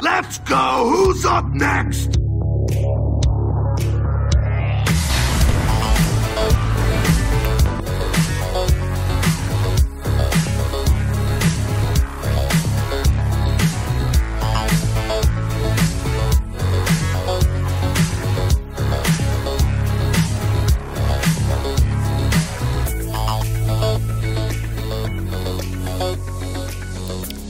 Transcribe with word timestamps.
Let's 0.00 0.38
go! 0.38 0.88
Who's 0.94 1.24
up 1.24 1.46
next? 1.54 2.18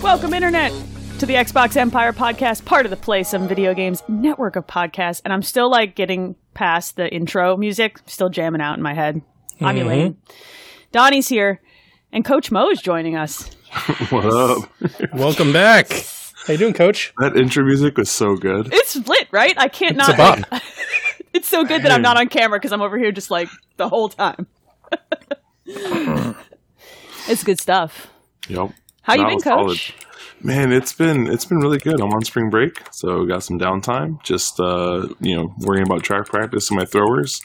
Welcome, 0.00 0.32
Internet, 0.32 0.72
to 1.18 1.26
the 1.26 1.34
Xbox 1.34 1.76
Empire 1.76 2.12
podcast, 2.12 2.64
part 2.64 2.86
of 2.86 2.90
the 2.90 2.96
Play 2.96 3.24
Some 3.24 3.48
Video 3.48 3.74
Games 3.74 4.04
network 4.06 4.54
of 4.54 4.68
podcasts. 4.68 5.20
And 5.24 5.32
I'm 5.32 5.42
still 5.42 5.68
like 5.68 5.96
getting 5.96 6.36
past 6.54 6.94
the 6.94 7.12
intro 7.12 7.56
music, 7.56 7.98
still 8.06 8.28
jamming 8.28 8.60
out 8.60 8.76
in 8.76 8.82
my 8.82 8.94
head. 8.94 9.20
I'm 9.60 9.74
mm-hmm. 9.74 9.86
Elaine. 9.86 10.16
Donnie's 10.92 11.26
here, 11.26 11.60
and 12.12 12.24
Coach 12.24 12.52
Mo 12.52 12.70
is 12.70 12.80
joining 12.80 13.16
us. 13.16 13.50
What 14.10 14.26
up? 14.26 14.70
Welcome 15.12 15.52
back. 15.52 15.90
How 16.46 16.52
you 16.52 16.56
doing, 16.56 16.72
Coach? 16.72 17.12
That 17.18 17.36
intro 17.36 17.64
music 17.64 17.98
was 17.98 18.10
so 18.10 18.36
good. 18.36 18.68
It's 18.72 18.94
lit, 18.94 19.26
right? 19.32 19.58
I 19.58 19.66
can't 19.66 19.98
It's 19.98 20.08
not. 20.08 20.14
a 20.14 20.42
bop. 20.42 20.62
it's 21.34 21.48
so 21.48 21.64
good 21.64 21.82
that 21.82 21.90
I'm 21.90 22.00
not 22.00 22.16
on 22.16 22.28
camera 22.28 22.60
because 22.60 22.72
I'm 22.72 22.80
over 22.80 22.96
here 22.96 23.10
just 23.10 23.30
like 23.30 23.48
the 23.76 23.88
whole 23.88 24.08
time. 24.08 24.46
it's 25.66 27.42
good 27.42 27.58
stuff. 27.58 28.06
Yep. 28.48 28.70
How 29.02 29.14
you 29.14 29.26
been, 29.26 29.40
Coach? 29.40 29.94
solid. 29.94 30.07
Coach? 30.38 30.44
Man, 30.44 30.72
it's 30.72 30.92
been 30.92 31.26
it's 31.26 31.44
been 31.44 31.58
really 31.58 31.78
good. 31.78 32.00
I'm 32.00 32.12
on 32.12 32.24
spring 32.24 32.50
break, 32.50 32.80
so 32.90 33.24
got 33.26 33.42
some 33.42 33.58
downtime. 33.58 34.22
Just 34.22 34.58
uh, 34.60 35.08
you 35.20 35.36
know, 35.36 35.54
worrying 35.60 35.86
about 35.86 36.02
track 36.02 36.26
practice 36.26 36.70
and 36.70 36.78
my 36.78 36.84
throwers, 36.84 37.40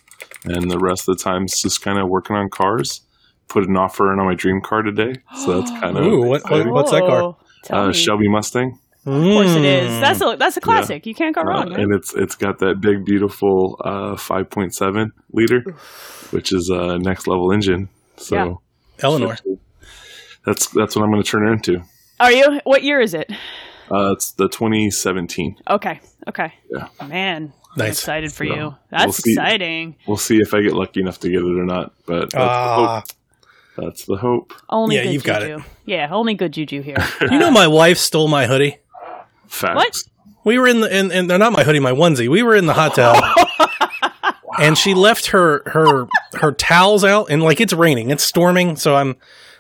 and 0.45 0.69
the 0.71 0.79
rest 0.79 1.07
of 1.07 1.17
the 1.17 1.23
time 1.23 1.41
time's 1.41 1.61
just 1.61 1.81
kind 1.81 1.97
of 1.99 2.07
working 2.09 2.35
on 2.35 2.49
cars. 2.49 3.01
Put 3.49 3.67
an 3.67 3.75
offer 3.77 4.11
in 4.13 4.19
on 4.19 4.25
my 4.25 4.35
dream 4.35 4.61
car 4.61 4.81
today, 4.81 5.15
so 5.35 5.59
that's 5.59 5.71
kind 5.79 5.97
of 5.97 6.05
Ooh, 6.05 6.21
what- 6.25 6.49
what- 6.49 6.67
what's 6.67 6.91
that 6.91 7.01
car? 7.01 7.21
Whoa. 7.21 7.37
Uh. 7.69 7.91
Shelby 7.93 8.27
Mustang, 8.27 8.77
Of 9.05 9.23
course 9.23 9.49
it 9.51 9.61
Mm. 9.63 10.01
That's 10.01 10.21
a 10.21 10.35
that's 10.37 10.57
a 10.57 10.61
classic. 10.61 11.05
You 11.05 11.13
can't 11.15 11.33
go 11.35 11.41
uh, 11.41 11.45
wrong. 11.45 11.69
right? 11.71 11.79
and 11.79 11.93
it's 11.93 12.13
it's 12.13 12.35
got 12.35 12.59
that 12.59 12.81
big 12.81 13.05
beautiful 13.05 13.79
uh, 13.83 14.15
5.7 14.15 15.11
liter, 15.31 15.61
which 16.31 16.51
is 16.51 16.69
a 16.69 16.97
next 16.99 17.27
level 17.27 17.51
engine. 17.51 17.89
So 18.17 18.35
Yeah. 18.35 18.53
Eleanor. 19.01 19.37
that's 20.45 20.67
that's 20.69 20.95
what 20.95 21.03
I'm 21.03 21.11
going 21.11 21.23
to 21.23 21.29
turn 21.29 21.47
it 21.47 21.51
into. 21.51 21.83
Are 22.23 22.31
you? 22.31 22.61
What 22.63 22.83
year 22.83 23.01
is 23.01 23.13
it? 23.13 23.29
Uh, 23.91 24.13
it's 24.13 24.31
the 24.31 24.47
2017. 24.47 25.57
Okay. 25.69 25.99
Okay. 26.29 26.53
Yeah. 26.71 26.87
Man, 27.05 27.51
I'm 27.73 27.77
Nice. 27.77 27.99
excited 27.99 28.31
for 28.31 28.45
So, 28.45 28.53
you. 28.53 28.59
we'll 28.61 28.79
That's 28.91 29.17
see. 29.17 29.33
exciting. 29.33 29.97
We'll 30.07 30.15
see 30.15 30.37
if 30.37 30.53
I 30.53 30.61
get 30.61 30.71
lucky 30.73 31.01
enough 31.01 31.19
to 31.19 31.29
get 31.29 31.39
it 31.41 31.43
or 31.59 31.65
not. 31.65 31.91
But 32.05 32.31
that's, 32.31 32.33
the, 32.33 32.39
Ah, 32.39 32.95
hope. 33.01 33.85
that's 33.85 34.05
the 34.05 34.15
hope. 34.15 34.53
Only 34.69 34.95
Yeah, 34.95 35.03
good 35.03 35.13
you've 35.13 35.23
got 35.25 35.41
juju. 35.41 35.63
Yeah, 35.85 36.07
only 36.11 36.33
good 36.33 36.53
juju 36.53 36.81
here. 36.81 36.95
you 37.21 37.37
know, 37.39 37.51
my 37.51 37.67
wife 37.67 37.97
stole 37.97 38.29
my 38.29 38.47
hoodie. 38.47 38.77
Facts. 39.47 39.75
What? 39.75 39.97
We 40.45 40.57
were 40.59 40.67
in 40.67 40.79
the, 40.79 40.97
in, 40.97 41.11
in, 41.11 41.27
they're 41.27 41.37
not 41.37 41.51
my 41.51 41.63
hoodie, 41.65 41.81
my 41.81 41.91
onesie. 41.91 42.29
We 42.29 42.41
were 42.41 42.55
in 42.55 42.67
the 42.67 42.73
hot 42.73 42.95
tub, 42.95 43.21
and 44.59 44.77
she 44.77 44.93
left 44.93 45.27
her 45.27 45.61
her 45.67 46.07
her 46.35 46.51
towels 46.53 47.03
out, 47.03 47.27
and 47.29 47.41
like 47.43 47.59
it's 47.61 47.73
raining, 47.73 48.09
it's 48.11 48.23
storming, 48.23 48.75
so 48.77 48.95
I'm 48.95 49.15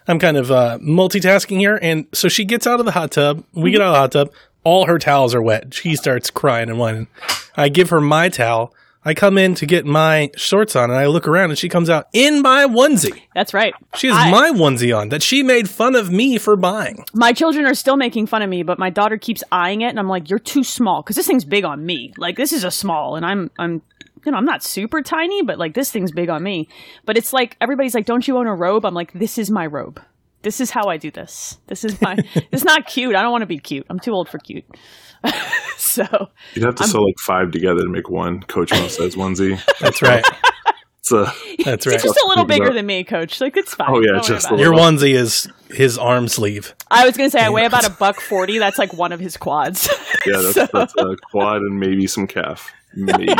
I'm 0.07 0.19
kind 0.19 0.37
of 0.37 0.51
uh, 0.51 0.77
multitasking 0.81 1.57
here, 1.59 1.79
and 1.81 2.05
so 2.13 2.27
she 2.27 2.45
gets 2.45 2.67
out 2.67 2.79
of 2.79 2.85
the 2.85 2.91
hot 2.91 3.11
tub. 3.11 3.43
We 3.53 3.71
get 3.71 3.81
out 3.81 3.87
of 3.87 3.93
the 3.93 3.99
hot 3.99 4.11
tub. 4.11 4.33
All 4.63 4.85
her 4.85 4.97
towels 4.99 5.35
are 5.35 5.41
wet. 5.41 5.73
She 5.73 5.95
starts 5.95 6.29
crying 6.29 6.69
and 6.69 6.79
whining. 6.79 7.07
I 7.55 7.69
give 7.69 7.89
her 7.89 7.99
my 8.01 8.29
towel. 8.29 8.73
I 9.05 9.13
come 9.13 9.37
in 9.37 9.53
to 9.55 9.65
get 9.65 9.85
my 9.85 10.31
shorts 10.37 10.77
on, 10.77 10.89
and 10.89 10.97
I 10.97 11.07
look 11.07 11.27
around, 11.27 11.49
and 11.49 11.59
she 11.59 11.67
comes 11.67 11.89
out 11.89 12.07
in 12.13 12.41
my 12.41 12.65
onesie. 12.65 13.21
That's 13.35 13.53
right. 13.53 13.73
She 13.97 14.07
has 14.07 14.15
I- 14.15 14.31
my 14.31 14.51
onesie 14.51 14.97
on 14.97 15.09
that 15.09 15.21
she 15.21 15.43
made 15.43 15.69
fun 15.69 15.95
of 15.95 16.09
me 16.09 16.37
for 16.37 16.55
buying. 16.55 17.03
My 17.13 17.33
children 17.33 17.65
are 17.65 17.73
still 17.73 17.97
making 17.97 18.27
fun 18.27 18.41
of 18.41 18.49
me, 18.49 18.63
but 18.63 18.79
my 18.79 18.89
daughter 18.89 19.17
keeps 19.17 19.43
eyeing 19.51 19.81
it, 19.81 19.87
and 19.89 19.99
I'm 19.99 20.07
like, 20.07 20.29
"You're 20.29 20.39
too 20.39 20.63
small," 20.63 21.01
because 21.01 21.17
this 21.17 21.27
thing's 21.27 21.43
big 21.43 21.65
on 21.65 21.85
me. 21.85 22.13
Like 22.17 22.37
this 22.37 22.53
is 22.53 22.63
a 22.63 22.71
small, 22.71 23.17
and 23.17 23.25
I'm 23.25 23.51
I'm 23.59 23.81
you 24.25 24.31
know 24.31 24.37
I'm 24.37 24.45
not 24.45 24.63
super 24.63 25.01
tiny, 25.01 25.41
but 25.43 25.57
like 25.59 25.73
this 25.73 25.91
thing's 25.91 26.11
big 26.11 26.29
on 26.29 26.43
me. 26.43 26.67
But 27.05 27.17
it's 27.17 27.33
like 27.33 27.57
everybody's 27.61 27.93
like, 27.95 28.05
"Don't 28.05 28.27
you 28.27 28.37
own 28.37 28.47
a 28.47 28.55
robe?" 28.55 28.85
I'm 28.85 28.93
like, 28.93 29.13
"This 29.13 29.37
is 29.37 29.49
my 29.51 29.65
robe. 29.65 30.01
This 30.41 30.59
is 30.59 30.71
how 30.71 30.87
I 30.89 30.97
do 30.97 31.09
this. 31.11 31.57
This 31.67 31.85
is 31.85 32.01
my. 32.01 32.17
it's 32.51 32.63
not 32.65 32.85
cute. 32.85 33.15
I 33.15 33.21
don't 33.21 33.31
want 33.31 33.43
to 33.43 33.47
be 33.47 33.59
cute. 33.59 33.85
I'm 33.89 33.99
too 33.99 34.11
old 34.11 34.29
for 34.29 34.37
cute." 34.39 34.65
so 35.77 36.03
You'd 36.53 36.65
have 36.65 36.75
to 36.75 36.83
sew 36.87 37.01
like 37.01 37.17
five 37.19 37.51
together 37.51 37.81
to 37.81 37.89
make 37.89 38.09
one 38.09 38.41
Coach 38.41 38.71
Mo 38.71 38.87
says 38.87 39.15
onesie. 39.15 39.59
That's 39.79 40.01
right. 40.01 40.23
It's 40.99 41.11
a 41.11 41.33
That's 41.65 41.85
right. 41.85 41.95
it's 41.95 42.03
just 42.03 42.19
a 42.23 42.27
little 42.27 42.45
bigger 42.45 42.65
about- 42.65 42.73
than 42.75 42.85
me, 42.85 43.03
Coach. 43.03 43.39
Like 43.41 43.57
it's 43.57 43.73
fine. 43.73 43.87
Oh, 43.89 43.99
yeah, 44.01 44.13
Don't 44.13 44.25
just 44.25 44.51
a. 44.51 44.57
Your 44.57 44.73
onesie 44.73 45.13
is 45.15 45.49
his 45.69 45.97
arm 45.97 46.27
sleeve. 46.27 46.73
I 46.91 47.05
was 47.05 47.17
gonna 47.17 47.29
say 47.29 47.39
I 47.41 47.49
weigh 47.49 47.65
about 47.65 47.85
a 47.85 47.89
buck 47.89 48.19
forty. 48.19 48.57
That's 48.57 48.77
like 48.77 48.93
one 48.93 49.11
of 49.11 49.19
his 49.19 49.35
quads. 49.37 49.87
yeah, 50.25 50.33
that's, 50.41 50.53
So- 50.53 50.67
that's 50.73 50.93
a 50.97 51.15
quad 51.31 51.57
and 51.57 51.79
maybe 51.79 52.07
some 52.07 52.27
calf. 52.27 52.71
Maybe. 52.95 53.27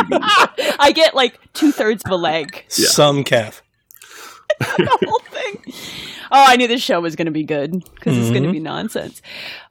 I 0.78 0.92
get 0.94 1.14
like 1.14 1.38
two 1.52 1.72
thirds 1.72 2.02
of 2.04 2.10
a 2.10 2.16
leg. 2.16 2.64
Some 2.68 3.24
calf. 3.24 3.62
the 4.60 4.98
whole 5.04 5.20
thing. 5.30 5.74
Oh, 6.30 6.44
I 6.48 6.56
knew 6.56 6.68
this 6.68 6.82
show 6.82 7.00
was 7.00 7.16
going 7.16 7.26
to 7.26 7.32
be 7.32 7.44
good 7.44 7.72
because 7.94 8.16
it's 8.16 8.30
going 8.30 8.42
to 8.44 8.52
be 8.52 8.60
nonsense. 8.60 9.20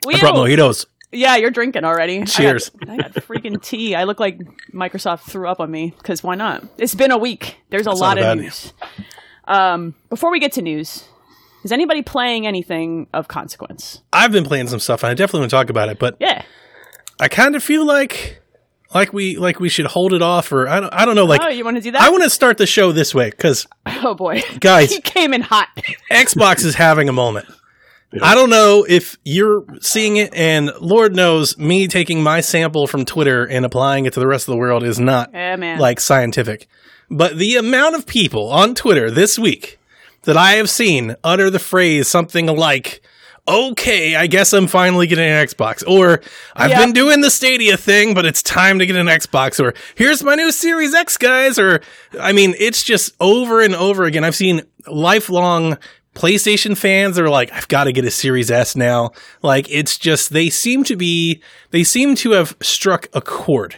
We 0.05 0.16
I 0.16 0.19
brought 0.19 0.35
mojitos. 0.35 0.85
yeah, 1.11 1.35
you're 1.35 1.51
drinking 1.51 1.83
already. 1.83 2.17
I 2.17 2.19
got- 2.19 2.27
Cheers. 2.29 2.71
I 2.88 2.97
got, 2.97 3.13
freaking 3.13 3.61
tea. 3.61 3.95
I 3.95 4.03
look 4.05 4.19
like 4.19 4.39
Microsoft 4.73 5.21
threw 5.21 5.47
up 5.47 5.59
on 5.59 5.69
me 5.71 5.94
because 5.97 6.23
why 6.23 6.35
not? 6.35 6.63
It's 6.77 6.95
been 6.95 7.11
a 7.11 7.17
week. 7.17 7.57
There's 7.69 7.88
a 7.88 7.91
lot 7.91 8.17
of 8.17 8.23
bad. 8.23 8.38
news. 8.39 8.73
Um, 9.45 9.95
before 10.09 10.31
we 10.31 10.39
get 10.39 10.53
to 10.53 10.61
news, 10.61 11.03
is 11.63 11.71
anybody 11.71 12.01
playing 12.01 12.47
anything 12.47 13.07
of 13.13 13.27
consequence? 13.27 14.01
I've 14.13 14.31
been 14.31 14.45
playing 14.45 14.67
some 14.67 14.79
stuff, 14.79 15.03
and 15.03 15.09
I 15.11 15.13
definitely 15.13 15.41
want 15.41 15.50
to 15.51 15.55
talk 15.57 15.69
about 15.69 15.89
it. 15.89 16.00
But 16.00 16.17
Yeah. 16.19 16.44
I 17.19 17.27
kind 17.27 17.55
of 17.55 17.63
feel 17.63 17.85
like, 17.85 18.41
like 18.94 19.14
we, 19.14 19.38
like 19.38 19.59
we 19.59 19.70
should 19.70 19.86
hold 19.88 20.14
it 20.14 20.22
off, 20.22 20.52
or 20.52 20.68
I 20.68 20.80
don't, 20.80 20.94
I 20.94 21.06
don't 21.06 21.16
know. 21.16 21.26
Like 21.26 21.42
oh, 21.44 21.50
you 21.50 21.64
want 21.66 21.78
to 21.78 21.81
do 21.81 21.92
that? 21.92 22.02
I 22.02 22.09
want 22.09 22.24
to 22.24 22.30
start 22.30 22.58
the 22.58 22.66
show 22.66 22.92
this 22.92 23.14
way 23.16 23.30
because 23.30 23.68
oh 23.86 24.14
boy, 24.14 24.42
Guys. 24.59 24.92
he 24.92 25.02
came 25.02 25.34
in 25.34 25.42
hot. 25.42 25.68
Xbox 26.12 26.64
is 26.66 26.76
having 26.76 27.09
a 27.09 27.14
moment. 27.14 27.48
I 28.22 28.36
don't 28.36 28.52
know 28.52 28.86
if 28.88 29.18
you're 29.24 29.66
seeing 29.81 30.18
it, 30.18 30.36
and 30.36 30.72
Lord 30.80 31.16
knows, 31.16 31.58
me 31.58 31.88
taking 31.88 32.22
my 32.22 32.42
sample 32.42 32.86
from 32.86 33.06
Twitter 33.06 33.44
and 33.44 33.66
applying 33.66 34.06
it 34.06 34.14
to 34.14 34.20
the 34.20 34.28
rest 34.28 34.48
of 34.48 34.52
the 34.52 34.58
world 34.59 34.84
is 34.84 35.00
not 35.00 35.31
Yeah, 35.34 35.56
man. 35.56 35.80
like 35.80 36.00
scientific. 36.00 36.68
But 37.10 37.38
the 37.40 37.56
amount 37.56 37.96
of 37.96 38.06
people 38.06 38.52
on 38.52 38.75
Twitter 38.75 39.10
this 39.10 39.40
week 39.40 39.80
that 40.24 40.38
I 40.38 40.52
have 40.54 40.70
seen 40.70 41.16
utter 41.24 41.50
the 41.50 41.58
phrase 41.58 42.08
something 42.08 42.46
like, 42.46 43.02
okay, 43.48 44.16
I 44.16 44.28
guess 44.28 44.54
I'm 44.54 44.68
finally 44.68 45.08
getting 45.08 45.26
an 45.30 45.46
Xbox, 45.48 45.84
or 45.88 46.22
I've 46.56 46.70
Yep. 46.72 46.80
been 46.80 46.92
doing 46.94 47.22
the 47.22 47.30
Stadia 47.30 47.76
thing, 47.78 48.14
but 48.14 48.26
it's 48.26 48.42
time 48.42 48.80
to 48.80 48.86
get 48.86 48.96
an 48.96 49.08
Xbox, 49.08 49.59
or 49.64 49.74
here's 49.96 50.24
my 50.24 50.36
new 50.36 50.52
Series 50.52 50.94
X, 50.94 51.18
guys, 51.18 51.59
or 51.59 51.81
I 52.20 52.31
mean, 52.31 52.56
it's 52.58 52.84
just 52.84 53.14
over 53.20 53.62
and 53.62 53.76
over 53.76 54.06
again. 54.06 54.24
I've 54.24 54.36
seen 54.36 54.62
lifelong 54.88 55.78
PlayStation 56.16 56.78
fans 56.78 57.16
that 57.16 57.24
are 57.26 57.30
like, 57.30 57.52
I've 57.52 57.68
got 57.68 57.86
to 57.86 57.92
get 57.92 58.06
a 58.06 58.12
Series 58.12 58.50
S 58.52 58.76
now. 58.76 59.12
Like, 59.42 59.70
it's 59.70 59.98
just, 59.98 60.31
they 60.31 60.50
seem 60.50 60.84
to 60.86 60.96
be, 60.96 61.42
they 61.72 61.84
seem 61.84 62.16
to 62.18 62.31
have 62.31 62.56
struck 62.62 63.08
a 63.14 63.20
chord 63.22 63.78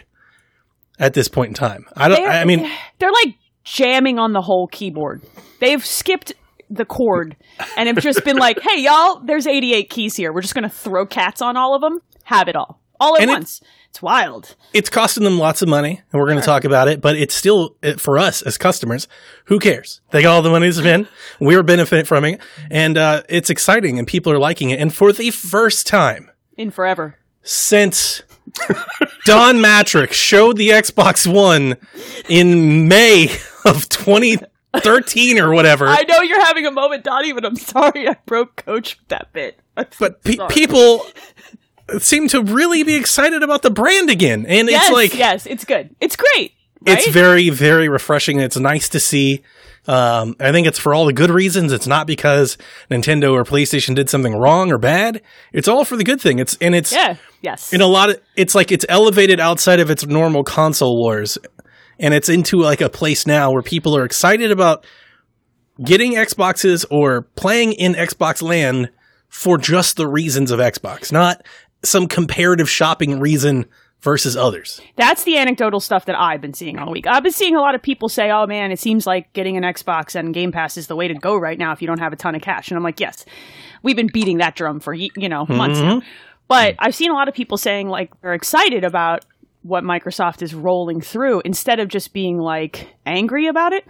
at 0.98 1.14
this 1.14 1.28
point 1.28 1.48
in 1.48 1.54
time. 1.54 1.86
I 1.96 2.08
don't, 2.08 2.20
They're- 2.22 2.30
I 2.30 2.44
mean, 2.44 2.70
they're 2.98 3.10
like 3.12 3.34
jamming 3.64 4.18
on 4.18 4.32
the 4.32 4.42
whole 4.42 4.66
keyboard. 4.68 5.22
They've 5.60 5.84
skipped 5.84 6.34
the 6.70 6.84
cord 6.84 7.36
and 7.76 7.88
have 7.88 7.98
just 8.02 8.24
been 8.24 8.36
like, 8.36 8.60
"Hey, 8.60 8.82
y'all, 8.82 9.20
there's 9.20 9.46
88 9.46 9.88
keys 9.90 10.16
here. 10.16 10.32
We're 10.32 10.42
just 10.42 10.54
gonna 10.54 10.68
throw 10.68 11.06
cats 11.06 11.40
on 11.42 11.56
all 11.56 11.74
of 11.74 11.80
them. 11.80 12.00
Have 12.24 12.48
it 12.48 12.56
all, 12.56 12.80
all 13.00 13.16
at 13.16 13.22
And 13.22 13.30
it- 13.30 13.34
once." 13.34 13.60
it's 13.90 14.02
wild. 14.02 14.56
it's 14.74 14.90
costing 14.90 15.24
them 15.24 15.38
lots 15.38 15.62
of 15.62 15.68
money, 15.68 16.02
and 16.12 16.20
we're 16.20 16.26
going 16.26 16.38
to 16.38 16.44
talk 16.44 16.64
about 16.64 16.86
it. 16.86 17.00
But 17.00 17.16
it's 17.16 17.34
still 17.34 17.76
it- 17.82 17.98
for 17.98 18.18
us 18.18 18.42
as 18.42 18.58
customers. 18.58 19.08
Who 19.46 19.58
cares? 19.58 20.02
They 20.10 20.20
got 20.20 20.34
all 20.34 20.42
the 20.42 20.50
money 20.50 20.66
to 20.66 20.72
spend. 20.74 21.08
We're 21.40 21.62
benefiting 21.62 22.04
from 22.04 22.26
it, 22.26 22.40
and 22.70 22.98
uh, 22.98 23.22
it's 23.30 23.48
exciting, 23.48 23.98
and 23.98 24.06
people 24.06 24.30
are 24.32 24.38
liking 24.38 24.68
it. 24.68 24.80
And 24.80 24.92
for 24.94 25.12
the 25.12 25.30
first 25.30 25.86
time 25.86 26.30
In 26.58 26.70
forever. 26.70 27.16
since 27.42 28.22
Don 29.24 29.56
Mattrick 29.60 30.12
showed 30.12 30.58
the 30.58 30.68
Xbox 30.70 31.26
One 31.32 31.76
in 32.28 32.86
May 32.88 33.30
of 33.64 33.88
2013 34.80 35.38
or 35.38 35.52
whatever, 35.52 35.86
I 35.86 36.02
know 36.02 36.20
you're 36.22 36.44
having 36.44 36.66
a 36.66 36.70
moment, 36.70 37.04
Donnie, 37.04 37.32
but 37.32 37.44
I'm 37.44 37.56
sorry 37.56 38.08
I 38.08 38.16
broke 38.26 38.56
Coach 38.56 38.98
with 38.98 39.08
that 39.08 39.32
bit. 39.32 39.60
I'm 39.76 39.86
but 39.98 40.22
pe- 40.22 40.38
people 40.48 41.06
seem 41.98 42.28
to 42.28 42.42
really 42.42 42.82
be 42.82 42.96
excited 42.96 43.42
about 43.42 43.62
the 43.62 43.70
brand 43.70 44.10
again, 44.10 44.46
and 44.46 44.68
yes, 44.68 44.84
it's 44.88 44.92
like 44.92 45.14
yes, 45.14 45.46
it's 45.46 45.64
good. 45.64 45.94
It's 46.00 46.16
great. 46.16 46.52
Right? 46.86 46.98
It's 46.98 47.08
very, 47.08 47.50
very 47.50 47.88
refreshing. 47.88 48.38
It's 48.40 48.56
nice 48.56 48.88
to 48.90 49.00
see. 49.00 49.42
Um, 49.88 50.34
I 50.40 50.50
think 50.52 50.66
it's 50.66 50.78
for 50.78 50.92
all 50.92 51.06
the 51.06 51.12
good 51.12 51.30
reasons. 51.30 51.72
It's 51.72 51.86
not 51.86 52.06
because 52.06 52.58
Nintendo 52.90 53.32
or 53.32 53.44
PlayStation 53.44 53.94
did 53.94 54.10
something 54.10 54.34
wrong 54.34 54.72
or 54.72 54.78
bad. 54.78 55.22
It's 55.52 55.68
all 55.68 55.84
for 55.84 55.96
the 55.96 56.04
good 56.04 56.20
thing. 56.20 56.38
It's 56.38 56.56
and 56.60 56.74
it's 56.74 56.92
Yeah. 56.92 57.16
Yes. 57.40 57.72
in 57.72 57.80
a 57.80 57.86
lot 57.86 58.10
of 58.10 58.20
it's 58.34 58.54
like 58.54 58.72
it's 58.72 58.84
elevated 58.88 59.38
outside 59.38 59.78
of 59.78 59.90
its 59.90 60.04
normal 60.06 60.42
console 60.42 60.96
wars 60.98 61.38
and 61.98 62.14
it's 62.14 62.28
into 62.28 62.58
like 62.58 62.80
a 62.80 62.88
place 62.88 63.26
now 63.26 63.50
where 63.50 63.62
people 63.62 63.96
are 63.96 64.04
excited 64.04 64.50
about 64.50 64.86
getting 65.82 66.14
Xboxes 66.14 66.84
or 66.90 67.22
playing 67.22 67.72
in 67.72 67.94
Xbox 67.94 68.42
land 68.42 68.90
for 69.28 69.58
just 69.58 69.96
the 69.96 70.06
reasons 70.06 70.50
of 70.50 70.60
Xbox, 70.60 71.12
not 71.12 71.44
some 71.84 72.08
comparative 72.08 72.68
shopping 72.68 73.20
reason 73.20 73.66
versus 74.00 74.36
others. 74.36 74.80
That's 74.96 75.24
the 75.24 75.36
anecdotal 75.36 75.80
stuff 75.80 76.04
that 76.06 76.18
I've 76.18 76.40
been 76.40 76.54
seeing 76.54 76.78
all 76.78 76.92
week. 76.92 77.06
I've 77.06 77.22
been 77.22 77.32
seeing 77.32 77.56
a 77.56 77.60
lot 77.60 77.74
of 77.74 77.82
people 77.82 78.08
say, 78.08 78.30
"Oh 78.30 78.46
man, 78.46 78.70
it 78.70 78.78
seems 78.78 79.06
like 79.06 79.32
getting 79.32 79.56
an 79.56 79.62
Xbox 79.62 80.14
and 80.14 80.32
Game 80.32 80.52
Pass 80.52 80.76
is 80.76 80.86
the 80.86 80.96
way 80.96 81.08
to 81.08 81.14
go 81.14 81.36
right 81.36 81.58
now 81.58 81.72
if 81.72 81.80
you 81.80 81.88
don't 81.88 81.98
have 81.98 82.12
a 82.12 82.16
ton 82.16 82.34
of 82.34 82.42
cash." 82.42 82.70
And 82.70 82.76
I'm 82.76 82.84
like, 82.84 83.00
"Yes, 83.00 83.24
we've 83.82 83.96
been 83.96 84.10
beating 84.12 84.38
that 84.38 84.54
drum 84.54 84.80
for 84.80 84.94
you 84.94 85.10
know 85.28 85.46
months 85.46 85.80
mm-hmm. 85.80 85.98
now." 85.98 86.02
But 86.48 86.76
I've 86.78 86.94
seen 86.94 87.10
a 87.10 87.14
lot 87.14 87.28
of 87.28 87.34
people 87.34 87.58
saying 87.58 87.88
like 87.88 88.12
they're 88.20 88.34
excited 88.34 88.84
about 88.84 89.24
what 89.66 89.84
Microsoft 89.84 90.42
is 90.42 90.54
rolling 90.54 91.00
through 91.00 91.42
instead 91.44 91.80
of 91.80 91.88
just 91.88 92.12
being 92.12 92.38
like 92.38 92.88
angry 93.04 93.46
about 93.48 93.72
it 93.72 93.84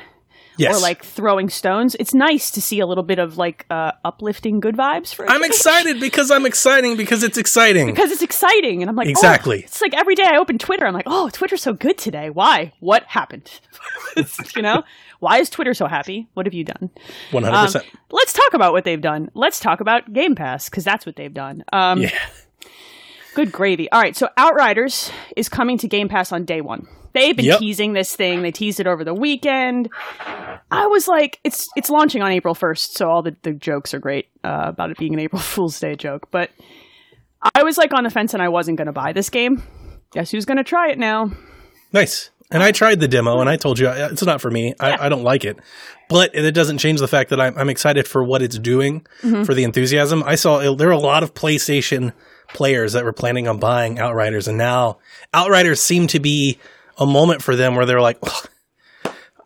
Yes. 0.58 0.74
or 0.74 0.80
like 0.80 1.04
throwing 1.04 1.50
stones. 1.50 1.94
It's 2.00 2.14
nice 2.14 2.50
to 2.52 2.62
see 2.62 2.80
a 2.80 2.86
little 2.86 3.04
bit 3.04 3.18
of 3.18 3.36
like 3.36 3.66
uh, 3.68 3.92
uplifting 4.06 4.58
good 4.58 4.74
vibes 4.74 5.14
for. 5.14 5.28
I'm 5.28 5.44
excited 5.44 6.00
because 6.00 6.30
I'm 6.30 6.46
exciting 6.46 6.96
because 6.96 7.22
it's 7.22 7.36
exciting. 7.36 7.84
because 7.88 8.10
it's 8.10 8.22
exciting 8.22 8.80
and 8.82 8.88
i'm 8.88 8.96
like 8.96 9.06
oh, 9.06 9.10
Exactly. 9.10 9.60
it's 9.64 9.82
like 9.82 9.92
every 9.94 10.14
day 10.14 10.22
i 10.24 10.36
open 10.38 10.56
twitter 10.58 10.86
i'm 10.86 10.94
like 10.94 11.04
oh 11.06 11.28
twitter's 11.32 11.60
so 11.62 11.72
good 11.74 11.98
today 11.98 12.30
why 12.30 12.72
what 12.80 13.02
happened 13.04 13.60
you 14.56 14.62
know 14.62 14.82
why 15.20 15.38
is 15.38 15.50
twitter 15.50 15.74
so 15.74 15.86
happy 15.86 16.26
what 16.34 16.46
have 16.46 16.54
you 16.54 16.64
done 16.64 16.90
100%. 17.32 17.76
Um, 17.76 17.82
let's 18.10 18.32
talk 18.32 18.54
about 18.54 18.72
what 18.72 18.84
they've 18.84 19.00
done 19.00 19.30
let's 19.34 19.60
talk 19.60 19.80
about 19.80 20.10
game 20.12 20.34
pass 20.34 20.68
because 20.70 20.84
that's 20.84 21.04
what 21.06 21.16
they've 21.16 21.34
done 21.34 21.64
um, 21.72 22.00
yeah. 22.02 22.18
Good 23.36 23.52
gravy 23.52 23.90
all 23.92 24.00
right 24.00 24.16
so 24.16 24.28
outriders 24.36 25.10
is 25.36 25.48
coming 25.48 25.76
to 25.78 25.86
game 25.86 26.08
pass 26.08 26.32
on 26.32 26.44
day 26.44 26.60
one 26.60 26.86
they've 27.12 27.36
been 27.36 27.44
Yep. 27.44 27.58
teasing 27.60 27.92
this 27.92 28.16
thing 28.16 28.42
they 28.42 28.50
teased 28.50 28.80
it 28.80 28.86
over 28.86 29.04
the 29.04 29.14
weekend 29.14 29.88
i 30.70 30.86
was 30.86 31.06
like 31.06 31.38
it's 31.44 31.68
it's 31.76 31.90
launching 31.90 32.22
on 32.22 32.32
april 32.32 32.54
1st 32.54 32.92
so 32.96 33.08
all 33.10 33.22
the, 33.22 33.36
the 33.42 33.52
jokes 33.52 33.94
are 33.94 33.98
great 34.00 34.28
uh, 34.42 34.64
about 34.66 34.90
it 34.90 34.96
being 34.98 35.12
an 35.14 35.20
april 35.26 35.40
fool's 35.40 35.78
day 35.78 35.94
joke 35.94 36.28
but 36.30 36.50
i 37.54 37.62
was 37.62 37.78
like 37.78 37.92
on 37.94 38.04
the 38.04 38.10
fence 38.10 38.34
and 38.34 38.42
i 38.42 38.48
wasn't 38.48 38.76
going 38.76 38.86
to 38.86 38.92
buy 38.92 39.12
this 39.12 39.30
game 39.30 39.62
guess 40.12 40.30
who's 40.30 40.44
going 40.46 40.56
to 40.58 40.64
try 40.64 40.88
it 40.90 40.98
now 40.98 41.30
Nice. 41.92 42.30
And 42.50 42.62
I 42.62 42.72
tried 42.72 43.00
the 43.00 43.08
demo 43.08 43.40
and 43.40 43.48
I 43.48 43.56
told 43.56 43.78
you 43.78 43.88
uh, 43.88 44.08
it's 44.10 44.22
not 44.24 44.40
for 44.40 44.50
me. 44.50 44.74
I, 44.80 45.06
I 45.06 45.08
don't 45.08 45.22
like 45.22 45.44
it. 45.44 45.56
But 46.08 46.34
it 46.34 46.50
doesn't 46.52 46.78
change 46.78 47.00
the 47.00 47.08
fact 47.08 47.30
that 47.30 47.40
I'm, 47.40 47.56
I'm 47.56 47.68
excited 47.70 48.06
for 48.06 48.22
what 48.22 48.42
it's 48.42 48.58
doing 48.58 49.06
for 49.44 49.54
the 49.54 49.62
enthusiasm. 49.64 50.22
I 50.26 50.34
saw 50.34 50.74
there 50.74 50.88
are 50.88 50.92
a 50.92 50.98
lot 50.98 51.22
of 51.22 51.32
PlayStation 51.32 52.12
players 52.48 52.92
that 52.92 53.04
were 53.04 53.12
planning 53.12 53.48
on 53.48 53.58
buying 53.58 53.98
Outriders, 53.98 54.48
and 54.48 54.58
now 54.58 54.98
Outriders 55.32 55.82
seem 55.82 56.06
to 56.08 56.20
be 56.20 56.58
a 56.98 57.06
moment 57.06 57.42
for 57.42 57.56
them 57.56 57.76
where 57.76 57.86
they're 57.86 58.00
like, 58.00 58.18
"Ugh, 58.22 58.48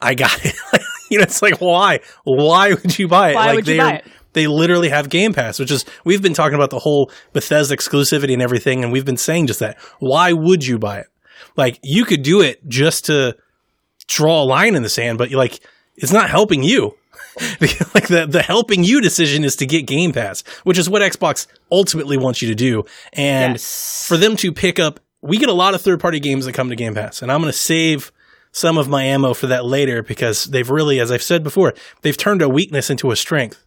I 0.01 0.15
got 0.15 0.45
it. 0.45 0.55
you 1.11 1.19
know, 1.19 1.23
it's 1.23 1.43
like, 1.43 1.61
why? 1.61 2.01
Why 2.25 2.71
would 2.71 2.99
you 2.99 3.09
buy 3.09 3.31
it? 3.31 3.35
Why 3.35 3.47
like 3.47 3.57
would 3.57 3.69
you 3.69 3.75
they 3.75 3.79
buy 3.79 3.93
it? 3.95 4.05
They 4.33 4.47
literally 4.47 4.91
have 4.91 5.09
Game 5.09 5.35
Pass, 5.35 5.59
which 5.59 5.71
is 5.71 5.85
we've 6.05 6.23
been 6.23 6.35
talking 6.35 6.55
about 6.55 6.71
the 6.71 6.79
whole 6.79 7.11
Bethesda 7.33 7.77
exclusivity 7.77 8.33
and 8.33 8.43
everything, 8.43 8.85
and 8.85 8.93
we've 8.93 9.05
been 9.05 9.17
saying 9.17 9.49
just 9.49 9.61
that. 9.61 9.79
Why 9.99 10.33
would 10.33 10.65
you 10.65 10.79
buy 10.79 11.01
it? 11.01 11.07
Like 11.57 11.81
you 11.83 12.05
could 12.05 12.23
do 12.23 12.41
it 12.41 12.67
just 12.69 13.07
to 13.07 13.37
draw 14.07 14.43
a 14.43 14.45
line 14.45 14.77
in 14.77 14.83
the 14.83 14.89
sand, 14.89 15.19
but 15.19 15.33
like 15.33 15.61
it's 15.97 16.13
not 16.13 16.31
helping 16.31 16.63
you. 16.63 16.97
like 17.61 18.09
the 18.09 18.27
the 18.29 18.43
helping 18.43 18.85
you 18.85 19.01
decision 19.01 19.45
is 19.45 19.57
to 19.57 19.67
get 19.67 19.87
Game 19.87 20.13
Pass, 20.13 20.43
which 20.65 20.79
is 20.79 20.89
what 20.89 21.03
Xbox 21.03 21.47
ultimately 21.73 22.17
wants 22.17 22.43
you 22.43 22.49
to 22.49 22.55
do. 22.55 22.85
And 23.13 23.55
Yes. 23.55 24.07
for 24.07 24.17
them 24.17 24.37
to 24.37 24.53
pick 24.53 24.79
up, 24.79 25.01
we 25.23 25.39
get 25.39 25.49
a 25.49 25.55
lot 25.55 25.75
of 25.75 25.81
third 25.81 26.01
party 26.01 26.21
games 26.21 26.45
that 26.47 26.53
come 26.55 26.69
to 26.71 26.77
Game 26.77 26.95
Pass, 26.95 27.23
and 27.23 27.31
I'm 27.33 27.41
going 27.41 27.53
to 27.53 27.59
save 27.59 28.13
some 28.53 28.79
of 28.79 28.89
my 28.89 29.05
ammo 29.05 29.33
for 29.35 29.47
that 29.47 29.65
later 29.65 30.03
because 30.03 30.45
they've 30.47 30.69
really, 30.69 30.99
as 31.01 31.11
I've 31.13 31.23
said 31.23 31.43
before, 31.45 31.73
they've 32.03 32.17
turned 32.17 32.43
a 32.43 32.49
weakness 32.49 32.91
into 32.91 33.11
a 33.13 33.17
strength. 33.17 33.65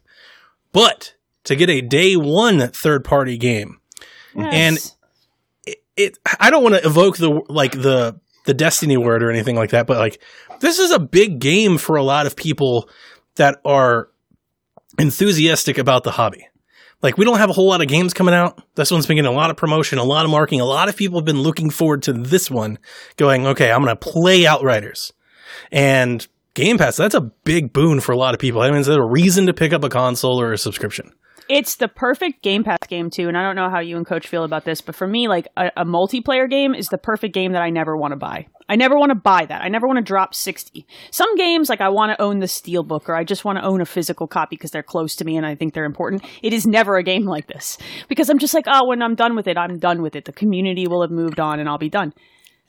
But 0.72 1.14
to 1.44 1.56
get 1.56 1.70
a 1.70 1.80
day 1.80 2.16
one 2.16 2.68
third 2.68 3.04
party 3.04 3.38
game, 3.38 3.80
and 4.36 4.76
Yes. 4.76 4.96
it 5.96 6.18
I 6.40 6.50
don't 6.50 6.62
want 6.62 6.74
to 6.74 6.84
evoke 6.86 7.16
the 7.16 7.42
like 7.48 7.72
the 7.72 8.18
the 8.46 8.54
destiny 8.54 8.96
word 8.96 9.22
or 9.22 9.30
anything 9.30 9.56
like 9.56 9.70
that, 9.70 9.86
but 9.86 9.96
like 9.98 10.20
this 10.60 10.78
is 10.78 10.90
a 10.90 10.98
big 10.98 11.38
game 11.38 11.78
for 11.78 11.96
a 11.96 12.02
lot 12.02 12.26
of 12.26 12.36
people 12.36 12.88
that 13.36 13.60
are 13.64 14.08
enthusiastic 14.98 15.78
about 15.78 16.04
the 16.04 16.12
hobby. 16.12 16.48
Like 17.02 17.18
we 17.18 17.24
don't 17.24 17.38
have 17.38 17.50
a 17.50 17.52
whole 17.52 17.68
lot 17.68 17.82
of 17.82 17.88
games 17.88 18.14
coming 18.14 18.34
out. 18.34 18.62
This 18.76 18.90
one's 18.90 19.06
been 19.06 19.16
getting 19.16 19.30
a 19.30 19.34
lot 19.34 19.50
of 19.50 19.56
promotion, 19.56 19.98
a 19.98 20.04
lot 20.04 20.24
of 20.24 20.30
marketing. 20.30 20.60
A 20.60 20.64
lot 20.64 20.88
of 20.88 20.96
people 20.96 21.18
have 21.18 21.26
been 21.26 21.42
looking 21.42 21.68
forward 21.68 22.02
to 22.04 22.12
this 22.12 22.50
one, 22.50 22.78
going, 23.16 23.46
okay, 23.46 23.70
I'm 23.70 23.82
going 23.82 23.94
to 23.94 23.96
play 23.96 24.46
Outriders. 24.46 25.12
And 25.70 26.26
Game 26.54 26.78
Pass, 26.78 26.96
that's 26.96 27.14
a 27.14 27.20
big 27.20 27.72
boon 27.72 28.00
for 28.00 28.12
a 28.12 28.16
lot 28.16 28.32
of 28.32 28.40
people. 28.40 28.62
I 28.62 28.70
mean, 28.70 28.80
it's 28.80 28.88
a 28.88 29.02
reason 29.02 29.46
to 29.46 29.54
pick 29.54 29.72
up 29.72 29.84
a 29.84 29.88
console 29.88 30.40
or 30.40 30.52
a 30.52 30.58
subscription. 30.58 31.12
It's 31.48 31.76
the 31.76 31.88
perfect 31.88 32.42
Game 32.42 32.64
Pass 32.64 32.78
game 32.88 33.10
too, 33.10 33.28
and 33.28 33.36
I 33.36 33.42
don't 33.42 33.56
know 33.56 33.70
how 33.70 33.80
you 33.80 33.96
and 33.96 34.06
Coach 34.06 34.26
feel 34.26 34.44
about 34.44 34.64
this, 34.64 34.80
but 34.80 34.94
for 34.94 35.06
me, 35.06 35.28
like 35.28 35.48
a, 35.56 35.70
a 35.76 35.84
multiplayer 35.84 36.48
game 36.48 36.74
is 36.74 36.88
the 36.88 36.98
perfect 36.98 37.34
game 37.34 37.52
that 37.52 37.62
I 37.62 37.70
never 37.70 37.96
want 37.96 38.12
to 38.12 38.16
buy. 38.16 38.46
I 38.68 38.76
never 38.76 38.96
want 38.96 39.10
to 39.10 39.14
buy 39.14 39.44
that. 39.44 39.62
I 39.62 39.68
never 39.68 39.86
want 39.86 39.98
to 39.98 40.02
drop 40.02 40.34
sixty. 40.34 40.86
Some 41.10 41.36
games, 41.36 41.68
like 41.68 41.80
I 41.80 41.90
want 41.90 42.12
to 42.12 42.22
own 42.22 42.38
the 42.38 42.46
steelbook, 42.46 43.08
or 43.08 43.14
I 43.14 43.24
just 43.24 43.44
want 43.44 43.58
to 43.58 43.64
own 43.64 43.80
a 43.80 43.86
physical 43.86 44.26
copy 44.26 44.56
because 44.56 44.70
they're 44.70 44.82
close 44.82 45.16
to 45.16 45.24
me 45.24 45.36
and 45.36 45.44
I 45.44 45.54
think 45.54 45.74
they're 45.74 45.84
important. 45.84 46.24
It 46.42 46.52
is 46.52 46.66
never 46.66 46.96
a 46.96 47.02
game 47.02 47.24
like 47.26 47.46
this 47.46 47.76
because 48.08 48.30
I'm 48.30 48.38
just 48.38 48.54
like, 48.54 48.64
oh, 48.66 48.88
when 48.88 49.02
I'm 49.02 49.14
done 49.14 49.36
with 49.36 49.46
it, 49.46 49.58
I'm 49.58 49.78
done 49.78 50.00
with 50.00 50.16
it. 50.16 50.24
The 50.24 50.32
community 50.32 50.86
will 50.86 51.02
have 51.02 51.10
moved 51.10 51.40
on, 51.40 51.60
and 51.60 51.68
I'll 51.68 51.78
be 51.78 51.90
done. 51.90 52.14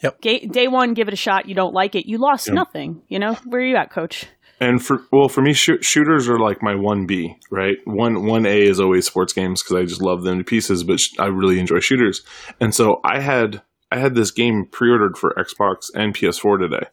Yep. 0.02 0.22
Ga- 0.22 0.48
day 0.48 0.68
one, 0.68 0.94
give 0.94 1.08
it 1.08 1.14
a 1.14 1.18
shot. 1.18 1.48
You 1.48 1.56
don't 1.56 1.74
like 1.74 1.96
it, 1.96 2.06
you 2.06 2.18
lost 2.18 2.52
nothing. 2.52 3.02
You 3.08 3.20
know 3.20 3.36
where 3.46 3.62
are 3.62 3.66
you 3.66 3.78
at, 3.78 3.90
Coach? 3.90 4.26
And 4.60 4.84
for 4.84 5.02
well, 5.12 5.28
for 5.28 5.42
me, 5.42 5.54
shoot, 5.54 5.84
shooters 5.84 6.30
are 6.30 6.40
like 6.40 6.64
my 6.64 6.76
one 6.76 7.06
B, 7.06 7.36
right? 7.52 7.78
One 7.86 8.26
one 8.26 8.46
A 8.46 8.62
is 8.62 8.80
always 8.80 9.06
sports 9.06 9.34
games 9.34 9.62
because 9.62 9.76
I 9.76 9.84
just 9.86 10.02
love 10.02 10.24
them 10.24 10.38
to 10.38 10.44
pieces. 10.44 10.84
But 10.84 11.00
sh- 11.00 11.12
I 11.20 11.26
really 11.26 11.60
enjoy 11.60 11.80
shooters, 11.82 12.22
and 12.60 12.74
so 12.74 13.02
I 13.04 13.20
had 13.20 13.62
I 13.92 14.00
had 14.00 14.16
this 14.16 14.32
game 14.32 14.66
pre-ordered 14.72 15.18
for 15.18 15.34
Xbox 15.38 15.92
and 15.94 16.16
PS4 16.16 16.60
today, 16.60 16.88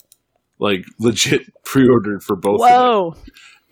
like 0.59 0.85
legit 0.99 1.43
pre-ordered 1.65 2.23
for 2.23 2.35
both. 2.37 2.61
of 2.63 2.69
them. 2.69 2.79
Whoa! 2.79 3.15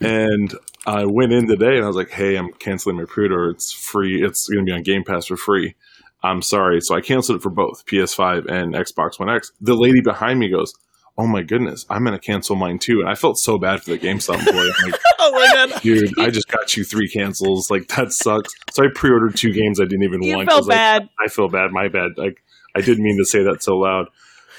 And 0.01 0.55
I 0.87 1.05
went 1.05 1.33
in 1.33 1.47
today 1.49 1.77
and 1.77 1.85
I 1.85 1.89
was 1.89 1.97
like, 1.97 2.11
"Hey, 2.11 2.37
I'm 2.37 2.53
canceling 2.55 2.97
my 2.97 3.05
pre-order. 3.07 3.51
It's 3.51 3.73
free. 3.73 4.23
It's 4.25 4.49
going 4.49 4.65
to 4.65 4.71
be 4.71 4.75
on 4.75 4.83
Game 4.83 5.03
Pass 5.05 5.27
for 5.27 5.37
free." 5.37 5.75
I'm 6.23 6.43
sorry, 6.43 6.81
so 6.83 6.95
I 6.95 7.01
canceled 7.01 7.39
it 7.39 7.43
for 7.43 7.49
both 7.51 7.87
PS5 7.87 8.45
and 8.47 8.75
Xbox 8.75 9.19
One 9.19 9.31
X. 9.31 9.53
The 9.61 9.75
lady 9.75 10.03
behind 10.03 10.39
me 10.39 10.51
goes, 10.51 10.75
"Oh 11.21 11.27
my 11.27 11.43
goodness, 11.43 11.85
I'm 11.91 12.05
going 12.05 12.19
to 12.19 12.25
cancel 12.25 12.57
mine 12.57 12.79
too." 12.79 13.01
And 13.01 13.09
I 13.09 13.15
felt 13.15 13.39
so 13.39 13.59
bad 13.59 13.83
for 13.83 13.91
the 13.91 13.99
GameStop 13.99 14.39
employee. 14.39 14.71
I'm 14.85 14.91
like, 14.91 15.01
Oh 15.19 15.33
my 15.33 15.51
god. 15.69 15.83
dude, 15.83 16.19
I 16.19 16.31
just 16.31 16.49
got 16.49 16.77
you 16.77 16.85
three 16.85 17.09
cancels. 17.09 17.71
Like 17.71 17.89
that 17.89 18.13
sucks. 18.13 18.53
So 18.73 18.85
I 18.85 18.89
pre-ordered 18.95 19.37
two 19.37 19.53
games 19.53 19.81
I 19.81 19.85
didn't 19.85 20.05
even 20.05 20.23
You 20.23 20.37
want. 20.37 20.49
felt 20.49 20.69
bad. 20.69 21.09
I 21.25 21.29
feel 21.29 21.49
bad. 21.49 21.71
My 21.73 21.89
bad. 21.89 22.13
Like 22.17 22.43
I 22.75 22.81
didn't 22.81 23.05
mean 23.05 23.19
to 23.19 23.25
say 23.25 23.43
that 23.45 23.63
so 23.63 23.77
loud. 23.77 24.07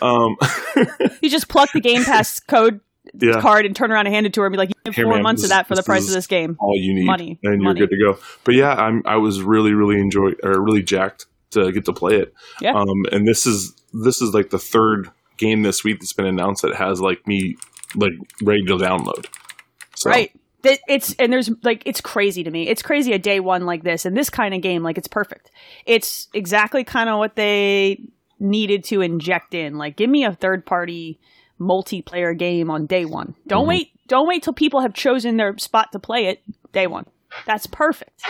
Um, 0.02 0.36
You 1.22 1.30
just 1.30 1.48
pluck 1.48 1.72
the 1.74 1.80
Game 1.82 2.04
Pass 2.04 2.40
code 2.48 2.80
yeah, 3.20 3.42
card 3.42 3.66
and 3.66 3.76
turn 3.76 3.92
around 3.92 4.06
and 4.06 4.14
hand 4.16 4.26
it 4.28 4.34
to 4.34 4.42
her 4.42 4.48
and 4.48 4.54
be 4.54 4.58
like, 4.58 4.70
you 4.70 4.76
have 4.86 4.96
Here, 4.96 5.06
four 5.06 5.16
man, 5.16 5.24
months 5.24 5.42
this- 5.42 5.50
of 5.52 5.56
that 5.56 5.68
for 5.68 5.76
the 5.76 5.84
price 5.84 6.08
of 6.08 6.14
this 6.14 6.28
game. 6.28 6.56
all 6.60 6.76
you 6.78 6.94
need, 6.94 7.06
Money. 7.06 7.40
and 7.44 7.62
you're 7.62 7.74
good 7.74 7.90
to 7.90 7.98
go. 7.98 8.20
But 8.44 8.54
yeah, 8.56 8.74
I'm. 8.74 9.02
I 9.06 9.18
was 9.18 9.42
really, 9.42 9.74
really 9.74 10.00
enjoy 10.00 10.32
or 10.44 10.62
really 10.64 10.84
jacked 10.84 11.26
to 11.52 11.72
get 11.72 11.86
to 11.86 11.94
play 11.94 12.16
it. 12.18 12.34
Yeah. 12.62 12.74
Um, 12.74 12.88
and 13.12 13.28
this 13.28 13.46
is 13.46 13.74
this 13.94 14.22
is 14.22 14.34
like 14.34 14.50
the 14.52 14.60
third 14.60 15.10
game 15.42 15.64
this 15.64 15.84
week 15.84 16.00
that's 16.00 16.14
been 16.14 16.26
announced 16.26 16.62
that 16.62 16.76
has 16.76 17.02
like 17.02 17.28
me 17.28 17.58
like 17.96 18.14
ready 18.42 18.64
to 18.64 18.76
download. 18.76 19.26
So, 19.96 20.10
Right. 20.10 20.32
That- 20.62 20.80
It's 20.88 21.16
and 21.18 21.34
there's 21.34 21.50
like 21.64 21.82
it's 21.86 22.02
crazy 22.02 22.44
to 22.44 22.52
me. 22.52 22.68
It's 22.68 22.84
crazy 22.84 23.14
a 23.14 23.20
day 23.20 23.40
one 23.40 23.66
like 23.66 23.84
this 23.84 24.06
and 24.06 24.16
this 24.16 24.30
kind 24.30 24.54
of 24.54 24.62
game 24.62 24.84
like 24.84 24.98
it's 24.98 25.08
perfect. 25.08 25.50
It's 25.86 26.28
exactly 26.34 26.84
kind 26.84 27.10
of 27.10 27.18
what 27.18 27.36
they 27.36 28.00
needed 28.40 28.84
to 28.86 29.02
inject 29.02 29.54
in. 29.56 29.78
Like 29.78 29.98
give 29.98 30.10
me 30.10 30.24
a 30.24 30.34
third 30.34 30.66
party 30.66 31.20
multiplayer 31.60 32.38
game 32.38 32.70
on 32.70 32.86
day 32.86 33.06
one. 33.06 33.36
Don't 33.48 33.62
mm-hmm. 33.62 33.70
wait. 33.70 33.88
Don't 34.08 34.28
wait 34.28 34.44
till 34.44 34.54
people 34.54 34.82
have 34.82 34.94
chosen 34.94 35.38
their 35.38 35.58
spot 35.58 35.92
to 35.94 36.00
play 36.00 36.28
it. 36.28 36.44
Day 36.74 36.86
one. 36.86 37.06
That's 37.46 37.66
perfect. 37.66 38.22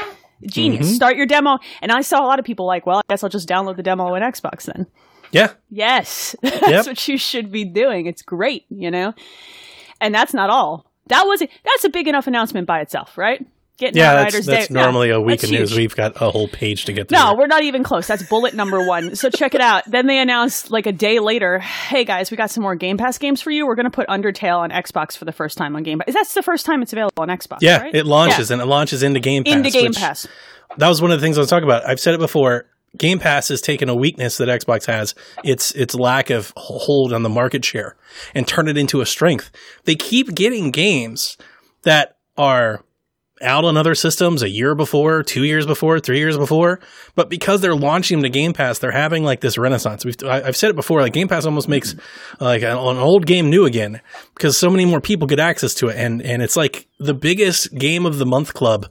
Genius. 0.46 0.88
Mm-hmm. 0.88 0.96
Start 0.96 1.18
your 1.18 1.26
demo. 1.26 1.58
And 1.82 1.92
I 1.92 2.02
saw 2.02 2.24
a 2.24 2.28
lot 2.28 2.40
of 2.40 2.46
people 2.46 2.66
like, 2.66 2.86
well, 2.86 3.00
I 3.00 3.02
guess 3.10 3.24
I'll 3.24 3.30
just 3.30 3.50
download 3.50 3.78
the 3.78 3.84
demo 3.84 4.06
on 4.06 4.22
Xbox 4.22 4.66
then. 4.66 4.88
Yeah. 5.32 5.54
Yes, 5.70 6.36
that's 6.42 6.62
Yep. 6.70 6.86
what 6.88 7.08
you 7.08 7.18
should 7.18 7.52
be 7.52 7.66
doing. 7.66 8.06
It's 8.06 8.22
great, 8.22 8.66
you 8.70 8.92
know. 8.92 9.14
And 10.00 10.14
that's 10.14 10.34
not 10.34 10.50
all. 10.50 10.86
That 11.08 11.24
was 11.28 11.40
that's 11.40 11.84
a 11.84 11.90
big 11.90 12.08
enough 12.08 12.28
announcement 12.28 12.68
by 12.68 12.82
itself, 12.82 13.18
right? 13.18 13.46
getting 13.82 13.98
Yeah, 13.98 14.16
that's, 14.16 14.46
that's 14.46 14.68
Day. 14.68 14.74
Yeah, 14.74 14.82
normally 14.82 15.10
a 15.10 15.20
week 15.20 15.44
of 15.44 15.52
news. 15.52 15.76
We've 15.76 15.96
got 15.96 16.22
a 16.22 16.32
whole 16.32 16.48
page 16.48 16.86
to 16.86 16.94
get 16.94 17.10
through. 17.10 17.18
No, 17.18 17.36
we're 17.36 17.48
not 17.48 17.64
even 17.64 17.84
close. 17.84 18.08
That's 18.08 18.24
bullet 18.24 18.54
number 18.54 18.86
one. 18.88 19.16
So 19.16 19.30
check 19.30 19.54
it 19.54 19.62
out. 19.62 19.84
Then 19.88 20.08
they 20.08 20.20
announced 20.20 20.72
like 20.72 20.86
a 20.86 20.92
day 20.94 21.20
later, 21.20 21.60
hey 21.60 22.06
guys, 22.06 22.32
we 22.32 22.38
got 22.38 22.50
some 22.50 22.64
more 22.64 22.76
Game 22.76 22.98
Pass 22.98 23.18
games 23.18 23.42
for 23.42 23.52
you. 23.52 23.66
We're 23.68 23.76
going 23.76 23.86
to 23.86 23.92
put 23.92 24.08
Undertale 24.08 24.60
on 24.60 24.70
Xbox 24.70 25.18
for 25.18 25.26
the 25.26 25.32
first 25.34 25.58
time 25.58 25.76
on 25.76 25.84
Game 25.84 26.00
Pass. 26.00 26.14
That's 26.14 26.34
the 26.34 26.44
first 26.44 26.66
time 26.66 26.82
it's 26.82 26.94
available 26.94 27.22
on 27.24 27.28
Xbox. 27.28 27.58
yeah, 27.62 27.80
right? 27.80 27.94
it 27.94 28.06
launches 28.06 28.52
and 28.52 28.62
it 28.62 28.66
launches 28.66 29.04
into 29.04 29.20
Game 29.20 29.44
Pass. 29.44 29.54
into 29.54 29.70
Game 29.72 29.94
Pass. 29.94 30.28
that 30.78 30.88
was 30.88 31.02
one 31.02 31.12
of 31.12 31.20
the 31.20 31.26
things 31.26 31.38
I 31.38 31.42
was 31.42 31.50
talking 31.50 31.66
about. 31.68 31.86
I've 31.86 32.00
said 32.00 32.14
it 32.14 32.20
before. 32.20 32.68
Game 32.98 33.20
Pass 33.20 33.48
has 33.48 33.62
taken 33.62 33.90
a 33.90 33.96
weakness 33.96 34.38
that 34.38 34.50
Xbox 34.50 34.86
has, 34.88 35.16
its 35.44 35.72
its 35.72 35.96
lack 35.96 36.30
of 36.30 36.52
hold 36.58 37.14
on 37.14 37.24
the 37.24 37.30
market 37.30 37.64
share, 37.64 37.96
and 38.36 38.48
turn 38.48 38.68
it 38.68 38.78
into 38.78 39.02
a 39.02 39.06
strength. 39.06 39.50
They 39.86 39.96
keep 39.96 40.36
getting 40.36 40.72
games 40.72 41.38
that 41.84 42.18
are 42.38 42.84
out 43.42 43.66
on 43.66 43.78
other 43.78 43.96
systems 43.96 44.44
a 44.44 44.50
year 44.50 44.76
before, 44.76 45.24
two 45.24 45.44
years 45.44 45.66
before, 45.66 46.00
three 46.00 46.20
years 46.20 46.38
before, 46.38 46.80
but 47.16 47.30
because 47.30 47.62
they're 47.62 47.76
launching 47.76 48.20
them 48.20 48.24
to 48.24 48.30
Game 48.30 48.54
Pass, 48.54 48.80
they're 48.80 48.92
having 48.92 49.24
like 49.24 49.42
this 49.42 49.58
renaissance. 49.58 50.06
We've 50.06 50.16
I, 50.24 50.44
I've 50.44 50.58
said 50.58 50.70
it 50.70 50.76
before, 50.76 51.02
like 51.02 51.14
Game 51.14 51.28
Pass 51.28 51.46
almost 51.46 51.68
makes 51.68 51.96
like 52.40 52.62
an, 52.62 52.78
an 52.78 52.98
old 52.98 53.26
game 53.26 53.50
new 53.50 53.66
again 53.66 54.02
because 54.36 54.58
so 54.58 54.70
many 54.70 54.86
more 54.86 55.02
people 55.02 55.28
get 55.28 55.40
access 55.40 55.74
to 55.76 55.88
it, 55.88 55.98
and 55.98 56.22
and 56.22 56.42
it's 56.42 56.58
like 56.58 56.88
the 57.00 57.14
biggest 57.14 57.74
game 57.74 58.06
of 58.06 58.18
the 58.18 58.26
month 58.26 58.54
club 58.54 58.88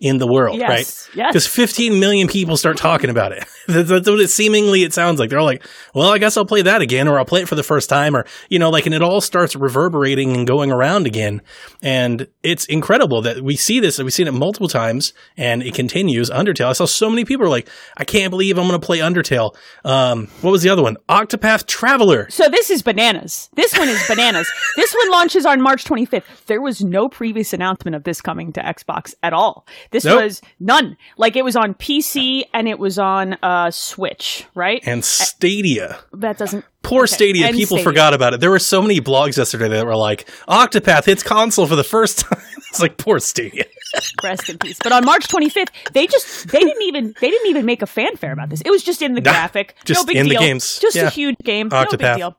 in 0.00 0.16
the 0.16 0.26
world, 0.26 0.58
Yes, 0.58 0.68
right? 0.68 1.16
yes. 1.16 1.28
Because 1.30 1.46
15 1.46 2.00
million 2.00 2.26
people 2.26 2.56
start 2.56 2.78
talking 2.78 3.10
about 3.10 3.32
it. 3.32 3.44
that's, 3.68 3.88
that's 3.90 4.08
what 4.08 4.18
it 4.18 4.28
seemingly 4.28 4.82
it 4.82 4.94
sounds 4.94 5.20
like. 5.20 5.28
They're 5.28 5.38
all 5.38 5.44
like, 5.44 5.62
well, 5.94 6.10
I 6.10 6.16
guess 6.18 6.36
I'll 6.38 6.46
play 6.46 6.62
that 6.62 6.80
again, 6.80 7.06
or 7.06 7.18
I'll 7.18 7.26
play 7.26 7.42
it 7.42 7.48
for 7.48 7.54
the 7.54 7.62
first 7.62 7.90
time, 7.90 8.16
or, 8.16 8.24
you 8.48 8.58
know, 8.58 8.70
like, 8.70 8.86
and 8.86 8.94
it 8.94 9.02
all 9.02 9.20
starts 9.20 9.54
reverberating 9.54 10.34
and 10.34 10.46
going 10.46 10.72
around 10.72 11.06
again. 11.06 11.42
And 11.82 12.28
it's 12.42 12.64
incredible 12.64 13.20
that 13.22 13.42
we 13.42 13.56
see 13.56 13.78
this, 13.78 13.98
and 13.98 14.06
we've 14.06 14.14
seen 14.14 14.26
it 14.26 14.32
multiple 14.32 14.68
times, 14.68 15.12
and 15.36 15.62
it 15.62 15.74
continues. 15.74 16.30
Undertale. 16.30 16.70
I 16.70 16.72
saw 16.72 16.86
so 16.86 17.10
many 17.10 17.24
people 17.26 17.44
are 17.44 17.50
like, 17.50 17.68
I 17.98 18.04
can't 18.04 18.30
believe 18.30 18.56
I'm 18.58 18.66
going 18.68 18.80
to 18.80 18.84
play 18.84 18.98
Undertale. 19.00 19.54
Um, 19.84 20.28
what 20.40 20.50
was 20.50 20.62
the 20.62 20.70
other 20.70 20.82
one? 20.82 20.96
Octopath 21.10 21.66
Traveler. 21.66 22.28
So 22.30 22.48
this 22.48 22.70
is 22.70 22.80
bananas. 22.82 23.50
This 23.54 23.76
one 23.76 23.88
is 23.88 24.02
bananas. 24.08 24.50
this 24.76 24.94
one 24.94 25.10
launches 25.10 25.44
on 25.44 25.60
March 25.60 25.84
25th. 25.84 26.46
There 26.46 26.62
was 26.62 26.82
no 26.82 27.08
previous 27.10 27.52
announcement 27.52 27.94
of 27.94 28.04
this 28.04 28.22
coming 28.22 28.52
to 28.54 28.60
Xbox 28.62 29.14
at 29.22 29.32
all. 29.34 29.66
This 29.90 30.04
Nope. 30.04 30.22
was 30.22 30.40
none. 30.60 30.96
Like 31.16 31.36
it 31.36 31.44
was 31.44 31.56
on 31.56 31.74
PC 31.74 32.44
and 32.54 32.68
it 32.68 32.78
was 32.78 32.98
on 32.98 33.36
uh, 33.42 33.70
Switch, 33.70 34.46
right? 34.54 34.82
And 34.86 35.04
Stadia. 35.04 36.00
that 36.12 36.38
doesn't. 36.38 36.64
Poor 36.82 37.02
Okay, 37.04 37.12
Stadia. 37.14 37.46
and 37.46 37.56
People 37.56 37.76
Stadia. 37.76 37.84
forgot 37.84 38.14
about 38.14 38.32
it. 38.34 38.40
There 38.40 38.50
were 38.50 38.58
so 38.58 38.80
many 38.80 39.00
blogs 39.00 39.36
yesterday 39.36 39.68
that 39.68 39.84
were 39.86 39.96
like, 39.96 40.26
Octopath 40.48 41.04
hits 41.04 41.22
console 41.22 41.66
for 41.66 41.76
the 41.76 41.84
first 41.84 42.20
time. 42.30 42.40
it's 42.70 42.80
like, 42.80 42.96
poor 42.96 43.18
Stadia. 43.18 43.64
Rest 44.22 44.48
in 44.48 44.58
peace. 44.58 44.78
But 44.82 44.92
on 44.92 45.04
March 45.04 45.26
25th, 45.28 45.68
they 45.92 46.06
just 46.06 46.48
they 46.48 46.60
didn't 46.60 46.82
even 46.82 47.14
they 47.20 47.28
didn't 47.30 47.48
even 47.48 47.66
make 47.66 47.82
a 47.82 47.86
fanfare 47.86 48.32
about 48.32 48.48
this. 48.48 48.60
It 48.60 48.70
was 48.70 48.82
just 48.84 49.02
in 49.02 49.14
the 49.14 49.20
Nah, 49.20 49.32
graphic. 49.32 49.74
just 49.84 50.00
no 50.00 50.04
big 50.06 50.16
in 50.16 50.24
the 50.28 50.30
deal. 50.30 50.40
games. 50.40 50.78
Just 50.78 50.94
Yeah. 50.96 51.08
a 51.08 51.10
huge 51.10 51.36
game. 51.44 51.68
No 51.72 51.84
big 51.90 51.98
deal. 51.98 52.36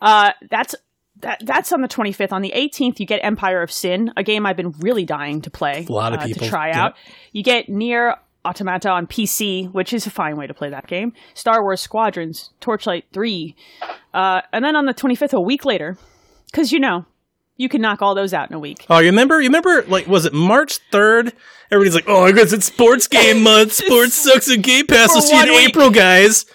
Uh, 0.00 0.32
that's 0.50 0.74
that, 1.24 1.40
that's 1.44 1.72
on 1.72 1.80
the 1.80 1.88
25th. 1.88 2.32
On 2.32 2.42
the 2.42 2.52
18th, 2.54 3.00
you 3.00 3.06
get 3.06 3.20
Empire 3.24 3.62
of 3.62 3.72
Sin, 3.72 4.12
a 4.16 4.22
game 4.22 4.46
I've 4.46 4.56
been 4.56 4.72
really 4.78 5.04
dying 5.04 5.40
to 5.42 5.50
play. 5.50 5.86
A 5.88 5.92
lot 5.92 6.12
of 6.12 6.20
uh, 6.20 6.26
people, 6.26 6.42
to 6.44 6.48
try 6.48 6.68
yeah. 6.68 6.84
out. 6.84 6.96
You 7.32 7.42
get 7.42 7.68
Nier 7.68 8.16
Automata 8.44 8.90
on 8.90 9.06
PC, 9.06 9.72
which 9.72 9.92
is 9.92 10.06
a 10.06 10.10
fine 10.10 10.36
way 10.36 10.46
to 10.46 10.54
play 10.54 10.68
that 10.68 10.86
game. 10.86 11.12
Star 11.32 11.62
Wars 11.62 11.80
Squadrons, 11.80 12.50
Torchlight 12.60 13.06
3. 13.12 13.56
Uh, 14.12 14.42
and 14.52 14.64
then 14.64 14.76
on 14.76 14.84
the 14.84 14.94
25th, 14.94 15.32
a 15.32 15.40
week 15.40 15.64
later, 15.64 15.96
because 16.46 16.70
you 16.70 16.78
know, 16.78 17.06
you 17.56 17.68
can 17.68 17.80
knock 17.80 18.02
all 18.02 18.14
those 18.14 18.34
out 18.34 18.50
in 18.50 18.54
a 18.54 18.58
week. 18.58 18.84
Oh, 18.90 18.98
you 18.98 19.06
remember? 19.06 19.40
You 19.40 19.48
remember? 19.48 19.82
Like, 19.84 20.06
was 20.06 20.26
it 20.26 20.34
March 20.34 20.78
third? 20.90 21.32
Everybody's 21.70 21.94
like, 21.94 22.08
"Oh, 22.08 22.24
I 22.24 22.32
guess 22.32 22.52
it's 22.52 22.66
sports 22.66 23.06
game 23.06 23.42
month. 23.44 23.72
Sports 23.72 24.14
sucks 24.14 24.48
and 24.48 24.62
Game 24.62 24.86
Pass. 24.86 25.08
For 25.08 25.14
We'll 25.14 25.22
see 25.22 25.36
you 25.36 25.42
in 25.42 25.48
week. 25.50 25.68
April, 25.68 25.90
guys." 25.90 26.46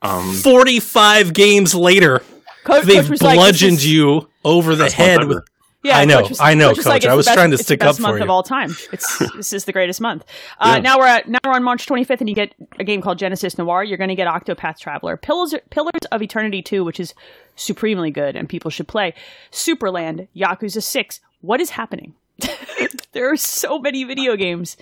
Um, 0.00 0.32
Forty-five 0.32 1.32
games 1.32 1.74
later, 1.74 2.22
Co- 2.64 2.80
they've 2.82 3.02
Coach 3.02 3.10
was 3.10 3.20
bludgeoned 3.20 3.74
is- 3.78 3.86
you 3.90 4.28
over 4.44 4.74
the 4.74 4.90
head. 4.90 5.24
With, 5.28 5.44
Yeah, 5.82 5.98
I 5.98 6.06
know, 6.06 6.22
was- 6.22 6.40
I 6.40 6.54
know, 6.54 6.68
Coach 6.68 6.78
was 6.78 6.86
Coach. 6.86 6.90
like, 7.02 7.04
I 7.04 7.14
was 7.14 7.26
best- 7.26 7.34
trying 7.36 7.50
to 7.50 7.54
it's 7.54 7.62
the 7.62 7.64
stick 7.64 7.80
best 7.80 7.98
up 7.98 8.02
month 8.02 8.16
for 8.18 8.24
of 8.24 8.30
all 8.30 8.42
time. 8.42 8.74
It's 8.90 9.18
this 9.36 9.52
is 9.52 9.66
the 9.66 9.72
greatest 9.72 10.00
month. 10.00 10.24
Uh, 10.58 10.72
Yeah. 10.76 10.80
Now 10.80 10.98
we're 10.98 11.06
at, 11.06 11.28
now 11.28 11.38
we're 11.44 11.52
on 11.52 11.62
March 11.62 11.84
25th, 11.86 12.20
and 12.20 12.28
you 12.28 12.34
get 12.34 12.54
a 12.78 12.84
game 12.84 13.02
called 13.02 13.18
Genesis 13.18 13.58
Noir. 13.58 13.84
You're 13.84 13.98
going 13.98 14.08
to 14.08 14.14
get 14.14 14.26
Octopath 14.26 14.78
Traveler, 14.78 15.16
Pillars 15.18 15.54
Pillars 15.68 15.92
of 16.10 16.22
Eternity 16.22 16.62
2, 16.62 16.84
which 16.84 16.98
is 16.98 17.12
supremely 17.54 18.10
good 18.10 18.34
and 18.34 18.48
people 18.48 18.70
should 18.70 18.88
play. 18.88 19.12
Superland, 19.52 20.26
Yakuza 20.34 20.82
6. 20.82 21.20
What 21.42 21.60
is 21.60 21.70
happening? 21.70 22.14
there 23.12 23.30
are 23.30 23.36
so 23.36 23.78
many 23.78 24.04
video 24.04 24.36
games. 24.36 24.76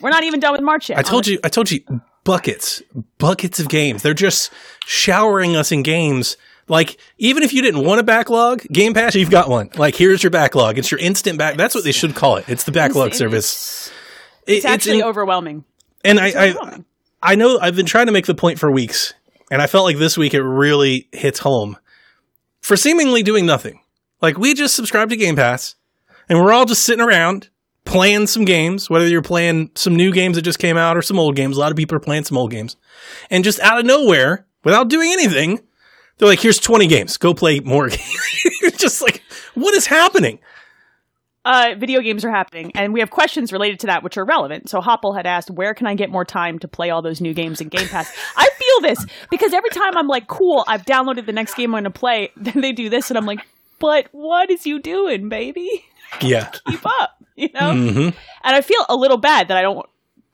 We're 0.00 0.10
not 0.10 0.24
even 0.24 0.40
done 0.40 0.52
with 0.52 0.62
March 0.62 0.88
yet. 0.88 0.98
I 0.98 1.02
told 1.02 1.26
you, 1.28 1.38
I 1.44 1.48
told 1.48 1.70
you, 1.70 1.80
buckets, 2.24 2.82
buckets 3.18 3.60
of 3.60 3.68
games. 3.68 4.02
They're 4.02 4.14
just 4.14 4.50
showering 4.84 5.54
us 5.56 5.70
in 5.70 5.82
games. 5.82 6.36
Like, 6.70 6.98
even 7.18 7.42
if 7.42 7.52
you 7.52 7.62
didn't 7.62 7.84
want 7.84 8.00
a 8.00 8.04
backlog, 8.04 8.62
Game 8.72 8.94
Pass, 8.94 9.16
you've 9.16 9.28
got 9.30 9.48
one. 9.48 9.70
Like, 9.76 9.96
here's 9.96 10.22
your 10.22 10.30
backlog. 10.30 10.78
It's 10.78 10.90
your 10.90 11.00
instant 11.00 11.36
back. 11.36 11.56
That's 11.56 11.74
what 11.74 11.82
they 11.82 11.90
should 11.92 12.14
call 12.14 12.36
it. 12.36 12.44
It's 12.48 12.62
the 12.64 12.70
backlog 12.72 13.08
It's- 13.08 13.18
service. 13.18 13.90
It's, 14.46 14.64
it's 14.64 14.64
It- 14.64 14.68
actually 14.68 14.98
in- 15.00 15.04
overwhelming. 15.04 15.64
and 16.04 16.20
I, 16.20 16.26
I, 16.28 16.48
overwhelming. 16.50 16.84
I 17.22 17.34
know 17.34 17.58
I've 17.60 17.74
been 17.76 17.86
trying 17.86 18.06
to 18.06 18.12
make 18.12 18.26
the 18.26 18.34
point 18.36 18.58
for 18.60 18.70
weeks, 18.70 19.12
and 19.50 19.60
I 19.60 19.66
felt 19.66 19.84
like 19.84 19.98
this 19.98 20.16
week 20.16 20.32
it 20.32 20.42
really 20.42 21.08
hits 21.12 21.40
home 21.40 21.76
for 22.60 22.76
seemingly 22.76 23.22
doing 23.24 23.44
nothing. 23.46 23.80
Like 24.22 24.38
we 24.38 24.54
just 24.54 24.76
subscribed 24.76 25.10
to 25.10 25.16
Game 25.16 25.34
Pass, 25.36 25.74
and 26.28 26.38
we're 26.38 26.52
all 26.52 26.66
just 26.66 26.84
sitting 26.84 27.04
around 27.04 27.48
playing 27.84 28.28
some 28.28 28.44
games. 28.44 28.88
Whether 28.88 29.08
you're 29.08 29.22
playing 29.22 29.70
some 29.74 29.96
new 29.96 30.12
games 30.12 30.36
that 30.36 30.42
just 30.42 30.58
came 30.60 30.76
out 30.76 30.96
or 30.96 31.02
some 31.02 31.18
old 31.18 31.34
games, 31.36 31.56
a 31.56 31.60
lot 31.60 31.72
of 31.72 31.76
people 31.76 31.96
are 31.96 32.00
playing 32.00 32.24
some 32.24 32.38
old 32.38 32.50
games, 32.52 32.76
and 33.28 33.42
just 33.42 33.58
out 33.60 33.78
of 33.80 33.86
nowhere, 33.86 34.46
without 34.64 34.88
doing 34.88 35.10
anything, 35.12 35.60
they're 36.20 36.28
like, 36.28 36.38
"Here's 36.40 36.60
20 36.60 36.86
games. 36.86 37.16
Go 37.16 37.34
play 37.34 37.58
more 37.58 37.88
games." 37.88 38.76
Just 38.76 39.02
like, 39.02 39.22
what 39.54 39.74
is 39.74 39.86
happening? 39.86 40.38
uh, 41.42 41.74
video 41.78 42.02
games 42.02 42.22
are 42.22 42.30
happening, 42.30 42.70
and 42.74 42.92
we 42.92 43.00
have 43.00 43.10
questions 43.10 43.50
related 43.50 43.80
to 43.80 43.86
that 43.86 44.02
which 44.02 44.18
are 44.18 44.24
relevant. 44.26 44.68
So 44.68 44.80
Hopple 44.82 45.14
had 45.14 45.26
asked, 45.26 45.50
"Where 45.50 45.72
can 45.72 45.86
I 45.86 45.94
get 45.94 46.10
more 46.10 46.24
time 46.24 46.58
to 46.58 46.68
play 46.68 46.90
all 46.90 47.00
those 47.00 47.20
new 47.20 47.32
games 47.32 47.62
in 47.62 47.68
Game 47.68 47.88
Pass?" 47.88 48.12
I 48.36 48.46
feel 48.50 48.88
this 48.88 49.04
because 49.30 49.54
every 49.54 49.70
time 49.70 49.96
I'm 49.96 50.06
like, 50.06 50.26
"Cool, 50.28 50.64
I've 50.68 50.84
downloaded 50.84 51.24
the 51.24 51.32
next 51.32 51.54
game 51.54 51.70
I'm 51.74 51.82
going 51.82 51.84
to 51.92 51.98
play," 51.98 52.30
then 52.36 52.60
they 52.60 52.72
do 52.72 52.90
this, 52.90 53.10
and 53.10 53.16
I'm 53.16 53.24
like, 53.24 53.40
"But 53.78 54.08
what 54.12 54.50
is 54.50 54.66
you 54.66 54.80
doing, 54.80 55.28
baby? 55.28 55.84
Yeah. 56.20 56.50
Keep 56.66 56.84
up, 56.84 57.22
you 57.36 57.48
know." 57.54 57.72
hmm 57.72 57.98
And 57.98 58.56
I 58.56 58.60
feel 58.60 58.84
a 58.88 58.96
little 58.96 59.16
bad 59.16 59.48
that 59.48 59.56
I 59.56 59.62
don't, 59.62 59.86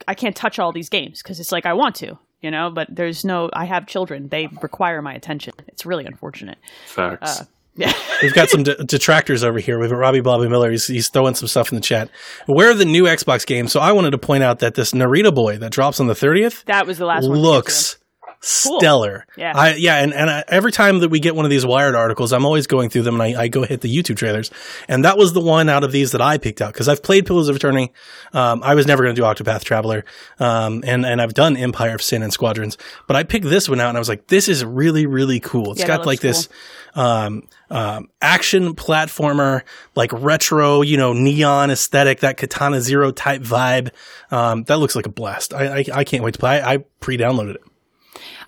I 0.09 0.15
can't 0.15 0.35
touch 0.35 0.59
all 0.59 0.73
these 0.73 0.89
games 0.89 1.23
because 1.23 1.39
it's 1.39 1.53
like 1.53 1.67
I 1.67 1.75
want 1.75 1.95
to, 1.97 2.19
you 2.47 2.51
know. 2.53 2.71
But 2.71 2.87
there's 2.91 3.25
no, 3.25 3.51
I 3.53 3.65
have 3.67 3.87
children; 3.87 4.29
they 4.29 4.47
require 4.63 5.03
my 5.03 5.13
attention. 5.13 5.53
It's 5.69 5.85
really 5.85 6.07
unfortunate. 6.07 6.59
Facts. 6.87 7.41
Uh, 7.41 7.45
Yeah. 7.75 7.93
We've 8.23 8.33
got 8.33 8.49
some 8.49 8.63
de- 8.63 8.83
detractors 8.85 9.45
over 9.45 9.59
here. 9.59 9.79
We've 9.79 9.91
got 9.91 9.97
Robbie 9.99 10.23
Bobby 10.23 10.49
Miller. 10.49 10.71
He's, 10.71 10.87
he's 10.87 11.09
throwing 11.11 11.35
some 11.35 11.49
stuff 11.49 11.71
in 11.71 11.75
the 11.75 11.83
chat. 11.83 12.09
Where 12.47 12.71
are 12.71 12.75
the 12.75 12.87
new 12.87 13.05
Xbox 13.05 13.45
games? 13.45 13.71
So 13.73 13.81
I 13.81 13.93
wanted 13.93 14.13
to 14.13 14.19
point 14.19 14.43
out 14.43 14.61
that 14.61 14.75
this 14.77 14.93
Narita 14.93 15.35
Boy 15.35 15.59
that 15.59 15.73
drops 15.73 16.01
on 16.01 16.07
the 16.07 16.15
30th 16.15 16.65
that 16.65 16.87
was 16.87 16.97
the 16.97 17.05
last 17.05 17.29
one. 17.29 17.39
looks 17.39 17.99
stellar. 18.47 19.27
Yeah. 19.37 19.53
I, 19.55 19.75
yeah. 19.75 19.97
And, 19.97 20.15
and 20.15 20.31
I, 20.31 20.45
every 20.49 20.71
time 20.71 21.01
that 21.01 21.09
we 21.09 21.19
get 21.19 21.35
one 21.35 21.45
of 21.45 21.51
these 21.51 21.67
Wired 21.67 21.95
articles, 21.95 22.33
I'm 22.33 22.47
always 22.47 22.67
going 22.67 22.91
through 22.91 23.03
them 23.03 23.21
and 23.21 23.37
I, 23.37 23.43
I 23.43 23.49
go 23.49 23.65
hit 23.65 23.81
the 23.81 23.95
YouTube 23.95 24.17
trailers. 24.17 24.51
And 24.89 25.05
that 25.05 25.19
was 25.19 25.33
the 25.33 25.41
one 25.41 25.69
out 25.69 25.83
of 25.83 25.93
these 25.93 26.13
that 26.13 26.21
I 26.21 26.39
picked 26.39 26.63
out 26.63 26.73
because 26.73 26.89
I've 26.89 27.03
played 27.03 27.27
Pillars 27.27 27.49
of 27.49 27.57
Eternity. 27.57 27.93
Um, 28.33 28.63
I 28.63 28.75
was 28.75 28.87
never 28.87 29.03
going 29.03 29.15
to 29.15 29.21
do 29.21 29.25
Octopath 29.25 29.65
Traveler. 29.65 30.05
Um, 30.39 30.85
and, 30.87 31.05
and 31.05 31.21
I've 31.21 31.35
done 31.35 31.57
Empire 31.57 31.95
of 31.95 32.03
Sin 32.03 32.23
and 32.23 32.33
Squadrons, 32.33 32.79
but 33.07 33.17
I 33.17 33.25
picked 33.25 33.47
this 33.47 33.69
one 33.69 33.81
out 33.81 33.89
and 33.89 33.99
I 33.99 34.01
was 34.01 34.09
like, 34.09 34.29
this 34.29 34.49
is 34.49 34.65
really, 34.65 35.07
really 35.07 35.41
cool. 35.41 35.73
It's 35.73 35.81
Yeah, 35.81 35.89
got 35.89 36.07
like 36.07 36.23
looks 36.23 36.47
this, 36.47 36.49
um, 36.95 37.49
um, 37.69 38.09
action 38.23 38.75
platformer, 38.75 39.63
like 39.97 40.13
retro, 40.13 40.83
you 40.83 40.97
know, 40.97 41.13
neon 41.13 41.71
aesthetic, 41.71 42.21
that 42.21 42.37
Katana 42.37 42.81
Zero 42.81 43.11
type 43.11 43.43
vibe. 43.43 43.91
Um, 44.31 44.63
that 44.65 44.79
looks 44.79 44.95
like 44.95 45.07
a 45.07 45.11
blast. 45.11 45.53
I, 45.53 45.79
I, 45.79 45.85
I 45.93 46.05
can't 46.05 46.23
wait 46.23 46.35
to 46.35 46.41
play. 46.41 46.61
I, 46.61 46.75
I 46.75 46.77
pre-downloaded 47.01 47.57
it. 47.57 47.63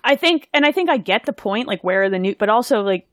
I 0.03 0.15
think, 0.15 0.47
and 0.53 0.65
I 0.65 0.71
think 0.71 0.89
I 0.89 0.97
get 0.97 1.25
the 1.25 1.33
point, 1.33 1.67
like 1.67 1.83
where 1.83 2.03
are 2.03 2.09
the 2.09 2.19
new, 2.19 2.35
but 2.37 2.49
also 2.49 2.81
like 2.81 3.07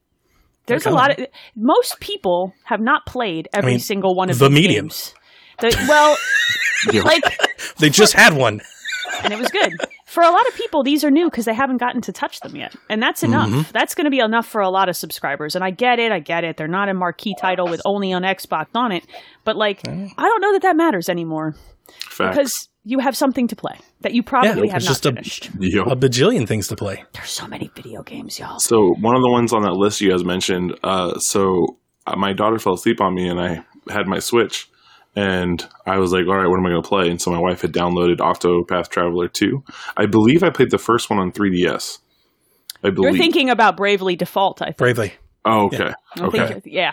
there's 0.66 0.86
a 0.86 0.90
lot 0.90 1.18
of 1.18 1.26
most 1.54 2.00
people 2.00 2.52
have 2.64 2.80
not 2.80 3.06
played 3.06 3.48
every 3.52 3.72
mean, 3.72 3.80
single 3.80 4.14
one 4.14 4.30
of 4.30 4.38
the 4.38 4.50
mediums. 4.50 5.14
medium. 5.60 5.76
The, 5.76 5.86
well, 5.88 6.16
like, 7.04 7.22
They 7.78 7.90
just 7.90 8.12
had 8.14 8.34
one. 8.34 8.60
and 9.22 9.32
it 9.32 9.38
was 9.38 9.48
good 9.48 9.72
for 10.06 10.22
a 10.22 10.30
lot 10.30 10.46
of 10.48 10.54
people. 10.54 10.82
These 10.82 11.04
are 11.04 11.10
new 11.10 11.30
because 11.30 11.44
they 11.44 11.54
haven't 11.54 11.76
gotten 11.78 12.00
to 12.02 12.12
touch 12.12 12.40
them 12.40 12.56
yet, 12.56 12.74
and 12.88 13.02
that's 13.02 13.22
enough. 13.22 13.48
Mm-hmm. 13.50 13.70
That's 13.72 13.94
going 13.94 14.06
to 14.06 14.10
be 14.10 14.18
enough 14.18 14.46
for 14.46 14.60
a 14.60 14.68
lot 14.70 14.88
of 14.88 14.96
subscribers. 14.96 15.54
And 15.54 15.62
I 15.64 15.70
get 15.70 15.98
it, 15.98 16.10
I 16.10 16.18
get 16.20 16.42
it. 16.44 16.56
They're 16.56 16.68
not 16.68 16.88
a 16.88 16.94
marquee 16.94 17.34
title 17.38 17.68
with 17.68 17.80
only 17.84 18.12
on 18.12 18.22
Xbox 18.22 18.66
on 18.74 18.92
it, 18.92 19.04
but 19.44 19.56
like, 19.56 19.86
I 19.86 19.92
don't 19.92 20.40
know 20.40 20.52
that 20.52 20.62
that 20.62 20.76
matters 20.76 21.08
anymore 21.08 21.54
Facts. 22.10 22.36
because 22.36 22.68
you 22.88 23.00
have 23.00 23.16
something 23.16 23.48
to 23.48 23.56
play 23.56 23.76
that 24.02 24.14
you 24.14 24.22
probably 24.22 24.68
Yeah, 24.68 24.74
have 24.74 24.82
not 24.82 24.88
just 24.88 25.04
a- 25.04 25.10
finished. 25.10 25.50
Yo. 25.58 25.82
A 25.82 25.96
bajillion 25.96 26.46
things 26.46 26.68
to 26.68 26.76
play. 26.76 27.02
There's 27.12 27.30
so 27.30 27.46
many 27.48 27.68
video 27.74 28.02
games, 28.04 28.38
y'all. 28.38 28.60
So 28.60 28.94
one 29.00 29.16
of 29.16 29.22
the 29.22 29.28
ones 29.30 29.52
on 29.52 29.62
that 29.62 29.72
list 29.72 30.00
you 30.00 30.10
guys 30.10 30.24
mentioned. 30.24 30.78
Uh, 30.84 31.18
so 31.18 31.78
uh, 32.06 32.14
my 32.16 32.32
daughter 32.32 32.58
fell 32.60 32.74
asleep 32.74 33.00
on 33.00 33.14
me, 33.14 33.28
and 33.28 33.40
I 33.40 33.64
had 33.92 34.06
my 34.06 34.20
Switch, 34.20 34.70
and 35.16 35.66
I 35.84 35.98
was 35.98 36.12
like, 36.12 36.26
all 36.28 36.36
right, 36.36 36.46
what 36.48 36.58
am 36.58 36.66
I 36.66 36.70
going 36.70 36.82
to 36.82 36.88
play? 36.88 37.10
And 37.10 37.20
so 37.20 37.30
my 37.32 37.38
wife 37.40 37.62
had 37.62 37.72
downloaded 37.72 38.18
Octopath 38.18 38.88
Traveler 38.88 39.26
2. 39.28 39.64
I 39.96 40.06
believe 40.06 40.42
I 40.44 40.50
played 40.50 40.70
the 40.70 40.78
first 40.78 41.10
one 41.10 41.18
on 41.18 41.32
3DS. 41.32 41.98
I 42.84 42.90
believe. 42.90 43.14
You're 43.14 43.18
thinking 43.20 43.50
about 43.50 43.76
Bravely 43.76 44.14
Default, 44.14 44.62
I 44.62 44.66
think. 44.66 44.76
Bravely. 44.76 45.12
oh, 45.44 45.66
okay. 45.66 45.92
I 46.14 46.18
think 46.30 46.34
Okay. 46.34 46.60
yeah. 46.66 46.92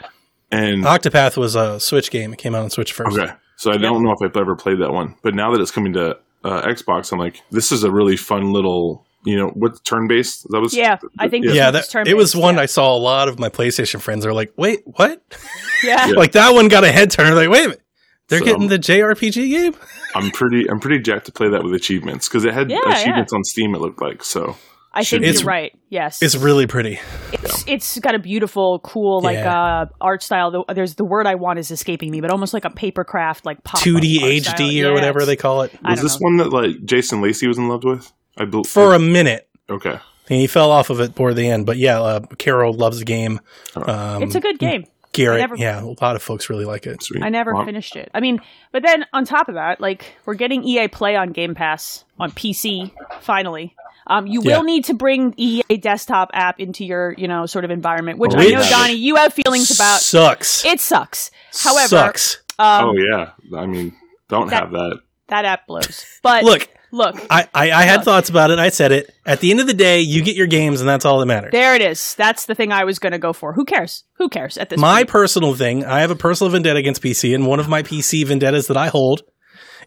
And 0.51 0.83
Octopath 0.83 1.35
was 1.37 1.55
a 1.55 1.79
Switch 1.79 2.09
game. 2.11 2.31
It 2.33 2.39
came 2.39 2.55
out 2.55 2.63
on 2.63 2.69
Switch 2.69 2.93
first. 2.93 3.17
okay. 3.17 3.33
So 3.57 3.71
I 3.71 3.77
don't 3.77 4.03
know 4.03 4.11
if 4.11 4.17
I've 4.21 4.35
ever 4.35 4.55
played 4.55 4.79
that 4.79 4.91
one, 4.91 5.15
but 5.21 5.35
now 5.35 5.51
that 5.51 5.61
it's 5.61 5.71
coming 5.71 5.93
to 5.93 6.17
uh, 6.43 6.61
Xbox, 6.63 7.11
I'm 7.13 7.19
like, 7.19 7.41
this 7.51 7.71
is 7.71 7.83
a 7.83 7.91
really 7.91 8.17
fun 8.17 8.51
little, 8.51 9.05
you 9.25 9.37
know, 9.37 9.49
what 9.49 9.83
turn 9.85 10.07
based? 10.07 10.45
That 10.49 10.59
was 10.59 10.73
Yeah, 10.75 10.97
I 11.19 11.29
think 11.29 11.45
Yeah. 11.45 11.71
this 11.71 11.93
Yeah, 11.93 12.01
that, 12.01 12.07
it 12.07 12.15
was 12.15 12.35
one 12.35 12.55
yeah. 12.55 12.61
I 12.61 12.65
saw 12.65 12.93
a 12.95 12.97
lot 12.97 13.29
of 13.29 13.39
my 13.39 13.49
PlayStation 13.49 14.01
friends 14.01 14.25
are 14.25 14.33
like, 14.33 14.51
wait, 14.57 14.81
what? 14.85 15.21
Yeah. 15.83 16.05
like 16.15 16.31
that 16.33 16.53
one 16.53 16.67
got 16.69 16.83
a 16.83 16.91
head 16.91 17.11
turn. 17.11 17.35
Like, 17.35 17.49
wait 17.49 17.65
a 17.65 17.69
minute. 17.69 17.81
They're 18.29 18.39
So- 18.39 18.45
getting 18.45 18.67
the 18.67 18.79
JRPG 18.79 19.49
game? 19.49 19.75
I'm 20.15 20.31
pretty, 20.31 20.69
I'm 20.69 20.79
pretty 20.79 20.99
jacked 20.99 21.25
to 21.25 21.31
play 21.31 21.49
that 21.49 21.63
with 21.63 21.73
achievements 21.73 22.27
because 22.29 22.45
it 22.45 22.53
had 22.53 22.69
Yeah, 22.71 22.79
achievements 22.87 23.33
on 23.33 23.43
Steam. 23.43 23.75
It 23.75 23.81
looked 23.81 24.01
like 24.01 24.23
so. 24.23 24.55
I 24.95 25.03
think 25.03 25.23
It's- 25.23 25.39
you're 25.41 25.47
right. 25.47 25.73
Yes. 25.89 26.21
It's 26.21 26.35
really 26.35 26.67
pretty. 26.67 26.99
it's, 27.31 27.63
it's 27.67 27.99
got 27.99 28.13
a 28.15 28.19
beautiful, 28.19 28.79
cool, 28.79 29.21
like 29.21 29.37
Yeah. 29.37 29.81
uh, 29.81 29.85
art 29.99 30.21
style. 30.21 30.51
The- 30.51 30.73
There's 30.73 30.95
the 30.95 31.03
word 31.05 31.25
I 31.25 31.35
want 31.35 31.57
is 31.59 31.71
escaping 31.71 32.11
me, 32.11 32.21
but 32.21 32.29
almost 32.29 32.53
like 32.53 32.65
a 32.65 32.69
paper 32.69 33.03
craft, 33.03 33.45
like 33.45 33.63
pop 33.63 33.79
2D 33.81 34.19
HD 34.21 34.41
style. 34.43 34.61
or 34.61 34.71
Yeah, 34.71 34.91
whatever 34.91 35.25
they 35.25 35.35
call 35.35 35.63
it. 35.63 35.71
Was 35.83 36.01
this 36.01 36.19
know. 36.19 36.25
one 36.25 36.37
that 36.37 36.49
like 36.53 36.85
Jason 36.85 37.21
Lacey 37.21 37.47
was 37.47 37.57
in 37.57 37.67
love 37.69 37.83
with? 37.83 38.11
I 38.37 38.45
believe 38.45 38.67
For 38.67 38.93
a 38.93 38.99
minute. 38.99 39.47
okay. 39.69 39.99
And 40.29 40.39
he 40.39 40.47
fell 40.47 40.71
off 40.71 40.89
of 40.89 40.99
it 41.01 41.15
toward 41.15 41.35
the 41.35 41.49
end. 41.49 41.65
But 41.65 41.77
yeah, 41.77 41.99
uh, 41.99 42.19
Carol 42.37 42.73
loves 42.73 42.99
the 42.99 43.05
game. 43.05 43.39
Um, 43.75 44.23
It's 44.23 44.35
a 44.35 44.39
good 44.39 44.57
game. 44.59 44.85
Garrett, 45.11 45.41
never- 45.41 45.55
yeah, 45.55 45.79
a 45.83 45.85
lot 46.01 46.15
of 46.15 46.23
folks 46.23 46.49
really 46.49 46.65
like 46.65 46.87
it. 46.87 47.03
Sweet. 47.03 47.21
I 47.21 47.29
never 47.29 47.53
Well, 47.53 47.65
finished 47.65 47.95
it. 47.95 48.09
I 48.15 48.19
mean, 48.19 48.39
but 48.71 48.81
then 48.83 49.05
on 49.13 49.25
top 49.25 49.47
of 49.49 49.55
that, 49.55 49.79
like 49.81 50.15
we're 50.25 50.33
getting 50.33 50.63
EA 50.63 50.87
Play 50.87 51.15
on 51.15 51.33
Game 51.33 51.53
Pass 51.53 52.03
on 52.19 52.31
PC 52.31 52.91
finally. 53.21 53.75
Um, 54.07 54.27
you 54.27 54.41
Yeah. 54.43 54.57
will 54.57 54.63
need 54.63 54.85
to 54.85 54.93
bring 54.93 55.33
EA 55.37 55.77
desktop 55.77 56.29
app 56.33 56.59
into 56.59 56.83
your, 56.85 57.13
you 57.17 57.27
know, 57.27 57.45
sort 57.45 57.65
of 57.65 57.71
environment, 57.71 58.19
which 58.19 58.33
I 58.35 58.45
know, 58.49 58.61
Donnie, 58.69 58.93
you 58.93 59.15
have 59.15 59.33
feelings 59.33 59.71
about. 59.71 59.99
Sucks. 60.01 60.65
It 60.65 60.79
sucks. 60.81 61.31
However, 61.59 61.87
sucks. 61.87 62.41
um, 62.59 62.85
oh 62.89 62.93
yeah. 62.97 63.29
I 63.57 63.65
mean, 63.65 63.93
don't 64.29 64.49
that- 64.49 64.63
have 64.63 64.71
that. 64.71 64.99
that 65.29 65.45
app 65.45 65.67
blows. 65.67 66.05
But 66.21 66.43
Look, 66.43 66.67
look, 66.91 67.15
I, 67.29 67.47
I, 67.53 67.71
I 67.71 67.83
had 67.83 67.97
Look. 67.97 68.05
thoughts 68.05 68.29
about 68.29 68.51
it. 68.51 68.59
I 68.59 68.69
said 68.69 68.91
it. 68.91 69.09
At 69.25 69.39
the 69.39 69.51
end 69.51 69.59
of 69.61 69.67
the 69.67 69.73
day, 69.73 70.01
you 70.01 70.21
get 70.23 70.35
your 70.35 70.47
games, 70.47 70.79
and 70.81 70.87
that's 70.89 71.05
all 71.05 71.19
that 71.19 71.25
matters. 71.25 71.51
there 71.53 71.73
it 71.75 71.81
is. 71.81 72.13
That's 72.15 72.45
the 72.45 72.55
thing 72.55 72.71
I 72.71 72.83
was 72.83 72.99
going 72.99 73.13
to 73.13 73.19
go 73.19 73.31
for. 73.33 73.53
Who 73.53 73.63
cares? 73.65 74.03
Who 74.17 74.27
cares 74.29 74.57
at 74.57 74.69
this 74.69 74.77
point? 74.77 74.81
My 74.81 74.99
point? 74.99 75.09
personal 75.09 75.55
thing, 75.55 75.85
I 75.85 76.01
have 76.01 76.11
a 76.11 76.15
personal 76.15 76.51
vendetta 76.51 76.77
against 76.77 77.01
PC, 77.01 77.33
and 77.33 77.47
one 77.47 77.59
of 77.59 77.69
my 77.69 77.83
PC 77.83 78.25
vendettas 78.25 78.67
that 78.67 78.77
I 78.77 78.87
hold 78.87 79.23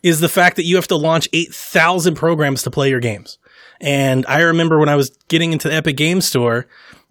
is 0.03 0.21
the 0.21 0.29
fact 0.29 0.57
that 0.57 0.65
you 0.65 0.77
have 0.77 0.89
to 0.89 0.97
launch 0.97 1.29
8,000 1.33 2.15
programs 2.17 2.63
to 2.65 2.71
play 2.71 2.91
your 2.91 3.01
games. 3.01 3.39
And 3.81 4.25
I 4.27 4.41
remember 4.43 4.79
when 4.79 4.89
I 4.89 4.97
was 4.97 5.11
getting 5.29 5.53
into 5.53 5.69
the 5.69 5.75
Epic 5.75 5.97
Game 5.97 6.21
Store, 6.21 6.67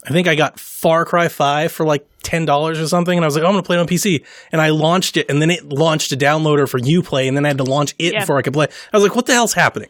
I 0.05 0.10
think 0.12 0.27
I 0.27 0.36
got 0.36 0.60
Far 0.60 1.05
Cry 1.05 1.27
5 1.27 1.72
for 1.72 1.86
like 1.86 2.07
$10 2.24 2.48
or 2.81 2.88
something, 2.88 3.17
and 3.17 3.24
I 3.25 3.27
was 3.27 3.36
like, 3.36 3.43
oh, 3.43 3.48
I'm 3.48 3.53
going 3.53 3.63
to 3.63 3.67
play 3.67 3.77
it 3.77 3.79
on 3.79 3.88
PC. 3.88 4.25
And 4.51 4.62
I 4.62 4.69
launched 4.69 5.17
it, 5.17 5.29
and 5.29 5.41
then 5.41 5.50
it 5.51 5.67
launched 5.69 6.12
a 6.12 6.17
downloader 6.17 6.67
for 6.69 6.79
Uplay, 6.79 7.27
and 7.27 7.36
then 7.36 7.45
I 7.45 7.50
had 7.50 7.57
to 7.60 7.63
launch 7.63 7.95
it 8.00 8.13
Yeah. 8.13 8.19
before 8.22 8.38
I 8.38 8.41
could 8.41 8.53
play. 8.53 8.67
I 8.93 8.98
was 8.98 9.03
like, 9.03 9.15
what 9.15 9.25
the 9.25 9.34
hell's 9.34 9.53
happening? 9.53 9.89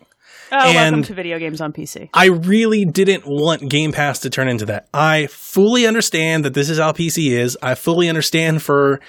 Oh, 0.51 0.57
welcome 0.57 0.93
and- 0.95 1.05
to 1.05 1.13
video 1.13 1.39
games 1.39 1.59
on 1.59 1.73
PC. 1.73 2.09
I 2.13 2.27
really 2.27 2.85
didn't 2.85 3.25
want 3.25 3.67
Game 3.67 3.91
Pass 3.91 4.19
to 4.19 4.29
turn 4.29 4.47
into 4.47 4.65
that. 4.67 4.87
I 4.93 5.27
fully 5.27 5.87
understand 5.87 6.45
that 6.45 6.53
this 6.53 6.69
is 6.69 6.77
how 6.77 6.91
PC 6.91 7.31
is. 7.31 7.57
I 7.63 7.73
fully 7.75 8.07
understand 8.07 8.61
for 8.61 9.01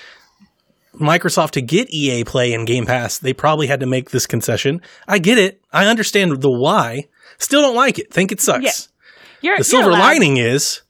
Microsoft 0.97 1.53
to 1.53 1.63
get 1.63 1.91
EA 1.91 2.25
Play 2.25 2.53
and 2.53 2.67
Game 2.67 2.87
Pass, 2.87 3.19
they 3.19 3.33
probably 3.33 3.67
had 3.67 3.81
to 3.81 3.87
make 3.87 4.11
this 4.11 4.27
concession. 4.27 4.81
I 5.07 5.19
get 5.19 5.39
it. 5.39 5.61
I 5.73 5.87
understand 5.87 6.41
the 6.41 6.51
why. 6.51 7.09
Still 7.39 7.63
don't 7.63 7.77
like 7.77 7.99
it. 7.99 8.13
Think 8.13 8.33
it 8.33 8.41
sucks. 8.41 8.65
Yeah. 8.65 8.73
You're, 9.43 9.59
The 9.59 9.65
silver 9.65 9.91
lining 9.91 10.39
is 10.39 10.83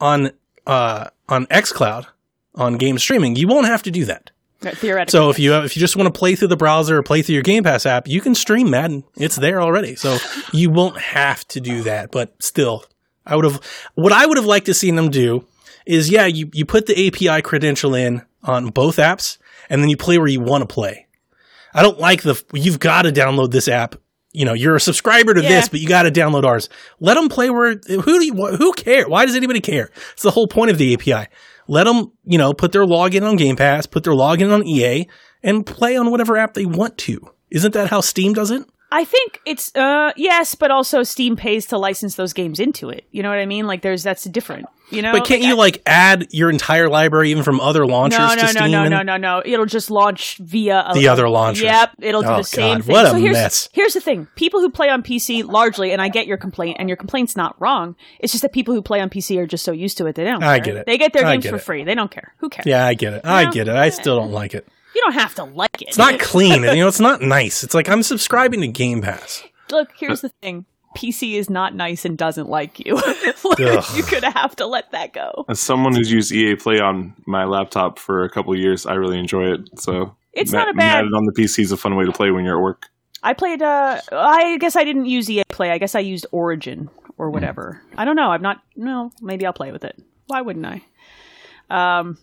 on 0.00 0.32
uh 0.66 1.08
on 1.28 1.46
XCloud 1.46 2.06
on 2.54 2.76
game 2.76 2.98
streaming, 2.98 3.36
you 3.36 3.48
won't 3.48 3.66
have 3.66 3.82
to 3.84 3.90
do 3.90 4.04
that. 4.04 4.30
Theoretically. 4.60 5.10
So 5.10 5.28
if 5.28 5.38
you 5.38 5.54
if 5.56 5.76
you 5.76 5.80
just 5.80 5.94
want 5.94 6.12
to 6.12 6.18
play 6.18 6.36
through 6.36 6.48
the 6.48 6.56
browser 6.56 6.96
or 6.98 7.02
play 7.02 7.20
through 7.20 7.34
your 7.34 7.42
Game 7.42 7.64
Pass 7.64 7.84
app, 7.84 8.08
you 8.08 8.22
can 8.22 8.34
stream 8.34 8.70
Madden. 8.70 9.04
It's 9.16 9.36
there 9.36 9.60
already, 9.60 9.94
so 9.94 10.16
you 10.52 10.70
won't 10.70 10.98
have 10.98 11.46
to 11.48 11.60
do 11.60 11.82
that. 11.82 12.10
But 12.10 12.34
still, 12.42 12.84
I 13.26 13.36
would 13.36 13.44
have 13.44 13.60
what 13.94 14.12
I 14.12 14.24
would 14.24 14.38
have 14.38 14.46
liked 14.46 14.66
to 14.66 14.74
see 14.74 14.90
them 14.90 15.10
do 15.10 15.46
is 15.84 16.08
yeah, 16.08 16.24
you 16.24 16.48
you 16.54 16.64
put 16.64 16.86
the 16.86 17.06
API 17.08 17.42
credential 17.42 17.94
in 17.94 18.22
on 18.42 18.68
both 18.68 18.96
apps, 18.96 19.36
and 19.68 19.82
then 19.82 19.88
you 19.88 19.96
play 19.96 20.18
where 20.18 20.28
you 20.28 20.40
want 20.40 20.68
to 20.68 20.72
play. 20.72 21.06
I 21.72 21.82
don't 21.82 21.98
like 21.98 22.22
the 22.22 22.40
you've 22.52 22.78
got 22.78 23.02
to 23.02 23.10
download 23.12 23.50
this 23.50 23.68
app. 23.68 23.96
You 24.32 24.44
know, 24.44 24.52
you're 24.52 24.74
a 24.76 24.80
subscriber 24.80 25.32
to 25.34 25.42
Yeah. 25.42 25.48
this, 25.48 25.68
but 25.68 25.80
you 25.80 25.86
got 25.88 26.02
to 26.02 26.10
download 26.10 26.44
ours. 26.44 26.68
Let 27.00 27.14
them 27.14 27.28
play 27.28 27.50
where 27.50 27.74
who 27.88 28.02
do 28.18 28.24
you, 28.24 28.34
who 28.56 28.72
care? 28.72 29.08
Why 29.08 29.26
does 29.26 29.36
anybody 29.36 29.60
care? 29.60 29.90
It's 30.12 30.22
the 30.22 30.30
whole 30.32 30.48
point 30.48 30.70
of 30.70 30.78
the 30.78 30.94
API. 30.94 31.28
Let 31.68 31.84
them, 31.84 32.12
you 32.24 32.36
know, 32.38 32.52
put 32.52 32.72
their 32.72 32.84
login 32.84 33.22
on 33.22 33.36
Game 33.36 33.56
Pass, 33.56 33.86
put 33.86 34.04
their 34.04 34.12
login 34.12 34.52
on 34.52 34.66
EA, 34.66 35.08
and 35.42 35.64
play 35.64 35.96
on 35.96 36.10
whatever 36.10 36.36
app 36.36 36.54
they 36.54 36.66
want 36.66 36.98
to. 36.98 37.30
Isn't 37.50 37.72
that 37.74 37.88
how 37.90 38.00
Steam 38.00 38.32
does 38.34 38.50
it? 38.50 38.64
I 38.96 39.04
think 39.04 39.40
it's 39.44 39.74
uh 39.74 40.12
yes, 40.16 40.54
but 40.54 40.70
also 40.70 41.02
Steam 41.02 41.34
pays 41.34 41.66
to 41.66 41.78
license 41.78 42.14
those 42.14 42.32
games 42.32 42.60
into 42.60 42.90
it. 42.90 43.06
You 43.10 43.24
know 43.24 43.28
what 43.28 43.38
I 43.40 43.46
mean? 43.46 43.66
Like 43.66 43.82
there's 43.82 44.04
that's 44.04 44.22
different. 44.24 44.66
You 44.90 45.02
know, 45.02 45.10
But 45.12 45.24
can't 45.24 45.40
Like, 45.40 45.48
you 45.48 45.56
like 45.56 45.82
add 45.86 46.28
your 46.30 46.48
entire 46.50 46.88
library 46.88 47.30
even 47.30 47.42
from 47.42 47.58
other 47.58 47.86
launchers 47.86 48.18
No, 48.18 48.28
to 48.28 48.36
no, 48.36 48.42
no, 48.42 48.48
Steam? 48.50 48.70
no, 48.70 48.82
and- 48.82 48.90
no, 48.90 49.02
no, 49.02 49.16
no. 49.16 49.42
It'll 49.44 49.66
just 49.66 49.90
launch 49.90 50.36
via 50.36 50.84
a, 50.90 50.94
The 50.94 51.08
other 51.08 51.28
launcher. 51.28 51.64
Yep, 51.64 51.90
it'll 52.02 52.22
do 52.22 52.28
Oh, 52.28 52.36
the 52.36 52.44
same 52.44 52.76
God, 52.78 52.84
thing. 52.84 52.92
what 52.92 53.06
a 53.06 53.10
so 53.10 53.14
here's, 53.16 53.32
mess. 53.32 53.68
Here's 53.72 53.94
the 53.94 54.00
thing: 54.00 54.28
people 54.36 54.60
who 54.60 54.70
play 54.70 54.90
on 54.90 55.02
PC 55.02 55.42
largely, 55.44 55.90
and 55.90 56.00
I 56.00 56.08
get 56.08 56.26
your 56.28 56.36
complaint, 56.36 56.76
and 56.78 56.88
your 56.88 56.96
complaint's 56.96 57.34
not 57.36 57.60
wrong. 57.60 57.96
It's 58.20 58.32
just 58.32 58.42
that 58.42 58.52
people 58.52 58.74
who 58.74 58.82
play 58.82 59.00
on 59.00 59.10
PC 59.10 59.38
are 59.38 59.46
just 59.46 59.64
so 59.64 59.72
used 59.72 59.98
to 59.98 60.06
it 60.06 60.14
they 60.14 60.24
don't. 60.24 60.42
I 60.44 60.58
care. 60.60 60.64
get 60.66 60.76
it. 60.76 60.86
They 60.86 60.98
get 60.98 61.12
their 61.14 61.24
I 61.26 61.32
games 61.32 61.44
get 61.44 61.50
for 61.50 61.56
it. 61.56 61.62
free. 61.62 61.82
They 61.84 61.94
don't 61.96 62.10
care. 62.12 62.34
Who 62.38 62.48
cares? 62.48 62.66
Yeah, 62.66 62.86
I 62.86 62.94
get 62.94 63.14
it. 63.14 63.22
I 63.24 63.44
No. 63.46 63.50
get 63.50 63.66
it. 63.68 63.74
I 63.74 63.88
still 63.88 64.16
don't 64.20 64.30
like 64.32 64.54
it. 64.54 64.68
You 64.94 65.00
don't 65.02 65.14
have 65.14 65.34
to 65.36 65.44
like 65.44 65.82
it. 65.82 65.88
It's 65.88 65.98
not 65.98 66.20
clean. 66.20 66.62
you 66.62 66.76
know, 66.76 66.88
it's 66.88 67.00
not 67.00 67.20
nice. 67.20 67.64
It's 67.64 67.74
like 67.74 67.88
I'm 67.88 68.02
subscribing 68.02 68.60
to 68.60 68.68
Game 68.68 69.02
Pass. 69.02 69.42
Look, 69.70 69.90
here's 69.96 70.20
the 70.20 70.28
thing: 70.40 70.66
PC 70.96 71.34
is 71.34 71.50
not 71.50 71.74
nice 71.74 72.04
and 72.04 72.16
doesn't 72.16 72.48
like 72.48 72.78
you. 72.80 73.00
You're 73.58 73.82
gonna 74.10 74.30
have 74.30 74.54
to 74.56 74.66
let 74.66 74.92
that 74.92 75.12
go. 75.12 75.44
As 75.48 75.60
someone 75.60 75.94
who's 75.94 76.10
used 76.10 76.32
EA 76.32 76.54
Play 76.56 76.78
on 76.80 77.14
my 77.26 77.44
laptop 77.44 77.98
for 77.98 78.24
a 78.24 78.30
couple 78.30 78.52
of 78.52 78.58
years, 78.58 78.86
I 78.86 78.94
really 78.94 79.18
enjoy 79.18 79.52
it. 79.54 79.78
So 79.80 80.14
It's 80.32 80.52
Ma- 80.52 80.58
not 80.60 80.68
a 80.70 80.74
bad- 80.74 80.94
Madden 81.04 81.14
on 81.14 81.24
the 81.26 81.32
PC 81.32 81.60
is 81.60 81.72
a 81.72 81.76
fun 81.76 81.96
way 81.96 82.04
to 82.04 82.12
play 82.12 82.30
when 82.30 82.44
you're 82.44 82.58
at 82.58 82.62
work. 82.62 82.86
I 83.22 83.32
played. 83.32 83.62
Uh, 83.62 84.00
I 84.12 84.58
guess 84.58 84.76
I 84.76 84.84
didn't 84.84 85.06
use 85.06 85.28
EA 85.30 85.42
Play. 85.48 85.70
I 85.70 85.78
guess 85.78 85.94
I 85.94 86.00
used 86.00 86.26
Origin 86.30 86.90
or 87.16 87.30
whatever. 87.30 87.80
I 87.96 88.04
don't 88.04 88.16
know. 88.16 88.30
I'm 88.30 88.42
not. 88.42 88.60
No, 88.76 89.10
maybe 89.22 89.46
I'll 89.46 89.52
play 89.54 89.72
with 89.72 89.82
it. 89.84 90.00
Why 90.26 90.42
wouldn't 90.42 90.66
I? 90.66 90.82
Um, 91.70 92.18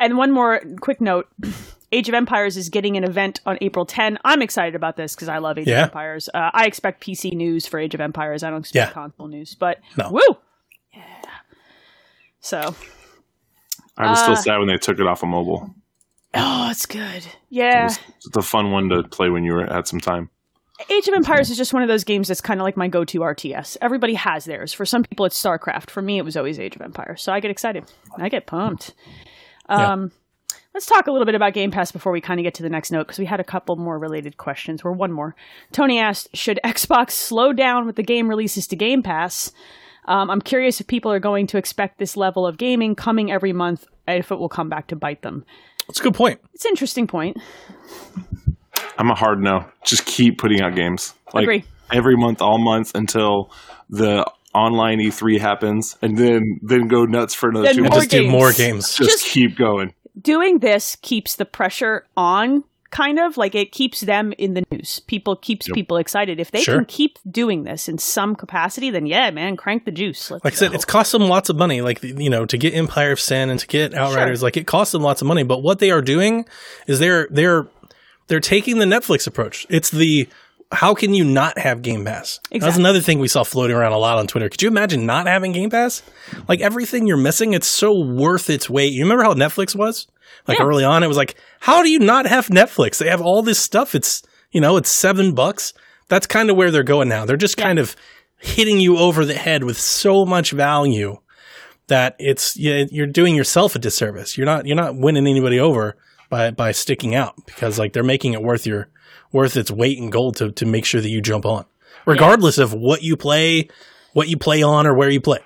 and 0.00 0.18
one 0.18 0.32
more 0.32 0.60
quick 0.80 1.00
note: 1.00 1.28
Age 1.92 2.08
of 2.08 2.14
Empires 2.14 2.56
is 2.56 2.68
getting 2.68 2.96
an 2.96 3.04
event 3.04 3.40
on 3.46 3.58
April 3.60 3.86
10. 3.86 4.18
I'm 4.24 4.42
excited 4.42 4.74
about 4.74 4.96
this 4.96 5.14
because 5.14 5.28
I 5.28 5.38
love 5.38 5.56
Age 5.58 5.68
Yeah. 5.68 5.78
of 5.82 5.84
Empires. 5.84 6.28
Uh, 6.34 6.50
I 6.52 6.66
expect 6.66 7.00
PC 7.02 7.32
news 7.34 7.66
for 7.66 7.78
Age 7.78 7.94
of 7.94 8.00
Empires. 8.00 8.42
I 8.42 8.50
don't 8.50 8.60
expect 8.60 8.88
Yeah. 8.88 8.92
console 8.92 9.28
news, 9.28 9.54
but 9.54 9.78
No. 9.96 10.10
woo. 10.10 10.20
Yeah. 10.92 11.02
So, 12.40 12.74
I 13.96 14.10
was 14.10 14.18
Uh, 14.18 14.22
still 14.22 14.36
sad 14.36 14.58
when 14.58 14.68
they 14.68 14.78
took 14.78 14.98
it 14.98 15.06
off 15.06 15.22
of 15.22 15.28
mobile. 15.28 15.74
oh, 16.34 16.68
it's 16.70 16.86
good. 16.86 17.24
Yeah. 17.50 17.86
It's 17.86 18.36
a 18.36 18.42
fun 18.42 18.72
one 18.72 18.88
to 18.90 19.02
play 19.04 19.30
when 19.30 19.44
you 19.44 19.52
were 19.54 19.66
had 19.66 19.86
some 19.86 20.00
time. 20.00 20.30
Age 20.90 21.08
of 21.08 21.14
Empires 21.14 21.48
is 21.50 21.56
just 21.56 21.72
one 21.72 21.82
of 21.82 21.88
those 21.88 22.04
games 22.04 22.28
that's 22.28 22.42
kind 22.42 22.60
of 22.60 22.64
like 22.64 22.76
my 22.76 22.86
go-to 22.88 23.20
RTS. 23.22 23.78
Everybody 23.80 24.12
has 24.14 24.44
theirs. 24.44 24.74
For 24.74 24.84
some 24.84 25.04
people, 25.04 25.24
it's 25.24 25.42
StarCraft. 25.42 25.88
For 25.88 26.02
me, 26.02 26.18
it 26.18 26.24
was 26.24 26.36
always 26.36 26.58
Age 26.60 26.76
of 26.76 26.82
Empires. 26.82 27.22
So 27.22 27.32
I 27.32 27.40
get 27.40 27.50
excited. 27.50 27.84
I 28.18 28.28
get 28.28 28.44
pumped. 28.46 28.92
Um, 29.70 30.12
Let's 30.76 30.84
talk 30.84 31.06
a 31.06 31.10
little 31.10 31.24
bit 31.24 31.34
about 31.34 31.54
Game 31.54 31.70
Pass 31.70 31.90
before 31.90 32.12
we 32.12 32.20
kind 32.20 32.38
of 32.38 32.44
get 32.44 32.52
to 32.56 32.62
the 32.62 32.68
next 32.68 32.90
note 32.90 33.06
because 33.06 33.18
we 33.18 33.24
had 33.24 33.40
a 33.40 33.44
couple 33.44 33.76
more 33.76 33.98
related 33.98 34.36
questions. 34.36 34.82
Or 34.84 34.92
one 34.92 35.10
more. 35.10 35.34
Tony 35.72 35.98
asked, 35.98 36.28
"Should 36.36 36.60
Xbox 36.62 37.12
slow 37.12 37.54
down 37.54 37.86
with 37.86 37.96
the 37.96 38.02
game 38.02 38.28
releases 38.28 38.66
to 38.66 38.76
Game 38.76 39.02
Pass?" 39.02 39.52
Um, 40.04 40.30
I'm 40.30 40.42
curious 40.42 40.78
if 40.78 40.86
people 40.86 41.10
are 41.10 41.18
going 41.18 41.46
to 41.46 41.56
expect 41.56 41.98
this 41.98 42.14
level 42.14 42.46
of 42.46 42.58
gaming 42.58 42.94
coming 42.94 43.32
every 43.32 43.54
month, 43.54 43.86
and 44.06 44.18
if 44.18 44.30
it 44.30 44.38
will 44.38 44.50
come 44.50 44.68
back 44.68 44.88
to 44.88 44.96
bite 44.96 45.22
them. 45.22 45.46
That's 45.88 45.98
a 45.98 46.02
good 46.02 46.14
point. 46.14 46.40
It's 46.52 46.66
an 46.66 46.72
interesting 46.72 47.06
point. 47.06 47.38
I'm 48.98 49.08
a 49.08 49.14
hard 49.14 49.40
no. 49.40 49.64
Just 49.82 50.04
keep 50.04 50.36
putting 50.36 50.60
out 50.60 50.74
games. 50.74 51.14
Like 51.32 51.44
Agree. 51.44 51.64
every 51.90 52.18
month, 52.18 52.42
all 52.42 52.58
months 52.58 52.92
until 52.94 53.50
the 53.88 54.30
online 54.54 54.98
E3 54.98 55.40
happens, 55.40 55.96
and 56.02 56.18
then 56.18 56.60
then 56.60 56.86
go 56.86 57.06
nuts 57.06 57.32
for 57.32 57.48
another 57.48 57.64
Then 57.64 57.76
two 57.76 57.82
more 57.84 57.90
months. 57.92 58.06
Just 58.08 58.10
do 58.10 58.28
more 58.30 58.52
games. 58.52 58.94
Just, 58.94 59.10
just- 59.10 59.24
keep 59.24 59.56
going. 59.56 59.94
Doing 60.20 60.58
this 60.60 60.96
keeps 61.02 61.36
the 61.36 61.44
pressure 61.44 62.04
on 62.16 62.64
kind 62.90 63.18
of 63.18 63.36
like 63.36 63.54
it 63.54 63.72
keeps 63.72 64.00
them 64.02 64.32
in 64.38 64.54
the 64.54 64.64
news 64.70 65.00
people 65.08 65.34
keeps 65.36 65.66
Yep. 65.68 65.74
people 65.74 65.96
excited 65.96 66.38
if 66.40 66.52
they 66.52 66.60
Sure. 66.62 66.76
can 66.76 66.84
keep 66.86 67.18
doing 67.28 67.64
this 67.64 67.88
in 67.88 67.98
some 67.98 68.34
capacity 68.36 68.90
then 68.90 69.06
yeah 69.06 69.30
man 69.30 69.56
crank 69.56 69.84
the 69.84 69.90
juice 69.90 70.30
Let's 70.30 70.44
Like 70.44 70.54
I 70.54 70.56
said, 70.56 70.70
go. 70.70 70.76
it's 70.76 70.84
cost 70.84 71.12
them 71.12 71.22
lots 71.22 71.50
of 71.50 71.56
money. 71.56 71.80
Like 71.82 72.02
you 72.02 72.30
know, 72.30 72.46
to 72.46 72.56
get 72.56 72.72
Empire 72.74 73.10
of 73.12 73.20
Sin 73.20 73.50
and 73.50 73.58
to 73.60 73.66
get 73.66 73.92
Outriders, 73.92 74.42
like 74.42 74.56
it 74.56 74.66
costs 74.66 74.92
them 74.92 75.02
lots 75.02 75.20
of 75.20 75.26
money. 75.26 75.42
But 75.42 75.62
what 75.62 75.80
they 75.80 75.90
are 75.90 76.00
doing 76.00 76.46
is 76.86 76.98
they're 77.00 77.26
they're 77.30 77.66
they're 78.28 78.40
taking 78.40 78.78
the 78.78 78.86
Netflix 78.86 79.26
approach. 79.26 79.66
It's 79.68 79.90
the 79.90 80.28
how 80.72 80.94
can 80.94 81.14
you 81.14 81.24
not 81.24 81.58
have 81.58 81.82
Game 81.82 82.04
Pass? 82.04 82.40
That's 82.50 82.76
another 82.76 83.00
thing 83.00 83.18
we 83.18 83.28
saw 83.28 83.44
floating 83.44 83.76
around 83.76 83.92
a 83.92 83.98
lot 83.98 84.18
on 84.18 84.26
Twitter. 84.26 84.48
Could 84.48 84.62
you 84.62 84.68
imagine 84.68 85.06
not 85.06 85.26
having 85.26 85.52
Game 85.52 85.70
Pass? 85.70 86.02
Like 86.48 86.60
everything 86.60 87.06
you're 87.06 87.16
missing, 87.16 87.52
it's 87.54 87.66
so 87.68 87.98
worth 87.98 88.50
its 88.50 88.68
weight. 88.68 88.92
You 88.92 89.04
remember 89.04 89.22
how 89.24 89.34
Netflix 89.34 89.74
was? 89.76 90.06
Like 90.48 90.58
Yeah. 90.58 90.64
early 90.66 90.84
on, 90.84 91.02
it 91.02 91.08
was 91.08 91.16
like, 91.16 91.36
how 91.60 91.82
do 91.82 91.88
you 91.90 91.98
not 92.00 92.26
have 92.26 92.48
Netflix? 92.48 92.98
They 92.98 93.08
have 93.08 93.20
all 93.22 93.42
this 93.42 93.58
stuff. 93.58 93.94
It's 93.94 94.22
you 94.50 94.60
know, 94.60 94.76
it's 94.76 94.90
seven 94.90 95.32
bucks. 95.34 95.72
That's 96.08 96.26
kind 96.26 96.50
of 96.50 96.56
where 96.56 96.70
they're 96.70 96.82
going 96.84 97.08
now. 97.08 97.24
They're 97.26 97.36
just 97.36 97.56
kind 97.56 97.78
of 97.78 97.94
hitting 98.38 98.78
you 98.80 98.96
over 98.98 99.24
the 99.24 99.34
head 99.34 99.64
with 99.64 99.78
so 99.78 100.24
much 100.24 100.52
value 100.52 101.18
that 101.88 102.16
it's 102.18 102.56
you- 102.56 102.88
you're 102.90 103.06
doing 103.06 103.34
yourself 103.34 103.74
a 103.76 103.78
disservice. 103.78 104.36
You're 104.36 104.46
not 104.46 104.66
you're 104.66 104.76
not 104.76 104.96
winning 104.96 105.26
anybody 105.26 105.60
over 105.60 105.96
by 106.28 106.50
by 106.50 106.72
sticking 106.72 107.14
out 107.14 107.34
because 107.46 107.78
like 107.78 107.92
they're 107.92 108.02
making 108.02 108.32
it 108.32 108.42
worth 108.42 108.66
your 108.66 108.88
worth 109.36 109.56
its 109.56 109.70
weight 109.70 109.98
in 109.98 110.10
gold 110.10 110.36
to 110.36 110.50
to 110.52 110.66
make 110.66 110.84
sure 110.84 111.00
that 111.00 111.08
you 111.10 111.20
jump 111.20 111.44
on, 111.46 111.64
regardless 112.06 112.58
of 112.58 112.72
what 112.72 113.02
you 113.02 113.16
play, 113.16 113.68
what 114.14 114.28
you 114.28 114.36
play 114.36 114.62
on, 114.62 114.86
or 114.86 114.94
where 114.94 115.10
you 115.10 115.20
play. 115.20 115.40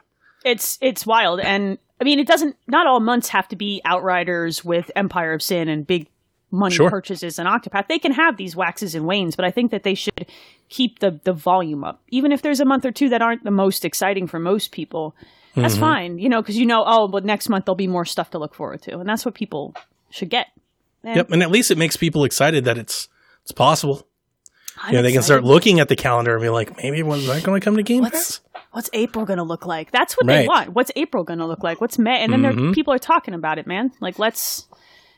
It's 0.44 0.78
it's 0.80 1.04
wild, 1.04 1.40
and 1.40 1.76
I 2.00 2.04
mean, 2.04 2.18
it 2.18 2.26
doesn't. 2.26 2.56
Not 2.66 2.86
all 2.86 3.00
months 3.00 3.28
have 3.28 3.48
to 3.48 3.56
be 3.56 3.82
Outriders 3.84 4.64
with 4.64 4.90
Empire 4.96 5.34
of 5.34 5.42
Sin 5.42 5.68
and 5.68 5.86
big 5.86 6.08
money 6.50 6.74
Sure. 6.74 6.90
purchases 6.90 7.38
and 7.38 7.46
Octopath. 7.48 7.86
They 7.88 7.98
can 7.98 8.12
have 8.12 8.36
these 8.36 8.56
waxes 8.56 8.94
and 8.94 9.06
wanes, 9.06 9.36
but 9.36 9.44
I 9.44 9.50
think 9.50 9.70
that 9.70 9.82
they 9.82 9.94
should 9.94 10.26
keep 10.68 10.98
the 11.00 11.20
the 11.24 11.32
volume 11.32 11.84
up, 11.84 12.00
even 12.08 12.32
if 12.32 12.40
there's 12.42 12.60
a 12.60 12.64
month 12.64 12.84
or 12.86 12.92
two 12.92 13.08
that 13.10 13.20
aren't 13.22 13.44
the 13.44 13.50
most 13.50 13.84
exciting 13.84 14.26
for 14.26 14.38
most 14.38 14.72
people. 14.72 15.14
That's 15.56 15.74
Mm-hmm. 15.74 15.80
fine, 15.80 16.18
you 16.18 16.28
know, 16.28 16.40
because 16.40 16.56
you 16.56 16.64
know, 16.64 16.84
oh, 16.86 17.08
but 17.08 17.24
next 17.24 17.48
month 17.48 17.64
there'll 17.64 17.74
be 17.74 17.88
more 17.88 18.04
stuff 18.04 18.30
to 18.30 18.38
look 18.38 18.54
forward 18.54 18.82
to, 18.82 18.98
and 19.00 19.08
that's 19.08 19.24
what 19.24 19.34
people 19.34 19.74
should 20.08 20.30
get. 20.30 20.46
And 21.02 21.16
Yep, 21.16 21.30
and 21.32 21.42
at 21.42 21.50
least 21.50 21.70
it 21.72 21.76
makes 21.78 21.96
people 21.96 22.22
excited 22.24 22.64
that 22.66 22.78
it's 22.78 23.08
it's 23.50 23.56
possible. 23.56 24.06
I'm 24.78 24.92
You 24.92 24.98
know, 24.98 25.02
they 25.02 25.12
can 25.12 25.22
start 25.22 25.44
looking 25.44 25.80
at 25.80 25.88
the 25.88 25.96
calendar 25.96 26.32
and 26.34 26.40
be 26.42 26.48
like, 26.48 26.76
maybe 26.78 27.02
was 27.02 27.26
that 27.26 27.42
going 27.42 27.60
to 27.60 27.64
come 27.64 27.76
to 27.76 27.82
Game 27.82 28.02
What's 28.02 28.38
Pass? 28.38 28.62
what's 28.70 28.88
April 28.92 29.26
going 29.26 29.36
to 29.38 29.42
look 29.42 29.66
like? 29.66 29.90
That's 29.90 30.14
what 30.16 30.26
they 30.26 30.46
want. 30.46 30.70
What's 30.70 30.90
April 30.96 31.24
going 31.24 31.40
to 31.40 31.46
look 31.46 31.62
like? 31.62 31.80
What's 31.80 31.98
May? 31.98 32.22
And 32.22 32.32
then 32.32 32.42
Mhm. 32.44 32.74
people 32.74 32.94
are 32.94 32.98
talking 32.98 33.34
about 33.34 33.58
it, 33.58 33.66
man. 33.66 33.92
Like 34.00 34.18
let's 34.18 34.68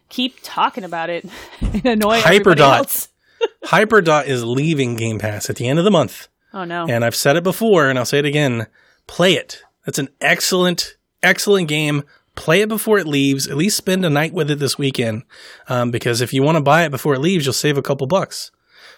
keep 0.09 0.39
talking 0.43 0.83
about 0.85 1.11
it 1.11 1.25
and 1.61 1.85
annoy 1.87 2.21
Hyperdot. 2.21 2.77
else. 2.79 3.09
Hyperdot 3.65 4.27
is 4.27 4.43
leaving 4.45 4.97
Game 4.97 5.19
Pass 5.19 5.49
at 5.51 5.57
the 5.57 5.69
end 5.69 5.79
of 5.79 5.85
the 5.85 5.91
month. 5.91 6.29
Oh 6.55 6.65
no. 6.65 6.87
And 6.89 7.05
I've 7.05 7.15
said 7.17 7.37
it 7.37 7.45
before 7.45 7.89
and 7.89 7.99
I'll 7.99 8.05
say 8.07 8.19
it 8.19 8.25
again. 8.25 8.67
Play 9.07 9.35
it. 9.35 9.63
That's 9.85 9.99
an 9.99 10.09
excellent, 10.21 10.97
excellent 11.23 11.69
game. 11.69 12.05
Play 12.35 12.63
it 12.63 12.69
before 12.69 12.99
it 12.99 13.07
leaves. 13.07 13.47
At 13.47 13.57
least 13.57 13.77
spend 13.77 14.05
a 14.05 14.11
night 14.11 14.33
with 14.33 14.51
it 14.51 14.59
this 14.59 14.79
weekend. 14.79 15.25
Um, 15.69 15.91
because 15.91 16.21
if 16.21 16.33
you 16.33 16.43
want 16.43 16.57
to 16.57 16.63
buy 16.63 16.85
it 16.85 16.91
before 16.91 17.15
it 17.15 17.21
leaves, 17.21 17.45
you'll 17.45 17.53
save 17.53 17.77
a 17.77 17.83
couple 17.83 18.07
bucks. 18.07 18.51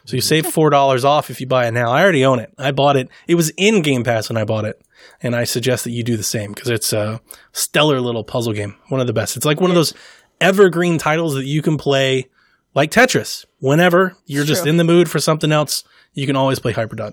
So 0.06 0.16
you 0.16 0.20
save 0.20 0.46
four 0.46 0.68
dollars 0.70 1.04
off 1.04 1.30
if 1.30 1.40
you 1.40 1.46
buy 1.46 1.66
it 1.66 1.72
now. 1.72 1.90
I 1.90 2.02
already 2.02 2.24
own 2.24 2.38
it. 2.38 2.52
I 2.58 2.72
bought 2.72 2.96
it. 2.96 3.08
It 3.26 3.36
was 3.36 3.50
in 3.56 3.80
Game 3.82 4.04
Pass 4.04 4.28
when 4.28 4.36
I 4.36 4.44
bought 4.44 4.66
it, 4.66 4.80
and 5.22 5.34
I 5.34 5.44
suggest 5.44 5.84
that 5.84 5.92
you 5.92 6.02
do 6.02 6.16
the 6.16 6.22
same 6.22 6.52
because 6.52 6.68
it's 6.68 6.92
a 6.92 7.20
stellar 7.52 8.00
little 8.00 8.22
puzzle 8.22 8.52
game. 8.52 8.76
One 8.88 9.00
of 9.00 9.06
the 9.06 9.14
best. 9.14 9.36
It's 9.36 9.46
like 9.46 9.60
one 9.60 9.70
of 9.70 9.74
those 9.74 9.94
evergreen 10.42 10.98
titles 10.98 11.34
that 11.34 11.46
you 11.46 11.62
can 11.62 11.78
play 11.78 12.28
like 12.74 12.90
Tetris 12.90 13.46
whenever 13.60 14.16
you're 14.26 14.44
just 14.44 14.66
in 14.66 14.76
the 14.76 14.84
mood 14.84 15.10
for 15.10 15.18
something 15.18 15.52
else. 15.52 15.84
You 16.12 16.26
can 16.26 16.36
always 16.36 16.58
play 16.58 16.74
Hyperdot. 16.74 17.12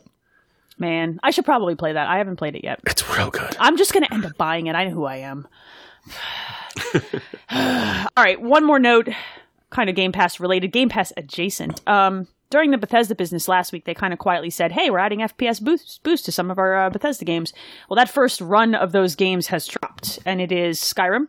Man, 0.78 1.20
I 1.24 1.32
should 1.32 1.46
probably 1.46 1.76
play 1.76 1.94
that. 1.94 2.08
I 2.08 2.18
haven't 2.18 2.38
played 2.38 2.56
it 2.56 2.64
yet. 2.64 2.80
It's 2.86 3.08
real 3.16 3.30
good. 3.30 3.56
I'm 3.60 3.78
just 3.78 3.94
going 3.94 4.04
to 4.04 4.14
end 4.14 4.26
up 4.26 4.36
buying 4.38 4.68
it. 4.68 4.76
I 4.76 4.86
know 4.86 4.92
who 4.92 5.06
I 5.06 5.18
am. 5.18 5.48
All 7.52 8.24
right, 8.24 8.42
one 8.42 8.66
more 8.66 8.80
note, 8.80 9.10
kind 9.70 9.90
of 9.90 9.96
Game 9.96 10.12
Pass 10.12 10.40
related, 10.40 10.72
Game 10.72 10.90
Pass 10.90 11.12
adjacent. 11.18 11.88
Um, 11.88 12.28
during 12.50 12.72
the 12.72 12.78
Bethesda 12.78 13.16
business 13.16 13.48
last 13.48 13.72
week, 13.72 13.86
they 13.86 13.94
kind 13.94 14.14
of 14.14 14.20
quietly 14.20 14.50
said, 14.50 14.74
"Hey, 14.74 14.90
we're 14.90 15.00
adding 15.00 15.20
FPS 15.20 15.62
boost, 15.62 16.04
boost 16.04 16.26
to 16.26 16.32
some 16.32 16.52
of 16.52 16.60
our 16.60 16.76
uh, 16.76 16.90
Bethesda 16.90 17.26
games." 17.26 17.54
Well, 17.90 17.96
that 17.96 18.10
first 18.10 18.42
run 18.42 18.76
of 18.76 18.92
those 18.92 19.16
games 19.16 19.48
has 19.48 19.66
dropped, 19.66 20.20
and 20.26 20.42
it 20.42 20.52
is 20.52 20.80
Skyrim. 20.80 21.28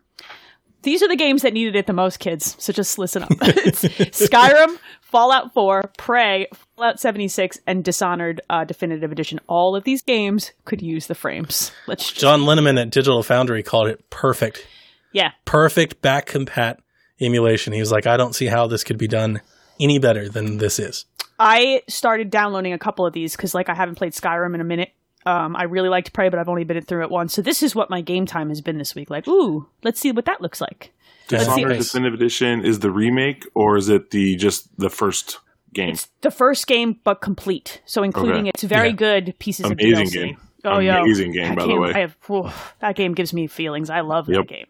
These 0.82 1.02
are 1.02 1.08
the 1.08 1.16
games 1.16 1.42
that 1.42 1.52
needed 1.52 1.76
it 1.76 1.86
the 1.86 1.92
most, 1.92 2.18
kids. 2.18 2.56
So 2.58 2.72
just 2.72 2.98
listen 2.98 3.22
up. 3.22 3.30
it's 3.40 3.82
Skyrim, 4.20 4.78
Fallout 5.00 5.54
4, 5.54 5.92
Prey, 5.96 6.48
Fallout 6.76 6.98
76, 6.98 7.60
and 7.66 7.84
Dishonored 7.84 8.40
uh, 8.50 8.64
Definitive 8.64 9.12
Edition. 9.12 9.38
All 9.46 9.76
of 9.76 9.84
these 9.84 10.02
games 10.02 10.52
could 10.64 10.82
use 10.82 11.06
the 11.06 11.14
frames. 11.14 11.70
Let's 11.86 12.08
just, 12.08 12.20
John 12.20 12.40
Linneman 12.40 12.80
at 12.80 12.90
Digital 12.90 13.22
Foundry 13.22 13.62
called 13.62 13.88
it 13.88 14.10
perfect, 14.10 14.66
yeah. 15.12 15.32
perfect 15.44 16.02
back 16.02 16.26
compat 16.26 16.78
emulation. 17.20 17.72
He 17.72 17.80
was 17.80 17.92
like, 17.92 18.06
I 18.06 18.16
don't 18.16 18.34
see 18.34 18.46
how 18.46 18.66
this 18.66 18.82
could 18.82 18.98
be 18.98 19.08
done 19.08 19.40
any 19.80 19.98
better 19.98 20.28
than 20.28 20.58
this 20.58 20.78
is. 20.78 21.04
I 21.38 21.82
started 21.88 22.30
downloading 22.30 22.72
a 22.72 22.78
couple 22.78 23.06
of 23.06 23.12
these 23.12 23.36
because, 23.36 23.54
like, 23.54 23.68
I 23.68 23.74
haven't 23.74 23.96
played 23.96 24.12
Skyrim 24.12 24.54
in 24.54 24.60
a 24.60 24.64
minute. 24.64 24.92
Um, 25.24 25.54
I 25.56 25.64
really 25.64 25.88
like 25.88 26.04
to 26.06 26.10
play, 26.12 26.28
but 26.28 26.38
I've 26.38 26.48
only 26.48 26.64
been 26.64 26.80
through 26.82 27.02
it 27.02 27.10
once. 27.10 27.32
So 27.34 27.42
this 27.42 27.62
is 27.62 27.74
what 27.74 27.90
my 27.90 28.00
game 28.00 28.26
time 28.26 28.48
has 28.48 28.60
been 28.60 28.78
this 28.78 28.94
week. 28.94 29.08
Like, 29.10 29.28
ooh, 29.28 29.68
let's 29.84 30.00
see 30.00 30.10
what 30.12 30.24
that 30.24 30.40
looks 30.40 30.60
like. 30.60 30.92
Dishonored. 31.28 31.78
Definitive 31.78 32.14
Edition 32.14 32.64
is 32.64 32.80
the 32.80 32.90
remake, 32.90 33.46
or 33.54 33.76
is 33.76 33.88
it 33.88 34.10
the 34.10 34.34
just 34.36 34.76
the 34.78 34.90
first 34.90 35.38
game? 35.72 35.96
The 36.22 36.30
first 36.32 36.66
game, 36.66 36.98
but 37.04 37.20
complete. 37.20 37.80
So 37.86 38.02
including 38.02 38.42
Okay. 38.42 38.50
its 38.54 38.62
very 38.64 38.88
Yeah. 38.88 38.94
good 38.94 39.34
pieces 39.38 39.66
Amazing 39.66 39.92
of 39.92 40.08
DLC. 40.08 40.12
game. 40.12 40.36
Oh 40.64 40.78
yeah, 40.78 41.02
Amazing 41.02 41.32
game, 41.32 41.48
That 41.50 41.56
by 41.56 41.66
the 41.66 41.76
way. 41.80 41.92
I 41.94 41.98
have, 42.00 42.16
whew, 42.26 42.48
that 42.80 42.94
game 42.96 43.14
gives 43.14 43.32
me 43.32 43.46
feelings. 43.46 43.90
I 43.90 44.00
love 44.00 44.28
Yep. 44.28 44.36
that 44.38 44.48
game. 44.48 44.66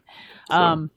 Um, 0.49 0.89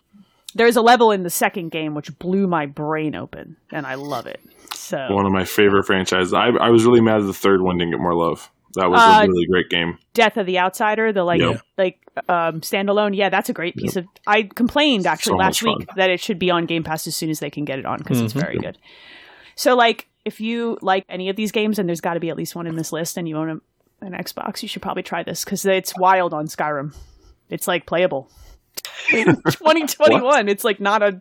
there's 0.54 0.76
a 0.76 0.82
level 0.82 1.10
in 1.10 1.22
the 1.22 1.30
second 1.30 1.70
game 1.70 1.94
which 1.94 2.18
blew 2.18 2.46
my 2.46 2.64
brain 2.66 3.14
open, 3.14 3.56
and 3.72 3.86
I 3.86 3.94
love 3.96 4.26
it. 4.26 4.40
So 4.74 5.08
One 5.10 5.26
of 5.26 5.32
my 5.32 5.44
favorite 5.44 5.84
franchises. 5.84 6.32
I, 6.32 6.46
I 6.48 6.70
was 6.70 6.84
really 6.84 7.00
mad 7.00 7.20
that 7.22 7.26
the 7.26 7.34
third 7.34 7.60
one 7.62 7.76
didn't 7.78 7.92
get 7.92 8.00
more 8.00 8.14
love. 8.14 8.50
That 8.76 8.88
was 8.90 9.00
Uh, 9.00 9.20
a 9.24 9.26
really 9.26 9.46
great 9.46 9.68
game. 9.68 9.98
Death 10.14 10.36
of 10.36 10.46
the 10.46 10.58
Outsider, 10.58 11.12
the 11.12 11.24
like 11.24 11.40
Yeah. 11.40 11.58
like 11.76 11.98
um, 12.28 12.60
standalone. 12.62 13.14
Yeah, 13.16 13.28
that's 13.28 13.48
a 13.48 13.52
great 13.52 13.76
piece 13.76 13.96
of. 13.96 14.06
I 14.26 14.44
complained 14.44 15.06
actually 15.06 15.32
So 15.32 15.36
last 15.36 15.62
week 15.62 15.88
that 15.96 16.08
it 16.10 16.20
should 16.20 16.38
be 16.38 16.50
on 16.50 16.64
Game 16.66 16.82
Pass 16.84 17.06
as 17.06 17.14
soon 17.16 17.28
as 17.30 17.40
they 17.40 17.50
can 17.50 17.64
get 17.64 17.78
it 17.78 17.84
on 17.86 17.98
because 17.98 18.20
it's 18.20 18.32
very 18.32 18.56
good. 18.58 18.78
So 19.54 19.74
like, 19.74 20.08
if 20.24 20.40
you 20.40 20.78
like 20.82 21.04
any 21.08 21.28
of 21.28 21.36
these 21.36 21.52
games, 21.52 21.78
and 21.78 21.88
there's 21.88 22.00
got 22.00 22.14
to 22.14 22.20
be 22.20 22.30
at 22.30 22.36
least 22.36 22.54
one 22.56 22.66
in 22.66 22.76
this 22.76 22.92
list, 22.92 23.16
and 23.16 23.28
you 23.28 23.36
own 23.36 23.50
a, 23.50 24.04
an 24.06 24.12
Xbox, 24.12 24.62
you 24.62 24.68
should 24.68 24.82
probably 24.82 25.02
try 25.02 25.22
this 25.22 25.44
because 25.44 25.64
it's 25.66 25.96
wild 25.98 26.32
on 26.34 26.46
Skyrim. 26.46 26.94
It's 27.50 27.66
like 27.68 27.86
playable. 27.86 28.30
2021. 29.10 30.48
It's 30.48 30.64
like 30.64 30.80
not 30.80 31.02
a 31.02 31.20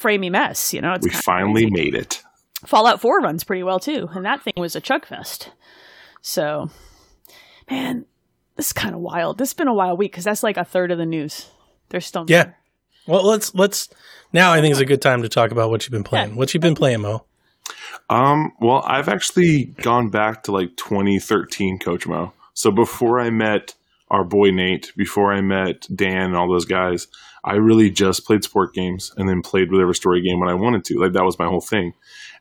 framey 0.00 0.30
mess. 0.30 0.72
You 0.72 0.80
know, 0.80 0.92
it's 0.94 1.04
We 1.06 1.10
finally 1.12 1.62
crazy. 1.70 1.70
made 1.90 1.94
it. 1.94 2.22
Fallout 2.64 3.00
4 3.00 3.20
runs 3.20 3.44
pretty 3.44 3.62
well 3.62 3.78
too, 3.78 4.08
and 4.12 4.24
that 4.24 4.42
thing 4.42 4.54
was 4.56 4.74
a 4.74 4.80
chug 4.80 5.04
fest. 5.06 5.50
So, 6.26 6.70
man, 7.70 8.04
this 8.56 8.66
is 8.66 8.72
kind 8.72 8.96
of 8.96 9.00
wild. 9.00 9.38
This 9.38 9.50
has 9.50 9.54
been 9.54 9.68
a 9.68 9.74
wild 9.74 9.96
week 9.96 10.10
because 10.10 10.24
that's 10.24 10.42
like 10.42 10.56
a 10.56 10.64
third 10.64 10.90
of 10.90 10.98
the 10.98 11.06
news. 11.06 11.46
They're 11.88 12.00
still 12.00 12.24
Yeah. 12.26 12.50
Well, 13.06 13.24
let's 13.24 13.54
let's 13.54 13.88
now. 14.32 14.52
I 14.52 14.60
think 14.60 14.72
is 14.72 14.80
a 14.80 14.84
good 14.84 15.00
time 15.00 15.22
to 15.22 15.28
talk 15.28 15.52
about 15.52 15.70
what 15.70 15.84
you've 15.84 15.92
been 15.92 16.02
playing. 16.02 16.30
Yeah. 16.30 16.34
What 16.34 16.52
you've 16.52 16.62
been 16.62 16.74
playing, 16.74 17.02
Mo? 17.02 17.24
Um, 18.10 18.50
well, 18.60 18.82
I've 18.84 19.08
actually 19.08 19.66
gone 19.66 20.10
back 20.10 20.42
to 20.44 20.52
like 20.52 20.76
2013 20.76 21.78
Coach 21.78 22.08
Mo. 22.08 22.32
So 22.54 22.72
before 22.72 23.20
I 23.20 23.30
met 23.30 23.74
our 24.10 24.24
boy 24.24 24.50
Nate, 24.50 24.92
before 24.96 25.32
I 25.32 25.40
met 25.42 25.86
Dan 25.94 26.22
and 26.22 26.36
all 26.36 26.50
those 26.50 26.64
guys, 26.64 27.06
I 27.44 27.54
really 27.54 27.88
just 27.88 28.26
played 28.26 28.42
sport 28.42 28.74
games 28.74 29.12
and 29.16 29.28
then 29.28 29.42
played 29.42 29.70
whatever 29.70 29.94
story 29.94 30.22
game 30.22 30.40
when 30.40 30.48
I 30.48 30.54
wanted 30.54 30.84
to. 30.86 30.98
Like 30.98 31.12
that 31.12 31.24
was 31.24 31.38
my 31.38 31.46
whole 31.46 31.60
thing. 31.60 31.94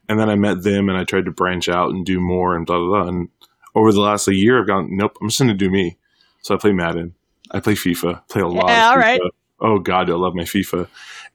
And 0.09 0.19
then 0.19 0.29
I 0.29 0.35
met 0.35 0.63
them 0.63 0.89
and 0.89 0.97
I 0.97 1.03
tried 1.03 1.25
to 1.25 1.31
branch 1.31 1.69
out 1.69 1.91
and 1.91 2.03
do 2.03 2.19
more 2.19 2.55
and 2.55 2.65
blah 2.65 2.79
blah 2.79 2.87
blah. 2.87 3.07
And 3.07 3.29
over 3.75 3.91
the 3.91 3.99
last 4.01 4.27
a 4.27 4.35
year, 4.35 4.59
I've 4.59 4.67
gone, 4.67 4.87
nope, 4.91 5.17
I'm 5.21 5.27
just 5.29 5.39
going 5.39 5.49
to 5.49 5.53
do 5.55 5.69
me. 5.69 5.97
So 6.41 6.55
I 6.55 6.57
play 6.57 6.71
Madden, 6.71 7.13
I 7.51 7.59
play 7.59 7.73
FIFA, 7.73 8.27
play 8.29 8.41
a 8.41 8.47
lot. 8.47 8.69
Yeah, 8.69 8.91
of 8.91 8.97
all 8.97 8.97
FIFA. 8.97 9.01
right. 9.05 9.21
Oh 9.61 9.79
God, 9.79 10.09
I 10.09 10.13
love 10.13 10.33
my 10.35 10.43
FIFA. 10.43 10.87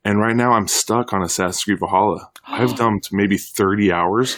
And 0.05 0.18
right 0.20 0.37
now 0.37 0.53
I'm 0.53 0.68
stuck 0.68 1.12
on 1.12 1.22
Assassin's 1.22 1.62
Creed 1.64 1.79
Valhalla. 1.79 2.31
I've 2.46 2.74
dumped 2.76 3.12
maybe 3.12 3.37
30 3.37 3.92
hours 3.92 4.37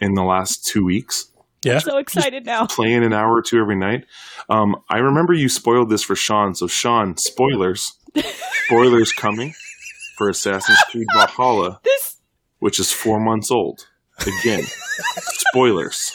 in 0.00 0.14
the 0.14 0.22
last 0.24 0.66
two 0.66 0.84
weeks 0.84 1.30
Yeah. 1.62 1.74
I'm 1.74 1.80
so 1.80 1.98
excited 1.98 2.44
now. 2.46 2.66
playing 2.66 3.04
an 3.04 3.12
hour 3.12 3.32
or 3.34 3.42
two 3.42 3.58
every 3.60 3.76
night. 3.76 4.06
Um, 4.48 4.76
I 4.90 4.98
remember 4.98 5.32
you 5.34 5.48
spoiled 5.48 5.88
this 5.90 6.02
for 6.02 6.14
Sean. 6.16 6.54
So 6.54 6.66
Sean, 6.66 7.16
spoilers, 7.16 7.92
spoilers 8.66 9.12
coming 9.12 9.54
for 10.18 10.28
Assassin's 10.28 10.78
Creed 10.90 11.06
Valhalla, 11.14 11.80
This 11.84 12.16
which 12.60 12.78
is 12.80 12.90
four 12.92 13.20
months 13.20 13.50
old. 13.50 13.86
Again, 14.20 14.62
spoilers 15.50 16.12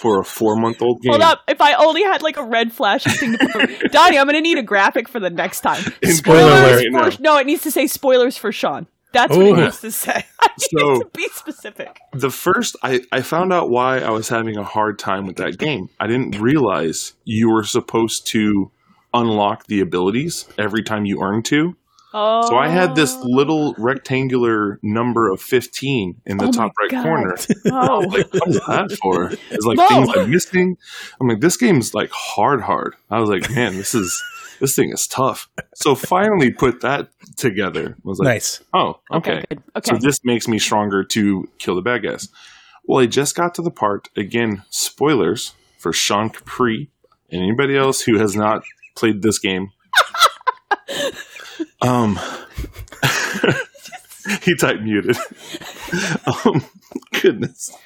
for 0.00 0.20
a 0.20 0.24
four-month-old 0.24 1.02
game. 1.02 1.10
hold 1.10 1.22
up. 1.22 1.42
If 1.48 1.60
I 1.60 1.74
only 1.74 2.02
had 2.02 2.22
like 2.22 2.36
a 2.36 2.44
red 2.44 2.72
flashing 2.72 3.12
thing 3.12 3.32
to 3.38 3.48
put, 3.48 3.92
Donnie, 3.92 4.18
I'm 4.18 4.26
gonna 4.26 4.40
need 4.40 4.58
a 4.58 4.62
graphic 4.62 5.08
for 5.08 5.20
the 5.20 5.30
next 5.30 5.60
time. 5.60 5.82
Spoiler 6.04 6.78
Spoilers 6.78 7.16
for, 7.16 7.22
no, 7.22 7.36
it 7.38 7.46
needs 7.46 7.62
to 7.62 7.70
say 7.70 7.86
spoilers 7.86 8.36
for 8.36 8.52
Sean. 8.52 8.86
That's 9.12 9.34
what 9.34 9.46
it 9.46 9.52
oh. 9.52 9.64
needs 9.64 9.80
to 9.80 9.90
say. 9.90 10.24
I 10.40 10.48
need 10.48 10.80
So- 10.80 11.00
to 11.00 11.10
be 11.14 11.28
specific. 11.32 11.98
the 12.12 12.30
first 12.30 12.76
I, 12.82 13.00
I 13.10 13.22
found 13.22 13.52
out 13.52 13.70
why 13.70 13.98
I 14.00 14.10
was 14.10 14.28
having 14.28 14.56
a 14.56 14.64
hard 14.64 14.98
time 14.98 15.26
with 15.26 15.36
that 15.36 15.58
game. 15.58 15.88
I 15.98 16.06
didn't 16.06 16.38
realize 16.38 17.14
you 17.24 17.50
were 17.50 17.64
supposed 17.64 18.26
to 18.28 18.70
unlock 19.14 19.66
the 19.66 19.80
abilities 19.80 20.46
every 20.58 20.82
time 20.82 21.06
you 21.06 21.22
earn 21.22 21.42
two. 21.42 21.76
Oh, 22.14 22.48
So 22.48 22.56
I 22.56 22.68
had 22.68 22.94
this 22.94 23.14
oh. 23.14 23.22
little 23.26 23.74
rectangular 23.78 24.78
number 24.82 25.28
of 25.30 25.40
15 25.40 26.20
in 26.26 26.36
the 26.38 26.46
Oh 26.46 26.52
top 26.52 26.72
right 26.80 26.90
God. 26.90 27.02
corner. 27.04 27.36
Oh, 27.66 27.98
like, 28.08 28.32
What 28.32 28.48
is 28.48 28.60
that 28.66 28.88
oh. 28.92 28.96
for? 29.02 29.30
It's 29.50 29.64
like 29.66 29.76
No. 29.76 29.88
things 29.88 30.08
I'm 30.16 30.30
missing. 30.30 30.76
I'm 31.20 31.28
like, 31.28 31.40
this 31.40 31.56
game's 31.56 31.94
like 31.94 32.10
hard, 32.12 32.62
hard. 32.62 32.94
I 33.10 33.20
was 33.20 33.28
like, 33.28 33.50
man, 33.50 33.76
this 33.76 33.94
is 33.94 34.22
this 34.60 34.74
thing 34.74 34.90
is 34.92 35.06
tough. 35.06 35.48
So 35.74 35.94
finally 35.94 36.50
put 36.50 36.80
that 36.80 37.10
together. 37.36 37.94
I 37.96 38.00
was 38.08 38.18
like, 38.18 38.26
Nice. 38.26 38.60
oh, 38.72 39.00
okay, 39.12 39.44
okay. 39.50 39.60
Okay. 39.76 39.90
So 39.90 39.96
this 39.98 40.24
makes 40.24 40.48
me 40.48 40.58
stronger 40.58 41.04
to 41.04 41.48
kill 41.58 41.74
the 41.74 41.82
bad 41.82 42.02
guys. 42.02 42.28
Well, 42.84 43.02
I 43.02 43.06
just 43.06 43.36
got 43.36 43.54
to 43.56 43.62
the 43.62 43.70
part 43.70 44.08
again. 44.16 44.62
Spoilers 44.70 45.52
for 45.78 45.92
Sean 45.92 46.30
Capri 46.30 46.90
and 47.30 47.42
anybody 47.42 47.76
else 47.76 48.00
who 48.00 48.18
has 48.18 48.34
not 48.34 48.62
played 48.96 49.20
this 49.22 49.38
game. 49.38 49.70
um, 51.82 52.18
he 54.42 54.54
typed 54.56 54.82
muted. 54.82 55.16
um, 56.44 56.64
goodness. 57.20 57.76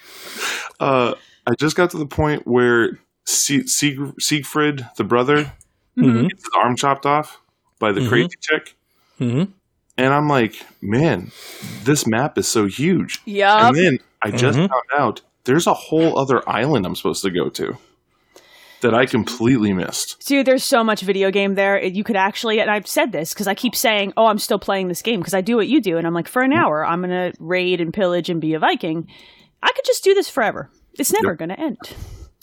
Uh, 0.81 1.15
I 1.47 1.55
just 1.59 1.77
got 1.77 1.91
to 1.91 1.99
the 1.99 2.07
point 2.07 2.47
where 2.47 2.99
Sie- 3.25 3.67
Sieg- 3.67 4.15
Siegfried, 4.21 4.87
the 4.97 5.05
brother, 5.05 5.53
Mhm. 5.97 6.29
gets 6.29 6.43
his 6.45 6.51
arm 6.57 6.77
chopped 6.77 7.07
off 7.07 7.39
by 7.79 7.93
the 7.93 8.01
Mhm. 8.01 8.09
crazy 8.09 8.37
chick. 8.41 8.75
Mhm. 9.21 9.49
And 9.99 10.15
I'm 10.15 10.29
like, 10.29 10.55
man, 10.81 11.31
this 11.85 12.07
map 12.07 12.39
is 12.39 12.49
so 12.49 12.67
huge. 12.67 13.21
Yeah. 13.25 13.69
And 13.69 13.77
then 13.77 13.99
I 14.23 14.31
just 14.31 14.59
Mhm. 14.59 14.69
found 14.69 14.83
out 14.99 15.21
there's 15.45 15.67
a 15.67 15.75
whole 15.75 16.19
other 16.19 16.49
island 16.49 16.87
I'm 16.87 16.97
supposed 16.97 17.23
to 17.23 17.31
go 17.31 17.49
to 17.51 17.77
that 18.83 18.95
I 18.95 19.07
completely 19.07 19.73
missed. 19.73 20.25
Dude, 20.27 20.47
there's 20.47 20.63
so 20.63 20.85
much 20.85 21.01
video 21.01 21.31
game 21.31 21.55
there. 21.55 21.83
You 21.83 22.05
could 22.05 22.17
actually, 22.17 22.61
and 22.61 22.71
I've 22.71 22.87
said 22.87 23.11
this 23.13 23.33
because 23.33 23.49
I 23.49 23.55
keep 23.55 23.75
saying, 23.75 24.13
"Oh, 24.17 24.27
I'm 24.27 24.39
still 24.39 24.59
playing 24.59 24.89
this 24.89 25.03
game" 25.03 25.19
because 25.21 25.35
I 25.35 25.41
do 25.41 25.57
what 25.57 25.69
you 25.69 25.81
do, 25.81 25.97
and 25.97 26.07
I'm 26.07 26.15
like, 26.15 26.29
for 26.29 26.43
Mm-hmm. 26.43 26.53
an 26.53 26.59
hour, 26.59 26.85
I'm 26.87 27.01
gonna 27.01 27.33
raid 27.41 27.81
and 27.81 27.93
pillage 27.93 28.29
and 28.31 28.41
be 28.41 28.55
a 28.55 28.59
Viking. 28.59 29.09
I 29.63 29.73
could 29.75 29.85
just 29.85 30.05
do 30.05 30.15
this 30.15 30.29
forever. 30.29 30.71
It's 30.99 31.13
never 31.13 31.31
Yep. 31.31 31.39
gonna 31.39 31.55
end. 31.59 31.79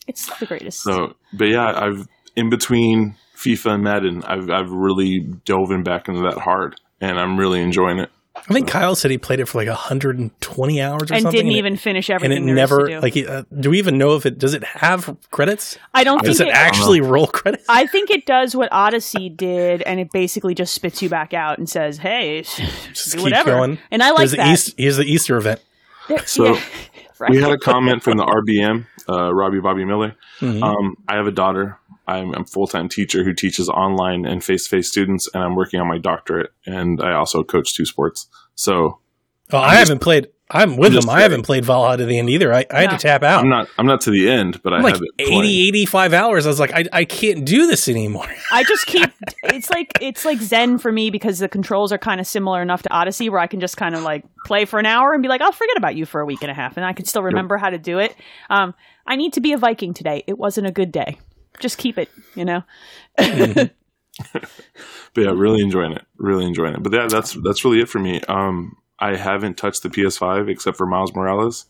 It's 0.07 0.25
the 0.39 0.45
greatest. 0.47 0.81
So, 0.81 1.13
but 1.33 1.45
yeah, 1.45 1.71
I've 1.75 2.07
in 2.35 2.49
between 2.49 3.15
FIFA 3.35 3.75
and 3.75 3.83
Madden, 3.83 4.23
I've 4.23 4.49
I've 4.49 4.71
really 4.71 5.19
dove 5.45 5.71
in 5.71 5.83
back 5.83 6.07
into 6.07 6.21
that 6.21 6.37
hard, 6.39 6.75
and 6.99 7.19
I'm 7.19 7.37
really 7.37 7.61
enjoying 7.61 7.99
it. 7.99 8.09
I 8.49 8.53
think 8.53 8.67
Kyle 8.67 8.95
said 8.95 9.11
he 9.11 9.17
played 9.17 9.39
it 9.39 9.45
for 9.47 9.57
like 9.59 9.67
120 9.67 10.81
hours 10.81 11.11
or 11.11 11.13
and 11.13 11.23
something. 11.23 11.31
didn't 11.31 11.51
it- 11.51 11.55
even 11.57 11.77
finish 11.77 12.09
everything. 12.09 12.37
and 12.37 12.49
everything. 12.49 12.53
it 12.53 12.55
there 12.55 12.63
is 12.63 12.69
never 12.71 12.87
to 13.01 13.09
do. 13.11 13.29
like. 13.29 13.29
Uh, 13.29 13.43
do 13.59 13.69
we 13.71 13.77
even 13.79 13.97
know 13.97 14.15
if 14.15 14.25
it 14.25 14.37
does 14.39 14.53
it 14.53 14.63
have 14.63 15.15
credits? 15.31 15.77
I 15.93 16.03
don't 16.03 16.23
think 16.23 16.39
it 16.39 16.47
it, 16.47 16.53
actually 16.53 17.01
roll 17.01 17.27
credits? 17.27 17.65
I 17.69 17.85
think 17.87 18.09
it 18.09 18.25
does 18.25 18.55
what 18.55 18.69
Odyssey 18.71 19.29
did, 19.29 19.81
and 19.83 19.99
it 19.99 20.11
basically 20.11 20.53
just 20.55 20.73
spits 20.73 21.01
you 21.01 21.09
back 21.09 21.33
out 21.33 21.57
and 21.57 21.69
says, 21.69 21.97
"Hey, 21.97 22.41
Just 22.43 22.57
do 23.11 23.17
keep 23.17 23.23
whatever." 23.23 23.51
going. 23.51 23.77
And 23.91 24.01
I 24.03 24.11
like 24.11 24.19
here's 24.19 24.31
the 24.31 24.37
that. 24.37 24.47
East, 24.53 24.73
here's 24.77 24.97
the 24.97 25.05
Easter 25.05 25.37
event. 25.37 25.59
So, 26.25 26.53
Yeah. 26.53 26.61
right. 27.19 27.29
We 27.31 27.37
had 27.41 27.51
a 27.51 27.57
comment 27.59 28.01
from 28.01 28.17
the 28.17 28.25
RBM, 28.25 28.85
uh, 29.07 29.31
Robbie 29.33 29.59
Bobby 29.59 29.85
Miller. 29.85 30.15
Mhm. 30.39 30.63
Um, 30.63 30.95
I 31.07 31.17
have 31.17 31.27
a 31.27 31.31
daughter. 31.31 31.77
I'm 32.17 32.33
a 32.33 32.45
full 32.45 32.67
time 32.67 32.89
teacher 32.89 33.23
who 33.23 33.33
teaches 33.33 33.69
online 33.69 34.25
and 34.25 34.43
face 34.43 34.65
to 34.65 34.69
face 34.69 34.89
students, 34.89 35.29
and 35.33 35.43
I'm 35.43 35.55
working 35.55 35.79
on 35.79 35.87
my 35.87 35.97
doctorate. 35.97 36.51
And 36.65 37.01
I 37.01 37.13
also 37.13 37.43
coach 37.43 37.73
two 37.73 37.85
sports. 37.85 38.27
So 38.55 38.99
Oh, 39.51 39.57
I 39.57 39.75
haven't 39.75 39.99
played. 39.99 40.27
I'm 40.51 40.77
with 40.77 40.95
I'm 40.95 41.01
them. 41.01 41.09
I 41.09 41.21
haven't 41.21 41.43
played 41.43 41.63
Valhalla 41.63 41.97
to 41.97 42.05
the 42.05 42.17
end 42.17 42.29
either. 42.29 42.51
I, 42.51 42.65
I 42.71 42.81
had 42.81 42.91
to 42.91 42.97
tap 42.97 43.21
out. 43.21 43.41
I'm 43.41 43.49
not 43.49 43.67
I'm 43.77 43.85
not 43.85 44.01
to 44.01 44.11
the 44.11 44.29
end, 44.29 44.61
but 44.63 44.73
I 44.73 44.77
I'm 44.77 44.83
like 44.83 44.95
have 44.95 45.01
it 45.03 45.11
80, 45.19 45.31
playing. 45.31 45.67
85 45.67 46.13
hours. 46.13 46.45
I 46.47 46.49
was 46.49 46.59
like, 46.59 46.73
I, 46.73 46.85
I 46.91 47.05
can't 47.05 47.45
do 47.45 47.67
this 47.67 47.87
anymore. 47.87 48.27
I 48.51 48.63
just 48.63 48.87
keep 48.87 49.11
it's 49.43 49.69
like 49.69 49.91
it's 50.01 50.25
like 50.25 50.39
Zen 50.39 50.79
for 50.79 50.91
me 50.91 51.11
because 51.11 51.37
the 51.37 51.49
controls 51.49 51.91
are 51.91 51.99
kind 51.99 52.19
of 52.19 52.25
similar 52.25 52.63
enough 52.63 52.81
to 52.83 52.91
Odyssey 52.91 53.29
where 53.29 53.39
I 53.39 53.45
can 53.45 53.59
just 53.59 53.77
kind 53.77 53.93
of 53.93 54.01
like 54.01 54.25
play 54.45 54.65
for 54.65 54.79
an 54.79 54.87
hour 54.87 55.13
and 55.13 55.21
be 55.21 55.29
like, 55.29 55.41
I'll 55.41 55.51
forget 55.51 55.77
about 55.77 55.95
you 55.95 56.07
for 56.07 56.19
a 56.19 56.25
week 56.25 56.41
and 56.41 56.49
a 56.49 56.55
half 56.55 56.77
and 56.77 56.85
I 56.85 56.93
can 56.93 57.05
still 57.05 57.23
remember 57.23 57.57
how 57.57 57.69
to 57.69 57.77
do 57.77 57.99
it. 57.99 58.15
Um, 58.49 58.73
I 59.05 59.17
need 59.17 59.33
to 59.33 59.41
be 59.41 59.53
a 59.53 59.57
Viking 59.57 59.93
today. 59.93 60.23
It 60.25 60.37
wasn't 60.39 60.65
a 60.65 60.71
good 60.71 60.91
day. 60.91 61.19
Just 61.59 61.77
keep 61.77 61.97
it, 61.97 62.09
you 62.35 62.45
know. 62.45 62.63
But 65.13 65.23
yeah, 65.23 65.31
really 65.31 65.61
enjoying 65.61 65.93
it. 65.93 66.03
Really 66.17 66.45
enjoying 66.45 66.75
it. 66.75 66.83
But 66.83 66.93
yeah, 66.93 67.07
that's 67.07 67.33
that's 67.41 67.63
really 67.63 67.79
it 67.79 67.89
for 67.89 67.99
me. 67.99 68.21
Um, 68.27 68.75
I 68.99 69.15
haven't 69.15 69.57
touched 69.57 69.81
the 69.83 69.89
PS5 69.89 70.49
except 70.49 70.77
for 70.77 70.85
Miles 70.85 71.13
Morales. 71.15 71.65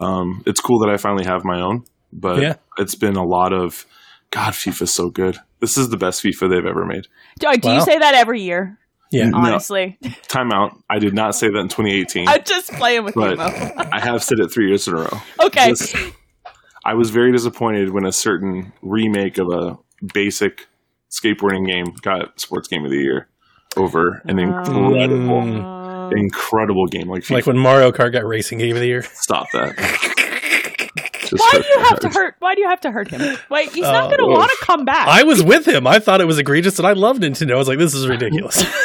Um, 0.00 0.42
it's 0.46 0.60
cool 0.60 0.78
that 0.80 0.88
I 0.90 0.96
finally 0.96 1.24
have 1.24 1.44
my 1.44 1.60
own, 1.60 1.84
but 2.12 2.40
Yeah. 2.40 2.54
it's 2.78 2.94
been 2.94 3.16
a 3.16 3.24
lot 3.24 3.52
of 3.52 3.86
God. 4.30 4.54
FIFA's 4.54 4.92
so 4.92 5.08
good. 5.10 5.36
This 5.60 5.76
is 5.76 5.90
the 5.90 5.96
best 5.96 6.22
FIFA 6.22 6.50
they've 6.50 6.66
ever 6.66 6.84
made. 6.84 7.06
Do, 7.38 7.52
do 7.58 7.70
you 7.70 7.80
say 7.82 7.98
that 7.98 8.14
every 8.14 8.40
year? 8.42 8.78
Yeah. 9.12 9.28
No. 9.28 9.38
Honestly, 9.38 9.98
Time 10.26 10.50
out. 10.52 10.76
I 10.90 10.98
did 10.98 11.14
not 11.14 11.34
say 11.36 11.48
that 11.48 11.58
in 11.58 11.68
2018. 11.68 12.26
I'm 12.28 12.42
just 12.44 12.72
playing 12.72 13.04
with 13.04 13.14
you. 13.14 13.22
I 13.38 14.00
have 14.00 14.24
said 14.24 14.40
it 14.40 14.50
three 14.50 14.68
years 14.68 14.88
in 14.88 14.94
a 14.94 14.98
row. 15.02 15.20
Okay, 15.44 15.70
This- 15.70 15.94
I 16.84 16.94
was 16.94 17.10
very 17.10 17.32
disappointed 17.32 17.90
when 17.90 18.04
a 18.04 18.12
certain 18.12 18.72
remake 18.82 19.38
of 19.38 19.48
a 19.50 19.78
basic 20.12 20.66
skateboarding 21.10 21.66
game 21.66 21.86
got 22.02 22.38
Sports 22.40 22.68
Game 22.68 22.84
of 22.84 22.90
the 22.90 22.98
Year 22.98 23.28
over 23.76 24.20
an 24.26 24.38
incredible, 24.38 25.40
Uh, 25.40 26.10
incredible 26.10 26.86
game 26.86 27.08
like 27.08 27.28
Like 27.30 27.46
when 27.46 27.58
Mario 27.58 27.90
Kart 27.90 28.12
got 28.12 28.24
Racing 28.26 28.58
Game 28.58 28.76
of 28.76 28.80
the 28.80 28.86
Year. 28.88 29.02
Stop 29.02 29.46
that. 29.52 29.74
Why 31.36 31.50
do 31.52 31.58
you 31.66 31.80
my 31.80 31.88
have 31.88 31.98
to 32.00 32.08
heart. 32.08 32.14
hurt? 32.14 32.34
Why 32.38 32.54
do 32.54 32.60
you 32.60 32.68
have 32.68 32.80
to 32.82 32.90
hurt 32.92 33.08
him? 33.08 33.36
Wait, 33.50 33.70
he's 33.72 33.82
not 33.82 34.04
Oh, 34.04 34.06
going 34.08 34.18
to 34.20 34.26
want 34.26 34.50
to 34.52 34.58
come 34.64 34.84
back. 34.84 35.08
I 35.08 35.24
was 35.24 35.42
with 35.42 35.66
him. 35.66 35.84
I 35.86 35.98
thought 35.98 36.20
it 36.20 36.26
was 36.26 36.38
egregious, 36.38 36.78
and 36.78 36.86
I 36.86 36.92
loved 36.92 37.22
Nintendo. 37.22 37.54
I 37.54 37.56
was 37.58 37.66
like, 37.66 37.78
this 37.78 37.92
is 37.94 38.06
ridiculous. 38.06 38.62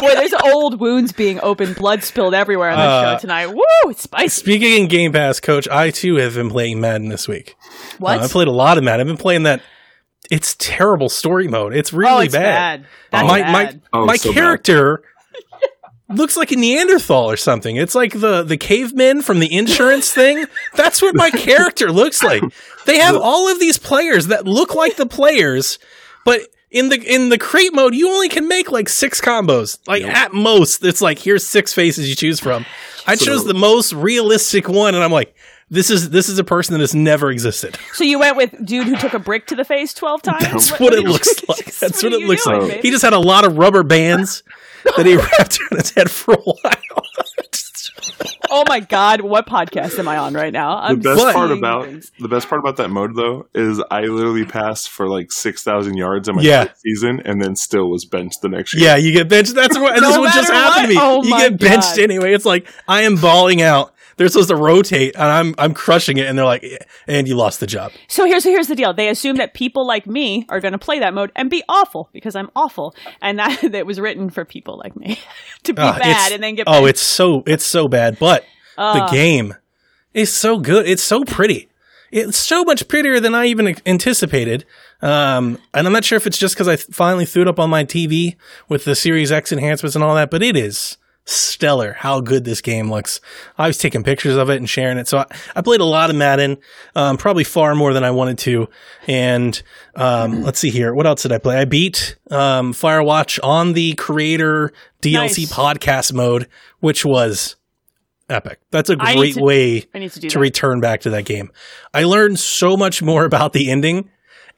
Boy, 0.00 0.14
there's 0.14 0.32
old 0.34 0.80
wounds 0.80 1.12
being 1.12 1.40
opened, 1.42 1.76
blood 1.76 2.02
spilled 2.04 2.34
everywhere 2.34 2.70
on 2.70 2.78
the 2.78 2.84
Uh, 2.84 3.14
show 3.14 3.20
tonight. 3.20 3.46
Woo, 3.48 3.62
it's 3.86 4.02
spicy. 4.02 4.28
Speaking 4.28 4.82
in 4.82 4.88
Game 4.88 5.12
Pass, 5.12 5.40
Coach, 5.40 5.68
I 5.68 5.90
too 5.90 6.16
have 6.16 6.34
been 6.34 6.50
playing 6.50 6.80
Madden 6.80 7.08
this 7.08 7.26
week. 7.26 7.56
What? 7.98 8.20
Uh, 8.20 8.24
I 8.24 8.28
played 8.28 8.48
a 8.48 8.52
lot 8.52 8.78
of 8.78 8.84
Madden. 8.84 9.00
I've 9.00 9.06
been 9.06 9.16
playing 9.20 9.42
that. 9.44 9.60
It's 10.30 10.54
terrible 10.58 11.08
story 11.08 11.48
mode. 11.48 11.74
It's 11.74 11.92
really 11.92 12.12
oh, 12.12 12.18
it's 12.20 12.34
bad. 12.34 12.82
bad. 12.82 12.86
That's 13.10 13.28
my 13.28 13.40
bad. 13.40 13.52
my 13.52 13.80
Oh, 13.92 14.04
my 14.04 14.16
so 14.16 14.32
character 14.32 15.02
looks 16.10 16.36
like 16.36 16.52
a 16.52 16.56
Neanderthal 16.56 17.30
or 17.30 17.36
something. 17.36 17.76
It's 17.76 17.94
like 17.94 18.18
the 18.20 18.42
the 18.42 18.56
cavemen 18.56 19.22
from 19.22 19.40
the 19.40 19.52
insurance 19.54 20.12
thing. 20.12 20.44
That's 20.74 21.00
what 21.02 21.14
my 21.14 21.30
character 21.30 21.90
looks 21.90 22.22
like. 22.22 22.42
They 22.86 22.98
have 22.98 23.16
all 23.16 23.50
of 23.50 23.58
these 23.58 23.78
players 23.78 24.26
that 24.28 24.46
look 24.46 24.74
like 24.74 24.96
the 24.96 25.06
players, 25.06 25.78
but 26.24 26.42
in 26.70 26.88
the 26.90 26.96
in 27.02 27.28
the 27.30 27.38
crate 27.38 27.72
mode, 27.74 27.94
you 27.94 28.08
only 28.10 28.28
can 28.28 28.46
make 28.48 28.70
like 28.70 28.88
six 28.88 29.20
combos. 29.20 29.78
Like 29.86 30.02
at 30.04 30.32
most, 30.32 30.84
it's 30.84 31.00
like 31.00 31.18
here's 31.18 31.46
six 31.46 31.72
faces 31.72 32.08
you 32.08 32.14
choose 32.14 32.40
from. 32.40 32.66
I 33.06 33.14
So- 33.14 33.24
chose 33.26 33.44
the 33.44 33.54
most 33.54 33.92
realistic 33.92 34.68
one, 34.68 34.94
and 34.94 35.02
I'm 35.02 35.12
like, 35.12 35.34
this 35.70 35.90
is 35.90 36.10
this 36.10 36.28
is 36.28 36.38
a 36.38 36.44
person 36.44 36.74
that 36.74 36.80
has 36.80 36.94
never 36.94 37.30
existed. 37.30 37.78
So 37.94 38.04
you 38.04 38.18
went 38.18 38.36
with 38.36 38.64
dude 38.66 38.86
who 38.86 38.96
took 38.96 39.14
a 39.14 39.18
brick 39.18 39.46
to 39.48 39.54
the 39.56 39.64
face 39.64 39.94
twelve 39.94 40.22
times. 40.22 40.42
That's 40.44 40.78
what, 40.80 40.92
it 40.94 41.04
looks 41.04 41.42
like. 41.48 41.74
That's 41.76 42.02
what, 42.02 42.12
are 42.12 42.16
it 42.16 42.26
looks 42.26 42.44
doing, 42.44 42.60
like. 42.60 42.68
baby? 42.70 42.82
He 42.82 42.90
just 42.90 43.02
had 43.04 43.12
a 43.14 43.18
lot 43.18 43.44
of 43.46 43.56
rubber 43.58 43.82
bands 43.82 44.42
that 44.96 45.06
he 45.06 45.16
wrapped 45.16 45.60
around 45.60 45.80
his 45.80 45.90
head 45.90 46.10
for 46.10 46.34
a 46.34 46.38
while. 46.38 47.04
oh 48.50 48.64
my 48.68 48.80
god, 48.80 49.20
what 49.20 49.46
podcast 49.46 49.98
am 49.98 50.08
I 50.08 50.16
on 50.18 50.34
right 50.34 50.52
now? 50.52 50.76
The 50.76 50.82
I'm 50.86 51.00
best 51.00 51.34
part 51.34 51.50
about 51.50 51.84
things. 51.86 52.12
the 52.18 52.28
best 52.28 52.48
part 52.48 52.60
about 52.60 52.76
that 52.76 52.88
mode 52.90 53.14
though 53.16 53.48
is 53.54 53.82
I 53.90 54.02
literally 54.02 54.44
passed 54.44 54.88
for 54.90 55.08
like 55.08 55.32
six 55.32 55.62
thousand 55.62 55.96
yards 55.96 56.28
in 56.28 56.36
my 56.36 56.42
Yeah. 56.42 56.68
season 56.76 57.20
and 57.24 57.42
then 57.42 57.56
still 57.56 57.88
was 57.90 58.04
benched 58.04 58.40
the 58.42 58.48
next 58.48 58.74
year. 58.74 58.84
yeah, 58.90 58.96
you 58.96 59.12
get 59.12 59.28
benched. 59.28 59.54
That's 59.54 59.78
what. 59.78 59.94
No 60.00 60.08
this 60.08 60.18
what 60.18 60.34
just 60.34 60.48
matter 60.50 60.54
happened 60.72 60.82
to 60.84 60.88
me. 60.88 60.96
what? 60.96 61.04
Oh 61.04 61.22
you 61.24 61.36
get 61.50 61.58
benched 61.60 61.96
God. 61.96 61.98
anyway. 62.00 62.32
It's 62.34 62.44
like 62.44 62.66
I 62.86 63.02
am 63.02 63.16
balling 63.16 63.62
out. 63.62 63.92
They're 64.18 64.28
supposed 64.28 64.50
to 64.50 64.56
rotate, 64.56 65.14
and 65.14 65.24
I'm 65.24 65.54
I'm 65.56 65.72
crushing 65.72 66.18
it, 66.18 66.26
and 66.26 66.36
they're 66.36 66.44
like, 66.44 66.64
"And 67.06 67.26
you 67.26 67.36
lost 67.36 67.60
the 67.60 67.66
job." 67.66 67.92
So 68.08 68.26
here's 68.26 68.44
here's 68.44 68.66
the 68.66 68.74
deal. 68.74 68.92
They 68.92 69.08
assume 69.08 69.36
that 69.36 69.54
people 69.54 69.86
like 69.86 70.06
me 70.06 70.44
are 70.50 70.60
going 70.60 70.72
to 70.72 70.78
play 70.78 70.98
that 70.98 71.14
mode 71.14 71.32
and 71.36 71.48
be 71.48 71.62
awful 71.68 72.10
because 72.12 72.36
I'm 72.36 72.50
awful, 72.54 72.94
and 73.22 73.38
that 73.38 73.60
that 73.72 73.86
was 73.86 73.98
written 73.98 74.28
for 74.28 74.44
people 74.44 74.76
like 74.76 74.94
me 74.96 75.18
to 75.62 75.72
be 75.72 75.80
it's- 75.80 75.98
bad 75.98 76.32
and 76.32 76.42
then 76.42 76.54
get. 76.56 76.64
Oh, 76.68 76.84
it's 76.84 77.00
so 77.00 77.42
it's 77.46 77.64
so 77.64 77.88
bad, 77.88 78.18
but 78.18 78.44
the 78.76 78.82
Uh, 78.82 79.10
game 79.10 79.54
is 80.12 80.34
so 80.34 80.58
good. 80.58 80.86
It's 80.86 81.02
so 81.02 81.24
pretty. 81.24 81.68
It's 82.10 82.38
so 82.38 82.64
much 82.64 82.88
prettier 82.88 83.20
than 83.20 83.34
I 83.34 83.46
even 83.46 83.76
anticipated. 83.84 84.64
Um, 85.02 85.58
and 85.74 85.86
I'm 85.86 85.92
not 85.92 86.04
sure 86.04 86.16
if 86.16 86.26
it's 86.26 86.38
just 86.38 86.54
because 86.54 86.66
I 86.66 86.76
finally 86.76 87.26
threw 87.26 87.42
it 87.42 87.48
up 87.48 87.60
on 87.60 87.68
my 87.70 87.84
TV 87.84 88.36
with 88.68 88.84
the 88.86 88.94
Series 88.96 89.30
X 89.30 89.52
enhancements 89.52 89.94
and 89.94 90.02
all 90.02 90.14
that, 90.14 90.30
but 90.30 90.42
it 90.42 90.56
is 90.56 90.96
stellar 91.28 91.92
how 91.92 92.20
good 92.20 92.44
this 92.44 92.60
game 92.60 92.90
looks. 92.90 93.20
I 93.58 93.66
was 93.66 93.76
taking 93.78 94.02
pictures 94.02 94.36
of 94.36 94.48
it 94.50 94.56
and 94.56 94.68
sharing 94.68 94.98
it. 94.98 95.06
So 95.08 95.18
I, 95.18 95.26
I 95.56 95.60
played 95.62 95.80
a 95.80 95.84
lot 95.84 96.08
of 96.10 96.16
Madden, 96.16 96.56
um, 96.94 97.16
probably 97.18 97.44
far 97.44 97.74
more 97.74 97.92
than 97.92 98.02
I 98.04 98.10
wanted 98.10 98.38
to. 98.38 98.68
And 99.06 99.60
um, 99.94 100.42
let's 100.42 100.58
see 100.58 100.70
here. 100.70 100.94
What 100.94 101.06
else 101.06 101.22
did 101.22 101.32
I 101.32 101.38
play? 101.38 101.58
I 101.58 101.64
beat 101.66 102.16
um, 102.30 102.72
Firewatch 102.72 103.38
on 103.42 103.74
the 103.74 103.94
creator 103.94 104.72
DLC 105.02 105.12
Nice. 105.12 105.52
podcast 105.52 106.12
mode, 106.12 106.48
which 106.80 107.04
was 107.04 107.56
epic. 108.30 108.60
That's 108.70 108.90
a 108.90 108.96
great 108.96 109.34
to- 109.34 109.42
way 109.42 109.80
to 109.80 110.08
to 110.08 110.38
return 110.38 110.80
back 110.80 111.00
to 111.02 111.10
that 111.10 111.24
game. 111.24 111.50
I 111.92 112.04
learned 112.04 112.38
so 112.38 112.76
much 112.76 113.02
more 113.02 113.24
about 113.24 113.52
the 113.52 113.70
ending 113.70 114.10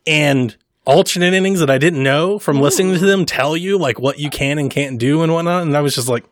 and 0.06 0.56
alternate 0.86 1.34
endings 1.34 1.60
that 1.60 1.70
I 1.70 1.78
didn't 1.78 2.02
know 2.02 2.38
from 2.38 2.60
listening 2.60 2.94
to 2.94 3.04
them 3.04 3.26
tell 3.26 3.56
you 3.56 3.78
like 3.78 4.00
what 4.00 4.18
you 4.18 4.30
can 4.30 4.58
and 4.58 4.70
can't 4.70 4.98
do 4.98 5.22
and 5.22 5.32
whatnot. 5.32 5.62
And 5.62 5.76
I 5.76 5.80
was 5.82 5.94
just 5.94 6.08
like, 6.08 6.24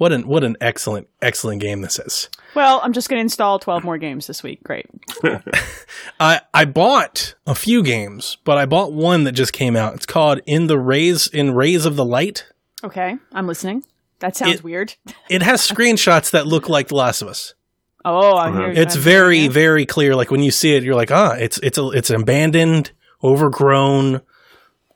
what 0.00 0.12
an 0.12 0.26
what 0.26 0.42
an 0.44 0.56
excellent 0.62 1.08
excellent 1.20 1.60
game 1.60 1.82
this 1.82 1.98
is. 1.98 2.30
Well, 2.54 2.80
I'm 2.82 2.94
just 2.94 3.10
going 3.10 3.18
to 3.18 3.22
install 3.22 3.58
12 3.58 3.84
more 3.84 3.98
games 3.98 4.26
this 4.26 4.42
week. 4.42 4.62
Great. 4.64 4.86
I 6.18 6.40
I 6.54 6.64
bought 6.64 7.34
a 7.46 7.54
few 7.54 7.82
games, 7.82 8.38
but 8.44 8.56
I 8.56 8.64
bought 8.64 8.94
one 8.94 9.24
that 9.24 9.32
just 9.32 9.52
came 9.52 9.76
out. 9.76 9.92
It's 9.94 10.06
called 10.06 10.40
In 10.46 10.68
the 10.68 10.78
Rays 10.78 11.26
in 11.26 11.52
Rays 11.54 11.84
of 11.84 11.96
the 11.96 12.04
Light. 12.04 12.46
Okay, 12.82 13.16
I'm 13.34 13.46
listening. 13.46 13.84
That 14.20 14.36
sounds 14.36 14.54
It- 14.54 14.64
weird. 14.64 14.94
It 15.28 15.42
has 15.42 15.60
screenshots 15.60 16.30
that 16.30 16.46
look 16.46 16.66
like 16.70 16.88
The 16.88 16.96
Last 16.96 17.20
of 17.20 17.28
Us. 17.28 17.52
Oh, 18.02 18.36
I 18.36 18.50
hear 18.50 18.70
It's 18.70 18.94
I'm 18.96 19.02
very 19.02 19.48
very 19.48 19.84
clear. 19.84 20.16
Like 20.16 20.30
when 20.30 20.42
you 20.42 20.50
see 20.50 20.74
it, 20.76 20.82
you're 20.82 20.94
like, 20.94 21.10
ah, 21.10 21.34
it's 21.34 21.58
it's 21.58 21.76
a, 21.76 21.90
it's 21.90 22.08
abandoned, 22.08 22.92
overgrown, 23.22 24.22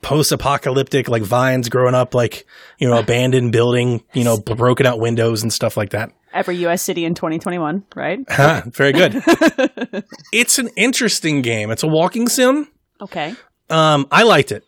post-apocalyptic, 0.05 1.09
like 1.09 1.23
vines 1.23 1.69
growing 1.69 1.95
up, 1.95 2.15
like 2.15 2.47
you 2.79 2.87
know, 2.89 2.99
abandoned 2.99 3.51
building, 3.53 4.03
you 4.13 4.23
know, 4.23 4.39
broken 4.39 4.87
out 4.87 5.01
windows 5.01 5.43
and 5.43 5.53
stuff 5.53 5.77
like 5.77 5.91
that. 5.91 6.11
every 6.33 6.57
U.S. 6.59 6.83
city 6.83 7.05
in 7.05 7.15
2021, 7.15 7.85
right? 7.97 8.19
Huh, 8.29 8.63
very 8.67 8.93
good. 8.93 9.15
it's 10.33 10.59
an 10.59 10.69
interesting 10.77 11.43
game. 11.43 11.71
It's 11.71 11.83
a 11.83 11.89
walking 11.89 12.29
sim. 12.29 12.69
Okay. 13.01 13.35
Um, 13.71 14.07
I 14.11 14.25
liked 14.25 14.53
it. 14.53 14.65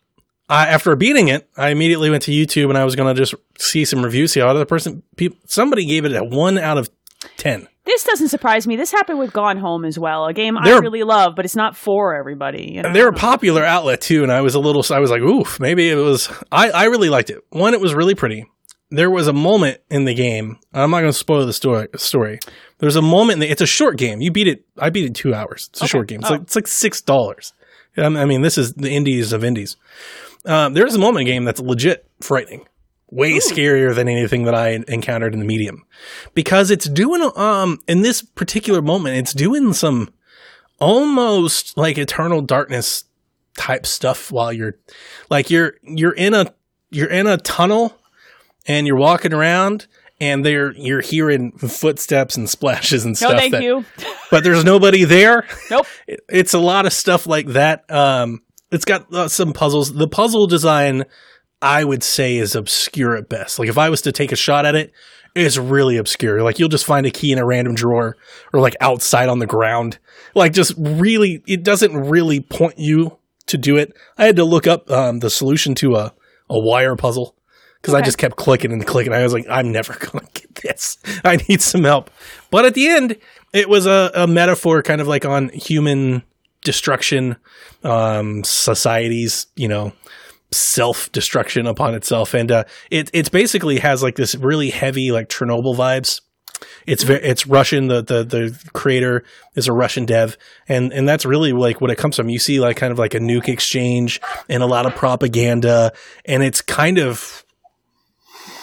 I, 0.48 0.68
after 0.68 0.94
beating 0.96 1.28
it, 1.28 1.48
I 1.56 1.70
immediately 1.70 2.08
went 2.08 2.22
to 2.24 2.30
YouTube 2.30 2.68
and 2.68 2.78
I 2.78 2.84
was 2.84 2.94
going 2.94 3.14
to 3.14 3.20
just 3.20 3.34
see 3.58 3.84
some 3.84 4.02
reviews, 4.02 4.32
see 4.32 4.40
how 4.40 4.46
other 4.46 4.64
person, 4.64 5.02
peop 5.16 5.36
somebody 5.46 5.84
gave 5.86 6.04
it 6.04 6.12
a 6.12 6.24
one 6.24 6.56
out 6.56 6.78
of 6.78 6.88
ten. 7.36 7.68
This 7.86 8.04
doesn't 8.04 8.28
surprise 8.28 8.66
me. 8.66 8.76
This 8.76 8.90
happened 8.92 9.18
with 9.18 9.32
Gone 9.32 9.56
Home 9.58 9.84
as 9.84 9.98
well, 9.98 10.26
a 10.26 10.32
game 10.34 10.58
I 10.58 10.64
They're- 10.64 10.82
really 10.82 11.04
love, 11.04 11.34
but 11.36 11.44
it's 11.44 11.56
not 11.56 11.76
for 11.76 12.14
everybody. 12.14 12.72
You 12.74 12.82
know? 12.82 12.88
And 12.88 12.96
they're 12.96 13.08
a 13.08 13.12
popular 13.12 13.64
outlet 13.64 14.00
too, 14.00 14.22
and 14.24 14.32
I 14.32 14.40
was 14.42 14.54
a 14.54 14.60
little, 14.60 14.84
I 14.94 14.98
was 14.98 15.10
like, 15.10 15.22
oof, 15.22 15.58
maybe 15.60 15.88
it 15.88 15.94
was. 15.94 16.28
I, 16.52 16.70
I 16.70 16.84
really 16.84 17.08
liked 17.08 17.30
it. 17.30 17.38
One, 17.50 17.72
it 17.74 17.80
was 17.80 17.94
really 17.94 18.14
pretty. 18.14 18.46
There 18.90 19.10
was 19.10 19.26
a 19.26 19.32
moment 19.32 19.80
in 19.90 20.04
the 20.04 20.14
game. 20.14 20.58
I'm 20.72 20.90
not 20.90 21.00
going 21.00 21.12
to 21.12 21.18
spoil 21.18 21.44
the 21.46 21.52
story. 21.52 21.88
Story. 21.96 22.38
There's 22.78 22.94
a 22.96 23.02
moment. 23.02 23.34
In 23.36 23.40
the, 23.40 23.50
it's 23.50 23.60
a 23.62 23.66
short 23.66 23.96
game. 23.98 24.20
You 24.20 24.30
beat 24.30 24.46
it. 24.46 24.64
I 24.78 24.90
beat 24.90 25.04
it 25.04 25.08
in 25.08 25.12
two 25.14 25.34
hours. 25.34 25.68
It's 25.72 25.82
a 25.82 25.88
short 25.88 26.06
game. 26.06 26.20
It's 26.20 26.28
Oh. 26.30 26.34
like 26.34 26.42
it's 26.42 26.54
like 26.54 26.68
six 26.68 27.00
dollars. 27.00 27.52
I 27.96 28.08
mean, 28.26 28.42
this 28.42 28.56
is 28.58 28.74
the 28.74 28.90
indies 28.90 29.32
of 29.32 29.42
indies. 29.42 29.76
Um, 30.44 30.74
there's 30.74 30.94
a 30.94 30.98
moment 30.98 31.22
in 31.22 31.26
the 31.26 31.32
game 31.32 31.44
that's 31.44 31.60
legit 31.60 32.06
frightening, 32.20 32.66
way 33.10 33.34
scarier 33.34 33.94
than 33.94 34.08
anything 34.08 34.44
that 34.44 34.54
I 34.54 34.82
encountered 34.88 35.32
in 35.32 35.40
the 35.40 35.46
medium, 35.46 35.84
because 36.34 36.70
it's 36.70 36.88
doing 36.88 37.30
um 37.36 37.80
in 37.86 38.02
this 38.02 38.22
particular 38.22 38.82
moment, 38.82 39.16
it's 39.16 39.32
doing 39.32 39.72
some 39.72 40.10
almost 40.78 41.76
like 41.76 41.98
eternal 41.98 42.42
darkness 42.42 43.04
type 43.56 43.86
stuff 43.86 44.30
while 44.30 44.52
you're 44.52 44.74
like 45.30 45.50
you're 45.50 45.74
you're 45.82 46.12
in 46.12 46.34
a 46.34 46.52
you're 46.90 47.08
in 47.10 47.26
a 47.26 47.38
tunnel 47.38 47.96
and 48.66 48.86
you're 48.86 48.96
walking 48.96 49.32
around 49.32 49.86
and 50.20 50.44
they're 50.44 50.72
you're 50.72 51.00
hearing 51.00 51.52
footsteps 51.52 52.36
and 52.36 52.50
splashes 52.50 53.04
and 53.04 53.16
stuff. 53.16 53.32
no, 53.32 53.38
thank 53.38 53.52
that- 53.52 53.62
you. 53.62 53.84
but 54.30 54.44
there's 54.44 54.64
nobody 54.64 55.04
there 55.04 55.46
Nope. 55.70 55.86
it- 56.06 56.20
it's 56.28 56.52
a 56.54 56.58
lot 56.58 56.84
of 56.86 56.92
stuff 56.92 57.26
like 57.26 57.48
that. 57.48 57.90
Um, 57.90 58.42
it's 58.70 58.84
got 58.84 59.12
uh, 59.14 59.28
some 59.28 59.52
puzzles. 59.52 59.94
The 59.94 60.08
puzzle 60.08 60.48
design, 60.48 61.04
I 61.62 61.84
would 61.84 62.02
say, 62.02 62.36
is 62.36 62.54
obscure 62.54 63.16
at 63.16 63.28
best. 63.28 63.58
Like 63.58 63.68
if 63.68 63.78
I 63.78 63.88
was 63.88 64.02
to 64.02 64.12
take 64.12 64.32
a 64.32 64.36
shot 64.36 64.66
at 64.66 64.74
it, 64.74 64.92
it's 65.34 65.56
really 65.56 65.96
obscure. 65.96 66.42
Like 66.42 66.58
you'll 66.58 66.68
just 66.68 66.84
find 66.84 67.06
a 67.06 67.10
key 67.10 67.32
in 67.32 67.38
a 67.38 67.46
random 67.46 67.74
drawer 67.74 68.16
or 68.52 68.60
like 68.60 68.76
outside 68.80 69.28
on 69.28 69.38
the 69.38 69.46
ground. 69.46 69.98
Like 70.34 70.52
just 70.52 70.74
really, 70.78 71.42
it 71.46 71.62
doesn't 71.62 71.94
really 71.94 72.40
point 72.40 72.78
you 72.78 73.18
to 73.46 73.58
do 73.58 73.76
it. 73.76 73.94
I 74.18 74.26
had 74.26 74.36
to 74.36 74.44
look 74.44 74.66
up 74.66 74.90
um, 74.90 75.20
the 75.20 75.30
solution 75.30 75.74
to 75.76 75.96
a 75.96 76.14
a 76.48 76.58
wire 76.58 76.96
puzzle 76.96 77.34
because 77.80 77.94
I 77.94 78.02
just 78.02 78.18
kept 78.18 78.36
clicking 78.36 78.72
and 78.72 78.86
clicking. 78.86 79.12
I 79.12 79.22
was 79.22 79.32
like, 79.32 79.46
I'm 79.48 79.72
never 79.72 79.94
going 79.98 80.26
to 80.26 80.40
get 80.40 80.54
this. 80.56 80.98
I 81.24 81.36
need 81.48 81.60
some 81.62 81.84
help. 81.84 82.10
But 82.50 82.64
at 82.64 82.74
the 82.74 82.88
end, 82.88 83.16
it 83.52 83.68
was 83.68 83.86
a, 83.86 84.10
a 84.14 84.26
metaphor 84.26 84.82
kind 84.82 85.00
of 85.00 85.06
like 85.08 85.24
on 85.24 85.50
human 85.50 86.22
destruction, 86.64 87.36
um, 87.84 88.42
society's, 88.44 89.46
you 89.54 89.68
know, 89.68 89.92
self 90.50 91.10
destruction 91.12 91.66
upon 91.66 91.94
itself. 91.94 92.34
And 92.34 92.50
uh, 92.50 92.64
it 92.90 93.10
it's 93.12 93.28
basically 93.28 93.78
has 93.78 94.02
like 94.02 94.16
this 94.16 94.34
really 94.34 94.70
heavy, 94.70 95.12
like 95.12 95.28
Chernobyl 95.28 95.76
vibes. 95.76 96.20
It's 96.86 97.02
very, 97.02 97.22
it's 97.22 97.46
Russian. 97.46 97.88
The, 97.88 98.02
the 98.02 98.24
the 98.24 98.70
creator 98.72 99.24
is 99.54 99.68
a 99.68 99.72
Russian 99.72 100.06
dev, 100.06 100.38
and 100.68 100.92
and 100.92 101.06
that's 101.06 101.26
really 101.26 101.52
like 101.52 101.80
what 101.80 101.90
it 101.90 101.98
comes 101.98 102.16
from. 102.16 102.30
You 102.30 102.38
see 102.38 102.60
like 102.60 102.76
kind 102.76 102.92
of 102.92 102.98
like 102.98 103.14
a 103.14 103.18
nuke 103.18 103.48
exchange 103.48 104.20
and 104.48 104.62
a 104.62 104.66
lot 104.66 104.86
of 104.86 104.94
propaganda, 104.94 105.92
and 106.24 106.42
it's 106.42 106.62
kind 106.62 106.98
of 106.98 107.44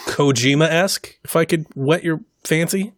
Kojima 0.05 0.67
esque. 0.67 1.17
If 1.23 1.35
I 1.35 1.45
could 1.45 1.67
wet 1.75 2.03
your 2.03 2.21
fancy, 2.43 2.93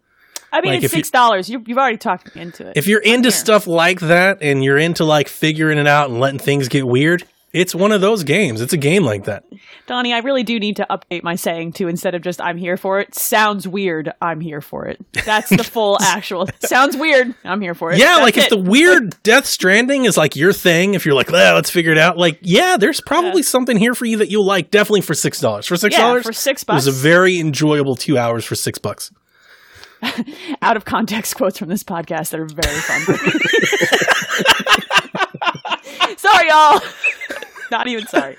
I 0.55 0.61
mean, 0.61 0.75
Like, 0.75 0.83
it's 0.83 0.93
six 0.93 1.11
dollars. 1.11 1.49
You, 1.49 1.61
you've 1.65 1.77
already 1.77 1.97
talked 1.97 2.33
me 2.33 2.43
into 2.43 2.67
it. 2.69 2.77
if 2.77 2.87
you're 2.87 3.01
into 3.01 3.29
here. 3.29 3.31
stuff 3.31 3.67
like 3.67 3.99
that 4.01 4.37
and 4.41 4.63
you're 4.63 4.77
into 4.77 5.03
like 5.03 5.27
figuring 5.27 5.77
it 5.77 5.87
out 5.87 6.09
and 6.09 6.19
letting 6.21 6.39
things 6.39 6.69
get 6.69 6.87
weird, 6.87 7.25
it's 7.53 7.73
one 7.73 7.91
of 7.91 8.01
those 8.01 8.23
games. 8.23 8.59
It's 8.59 8.73
a 8.73 8.77
game 8.77 9.03
like 9.03 9.25
that. 9.25 9.43
Donnie, 9.87 10.13
I 10.13 10.17
really 10.19 10.43
do 10.43 10.59
need 10.59 10.75
to 10.77 10.87
update 10.89 11.23
my 11.23 11.35
saying 11.35 11.73
to 11.73 11.87
instead 11.87 12.13
of 12.15 12.21
just 12.21 12.41
"I'm 12.41 12.57
here 12.57 12.75
for 12.75 12.99
it." 12.99 13.15
Sounds 13.15 13.67
weird. 13.67 14.11
I'm 14.21 14.41
here 14.41 14.61
for 14.61 14.85
it. 14.85 14.99
That's 15.25 15.49
the 15.49 15.63
full 15.63 15.97
actual. 16.01 16.47
Sounds 16.59 16.97
weird. 16.97 17.33
I'm 17.43 17.61
here 17.61 17.73
for 17.73 17.91
it. 17.91 17.97
Yeah, 17.99 18.05
That's 18.17 18.21
like 18.21 18.37
if 18.37 18.43
it. 18.45 18.49
the 18.49 18.57
weird 18.69 19.15
Death 19.23 19.45
Stranding 19.45 20.05
is 20.05 20.17
like 20.17 20.35
your 20.35 20.51
thing, 20.53 20.95
if 20.95 21.05
you're 21.05 21.15
like, 21.15 21.31
well, 21.31 21.55
let's 21.55 21.69
figure 21.69 21.91
it 21.91 21.97
out. 21.97 22.17
Like, 22.17 22.39
yeah, 22.41 22.77
there's 22.77 22.99
probably 22.99 23.43
something 23.43 23.77
here 23.77 23.95
for 23.95 24.05
you 24.05 24.17
that 24.17 24.29
you'll 24.29 24.45
like. 24.45 24.69
Definitely 24.71 25.01
for 25.01 25.13
six 25.13 25.39
dollars. 25.39 25.65
For 25.65 25.77
six 25.77 25.93
yeah 25.95 26.01
dollars, 26.01 26.23
for 26.23 26.33
six 26.33 26.63
bucks, 26.63 26.85
it 26.85 26.89
was 26.89 26.97
a 26.97 27.01
very 27.01 27.39
enjoyable 27.39 27.95
two 27.95 28.17
hours 28.17 28.43
for 28.43 28.55
six 28.55 28.79
bucks. 28.79 29.11
out 30.61 30.77
of 30.77 30.85
context 30.85 31.35
quotes 31.35 31.57
from 31.57 31.69
this 31.69 31.83
podcast 31.83 32.31
that 32.31 32.39
are 32.39 32.45
very 32.47 32.79
fun. 32.81 33.99
Sorry, 36.35 36.49
y'all. 36.49 36.81
Not 37.71 37.87
even 37.87 38.07
sorry. 38.07 38.37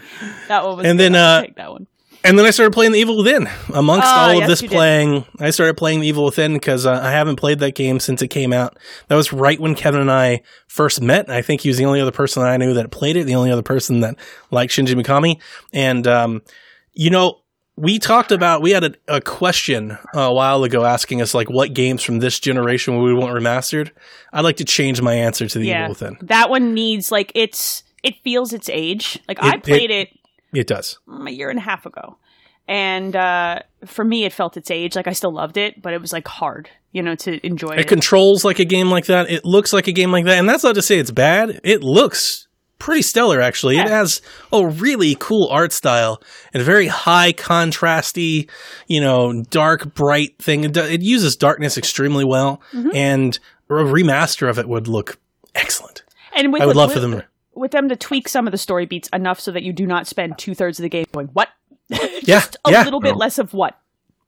That 0.49 0.65
one 0.65 0.77
was. 0.79 0.87
And 0.87 0.99
good. 0.99 1.13
then, 1.13 1.15
uh, 1.17 1.43
take 1.43 1.57
that 1.57 1.71
one. 1.73 1.87
And 2.25 2.37
then 2.37 2.45
I 2.45 2.51
started 2.51 2.73
playing 2.73 2.91
The 2.91 2.99
Evil 2.99 3.19
Within. 3.19 3.49
Amongst 3.73 4.09
Oh, 4.09 4.11
all 4.11 4.31
of 4.31 4.37
yes, 4.39 4.49
this 4.49 4.63
you 4.63 4.69
did. 4.69 4.75
playing, 4.75 5.25
I 5.39 5.51
started 5.51 5.77
playing 5.77 6.01
The 6.01 6.09
Evil 6.09 6.25
Within 6.25 6.55
because 6.55 6.85
uh, 6.85 6.93
I 7.01 7.13
haven't 7.13 7.37
played 7.37 7.61
that 7.61 7.77
game 7.77 8.01
since 8.01 8.21
it 8.21 8.29
came 8.29 8.53
out. 8.53 8.77
That 9.07 9.15
was 9.15 9.33
right 9.33 9.61
when 9.61 9.77
Kevin 9.77 10.01
and 10.01 10.11
I 10.11 10.43
first 10.67 11.01
met. 11.01 11.31
I 11.31 11.41
think 11.43 11.61
he 11.61 11.69
was 11.69 11.79
the 11.79 11.85
only 11.85 12.01
other 12.01 12.11
person 12.11 12.43
that 12.43 12.51
I 12.51 12.57
knew 12.57 12.75
that 12.75 12.91
played 12.91 13.17
it, 13.17 13.25
the 13.25 13.37
only 13.37 13.53
other 13.53 13.63
person 13.63 14.01
that 14.01 14.17
liked 14.51 14.73
Shinji 14.73 15.01
Mikami. 15.01 15.41
And, 15.73 16.05
um, 16.09 16.43
you 16.95 17.11
know, 17.11 17.43
we 17.77 18.01
talked 18.01 18.33
about, 18.33 18.61
we 18.61 18.73
had 18.73 18.83
a, 18.83 18.95
a 19.07 19.21
question 19.21 19.97
a 20.15 20.33
while 20.33 20.65
ago 20.65 20.85
asking 20.85 21.23
us, 21.23 21.33
like, 21.33 21.49
what 21.49 21.75
games 21.75 22.03
from 22.03 22.19
this 22.19 22.41
generation 22.41 22.97
would 22.97 23.05
we 23.07 23.15
want 23.15 23.33
remastered? 23.39 23.91
I'd 24.33 24.41
like 24.41 24.57
to 24.57 24.65
change 24.65 25.01
my 25.01 25.15
answer 25.15 25.47
to 25.47 25.59
The 25.61 25.67
Yeah, 25.67 25.79
Evil 25.85 25.91
Within. 25.91 26.19
that 26.23 26.51
one 26.51 26.75
needs 26.75 27.13
like 27.13 27.31
it's. 27.37 27.85
It 28.07 28.15
feels 28.23 28.53
its 28.53 28.69
age. 28.69 29.19
Like 29.29 29.39
I 29.43 29.57
played 29.59 29.91
it 29.91 30.09
It 30.55 30.67
does. 30.67 30.99
mm, 31.09 31.29
a 31.29 31.33
year 31.33 31.51
and 31.51 31.59
a 31.59 31.63
half 31.63 31.87
ago. 31.87 32.17
And 32.69 33.15
uh, 33.15 33.61
for 33.85 34.05
me, 34.05 34.25
it 34.25 34.33
felt 34.33 34.57
its 34.57 34.71
age. 34.71 34.97
Like 34.97 35.07
I 35.07 35.13
still 35.13 35.33
loved 35.33 35.57
it, 35.57 35.81
but 35.81 35.93
it 35.93 36.01
was 36.01 36.13
like 36.13 36.27
hard, 36.27 36.69
you 36.93 37.03
know, 37.03 37.15
to 37.17 37.47
enjoy 37.47 37.71
It 37.75 37.81
it. 37.81 37.89
controls 37.89 38.45
like 38.45 38.59
a 38.59 38.65
game 38.65 38.91
like 38.91 39.07
that. 39.07 39.31
It 39.31 39.45
looks 39.45 39.73
like 39.73 39.87
a 39.87 39.93
game 39.93 40.11
like 40.11 40.25
that. 40.25 40.39
And 40.39 40.49
that's 40.49 40.65
not 40.65 40.75
to 40.75 40.83
say 40.83 40.99
it's 40.99 41.13
bad. 41.13 41.61
It 41.63 41.83
looks 41.85 42.49
pretty 42.81 43.03
stellar, 43.03 43.41
actually. 43.41 43.79
It 43.79 43.87
has 43.89 44.21
a 44.53 44.67
really 44.67 45.17
cool 45.19 45.49
art 45.49 45.73
style 45.73 46.21
and 46.53 46.61
a 46.61 46.65
very 46.65 46.89
high 46.89 47.33
contrasty, 47.33 48.51
you 48.89 49.01
know, 49.01 49.43
dark, 49.45 49.95
bright 49.95 50.37
thing. 50.39 50.65
It, 50.65 50.77
it 50.77 51.03
uses 51.03 51.37
darkness 51.37 51.79
extremely 51.79 52.25
well. 52.25 52.61
Mm-hmm. 52.73 52.91
And 52.95 53.39
a 53.71 53.75
remaster 53.75 54.51
of 54.51 54.59
it 54.59 54.69
would 54.69 54.89
look 54.89 55.19
excellent. 55.55 56.03
and 56.35 56.55
I 56.57 56.67
would 56.67 56.77
love 56.77 56.93
for 56.93 57.01
them. 57.01 57.23
With 57.57 57.71
them 57.73 57.89
to 57.89 57.97
tweak 57.97 58.29
some 58.29 58.47
of 58.47 58.53
the 58.53 58.59
story 58.59 58.87
beats 58.87 59.09
enough 59.13 59.41
so 59.41 59.51
that 59.53 59.63
you 59.63 59.73
do 59.73 59.87
not 59.87 60.07
spend 60.07 60.39
two 60.39 60.55
thirds 60.55 60.79
of 60.79 60.83
the 60.85 60.89
game 60.89 61.07
going 61.13 61.29
what. 61.29 61.49
Yeah, 61.89 62.09
Just 62.41 62.57
a 62.65 62.73
yeah. 62.73 62.83
little 62.85 63.01
bit 63.01 63.17
less 63.17 63.39
of 63.39 63.53
what. 63.55 63.79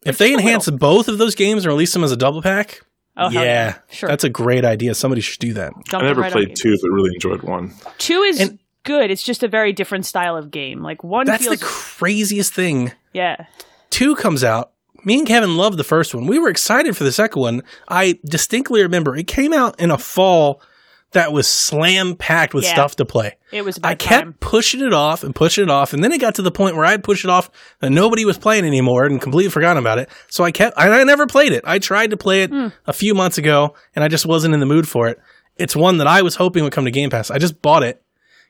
If 0.05 0.17
they 0.19 0.31
just 0.31 0.39
a 0.39 0.47
enhance 0.47 0.71
both 0.71 1.09
of 1.09 1.19
those 1.19 1.35
games 1.35 1.67
or 1.67 1.71
release 1.71 1.93
them 1.93 2.05
as 2.05 2.13
a 2.13 2.17
double 2.17 2.41
pack, 2.41 2.83
Oh, 3.17 3.29
hell 3.29 3.45
yeah, 3.45 3.79
sure. 3.91 4.09
that's 4.09 4.23
a 4.23 4.29
great 4.29 4.65
idea. 4.65 4.95
Somebody 4.95 5.21
should 5.23 5.41
do 5.41 5.55
that. 5.55 5.73
Dump 5.87 6.05
I 6.05 6.07
never 6.07 6.21
right 6.21 6.31
played 6.31 6.55
two, 6.55 6.77
but 6.81 6.89
really 6.89 7.11
enjoyed 7.15 7.43
one. 7.43 7.75
Two 7.99 8.23
is 8.23 8.39
And- 8.41 8.61
good. 8.85 9.11
It's 9.11 9.25
just 9.25 9.43
a 9.43 9.49
very 9.49 9.73
different 9.73 10.07
style 10.07 10.37
of 10.37 10.53
game. 10.53 10.83
Like 10.83 11.03
one 11.03 11.27
That's 11.27 11.45
feels 11.47 11.59
the 11.59 11.65
craziest 11.65 12.55
thing 12.55 12.93
yeah. 13.13 13.47
two 13.91 14.15
comes 14.15 14.45
out. 14.45 14.71
Me 15.05 15.19
and 15.19 15.27
Kevin 15.27 15.57
loved 15.57 15.79
the 15.79 15.85
first 15.85 16.15
one. 16.15 16.27
We 16.29 16.39
were 16.39 16.49
excited 16.49 16.97
for 16.97 17.03
the 17.05 17.13
second 17.13 17.41
one. 17.43 17.63
I 17.89 18.21
distinctly 18.25 18.83
remember 18.83 19.17
it 19.17 19.27
came 19.27 19.53
out 19.53 19.81
in 19.81 19.91
a 19.91 19.99
fall 19.99 20.61
that 21.13 21.33
was 21.33 21.47
slam 21.47 22.15
packed 22.17 22.53
with 22.53 22.65
Yeah. 22.65 22.73
stuff 22.75 22.97
to 22.97 23.05
play. 23.05 23.37
It 23.51 23.65
was 23.65 23.79
I 23.83 23.95
kept 23.95 24.25
time. 24.25 24.35
pushing 24.41 24.81
it 24.83 24.93
off 24.93 25.25
and 25.25 25.35
pushing 25.35 25.65
it 25.65 25.71
off, 25.71 25.93
and 25.95 26.05
then 26.05 26.13
it 26.13 26.21
got 26.21 26.35
to 26.35 26.43
the 26.43 26.51
point 26.51 26.77
where 26.77 26.85
I'd 26.85 27.03
push 27.03 27.25
it 27.25 27.31
off 27.31 27.51
and 27.81 27.95
nobody 27.95 28.25
was 28.27 28.37
playing 28.37 28.67
anymore 28.67 29.05
and 29.07 29.21
completely 29.21 29.51
forgotten 29.51 29.79
about 29.79 29.99
it. 29.99 30.11
So 30.29 30.45
I 30.45 30.51
kept, 30.53 30.77
I, 30.77 30.89
I 31.01 31.05
never 31.05 31.27
played 31.27 31.53
it. 31.53 31.65
I 31.67 31.79
tried 31.79 32.11
to 32.11 32.17
play 32.19 32.43
it 32.43 32.51
Hmm. 32.51 32.69
a 32.87 32.93
few 32.93 33.15
months 33.15 33.39
ago, 33.39 33.75
and 33.97 34.05
I 34.05 34.09
just 34.09 34.27
wasn't 34.27 34.53
in 34.55 34.61
the 34.61 34.67
mood 34.67 34.87
for 34.87 35.09
it. 35.09 35.19
It's 35.57 35.75
one 35.75 35.97
that 35.99 36.07
I 36.07 36.23
was 36.23 36.37
hoping 36.37 36.63
would 36.65 36.73
come 36.73 36.85
to 36.85 36.91
Game 36.91 37.11
Pass. 37.11 37.31
I 37.31 37.39
just 37.39 37.63
bought 37.63 37.83
it. 37.83 38.03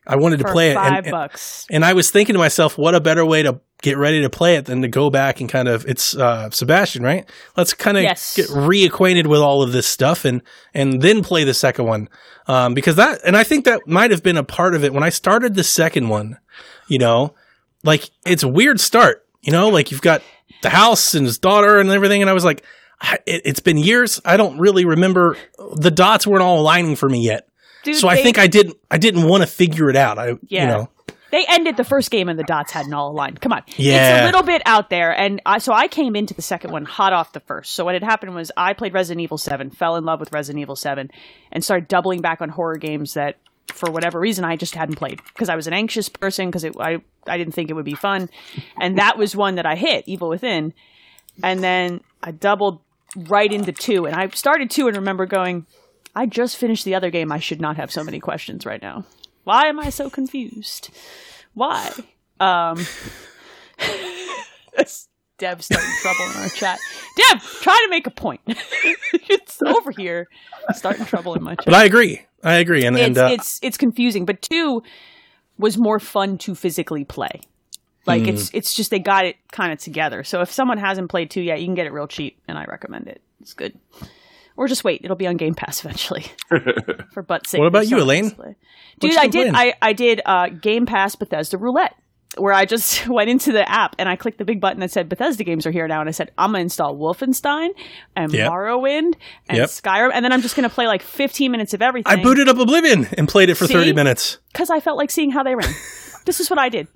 I 0.06 0.16
wanted 0.16 0.38
to 0.38 0.44
For 0.46 0.52
play 0.52 0.70
it, 0.70 0.74
five 0.74 0.86
and, 0.92 1.06
and, 1.06 1.10
bucks. 1.12 1.66
and 1.70 1.84
I 1.84 1.92
was 1.92 2.10
thinking 2.10 2.32
to 2.32 2.38
myself, 2.38 2.76
what 2.78 2.94
a 2.94 3.00
better 3.00 3.24
way 3.24 3.42
to 3.42 3.60
get 3.82 3.96
ready 3.96 4.22
to 4.22 4.30
play 4.30 4.56
it 4.56 4.64
than 4.66 4.82
to 4.82 4.88
go 4.88 5.08
back 5.10 5.40
and 5.40 5.48
kind 5.48 5.68
of 5.68 5.86
it's 5.86 6.16
uh, 6.16 6.50
Sebastian, 6.50 7.02
right? 7.02 7.28
Let's 7.56 7.74
kind 7.74 7.96
of 7.96 8.02
Yes. 8.02 8.34
get 8.36 8.46
reacquainted 8.48 9.26
with 9.26 9.40
all 9.40 9.62
of 9.62 9.72
this 9.72 9.86
stuff 9.86 10.24
and 10.24 10.42
and 10.74 11.00
then 11.02 11.22
play 11.22 11.44
the 11.44 11.54
second 11.54 11.86
one 11.86 12.08
um, 12.46 12.74
because 12.74 12.96
that 12.96 13.20
and 13.24 13.36
I 13.36 13.44
think 13.44 13.64
that 13.66 13.86
might 13.86 14.10
have 14.10 14.22
been 14.22 14.36
a 14.36 14.44
part 14.44 14.74
of 14.74 14.84
it 14.84 14.92
when 14.92 15.02
I 15.02 15.10
started 15.10 15.54
the 15.54 15.64
second 15.64 16.08
one. 16.08 16.38
You 16.88 16.98
know, 16.98 17.34
like 17.84 18.10
it's 18.26 18.42
a 18.42 18.48
weird 18.48 18.80
start. 18.80 19.24
You 19.42 19.52
know, 19.52 19.68
like 19.68 19.90
you've 19.90 20.02
got 20.02 20.22
the 20.62 20.70
house 20.70 21.14
and 21.14 21.24
his 21.26 21.38
daughter 21.38 21.78
and 21.78 21.90
everything, 21.90 22.20
and 22.22 22.28
I 22.30 22.32
was 22.32 22.44
like, 22.44 22.64
I, 23.00 23.18
it, 23.26 23.42
it's 23.44 23.60
been 23.60 23.78
years. 23.78 24.20
I 24.24 24.36
don't 24.36 24.58
really 24.58 24.84
remember 24.84 25.36
the 25.76 25.90
dots 25.92 26.26
weren't 26.26 26.42
all 26.42 26.60
aligning 26.60 26.96
for 26.96 27.08
me 27.08 27.20
yet. 27.24 27.46
Dude, 27.84 27.94
so 27.94 28.08
I 28.08 28.16
they- 28.16 28.22
think 28.24 28.38
I 28.38 28.48
didn't 28.48 28.76
I 28.90 28.98
didn't 28.98 29.28
want 29.28 29.42
to 29.42 29.46
figure 29.46 29.88
it 29.88 29.94
out. 29.96 30.18
I 30.18 30.32
Yeah. 30.48 30.62
you 30.62 30.66
know 30.66 30.90
They 31.30 31.44
ended 31.48 31.76
the 31.76 31.84
first 31.84 32.10
game 32.10 32.28
and 32.28 32.38
the 32.38 32.44
dots 32.44 32.72
hadn't 32.72 32.92
all 32.92 33.10
aligned. 33.10 33.40
Come 33.40 33.52
on. 33.52 33.62
Yeah. 33.76 34.16
It's 34.16 34.22
a 34.22 34.24
little 34.26 34.42
bit 34.42 34.62
out 34.64 34.88
there. 34.90 35.12
And 35.12 35.42
I, 35.44 35.58
so 35.58 35.72
I 35.72 35.88
came 35.88 36.16
into 36.16 36.34
the 36.34 36.42
second 36.42 36.72
one 36.72 36.84
hot 36.84 37.12
off 37.12 37.32
the 37.32 37.40
first. 37.40 37.74
So 37.74 37.84
what 37.84 37.94
had 37.94 38.02
happened 38.02 38.34
was 38.34 38.50
I 38.56 38.72
played 38.72 38.94
Resident 38.94 39.22
Evil 39.22 39.38
7, 39.38 39.70
fell 39.70 39.96
in 39.96 40.04
love 40.04 40.20
with 40.20 40.32
Resident 40.32 40.62
Evil 40.62 40.76
7, 40.76 41.10
and 41.52 41.64
started 41.64 41.88
doubling 41.88 42.20
back 42.22 42.40
on 42.40 42.48
horror 42.48 42.76
games 42.76 43.14
that, 43.14 43.36
for 43.66 43.90
whatever 43.90 44.18
reason, 44.18 44.44
I 44.44 44.56
just 44.56 44.74
hadn't 44.74 44.96
played. 44.96 45.20
Because 45.24 45.50
I 45.50 45.56
was 45.56 45.66
an 45.66 45.74
anxious 45.74 46.08
person, 46.08 46.50
because 46.50 46.64
I, 46.64 47.02
I 47.26 47.36
didn't 47.36 47.52
think 47.52 47.68
it 47.68 47.74
would 47.74 47.84
be 47.84 47.94
fun. 47.94 48.30
And 48.80 48.98
that 48.98 49.18
was 49.18 49.36
one 49.36 49.56
that 49.56 49.66
I 49.66 49.76
hit, 49.76 50.04
Evil 50.06 50.30
Within. 50.30 50.72
And 51.42 51.62
then 51.62 52.00
I 52.22 52.30
doubled 52.30 52.80
right 53.16 53.52
into 53.52 53.72
two. 53.72 54.06
And 54.06 54.16
I 54.16 54.28
started 54.28 54.70
two 54.70 54.86
and 54.88 54.96
remember 54.96 55.26
going, 55.26 55.66
I 56.14 56.26
just 56.26 56.56
finished 56.56 56.84
the 56.84 56.94
other 56.94 57.10
game. 57.10 57.30
I 57.30 57.38
should 57.38 57.60
not 57.60 57.76
have 57.76 57.92
so 57.92 58.02
many 58.02 58.18
questions 58.18 58.64
right 58.64 58.80
now. 58.80 59.04
Why 59.48 59.68
am 59.68 59.80
I 59.80 59.88
so 59.88 60.10
confused? 60.10 60.90
Why? 61.54 61.90
Um, 62.38 62.84
Deb 65.38 65.62
starting 65.62 65.90
trouble 66.02 66.24
in 66.34 66.42
our 66.42 66.48
chat. 66.50 66.78
Deb, 67.16 67.40
try 67.40 67.74
to 67.82 67.88
make 67.88 68.06
a 68.06 68.10
point. 68.10 68.42
it's 68.46 69.62
over 69.62 69.90
here, 69.90 70.28
starting 70.74 71.06
trouble 71.06 71.34
in 71.34 71.42
my 71.42 71.54
chat. 71.54 71.64
But 71.64 71.74
I 71.76 71.84
agree. 71.84 72.26
I 72.44 72.56
agree. 72.56 72.84
And, 72.84 72.98
and 72.98 73.12
it's 73.12 73.18
uh, 73.18 73.28
it's 73.32 73.58
it's 73.62 73.78
confusing. 73.78 74.26
But 74.26 74.42
two 74.42 74.82
was 75.56 75.78
more 75.78 75.98
fun 75.98 76.36
to 76.38 76.54
physically 76.54 77.06
play. 77.06 77.40
Like 78.04 78.24
Hmm. 78.24 78.28
it's 78.28 78.50
it's 78.52 78.74
just 78.74 78.90
they 78.90 78.98
got 78.98 79.24
it 79.24 79.36
kind 79.50 79.72
of 79.72 79.78
together. 79.78 80.24
So 80.24 80.42
if 80.42 80.52
someone 80.52 80.76
hasn't 80.76 81.08
played 81.08 81.30
two 81.30 81.40
yet, 81.40 81.60
you 81.60 81.66
can 81.66 81.74
get 81.74 81.86
it 81.86 81.94
real 81.94 82.06
cheap, 82.06 82.38
and 82.48 82.58
I 82.58 82.66
recommend 82.66 83.08
it. 83.08 83.22
It's 83.40 83.54
good. 83.54 83.78
Or 84.58 84.66
just 84.66 84.82
wait; 84.82 85.02
it'll 85.04 85.16
be 85.16 85.28
on 85.28 85.36
Game 85.36 85.54
Pass 85.54 85.84
eventually. 85.84 86.26
For 87.12 87.22
butt's 87.22 87.50
sake. 87.50 87.60
What 87.60 87.68
about 87.68 87.88
you, 87.88 87.98
Elaine? 88.02 88.24
wants 88.24 88.36
play. 88.36 88.56
Dude, 88.98 89.12
you 89.12 89.18
I 89.18 89.26
did. 89.28 89.52
I 89.54 89.74
I 89.80 89.92
did 89.92 90.20
uh, 90.26 90.48
Game 90.48 90.84
Pass 90.84 91.14
Bethesda 91.14 91.56
Roulette, 91.56 91.94
where 92.38 92.52
I 92.52 92.64
just 92.64 93.06
went 93.08 93.30
into 93.30 93.52
the 93.52 93.66
app 93.70 93.94
and 94.00 94.08
I 94.08 94.16
clicked 94.16 94.38
the 94.38 94.44
big 94.44 94.60
button 94.60 94.80
that 94.80 94.90
said 94.90 95.08
Bethesda 95.08 95.44
games 95.44 95.64
are 95.64 95.70
here 95.70 95.86
now, 95.86 96.00
and 96.00 96.08
I 96.08 96.12
said 96.12 96.32
I'm 96.36 96.50
gonna 96.50 96.62
install 96.62 96.96
Wolfenstein 96.96 97.68
and 98.16 98.32
Yep. 98.32 98.50
Morrowind 98.50 99.14
and 99.48 99.58
Yep. 99.58 99.68
Skyrim, 99.68 100.10
and 100.12 100.24
then 100.24 100.32
I'm 100.32 100.42
just 100.42 100.56
gonna 100.56 100.68
play 100.68 100.88
like 100.88 101.02
15 101.02 101.52
minutes 101.52 101.72
of 101.72 101.80
everything 101.80 102.12
I 102.12 102.20
booted 102.20 102.48
up 102.48 102.58
Oblivion 102.58 103.06
and 103.16 103.28
played 103.28 103.50
it 103.50 103.54
for 103.54 103.66
See? 103.68 103.74
30 103.74 103.92
minutes. 103.92 104.38
because 104.52 104.70
I 104.70 104.80
felt 104.80 104.98
like 104.98 105.12
seeing 105.12 105.30
how 105.30 105.44
they 105.44 105.54
ran. 105.54 105.72
this 106.28 106.40
is 106.40 106.50
what 106.50 106.58
I 106.58 106.68
did. 106.68 106.86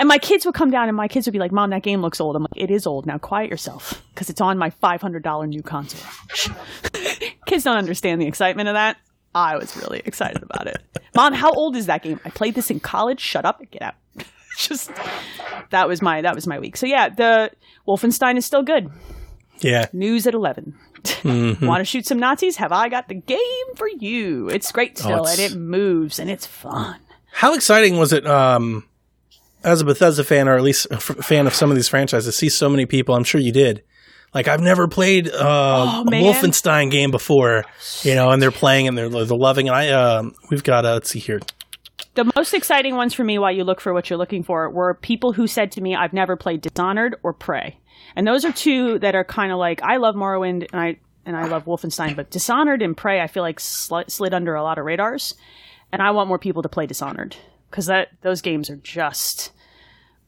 And 0.00 0.08
my 0.08 0.16
kids 0.18 0.46
would 0.46 0.54
come 0.54 0.70
down 0.70 0.88
and 0.88 0.96
my 0.96 1.06
kids 1.06 1.26
would 1.26 1.32
be 1.32 1.38
like, 1.38 1.52
Mom, 1.52 1.68
that 1.70 1.82
game 1.82 2.00
looks 2.00 2.18
old. 2.20 2.34
I'm 2.34 2.42
like, 2.42 2.56
it 2.56 2.70
is 2.70 2.86
old. 2.86 3.04
Now 3.04 3.18
quiet 3.18 3.50
yourself 3.50 4.02
because 4.14 4.30
it's 4.30 4.40
on 4.40 4.56
my 4.56 4.70
$500 4.70 5.48
new 5.48 5.62
console. 5.62 6.00
kids 7.46 7.64
don't 7.64 7.76
understand 7.76 8.20
the 8.20 8.26
excitement 8.26 8.68
of 8.68 8.74
that. 8.74 8.96
I 9.34 9.56
was 9.56 9.76
really 9.76 10.00
excited 10.04 10.42
about 10.42 10.66
it. 10.66 10.78
Mom, 11.14 11.34
how 11.34 11.52
old 11.52 11.76
is 11.76 11.86
that 11.86 12.02
game? 12.02 12.18
I 12.24 12.30
played 12.30 12.54
this 12.54 12.70
in 12.70 12.80
college. 12.80 13.20
Shut 13.20 13.44
up 13.44 13.60
and 13.60 13.70
get 13.70 13.82
out. 13.82 13.94
Just 14.56 14.90
that 15.70 15.86
was 15.86 16.02
my 16.02 16.22
that 16.22 16.34
was 16.34 16.46
my 16.46 16.58
week. 16.58 16.76
So 16.76 16.86
yeah, 16.86 17.10
the 17.10 17.50
Wolfenstein 17.86 18.36
is 18.38 18.44
still 18.46 18.62
good. 18.62 18.90
Yeah. 19.60 19.86
News 19.92 20.26
at 20.26 20.34
11. 20.34 20.74
Mm-hmm. 21.02 21.66
Want 21.66 21.80
to 21.80 21.84
shoot 21.84 22.06
some 22.06 22.18
Nazis? 22.18 22.56
Have 22.56 22.72
I 22.72 22.88
got 22.88 23.08
the 23.08 23.14
game 23.14 23.74
for 23.76 23.86
you? 23.88 24.48
It's 24.48 24.72
great 24.72 24.98
still, 24.98 25.12
Oh, 25.20 25.22
it's- 25.22 25.38
and 25.38 25.52
it 25.52 25.58
moves, 25.58 26.18
and 26.18 26.30
it's 26.30 26.46
fun. 26.46 26.98
How 27.32 27.54
exciting 27.54 27.96
was 27.98 28.12
it 28.12 28.26
um, 28.26 28.84
as 29.64 29.80
a 29.80 29.84
Bethesda 29.84 30.24
fan, 30.24 30.48
or 30.48 30.56
at 30.56 30.62
least 30.62 30.86
a 30.90 30.94
f- 30.94 31.02
fan 31.02 31.46
of 31.46 31.54
some 31.54 31.70
of 31.70 31.76
these 31.76 31.88
franchises, 31.88 32.26
to 32.26 32.32
see 32.38 32.48
so 32.48 32.68
many 32.68 32.86
people? 32.86 33.14
I'm 33.14 33.24
sure 33.24 33.40
you 33.40 33.52
did. 33.52 33.82
Like 34.34 34.46
I've 34.46 34.60
never 34.60 34.86
played 34.86 35.28
uh, 35.28 35.32
a 35.34 36.00
Oh, 36.00 36.04
man. 36.04 36.22
Wolfenstein 36.22 36.90
game 36.90 37.10
before, 37.10 37.64
you 38.02 38.14
know, 38.14 38.30
and 38.30 38.40
they're 38.40 38.52
playing 38.52 38.86
and 38.86 38.96
they're 38.96 39.08
they're 39.08 39.24
loving. 39.36 39.66
it. 39.66 39.70
I 39.72 39.90
um, 39.90 40.34
we've 40.50 40.62
got 40.62 40.84
uh, 40.84 40.92
let's 40.92 41.10
see 41.10 41.18
here. 41.18 41.40
The 42.14 42.30
most 42.36 42.54
exciting 42.54 42.94
ones 42.96 43.12
for 43.14 43.24
me 43.24 43.38
while 43.38 43.52
you 43.52 43.64
look 43.64 43.80
for 43.80 43.92
what 43.92 44.08
you're 44.10 44.18
looking 44.18 44.42
for 44.42 44.68
were 44.70 44.94
people 44.94 45.32
who 45.32 45.46
said 45.46 45.72
to 45.72 45.80
me, 45.80 45.94
I've 45.96 46.12
never 46.12 46.36
played 46.36 46.60
Dishonored 46.60 47.16
or 47.22 47.32
Prey. 47.32 47.78
And 48.16 48.26
those 48.26 48.44
are 48.44 48.52
two 48.52 48.98
that 48.98 49.14
are 49.14 49.24
kind 49.24 49.52
of 49.52 49.58
like, 49.58 49.80
I 49.82 49.96
love 49.98 50.16
Morrowind 50.16 50.66
and 50.72 50.80
I, 50.80 50.96
and 51.24 51.36
I 51.36 51.46
love 51.46 51.66
Wolfenstein, 51.66 52.16
but 52.16 52.28
Dishonored 52.30 52.82
and 52.82 52.96
Prey, 52.96 53.20
I 53.20 53.28
feel 53.28 53.44
like 53.44 53.60
sli- 53.60 54.10
slid 54.10 54.34
under 54.34 54.54
a 54.56 54.62
lot 54.64 54.78
of 54.78 54.84
radars. 54.84 55.34
And 55.92 56.02
I 56.02 56.10
want 56.10 56.28
more 56.28 56.38
people 56.38 56.62
to 56.62 56.68
play 56.68 56.86
Dishonored 56.86 57.36
because 57.70 57.86
that, 57.86 58.08
those 58.22 58.40
games 58.42 58.70
are 58.70 58.76
just, 58.76 59.52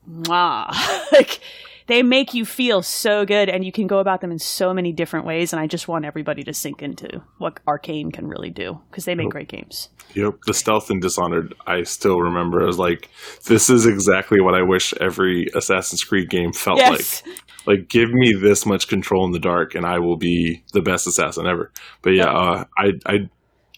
mwah. 0.09 0.73
like, 1.13 1.41
they 1.87 2.03
make 2.03 2.35
you 2.35 2.45
feel 2.45 2.83
so 2.83 3.25
good 3.25 3.49
and 3.49 3.65
you 3.65 3.73
can 3.73 3.87
go 3.87 3.99
about 3.99 4.21
them 4.21 4.31
in 4.31 4.39
so 4.39 4.73
many 4.73 4.93
different 4.93 5.27
ways. 5.27 5.53
And 5.53 5.61
I 5.61 5.67
just 5.67 5.89
want 5.89 6.05
everybody 6.05 6.43
to 6.45 6.55
sink 6.55 6.83
into 6.83 7.23
what 7.39 7.65
Arkane 7.67 8.13
can 8.13 8.29
really 8.29 8.51
do 8.51 8.81
because 8.91 9.05
they 9.05 9.15
make 9.15 9.31
great 9.31 9.49
games. 9.49 9.89
Yep, 10.15 10.35
the 10.47 10.55
stealth 10.55 10.91
and 10.91 11.01
Dishonored. 11.01 11.55
I 11.67 11.83
still 11.85 12.21
remember. 12.21 12.63
I 12.63 12.67
was 12.67 12.79
like, 12.79 13.09
"This 13.47 13.71
is 13.71 13.87
exactly 13.87 14.41
what 14.41 14.55
I 14.55 14.63
wish 14.63 14.93
every 15.01 15.47
Assassin's 15.55 16.05
Creed 16.05 16.29
game 16.29 16.53
felt 16.53 16.79
Yes. 16.79 17.23
like." 17.25 17.37
Like, 17.65 17.89
give 17.89 18.11
me 18.13 18.35
this 18.35 18.67
much 18.67 18.89
control 18.89 19.25
in 19.25 19.31
the 19.31 19.39
dark, 19.39 19.75
and 19.75 19.87
I 19.87 20.01
will 20.01 20.17
be 20.17 20.65
the 20.73 20.83
best 20.83 21.07
assassin 21.07 21.47
ever. 21.47 21.71
But 22.03 22.11
yeah, 22.11 22.25
uh, 22.27 22.65
I, 22.77 22.93
I, 23.07 23.31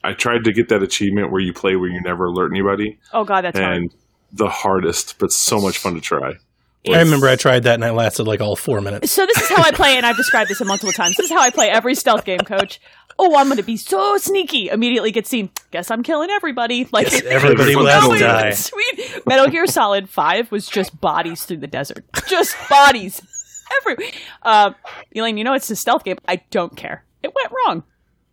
I 0.04 0.12
tried 0.12 0.44
to 0.44 0.52
get 0.52 0.68
that 0.68 0.82
achievement 0.82 1.32
where 1.32 1.40
you 1.40 1.52
play 1.52 1.74
where 1.76 1.88
you 1.88 2.00
never 2.00 2.26
alert 2.26 2.52
anybody, 2.52 2.98
Oh, 3.12 3.24
God, 3.24 3.40
that's 3.42 3.58
hard. 3.58 3.76
and 3.76 3.94
the 4.32 4.48
hardest, 4.48 5.18
but 5.18 5.32
so 5.32 5.60
much 5.60 5.78
fun 5.78 5.94
to 5.94 6.00
try. 6.00 6.34
I 6.86 6.98
remember 7.00 7.26
I 7.28 7.36
tried 7.36 7.62
that 7.62 7.76
and 7.76 7.84
it 7.84 7.92
lasted 7.92 8.24
like 8.24 8.42
all 8.42 8.56
four 8.56 8.82
minutes. 8.82 9.10
So 9.10 9.24
this 9.24 9.38
is 9.38 9.48
how 9.48 9.62
I 9.62 9.70
play, 9.70 9.96
and 9.96 10.04
I've 10.04 10.18
described 10.18 10.50
this 10.50 10.60
a 10.60 10.66
multiple 10.66 10.92
times. 10.92 11.16
This 11.16 11.26
is 11.26 11.32
how 11.32 11.40
I 11.40 11.48
play 11.48 11.70
every 11.70 11.94
stealth 11.94 12.26
game, 12.26 12.40
Coach. 12.40 12.78
Oh, 13.18 13.36
I'm 13.38 13.46
going 13.46 13.56
to 13.56 13.62
be 13.62 13.78
so 13.78 14.18
sneaky. 14.18 14.68
Immediately 14.68 15.10
get 15.12 15.26
seen. 15.26 15.48
Guess 15.70 15.90
I'm 15.90 16.02
killing 16.02 16.28
everybody. 16.30 16.86
Like 16.92 17.10
Everybody 17.24 17.74
will 17.76 17.86
have 17.86 18.08
to 18.10 18.14
it 18.16 18.18
die. 18.18 18.50
Sweet. 18.50 19.24
Metal 19.26 19.46
Gear 19.46 19.66
Solid 19.66 20.10
Five 20.10 20.50
was 20.52 20.66
just 20.66 21.00
bodies 21.00 21.44
through 21.44 21.58
the 21.58 21.66
desert. 21.68 22.04
Just 22.28 22.54
bodies. 22.68 23.22
Every. 23.80 24.12
Uh, 24.42 24.72
Elaine, 25.14 25.38
you 25.38 25.44
know 25.44 25.54
it's 25.54 25.70
a 25.70 25.76
stealth 25.76 26.04
game. 26.04 26.18
I 26.28 26.42
don't 26.50 26.76
care. 26.76 27.04
It 27.22 27.32
went 27.34 27.50
wrong. 27.66 27.84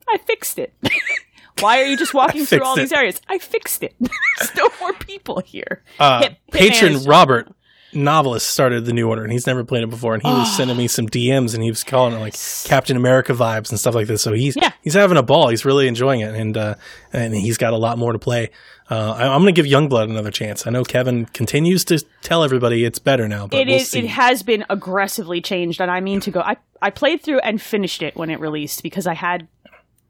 I 0.09 0.17
fixed 0.17 0.59
it. 0.59 0.74
Why 1.62 1.82
are 1.82 1.86
you 1.86 1.97
just 1.97 2.14
walking 2.14 2.45
through 2.45 2.64
all 2.64 2.74
it. 2.76 2.82
these 2.82 2.91
areas? 2.91 3.22
I 3.30 3.38
fixed 3.38 3.84
it. 3.84 3.95
There's 3.99 4.55
no 4.55 4.70
more 4.80 4.93
people 4.93 5.41
here. 5.45 5.84
Uh, 5.99 6.22
Hit- 6.24 6.38
patron 6.51 7.03
Robert 7.03 7.53
novelist 7.93 8.49
started 8.49 8.86
the 8.86 8.93
new 8.93 9.09
order 9.09 9.22
and 9.22 9.34
he's 9.34 9.45
never 9.45 9.66
played 9.66 9.84
it 9.84 9.89
before 9.89 10.14
and 10.14 10.24
he 10.24 10.30
was 10.30 10.55
sending 10.55 10.78
me 10.78 10.88
some 10.88 11.07
DMs 11.09 11.53
and 11.53 11.62
he 11.62 11.70
was 11.70 11.84
calling 11.84 12.14
it 12.14 12.20
like 12.20 12.34
Captain 12.64 12.95
America 12.95 13.34
vibes 13.34 13.70
and 13.70 13.78
stuff 13.78 13.93
like 13.95 14.07
this. 14.07 14.22
So 14.22 14.32
he's 14.32 14.55
Yeah. 14.55 14.72
he's 14.82 14.93
having 14.93 15.18
a 15.18 15.24
ball. 15.24 15.49
He's 15.49 15.66
really 15.66 15.88
enjoying 15.89 16.22
it 16.22 16.34
and 16.34 16.55
uh, 16.55 16.76
and 17.12 17.34
he's 17.34 17.57
got 17.57 17.74
a 17.74 17.78
lot 17.78 17.97
more 17.97 18.14
to 18.14 18.20
play. 18.20 18.51
Uh, 18.89 19.12
I, 19.18 19.28
I'm 19.28 19.41
going 19.41 19.53
to 19.53 19.62
give 19.62 19.70
Youngblood 19.70 20.05
another 20.09 20.32
chance. 20.32 20.66
I 20.68 20.70
know 20.70 20.84
Kevin 20.84 21.26
continues 21.26 21.84
to 21.86 21.99
tell 22.22 22.43
everybody 22.43 22.84
it's 22.86 22.99
better 22.99 23.28
now, 23.28 23.47
but 23.47 23.59
It 23.59 23.68
we'll 23.68 23.78
is. 23.78 23.93
It 23.93 24.05
has 24.05 24.43
been 24.43 24.66
aggressively 24.70 25.39
changed, 25.41 25.80
and 25.80 25.89
I 25.89 26.01
mean 26.01 26.20
to 26.22 26.32
go. 26.32 26.41
I 26.41 26.57
I 26.82 26.89
played 26.89 27.22
through 27.22 27.39
and 27.39 27.62
finished 27.62 28.01
it 28.01 28.16
when 28.18 28.30
it 28.30 28.39
released 28.41 28.84
because 28.84 29.07
I 29.07 29.14
had. 29.14 29.47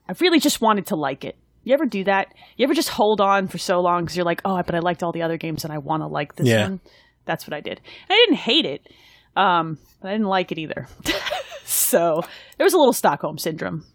I 0.10 0.14
really 0.20 0.40
just 0.40 0.62
wanted 0.62 0.88
to 0.88 0.96
like 0.96 1.24
it. 1.24 1.36
You 1.64 1.74
ever 1.74 1.86
do 1.86 2.04
that? 2.06 2.34
You 2.58 2.64
ever 2.64 2.74
just 2.74 2.90
hold 2.90 3.22
on 3.22 3.48
for 3.48 3.58
so 3.58 3.80
long 3.82 4.04
because 4.04 4.16
you're 4.18 4.26
like, 4.26 4.42
oh, 4.46 4.62
but 4.66 4.74
I 4.76 4.80
liked 4.80 5.04
all 5.04 5.12
the 5.12 5.22
other 5.22 5.38
games 5.38 5.64
and 5.64 5.72
I 5.72 5.78
want 5.78 6.02
to 6.02 6.08
like 6.08 6.36
this 6.36 6.48
Yeah. 6.48 6.64
one. 6.64 6.80
That's 7.26 7.46
what 7.48 7.54
I 7.54 7.62
did. 7.62 7.80
And 8.10 8.10
I 8.10 8.16
didn't 8.26 8.38
hate 8.38 8.66
it, 8.66 8.88
um, 9.36 9.78
but 10.02 10.10
I 10.10 10.12
didn't 10.14 10.28
like 10.28 10.52
it 10.52 10.58
either. 10.58 10.88
so 11.64 12.24
there 12.58 12.66
was 12.66 12.74
a 12.74 12.78
little 12.78 12.94
Stockholm 12.94 13.38
syndrome. 13.38 13.86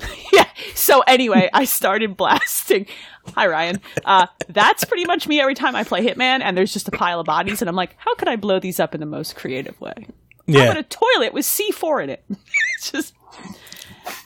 yeah. 0.32 0.46
So 0.74 1.00
anyway, 1.06 1.48
I 1.52 1.64
started 1.64 2.16
blasting. 2.16 2.86
Hi 3.34 3.46
Ryan. 3.46 3.80
Uh, 4.04 4.26
that's 4.48 4.84
pretty 4.84 5.04
much 5.04 5.28
me 5.28 5.40
every 5.40 5.54
time 5.54 5.76
I 5.76 5.84
play 5.84 6.04
Hitman, 6.04 6.40
and 6.42 6.56
there's 6.56 6.72
just 6.72 6.88
a 6.88 6.92
pile 6.92 7.20
of 7.20 7.26
bodies, 7.26 7.62
and 7.62 7.68
I'm 7.68 7.76
like, 7.76 7.94
how 7.98 8.14
can 8.14 8.26
I 8.28 8.36
blow 8.36 8.58
these 8.58 8.80
up 8.80 8.94
in 8.94 9.00
the 9.00 9.06
most 9.06 9.36
creative 9.36 9.80
way? 9.80 10.06
yeah. 10.46 10.62
I'm 10.64 10.70
in 10.72 10.76
a 10.78 10.82
toilet 10.82 11.32
with 11.34 11.44
C4 11.44 12.04
in 12.04 12.10
it. 12.10 12.24
it's 12.78 12.90
just, 12.90 13.14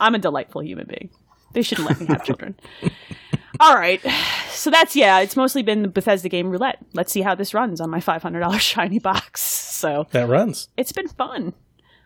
I'm 0.00 0.14
a 0.14 0.18
delightful 0.18 0.62
human 0.62 0.86
being. 0.86 1.10
They 1.52 1.62
shouldn't 1.62 1.88
let 1.88 2.00
me 2.00 2.06
have 2.06 2.24
children. 2.24 2.54
All 3.60 3.74
right. 3.74 4.00
So 4.50 4.70
that's, 4.70 4.96
yeah, 4.96 5.20
it's 5.20 5.36
mostly 5.36 5.62
been 5.62 5.82
the 5.82 5.88
Bethesda 5.88 6.28
game 6.28 6.50
roulette. 6.50 6.78
Let's 6.94 7.12
see 7.12 7.20
how 7.22 7.34
this 7.34 7.52
runs 7.54 7.80
on 7.80 7.90
my 7.90 8.00
$500 8.00 8.58
shiny 8.60 8.98
box. 8.98 9.40
So 9.42 10.06
that 10.12 10.28
runs. 10.28 10.68
it's 10.76 10.92
been 10.92 11.08
fun. 11.08 11.52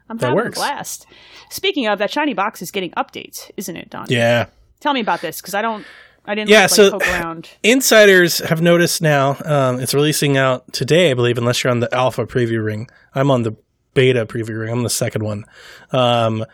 I'm 0.09 0.19
That 0.19 0.27
having 0.29 0.37
works. 0.45 0.59
a 0.59 0.61
blast. 0.61 1.07
Speaking 1.51 1.87
of, 1.87 1.99
that 1.99 2.11
shiny 2.11 2.35
box 2.35 2.63
is 2.63 2.71
getting 2.71 2.91
updates, 2.93 3.51
isn't 3.57 3.77
it, 3.77 3.91
Don? 3.91 4.07
Yeah. 4.09 4.47
Tell 4.81 4.93
me 4.93 5.01
about 5.01 5.21
this 5.21 5.41
because 5.41 5.55
I 5.55 5.63
don't. 5.63 5.85
I 6.29 6.35
didn't 6.35 6.51
Yeah, 6.51 6.63
like, 6.63 6.71
so- 6.71 6.91
poke 6.91 7.03
around. 7.09 7.51
Insiders 7.63 8.39
have 8.39 8.61
noticed 8.61 9.01
now. 9.01 9.37
Um, 9.45 9.79
it's 9.81 9.95
releasing 9.95 10.37
out 10.37 10.73
today, 10.73 11.11
I 11.13 11.15
believe, 11.15 11.39
unless 11.39 11.63
you're 11.63 11.71
on 11.71 11.81
the 11.81 11.93
alpha 11.95 12.27
preview 12.27 12.65
ring. 12.65 12.89
I'm 13.15 13.31
on 13.31 13.43
the 13.43 13.57
beta 13.95 14.27
preview 14.27 14.61
ring. 14.61 14.73
I'm 14.73 14.83
the 14.83 14.91
second 14.91 15.23
one. 15.23 15.45
Um, 15.93 16.45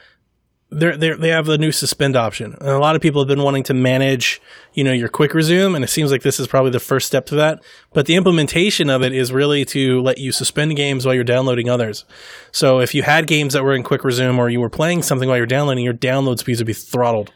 they're, 0.72 0.96
they're, 0.96 1.16
they 1.16 1.28
have 1.28 1.46
the 1.46 1.58
new 1.58 1.70
suspend 1.72 2.16
option. 2.16 2.56
And 2.60 2.68
a 2.70 2.78
lot 2.78 2.96
of 2.96 3.02
people 3.02 3.20
have 3.20 3.28
been 3.28 3.42
wanting 3.42 3.62
to 3.64 3.74
manage, 3.74 4.40
you 4.74 4.82
know, 4.84 4.92
your 4.92 5.08
quick 5.08 5.34
resume, 5.34 5.74
and 5.74 5.84
it 5.84 5.88
seems 5.88 6.10
like 6.10 6.22
this 6.22 6.40
is 6.40 6.46
probably 6.46 6.70
the 6.70 6.80
first 6.80 7.06
step 7.06 7.26
to 7.26 7.34
that. 7.36 7.62
But 7.92 8.06
the 8.06 8.16
implementation 8.16 8.90
of 8.90 9.02
it 9.02 9.12
is 9.12 9.32
really 9.32 9.64
to 9.66 10.00
let 10.00 10.18
you 10.18 10.32
suspend 10.32 10.76
games 10.76 11.04
while 11.06 11.14
you're 11.14 11.24
downloading 11.24 11.68
others. 11.68 12.04
So 12.50 12.80
if 12.80 12.94
you 12.94 13.02
had 13.02 13.26
games 13.26 13.52
that 13.52 13.62
were 13.62 13.74
in 13.74 13.82
quick 13.82 14.04
resume 14.04 14.38
or 14.38 14.50
you 14.50 14.60
were 14.60 14.70
playing 14.70 15.02
something 15.02 15.28
while 15.28 15.36
you're 15.38 15.46
downloading, 15.46 15.84
your 15.84 15.94
download 15.94 16.38
speeds 16.38 16.60
would 16.60 16.66
be 16.66 16.72
throttled. 16.72 17.30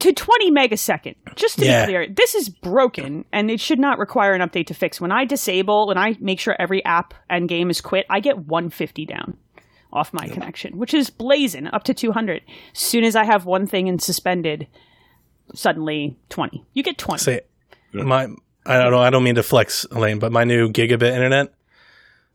To 0.00 0.12
20 0.12 0.50
megasecond. 0.52 1.14
Just 1.34 1.58
to 1.58 1.64
Yeah. 1.64 1.86
be 1.86 1.92
clear, 1.92 2.06
this 2.08 2.34
is 2.34 2.50
broken 2.50 3.24
and 3.32 3.50
it 3.50 3.58
should 3.58 3.78
not 3.78 3.98
require 3.98 4.34
an 4.34 4.42
update 4.46 4.66
to 4.66 4.74
fix. 4.74 5.00
When 5.00 5.10
I 5.10 5.24
disable, 5.24 5.86
when 5.86 5.96
I 5.96 6.14
make 6.20 6.38
sure 6.40 6.54
every 6.58 6.84
app 6.84 7.14
and 7.30 7.48
game 7.48 7.70
is 7.70 7.80
quit, 7.80 8.04
I 8.10 8.20
get 8.20 8.38
150 8.38 9.06
down 9.06 9.38
off 9.96 10.12
my 10.12 10.28
connection, 10.28 10.78
which 10.78 10.94
is 10.94 11.10
blazing 11.10 11.66
up 11.68 11.82
to 11.84 11.94
200. 11.94 12.42
As 12.74 12.78
soon 12.78 13.04
as 13.04 13.16
I 13.16 13.24
have 13.24 13.46
one 13.46 13.66
thing 13.66 13.86
in 13.86 13.98
suspended, 13.98 14.68
suddenly 15.54 16.16
20. 16.28 16.64
You 16.74 16.82
get 16.82 16.98
20. 16.98 17.18
say 17.18 17.40
my 17.92 18.28
I 18.64 18.78
don't 18.78 18.90
know 18.90 19.00
I 19.00 19.10
don't 19.10 19.24
mean 19.24 19.36
to 19.36 19.42
flex 19.42 19.86
Elaine, 19.90 20.18
but 20.18 20.32
my 20.32 20.44
new 20.44 20.68
gigabit 20.68 21.12
internet 21.12 21.52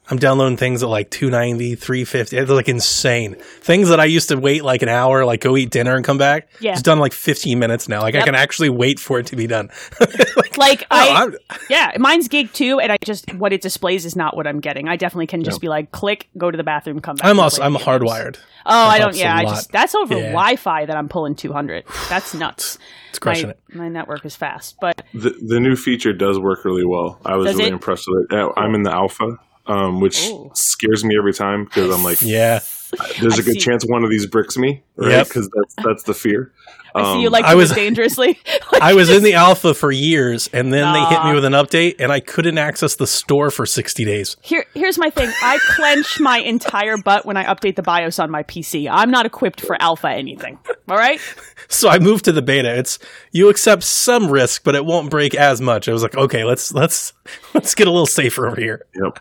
I'm 0.09 0.17
downloading 0.17 0.57
things 0.57 0.83
at 0.83 0.89
like 0.89 1.09
290, 1.09 1.75
350. 1.75 2.35
It's 2.37 2.49
like 2.51 2.67
insane. 2.67 3.35
Things 3.35 3.87
that 3.89 3.99
I 4.01 4.05
used 4.05 4.27
to 4.29 4.35
wait 4.35 4.63
like 4.63 4.81
an 4.81 4.89
hour, 4.89 5.23
like 5.23 5.39
go 5.39 5.55
eat 5.55 5.69
dinner 5.69 5.95
and 5.95 6.03
come 6.03 6.17
back. 6.17 6.49
Yeah. 6.59 6.73
It's 6.73 6.81
done 6.81 6.99
like 6.99 7.13
15 7.13 7.57
minutes 7.59 7.87
now. 7.87 8.01
Like 8.01 8.15
I 8.15 8.21
can 8.23 8.35
actually 8.35 8.69
wait 8.69 8.99
for 8.99 9.19
it 9.19 9.27
to 9.27 9.37
be 9.37 9.47
done. 9.47 9.69
like, 10.35 10.57
like 10.57 10.81
oh, 10.91 10.97
I, 10.97 11.07
I'm- 11.21 11.35
yeah, 11.69 11.93
mine's 11.97 12.27
gig 12.27 12.51
too, 12.51 12.79
and 12.79 12.91
I 12.91 12.97
just 13.05 13.33
what 13.35 13.53
it 13.53 13.61
displays 13.61 14.05
is 14.05 14.15
not 14.17 14.35
what 14.35 14.47
I'm 14.47 14.59
getting. 14.59 14.89
I 14.89 14.97
definitely 14.97 15.27
can 15.27 15.43
just 15.43 15.61
be 15.61 15.69
like, 15.69 15.91
click, 15.91 16.27
go 16.37 16.51
to 16.51 16.57
the 16.57 16.63
bathroom, 16.63 16.99
come 16.99 17.15
back. 17.15 17.25
I'm 17.25 17.39
also 17.39 17.61
I'm 17.61 17.75
hardwired. 17.75 18.37
Oh, 18.65 18.87
I 18.87 18.99
don't. 18.99 19.15
Yeah, 19.15 19.35
I 19.35 19.43
just 19.45 19.71
that's 19.71 19.95
over 19.95 20.15
Yeah. 20.15 20.31
Wi-Fi 20.31 20.85
that 20.85 20.97
I'm 20.97 21.07
pulling 21.09 21.35
200. 21.35 21.85
That's 22.09 22.33
nuts. 22.33 22.77
It's 23.09 23.19
crushing 23.19 23.47
my, 23.47 23.51
it. 23.51 23.59
my 23.75 23.87
network 23.87 24.25
is 24.25 24.35
fast, 24.35 24.75
but 24.81 25.01
The 25.13 25.29
the 25.41 25.59
new 25.59 25.75
feature 25.77 26.11
does 26.11 26.37
work 26.37 26.65
really 26.65 26.85
well. 26.85 27.19
I 27.25 27.37
was 27.37 27.45
Does 27.47 27.55
really 27.55 27.69
it? 27.69 27.73
impressed 27.73 28.05
with 28.07 28.31
it. 28.31 28.51
I'm 28.57 28.75
in 28.75 28.83
the 28.83 28.91
alpha, 28.93 29.37
um, 29.67 29.99
which 30.01 30.27
Ooh. 30.29 30.51
scares 30.53 31.03
me 31.03 31.15
every 31.17 31.33
time 31.33 31.65
because 31.65 31.93
I'm 31.93 32.03
like, 32.03 32.21
Yeah. 32.21 32.59
there's 33.21 33.39
a 33.39 33.41
I 33.41 33.45
good 33.45 33.53
see. 33.53 33.59
chance 33.59 33.83
one 33.85 34.03
of 34.03 34.09
these 34.09 34.25
bricks 34.25 34.57
me, 34.57 34.83
right? 34.97 35.11
Yep. 35.11 35.27
Because 35.27 35.49
that's 35.55 35.75
that's 35.85 36.03
the 36.03 36.13
fear. 36.13 36.51
I 36.93 37.13
see 37.13 37.21
you 37.21 37.27
Um, 37.27 37.31
like 37.31 37.45
I 37.45 37.55
was- 37.55 37.69
live 37.69 37.77
dangerously. 37.77 38.37
I 38.81 38.93
was 38.95 39.09
in 39.09 39.23
the 39.23 39.35
alpha 39.35 39.73
for 39.73 39.93
years 39.93 40.49
and 40.51 40.73
then 40.73 40.91
they 40.91 40.99
hit 41.05 41.23
me 41.23 41.33
with 41.33 41.45
an 41.45 41.53
update 41.53 41.95
and 41.99 42.11
I 42.11 42.19
couldn't 42.19 42.57
access 42.57 42.97
the 42.97 43.07
store 43.07 43.49
for 43.49 43.65
60 43.65 44.03
days. 44.03 44.35
Here, 44.41 44.65
here's 44.73 44.97
my 44.97 45.09
thing. 45.09 45.31
I 45.41 45.57
clench 45.69 46.19
my 46.19 46.39
entire 46.39 46.97
butt 46.97 47.25
when 47.25 47.37
I 47.37 47.45
update 47.45 47.77
the 47.77 47.81
BIOS 47.81 48.19
on 48.19 48.29
my 48.29 48.43
PC. 48.43 48.89
I'm 48.91 49.09
not 49.09 49.25
equipped 49.25 49.61
for 49.61 49.81
alpha 49.81 50.09
anything. 50.09 50.59
All 50.89 50.97
right. 50.97 51.21
So 51.67 51.87
I 51.87 51.99
moved 51.99 52.25
to 52.25 52.33
the 52.33 52.41
beta. 52.41 52.75
It's 52.77 52.99
you 53.31 53.47
accept 53.47 53.83
some 53.83 54.29
risk, 54.29 54.63
but 54.65 54.75
it 54.75 54.83
won't 54.83 55.09
break 55.09 55.33
as 55.35 55.61
much. 55.61 55.87
I 55.87 55.93
was 55.93 56.03
like, 56.03 56.17
okay, 56.17 56.43
let's 56.43 56.73
let's 56.73 57.13
let's 57.53 57.75
get 57.75 57.87
a 57.87 57.91
little 57.91 58.07
safer 58.07 58.45
over 58.45 58.59
here. 58.59 58.85
Yep. 59.01 59.19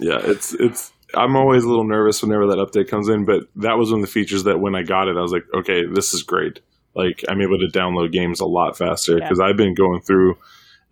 Yeah, 0.00 0.20
it's 0.22 0.54
it's. 0.54 0.92
I'm 1.14 1.36
always 1.36 1.62
a 1.62 1.68
little 1.68 1.84
nervous 1.84 2.22
whenever 2.22 2.48
that 2.48 2.58
update 2.58 2.88
comes 2.88 3.08
in, 3.08 3.24
but 3.24 3.44
that 3.56 3.78
was 3.78 3.90
one 3.90 4.00
of 4.00 4.06
the 4.06 4.12
features 4.12 4.44
that 4.44 4.58
when 4.58 4.74
I 4.74 4.82
got 4.82 5.06
it, 5.06 5.16
I 5.16 5.20
was 5.20 5.30
like, 5.30 5.44
okay, 5.54 5.84
this 5.86 6.12
is 6.12 6.24
great. 6.24 6.60
Like 6.94 7.24
I'm 7.28 7.40
able 7.40 7.58
to 7.58 7.66
download 7.66 8.12
games 8.12 8.40
a 8.40 8.46
lot 8.46 8.76
faster 8.76 9.16
because 9.16 9.40
I've 9.40 9.56
been 9.56 9.74
going 9.74 10.00
through 10.00 10.36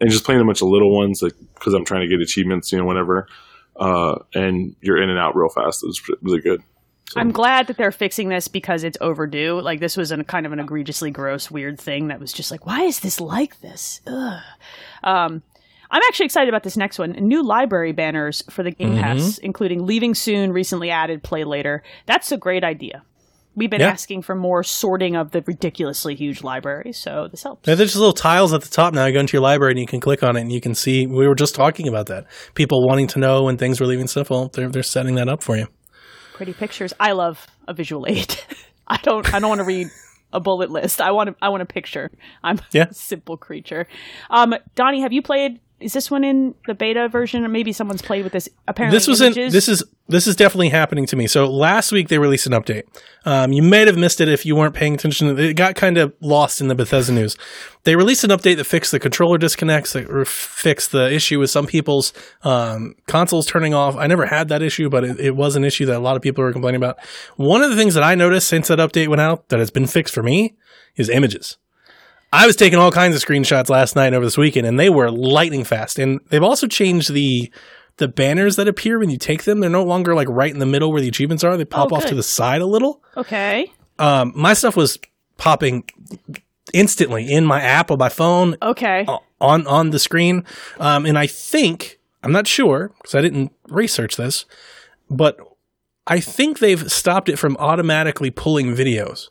and 0.00 0.10
just 0.10 0.24
playing 0.24 0.40
a 0.40 0.44
bunch 0.44 0.62
of 0.62 0.68
little 0.68 0.94
ones, 0.94 1.22
like 1.22 1.34
because 1.54 1.74
I'm 1.74 1.84
trying 1.84 2.02
to 2.02 2.08
get 2.08 2.20
achievements, 2.20 2.72
you 2.72 2.78
know, 2.78 2.84
whenever. 2.84 3.26
Uh, 3.74 4.18
and 4.34 4.76
you're 4.80 5.02
in 5.02 5.10
and 5.10 5.18
out 5.18 5.34
real 5.34 5.48
fast. 5.48 5.82
It's 5.84 6.02
really 6.22 6.40
good. 6.40 6.62
I'm 7.16 7.32
glad 7.32 7.66
that 7.66 7.76
they're 7.76 7.92
fixing 7.92 8.28
this 8.28 8.48
because 8.48 8.84
it's 8.84 8.98
overdue. 9.00 9.60
Like 9.60 9.80
this 9.80 9.96
was 9.96 10.12
a 10.12 10.24
kind 10.24 10.46
of 10.46 10.52
an 10.52 10.60
egregiously 10.60 11.10
gross, 11.10 11.50
weird 11.50 11.80
thing 11.80 12.08
that 12.08 12.20
was 12.20 12.32
just 12.32 12.50
like, 12.50 12.66
why 12.66 12.82
is 12.82 13.00
this 13.00 13.20
like 13.20 13.60
this? 13.60 14.00
Ugh. 14.06 14.40
Um, 15.04 15.42
I'm 15.92 16.02
actually 16.08 16.26
excited 16.26 16.48
about 16.48 16.62
this 16.62 16.76
next 16.76 16.98
one. 16.98 17.12
New 17.12 17.42
library 17.46 17.92
banners 17.92 18.42
for 18.50 18.62
the 18.64 18.70
Game 18.70 18.96
Pass, 18.96 19.38
including 19.38 19.84
leaving 19.86 20.14
soon, 20.14 20.50
recently 20.50 20.90
added, 20.90 21.22
play 21.22 21.44
later. 21.44 21.82
That's 22.06 22.32
a 22.32 22.38
great 22.38 22.64
idea. 22.64 23.02
We've 23.54 23.68
been 23.68 23.82
Yeah. 23.82 23.90
asking 23.90 24.22
for 24.22 24.34
more 24.34 24.62
sorting 24.62 25.14
of 25.14 25.32
the 25.32 25.42
ridiculously 25.46 26.14
huge 26.14 26.42
library, 26.42 26.92
so 26.94 27.28
this 27.30 27.42
helps. 27.42 27.68
Yeah, 27.68 27.74
there's 27.74 27.90
just 27.90 27.98
little 28.00 28.14
tiles 28.14 28.54
at 28.54 28.62
the 28.62 28.70
top 28.70 28.94
now. 28.94 29.04
You 29.04 29.12
go 29.12 29.20
into 29.20 29.34
your 29.34 29.42
library 29.42 29.72
and 29.72 29.78
you 29.78 29.86
can 29.86 30.00
click 30.00 30.22
on 30.22 30.36
it 30.36 30.40
and 30.40 30.50
you 30.50 30.62
can 30.62 30.74
see. 30.74 31.06
We 31.06 31.28
were 31.28 31.34
just 31.34 31.54
talking 31.54 31.86
about 31.86 32.06
that. 32.06 32.24
People 32.54 32.86
wanting 32.88 33.08
to 33.08 33.18
know 33.18 33.42
when 33.42 33.58
things 33.58 33.78
were 33.78 33.86
leaving 33.86 34.06
stuff. 34.06 34.30
Well, 34.30 34.48
they're 34.54 34.70
they're 34.70 34.82
setting 34.82 35.16
that 35.16 35.28
up 35.28 35.42
for 35.42 35.58
you. 35.58 35.66
Pretty 36.32 36.54
pictures. 36.54 36.94
I 36.98 37.12
love 37.12 37.46
a 37.68 37.74
visual 37.74 38.06
aid. 38.08 38.34
I 38.88 38.96
don't. 39.02 39.32
I 39.34 39.38
don't 39.38 39.50
want 39.50 39.60
to 39.60 39.66
read 39.66 39.88
a 40.32 40.40
bullet 40.40 40.70
list. 40.70 41.02
I 41.02 41.10
want. 41.10 41.28
to. 41.28 41.36
I 41.42 41.50
want 41.50 41.62
a 41.62 41.66
picture. 41.66 42.10
I'm 42.42 42.58
Yeah. 42.72 42.86
a 42.90 42.94
simple 42.94 43.36
creature. 43.36 43.86
Um, 44.30 44.54
Donnie, 44.74 45.02
have 45.02 45.12
you 45.12 45.20
played? 45.20 45.60
Is 45.82 45.92
this 45.92 46.10
one 46.10 46.24
in 46.24 46.54
the 46.66 46.74
beta 46.74 47.08
version, 47.08 47.44
or 47.44 47.48
maybe 47.48 47.72
someone's 47.72 48.02
played 48.02 48.24
with 48.24 48.32
this? 48.32 48.48
Apparently, 48.68 48.96
this 48.96 49.06
was 49.06 49.20
images? 49.20 49.46
in 49.46 49.52
this 49.52 49.68
is 49.68 49.84
this 50.08 50.26
is 50.26 50.36
definitely 50.36 50.68
happening 50.68 51.06
to 51.06 51.16
me. 51.16 51.26
So 51.26 51.50
last 51.50 51.90
week 51.92 52.08
they 52.08 52.18
released 52.18 52.46
an 52.46 52.52
update. 52.52 52.84
Um, 53.24 53.52
you 53.52 53.62
might 53.62 53.86
have 53.86 53.96
missed 53.96 54.20
it 54.20 54.28
if 54.28 54.44
you 54.44 54.54
weren't 54.54 54.74
paying 54.74 54.94
attention. 54.94 55.38
It 55.38 55.54
got 55.54 55.74
kind 55.74 55.96
of 55.98 56.12
lost 56.20 56.60
in 56.60 56.68
the 56.68 56.74
Bethesda 56.74 57.12
news. 57.12 57.36
They 57.84 57.96
released 57.96 58.22
an 58.24 58.30
update 58.30 58.56
that 58.56 58.64
fixed 58.64 58.92
the 58.92 59.00
controller 59.00 59.38
disconnects, 59.38 59.92
that 59.94 60.08
re- 60.08 60.24
fixed 60.24 60.92
the 60.92 61.12
issue 61.12 61.40
with 61.40 61.50
some 61.50 61.66
people's 61.66 62.12
um, 62.42 62.94
consoles 63.06 63.46
turning 63.46 63.74
off. 63.74 63.96
I 63.96 64.06
never 64.06 64.26
had 64.26 64.48
that 64.48 64.62
issue, 64.62 64.88
but 64.88 65.04
it, 65.04 65.20
it 65.20 65.36
was 65.36 65.56
an 65.56 65.64
issue 65.64 65.86
that 65.86 65.96
a 65.96 66.00
lot 66.00 66.16
of 66.16 66.22
people 66.22 66.44
were 66.44 66.52
complaining 66.52 66.80
about. 66.80 66.98
One 67.36 67.62
of 67.62 67.70
the 67.70 67.76
things 67.76 67.94
that 67.94 68.04
I 68.04 68.14
noticed 68.14 68.48
since 68.48 68.68
that 68.68 68.78
update 68.78 69.08
went 69.08 69.20
out 69.20 69.48
that 69.48 69.58
has 69.58 69.70
been 69.70 69.86
fixed 69.86 70.14
for 70.14 70.22
me 70.22 70.56
is 70.96 71.08
images. 71.08 71.56
I 72.32 72.46
was 72.46 72.56
taking 72.56 72.78
all 72.78 72.90
kinds 72.90 73.14
of 73.14 73.22
screenshots 73.22 73.68
last 73.68 73.94
night 73.94 74.06
and 74.06 74.14
over 74.16 74.24
this 74.24 74.38
weekend, 74.38 74.66
and 74.66 74.78
they 74.80 74.88
were 74.88 75.10
lightning 75.10 75.64
fast. 75.64 75.98
And 75.98 76.20
they've 76.30 76.42
also 76.42 76.66
changed 76.66 77.12
the 77.12 77.52
the 77.98 78.08
banners 78.08 78.56
that 78.56 78.66
appear 78.68 78.98
when 78.98 79.10
you 79.10 79.18
take 79.18 79.44
them. 79.44 79.60
They're 79.60 79.68
no 79.68 79.84
longer 79.84 80.14
like 80.14 80.28
right 80.30 80.50
in 80.50 80.58
the 80.58 80.66
middle 80.66 80.90
where 80.92 81.00
the 81.02 81.08
achievements 81.08 81.44
are. 81.44 81.56
They 81.58 81.66
pop 81.66 81.92
Oh, 81.92 81.96
off 81.96 82.06
to 82.06 82.14
the 82.14 82.22
side 82.22 82.62
a 82.62 82.66
little. 82.66 83.02
okay. 83.16 83.70
Um, 83.98 84.32
my 84.34 84.54
stuff 84.54 84.76
was 84.76 84.98
popping 85.36 85.84
instantly 86.72 87.30
in 87.30 87.44
my 87.44 87.60
app 87.60 87.90
on 87.90 87.98
my 87.98 88.08
phone 88.08 88.56
Okay. 88.62 89.04
on 89.40 89.66
on 89.66 89.90
the 89.90 89.98
screen. 89.98 90.44
Um, 90.80 91.04
and 91.04 91.18
I 91.18 91.26
think 91.26 91.98
I'm 92.22 92.32
not 92.32 92.46
sure 92.46 92.92
because 92.98 93.14
I 93.14 93.20
didn't 93.20 93.52
research 93.68 94.16
this, 94.16 94.46
but 95.10 95.36
I 96.06 96.18
think 96.20 96.58
they've 96.60 96.90
stopped 96.90 97.28
it 97.28 97.38
from 97.38 97.56
automatically 97.58 98.30
pulling 98.30 98.74
videos. 98.74 99.28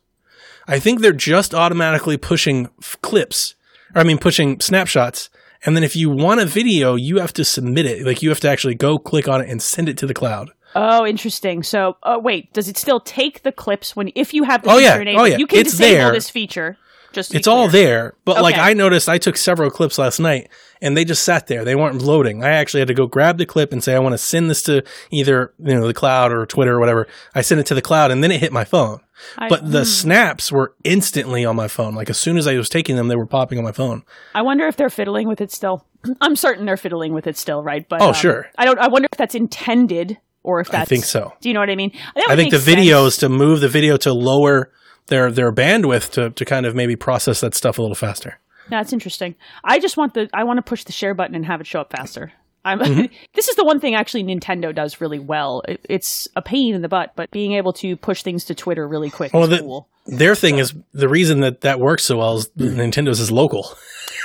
I 0.71 0.79
think 0.79 1.01
they're 1.01 1.11
just 1.13 1.53
automatically 1.53 2.17
pushing 2.17 2.69
f- 2.81 2.97
clips, 3.01 3.55
or 3.93 4.01
I 4.01 4.03
mean 4.03 4.17
pushing 4.17 4.59
snapshots. 4.59 5.29
And 5.65 5.75
then 5.75 5.83
if 5.83 5.95
you 5.95 6.09
want 6.09 6.39
a 6.41 6.45
video, 6.45 6.95
you 6.95 7.19
have 7.19 7.33
to 7.33 7.45
submit 7.45 7.85
it. 7.85 8.05
Like 8.05 8.23
you 8.23 8.29
have 8.29 8.39
to 8.39 8.49
actually 8.49 8.73
go 8.75 8.97
click 8.97 9.27
on 9.27 9.41
it 9.41 9.49
and 9.49 9.61
send 9.61 9.89
it 9.89 9.97
to 9.99 10.07
the 10.07 10.13
cloud. 10.13 10.49
Oh, 10.73 11.05
interesting. 11.05 11.61
So, 11.63 11.97
uh, 12.01 12.17
wait, 12.19 12.51
does 12.53 12.67
it 12.69 12.77
still 12.77 12.99
take 13.01 13.43
the 13.43 13.51
clips 13.51 13.95
when 13.95 14.09
if 14.15 14.33
you 14.33 14.43
have 14.43 14.63
the 14.63 14.69
Oh, 14.71 14.77
feature 14.77 14.83
yeah. 14.87 14.99
enabled? 15.01 15.21
Oh, 15.21 15.25
yeah. 15.25 15.37
You 15.37 15.45
can 15.45 15.59
It's 15.59 15.71
disable 15.71 15.91
there. 15.93 16.11
this 16.13 16.29
feature. 16.29 16.77
Just 17.11 17.35
It's 17.35 17.45
all 17.45 17.67
there, 17.67 18.13
but 18.23 18.41
like 18.41 18.57
I 18.57 18.71
noticed, 18.73 19.09
I 19.09 19.17
took 19.17 19.35
several 19.35 19.69
clips 19.69 19.97
last 19.97 20.17
night, 20.21 20.47
and 20.81 20.97
they 20.97 21.05
just 21.05 21.23
sat 21.23 21.47
there. 21.47 21.63
They 21.63 21.75
weren't 21.75 22.01
loading. 22.01 22.43
I 22.43 22.49
actually 22.49 22.81
had 22.81 22.87
to 22.87 22.93
go 22.93 23.05
grab 23.05 23.37
the 23.37 23.45
clip 23.45 23.71
and 23.71 23.83
say 23.83 23.95
I 23.95 23.99
want 23.99 24.13
to 24.13 24.17
send 24.17 24.49
this 24.49 24.63
to 24.63 24.83
either 25.11 25.53
you 25.59 25.75
know 25.75 25.87
the 25.87 25.93
cloud 25.93 26.31
or 26.31 26.45
Twitter 26.45 26.75
or 26.75 26.79
whatever. 26.79 27.07
I 27.35 27.41
sent 27.41 27.61
it 27.61 27.67
to 27.67 27.75
the 27.75 27.81
cloud, 27.81 28.11
and 28.11 28.23
then 28.23 28.31
it 28.31 28.39
hit 28.39 28.51
my 28.51 28.63
phone. 28.63 28.99
I- 29.37 29.49
But 29.49 29.71
the 29.71 29.79
hmm. 29.79 29.85
snaps 29.85 30.51
were 30.51 30.73
instantly 30.83 31.45
on 31.45 31.55
my 31.55 31.67
phone. 31.67 31.93
Like 31.95 32.09
as 32.09 32.17
soon 32.17 32.37
as 32.37 32.47
I 32.47 32.55
was 32.55 32.69
taking 32.69 32.95
them, 32.95 33.07
they 33.07 33.15
were 33.15 33.27
popping 33.27 33.57
on 33.57 33.63
my 33.63 33.71
phone. 33.71 34.03
I 34.33 34.41
wonder 34.41 34.67
if 34.67 34.75
they're 34.77 34.89
fiddling 34.89 35.27
with 35.27 35.41
it 35.41 35.51
still. 35.51 35.85
I'm 36.21 36.35
certain 36.35 36.65
they're 36.65 36.77
fiddling 36.77 37.13
with 37.13 37.27
it 37.27 37.37
still, 37.37 37.63
right? 37.63 37.87
But 37.87 38.01
Oh, 38.01 38.09
um, 38.09 38.13
sure. 38.13 38.49
I 38.57 38.65
don't. 38.65 38.79
I 38.79 38.87
wonder 38.87 39.07
if 39.11 39.17
that's 39.17 39.35
intended 39.35 40.17
or 40.43 40.59
if 40.59 40.69
that's. 40.69 40.81
I 40.81 40.85
think 40.85 41.05
so. 41.05 41.33
Do 41.41 41.49
you 41.49 41.53
know 41.53 41.59
what 41.59 41.69
I 41.69 41.75
mean? 41.75 41.91
I 42.27 42.35
think 42.35 42.51
the 42.51 42.59
sense. 42.59 42.79
videos 42.79 43.19
to 43.19 43.29
move 43.29 43.59
the 43.59 43.69
video 43.69 43.97
to 43.97 44.13
lower 44.13 44.71
their 45.07 45.31
their 45.31 45.51
bandwidth 45.51 46.11
to 46.11 46.31
to 46.31 46.45
kind 46.45 46.65
of 46.65 46.75
maybe 46.75 46.95
process 46.95 47.41
that 47.41 47.53
stuff 47.53 47.77
a 47.77 47.81
little 47.81 47.95
faster. 47.95 48.39
That's 48.71 48.91
interesting. 48.93 49.35
I 49.63 49.79
just 49.79 49.97
want 49.97 50.15
the. 50.15 50.27
I 50.33 50.43
want 50.45 50.57
to 50.57 50.63
push 50.63 50.83
the 50.85 50.91
share 50.91 51.13
button 51.13 51.35
and 51.35 51.45
have 51.45 51.61
it 51.61 51.67
show 51.67 51.81
up 51.81 51.91
faster. 51.91 52.31
I'm, 52.65 52.79
Mm-hmm. 52.79 53.13
this 53.35 53.47
is 53.47 53.55
the 53.55 53.63
one 53.65 53.79
thing 53.79 53.95
actually 53.95 54.23
Nintendo 54.23 54.73
does 54.73 55.01
really 55.01 55.17
well. 55.19 55.63
It, 55.67 55.85
it's 55.89 56.27
a 56.35 56.41
pain 56.41 56.73
in 56.75 56.81
the 56.81 56.87
butt, 56.89 57.11
but 57.15 57.29
being 57.31 57.53
able 57.53 57.73
to 57.73 57.95
push 57.95 58.21
things 58.23 58.45
to 58.45 58.55
Twitter 58.55 58.87
really 58.87 59.09
quick 59.09 59.33
Well, 59.33 59.43
is 59.43 59.49
the- 59.49 59.59
cool. 59.59 59.87
Their 60.07 60.33
thing 60.35 60.57
is 60.57 60.73
the 60.93 61.07
reason 61.07 61.41
that 61.41 61.61
that 61.61 61.79
works 61.79 62.03
so 62.05 62.17
well 62.17 62.37
is 62.37 62.49
Nintendo's 62.57 63.19
is 63.19 63.31
local. 63.31 63.67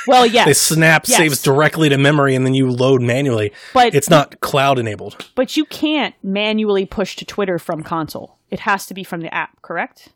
Well, 0.06 0.24
yes, 0.38 0.46
They 0.46 0.52
snap 0.54 1.04
Yes. 1.06 1.18
saves 1.18 1.42
directly 1.42 1.90
to 1.90 1.98
memory, 1.98 2.34
and 2.34 2.46
then 2.46 2.54
you 2.54 2.70
load 2.70 3.02
manually. 3.02 3.52
But- 3.74 3.94
it's 3.94 4.08
not 4.08 4.40
cloud 4.40 4.78
enabled. 4.78 5.26
but 5.34 5.56
you 5.56 5.64
can't 5.66 6.14
manually 6.22 6.86
push 6.86 7.16
to 7.16 7.24
Twitter 7.26 7.58
from 7.58 7.82
console. 7.82 8.36
It 8.50 8.60
has 8.60 8.86
to 8.86 8.94
be 8.94 9.02
from 9.04 9.20
the 9.22 9.32
app, 9.34 9.60
correct? 9.62 10.08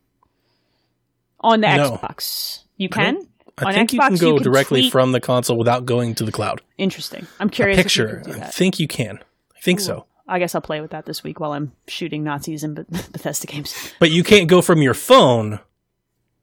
On 1.40 1.60
the 1.60 1.74
No. 1.76 1.96
Xbox, 1.96 2.64
you 2.76 2.88
can. 2.88 3.26
I 3.60 3.68
On 3.68 3.74
think 3.74 3.92
you 3.92 4.00
can 4.00 4.16
go 4.16 4.28
you 4.28 4.34
can 4.34 4.42
directly 4.44 4.80
tweet- 4.82 4.92
from 4.92 5.12
the 5.12 5.20
console 5.20 5.56
without 5.58 5.86
going 5.86 6.14
to 6.16 6.24
the 6.24 6.32
cloud. 6.32 6.60
Interesting. 6.78 7.26
I'm 7.38 7.48
A 7.48 7.50
curious. 7.50 7.76
you 7.76 7.82
picture. 7.82 8.22
I 8.28 8.46
think 8.46 8.78
you 8.78 8.88
can. 8.88 9.18
I 9.56 9.60
think 9.60 9.80
so. 9.80 10.06
I 10.28 10.38
guess 10.38 10.54
I'll 10.54 10.60
play 10.60 10.80
with 10.80 10.92
that 10.92 11.06
this 11.06 11.24
week 11.24 11.40
while 11.40 11.52
I'm 11.52 11.72
shooting 11.88 12.22
Nazis 12.24 12.62
in 12.64 12.74
Bethesda 12.88 13.46
games. 13.46 13.74
But 13.98 14.10
you 14.12 14.22
can't 14.22 14.48
go 14.48 14.62
from 14.62 14.80
your 14.80 14.94
phone 14.94 15.58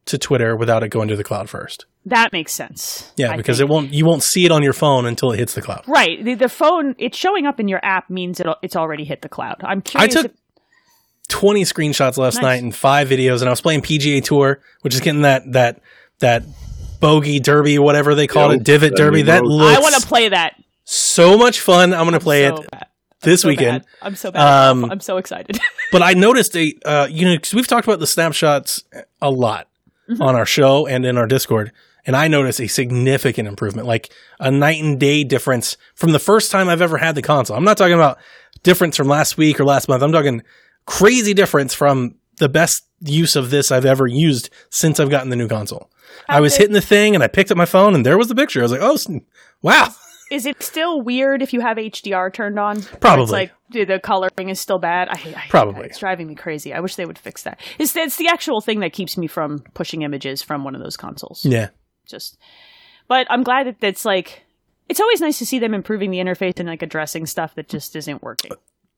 to 0.06 0.18
Twitter 0.18 0.56
without 0.56 0.84
it 0.84 0.90
going 0.90 1.08
to 1.10 1.16
the 1.16 1.24
cloud 1.24 1.50
first. 1.50 1.86
That 2.06 2.32
makes 2.32 2.54
sense. 2.54 3.12
Yeah, 3.18 3.32
I 3.32 3.38
because 3.38 3.58
think. 3.58 3.70
it 3.70 3.74
won't. 3.74 3.94
You 3.94 4.06
won't 4.06 4.24
see 4.24 4.46
it 4.46 4.52
on 4.52 4.64
your 4.64 4.74
phone 4.74 5.06
until 5.06 5.32
it 5.32 5.40
hits 5.40 5.54
the 5.54 5.62
cloud. 5.62 5.84
Right. 5.88 6.24
The, 6.24 6.36
the 6.36 6.50
phone, 6.50 6.96
it's 6.98 7.18
showing 7.18 7.46
up 7.46 7.60
in 7.60 7.68
your 7.68 7.80
app 7.84 8.10
means 8.10 8.40
it, 8.40 8.48
it's 8.62 8.76
already 8.78 9.04
hit 9.04 9.22
the 9.22 9.30
cloud. 9.30 9.58
I'm 9.64 9.82
I 9.96 10.08
took 10.08 10.26
if- 10.28 10.32
20 11.30 11.64
screenshots 11.64 12.18
last 12.18 12.36
Nice. 12.36 12.42
night 12.44 12.64
and 12.64 12.74
five 12.74 13.10
videos, 13.10 13.40
and 13.42 13.48
I 13.48 13.52
was 13.52 13.60
playing 13.60 13.82
PGA 13.82 14.24
Tour, 14.24 14.62
which 14.82 14.94
is 14.96 15.02
getting 15.02 15.24
that 15.24 15.52
that 15.52 15.82
that 16.20 16.44
bogey 17.00 17.40
derby, 17.40 17.80
whatever 17.80 18.16
they 18.16 18.28
call 18.28 18.52
Yep, 18.52 18.62
it, 18.62 18.64
divot 18.64 18.96
derby. 18.96 19.24
That 19.24 19.44
looks 19.44 19.78
I 19.78 19.80
want 19.82 19.96
to 19.96 20.08
play 20.08 20.30
that 20.30 20.56
so 20.84 21.38
much 21.38 21.60
fun. 21.62 21.94
I'm 21.94 22.02
going 22.08 22.14
to 22.14 22.20
play 22.20 22.48
so 22.48 22.58
it 22.62 22.72
bad. 22.72 22.88
this 23.22 23.42
So 23.42 23.48
weekend. 23.50 23.84
bad. 23.84 23.88
I'm 24.02 24.16
so 24.16 24.32
bad. 24.32 24.70
Um, 24.70 24.86
I'm 24.92 25.00
so 25.00 25.18
excited. 25.18 25.60
But 25.90 26.02
I 26.04 26.16
noticed 26.16 26.54
a, 26.58 26.74
uh, 26.84 27.08
you 27.10 27.24
know, 27.26 27.36
because 27.38 27.54
we've 27.54 27.66
talked 27.66 27.88
about 27.88 28.00
the 28.00 28.08
snapshots 28.08 28.84
a 29.22 29.32
lot 29.32 29.68
Mm-hmm. 30.10 30.22
on 30.22 30.36
our 30.36 30.46
show 30.46 30.88
and 30.88 31.06
in 31.06 31.18
our 31.18 31.28
Discord, 31.28 31.74
and 32.06 32.16
I 32.16 32.30
noticed 32.30 32.62
a 32.62 32.68
significant 32.68 33.46
improvement, 33.48 33.86
like 33.88 34.10
a 34.40 34.50
night 34.50 34.82
and 34.82 34.98
day 34.98 35.26
difference 35.26 35.76
from 35.96 36.14
the 36.14 36.20
first 36.20 36.50
time 36.50 36.70
I've 36.70 36.82
ever 36.82 36.98
had 36.98 37.16
the 37.16 37.22
console. 37.22 37.58
I'm 37.58 37.66
not 37.66 37.76
talking 37.78 37.94
about 37.94 38.18
difference 38.64 38.96
from 38.96 39.08
last 39.10 39.36
week 39.38 39.60
or 39.60 39.66
last 39.66 39.90
month. 39.90 40.02
I'm 40.04 40.14
talking 40.14 40.44
crazy 40.86 41.34
difference 41.34 41.74
from 41.74 42.16
the 42.38 42.50
best 42.50 42.84
use 43.02 43.36
of 43.36 43.50
this 43.50 43.72
I've 43.72 43.86
ever 43.86 44.08
used 44.08 44.50
since 44.70 45.00
I've 45.00 45.10
gotten 45.10 45.30
the 45.30 45.36
new 45.36 45.48
console. 45.48 45.90
I 46.30 46.40
was 46.42 46.54
did- 46.54 46.60
hitting 46.64 46.74
the 46.74 46.82
thing 46.82 47.16
and 47.16 47.24
I 47.24 47.28
picked 47.28 47.52
up 47.52 47.58
my 47.58 47.66
phone 47.66 47.96
and 47.96 48.06
there 48.06 48.18
was 48.18 48.28
the 48.28 48.36
picture. 48.36 48.60
I 48.60 48.64
was 48.64 48.72
like, 48.72 48.82
oh, 48.82 48.98
wow. 49.62 49.90
Is 50.30 50.46
it 50.46 50.62
still 50.62 51.02
weird 51.02 51.42
if 51.42 51.54
you 51.54 51.62
have 51.62 51.78
HDR 51.78 52.34
turned 52.34 52.60
on? 52.60 52.82
Probably. 52.82 53.24
It's 53.24 53.32
like 53.32 53.52
the 53.88 54.00
coloring 54.00 54.50
is 54.50 54.60
still 54.60 54.78
bad. 54.80 55.08
I 55.08 55.14
I 55.14 55.46
Probably. 55.50 55.84
that. 55.84 55.92
It's 55.92 56.00
driving 56.00 56.28
me 56.28 56.36
crazy. 56.36 56.74
I 56.74 56.82
wish 56.82 56.96
they 56.96 57.06
would 57.06 57.18
fix 57.18 57.44
that. 57.44 57.62
It's, 57.80 57.96
it's 57.96 58.18
the 58.18 58.28
actual 58.28 58.60
thing 58.60 58.82
that 58.82 58.92
keeps 58.92 59.18
me 59.18 59.28
from 59.28 59.60
pushing 59.74 60.02
images 60.02 60.42
from 60.42 60.64
one 60.66 60.76
of 60.76 60.82
those 60.82 60.98
consoles. 60.98 61.46
Yeah. 61.46 61.70
Just, 62.06 62.38
but 63.08 63.26
I'm 63.30 63.44
glad 63.44 63.68
that 63.68 63.78
it's 63.82 64.04
like, 64.04 64.44
it's 64.90 65.00
always 65.00 65.22
nice 65.22 65.38
to 65.40 65.46
see 65.46 65.60
them 65.60 65.74
improving 65.74 66.12
the 66.12 66.18
interface 66.18 66.60
and 66.60 66.68
like 66.68 66.82
addressing 66.82 67.26
stuff 67.26 67.56
that 67.56 67.70
just 67.70 67.96
isn't 67.96 68.22
working. 68.22 68.52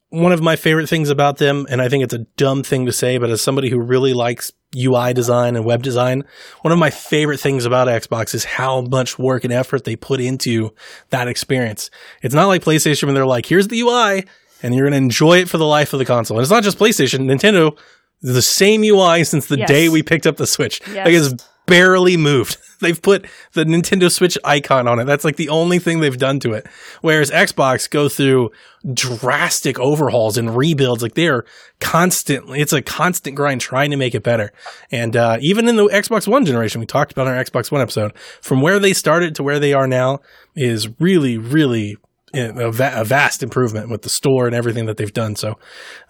One 0.09 0.31
of 0.31 0.41
my 0.41 0.55
favorite 0.55 0.89
things 0.89 1.09
about 1.09 1.37
them, 1.37 1.67
and 1.69 1.81
I 1.81 1.89
think 1.89 2.03
it's 2.03 2.13
a 2.13 2.25
dumb 2.37 2.63
thing 2.63 2.85
to 2.87 2.91
say, 2.91 3.17
but 3.17 3.29
as 3.29 3.41
somebody 3.41 3.69
who 3.69 3.79
really 3.79 4.13
likes 4.13 4.51
UI 4.75 5.13
design 5.13 5.55
and 5.55 5.65
web 5.65 5.83
design, 5.83 6.23
one 6.61 6.71
of 6.71 6.79
my 6.79 6.89
favorite 6.89 7.39
things 7.39 7.65
about 7.65 7.87
Xbox 7.87 8.33
is 8.33 8.43
how 8.43 8.81
much 8.81 9.19
work 9.19 9.43
and 9.43 9.53
effort 9.53 9.83
they 9.83 9.95
put 9.95 10.19
into 10.19 10.71
that 11.09 11.27
experience. 11.27 11.91
It's 12.23 12.33
not 12.35 12.47
like 12.47 12.63
PlayStation 12.63 13.03
when 13.03 13.15
they're 13.15 13.25
like, 13.25 13.45
here's 13.45 13.67
the 13.67 13.79
UI, 13.81 14.25
and 14.63 14.73
you're 14.73 14.85
going 14.85 14.93
to 14.93 14.97
enjoy 15.05 15.39
it 15.39 15.49
for 15.49 15.57
the 15.57 15.65
life 15.65 15.93
of 15.93 15.99
the 15.99 16.05
console. 16.05 16.37
And 16.37 16.43
it's 16.43 16.51
not 16.51 16.63
just 16.63 16.79
PlayStation, 16.79 17.21
Nintendo, 17.25 17.77
the 18.21 18.41
same 18.41 18.83
UI 18.83 19.23
since 19.23 19.45
the 19.47 19.59
Yes. 19.59 19.67
day 19.69 19.89
we 19.89 20.03
picked 20.03 20.27
up 20.27 20.37
the 20.37 20.47
Switch. 20.47 20.81
Yes. 20.93 21.05
Like 21.05 21.13
it's 21.13 21.49
barely 21.69 22.17
moved. 22.17 22.57
They've 22.81 23.01
put 23.01 23.25
the 23.53 23.65
Nintendo 23.65 24.09
Switch 24.09 24.37
icon 24.45 24.87
on 24.87 24.99
it. 24.99 25.03
That's 25.05 25.25
like 25.25 25.35
the 25.35 25.49
only 25.49 25.79
thing 25.79 25.99
they've 25.99 26.17
done 26.17 26.39
to 26.39 26.53
it. 26.53 26.65
Whereas 27.01 27.29
Xbox 27.29 27.89
go 27.89 28.07
through 28.07 28.51
drastic 28.93 29.77
overhauls 29.79 30.37
and 30.37 30.55
rebuilds. 30.55 31.03
Like 31.03 31.15
they're 31.15 31.43
constantly, 31.81 32.61
it's 32.61 32.71
a 32.71 32.81
constant 32.81 33.35
grind 33.35 33.59
trying 33.59 33.91
to 33.91 33.97
make 33.97 34.15
it 34.15 34.23
better. 34.23 34.51
And 34.91 35.17
uh, 35.17 35.39
even 35.41 35.67
in 35.67 35.75
the 35.75 35.87
Xbox 35.87 36.25
One 36.25 36.45
generation, 36.45 36.79
we 36.79 36.85
talked 36.85 37.11
about 37.11 37.27
in 37.27 37.33
our 37.33 37.43
Xbox 37.43 37.69
One 37.69 37.81
episode, 37.81 38.17
from 38.41 38.61
where 38.61 38.79
they 38.79 38.93
started 38.93 39.35
to 39.35 39.43
where 39.43 39.59
they 39.59 39.73
are 39.73 39.87
now 39.87 40.19
is 40.55 40.87
really, 40.99 41.37
really 41.37 41.97
a, 42.33 42.71
va- 42.71 42.93
a 42.95 43.03
vast 43.03 43.43
improvement 43.43 43.89
with 43.89 44.03
the 44.03 44.09
store 44.09 44.45
and 44.45 44.55
everything 44.55 44.85
that 44.85 44.95
they've 44.95 45.11
done. 45.11 45.35
So 45.35 45.55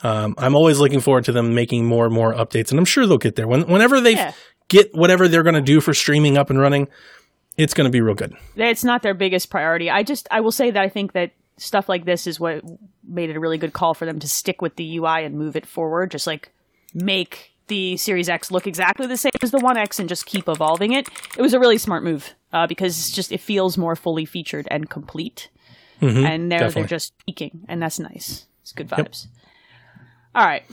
um, 0.03 0.35
I'm 0.37 0.55
always 0.55 0.79
looking 0.79 0.99
forward 0.99 1.25
to 1.25 1.31
them 1.31 1.55
making 1.55 1.85
more 1.85 2.05
and 2.05 2.13
more 2.13 2.33
updates, 2.33 2.69
and 2.69 2.77
I'm 2.77 2.85
sure 2.85 3.07
they'll 3.07 3.17
get 3.17 3.35
there. 3.35 3.47
When, 3.47 3.61
whenever 3.67 3.99
they 3.99 4.13
Yeah. 4.13 4.33
Get 4.69 4.95
whatever 4.95 5.27
they're 5.27 5.43
going 5.43 5.55
to 5.55 5.61
do 5.61 5.81
for 5.81 5.93
streaming 5.93 6.37
up 6.37 6.49
and 6.49 6.59
running, 6.59 6.87
it's 7.57 7.73
going 7.73 7.85
to 7.85 7.91
be 7.91 7.99
real 8.01 8.15
good. 8.15 8.33
It's 8.55 8.83
not 8.85 9.01
their 9.01 9.13
biggest 9.13 9.49
priority. 9.49 9.89
I 9.89 10.03
just, 10.03 10.27
I 10.31 10.39
will 10.39 10.51
say 10.53 10.71
that 10.71 10.81
I 10.81 10.87
think 10.89 11.11
that 11.13 11.31
stuff 11.57 11.89
like 11.89 12.05
this 12.05 12.25
is 12.25 12.39
what 12.39 12.63
made 13.03 13.29
it 13.29 13.35
a 13.35 13.39
really 13.39 13.57
good 13.57 13.73
call 13.73 13.93
for 13.93 14.05
them 14.05 14.19
to 14.19 14.27
stick 14.29 14.61
with 14.61 14.77
the 14.77 14.97
UI 14.97 15.25
and 15.25 15.35
move 15.35 15.55
it 15.57 15.65
forward. 15.65 16.09
Just 16.11 16.25
like 16.25 16.51
make 16.93 17.51
the 17.67 17.97
Series 17.97 18.29
X 18.29 18.49
look 18.49 18.65
exactly 18.65 19.05
the 19.07 19.17
same 19.17 19.33
as 19.41 19.51
the 19.51 19.59
One 19.59 19.75
X 19.77 19.99
and 19.99 20.07
just 20.07 20.25
keep 20.25 20.47
evolving 20.47 20.93
it. 20.93 21.07
It 21.37 21.41
was 21.41 21.53
a 21.53 21.59
really 21.59 21.77
smart 21.77 22.03
move 22.03 22.33
uh, 22.53 22.65
because 22.65 22.97
it's 22.97 23.11
just 23.11 23.31
it 23.31 23.41
feels 23.41 23.77
more 23.77 23.95
fully 23.95 24.25
featured 24.25 24.67
and 24.71 24.89
complete. 24.89 25.49
and 26.01 26.09
they're 26.09 26.29
Mm-hmm. 26.29 26.49
definitely. 26.49 26.81
they're 26.81 26.87
just 26.87 27.13
peaking, 27.25 27.65
and 27.67 27.81
that's 27.81 27.99
nice. 27.99 28.45
It's 28.61 28.71
good 28.71 28.87
vibes. 28.87 29.27
All 30.33 30.45
right, 30.45 30.63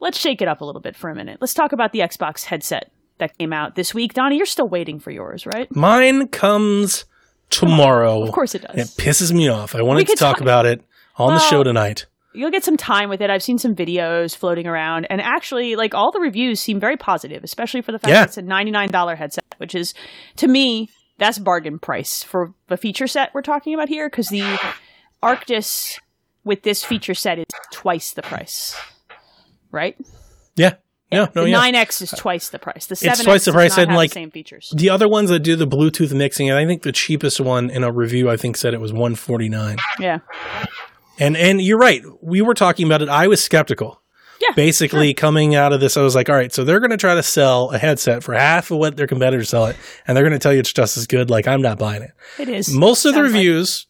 let's 0.00 0.18
shake 0.18 0.42
it 0.42 0.48
up 0.48 0.60
a 0.60 0.64
little 0.64 0.80
bit 0.80 0.96
for 0.96 1.10
a 1.10 1.14
minute. 1.14 1.38
Let's 1.40 1.54
talk 1.54 1.72
about 1.72 1.92
the 1.92 2.00
Xbox 2.00 2.44
headset 2.44 2.90
that 3.18 3.36
came 3.38 3.52
out 3.52 3.74
this 3.76 3.94
week. 3.94 4.14
Donnie, 4.14 4.36
you're 4.36 4.46
still 4.46 4.68
waiting 4.68 4.98
for 4.98 5.10
yours, 5.10 5.46
right? 5.46 5.74
Mine 5.74 6.28
comes 6.28 7.04
tomorrow. 7.50 8.22
Of 8.22 8.32
course 8.32 8.54
it 8.54 8.62
does. 8.62 8.76
It 8.76 9.02
pisses 9.02 9.32
me 9.32 9.48
off. 9.48 9.74
I 9.74 9.82
wanted 9.82 10.06
to 10.08 10.16
talk 10.16 10.36
talk- 10.36 10.40
about 10.42 10.66
it 10.66 10.82
on 11.16 11.32
the 11.34 11.40
show 11.40 11.62
tonight. 11.62 12.06
You'll 12.34 12.50
get 12.50 12.64
some 12.64 12.76
time 12.76 13.08
with 13.08 13.22
it. 13.22 13.30
I've 13.30 13.42
seen 13.42 13.56
some 13.56 13.74
videos 13.74 14.36
floating 14.36 14.66
around, 14.66 15.06
and 15.08 15.22
actually, 15.22 15.74
like 15.74 15.94
all 15.94 16.12
the 16.12 16.20
reviews 16.20 16.60
seem 16.60 16.78
very 16.78 16.98
positive, 16.98 17.42
especially 17.42 17.80
for 17.80 17.92
the 17.92 17.98
fact 17.98 18.10
Yeah. 18.10 18.20
that 18.20 18.28
it's 18.28 18.36
a 18.36 18.42
ninety-nine 18.42 18.90
dollar 18.90 19.16
headset, 19.16 19.54
which 19.56 19.74
is 19.74 19.94
to 20.36 20.46
me 20.46 20.90
that's 21.16 21.38
bargain 21.38 21.78
price 21.78 22.22
for 22.22 22.52
the 22.68 22.76
feature 22.76 23.06
set 23.06 23.30
we're 23.32 23.40
talking 23.40 23.72
about 23.72 23.88
here. 23.88 24.10
Because 24.10 24.28
the 24.28 24.42
Arctis 25.22 25.98
with 26.44 26.62
this 26.62 26.84
feature 26.84 27.14
set 27.14 27.38
is 27.38 27.46
twice 27.72 28.12
the 28.12 28.20
price, 28.22 28.76
right? 29.70 29.96
Yeah. 30.54 30.74
No, 31.12 31.28
no, 31.36 31.44
the 31.44 31.50
yeah. 31.50 31.60
9X 31.70 32.02
is 32.02 32.12
uh, 32.12 32.16
twice 32.16 32.48
the 32.48 32.58
price. 32.58 32.86
The 32.86 32.96
7X 32.96 33.22
twice 33.24 33.44
the 33.44 33.52
price, 33.52 33.78
and, 33.78 33.94
like, 33.94 34.10
the 34.10 34.14
same 34.14 34.32
features. 34.32 34.72
The 34.76 34.90
other 34.90 35.08
ones 35.08 35.30
that 35.30 35.38
do 35.40 35.54
the 35.54 35.66
Bluetooth 35.66 36.12
mixing, 36.12 36.50
and 36.50 36.58
I 36.58 36.66
think 36.66 36.82
the 36.82 36.90
cheapest 36.90 37.38
one 37.40 37.70
in 37.70 37.84
a 37.84 37.92
review, 37.92 38.28
I 38.28 38.36
think 38.36 38.56
said 38.56 38.74
it 38.74 38.80
was 38.80 38.92
149. 38.92 39.76
Yeah, 40.00 40.18
And 41.20 41.36
and 41.36 41.60
you're 41.62 41.78
right. 41.78 42.02
We 42.20 42.42
were 42.42 42.54
talking 42.54 42.86
about 42.86 43.02
it. 43.02 43.08
I 43.08 43.28
was 43.28 43.42
skeptical. 43.42 44.02
Yeah, 44.40 44.52
Basically, 44.56 45.14
coming 45.14 45.54
out 45.54 45.72
of 45.72 45.78
this, 45.80 45.96
I 45.96 46.02
was 46.02 46.14
like, 46.16 46.28
all 46.28 46.34
right, 46.36 46.52
so 46.52 46.64
they're 46.64 46.80
going 46.80 46.90
to 46.90 46.96
try 46.98 47.14
to 47.14 47.22
sell 47.22 47.70
a 47.70 47.78
headset 47.78 48.22
for 48.24 48.34
half 48.34 48.70
of 48.72 48.78
what 48.78 48.96
their 48.96 49.06
competitors 49.06 49.48
sell 49.48 49.66
it, 49.66 49.76
and 50.06 50.14
they're 50.16 50.24
going 50.24 50.32
to 50.34 50.38
tell 50.40 50.52
you 50.52 50.58
it's 50.58 50.72
just 50.72 50.96
as 50.98 51.06
good. 51.06 51.30
Like, 51.30 51.46
I'm 51.46 51.62
not 51.62 51.78
buying 51.78 52.02
it. 52.02 52.10
it 52.38 52.48
is. 52.48 52.68
Most 52.74 53.04
of 53.04 53.12
the 53.14 53.18
Sounds 53.20 53.32
like- 53.32 53.34
reviews 53.34 53.86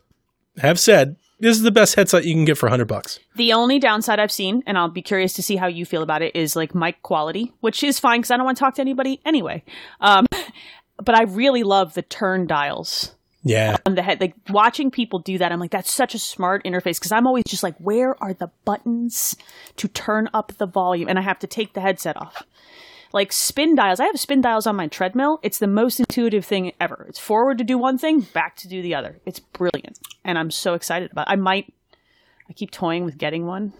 have 0.58 0.78
said 0.78 1.16
this 1.38 1.56
is 1.56 1.62
the 1.62 1.70
best 1.70 1.94
headset 1.94 2.24
you 2.24 2.34
can 2.34 2.44
get 2.44 2.56
for 2.58 2.66
100 2.66 2.86
bucks. 2.86 3.18
The 3.36 3.52
only 3.52 3.78
downside 3.78 4.18
I've 4.18 4.32
seen, 4.32 4.62
and 4.66 4.78
I'll 4.78 4.88
be 4.88 5.02
curious 5.02 5.32
to 5.34 5.42
see 5.42 5.56
how 5.56 5.66
you 5.66 5.84
feel 5.84 6.02
about 6.02 6.22
it, 6.22 6.34
is 6.34 6.56
like 6.56 6.74
mic 6.74 7.02
quality, 7.02 7.52
which 7.60 7.82
is 7.84 7.98
fine 8.00 8.20
because 8.20 8.30
I 8.30 8.36
don't 8.36 8.46
want 8.46 8.56
to 8.56 8.60
talk 8.64 8.74
to 8.76 8.80
anybody 8.80 9.20
anyway. 9.24 9.62
Um, 10.00 10.26
but 11.04 11.14
I 11.14 11.24
really 11.24 11.62
love 11.62 11.92
the 11.94 12.02
turn 12.02 12.46
dials 12.46 13.14
Yeah. 13.42 13.76
on 13.84 13.94
the 13.96 14.02
head. 14.02 14.20
Like 14.20 14.34
watching 14.48 14.90
people 14.90 15.18
do 15.18 15.36
that, 15.38 15.52
I'm 15.52 15.60
like, 15.60 15.70
that's 15.72 15.90
such 15.92 16.14
a 16.14 16.18
smart 16.18 16.64
interface 16.64 16.98
because 16.98 17.12
I'm 17.12 17.26
always 17.26 17.44
just 17.44 17.62
like, 17.62 17.76
where 17.78 18.20
are 18.22 18.32
the 18.32 18.50
buttons 18.64 19.36
to 19.76 19.88
turn 19.88 20.30
up 20.32 20.52
the 20.56 20.66
volume? 20.66 21.08
And 21.08 21.18
I 21.18 21.22
have 21.22 21.38
to 21.40 21.46
take 21.46 21.74
the 21.74 21.80
headset 21.82 22.16
off. 22.16 22.42
Like 23.12 23.32
spin 23.32 23.74
dials, 23.74 24.00
I 24.00 24.06
have 24.06 24.18
spin 24.18 24.40
dials 24.40 24.66
on 24.66 24.76
my 24.76 24.88
treadmill. 24.88 25.38
It's 25.42 25.58
the 25.58 25.66
most 25.66 26.00
intuitive 26.00 26.44
thing 26.44 26.72
ever. 26.80 27.06
It's 27.08 27.18
forward 27.18 27.58
to 27.58 27.64
do 27.64 27.78
one 27.78 27.98
thing, 27.98 28.20
back 28.20 28.56
to 28.56 28.68
do 28.68 28.82
the 28.82 28.94
other. 28.94 29.18
It's 29.24 29.40
brilliant, 29.40 29.98
and 30.24 30.38
I'm 30.38 30.50
so 30.50 30.74
excited 30.74 31.12
about. 31.12 31.28
It. 31.28 31.32
I 31.32 31.36
might. 31.36 31.72
I 32.48 32.52
keep 32.52 32.70
toying 32.70 33.04
with 33.04 33.18
getting 33.18 33.46
one. 33.46 33.72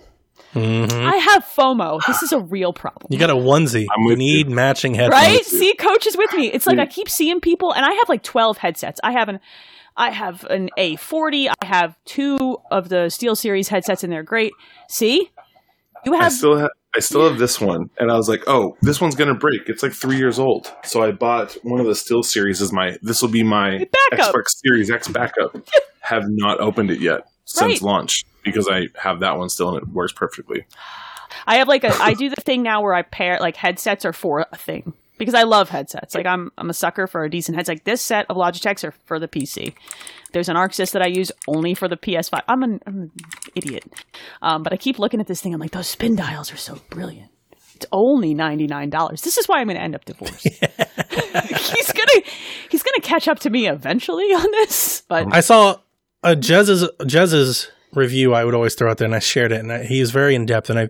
Mm-hmm. 0.54 1.06
I 1.06 1.16
have 1.16 1.44
FOMO. 1.44 2.00
This 2.06 2.22
is 2.22 2.32
a 2.32 2.38
real 2.38 2.72
problem. 2.72 3.06
You 3.10 3.18
got 3.18 3.30
a 3.30 3.34
onesie. 3.34 3.86
I'm 3.94 4.02
you 4.02 4.08
with 4.08 4.18
need 4.18 4.48
matching 4.48 4.94
headphones. 4.94 5.22
Right? 5.22 5.44
See, 5.44 5.74
coach 5.74 6.06
is 6.06 6.16
with 6.16 6.32
me. 6.34 6.46
It's 6.48 6.66
like 6.66 6.78
I 6.78 6.86
keep 6.86 7.08
seeing 7.08 7.40
people, 7.40 7.72
and 7.72 7.84
I 7.84 7.92
have 7.92 8.08
like 8.08 8.22
twelve 8.22 8.58
headsets. 8.58 9.00
I 9.02 9.12
have 9.12 9.28
an, 9.28 9.40
I 9.96 10.10
have 10.10 10.44
an 10.44 10.70
A40. 10.78 11.52
I 11.60 11.64
have 11.64 11.96
two 12.04 12.58
of 12.70 12.88
the 12.88 13.10
Steel 13.10 13.36
Series 13.36 13.68
headsets, 13.68 14.04
and 14.04 14.12
they're 14.12 14.22
great. 14.22 14.52
See, 14.88 15.30
you 16.04 16.14
I 16.14 16.24
have 16.24 16.32
still 16.32 16.56
have 16.56 16.70
I 16.96 17.00
still 17.00 17.28
have 17.28 17.38
this 17.38 17.60
one, 17.60 17.90
and 17.98 18.10
I 18.10 18.16
was 18.16 18.28
like, 18.28 18.42
"Oh, 18.46 18.76
this 18.80 19.00
one's 19.00 19.14
gonna 19.14 19.34
break." 19.34 19.68
It's 19.68 19.82
like 19.82 19.92
three 19.92 20.16
years 20.16 20.38
old, 20.38 20.72
so 20.84 21.02
I 21.02 21.12
bought 21.12 21.52
one 21.62 21.78
of 21.80 21.86
the 21.86 21.94
Steel 21.94 22.22
Series. 22.22 22.62
As 22.62 22.72
my 22.72 22.96
this 23.02 23.20
will 23.20 23.28
be 23.28 23.42
my 23.42 23.86
backup. 24.10 24.34
Xbox 24.34 24.44
Series 24.64 24.90
X 24.90 25.08
backup. 25.08 25.56
have 26.00 26.22
not 26.28 26.60
opened 26.60 26.88
it 26.90 27.00
yet 27.00 27.22
since 27.46 27.82
Right. 27.82 27.82
launch 27.82 28.22
because 28.44 28.68
I 28.70 28.86
have 28.96 29.18
that 29.20 29.38
one 29.38 29.48
still 29.48 29.70
and 29.70 29.78
it 29.78 29.88
works 29.88 30.12
perfectly. 30.12 30.64
I 31.48 31.56
have 31.56 31.66
like 31.66 31.82
a 31.82 31.92
I 32.00 32.14
do 32.14 32.28
the 32.30 32.40
thing 32.40 32.62
now 32.62 32.80
where 32.80 32.94
I 32.94 33.02
pair 33.02 33.38
like 33.40 33.56
headsets 33.56 34.04
are 34.04 34.12
for 34.12 34.46
a 34.52 34.56
thing 34.56 34.92
because 35.18 35.34
I 35.34 35.42
love 35.42 35.68
headsets. 35.68 36.14
Like 36.14 36.26
I'm 36.26 36.50
I'm 36.58 36.70
a 36.70 36.74
sucker 36.74 37.06
for 37.06 37.24
a 37.24 37.30
decent 37.30 37.56
headset. 37.56 37.76
Like 37.76 37.84
this 37.84 38.02
set 38.02 38.26
of 38.28 38.36
Logitechs 38.36 38.84
are 38.84 38.92
for 39.04 39.18
the 39.18 39.28
PC. 39.28 39.74
There's 40.32 40.48
an 40.48 40.56
Arctis 40.56 40.92
that 40.92 41.02
I 41.02 41.06
use 41.06 41.32
only 41.48 41.74
for 41.74 41.88
the 41.88 41.96
PS5. 41.96 42.42
I'm 42.48 42.62
an, 42.62 42.80
I'm 42.86 42.94
an 43.02 43.10
idiot, 43.54 43.84
um, 44.42 44.62
but 44.62 44.72
I 44.72 44.76
keep 44.76 44.98
looking 44.98 45.20
at 45.20 45.26
this 45.26 45.40
thing. 45.40 45.54
I'm 45.54 45.60
like 45.60 45.70
those 45.70 45.86
spin 45.86 46.16
dials 46.16 46.52
are 46.52 46.56
so 46.56 46.78
brilliant. 46.90 47.30
It's 47.74 47.86
only 47.92 48.34
ninety 48.34 48.66
nine 48.66 48.90
dollars. 48.90 49.22
This 49.22 49.38
is 49.38 49.46
why 49.46 49.60
I'm 49.60 49.66
going 49.66 49.76
to 49.76 49.82
end 49.82 49.94
up 49.94 50.04
divorced. 50.04 50.42
he's 50.48 51.92
gonna 51.92 52.22
he's 52.70 52.82
gonna 52.82 53.00
catch 53.02 53.28
up 53.28 53.38
to 53.40 53.50
me 53.50 53.68
eventually 53.68 54.24
on 54.32 54.50
this, 54.52 55.02
but 55.08 55.26
I 55.32 55.40
saw 55.40 55.76
a 56.22 56.34
Jez's 56.34 56.88
Jez's 57.06 57.70
review. 57.94 58.34
I 58.34 58.44
would 58.44 58.54
always 58.54 58.74
throw 58.74 58.90
out 58.90 58.98
there, 58.98 59.06
and 59.06 59.14
I 59.14 59.18
shared 59.20 59.52
it, 59.52 59.60
and 59.60 59.72
I, 59.72 59.84
he 59.84 60.00
is 60.00 60.10
very 60.10 60.34
in 60.34 60.46
depth. 60.46 60.70
And 60.70 60.78
I, 60.78 60.88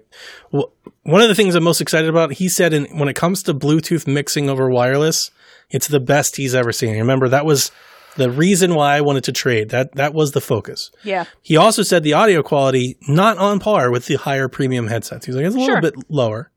w- 0.53 0.71
one 1.03 1.21
of 1.21 1.29
the 1.29 1.35
things 1.35 1.55
I'm 1.55 1.63
most 1.65 1.81
excited 1.81 2.09
about, 2.11 2.35
he 2.35 2.49
said, 2.49 2.73
in, 2.73 2.85
when 2.99 3.09
it 3.09 3.15
comes 3.15 3.43
to 3.45 3.55
Bluetooth 3.55 4.07
mixing 4.07 4.49
over 4.49 4.69
wireless, 4.71 5.31
it's 5.71 5.89
the 5.89 6.01
best 6.01 6.37
he's 6.37 6.55
ever 6.55 6.73
seen. 6.73 6.97
Remember, 6.99 7.29
that 7.29 7.45
was 7.45 7.71
the 8.17 8.31
reason 8.31 8.75
why 8.75 8.97
I 8.97 9.01
wanted 9.03 9.25
to 9.25 9.33
trade. 9.33 9.69
That 9.71 9.95
that 9.97 10.15
was 10.15 10.33
the 10.33 10.41
focus. 10.41 10.91
yeah, 11.05 11.25
He 11.43 11.57
also 11.57 11.83
said 11.83 12.03
the 12.03 12.15
audio 12.15 12.43
quality 12.43 12.97
not 13.09 13.37
on 13.39 13.59
par 13.61 13.91
with 13.91 14.07
the 14.07 14.15
higher 14.17 14.49
premium 14.49 14.87
headsets. 14.87 15.27
He's 15.27 15.35
like 15.37 15.45
it's 15.45 15.55
a 15.55 15.59
Sure. 15.59 15.81
little 15.83 15.91
bit 16.01 16.11
lower, 16.11 16.51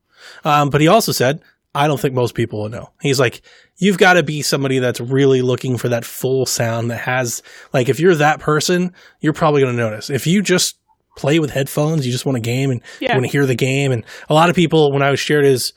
um, 0.45 0.69
but 0.69 0.79
he 0.79 0.87
also 0.87 1.11
said 1.11 1.41
I 1.75 1.87
don't 1.87 1.99
think 1.99 2.13
most 2.15 2.33
people 2.35 2.61
will 2.63 2.69
know. 2.69 2.89
He's 3.01 3.19
like 3.19 3.41
you've 3.77 3.97
got 3.97 4.13
to 4.13 4.23
be 4.23 4.41
somebody 4.41 4.79
that's 4.79 4.99
really 4.99 5.41
looking 5.41 5.77
for 5.77 5.89
that 5.89 6.03
full 6.03 6.45
sound 6.45 6.91
that 6.91 6.99
has 7.01 7.43
like 7.73 7.89
if 7.89 7.99
you're 7.99 8.15
that 8.15 8.39
person, 8.39 8.93
you're 9.21 9.33
probably 9.33 9.61
going 9.61 9.75
to 9.75 9.81
notice. 9.81 10.09
If 10.09 10.25
you 10.27 10.41
just 10.41 10.77
play 11.15 11.39
with 11.39 11.51
headphones, 11.51 12.05
you 12.05 12.11
just 12.11 12.25
want 12.25 12.37
a 12.37 12.41
game 12.41 12.71
and 12.71 12.81
Yeah. 12.99 13.09
you 13.13 13.15
want 13.19 13.25
to 13.25 13.31
hear 13.31 13.45
the 13.45 13.55
game, 13.55 13.91
and 13.91 14.03
a 14.29 14.33
lot 14.33 14.49
of 14.49 14.55
people 14.55 14.91
when 14.91 15.01
I 15.03 15.11
was 15.11 15.19
shared 15.19 15.45
his 15.45 15.73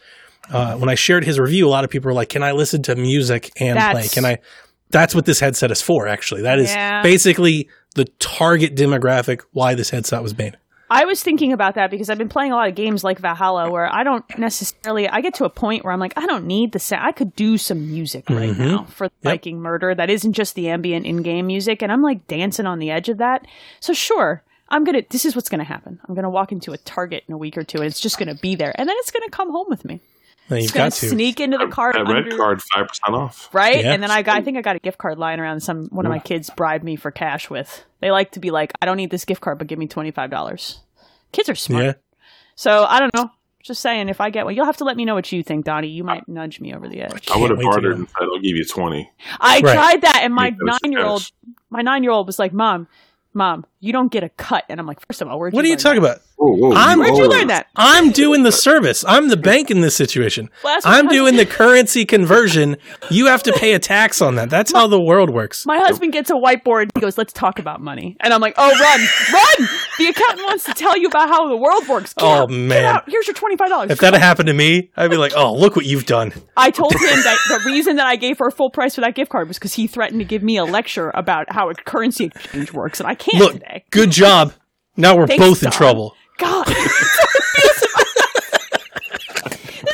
uh, 0.51 0.77
when 0.77 0.89
I 0.89 0.95
shared 0.97 1.25
his 1.25 1.39
review, 1.39 1.67
a 1.69 1.71
lot 1.71 1.85
of 1.85 1.91
people 1.91 2.09
were 2.09 2.15
like, 2.15 2.29
"Can 2.29 2.43
I 2.43 2.53
listen 2.53 2.83
to 2.85 2.97
music 2.97 3.51
and 3.61 3.79
play? 3.79 4.09
Can 4.09 4.25
I?" 4.25 4.39
That's 4.91 5.15
what 5.15 5.25
this 5.25 5.41
headset 5.41 5.71
is 5.71 5.81
for. 5.81 6.07
Actually, 6.09 6.43
that 6.43 6.59
is 6.59 6.71
Yeah. 6.71 7.03
basically 7.03 7.69
the 7.95 8.05
target 8.19 8.75
demographic 8.77 9.41
why 9.53 9.75
this 9.75 9.91
headset 9.91 10.23
was 10.23 10.37
made. 10.37 10.57
I 10.93 11.05
was 11.07 11.23
thinking 11.23 11.53
about 11.53 11.75
that 11.77 11.91
because 11.91 12.11
I've 12.11 12.19
been 12.19 12.29
playing 12.29 12.53
a 12.53 12.55
lot 12.55 12.69
of 12.69 12.75
games 12.75 13.03
like 13.03 13.19
Valhalla 13.19 13.71
where 13.71 13.93
I 13.93 14.05
don't 14.05 14.25
necessarily 14.39 15.09
I 15.09 15.21
get 15.21 15.35
to 15.35 15.45
a 15.45 15.51
point 15.51 15.85
where 15.85 15.93
I'm 15.93 16.01
like 16.01 16.13
I 16.17 16.27
don't 16.27 16.47
need 16.47 16.73
the 16.73 16.79
sound. 16.79 17.07
I 17.07 17.13
could 17.13 17.35
do 17.35 17.57
some 17.59 17.87
music 17.91 18.29
right 18.29 18.51
Mm-hmm. 18.51 18.65
now 18.65 18.85
for 18.85 19.09
Viking 19.23 19.61
Murder 19.61 19.95
that 19.95 20.11
isn't 20.11 20.35
just 20.35 20.55
the 20.55 20.69
ambient 20.69 21.07
in-game 21.07 21.47
music 21.47 21.83
and 21.83 21.91
I'm 21.91 22.03
like 22.03 22.27
dancing 22.27 22.67
on 22.67 22.79
the 22.79 22.91
edge 22.91 23.09
of 23.09 23.19
that. 23.19 23.47
So 23.81 23.93
sure, 23.93 24.43
I'm 24.69 24.85
going 24.85 25.01
to 25.03 25.07
this 25.11 25.25
is 25.25 25.35
what's 25.35 25.49
going 25.49 25.59
to 25.61 25.65
happen. 25.65 25.99
I'm 26.09 26.15
going 26.15 26.25
to 26.25 26.31
walk 26.31 26.53
into 26.53 26.73
a 26.73 26.79
Target 26.79 27.25
in 27.29 27.35
a 27.35 27.39
week 27.39 27.57
or 27.57 27.65
two 27.65 27.79
and 27.79 27.87
it's 27.87 28.01
just 28.01 28.19
going 28.19 28.35
to 28.35 28.41
be 28.41 28.55
there 28.55 28.73
and 28.79 28.89
then 28.89 28.97
it's 28.99 29.11
going 29.11 29.25
to 29.25 29.31
come 29.31 29.51
home 29.51 29.67
with 29.69 29.85
me. 29.85 30.01
Now 30.51 30.57
you've 30.57 30.65
It's 30.65 30.73
going 30.73 30.87
got 30.91 30.93
to 30.95 31.01
to. 31.01 31.09
sneak 31.11 31.41
into 31.41 31.57
the 31.57 31.69
cart 31.69 31.95
That 31.95 32.07
red 32.09 32.25
under- 32.25 32.37
card, 32.37 32.61
five 32.75 32.89
percent 32.89 33.15
off. 33.17 33.49
right? 33.55 33.83
Yeah. 33.83 33.93
And 33.93 34.03
then 34.03 34.11
I 34.11 34.23
got, 34.23 34.39
I 34.39 34.43
think 34.43 34.59
I 34.59 34.61
got 34.61 34.77
a 34.77 34.81
gift 34.81 34.99
card 34.99 35.17
lying 35.19 35.39
around. 35.41 35.61
Some 35.61 35.87
one 35.87 36.05
of 36.05 36.11
my 36.11 36.19
kids 36.19 36.51
bribed 36.57 36.85
me 36.85 36.97
for 36.97 37.11
cash 37.11 37.49
with. 37.49 37.85
They 38.03 38.11
like 38.11 38.33
to 38.33 38.41
be 38.41 38.51
like, 38.51 38.73
I 38.83 38.87
don't 38.87 38.97
need 38.97 39.11
this 39.11 39.25
gift 39.25 39.41
card, 39.41 39.59
but 39.59 39.69
give 39.69 39.79
me 39.79 39.87
twenty 39.87 40.11
five 40.11 40.29
dollars. 40.29 40.81
Kids 41.31 41.49
are 41.49 41.55
smart. 41.55 41.85
Yeah. 41.85 41.93
So 42.57 42.85
I 42.85 42.99
don't 42.99 43.15
know. 43.15 43.31
Just 43.63 43.81
saying, 43.81 44.09
if 44.09 44.21
I 44.21 44.29
get 44.31 44.45
one, 44.45 44.57
you'll 44.57 44.67
have 44.67 44.79
to 44.79 44.85
let 44.85 44.97
me 44.97 45.05
know 45.05 45.15
what 45.15 45.31
you 45.31 45.45
think, 45.45 45.65
Donnie. 45.65 45.87
You 45.87 46.03
might 46.03 46.27
nudge 46.29 46.59
me 46.61 46.75
over 46.75 46.89
the 46.89 47.01
edge. 47.01 47.31
I 47.31 47.39
would 47.39 47.51
have 47.51 47.59
wait 47.61 47.65
bartered 47.65 47.95
and 47.97 48.09
said, 48.09 48.23
"I'll 48.23 48.41
give 48.41 48.57
you 48.57 48.65
20. 48.65 49.09
I 49.41 49.61
Right. 49.61 49.63
tried 49.63 50.01
that, 50.03 50.21
and 50.25 50.35
my 50.35 50.53
nine 50.61 50.91
year 50.91 51.05
old, 51.05 51.31
my 51.71 51.81
nine 51.81 52.03
year 52.03 52.11
old 52.11 52.27
was 52.27 52.41
like, 52.41 52.53
"Mom, 52.53 52.89
mom, 53.33 53.65
you 53.83 53.93
don't 53.93 54.11
get 54.11 54.23
a 54.25 54.31
cut." 54.31 54.65
And 54.71 54.81
I'm 54.81 54.87
like, 54.87 55.01
first 55.07 55.21
of 55.21 55.29
all, 55.29 55.39
where'd 55.39 55.53
What 55.53 55.65
are 55.65 55.69
you 55.69 55.73
you 55.75 55.77
talking 55.79 56.01
that? 56.03 56.09
about? 56.17 56.23
Whoa, 56.37 56.57
whoa, 56.57 56.73
I'm- 56.75 56.99
Where'd 56.99 57.17
you 57.19 57.29
learn 57.29 57.47
that? 57.49 57.67
I'm 57.77 58.11
doing 58.11 58.43
the 58.43 58.51
service. 58.51 59.05
I'm 59.07 59.29
the 59.29 59.37
bank 59.37 59.71
in 59.71 59.81
this 59.81 59.95
situation. 59.95 60.49
Well, 60.65 60.81
I'm 60.85 61.07
my 61.07 61.13
doing 61.13 61.37
the 61.37 61.47
currency 61.47 62.05
conversion. 62.05 62.79
You 63.11 63.27
have 63.27 63.43
to 63.45 63.53
pay 63.53 63.75
a 63.75 63.79
tax 63.79 64.21
on 64.21 64.35
that. 64.37 64.51
That's 64.51 64.73
how 64.73 64.87
the 64.89 65.01
world 65.01 65.31
works. 65.31 65.65
My 65.67 65.79
husband 65.79 66.13
gets 66.13 66.31
a 66.31 66.35
whiteboard. 66.35 66.91
He 66.97 67.01
goes, 67.01 67.17
"Let's 67.19 67.33
talk 67.33 67.59
about 67.61 67.81
money," 67.81 68.17
and 68.21 68.33
I'm 68.35 68.41
like, 68.41 68.55
"Oh, 68.59 68.71
run, 68.71 69.01
run! 69.33 69.69
The 69.99 70.07
accountant 70.07 70.47
wants 70.47 70.65
to 70.65 70.75
tell 70.75 70.97
you 70.99 71.07
about 71.07 71.29
how 71.29 71.49
the 71.49 71.57
world 71.57 71.87
works. 71.87 72.13
Get 72.15 72.25
Oh, 72.25 72.29
out, 72.31 72.49
get 72.49 72.57
man. 72.59 72.85
out. 72.85 73.05
Here's 73.07 73.27
your 73.29 73.35
twenty 73.35 73.57
five 73.57 73.69
dollars." 73.69 73.91
If 73.91 73.99
that 74.01 74.13
had 74.13 74.23
happened 74.23 74.49
to 74.49 74.53
me, 74.55 74.91
I'd 74.97 75.11
be 75.11 75.17
like, 75.17 75.33
"Oh, 75.37 75.55
look 75.55 75.77
what 75.77 75.87
you've 75.87 76.07
done." 76.07 76.33
I 76.57 76.71
told 76.71 76.93
him 76.95 77.01
that 77.01 77.37
the 77.49 77.61
reason 77.67 77.97
that 77.97 78.07
I 78.07 78.17
gave 78.17 78.39
her 78.39 78.51
full 78.51 78.71
price 78.71 78.95
for 78.97 79.01
that 79.03 79.15
gift 79.15 79.31
card 79.31 79.47
was 79.49 79.59
because 79.59 79.75
he 79.75 79.87
threatened 79.87 80.21
to 80.21 80.25
give 80.25 80.43
me 80.43 80.57
a 80.57 80.65
lecture 80.65 81.11
about 81.15 81.53
how 81.53 81.71
a 81.71 81.75
currency 81.75 82.25
exchange 82.35 82.73
works, 82.73 82.99
and 83.01 83.09
I 83.09 83.15
can't 83.15 83.39
Look, 83.39 83.63
today. 83.73 83.85
good 83.91 84.11
job. 84.11 84.53
Now 84.97 85.17
we're 85.17 85.27
Thanks, 85.27 85.43
both 85.43 85.63
in 85.63 85.71
Don. 85.71 85.73
trouble. 85.79 86.15
God, 86.39 86.67
this 86.67 86.77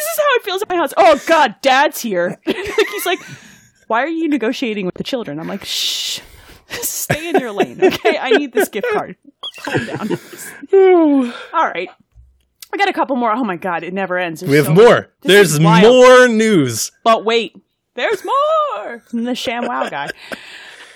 is 0.02 0.18
how 0.18 0.34
it 0.36 0.42
feels 0.44 0.62
at 0.62 0.68
my 0.68 0.76
house. 0.76 0.92
Oh 0.96 1.20
God, 1.26 1.54
Dad's 1.62 2.00
here. 2.00 2.38
He's 2.46 3.06
like, 3.06 3.18
"Why 3.86 4.02
are 4.02 4.08
you 4.08 4.28
negotiating 4.28 4.86
with 4.86 4.94
the 4.94 5.04
children?" 5.04 5.38
I'm 5.38 5.46
like, 5.48 5.64
"Shh, 5.64 6.20
stay 6.68 7.28
in 7.28 7.38
your 7.40 7.52
lane, 7.52 7.82
okay? 7.82 8.18
I 8.18 8.30
need 8.30 8.52
this 8.52 8.68
gift 8.68 8.86
card. 8.92 9.16
Calm 9.60 9.86
down." 9.86 10.10
All 11.52 11.66
right, 11.68 11.88
I 12.72 12.76
got 12.76 12.88
a 12.88 12.92
couple 12.92 13.16
more. 13.16 13.32
Oh 13.32 13.44
my 13.44 13.56
God, 13.56 13.82
it 13.82 13.92
never 13.92 14.18
ends. 14.18 14.40
There's 14.40 14.50
We 14.50 14.56
have 14.56 14.66
so 14.66 14.74
more. 14.74 15.08
There's 15.22 15.60
more 15.60 16.28
news. 16.28 16.92
But 17.04 17.24
wait, 17.24 17.54
there's 17.94 18.24
more 18.24 19.00
from 19.00 19.24
the 19.24 19.32
ShamWow 19.32 19.90
guy. 19.90 20.08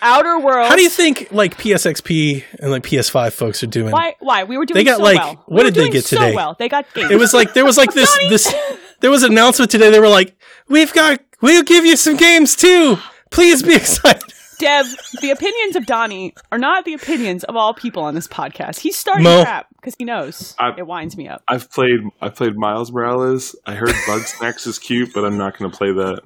Outer 0.02 0.38
Worlds. 0.40 0.68
How 0.68 0.76
do 0.76 0.82
you 0.82 0.90
think 0.90 1.28
like 1.30 1.56
PSXP 1.56 2.44
and 2.60 2.70
like 2.70 2.82
PS5 2.82 3.32
folks 3.32 3.62
are 3.62 3.66
doing? 3.68 3.92
Why? 3.92 4.14
Why 4.20 4.44
we 4.44 4.58
were 4.58 4.66
doing 4.66 4.76
They 4.76 4.84
got, 4.84 4.98
so 4.98 5.02
like- 5.04 5.18
well? 5.18 5.42
What 5.46 5.64
were 5.64 5.70
did 5.70 5.74
they 5.74 5.88
get 5.90 6.04
so 6.04 6.16
today? 6.18 6.34
well, 6.34 6.56
they 6.58 6.68
got 6.68 6.92
games. 6.94 7.10
It 7.10 7.18
was 7.18 7.32
like 7.32 7.54
there 7.54 7.64
was 7.64 7.76
like 7.78 7.92
this 7.94 8.10
this 8.28 8.54
there 9.00 9.10
was 9.10 9.22
an 9.22 9.32
announcement 9.32 9.70
today. 9.70 9.90
They 9.90 10.00
were 10.00 10.08
like, 10.08 10.36
"We've 10.68 10.92
got 10.92 11.20
we'll 11.40 11.62
give 11.62 11.84
you 11.84 11.96
some 11.96 12.16
games 12.16 12.54
too. 12.56 12.98
Please 13.30 13.62
be 13.62 13.74
excited." 13.76 14.22
Dev. 14.58 14.86
The 15.20 15.30
opinions 15.30 15.74
of 15.74 15.86
Donnie 15.86 16.34
are 16.52 16.58
not 16.58 16.84
the 16.84 16.94
opinions 16.94 17.42
of 17.44 17.56
all 17.56 17.74
people 17.74 18.04
on 18.04 18.14
this 18.14 18.28
podcast. 18.28 18.78
He's 18.78 18.96
starting 18.96 19.24
Mo. 19.24 19.42
crap 19.42 19.66
because 19.82 19.96
he 19.98 20.04
knows 20.04 20.54
I- 20.60 20.74
it 20.78 20.86
winds 20.86 21.16
me 21.16 21.26
up. 21.28 21.42
I've 21.48 21.70
played. 21.70 21.98
I 22.20 22.28
played 22.28 22.52
Miles 22.56 22.92
Morales. 22.92 23.56
I 23.66 23.74
heard 23.74 23.90
Bugsnax 24.06 24.66
is 24.68 24.78
cute, 24.78 25.12
but 25.12 25.24
I'm 25.24 25.36
not 25.36 25.58
going 25.58 25.70
to 25.70 25.76
play 25.76 25.92
that. 25.92 26.20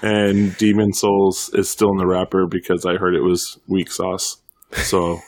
And 0.00 0.56
Demon's 0.56 0.98
Souls 1.00 1.50
is 1.52 1.68
still 1.68 1.90
in 1.90 1.98
the 1.98 2.06
wrapper 2.06 2.46
because 2.46 2.86
I 2.86 2.94
heard 2.96 3.14
it 3.14 3.20
was 3.22 3.58
weak 3.68 3.90
sauce. 3.92 4.38
So 4.72 5.18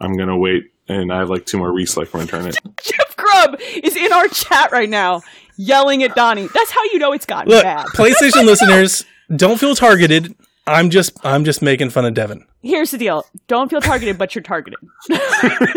I'm 0.00 0.14
going 0.14 0.28
to 0.30 0.36
wait. 0.36 0.64
And 0.88 1.12
I 1.12 1.18
have 1.18 1.28
like 1.30 1.46
two 1.46 1.58
more 1.58 1.72
weeks 1.74 1.96
left 1.96 2.12
when 2.14 2.22
I 2.22 2.24
return 2.24 2.46
it. 2.46 2.56
Jeff 2.82 3.16
Grubb 3.16 3.60
is 3.60 3.94
in 3.94 4.12
our 4.12 4.26
chat 4.28 4.72
right 4.72 4.88
now, 4.88 5.20
yelling 5.56 6.02
at 6.02 6.16
Donnie. 6.16 6.48
That's 6.52 6.70
how 6.72 6.82
you 6.84 6.98
know 6.98 7.12
it's 7.12 7.26
gotten 7.26 7.50
Look, 7.52 7.62
bad. 7.62 7.86
PlayStation 7.88 8.44
listeners, 8.46 9.04
don't 9.36 9.60
feel 9.60 9.76
targeted. 9.76 10.34
I'm 10.70 10.90
just 10.90 11.12
I'm 11.24 11.44
just 11.44 11.62
making 11.62 11.90
fun 11.90 12.04
of 12.04 12.14
Devin. 12.14 12.44
Here's 12.62 12.90
the 12.90 12.98
deal: 12.98 13.24
don't 13.48 13.68
feel 13.70 13.80
targeted, 13.80 14.18
but 14.18 14.34
you're 14.34 14.42
targeted. 14.42 14.78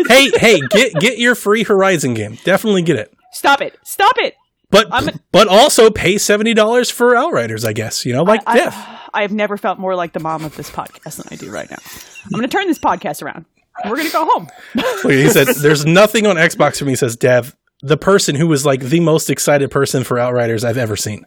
Hey, 0.08 0.30
hey, 0.36 0.60
get 0.70 0.94
get 0.94 1.18
your 1.18 1.34
free 1.34 1.64
Horizon 1.64 2.14
game. 2.14 2.38
Definitely 2.44 2.82
get 2.82 2.96
it. 2.96 3.12
Stop 3.32 3.60
it! 3.62 3.76
Stop 3.84 4.16
it! 4.18 4.34
But 4.70 4.92
I'm- 4.92 5.20
but 5.32 5.48
also 5.48 5.90
pay 5.90 6.18
seventy 6.18 6.54
dollars 6.54 6.90
for 6.90 7.16
Outriders, 7.16 7.64
I 7.64 7.72
guess. 7.72 8.04
You 8.04 8.12
know, 8.12 8.22
like 8.22 8.42
I, 8.46 8.56
Dev. 8.58 8.74
I 9.12 9.22
have 9.22 9.32
never 9.32 9.56
felt 9.56 9.78
more 9.78 9.94
like 9.94 10.12
the 10.12 10.20
mom 10.20 10.44
of 10.44 10.56
this 10.56 10.70
podcast 10.70 11.16
than 11.16 11.26
I 11.30 11.36
do 11.36 11.50
right 11.50 11.70
now. 11.70 11.76
I'm 12.24 12.30
going 12.30 12.42
to 12.42 12.48
turn 12.48 12.66
this 12.66 12.78
podcast 12.80 13.22
around. 13.22 13.44
We're 13.84 13.96
going 13.96 14.06
to 14.08 14.12
go 14.12 14.24
home. 14.26 14.48
He 15.10 15.28
said, 15.28 15.46
"There's 15.48 15.84
nothing 15.86 16.26
on 16.26 16.36
Xbox 16.36 16.78
for 16.78 16.84
me." 16.84 16.94
Says 16.96 17.16
Dev, 17.16 17.56
the 17.82 17.96
person 17.96 18.34
who 18.34 18.46
was 18.46 18.64
like 18.66 18.80
the 18.80 19.00
most 19.00 19.30
excited 19.30 19.70
person 19.70 20.04
for 20.04 20.18
Outriders 20.18 20.64
I've 20.64 20.78
ever 20.78 20.96
seen. 20.96 21.26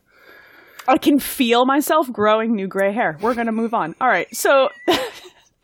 I 0.88 0.98
can 0.98 1.20
feel 1.20 1.66
myself 1.66 2.12
growing 2.12 2.56
new 2.56 2.68
gray 2.68 2.94
hair. 2.94 3.18
We're 3.22 3.34
going 3.34 3.48
to 3.48 3.52
move 3.52 3.74
on. 3.74 3.96
All 4.00 4.08
right. 4.08 4.34
So 4.36 4.70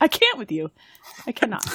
I 0.02 0.08
can't 0.08 0.38
with 0.38 0.52
you. 0.52 0.72
I 1.26 1.32
cannot. 1.32 1.66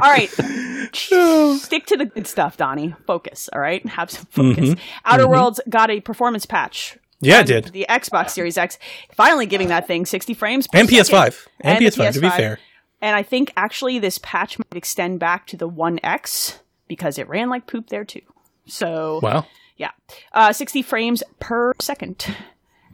All 0.00 0.10
right. 0.10 0.30
Stick 0.92 1.86
to 1.86 1.96
the 1.96 2.06
good 2.06 2.26
stuff, 2.26 2.56
Donnie. 2.56 2.94
Focus. 3.06 3.48
All 3.52 3.60
right. 3.60 3.84
Have 3.86 4.10
some 4.10 4.26
focus. 4.26 4.74
Outer 5.04 5.28
Worlds 5.28 5.60
got 5.68 5.90
a 5.90 6.00
performance 6.00 6.46
patch. 6.46 6.96
Yeah, 7.20 7.40
it 7.40 7.46
did. 7.46 7.64
The 7.66 7.84
Xbox 7.88 8.30
Series 8.30 8.56
X 8.56 8.78
finally 9.12 9.46
giving 9.46 9.68
that 9.68 9.86
thing 9.86 10.06
60 10.06 10.34
frames 10.34 10.66
per 10.68 10.78
And 10.78 10.88
second. 10.88 11.04
PS5. 11.14 11.46
And, 11.62 11.78
the 11.78 11.90
PS5, 11.90 12.12
to 12.14 12.20
be 12.20 12.30
fair. 12.30 12.58
And 13.00 13.16
I 13.16 13.22
think 13.22 13.52
actually 13.56 13.98
this 13.98 14.18
patch 14.22 14.58
might 14.58 14.76
extend 14.76 15.18
back 15.20 15.46
to 15.48 15.56
the 15.56 15.68
One 15.68 15.98
X 16.02 16.60
because 16.86 17.18
it 17.18 17.28
ran 17.28 17.48
like 17.50 17.66
poop 17.66 17.88
there 17.88 18.04
too. 18.04 18.22
So 18.66 19.20
Wow. 19.22 19.46
yeah, 19.76 19.90
uh, 20.32 20.52
60 20.52 20.82
frames 20.82 21.22
per 21.40 21.72
second. 21.80 22.24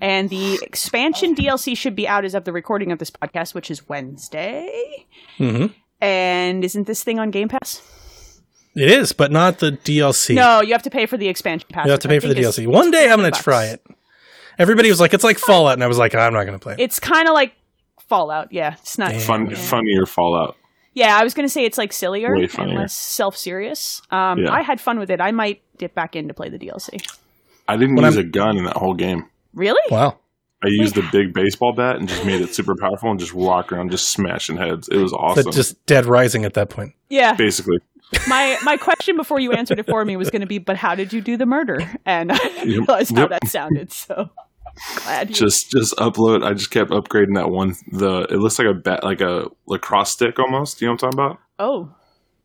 And 0.04 0.28
the 0.28 0.58
expansion 0.62 1.34
DLC 1.34 1.74
should 1.76 1.96
be 1.96 2.06
out 2.06 2.24
as 2.26 2.34
of 2.34 2.44
the 2.44 2.52
recording 2.52 2.92
of 2.92 2.98
this 2.98 3.10
podcast, 3.10 3.54
which 3.54 3.70
is 3.70 3.88
Wednesday. 3.88 5.06
hmm 5.38 5.66
And 6.00 6.62
isn't 6.62 6.86
this 6.86 7.02
thing 7.02 7.18
on 7.18 7.30
Game 7.30 7.48
Pass? 7.48 7.80
It 8.76 8.90
is, 8.90 9.12
but 9.12 9.30
not 9.32 9.60
the 9.60 9.70
DLC. 9.72 10.34
No, 10.34 10.60
you 10.60 10.72
have 10.72 10.82
to 10.82 10.90
pay 10.90 11.06
for 11.06 11.16
the 11.16 11.28
expansion 11.28 11.68
pass. 11.72 11.86
you 11.86 11.92
have 11.92 12.00
to 12.00 12.08
which 12.08 12.16
I 12.18 12.20
pay 12.20 12.28
for 12.28 12.34
the 12.34 12.40
DLC. 12.40 12.66
One 12.66 12.90
day 12.90 13.08
I'm 13.10 13.20
going 13.20 13.32
to 13.32 13.40
try 13.40 13.66
it. 13.66 13.82
Everybody 14.58 14.90
was 14.90 15.00
like, 15.00 15.14
"It's 15.14 15.24
like 15.24 15.38
Fallout," 15.38 15.74
and 15.74 15.82
I 15.82 15.86
was 15.86 15.96
like, 15.98 16.14
"I'm 16.14 16.32
not 16.32 16.44
going 16.44 16.58
to 16.58 16.62
play." 16.62 16.74
it. 16.74 16.80
It's 16.80 17.00
kind 17.00 17.26
of 17.28 17.34
like 17.34 17.54
Fallout. 18.08 18.52
Yeah, 18.52 18.74
it's 18.74 18.98
not. 18.98 19.14
Fun, 19.14 19.48
Yeah. 19.48 19.56
funnier 19.56 20.06
Fallout. 20.06 20.56
Yeah, 20.92 21.16
I 21.16 21.24
was 21.24 21.34
going 21.34 21.46
to 21.46 21.52
say 21.52 21.64
it's 21.64 21.78
like 21.78 21.92
sillier 21.92 22.36
Way 22.36 22.48
and 22.58 22.74
less 22.74 22.94
self-serious. 22.94 24.02
Um, 24.10 24.40
Yeah. 24.40 24.52
I 24.52 24.62
had 24.62 24.80
fun 24.80 24.98
with 24.98 25.10
it. 25.10 25.20
I 25.20 25.30
might 25.32 25.62
dip 25.78 25.94
back 25.94 26.14
in 26.14 26.28
to 26.28 26.34
play 26.34 26.48
the 26.50 26.58
DLC. 26.58 27.00
I 27.66 27.76
didn't 27.76 27.94
When 27.96 28.04
use 28.04 28.16
I'm- 28.16 28.26
a 28.26 28.28
gun 28.28 28.58
in 28.58 28.64
that 28.64 28.76
whole 28.76 28.94
game. 28.94 29.24
Really? 29.54 29.80
Wow. 29.90 30.18
I 30.62 30.68
used 30.68 30.96
a 30.96 31.02
big 31.12 31.34
baseball 31.34 31.74
bat 31.74 31.96
and 31.96 32.08
just 32.08 32.24
made 32.24 32.40
it 32.40 32.54
super 32.54 32.74
powerful 32.80 33.10
and 33.10 33.20
just 33.20 33.34
walk 33.34 33.70
around 33.72 33.90
just 33.90 34.08
smashing 34.10 34.56
heads. 34.56 34.88
It 34.88 34.96
was 34.96 35.12
awesome. 35.12 35.44
But 35.44 35.52
just 35.54 35.84
Dead 35.86 36.06
Rising 36.06 36.44
at 36.46 36.54
that 36.54 36.70
point. 36.70 36.94
Yeah. 37.10 37.34
Basically, 37.34 37.78
my 38.28 38.56
my 38.64 38.76
question 38.78 39.16
before 39.16 39.38
you 39.40 39.52
answered 39.52 39.78
it 39.78 39.86
for 39.86 40.02
me 40.04 40.16
was 40.16 40.30
going 40.30 40.40
to 40.40 40.46
be, 40.46 40.58
but 40.58 40.76
how 40.76 40.94
did 40.94 41.12
you 41.12 41.20
do 41.20 41.36
the 41.36 41.44
murder? 41.44 41.80
And 42.06 42.32
I 42.32 42.36
Yep. 42.36 42.64
realized 42.66 43.14
how 43.14 43.22
Yep. 43.22 43.30
that 43.30 43.46
sounded. 43.48 43.92
So 43.92 44.30
glad 45.04 45.28
you. 45.28 45.34
just 45.34 45.70
just 45.70 45.94
upload. 45.96 46.42
I 46.44 46.54
just 46.54 46.70
kept 46.70 46.90
upgrading 46.90 47.34
that 47.34 47.50
one. 47.50 47.74
The 47.92 48.22
it 48.30 48.36
looks 48.38 48.58
like 48.58 48.68
a 48.68 48.74
bat, 48.74 49.04
like 49.04 49.20
a 49.20 49.48
lacrosse 49.66 50.12
stick 50.12 50.38
almost. 50.38 50.80
You 50.80 50.86
know 50.88 50.92
what 50.94 51.02
I'm 51.04 51.10
talking 51.12 51.20
about? 51.26 51.38
oh, 51.58 51.94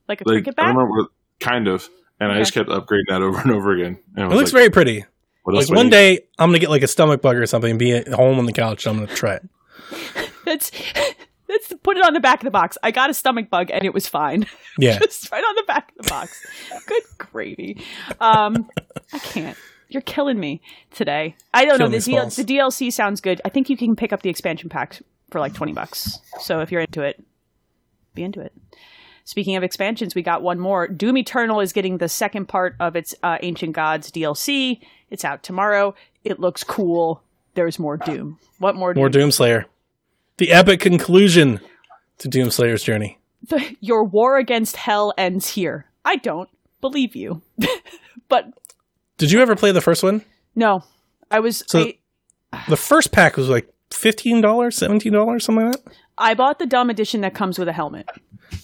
like 0.09 0.19
a 0.19 0.23
Like 0.27 0.33
cricket 0.43 0.55
bat. 0.57 0.65
don't 0.67 0.75
remember, 0.75 1.09
kind 1.39 1.69
of. 1.69 1.89
And 2.19 2.33
I 2.33 2.37
just 2.39 2.53
kept 2.53 2.67
upgrading 2.67 3.07
that 3.07 3.21
over 3.21 3.39
and 3.39 3.51
over 3.51 3.71
again. 3.71 3.97
And 4.17 4.25
I 4.25 4.27
It 4.27 4.35
looks 4.35 4.51
like, 4.51 4.59
very 4.59 4.69
pretty. 4.69 5.05
What 5.43 5.53
Like 5.55 5.61
else 5.61 5.67
do 5.69 5.73
I 5.73 5.77
one 5.77 5.85
need? 5.87 5.91
day, 5.91 6.19
I'm 6.37 6.49
gonna 6.49 6.59
get 6.59 6.69
like 6.69 6.83
a 6.83 6.87
stomach 6.87 7.21
bug 7.21 7.35
or 7.37 7.45
something, 7.45 7.69
and 7.71 7.79
be 7.79 7.91
at 7.93 8.07
home 8.09 8.39
on 8.39 8.45
the 8.45 8.53
couch. 8.53 8.85
And 8.85 8.97
I'm 8.99 9.05
gonna 9.05 9.15
try 9.15 9.35
it. 9.35 9.49
That's 10.45 10.71
that's 11.47 11.73
put 11.83 11.97
it 11.97 12.05
on 12.05 12.13
the 12.13 12.19
back 12.19 12.41
of 12.41 12.45
the 12.45 12.51
box. 12.51 12.77
I 12.83 12.91
got 12.91 13.09
a 13.09 13.13
stomach 13.13 13.49
bug 13.49 13.71
and 13.71 13.83
it 13.83 13.93
was 13.93 14.07
fine. 14.07 14.45
Yeah, 14.77 14.97
Just 14.99 15.29
right 15.31 15.43
on 15.43 15.55
the 15.55 15.63
back 15.67 15.91
of 15.97 16.05
the 16.05 16.09
box. 16.09 16.41
Good 16.87 17.01
gravy. 17.17 17.83
Um, 18.21 18.69
I 19.11 19.19
can't. 19.19 19.57
You're 19.89 20.01
killing 20.03 20.39
me 20.39 20.61
today. 20.91 21.35
I 21.53 21.65
don't 21.65 21.77
Killing 21.79 21.91
know. 21.91 21.97
The, 21.99 22.11
DL- 22.13 22.35
the 22.35 22.45
DLC 22.45 22.93
sounds 22.93 23.19
good. 23.19 23.41
I 23.43 23.49
think 23.49 23.69
you 23.69 23.75
can 23.75 23.97
pick 23.97 24.13
up 24.13 24.21
the 24.21 24.29
expansion 24.29 24.69
packs 24.69 25.01
for 25.31 25.41
like 25.41 25.53
20 25.53 25.73
bucks. 25.73 26.19
So 26.39 26.61
if 26.61 26.71
you're 26.71 26.79
into 26.81 27.01
it, 27.01 27.21
be 28.13 28.23
into 28.23 28.39
it. 28.39 28.53
Speaking 29.29 29.55
of 29.55 29.61
expansions, 29.61 30.15
we 30.15 30.23
got 30.23 30.41
one 30.41 30.59
more. 30.59 30.87
Doom 30.87 31.15
Eternal 31.15 31.59
is 31.59 31.71
getting 31.71 31.99
the 31.99 32.09
second 32.09 32.47
part 32.47 32.75
of 32.79 32.95
its 32.95 33.13
uh, 33.21 33.37
Ancient 33.43 33.73
Gods 33.73 34.09
DLC. 34.09 34.79
It's 35.11 35.23
out 35.23 35.43
tomorrow. 35.43 35.93
It 36.23 36.39
looks 36.39 36.63
cool. 36.63 37.21
There's 37.53 37.77
more 37.77 37.95
Doom. 37.95 38.39
What 38.57 38.75
more? 38.75 38.91
more 38.95 39.07
Doom? 39.07 39.29
Doomslayer. 39.29 39.65
The 40.37 40.51
epic 40.51 40.79
conclusion 40.79 41.59
to 42.17 42.27
Doomslayer's 42.27 42.81
journey. 42.81 43.19
The, 43.47 43.75
your 43.81 44.03
war 44.03 44.39
against 44.39 44.77
hell 44.77 45.13
ends 45.15 45.49
here. 45.49 45.85
I 46.03 46.15
don't 46.15 46.49
believe 46.81 47.15
you. 47.15 47.43
but 48.29 48.51
Did 49.19 49.31
you 49.31 49.41
ever 49.41 49.55
play 49.55 49.71
the 49.71 49.79
first 49.79 50.01
one? 50.01 50.23
no, 50.55 50.83
I 51.29 51.39
was. 51.39 51.63
So- 51.67 51.81
I, 52.51 52.63
The 52.67 52.77
first 52.77 53.11
pack 53.11 53.37
was 53.37 53.47
like 53.47 53.71
fifteen 53.91 54.41
dollars, 54.41 54.75
seventeen 54.75 55.13
dollars, 55.13 55.45
something 55.45 55.67
like 55.67 55.83
that. 55.83 55.93
I 56.19 56.33
bought 56.35 56.59
the 56.59 56.65
dumb 56.65 56.89
edition 56.89 57.21
that 57.21 57.33
comes 57.33 57.57
with 57.57 57.67
a 57.67 57.73
helmet. 57.73 58.07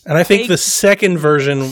And 0.05 0.17
I 0.17 0.23
think 0.23 0.47
the 0.47 0.57
second 0.57 1.17
version 1.17 1.71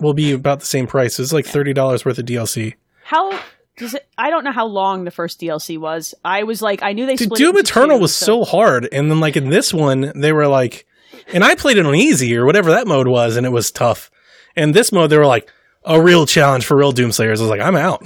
will 0.00 0.14
be 0.14 0.32
about 0.32 0.60
the 0.60 0.66
same 0.66 0.86
price. 0.86 1.18
It's 1.18 1.32
like 1.32 1.46
thirty 1.46 1.72
dollars 1.72 2.04
worth 2.04 2.18
of 2.18 2.26
DLC. 2.26 2.74
How 3.04 3.38
does 3.76 3.94
it? 3.94 4.06
I 4.18 4.30
don't 4.30 4.44
know 4.44 4.52
how 4.52 4.66
long 4.66 5.04
the 5.04 5.10
first 5.10 5.40
DLC 5.40 5.78
was. 5.78 6.14
I 6.24 6.42
was 6.44 6.62
like, 6.62 6.82
I 6.82 6.92
knew 6.92 7.06
they 7.06 7.16
Dude, 7.16 7.30
Doom 7.30 7.56
it 7.56 7.60
Eternal 7.68 7.96
two, 7.98 8.02
was 8.02 8.14
so 8.16 8.44
hard, 8.44 8.88
and 8.92 9.10
then 9.10 9.20
like 9.20 9.36
in 9.36 9.50
this 9.50 9.72
one, 9.74 10.12
they 10.14 10.32
were 10.32 10.46
like, 10.48 10.86
and 11.32 11.42
I 11.44 11.54
played 11.54 11.76
it 11.78 11.86
on 11.86 11.94
easy 11.94 12.36
or 12.36 12.44
whatever 12.46 12.70
that 12.72 12.86
mode 12.86 13.08
was, 13.08 13.36
and 13.36 13.46
it 13.46 13.50
was 13.50 13.70
tough. 13.70 14.10
And 14.56 14.74
this 14.74 14.92
mode, 14.92 15.10
they 15.10 15.18
were 15.18 15.26
like 15.26 15.48
a 15.84 16.00
real 16.00 16.26
challenge 16.26 16.64
for 16.66 16.76
real 16.76 16.92
Doomslayers. 16.92 17.38
I 17.38 17.42
was 17.42 17.50
like, 17.50 17.60
I'm 17.60 17.76
out. 17.76 18.04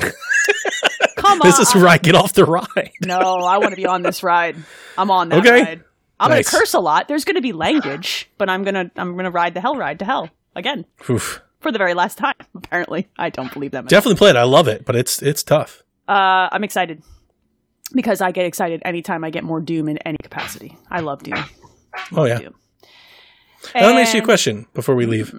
Come 1.16 1.40
on, 1.42 1.46
this 1.46 1.58
is 1.58 1.74
where 1.74 1.88
I 1.88 1.98
get 1.98 2.14
off 2.14 2.32
the 2.32 2.44
ride. 2.44 2.92
no, 3.04 3.18
I 3.18 3.58
want 3.58 3.70
to 3.70 3.76
be 3.76 3.86
on 3.86 4.02
this 4.02 4.22
ride. 4.22 4.56
I'm 4.96 5.10
on 5.10 5.28
that 5.30 5.40
Okay. 5.40 5.62
ride. 5.62 5.84
I'm 6.20 6.30
Nice. 6.30 6.50
gonna 6.50 6.60
curse 6.62 6.74
a 6.74 6.80
lot. 6.80 7.08
There's 7.08 7.24
gonna 7.24 7.40
be 7.40 7.52
language, 7.52 8.28
but 8.38 8.48
I'm 8.48 8.64
gonna 8.64 8.90
I'm 8.96 9.16
gonna 9.16 9.30
ride 9.30 9.54
the 9.54 9.60
hell 9.60 9.76
ride 9.76 9.98
to 10.00 10.04
hell 10.04 10.28
again 10.56 10.84
Oof. 11.08 11.40
for 11.60 11.70
the 11.70 11.78
very 11.78 11.94
last 11.94 12.18
time. 12.18 12.34
Apparently, 12.54 13.08
I 13.18 13.30
don't 13.30 13.52
believe 13.52 13.70
that. 13.72 13.84
much. 13.84 13.90
Definitely 13.90 14.16
play 14.18 14.30
it. 14.30 14.36
I 14.36 14.42
love 14.44 14.66
it, 14.68 14.84
but 14.84 14.96
it's 14.96 15.22
it's 15.22 15.42
tough. 15.42 15.82
Uh, 16.08 16.48
I'm 16.50 16.64
excited 16.64 17.02
because 17.94 18.20
I 18.20 18.32
get 18.32 18.46
excited 18.46 18.82
anytime 18.84 19.22
I 19.24 19.30
get 19.30 19.44
more 19.44 19.60
Doom 19.60 19.88
in 19.88 19.98
any 19.98 20.18
capacity. 20.22 20.76
I 20.90 21.00
love 21.00 21.22
Doom. 21.22 21.42
Oh 22.12 22.24
yeah. 22.24 22.38
Doom. 22.38 22.54
Now, 23.74 23.86
let 23.86 23.94
me 23.96 24.02
ask 24.02 24.14
you 24.14 24.22
a 24.22 24.24
question 24.24 24.66
before 24.74 24.94
we 24.94 25.04
leave. 25.06 25.34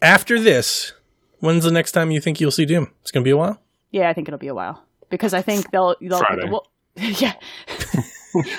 After 0.00 0.40
this, 0.40 0.92
when's 1.40 1.64
the 1.64 1.70
next 1.70 1.92
time 1.92 2.10
you 2.10 2.20
think 2.20 2.40
you'll 2.40 2.50
see 2.50 2.64
Doom? 2.66 2.90
It's 3.02 3.10
gonna 3.10 3.24
be 3.24 3.30
a 3.30 3.36
while. 3.36 3.60
Yeah, 3.90 4.08
I 4.08 4.12
think 4.14 4.28
it'll 4.28 4.38
be 4.38 4.48
a 4.48 4.54
while 4.54 4.82
because 5.10 5.32
I 5.34 5.42
think 5.42 5.70
they'll. 5.70 5.94
they'll 6.00 6.18
Friday. 6.18 6.48
Well, 6.50 6.66
yeah. 6.96 7.34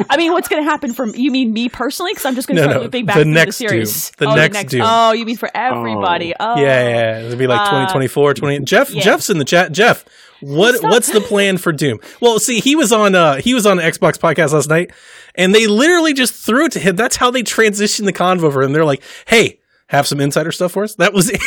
I 0.10 0.18
mean, 0.18 0.32
what's 0.32 0.48
going 0.48 0.64
to 0.64 0.70
happen 0.70 0.94
from 0.94 1.14
you 1.16 1.32
mean 1.32 1.52
me 1.54 1.70
personally? 1.70 2.12
Because 2.12 2.26
I'm 2.26 2.36
just 2.36 2.48
going 2.48 2.58
to 2.58 2.62
No, 2.62 2.68
start 2.68 2.78
no, 2.78 2.84
looping 2.84 3.06
back 3.06 3.18
the 3.18 3.26
next 3.26 3.58
the 3.58 3.68
series. 3.68 4.12
Doom. 4.12 4.16
The 4.18 4.32
oh, 4.32 4.36
next 4.36 4.64
Doom. 4.72 4.82
Oh, 4.86 5.12
you 5.14 5.26
mean 5.26 5.38
for 5.38 5.50
everybody? 5.54 6.34
Oh, 6.40 6.58
Yeah, 6.60 6.90
yeah, 6.90 7.20
it'll 7.22 7.38
be 7.38 7.48
like 7.48 7.62
Uh, 7.62 7.66
2024, 7.66 8.34
20. 8.36 8.60
Jeff, 8.66 8.92
yeah. 8.92 9.02
Jeff's 9.02 9.30
in 9.30 9.38
the 9.38 9.46
chat. 9.46 9.72
Jeff, 9.72 10.06
what 10.42 10.76
Stop. 10.76 10.92
what's 10.92 11.12
the 11.12 11.22
plan 11.22 11.58
for 11.58 11.72
Doom? 11.72 12.00
Well, 12.22 12.40
see, 12.40 12.60
he 12.60 12.76
was 12.76 12.92
on 12.92 13.16
uh 13.16 13.36
he 13.38 13.54
was 13.54 13.66
on 13.66 13.78
the 13.78 13.84
Xbox 13.84 14.18
podcast 14.20 14.52
last 14.54 14.70
night, 14.70 14.92
and 15.36 15.56
they 15.56 15.68
literally 15.68 16.14
just 16.14 16.34
threw 16.34 16.66
it 16.66 16.74
to 16.74 16.80
him. 16.80 16.96
That's 16.96 17.16
how 17.16 17.32
they 17.32 17.44
transitioned 17.44 18.06
the 18.06 18.14
convo 18.14 18.44
over, 18.44 18.62
and 18.62 18.76
they're 18.76 18.84
like, 18.86 19.02
"Hey, 19.26 19.60
have 19.88 20.06
some 20.06 20.20
insider 20.20 20.52
stuff 20.52 20.74
for 20.74 20.84
us." 20.84 20.96
That 20.96 21.14
was. 21.14 21.32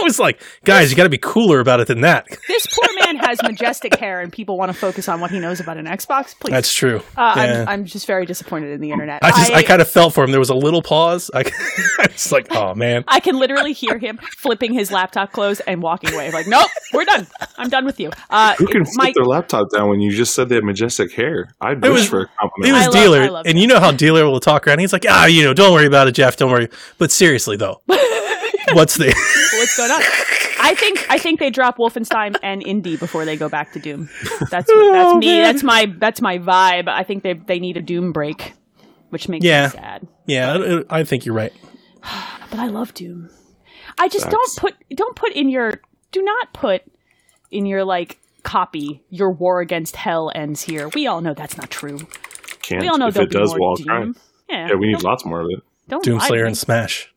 I 0.00 0.04
was 0.04 0.18
like, 0.18 0.40
guys, 0.64 0.90
you 0.90 0.96
got 0.96 1.04
to 1.04 1.10
be 1.10 1.18
cooler 1.18 1.60
about 1.60 1.78
it 1.78 1.86
than 1.86 2.00
that. 2.00 2.26
This 2.48 2.66
poor 2.66 2.88
man 2.88 2.91
has 3.32 3.42
majestic 3.42 3.96
hair, 3.96 4.20
and 4.20 4.32
people 4.32 4.56
want 4.58 4.70
to 4.70 4.76
focus 4.78 5.08
on 5.08 5.20
what 5.20 5.30
he 5.30 5.38
knows 5.40 5.60
about 5.60 5.76
an 5.76 5.86
Xbox. 5.86 6.38
Please, 6.38 6.52
That's 6.52 6.72
true. 6.72 7.02
uh, 7.16 7.34
Yeah. 7.36 7.62
I'm, 7.62 7.68
I'm 7.68 7.84
just 7.84 8.06
very 8.06 8.26
disappointed 8.26 8.70
in 8.70 8.80
the 8.80 8.90
internet. 8.90 9.24
I 9.24 9.30
just, 9.30 9.52
I, 9.52 9.62
kind 9.62 9.80
of 9.82 9.90
felt 9.90 10.14
for 10.14 10.22
him. 10.24 10.30
There 10.30 10.40
was 10.40 10.50
a 10.50 10.54
little 10.54 10.82
pause. 10.82 11.30
I, 11.34 11.40
I 11.98 12.06
was 12.12 12.30
like, 12.32 12.48
oh 12.54 12.74
man. 12.74 13.04
I 13.08 13.20
can 13.20 13.38
literally 13.38 13.72
hear 13.72 13.98
him 13.98 14.18
flipping 14.38 14.72
his 14.72 14.90
laptop 14.92 15.32
closed 15.32 15.62
and 15.66 15.82
walking 15.82 16.12
away. 16.14 16.30
Like, 16.30 16.46
nope, 16.46 16.68
we're 16.92 17.04
done. 17.04 17.26
I'm 17.58 17.68
done 17.68 17.84
with 17.84 17.98
you. 18.00 18.10
Uh, 18.30 18.54
Who 18.56 18.66
can 18.66 18.84
flip 18.84 18.96
my, 18.96 19.12
their 19.14 19.24
laptop 19.24 19.70
down 19.70 19.88
when 19.88 20.00
you 20.00 20.10
just 20.12 20.34
said 20.34 20.48
they 20.48 20.56
have 20.56 20.64
majestic 20.64 21.12
hair? 21.12 21.54
I'd 21.60 21.84
It 21.84 21.90
wish 21.90 22.00
was- 22.02 22.08
for 22.08 22.20
a 22.20 22.22
It 22.24 22.28
compliment. 22.40 22.72
was 22.74 22.82
I 22.82 22.84
love- 22.86 22.94
dealer, 22.94 23.20
I 23.22 23.28
love 23.28 23.46
and 23.46 23.58
you 23.58 23.66
know 23.66 23.80
how 23.80 23.90
dealer 23.92 24.24
will 24.26 24.40
talk 24.40 24.66
around. 24.66 24.78
He's 24.80 24.92
like, 24.92 25.04
ah, 25.08 25.26
you 25.26 25.42
know, 25.44 25.54
don't 25.54 25.72
worry 25.72 25.86
about 25.86 26.08
it, 26.08 26.12
Jeff. 26.12 26.36
Don't 26.36 26.50
worry. 26.50 26.68
But 26.98 27.10
seriously 27.10 27.56
though, 27.56 27.80
what's 28.74 28.96
the? 28.96 29.06
what's 29.54 29.76
going 29.76 29.90
on? 29.90 30.02
I 30.64 30.74
think 30.76 31.04
I 31.10 31.18
think 31.18 31.40
they 31.40 31.50
drop 31.50 31.78
Wolfenstein 31.78 32.36
and 32.42 32.62
Indy 32.64 32.96
before 32.96 33.24
they 33.24 33.36
go 33.36 33.48
back 33.48 33.72
to 33.72 33.78
Doom. 33.80 34.08
That's 34.50 34.70
oh, 34.72 34.92
that's 34.92 35.14
me. 35.18 35.26
man. 35.26 35.42
That's 35.42 35.62
my 35.62 35.92
that's 35.98 36.20
my 36.20 36.38
vibe. 36.38 36.88
I 36.88 37.02
think 37.02 37.22
they 37.24 37.32
they 37.34 37.58
need 37.58 37.76
a 37.76 37.82
Doom 37.82 38.12
break, 38.12 38.52
which 39.10 39.28
makes 39.28 39.44
Yeah. 39.44 39.64
me 39.66 39.70
sad. 39.70 40.08
yeah, 40.26 40.82
I- 40.88 41.00
I 41.00 41.04
think 41.04 41.26
you're 41.26 41.34
right. 41.34 41.52
But 42.50 42.58
I 42.60 42.66
love 42.66 42.92
Doom. 42.92 43.30
I 43.98 44.08
just 44.08 44.24
Facts. 44.26 44.34
don't 44.34 44.56
put 44.58 44.74
don't 44.94 45.16
put 45.16 45.32
in 45.32 45.48
your 45.48 45.80
do 46.12 46.22
not 46.22 46.52
put 46.52 46.82
in 47.50 47.64
your 47.66 47.82
like 47.82 48.18
copy 48.42 49.02
your 49.08 49.30
war 49.32 49.60
against 49.60 49.96
hell 49.96 50.30
ends 50.34 50.62
here. 50.62 50.88
We 50.94 51.06
all 51.06 51.20
know 51.22 51.32
that's 51.34 51.56
not 51.56 51.70
true. 51.70 51.98
Can't. 52.60 52.82
We 52.82 52.88
all 52.88 52.98
know 52.98 53.08
if 53.08 53.14
there'll 53.14 53.26
it 53.26 53.32
be 53.32 53.38
does, 53.38 53.50
more 53.56 53.60
well, 53.60 53.74
Doom. 53.76 54.16
Yeah, 54.48 54.68
Yeah, 54.68 54.74
we 54.74 54.86
need 54.88 55.02
lots 55.02 55.24
more 55.24 55.40
of 55.40 55.48
it. 55.50 55.60
don't 55.88 56.06
lie 56.06 56.12
to 56.28 56.32
Doomslayer 56.34 56.46
and 56.46 56.56
Smash. 56.58 57.12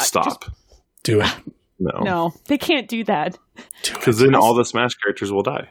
Stop. 0.00 0.44
Do 1.02 1.20
it. 1.20 1.30
no. 1.78 2.00
No, 2.02 2.34
they 2.46 2.58
can't 2.58 2.88
do 2.88 3.04
that. 3.04 3.38
Because 3.82 4.18
then 4.18 4.34
all 4.34 4.54
the 4.54 4.64
Smash 4.64 4.94
characters 4.96 5.32
will 5.32 5.42
die. 5.42 5.68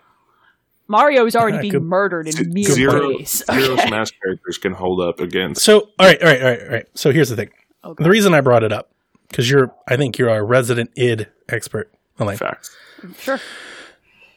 Mario 0.89 1.25
is 1.25 1.35
already 1.35 1.57
Yeah, 1.57 1.61
being 1.61 1.71
good- 1.73 1.83
murdered 1.83 2.27
in 2.27 2.53
mere 2.53 2.63
Zero, 2.63 3.09
ways. 3.09 3.43
zero 3.51 3.73
Okay. 3.73 3.87
Smash 3.87 4.11
characters 4.23 4.57
can 4.57 4.71
hold 4.73 5.01
up 5.01 5.19
against. 5.19 5.61
So, 5.61 5.89
all 5.99 6.05
right, 6.07 6.21
all 6.21 6.27
right, 6.29 6.41
all 6.41 6.49
right, 6.49 6.61
all 6.61 6.67
right. 6.69 6.85
So 6.93 7.11
here's 7.11 7.29
the 7.29 7.35
thing. 7.35 7.49
Okay. 7.83 8.03
The 8.03 8.09
reason 8.09 8.33
I 8.33 8.41
brought 8.41 8.63
it 8.63 8.71
up 8.71 8.89
because 9.27 9.49
you're, 9.49 9.73
I 9.87 9.97
think 9.97 10.17
you're 10.17 10.29
a 10.29 10.41
resident 10.41 10.91
id 10.95 11.27
expert. 11.49 11.93
Elaine. 12.19 12.37
Facts. 12.37 12.75
Sure. 13.19 13.39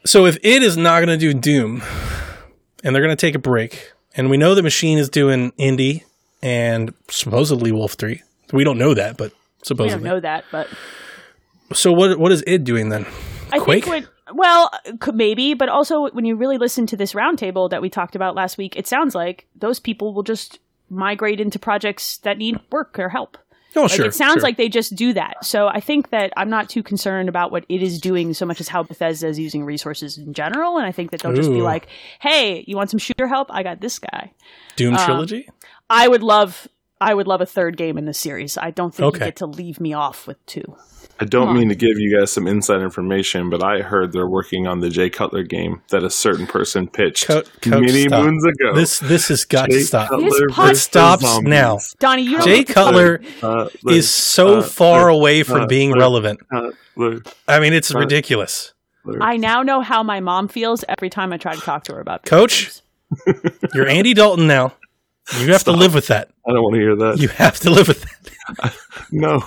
So 0.05 0.25
if 0.25 0.37
id 0.43 0.61
is 0.63 0.75
not 0.77 0.99
going 1.03 1.17
to 1.17 1.17
do 1.17 1.33
Doom, 1.33 1.81
and 2.83 2.93
they're 2.95 3.03
going 3.03 3.15
to 3.15 3.19
take 3.27 3.35
a 3.35 3.39
break, 3.39 3.91
and 4.15 4.29
we 4.29 4.35
know 4.37 4.53
the 4.55 4.61
machine 4.63 4.97
is 4.97 5.09
doing 5.09 5.53
Indy 5.57 6.03
and 6.43 6.93
supposedly 7.09 7.71
Wolf 7.71 7.93
Three. 7.93 8.21
We 8.51 8.63
don't 8.65 8.77
know 8.77 8.93
that, 8.93 9.15
but 9.17 9.31
We 9.61 9.67
supposedly. 9.67 10.03
don't 10.03 10.03
know 10.03 10.19
that, 10.19 10.45
but 10.51 10.67
So 11.73 11.91
what 11.91 12.17
what 12.19 12.31
is 12.31 12.43
id 12.47 12.63
doing 12.63 12.89
then? 12.89 13.05
I 13.51 13.59
Quake? 13.59 13.85
think 13.85 14.05
what 14.05 14.35
well 14.35 14.71
maybe, 15.13 15.53
but 15.53 15.69
also 15.69 16.09
when 16.11 16.25
you 16.25 16.35
really 16.35 16.57
listen 16.57 16.85
to 16.87 16.97
this 16.97 17.13
roundtable 17.13 17.69
that 17.69 17.81
we 17.81 17.89
talked 17.89 18.15
about 18.15 18.35
last 18.35 18.57
week, 18.57 18.75
it 18.75 18.87
sounds 18.87 19.13
like 19.15 19.47
those 19.55 19.79
people 19.79 20.13
will 20.13 20.23
just 20.23 20.59
migrate 20.89 21.39
into 21.39 21.57
projects 21.59 22.17
that 22.19 22.37
need 22.37 22.59
work 22.71 22.97
or 22.99 23.09
help. 23.09 23.37
Oh, 23.73 23.83
Like 23.83 23.91
sure. 23.91 24.05
it 24.07 24.13
sounds 24.13 24.33
sure. 24.35 24.41
like 24.41 24.57
they 24.57 24.67
just 24.67 24.95
do 24.95 25.13
that. 25.13 25.45
So 25.45 25.67
I 25.67 25.79
think 25.79 26.09
that 26.09 26.33
I'm 26.35 26.49
not 26.49 26.67
too 26.67 26.83
concerned 26.83 27.29
about 27.29 27.53
what 27.53 27.65
it 27.69 27.81
is 27.81 28.01
doing 28.01 28.33
so 28.33 28.45
much 28.45 28.59
as 28.59 28.67
how 28.67 28.83
Bethesda 28.83 29.27
is 29.27 29.39
using 29.39 29.63
resources 29.63 30.17
in 30.17 30.33
general. 30.33 30.77
And 30.77 30.85
I 30.85 30.91
think 30.91 31.11
that 31.11 31.21
they'll 31.21 31.31
just 31.33 31.49
be 31.49 31.61
like, 31.61 31.87
"Hey, 32.19 32.65
you 32.67 32.75
want 32.75 32.89
some 32.89 32.99
shooter 32.99 33.27
help? 33.27 33.47
I 33.49 33.63
got 33.63 33.79
this 33.79 33.97
guy." 33.97 34.33
Doom 34.75 34.95
um, 34.95 35.05
trilogy. 35.05 35.47
I 35.89 36.09
would 36.09 36.21
love, 36.21 36.67
I 37.01 37.13
would 37.13 37.27
love 37.27 37.41
a 37.41 37.45
third 37.45 37.75
game 37.77 37.97
in 37.97 38.05
this 38.05 38.19
series. 38.19 38.57
I 38.57 38.71
don't 38.71 38.93
think 38.93 39.15
Okay. 39.15 39.25
you 39.25 39.31
get 39.31 39.35
to 39.37 39.45
leave 39.47 39.79
me 39.81 39.93
off 39.93 40.27
with 40.27 40.43
two. 40.45 40.63
I 41.19 41.25
don't 41.25 41.53
mean 41.55 41.69
to 41.69 41.75
give 41.75 41.99
you 41.99 42.17
guys 42.17 42.31
some 42.31 42.47
inside 42.47 42.81
information, 42.81 43.49
but 43.51 43.63
I 43.63 43.81
heard 43.81 44.11
they're 44.11 44.27
working 44.27 44.65
on 44.65 44.79
the 44.79 44.89
Jay 44.89 45.09
Cutler 45.09 45.43
game 45.43 45.81
that 45.89 46.03
a 46.03 46.09
certain 46.09 46.47
person 46.47 46.87
pitched 46.87 47.27
Co- 47.27 47.41
Coach, 47.43 47.67
many 47.67 48.07
stop. 48.07 48.23
moons 48.25 48.43
ago. 48.43 48.73
This 48.73 48.99
this 48.99 49.27
has 49.27 49.45
got 49.45 49.69
Jay 49.69 49.79
to 49.79 49.83
stop. 49.85 50.09
Cutler 50.09 50.29
This 50.47 50.55
pod- 50.55 50.77
stops 50.77 51.21
zombies. 51.23 51.49
now. 51.49 51.77
Donnie, 51.99 52.23
you 52.23 52.37
don't 52.37 52.45
Jay 52.45 52.57
get 52.59 52.67
to- 52.67 52.73
Cutler 52.73 53.21
Uh, 53.43 53.69
is 53.87 54.09
so 54.09 54.59
uh, 54.59 54.61
far 54.63 55.11
uh, 55.11 55.13
away 55.13 55.43
from 55.43 55.61
uh, 55.61 55.67
being 55.67 55.93
uh, 55.93 55.97
relevant. 55.97 56.39
Cutler, 56.49 57.19
I 57.47 57.59
mean, 57.59 57.73
it's 57.73 57.93
uh, 57.93 57.99
ridiculous. 57.99 58.73
I 59.19 59.37
now 59.37 59.61
know 59.63 59.81
how 59.81 60.01
my 60.03 60.19
mom 60.21 60.47
feels 60.47 60.83
every 60.89 61.09
time 61.11 61.33
I 61.33 61.37
try 61.37 61.53
to 61.55 61.61
talk 61.61 61.83
to 61.85 61.93
her 61.93 61.99
about 62.01 62.23
Coach? 62.25 62.81
games. 63.25 63.51
You're 63.75 63.87
Andy 63.87 64.13
Dalton 64.13 64.47
now. 64.47 64.73
You 65.39 65.53
have 65.53 65.63
to 65.65 65.71
live 65.71 65.93
with 65.93 66.07
that. 66.07 66.29
I 66.47 66.51
don't 66.51 66.63
want 66.63 66.75
to 66.75 66.81
hear 66.81 66.95
that. 66.95 67.19
You 67.19 67.29
have 67.29 67.59
to 67.61 67.69
live 67.69 67.87
with 67.87 68.01
that. 68.01 68.75
no. 69.11 69.41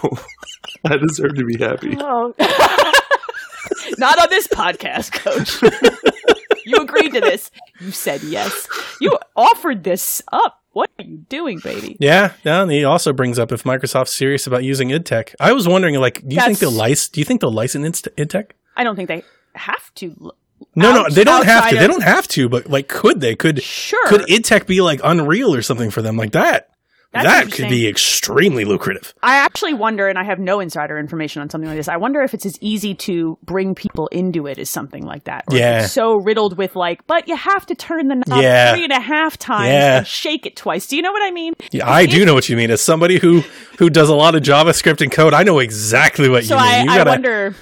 I 0.85 0.97
deserve 0.97 1.35
to 1.37 1.45
be 1.45 1.59
happy. 1.59 1.97
Oh. 1.99 2.35
Not 3.99 4.19
on 4.21 4.29
this 4.31 4.47
podcast, 4.49 5.13
coach. 5.13 5.63
you 6.65 6.77
agreed 6.77 7.13
to 7.15 7.21
this. 7.21 7.51
You 7.81 7.91
said 7.91 8.23
yes. 8.23 8.67
You 9.01 9.19
offered 9.37 9.85
this 9.85 10.23
up. 10.33 10.61
What 10.73 10.91
are 10.99 11.05
you 11.05 11.19
doing, 11.29 11.61
baby? 11.63 11.97
Yeah, 12.01 12.33
yeah. 12.43 12.63
And 12.63 12.71
he 12.71 12.85
also 12.85 13.13
brings 13.13 13.39
up 13.39 13.53
if 13.53 13.63
Microsoft's 13.63 14.13
serious 14.13 14.47
about 14.47 14.65
using 14.65 14.89
IdTech. 14.89 15.35
I 15.39 15.53
was 15.53 15.69
wondering, 15.69 15.95
like, 15.97 16.27
do 16.27 16.35
you 16.35 16.43
think 16.43 16.59
they'll 16.59 16.71
license? 16.71 17.09
Do 17.09 17.21
you 17.21 17.25
think 17.25 17.41
they'll 17.41 17.53
license 17.53 17.87
Inst- 17.87 18.17
IdTech? 18.17 18.51
I 18.77 18.83
don't 18.83 18.97
think 18.97 19.09
they 19.09 19.23
have 19.55 19.95
to. 19.97 20.33
No, 20.75 20.93
no, 21.03 21.09
they 21.09 21.25
don't 21.25 21.45
have 21.45 21.63
to. 21.63 21.67
outside 21.69 21.81
They 21.83 21.87
don't 21.87 22.03
have 22.03 22.29
to, 22.29 22.49
but 22.49 22.69
like, 22.69 22.89
could 22.89 23.21
they? 23.21 23.35
Could 23.37 23.63
Sure. 23.63 24.07
could 24.09 24.23
IdTech 24.23 24.67
be 24.67 24.81
like 24.81 25.01
Unreal 25.05 25.55
or 25.55 25.63
something 25.63 25.91
for 25.91 26.03
them 26.03 26.17
like 26.17 26.33
that? 26.33 26.69
That's 27.15 27.27
that 27.51 27.53
could 27.53 27.69
be 27.69 27.89
extremely 27.89 28.65
lucrative. 28.65 29.15
I 29.23 29.37
actually 29.37 29.75
wonder, 29.75 30.09
and 30.09 30.19
I 30.19 30.25
have 30.25 30.39
no 30.39 30.61
insider 30.61 30.99
information 30.99 31.41
on 31.43 31.49
something 31.51 31.69
like 31.69 31.79
this. 31.79 31.89
I 31.89 31.97
wonder 31.97 32.23
if 32.23 32.35
it's 32.35 32.45
as 32.45 32.59
easy 32.61 32.95
to 32.97 33.39
bring 33.43 33.75
people 33.75 34.09
into 34.09 34.47
it 34.47 34.59
as 34.59 34.69
something 34.69 35.05
like 35.07 35.25
that. 35.25 35.45
Or 35.51 35.57
Yeah. 35.57 35.87
so 35.87 36.17
riddled 36.17 36.59
with 36.59 36.75
like, 36.77 37.07
but 37.07 37.29
you 37.29 37.37
have 37.37 37.65
to 37.67 37.75
turn 37.75 38.09
the 38.09 38.17
knob 38.27 38.43
Yeah. 38.43 38.75
three 38.75 38.85
and 38.85 38.93
a 38.93 39.01
half 39.01 39.39
times 39.39 39.69
Yeah. 39.69 39.99
and 39.99 40.07
shake 40.07 40.45
it 40.47 40.57
twice. 40.57 40.87
Do 40.87 40.97
you 40.97 41.03
know 41.03 41.13
what 41.13 41.23
I 41.23 41.31
mean? 41.31 41.55
Yeah, 41.71 41.89
I 41.91 42.07
do 42.07 42.25
know 42.25 42.35
what 42.35 42.49
you 42.49 42.57
mean. 42.57 42.71
As 42.71 42.81
somebody 42.83 43.19
who 43.19 43.43
who 43.79 43.91
does 43.91 44.09
a 44.09 44.15
lot 44.15 44.35
of 44.35 44.43
JavaScript 44.43 45.01
and 45.01 45.11
code, 45.11 45.35
I 45.35 45.43
know 45.43 45.59
exactly 45.59 46.29
what 46.29 46.45
So 46.45 46.57
you 46.57 46.63
mean. 46.63 46.71
I, 46.73 46.83
you 46.85 46.91
I 46.91 46.97
gotta, 46.99 47.11
wonder 47.11 47.55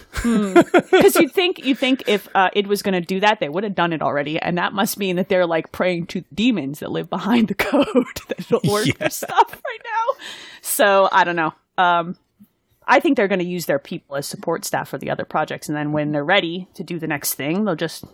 because 0.90 1.14
you'd 1.16 1.32
think 1.32 1.64
you 1.64 1.74
think 1.74 2.04
if 2.06 2.28
uh, 2.34 2.50
it 2.54 2.66
was 2.66 2.82
going 2.82 2.94
to 2.94 3.00
do 3.00 3.20
that, 3.20 3.40
they 3.40 3.48
would 3.48 3.64
have 3.64 3.74
done 3.74 3.92
it 3.92 4.02
already, 4.02 4.38
and 4.38 4.58
that 4.58 4.72
must 4.72 4.98
mean 4.98 5.16
that 5.16 5.28
they're 5.28 5.46
like 5.46 5.72
praying 5.72 6.06
to 6.06 6.22
demons 6.34 6.80
that 6.80 6.90
live 6.90 7.08
behind 7.10 7.48
the 7.48 7.54
code 7.54 7.86
that 8.28 8.40
it'll 8.40 8.60
work 8.70 8.86
Yeah. 8.86 8.92
for 9.08 9.10
stuff 9.48 9.62
right 9.64 9.80
now. 9.84 10.24
So 10.60 11.08
I 11.12 11.24
don't 11.24 11.36
know. 11.36 11.52
Um, 11.78 12.16
I 12.86 13.00
think 13.00 13.16
they're 13.16 13.28
going 13.28 13.38
to 13.38 13.44
use 13.46 13.66
their 13.66 13.78
people 13.78 14.16
as 14.16 14.26
support 14.26 14.64
staff 14.64 14.88
for 14.88 14.98
the 14.98 15.10
other 15.10 15.24
projects, 15.24 15.68
and 15.68 15.76
then 15.76 15.92
when 15.92 16.12
they're 16.12 16.24
ready 16.24 16.68
to 16.74 16.82
do 16.82 16.98
the 16.98 17.06
next 17.06 17.34
thing, 17.34 17.64
they'll 17.64 17.76
just 17.76 18.04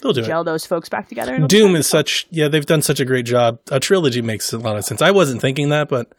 they'll 0.00 0.12
do 0.14 0.22
it. 0.22 0.26
gel 0.26 0.42
those 0.42 0.64
folks 0.64 0.88
back 0.88 1.08
together. 1.08 1.38
Doom 1.46 1.76
is 1.76 1.86
such 1.86 2.26
yeah, 2.30 2.48
they've 2.48 2.64
done 2.66 2.80
such 2.82 2.98
a 2.98 3.04
great 3.04 3.26
job. 3.26 3.58
A 3.70 3.78
trilogy 3.78 4.22
makes 4.22 4.52
a 4.52 4.58
lot 4.58 4.76
of 4.76 4.84
sense. 4.84 5.02
I 5.02 5.10
wasn't 5.10 5.42
thinking 5.42 5.68
that, 5.68 5.88
but 5.88 6.12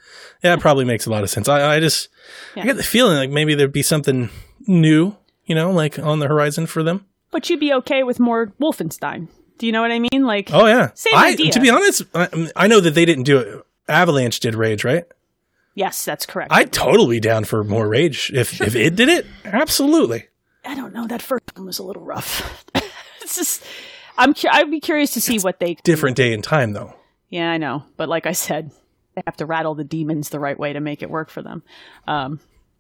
yeah, 0.44 0.54
it 0.54 0.60
probably 0.60 0.86
makes 0.86 1.06
a 1.08 1.10
lot 1.10 1.24
of 1.24 1.30
sense. 1.30 1.50
I, 1.50 1.76
I 1.76 1.80
just 1.80 2.10
I 2.56 2.60
Yeah. 2.60 2.66
get 2.68 2.78
the 2.78 2.84
feeling 2.84 3.18
like 3.18 3.32
maybe 3.32 3.56
there'd 3.56 3.72
be 3.74 3.82
something 3.84 4.30
new, 4.68 5.16
you 5.46 5.56
know, 5.56 5.72
like 5.72 5.98
on 5.98 6.20
the 6.20 6.28
horizon 6.28 6.68
for 6.68 6.84
them. 6.84 7.06
but 7.32 7.50
you'd 7.50 7.60
be 7.60 7.74
okay 7.74 8.04
with 8.04 8.20
more 8.20 8.54
Wolfenstein. 8.62 9.28
Do 9.58 9.66
you 9.66 9.72
know 9.72 9.82
what 9.82 9.92
I 9.92 9.98
mean? 10.00 10.24
Like, 10.24 10.50
Oh 10.54 10.68
yeah, 10.68 10.92
Same 10.94 11.16
I, 11.16 11.30
idea. 11.32 11.52
To 11.52 11.60
be 11.60 11.72
honest, 11.72 12.04
I, 12.14 12.52
I 12.56 12.68
know 12.68 12.80
that 12.80 12.94
they 12.94 13.06
didn't 13.06 13.24
do 13.24 13.40
it. 13.40 13.64
Avalanche 13.88 14.40
did 14.40 14.56
Rage, 14.56 14.84
right? 14.84 15.06
yes, 15.78 16.04
that's 16.04 16.26
correct. 16.26 16.52
I'd 16.52 16.74
totally 16.74 17.18
be 17.18 17.20
down 17.22 17.46
for 17.46 17.64
more 17.64 17.88
Rage 17.88 18.32
if 18.34 18.60
if 18.62 18.76
it 18.76 18.96
did 18.96 19.10
it. 19.10 19.26
Absolutely. 19.46 20.28
I 20.66 20.76
don't 20.76 20.94
know. 20.94 21.08
That 21.08 21.22
first 21.22 21.44
one 21.56 21.66
was 21.66 21.80
a 21.80 21.84
little 21.84 22.04
rough. 22.04 22.66
it's 23.22 23.36
just, 23.38 23.64
I'm 24.18 24.34
I'd 24.52 24.70
be 24.70 24.82
curious 24.82 25.14
to 25.14 25.22
see 25.22 25.40
what 25.40 25.60
they. 25.60 25.76
Different 25.84 26.18
day 26.18 26.34
and 26.34 26.44
time 26.44 26.74
though. 26.74 26.94
Yeah, 27.30 27.50
I 27.50 27.58
know, 27.58 27.84
but 27.96 28.10
like 28.10 28.26
I 28.26 28.32
said, 28.32 28.72
they 29.16 29.22
have 29.26 29.38
to 29.38 29.46
rattle 29.46 29.76
the 29.76 29.84
demons 29.84 30.30
the 30.30 30.40
right 30.40 30.58
way 30.58 30.74
to 30.74 30.80
make 30.80 31.02
it 31.02 31.10
work 31.10 31.30
for 31.30 31.42
them. 31.42 31.64
Um, 32.08 32.40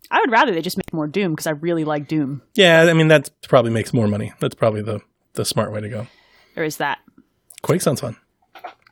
I 0.10 0.20
would 0.20 0.32
rather 0.32 0.54
they 0.54 0.62
just 0.62 0.78
make 0.78 0.94
more 0.94 1.08
Doom 1.08 1.34
because 1.34 1.48
I 1.48 1.52
really 1.52 1.84
like 1.84 2.08
Doom. 2.08 2.42
Yeah, 2.56 2.88
I 2.90 2.94
mean 2.94 3.10
that 3.10 3.30
probably 3.48 3.72
makes 3.72 3.94
more 3.94 4.08
money. 4.08 4.34
That's 4.40 4.56
probably 4.56 4.82
the 4.82 5.02
the 5.34 5.46
smart 5.46 5.72
way 5.72 5.82
to 5.82 5.90
go. 5.90 6.08
There 6.56 6.64
is 6.64 6.78
that. 6.78 7.00
Quake 7.62 7.82
sounds 7.82 8.02
fun. 8.02 8.18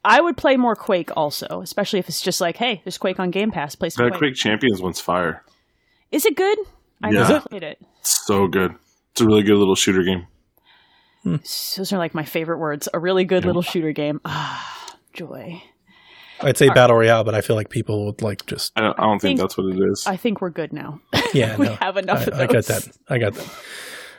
I 0.06 0.22
would 0.22 0.38
play 0.38 0.56
more 0.58 0.76
Quake 0.76 1.10
also, 1.18 1.62
especially 1.62 2.00
if 2.00 2.08
it's 2.08 2.22
just 2.22 2.40
like, 2.40 2.56
hey, 2.58 2.82
there's 2.84 2.98
Quake 2.98 3.20
on 3.20 3.32
Game 3.32 3.52
Pass. 3.52 3.76
Play 3.76 3.90
some 3.90 4.06
That 4.06 4.12
Quake. 4.12 4.20
Quake 4.20 4.36
Champions 4.36 4.82
one's 4.82 5.02
fire. 5.02 5.44
Is 6.12 6.26
it 6.26 6.36
good? 6.36 6.58
I 7.04 7.10
Yeah. 7.10 7.28
never 7.28 7.42
played 7.50 7.64
it. 7.64 7.80
It's 8.00 8.26
so 8.26 8.48
good. 8.48 8.76
It's 9.12 9.22
a 9.22 9.26
really 9.26 9.44
good 9.44 9.58
little 9.58 9.76
shooter 9.76 10.04
game. 10.04 10.28
Those 11.24 11.92
are 11.92 11.98
like 11.98 12.14
my 12.14 12.24
favorite 12.24 12.60
words. 12.60 12.88
A 12.94 13.00
really 13.00 13.26
good 13.26 13.46
little 13.46 13.64
shooter 13.64 13.92
game. 13.92 14.22
Ah, 14.26 14.96
joy. 15.14 15.62
I'd 16.42 16.58
say 16.58 16.68
battle 16.70 16.98
royale, 16.98 17.24
but 17.24 17.34
I 17.34 17.42
feel 17.42 17.56
like 17.56 17.70
people 17.70 18.06
would 18.06 18.22
like 18.22 18.46
just 18.46 18.74
I 18.76 18.82
don't, 18.82 19.00
I 19.00 19.04
don't 19.04 19.20
think 19.20 19.40
Think- 19.40 19.40
that's 19.40 19.58
what 19.58 19.74
it 19.76 19.80
is. 19.92 20.06
I 20.06 20.18
think 20.18 20.42
we're 20.42 20.50
good 20.52 20.72
now. 20.72 21.00
yeah. 21.34 21.56
we 21.58 21.66
no. 21.66 21.76
have 21.76 21.98
enough 21.98 22.28
I, 22.28 22.32
of 22.32 22.34
I 22.42 22.46
got 22.48 22.66
that. 22.66 22.88
I 23.10 23.18
got 23.18 23.34
that. 23.34 23.50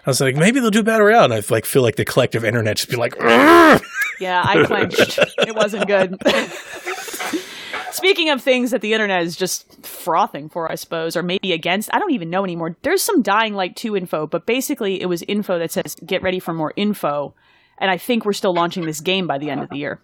I 0.07 0.11
was 0.11 0.21
like, 0.21 0.37
maybe 0.37 0.61
they'll 0.61 0.71
do 0.71 0.83
battle 0.85 1.07
royale, 1.07 1.25
and 1.25 1.35
I 1.35 1.43
like 1.51 1.65
feel 1.67 1.83
like 1.83 1.97
the 1.97 2.05
collective 2.05 2.45
internet 2.45 2.77
just 2.77 2.89
be 2.89 2.97
like, 2.97 3.17
"Ugh." 3.21 3.83
Yeah, 4.21 4.41
I 4.45 4.65
clenched. 4.65 5.19
it 5.39 5.55
wasn't 5.55 5.87
good. 5.89 6.17
Speaking 7.93 8.31
of 8.31 8.43
things 8.43 8.71
that 8.73 8.81
the 8.83 8.93
internet 8.93 9.23
is 9.23 9.37
just 9.37 9.85
frothing 9.87 10.49
for, 10.49 10.71
I 10.71 10.75
suppose, 10.75 11.17
or 11.17 11.23
maybe 11.23 11.53
against, 11.53 11.89
I 11.95 11.99
don't 11.99 12.13
even 12.13 12.29
know 12.31 12.45
anymore. 12.45 12.77
There's 12.83 13.03
some 13.03 13.23
Dying 13.23 13.55
Light 13.55 13.75
2 13.77 13.97
info, 13.97 14.27
but 14.27 14.45
basically 14.47 15.01
it 15.01 15.07
was 15.07 15.23
info 15.23 15.59
that 15.59 15.71
says 15.71 15.97
get 16.05 16.23
ready 16.23 16.39
for 16.39 16.53
more 16.53 16.73
info. 16.77 17.35
And 17.79 17.91
I 17.91 17.97
think 17.97 18.25
we're 18.25 18.33
still 18.35 18.53
launching 18.55 18.85
this 18.87 19.01
game 19.01 19.27
by 19.27 19.39
the 19.39 19.51
end 19.51 19.63
of 19.63 19.71
the 19.71 19.77
year. 19.77 20.01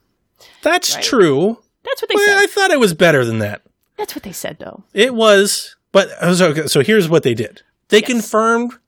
that's 0.63 0.95
Right. 0.95 1.05
true. 1.05 1.59
That's 1.85 2.01
what 2.03 2.09
they 2.09 2.17
said. 2.17 2.39
I 2.39 2.47
thought 2.47 2.71
it 2.71 2.81
was 2.81 2.95
better 2.95 3.25
than 3.25 3.39
that. 3.41 3.63
That's 3.99 4.15
what 4.15 4.23
they 4.23 4.33
said, 4.33 4.57
though. 4.59 4.85
It 4.95 5.15
was, 5.15 5.77
but 5.91 6.09
so, 6.35 6.67
so 6.67 6.81
here's 6.83 7.09
what 7.09 7.23
they 7.25 7.35
did. 7.35 7.63
They 7.89 8.01
confirmed 8.01 8.71
that, 8.73 8.79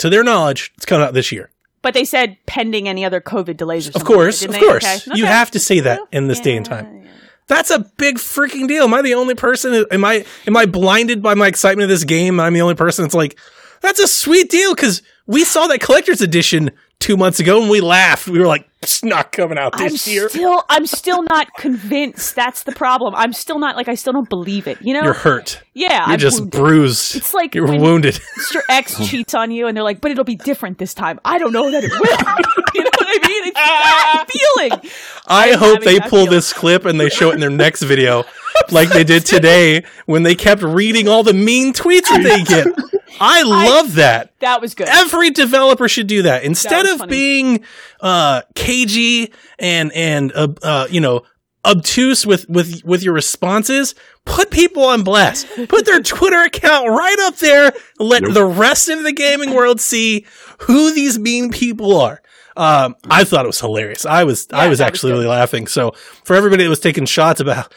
to 0.00 0.10
their 0.10 0.22
knowledge, 0.24 0.72
it's 0.76 0.84
coming 0.86 1.06
out 1.06 1.14
this 1.14 1.30
year. 1.32 1.50
But 1.82 1.94
they 1.94 2.04
said 2.04 2.36
pending 2.46 2.88
any 2.88 3.04
other 3.04 3.20
COVID 3.22 3.56
delays 3.56 3.88
or 3.88 3.92
Of 3.94 4.04
course, 4.04 4.44
of 4.44 4.52
they? 4.52 4.58
course, 4.58 4.84
Okay. 4.84 5.16
you 5.16 5.24
Okay. 5.24 5.32
have 5.32 5.50
to 5.52 5.58
say 5.58 5.80
that 5.80 6.00
in 6.12 6.26
this 6.28 6.40
day 6.40 6.56
and 6.56 6.66
time. 6.66 7.04
That's 7.46 7.70
a 7.70 7.80
big 7.96 8.16
freaking 8.18 8.68
deal. 8.68 8.84
Am 8.84 8.94
I 8.94 9.02
the 9.02 9.14
only 9.14 9.34
person? 9.34 9.84
Am 9.90 10.04
I 10.04 10.24
am 10.46 10.56
I 10.56 10.66
blinded 10.66 11.22
by 11.22 11.34
my 11.34 11.46
excitement 11.46 11.84
of 11.84 11.88
this 11.88 12.04
game? 12.04 12.38
I'm 12.38 12.52
the 12.52 12.60
only 12.60 12.74
person 12.76 13.04
that's 13.04 13.14
like, 13.14 13.38
that's 13.80 13.98
a 13.98 14.06
sweet 14.06 14.50
deal 14.50 14.74
because 14.74 15.02
we 15.26 15.42
saw 15.44 15.66
that 15.68 15.80
collector's 15.80 16.20
edition 16.20 16.70
two 17.00 17.16
months 17.16 17.40
ago 17.40 17.60
and 17.60 17.70
we 17.70 17.80
laughed. 17.80 18.28
We 18.28 18.38
were 18.38 18.46
like, 18.46 18.68
it's 18.82 19.02
not 19.04 19.32
coming 19.32 19.58
out 19.58 19.76
this 19.76 20.06
I'm 20.06 20.12
year. 20.14 20.28
still, 20.30 20.64
I'm 20.70 20.86
still 20.86 21.22
not 21.24 21.48
convinced. 21.58 22.34
That's 22.34 22.62
the 22.62 22.72
problem. 22.72 23.14
I'm 23.14 23.32
still 23.34 23.58
not 23.58 23.76
like 23.76 23.88
I 23.88 23.94
still 23.94 24.12
don't 24.14 24.28
believe 24.28 24.66
it. 24.66 24.80
You 24.80 24.94
know? 24.94 25.02
You're 25.02 25.12
hurt. 25.12 25.62
yeah, 25.74 26.04
You're 26.06 26.12
I'm 26.14 26.18
just 26.18 26.40
wounded. 26.40 26.58
bruised. 26.58 27.16
It's 27.16 27.34
like 27.34 27.54
you're 27.54 27.66
wounded. 27.66 28.14
Mr. 28.38 28.60
X 28.70 29.06
cheats 29.08 29.34
on 29.34 29.50
you, 29.50 29.66
and 29.66 29.76
they're 29.76 29.84
like, 29.84 30.00
"But 30.00 30.12
it'll 30.12 30.24
be 30.24 30.36
different 30.36 30.78
this 30.78 30.94
time." 30.94 31.20
I 31.26 31.36
don't 31.38 31.52
know 31.52 31.70
that 31.70 31.84
it 31.84 31.90
will. 31.90 32.00
you 32.74 32.84
know 32.84 32.90
what 32.96 33.06
I 33.24 33.28
mean? 33.28 33.44
It's 33.48 33.54
that 33.54 34.26
feeling. 34.78 34.90
I 35.26 35.52
I'm 35.52 35.58
hope 35.58 35.82
they 35.82 36.00
pull 36.00 36.10
feeling. 36.10 36.30
this 36.30 36.52
clip 36.54 36.86
and 36.86 36.98
they 36.98 37.10
show 37.10 37.30
it 37.30 37.34
in 37.34 37.40
their 37.40 37.50
next 37.50 37.82
video, 37.82 38.24
like 38.70 38.88
they 38.90 39.04
did 39.04 39.24
today 39.26 39.84
when 40.06 40.22
they 40.22 40.34
kept 40.34 40.62
reading 40.62 41.08
all 41.08 41.22
the 41.22 41.34
mean 41.34 41.72
tweets 41.72 42.08
that 42.08 42.22
they 42.22 42.42
get. 42.44 42.66
I 43.20 43.42
love 43.42 43.94
that. 43.96 44.32
That 44.40 44.60
was 44.60 44.74
good. 44.74 44.88
Every 44.88 45.30
developer 45.30 45.88
should 45.88 46.06
do 46.06 46.22
that 46.22 46.44
instead 46.44 46.82
was 46.82 46.92
of 46.92 46.98
funny. 47.00 47.10
being 47.10 47.64
uh, 48.00 48.42
cagey 48.54 49.32
and 49.58 49.92
and 49.92 50.32
uh, 50.34 50.48
uh, 50.62 50.86
you 50.90 51.00
know 51.00 51.22
obtuse 51.64 52.24
with 52.26 52.48
with 52.48 52.82
with 52.84 53.02
your 53.02 53.12
responses. 53.14 53.94
Put 54.24 54.50
people 54.50 54.84
on 54.84 55.02
blast. 55.02 55.46
Put 55.68 55.84
their 55.86 56.00
Twitter 56.02 56.40
account 56.42 56.88
right 56.88 57.16
up 57.20 57.36
there. 57.36 57.72
Let 57.98 58.22
Yep. 58.22 58.32
the 58.32 58.44
rest 58.44 58.88
of 58.88 59.02
the 59.02 59.12
gaming 59.12 59.54
world 59.54 59.80
see 59.80 60.24
who 60.60 60.92
these 60.94 61.18
mean 61.18 61.50
people 61.50 61.98
are. 62.00 62.22
Um, 62.56 62.96
I 63.08 63.24
thought 63.24 63.44
it 63.44 63.48
was 63.48 63.60
hilarious. 63.60 64.04
I 64.06 64.24
was 64.24 64.46
I 64.52 64.64
Yeah, 64.64 64.68
was 64.68 64.78
was 64.78 64.80
actually 64.82 65.12
good. 65.12 65.16
really 65.18 65.28
laughing. 65.28 65.66
So 65.66 65.92
for 66.24 66.36
everybody 66.36 66.62
that 66.64 66.70
was 66.70 66.80
taking 66.80 67.06
shots 67.06 67.40
about 67.40 67.72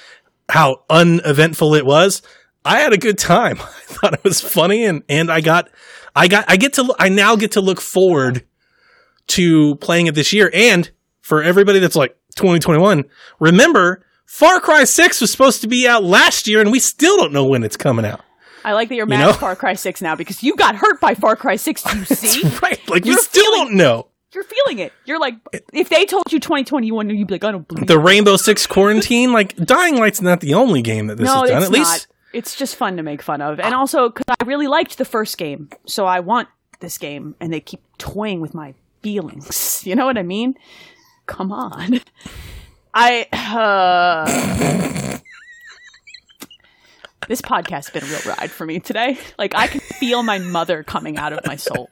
how 0.53 0.83
uneventful 0.87 1.73
it 1.73 1.83
was, 1.83 2.21
I 2.63 2.79
had 2.79 2.93
a 2.93 2.97
good 2.97 3.17
time. 3.17 3.57
I 3.59 3.63
thought 3.65 4.13
it 4.13 4.23
was 4.23 4.39
funny, 4.39 4.85
and 4.85 5.01
and 5.09 5.31
I 5.31 5.41
got 5.41 5.69
I 6.15 6.27
got 6.27 6.45
I 6.47 6.57
get 6.57 6.73
to 6.73 6.93
I 6.99 7.09
now 7.09 7.35
get 7.35 7.53
to 7.53 7.61
look 7.61 7.81
forward 7.81 8.45
to 9.29 9.75
playing 9.77 10.05
it 10.07 10.13
this 10.15 10.31
year. 10.31 10.51
And 10.53 10.91
for 11.21 11.41
everybody 11.41 11.79
that's 11.79 11.95
like 11.95 12.15
2021, 12.35 13.05
remember 13.39 14.05
Far 14.27 14.59
Cry 14.59 14.83
6 14.83 15.21
was 15.21 15.31
supposed 15.31 15.61
to 15.61 15.67
be 15.67 15.87
out 15.87 16.03
last 16.03 16.47
year, 16.47 16.61
and 16.61 16.71
we 16.71 16.79
still 16.79 17.17
don't 17.17 17.33
know 17.33 17.45
when 17.45 17.63
it's 17.63 17.77
coming 17.77 18.05
out. 18.05 18.21
I 18.63 18.73
like 18.73 18.89
that 18.89 18.95
you're 18.95 19.05
mad 19.07 19.21
know? 19.21 19.29
at 19.31 19.37
Far 19.37 19.55
Cry 19.55 19.73
Six 19.73 20.01
now 20.03 20.15
because 20.15 20.43
you 20.43 20.55
got 20.55 20.75
hurt 20.75 21.01
by 21.01 21.15
Far 21.15 21.35
Cry 21.35 21.55
Six. 21.55 21.83
You 21.93 22.05
see, 22.05 22.47
Right? 22.61 22.79
Like 22.87 23.03
we 23.05 23.09
You're 23.09 23.17
still 23.19 23.43
feeling- 23.43 23.69
don't 23.69 23.73
know. 23.77 24.07
You're 24.33 24.43
feeling 24.43 24.79
it. 24.79 24.93
You're 25.05 25.19
like, 25.19 25.35
if 25.73 25.89
they 25.89 26.05
told 26.05 26.31
you 26.31 26.39
2021, 26.39 27.09
you'd 27.09 27.27
be 27.27 27.33
like, 27.35 27.43
I 27.43 27.51
don't 27.51 27.67
believe. 27.67 27.87
The 27.87 27.99
it. 27.99 28.03
Rainbow 28.03 28.37
Six 28.37 28.67
Quarantine, 28.67 29.31
like 29.31 29.55
Dying 29.55 29.97
Light's 29.97 30.21
not 30.21 30.41
the 30.41 30.53
only 30.53 30.81
game 30.81 31.07
that 31.07 31.17
this 31.17 31.25
no, 31.25 31.41
has 31.41 31.49
done. 31.49 31.57
it's 31.57 31.65
At 31.65 31.71
least. 31.71 32.07
It's 32.33 32.55
just 32.55 32.75
fun 32.75 32.97
to 32.97 33.03
make 33.03 33.21
fun 33.21 33.41
of, 33.41 33.59
and 33.59 33.75
also 33.75 34.09
because 34.09 34.25
I 34.39 34.43
really 34.45 34.65
liked 34.65 34.97
the 34.97 35.05
first 35.05 35.37
game, 35.37 35.69
so 35.85 36.07
I 36.07 36.19
want 36.19 36.47
this 36.79 36.97
game, 36.97 37.35
and 37.39 37.53
they 37.53 37.59
keep 37.59 37.81
toying 37.99 38.41
with 38.41 38.53
my 38.53 38.73
feelings. 39.03 39.83
You 39.85 39.95
know 39.95 40.05
what 40.05 40.17
I 40.17 40.23
mean? 40.23 40.55
Come 41.25 41.51
on. 41.51 41.99
I 42.93 43.27
uh, 43.33 45.12
this 47.27 47.41
podcast 47.41 47.69
has 47.71 47.89
been 47.91 48.03
a 48.03 48.07
real 48.07 48.35
ride 48.37 48.51
for 48.51 48.65
me 48.65 48.79
today. 48.79 49.17
Like 49.37 49.55
I 49.55 49.67
can 49.67 49.79
feel 49.81 50.23
my 50.23 50.39
mother 50.39 50.83
coming 50.83 51.17
out 51.17 51.33
of 51.33 51.39
my 51.45 51.55
soul. 51.55 51.89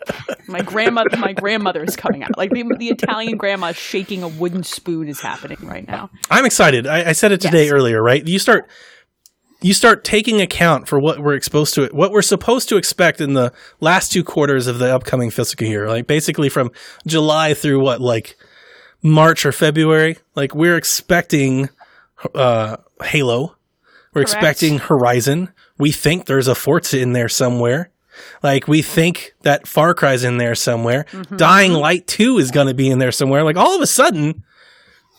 My 0.47 0.61
grandmother, 0.61 1.15
my 1.17 1.33
grandmother 1.33 1.83
is 1.83 1.95
coming 1.95 2.23
out. 2.23 2.37
Like 2.37 2.51
the, 2.51 2.63
the 2.77 2.89
Italian 2.89 3.37
grandma 3.37 3.71
shaking 3.71 4.23
a 4.23 4.27
wooden 4.27 4.63
spoon 4.63 5.07
is 5.07 5.21
happening 5.21 5.57
right 5.61 5.87
now. 5.87 6.09
I'm 6.29 6.45
excited. 6.45 6.87
I, 6.87 7.09
I 7.09 7.11
said 7.13 7.31
it 7.31 7.41
today 7.41 7.63
Yes. 7.65 7.71
earlier, 7.73 8.01
right? 8.01 8.25
You 8.27 8.39
start 8.39 8.67
you 9.63 9.73
start 9.75 10.03
taking 10.03 10.41
account 10.41 10.87
for 10.87 10.99
what 10.99 11.19
we're 11.19 11.35
exposed 11.35 11.75
to 11.75 11.83
it. 11.83 11.93
what 11.93 12.11
we're 12.11 12.23
supposed 12.23 12.67
to 12.69 12.77
expect 12.77 13.21
in 13.21 13.33
the 13.33 13.53
last 13.79 14.11
two 14.11 14.23
quarters 14.23 14.65
of 14.65 14.79
the 14.79 14.93
upcoming 14.93 15.29
fiscal 15.29 15.67
year 15.67 15.87
like 15.87 16.07
basically 16.07 16.49
from 16.49 16.71
july 17.05 17.53
through 17.53 17.79
what 17.79 18.01
like 18.01 18.35
march 19.03 19.45
or 19.45 19.51
february 19.51 20.17
like 20.33 20.55
we're 20.55 20.77
expecting 20.77 21.69
uh 22.33 22.75
halo 23.03 23.55
we're 24.13 24.23
Correct. 24.23 24.33
expecting 24.33 24.77
horizon 24.79 25.49
we 25.77 25.91
think 25.91 26.25
there's 26.25 26.47
a 26.47 26.55
forza 26.55 26.99
in 26.99 27.13
there 27.13 27.29
somewhere 27.29 27.89
like 28.43 28.67
we 28.67 28.81
think 28.81 29.33
that 29.43 29.67
far 29.67 29.93
cry's 29.93 30.23
in 30.23 30.37
there 30.37 30.55
somewhere 30.55 31.05
Mm-hmm. 31.11 31.37
dying 31.37 31.73
light 31.73 32.07
2 32.07 32.37
is 32.39 32.51
going 32.51 32.67
to 32.67 32.73
be 32.73 32.89
in 32.89 32.99
there 32.99 33.11
somewhere 33.11 33.43
like 33.43 33.55
all 33.57 33.75
of 33.75 33.81
a 33.81 33.87
sudden 33.87 34.43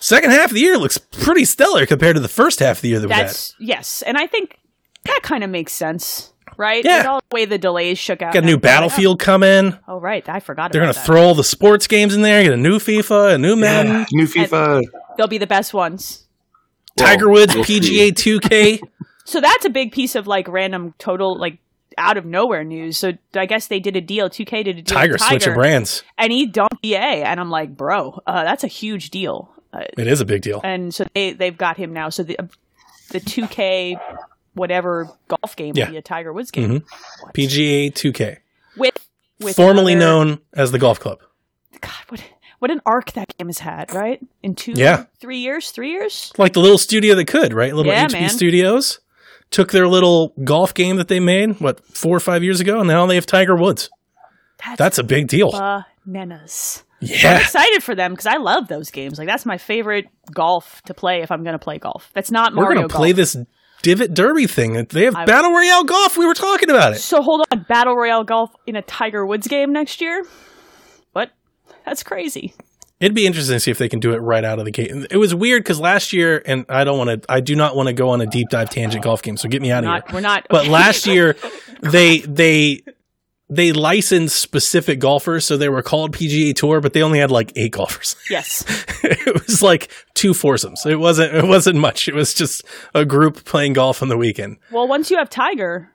second 0.01 0.31
half 0.31 0.51
of 0.51 0.55
the 0.55 0.61
year 0.61 0.77
looks 0.79 0.99
pretty 0.99 1.45
stellar 1.45 1.87
compared 1.87 2.17
to 2.17 2.21
the 2.21 2.29
first 2.29 2.59
half 2.61 2.79
of 2.79 2.83
the 2.83 2.89
year 2.91 2.99
that 3.01 3.09
we 3.09 3.15
had 3.15 3.35
yes, 3.59 4.03
and 4.03 4.17
I 4.19 4.27
think 4.27 4.59
that 5.05 5.21
kind 5.25 5.43
of 5.43 5.51
makes 5.51 5.73
sense, 5.73 6.33
right? 6.57 6.85
Yeah. 6.85 6.99
With 6.99 7.07
all 7.07 7.21
the 7.29 7.35
way 7.35 7.45
the 7.45 7.59
delays 7.59 7.99
shook 7.99 8.23
out. 8.23 8.33
Got 8.35 8.45
a 8.45 8.47
new 8.47 8.53
and 8.55 8.65
everything. 8.65 8.89
Battlefield 8.89 9.19
coming. 9.19 9.77
Oh 9.89 9.99
right, 9.99 10.29
I 10.29 10.39
forgot. 10.39 10.71
They're 10.71 10.81
going 10.83 10.95
to 10.95 11.01
throw 11.01 11.23
all 11.23 11.35
the 11.35 11.43
sports 11.43 11.89
games 11.89 12.15
in 12.15 12.23
there. 12.23 12.41
Get 12.45 12.53
a 12.53 12.57
new 12.57 12.79
FIFA, 12.79 13.35
a 13.35 13.39
new 13.39 13.57
Madden, 13.57 13.93
Yeah, 13.93 14.05
new 14.13 14.27
FIFA. 14.27 14.83
They'll 15.17 15.27
be 15.27 15.39
the 15.39 15.47
best 15.49 15.75
ones. 15.75 16.29
Tiger 16.97 17.29
Woods, 17.29 17.55
we'll 17.55 17.65
see. 17.65 17.81
PGA 17.81 18.13
2K. 18.13 18.81
So 19.25 19.41
that's 19.41 19.65
a 19.65 19.71
big 19.71 19.93
piece 19.93 20.17
of 20.17 20.27
like 20.27 20.49
random 20.49 20.95
total 20.99 21.39
like 21.39 21.59
out 21.97 22.17
of 22.17 22.25
nowhere 22.27 22.65
news. 22.65 22.99
So 22.99 23.13
I 23.35 23.47
guess 23.47 23.69
they 23.69 23.79
did 23.79 23.95
a 23.97 24.01
deal. 24.01 24.29
2K 24.29 24.65
did 24.65 24.79
a 24.79 24.83
deal. 24.83 24.97
Tiger 24.97 25.13
with 25.13 25.23
switching 25.23 25.55
brands. 25.55 26.03
and 26.19 26.33
he 26.33 26.45
dumped 26.45 26.85
EA, 26.85 26.97
and 27.23 27.39
I'm 27.39 27.49
like, 27.49 27.77
bro, 27.77 28.21
uh, 28.27 28.43
that's 28.43 28.65
a 28.65 28.67
huge 28.67 29.11
deal. 29.11 29.49
Uh, 29.73 29.85
It 29.97 30.09
is 30.09 30.21
a 30.21 30.25
big 30.25 30.43
deal. 30.43 30.61
and 30.65 30.93
so 30.93 31.07
they 31.15 31.33
they've 31.35 31.57
got 31.57 31.77
him 31.77 31.93
now. 31.93 32.09
So 32.09 32.25
the 32.25 32.37
the 33.11 33.21
2K 33.21 33.97
whatever 34.55 35.09
golf 35.29 35.55
game 35.55 35.75
Yeah. 35.77 35.85
will 35.85 35.93
be 35.93 35.97
a 35.99 36.03
Tiger 36.03 36.33
Woods 36.33 36.51
game 36.51 36.81
Mhm. 36.81 36.85
PGA 37.33 37.91
2K, 37.93 38.39
with 38.77 38.99
with 39.41 39.55
formerly 39.55 39.93
another- 39.93 40.25
known 40.27 40.39
as 40.53 40.73
the 40.73 40.79
golf 40.81 40.99
club. 40.99 41.21
God, 41.81 41.93
what 42.09 42.23
what 42.63 42.71
an 42.71 42.81
arc 42.87 43.11
that 43.15 43.37
game 43.37 43.49
has 43.49 43.59
had, 43.59 43.93
right? 43.93 44.21
In 44.45 44.55
two, 44.55 44.73
Yeah. 44.77 45.07
three 45.19 45.39
years, 45.39 45.73
three 45.73 45.91
years. 45.91 46.33
Like 46.39 46.53
the 46.53 46.61
little 46.61 46.79
studio 46.79 47.17
that 47.17 47.27
could, 47.27 47.53
right? 47.53 47.75
Little 47.75 47.93
Yeah, 47.93 48.07
HB 48.07 48.13
man. 48.21 48.29
Studios 48.31 49.01
took 49.51 49.73
their 49.73 49.89
little 49.89 50.33
golf 50.45 50.73
game 50.73 50.97
that 50.97 51.09
they 51.09 51.19
made, 51.19 51.61
what, 51.61 51.85
four 51.87 52.17
or 52.17 52.21
five 52.21 52.45
years 52.45 52.61
ago, 52.61 52.79
and 52.79 52.87
now 52.89 53.05
they 53.07 53.17
have 53.17 53.27
Tiger 53.27 53.57
Woods. 53.57 53.91
That's, 54.65 54.79
That's 54.79 54.99
a 54.99 55.03
big 55.03 55.27
deal. 55.27 55.51
bananas. 56.07 56.85
I'm 57.03 57.09
Yeah. 57.09 57.39
excited 57.41 57.83
for 57.83 57.97
them 57.97 58.13
because 58.13 58.27
I 58.27 58.37
love 58.37 58.69
those 58.69 58.93
games. 58.93 59.19
Like 59.19 59.27
that's 59.27 59.45
my 59.45 59.59
favorite 59.59 60.07
golf 60.33 60.81
to 60.83 60.95
play 60.95 61.23
if 61.23 61.33
I'm 61.33 61.43
going 61.43 61.55
to 61.55 61.59
play 61.59 61.79
golf. 61.79 62.11
That's 62.15 62.31
not 62.31 62.55
Mario. 62.55 62.69
We're 62.69 62.75
going 62.77 62.89
to 62.89 62.95
play 62.95 63.11
this 63.13 63.37
Divot 63.83 64.15
Derby 64.15 64.47
thing. 64.47 64.87
They 64.91 65.05
have 65.07 65.17
I- 65.17 65.25
Battle 65.25 65.51
Royale 65.51 65.83
golf. 65.83 66.17
We 66.17 66.27
were 66.27 66.35
talking 66.35 66.71
about 66.71 66.93
it. 66.93 67.01
So 67.01 67.21
hold 67.23 67.45
on, 67.51 67.67
battle 67.69 67.97
royale 67.97 68.23
golf 68.23 68.51
in 68.69 68.77
a 68.77 68.83
Tiger 68.83 69.27
Woods 69.27 69.49
game 69.49 69.73
next 69.73 70.01
year. 70.01 70.25
That's 71.85 72.03
crazy. 72.03 72.55
It'd 73.01 73.17
be 73.17 73.27
interesting 73.27 73.57
to 73.57 73.61
see 73.61 73.73
if 73.73 73.79
they 73.79 73.89
can 73.89 73.99
do 73.99 74.13
it 74.13 74.19
right 74.19 74.45
out 74.45 74.61
of 74.61 74.65
the 74.65 74.71
gate. 74.71 74.93
It 75.11 75.17
was 75.17 75.35
weird 75.35 75.65
because 75.65 75.81
last 75.81 76.13
year, 76.13 76.41
and 76.47 76.65
I 76.69 76.85
don't 76.85 76.99
want 76.99 77.23
to, 77.23 77.33
I 77.33 77.41
do 77.41 77.57
not 77.57 77.75
want 77.75 77.89
to 77.89 77.93
go 77.93 78.11
on 78.11 78.21
a 78.21 78.27
deep 78.27 78.49
dive 78.49 78.71
tangent 78.71 79.03
golf 79.03 79.23
game, 79.23 79.37
so 79.37 79.49
get 79.49 79.61
me 79.61 79.73
out 79.73 79.85
of 79.85 79.91
here. 79.91 80.03
we're 80.15 80.21
not. 80.21 80.47
But 80.49 80.69
last 80.69 81.07
year, 81.07 81.35
they 81.83 82.21
they 82.21 82.83
they 83.51 83.73
licensed 83.73 84.41
specific 84.41 84.99
golfers, 85.01 85.45
so 85.45 85.57
they 85.57 85.69
were 85.69 85.83
called 85.83 86.17
PGA 86.17 86.55
Tour, 86.55 86.81
but 86.81 86.93
they 86.93 87.03
only 87.03 87.19
had 87.19 87.31
like 87.31 87.53
eight 87.57 87.73
golfers. 87.73 88.17
yes, 88.31 88.65
it 89.03 89.47
was 89.47 89.63
like 89.63 89.91
two 90.15 90.33
foursomes. 90.33 90.87
It 90.87 91.01
wasn't 91.01 91.35
it 91.35 91.45
wasn't 91.45 91.79
much. 91.79 92.07
It 92.09 92.15
was 92.15 92.33
just 92.33 92.63
a 92.95 93.05
group 93.05 93.45
playing 93.45 93.73
golf 93.75 94.01
on 94.01 94.09
the 94.09 94.17
weekend. 94.17 94.59
well, 94.71 94.87
once 94.89 95.11
you 95.11 95.19
have 95.19 95.29
Tiger, 95.29 95.92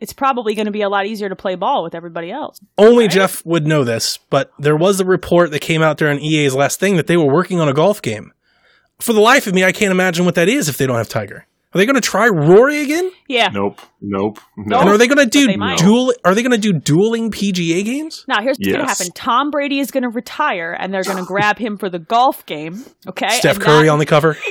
it's 0.00 0.12
probably 0.12 0.54
going 0.54 0.66
to 0.66 0.72
be 0.72 0.82
a 0.82 0.88
lot 0.88 1.06
easier 1.06 1.28
to 1.28 1.36
play 1.36 1.54
ball 1.54 1.82
with 1.82 1.94
everybody 1.94 2.30
else. 2.30 2.60
Only 2.76 3.08
Jeff 3.08 3.44
would 3.44 3.66
know 3.66 3.84
this, 3.84 4.18
but 4.30 4.52
there 4.58 4.76
was 4.76 5.00
a 5.00 5.04
report 5.04 5.50
that 5.50 5.60
came 5.60 5.82
out 5.82 5.98
during 5.98 6.20
EA's 6.20 6.54
last 6.54 6.80
thing 6.80 6.96
that 6.96 7.06
they 7.06 7.16
were 7.16 7.32
working 7.32 7.60
on 7.60 7.68
a 7.68 7.74
golf 7.74 8.02
game. 8.02 8.32
For 9.00 9.12
the 9.12 9.20
life 9.20 9.46
of 9.46 9.54
me, 9.54 9.64
I 9.64 9.72
can't 9.72 9.92
imagine 9.92 10.24
what 10.24 10.34
that 10.34 10.48
is 10.48 10.68
if 10.68 10.76
they 10.78 10.86
don't 10.86 10.96
have 10.96 11.08
Tiger. 11.08 11.46
Are 11.74 11.78
they 11.78 11.84
going 11.84 11.96
to 11.96 12.00
try 12.00 12.28
Rory 12.28 12.80
again? 12.80 13.10
Yeah. 13.28 13.48
Nope. 13.52 13.80
Nope. 14.00 14.38
No. 14.56 14.80
And 14.80 14.88
are 14.88 14.96
they 14.96 15.06
going 15.06 15.18
to 15.18 15.26
do 15.26 15.46
they 15.46 15.56
dual? 15.76 16.14
Are 16.24 16.34
they 16.34 16.42
going 16.42 16.58
to 16.58 16.72
do 16.72 16.72
dueling 16.78 17.30
PGA 17.30 17.84
games? 17.84 18.24
Now 18.26 18.40
here's 18.40 18.56
what's 18.58 18.68
going 18.72 18.80
to 18.80 18.86
happen. 18.86 19.08
Tom 19.14 19.50
Brady 19.50 19.78
is 19.78 19.90
going 19.90 20.04
to 20.04 20.08
retire, 20.08 20.72
and 20.72 20.94
they're 20.94 21.02
going 21.02 21.18
to 21.18 21.26
grab 21.26 21.58
him 21.58 21.76
for 21.76 21.90
the 21.90 21.98
golf 21.98 22.46
game. 22.46 22.84
Okay, 23.06 23.28
Steph 23.28 23.56
And 23.56 23.64
Curry 23.64 23.84
that- 23.86 23.92
on 23.92 23.98
the 23.98 24.06
cover. 24.06 24.36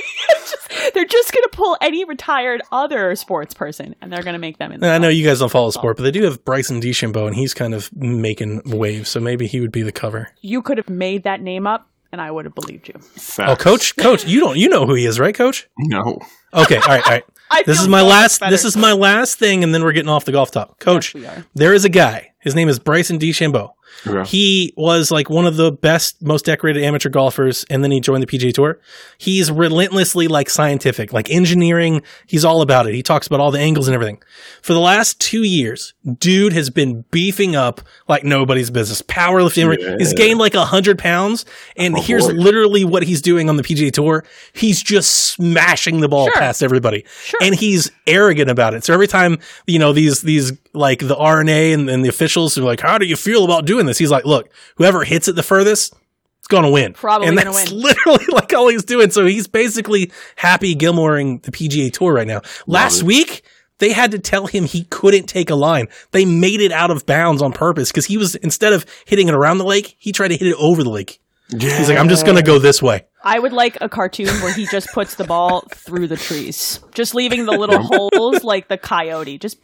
They're 0.94 1.04
just 1.04 1.32
going 1.32 1.42
to 1.44 1.50
pull 1.52 1.76
any 1.80 2.04
retired 2.04 2.62
other 2.72 3.14
sports 3.14 3.52
person, 3.52 3.94
and 4.00 4.12
they're 4.12 4.22
going 4.22 4.34
to 4.34 4.38
make 4.38 4.58
them 4.58 4.72
in. 4.72 4.80
The 4.80 4.88
I 4.88 4.98
know 4.98 5.08
you 5.08 5.24
guys 5.26 5.40
don't 5.40 5.50
follow 5.50 5.70
sport, 5.70 5.96
but 5.96 6.02
they 6.04 6.10
do 6.10 6.24
have 6.24 6.44
Bryson 6.44 6.80
DeChambeau, 6.80 7.26
and 7.26 7.34
he's 7.34 7.52
kind 7.52 7.74
of 7.74 7.90
making 7.94 8.62
waves, 8.66 9.08
so 9.10 9.20
maybe 9.20 9.46
he 9.46 9.60
would 9.60 9.72
be 9.72 9.82
the 9.82 9.92
cover. 9.92 10.30
You 10.40 10.62
could 10.62 10.78
have 10.78 10.88
made 10.88 11.24
that 11.24 11.40
name 11.40 11.66
up, 11.66 11.88
and 12.12 12.20
I 12.20 12.30
would 12.30 12.44
have 12.44 12.54
believed 12.54 12.88
you. 12.88 12.94
Facts. 12.98 13.40
Oh, 13.50 13.56
coach, 13.56 13.96
coach, 13.96 14.26
you 14.26 14.40
don't, 14.40 14.56
you 14.56 14.68
know 14.68 14.86
who 14.86 14.94
he 14.94 15.04
is, 15.06 15.18
right, 15.20 15.34
coach? 15.34 15.68
No. 15.78 16.18
Okay, 16.54 16.76
all 16.76 16.82
right, 16.88 17.04
all 17.06 17.12
right. 17.12 17.24
This 17.66 17.80
is 17.80 17.88
my 17.88 18.00
so 18.00 18.06
last. 18.06 18.40
better. 18.40 18.50
This 18.50 18.64
is 18.66 18.76
my 18.76 18.92
last 18.92 19.38
thing, 19.38 19.64
and 19.64 19.74
then 19.74 19.82
we're 19.82 19.92
getting 19.92 20.10
off 20.10 20.26
the 20.26 20.32
golf 20.32 20.50
top. 20.50 20.78
Coach, 20.80 21.14
Yes, 21.14 21.22
we 21.22 21.26
are. 21.26 21.46
there 21.54 21.72
is 21.72 21.84
a 21.86 21.88
guy. 21.88 22.32
His 22.40 22.54
name 22.54 22.68
is 22.68 22.78
Bryson 22.78 23.18
DeChambeau. 23.18 23.70
Okay. 24.06 24.28
He 24.28 24.72
was 24.76 25.10
like 25.10 25.28
one 25.28 25.46
of 25.46 25.56
the 25.56 25.72
best, 25.72 26.22
most 26.22 26.44
decorated 26.44 26.82
amateur 26.84 27.08
golfers, 27.08 27.64
and 27.68 27.82
then 27.82 27.90
he 27.90 28.00
joined 28.00 28.22
the 28.22 28.26
PGA 28.26 28.52
Tour. 28.52 28.78
He's 29.18 29.50
relentlessly 29.50 30.28
like 30.28 30.48
scientific, 30.50 31.12
like 31.12 31.30
engineering. 31.30 32.02
He's 32.26 32.44
all 32.44 32.62
about 32.62 32.86
it. 32.86 32.94
He 32.94 33.02
talks 33.02 33.26
about 33.26 33.40
all 33.40 33.50
the 33.50 33.58
angles 33.58 33.88
and 33.88 33.94
everything. 33.94 34.22
For 34.62 34.72
the 34.72 34.80
last 34.80 35.20
two 35.20 35.42
years, 35.42 35.94
dude 36.18 36.52
has 36.52 36.70
been 36.70 37.04
beefing 37.10 37.56
up 37.56 37.80
like 38.08 38.24
nobody's 38.24 38.70
business. 38.70 39.02
Powerlifting. 39.02 39.76
Yeah. 39.80 39.96
He's 39.98 40.14
gained 40.14 40.38
like 40.38 40.54
a 40.54 40.64
hundred 40.64 40.98
pounds, 40.98 41.44
and 41.76 41.96
Oh, 41.96 42.00
here's 42.02 42.26
boy. 42.26 42.34
literally 42.34 42.84
what 42.84 43.02
he's 43.02 43.20
doing 43.22 43.48
on 43.48 43.56
the 43.56 43.62
PGA 43.62 43.90
Tour. 43.92 44.24
He's 44.52 44.82
just 44.82 45.12
smashing 45.32 46.00
the 46.00 46.08
ball 46.08 46.26
Sure. 46.26 46.34
past 46.34 46.62
everybody, 46.62 47.04
Sure. 47.24 47.40
and 47.42 47.54
he's 47.54 47.90
arrogant 48.06 48.50
about 48.50 48.74
it. 48.74 48.84
So 48.84 48.94
every 48.94 49.08
time 49.08 49.38
you 49.66 49.78
know 49.78 49.92
these 49.92 50.22
these 50.22 50.52
like 50.78 51.00
the 51.00 51.16
R&A 51.16 51.72
and, 51.72 51.90
and 51.90 52.04
the 52.04 52.08
officials 52.08 52.56
are 52.56 52.62
like, 52.62 52.80
"How 52.80 52.98
do 52.98 53.06
you 53.06 53.16
feel 53.16 53.44
about 53.44 53.66
doing 53.66 53.86
this?" 53.86 53.98
He's 53.98 54.10
like, 54.10 54.24
"Look, 54.24 54.48
whoever 54.76 55.04
hits 55.04 55.28
it 55.28 55.36
the 55.36 55.42
furthest." 55.42 55.94
it's 56.38 56.48
Going 56.48 56.64
to 56.64 56.70
win, 56.70 56.94
Probably 56.94 57.28
and 57.28 57.36
gonna 57.36 57.52
that's 57.52 57.70
win. 57.70 57.80
literally 57.82 58.24
like 58.32 58.54
all 58.54 58.68
he's 58.68 58.84
doing. 58.84 59.10
So 59.10 59.26
he's 59.26 59.46
basically 59.46 60.12
happy 60.36 60.74
Gilmoreing 60.74 61.42
the 61.42 61.50
PGA 61.50 61.92
Tour 61.92 62.14
right 62.14 62.26
now. 62.26 62.42
Last 62.66 63.00
it. 63.00 63.04
week, 63.04 63.42
they 63.78 63.92
had 63.92 64.12
to 64.12 64.18
tell 64.18 64.46
him 64.46 64.64
he 64.64 64.84
couldn't 64.84 65.26
take 65.26 65.50
a 65.50 65.54
line. 65.54 65.88
They 66.12 66.24
made 66.24 66.60
it 66.60 66.72
out 66.72 66.90
of 66.90 67.06
bounds 67.06 67.42
on 67.42 67.52
purpose 67.52 67.90
because 67.90 68.06
he 68.06 68.16
was 68.16 68.34
instead 68.36 68.72
of 68.72 68.86
hitting 69.06 69.28
it 69.28 69.34
around 69.34 69.58
the 69.58 69.64
lake, 69.64 69.96
he 69.98 70.12
tried 70.12 70.28
to 70.28 70.36
hit 70.36 70.48
it 70.48 70.56
over 70.58 70.82
the 70.82 70.90
lake. 70.90 71.20
Yeah. 71.50 71.78
He's 71.78 71.88
like, 71.88 71.98
"I'm 71.98 72.08
just 72.08 72.26
going 72.26 72.36
to 72.36 72.42
go 72.42 72.58
this 72.58 72.82
way." 72.82 73.06
I 73.24 73.38
would 73.38 73.52
like 73.52 73.78
a 73.80 73.88
cartoon 73.88 74.28
where 74.42 74.52
he 74.52 74.66
just 74.66 74.92
puts 74.92 75.16
the 75.16 75.24
ball 75.24 75.62
through 75.72 76.06
the 76.06 76.16
trees, 76.16 76.80
just 76.94 77.14
leaving 77.14 77.46
the 77.46 77.52
little 77.52 77.82
holes 77.82 78.44
like 78.44 78.68
the 78.68 78.78
coyote. 78.78 79.38
Just 79.38 79.58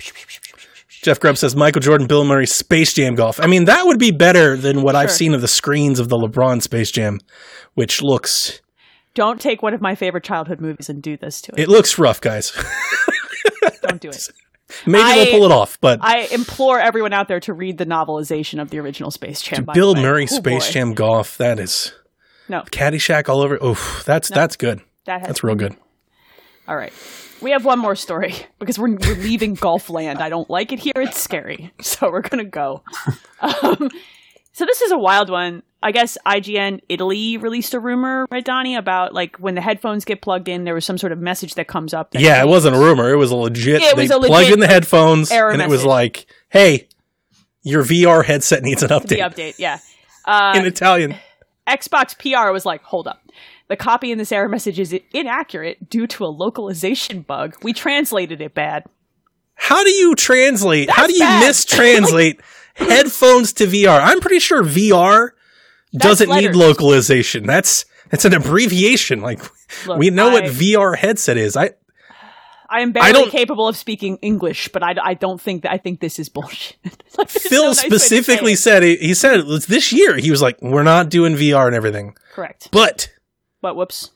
Jeff 1.04 1.20
Grubb 1.20 1.36
says 1.36 1.54
Michael 1.54 1.82
Jordan, 1.82 2.06
Bill 2.06 2.24
Murray, 2.24 2.46
Space 2.46 2.94
Jam 2.94 3.14
golf. 3.14 3.38
I 3.38 3.46
mean, 3.46 3.66
that 3.66 3.84
would 3.86 3.98
be 3.98 4.10
better 4.10 4.56
than 4.56 4.80
what 4.80 4.96
I've 4.96 5.10
seen 5.12 5.34
of 5.34 5.42
the 5.42 5.48
screens 5.48 6.00
of 6.00 6.08
the 6.08 6.16
LeBron 6.16 6.62
Space 6.62 6.90
Jam, 6.90 7.20
which 7.74 8.00
looks 8.00 8.62
don't 9.12 9.38
take 9.38 9.62
one 9.62 9.74
of 9.74 9.82
my 9.82 9.94
favorite 9.94 10.24
childhood 10.24 10.62
movies 10.62 10.88
and 10.88 11.02
do 11.02 11.18
this 11.18 11.42
to 11.42 11.52
it. 11.52 11.60
it 11.64 11.68
looks 11.68 11.98
rough, 11.98 12.22
guys. 12.22 12.52
don't 13.82 14.00
do 14.00 14.08
it. 14.08 14.28
Maybe 14.86 15.02
I- 15.04 15.14
they'll 15.26 15.38
pull 15.38 15.44
it 15.44 15.52
off, 15.52 15.78
but 15.78 16.00
I 16.02 16.20
implore 16.32 16.80
everyone 16.80 17.12
out 17.12 17.28
there 17.28 17.40
to 17.40 17.52
read 17.52 17.76
the 17.76 17.84
novelization 17.86 18.60
of 18.62 18.70
the 18.70 18.78
original 18.78 19.10
Space 19.10 19.42
Jam. 19.42 19.64
by 19.64 19.74
the 19.74 19.78
Bill. 19.80 19.94
Murray, 19.94 20.24
Oh, 20.24 20.36
Space 20.36 20.66
boy. 20.68 20.72
Jam 20.72 20.94
golf, 20.94 21.36
that 21.36 21.60
is 21.60 21.92
No, 22.48 22.62
Caddyshack 22.62 23.28
all 23.28 23.42
over. 23.42 23.62
Oof, 23.62 24.02
that's 24.06 24.30
that's 24.30 24.56
good. 24.56 24.80
that 25.04 25.22
That's 25.22 25.44
real 25.44 25.54
good. 25.54 25.76
All 26.66 26.76
right. 26.76 26.92
We 27.44 27.50
have 27.52 27.64
one 27.64 27.78
more 27.78 27.94
story 27.94 28.34
because 28.58 28.78
we're, 28.78 28.96
we're 28.96 29.14
leaving 29.16 29.54
golf 29.54 29.90
land. 29.90 30.20
I 30.20 30.28
don't 30.28 30.48
like 30.50 30.72
it 30.72 30.78
here. 30.80 30.92
It's 30.96 31.20
scary. 31.20 31.72
So 31.82 32.10
we're 32.10 32.22
going 32.22 32.44
to 32.44 32.50
go. 32.50 32.82
Um, 33.40 33.90
so 34.52 34.64
this 34.64 34.80
is 34.80 34.90
a 34.90 34.96
wild 34.96 35.28
one. 35.28 35.62
I 35.82 35.92
guess 35.92 36.16
IGN 36.24 36.80
Italy 36.88 37.36
released 37.36 37.74
a 37.74 37.80
rumor, 37.80 38.26
right, 38.30 38.42
Donnie, 38.44 38.74
about 38.74 39.12
like 39.12 39.36
when 39.36 39.54
the 39.54 39.60
headphones 39.60 40.06
get 40.06 40.22
plugged 40.22 40.48
in, 40.48 40.64
there 40.64 40.72
was 40.72 40.86
some 40.86 40.96
sort 40.96 41.12
of 41.12 41.18
message 41.18 41.56
that 41.56 41.68
comes 41.68 41.92
up. 41.92 42.12
That 42.12 42.22
Yeah, 42.22 42.40
it 42.40 42.46
wasn't 42.48 42.76
a 42.76 42.78
rumor. 42.78 43.12
It 43.12 43.16
was 43.16 43.30
a 43.30 43.36
legit. 43.36 43.82
It 43.82 43.94
they 43.96 44.02
was 44.02 44.10
a 44.10 44.14
plugged 44.14 44.30
legit 44.32 44.52
in 44.54 44.60
the 44.60 44.66
headphones, 44.66 45.30
error 45.30 45.50
and 45.50 45.60
it 45.60 45.68
was 45.68 45.80
message. 45.80 45.86
like, 45.88 46.26
"Hey, 46.48 46.88
your 47.62 47.84
VR 47.84 48.24
headset 48.24 48.62
needs 48.62 48.82
an 48.82 48.88
The 48.88 48.94
update." 48.94 49.18
update, 49.18 49.58
yeah. 49.58 49.78
Uh, 50.24 50.54
in 50.56 50.64
Italian. 50.64 51.16
Xbox 51.68 52.16
PR 52.18 52.50
was 52.50 52.64
like, 52.64 52.82
hold 52.82 53.08
up. 53.08 53.20
The 53.68 53.76
copy 53.76 54.12
in 54.12 54.18
this 54.18 54.30
error 54.30 54.48
message 54.48 54.78
is 54.78 54.94
inaccurate 55.12 55.88
due 55.88 56.06
to 56.08 56.24
a 56.24 56.26
localization 56.26 57.22
bug. 57.22 57.56
We 57.62 57.72
translated 57.72 58.40
it 58.40 58.54
bad. 58.54 58.84
How 59.54 59.82
do 59.82 59.90
you 59.90 60.14
translate? 60.14 60.90
how 60.90 61.06
do 61.06 61.14
you 61.14 61.20
bad. 61.20 61.42
mistranslate 61.50 62.40
headphones 62.74 63.52
to 63.54 63.66
VR? 63.66 64.00
I'm 64.02 64.20
pretty 64.20 64.40
sure 64.40 64.62
VR 64.62 65.30
doesn't 65.96 66.28
need 66.28 66.54
localization. 66.54 67.46
That's 67.46 67.84
that's 68.10 68.24
an 68.24 68.34
abbreviation. 68.34 69.20
Like 69.22 69.40
Look, 69.86 69.98
we 69.98 70.10
know 70.10 70.30
what 70.30 70.44
VR 70.44 70.96
headset 70.96 71.36
is. 71.38 71.56
I 71.56 71.70
I 72.68 72.80
am 72.80 72.90
I 72.90 72.92
barely 72.92 73.12
don't- 73.12 73.30
capable 73.30 73.68
of 73.68 73.76
speaking 73.76 74.18
English, 74.20 74.68
but 74.68 74.82
I, 74.82 74.94
I 75.02 75.14
don't 75.14 75.40
think 75.40 75.62
that 75.62 75.72
I 75.72 75.78
think 75.78 76.00
this 76.00 76.18
is 76.18 76.28
bullshit. 76.28 76.76
Like, 77.16 77.28
Phil 77.28 77.62
no 77.62 77.68
nice 77.68 77.84
way 77.84 77.88
to 77.90 77.98
say 78.00 78.06
specifically 78.08 78.54
said 78.56 78.82
he, 78.82 78.96
he 78.96 79.14
said 79.14 79.38
it 79.38 79.46
was 79.46 79.66
this 79.66 79.92
year. 79.92 80.16
He 80.16 80.32
was 80.32 80.42
like, 80.42 80.60
"We're 80.60 80.82
not 80.82 81.10
doing 81.10 81.36
VR 81.36 81.68
and 81.68 81.76
everything," 81.76 82.16
correct. 82.34 82.70
but 82.72 83.08
But 83.64 83.76
whoops. 83.76 84.10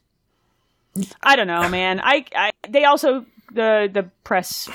I 1.22 1.36
don't 1.36 1.46
know, 1.46 1.66
man. 1.70 2.00
I, 2.04 2.26
I 2.36 2.50
they 2.68 2.84
also 2.84 3.24
the 3.50 3.88
the 3.90 4.10
press 4.24 4.68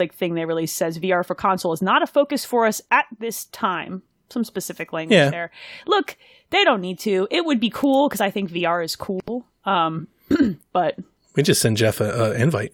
like 0.00 0.14
thing 0.14 0.32
they 0.32 0.46
released 0.46 0.76
says 0.78 0.98
VR 0.98 1.22
for 1.26 1.34
console 1.34 1.74
is 1.74 1.82
not 1.82 2.02
a 2.02 2.06
focus 2.06 2.42
for 2.42 2.64
us 2.64 2.80
at 2.90 3.04
this 3.18 3.44
time. 3.46 4.02
Some 4.30 4.44
specific 4.44 4.94
language 4.94 5.14
Yeah. 5.18 5.28
there. 5.28 5.50
Look, 5.86 6.16
they 6.48 6.64
don't 6.64 6.80
need 6.80 7.00
to. 7.00 7.28
It 7.30 7.44
would 7.44 7.60
be 7.60 7.68
cool 7.68 8.08
because 8.08 8.22
I 8.22 8.30
think 8.30 8.50
VR 8.50 8.82
is 8.82 8.96
cool. 8.96 9.44
Um, 9.66 10.08
but 10.72 10.98
we 11.36 11.42
just 11.42 11.60
send 11.60 11.76
Jeff 11.76 12.00
an 12.00 12.08
a 12.18 12.30
invite. 12.32 12.72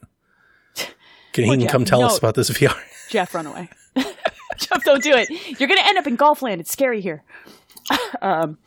Can 1.32 1.45
he 1.47 1.51
can 1.51 1.61
Jeff. 1.62 1.70
come 1.73 1.85
tell 1.85 2.03
us 2.05 2.16
about 2.16 2.36
this 2.36 2.49
VR? 2.59 2.78
Jeff, 3.11 3.35
run 3.35 3.47
away. 3.49 3.69
Jeff, 4.57 4.85
don't 4.85 5.03
do 5.03 5.15
it. 5.16 5.28
You're 5.59 5.69
gonna 5.69 5.82
end 5.85 5.99
up 5.99 6.07
in 6.07 6.15
golf 6.15 6.43
land. 6.43 6.61
It's 6.61 6.70
scary 6.70 7.01
here. 7.01 7.24
um, 8.23 8.59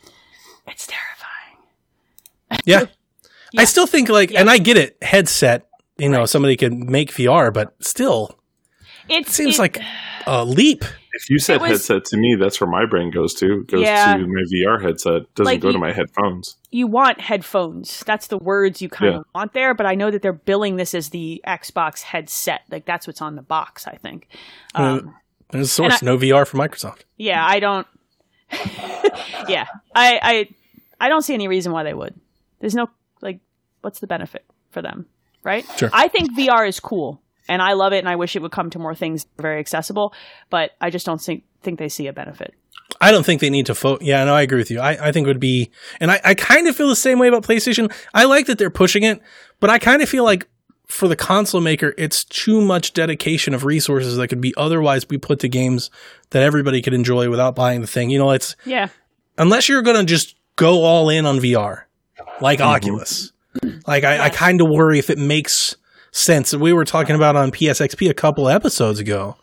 it's 0.68 0.86
terrifying. 0.88 1.18
Yeah. 2.66 2.86
Yeah. 3.54 3.62
I 3.62 3.66
still 3.66 3.86
think 3.86 4.08
like, 4.08 4.34
and 4.34 4.50
I 4.50 4.60
get 4.60 4.78
it, 4.78 4.96
headset. 5.02 5.68
You 5.98 6.08
know, 6.08 6.26
somebody 6.26 6.56
can 6.56 6.90
make 6.90 7.12
VR, 7.12 7.54
but 7.54 7.76
still, 7.84 8.40
It 9.10 9.28
it 9.28 9.28
seems 9.28 9.56
it- 9.56 9.60
like 9.60 9.78
a 10.26 10.46
leap. 10.46 10.86
If 11.12 11.30
you 11.30 11.38
said 11.38 11.60
was- 11.60 11.72
headset 11.72 12.06
to 12.06 12.18
me, 12.18 12.36
that's 12.36 12.62
where 12.62 12.70
my 12.70 12.86
brain 12.86 13.12
goes 13.12 13.34
to. 13.36 13.66
Goes 13.66 13.82
Yeah. 13.82 14.16
to 14.16 14.26
my 14.26 14.44
VR 14.54 14.82
headset. 14.82 15.24
Doesn't 15.36 15.52
Like 15.52 15.60
go 15.60 15.68
you- 15.68 15.74
to 15.74 15.80
my 15.80 15.92
headphones. 15.92 16.56
you 16.72 16.88
want 16.88 17.20
headphones. 17.20 18.02
That's 18.06 18.28
the 18.28 18.38
words 18.38 18.82
you 18.82 18.88
kind 18.88 19.12
Yeah. 19.12 19.20
of 19.20 19.26
want 19.36 19.52
there, 19.52 19.74
but 19.74 19.86
I 19.86 19.96
know 19.96 20.10
that 20.12 20.22
they're 20.22 20.32
billing 20.32 20.78
this 20.78 20.94
as 20.96 21.10
the 21.10 21.44
Xbox 21.46 22.04
headset. 22.04 22.62
Like 22.72 22.86
that's 22.86 23.06
what's 23.06 23.22
on 23.22 23.36
the 23.36 23.42
box, 23.42 23.86
I 23.86 23.98
think. 23.98 24.30
Um, 24.76 25.14
There's 25.52 25.68
a 25.68 25.70
source, 25.70 26.02
I- 26.02 26.06
no 26.06 26.18
VR 26.18 26.46
for 26.48 26.56
Microsoft. 26.58 27.00
yeah, 27.18 27.46
I 27.46 27.60
don't 27.60 27.86
Yeah. 29.50 29.66
I 29.94 30.20
I 30.24 30.48
I 31.02 31.10
don't 31.10 31.22
see 31.24 31.34
any 31.34 31.50
reason 31.50 31.74
why 31.74 31.84
they 31.84 31.94
would. 31.94 32.16
There's 32.62 32.76
no 32.76 32.90
like 33.22 33.40
what's 33.82 34.00
the 34.00 34.08
benefit 34.08 34.46
for 34.70 34.82
them, 34.82 35.06
right? 35.44 35.66
Sure. 35.78 35.90
I 35.92 36.08
think 36.08 36.32
VR 36.38 36.68
is 36.68 36.80
cool 36.80 37.22
and 37.50 37.62
I 37.62 37.74
love 37.74 37.92
it 37.94 37.98
and 38.00 38.08
I 38.10 38.16
wish 38.16 38.36
it 38.36 38.42
would 38.42 38.52
come 38.54 38.70
to 38.70 38.80
more 38.80 38.96
things 38.96 39.26
very 39.38 39.60
accessible, 39.60 40.14
but 40.50 40.72
I 40.80 40.90
just 40.90 41.06
don't 41.06 41.20
think 41.22 41.44
think 41.62 41.78
they 41.80 41.90
see 41.90 42.08
a 42.08 42.14
benefit. 42.14 42.54
I 43.00 43.12
don't 43.12 43.26
think 43.26 43.42
they 43.42 43.50
need 43.50 43.66
to 43.68 43.76
fo 43.76 43.98
Yeah, 44.02 44.24
no, 44.24 44.34
I 44.36 44.42
agree 44.44 44.58
with 44.60 44.72
you. 44.72 44.80
I, 44.80 45.08
I 45.08 45.12
think 45.12 45.26
it 45.26 45.30
would 45.30 45.40
be, 45.40 45.72
and 46.00 46.12
I, 46.12 46.20
I 46.24 46.34
kind 46.36 46.68
of 46.68 46.76
feel 46.76 46.88
the 46.88 46.96
same 46.96 47.20
way 47.20 47.28
about 47.28 47.44
PlayStation. 47.44 47.92
I 48.14 48.26
like 48.26 48.46
that 48.48 48.58
they're 48.58 48.70
pushing 48.70 49.04
it, 49.04 49.22
but 49.60 49.70
I 49.70 49.80
kind 49.80 50.02
of 50.02 50.10
feel 50.10 50.24
like 50.24 50.48
for 50.88 51.08
the 51.08 51.16
console 51.16 51.62
maker, 51.62 51.94
it's 51.98 52.24
too 52.26 52.60
much 52.62 52.92
dedication 52.94 53.54
of 53.54 53.64
resources 53.64 54.18
that 54.18 54.28
could 54.28 54.42
be 54.42 54.54
otherwise 54.58 55.06
be 55.06 55.18
put 55.18 55.40
to 55.40 55.48
games 55.48 55.90
that 56.32 56.44
everybody 56.44 56.82
could 56.82 56.94
enjoy 56.94 57.30
without 57.30 57.56
buying 57.56 57.80
the 57.82 57.88
thing. 57.88 58.10
You 58.10 58.20
know, 58.20 58.32
it's 58.32 58.56
Yeah. 58.66 58.90
unless 59.38 59.70
you're 59.70 59.82
going 59.84 59.98
to 59.98 60.04
just 60.04 60.36
go 60.58 60.84
all 60.84 61.10
in 61.10 61.26
on 61.26 61.40
VR, 61.40 61.84
like 62.42 62.60
Oculus. 62.60 63.32
Like 63.86 64.04
I, 64.04 64.26
I 64.26 64.30
kind 64.30 64.62
of 64.62 64.70
worry 64.70 65.00
if 65.00 65.10
it 65.10 65.18
makes 65.18 65.76
sense. 66.12 66.52
That 66.52 66.60
we 66.60 66.74
were 66.74 66.86
talking 66.86 67.16
about 67.16 67.36
on 67.36 67.52
PSXP 67.52 68.10
a 68.10 68.14
couple 68.14 68.48
episodes 68.48 69.00
ago 69.00 69.36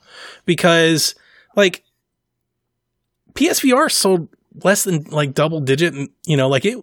because 0.46 1.14
like 1.56 1.84
PSVR 3.34 3.90
sold 3.90 4.28
less 4.64 4.84
than 4.84 5.04
like 5.04 5.34
double 5.34 5.60
digit, 5.60 5.94
and 5.94 6.08
you 6.26 6.36
know, 6.36 6.48
like 6.48 6.64
it 6.64 6.82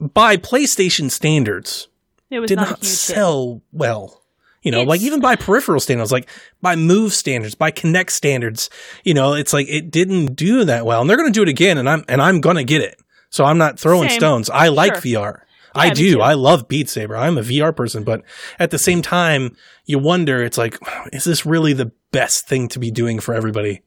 by 0.00 0.36
PlayStation 0.36 1.10
standards 1.10 1.88
It 2.30 2.40
was 2.40 2.48
did 2.48 2.56
not, 2.56 2.70
not, 2.70 2.78
a 2.78 2.80
huge 2.80 2.88
hit. 2.88 2.96
sell 2.96 3.62
well. 3.72 4.22
You 4.62 4.72
know, 4.72 4.82
like 4.82 5.00
even 5.02 5.20
by 5.20 5.36
peripheral 5.36 5.80
standards, 5.80 6.10
like 6.10 6.28
by 6.60 6.74
Move 6.74 7.14
standards, 7.14 7.54
by 7.54 7.70
Kinect 7.70 8.10
standards, 8.10 8.68
you 9.04 9.14
know, 9.14 9.34
it's 9.34 9.52
like 9.52 9.68
it 9.68 9.90
didn't 9.90 10.34
do 10.34 10.64
that 10.64 10.84
well. 10.84 11.00
And 11.00 11.08
they're 11.08 11.16
going 11.16 11.32
to 11.32 11.38
do 11.38 11.42
it 11.42 11.48
again, 11.48 11.78
and 11.78 11.88
I'm 11.88 12.04
and 12.08 12.20
I'm 12.20 12.40
going 12.40 12.56
to 12.56 12.64
get 12.64 12.82
it. 12.82 13.00
So 13.30 13.44
I'm 13.44 13.58
not 13.58 13.78
throwing 13.78 14.08
Same. 14.08 14.18
stones. 14.20 14.50
I 14.50 14.68
like 14.68 14.94
Sure. 14.96 15.02
VR. 15.02 15.40
I 15.74 15.90
do. 15.90 16.20
I 16.20 16.34
love 16.34 16.66
Beat 16.66 16.88
Saber. 16.88 17.16
I'm 17.16 17.38
a 17.38 17.42
VR 17.42 17.74
person, 17.76 18.02
but 18.02 18.22
at 18.58 18.70
the 18.70 18.78
same 18.78 19.02
time, 19.02 19.56
you 19.84 19.98
wonder. 19.98 20.42
It's 20.42 20.58
like, 20.58 20.78
is 21.12 21.24
this 21.24 21.46
really 21.46 21.72
the 21.72 21.92
best 22.10 22.48
thing 22.48 22.68
to 22.68 22.78
be 22.78 22.90
doing 22.90 23.20
for 23.20 23.34
everybody? 23.34 23.82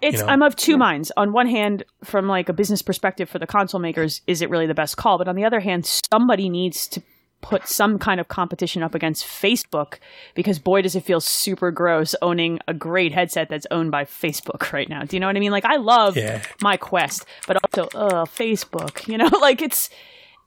It's 0.00 0.20
know? 0.20 0.26
I'm 0.26 0.42
of 0.42 0.54
two 0.54 0.76
minds. 0.76 1.10
On 1.16 1.32
one 1.32 1.48
hand, 1.48 1.84
from 2.04 2.28
like 2.28 2.48
a 2.48 2.52
business 2.52 2.82
perspective 2.82 3.28
for 3.28 3.38
the 3.38 3.46
console 3.46 3.80
makers, 3.80 4.22
is 4.26 4.42
it 4.42 4.50
really 4.50 4.66
the 4.66 4.74
best 4.74 4.96
call? 4.96 5.18
But 5.18 5.28
on 5.28 5.34
the 5.36 5.44
other 5.44 5.60
hand, 5.60 5.86
somebody 5.86 6.48
needs 6.48 6.86
to 6.88 7.02
put 7.40 7.68
some 7.68 7.98
kind 7.98 8.18
of 8.20 8.28
competition 8.28 8.82
up 8.82 8.94
against 8.94 9.24
Facebook 9.24 9.98
because 10.34 10.58
boy 10.58 10.82
does 10.82 10.96
it 10.96 11.04
feel 11.04 11.20
super 11.20 11.70
gross 11.70 12.14
owning 12.20 12.58
a 12.66 12.74
great 12.74 13.12
headset 13.12 13.48
that's 13.48 13.66
owned 13.70 13.90
by 13.90 14.04
Facebook 14.04 14.72
right 14.72 14.88
now. 14.88 15.02
Do 15.04 15.16
you 15.16 15.20
know 15.20 15.26
what 15.28 15.36
I 15.36 15.40
mean? 15.40 15.52
Like 15.52 15.64
I 15.64 15.76
love 15.76 16.16
Yeah. 16.16 16.42
my 16.60 16.76
Quest, 16.76 17.24
but 17.46 17.56
also 17.62 17.96
uh 17.96 18.24
Facebook, 18.24 19.06
you 19.08 19.18
know, 19.18 19.28
like 19.40 19.62
it's 19.62 19.88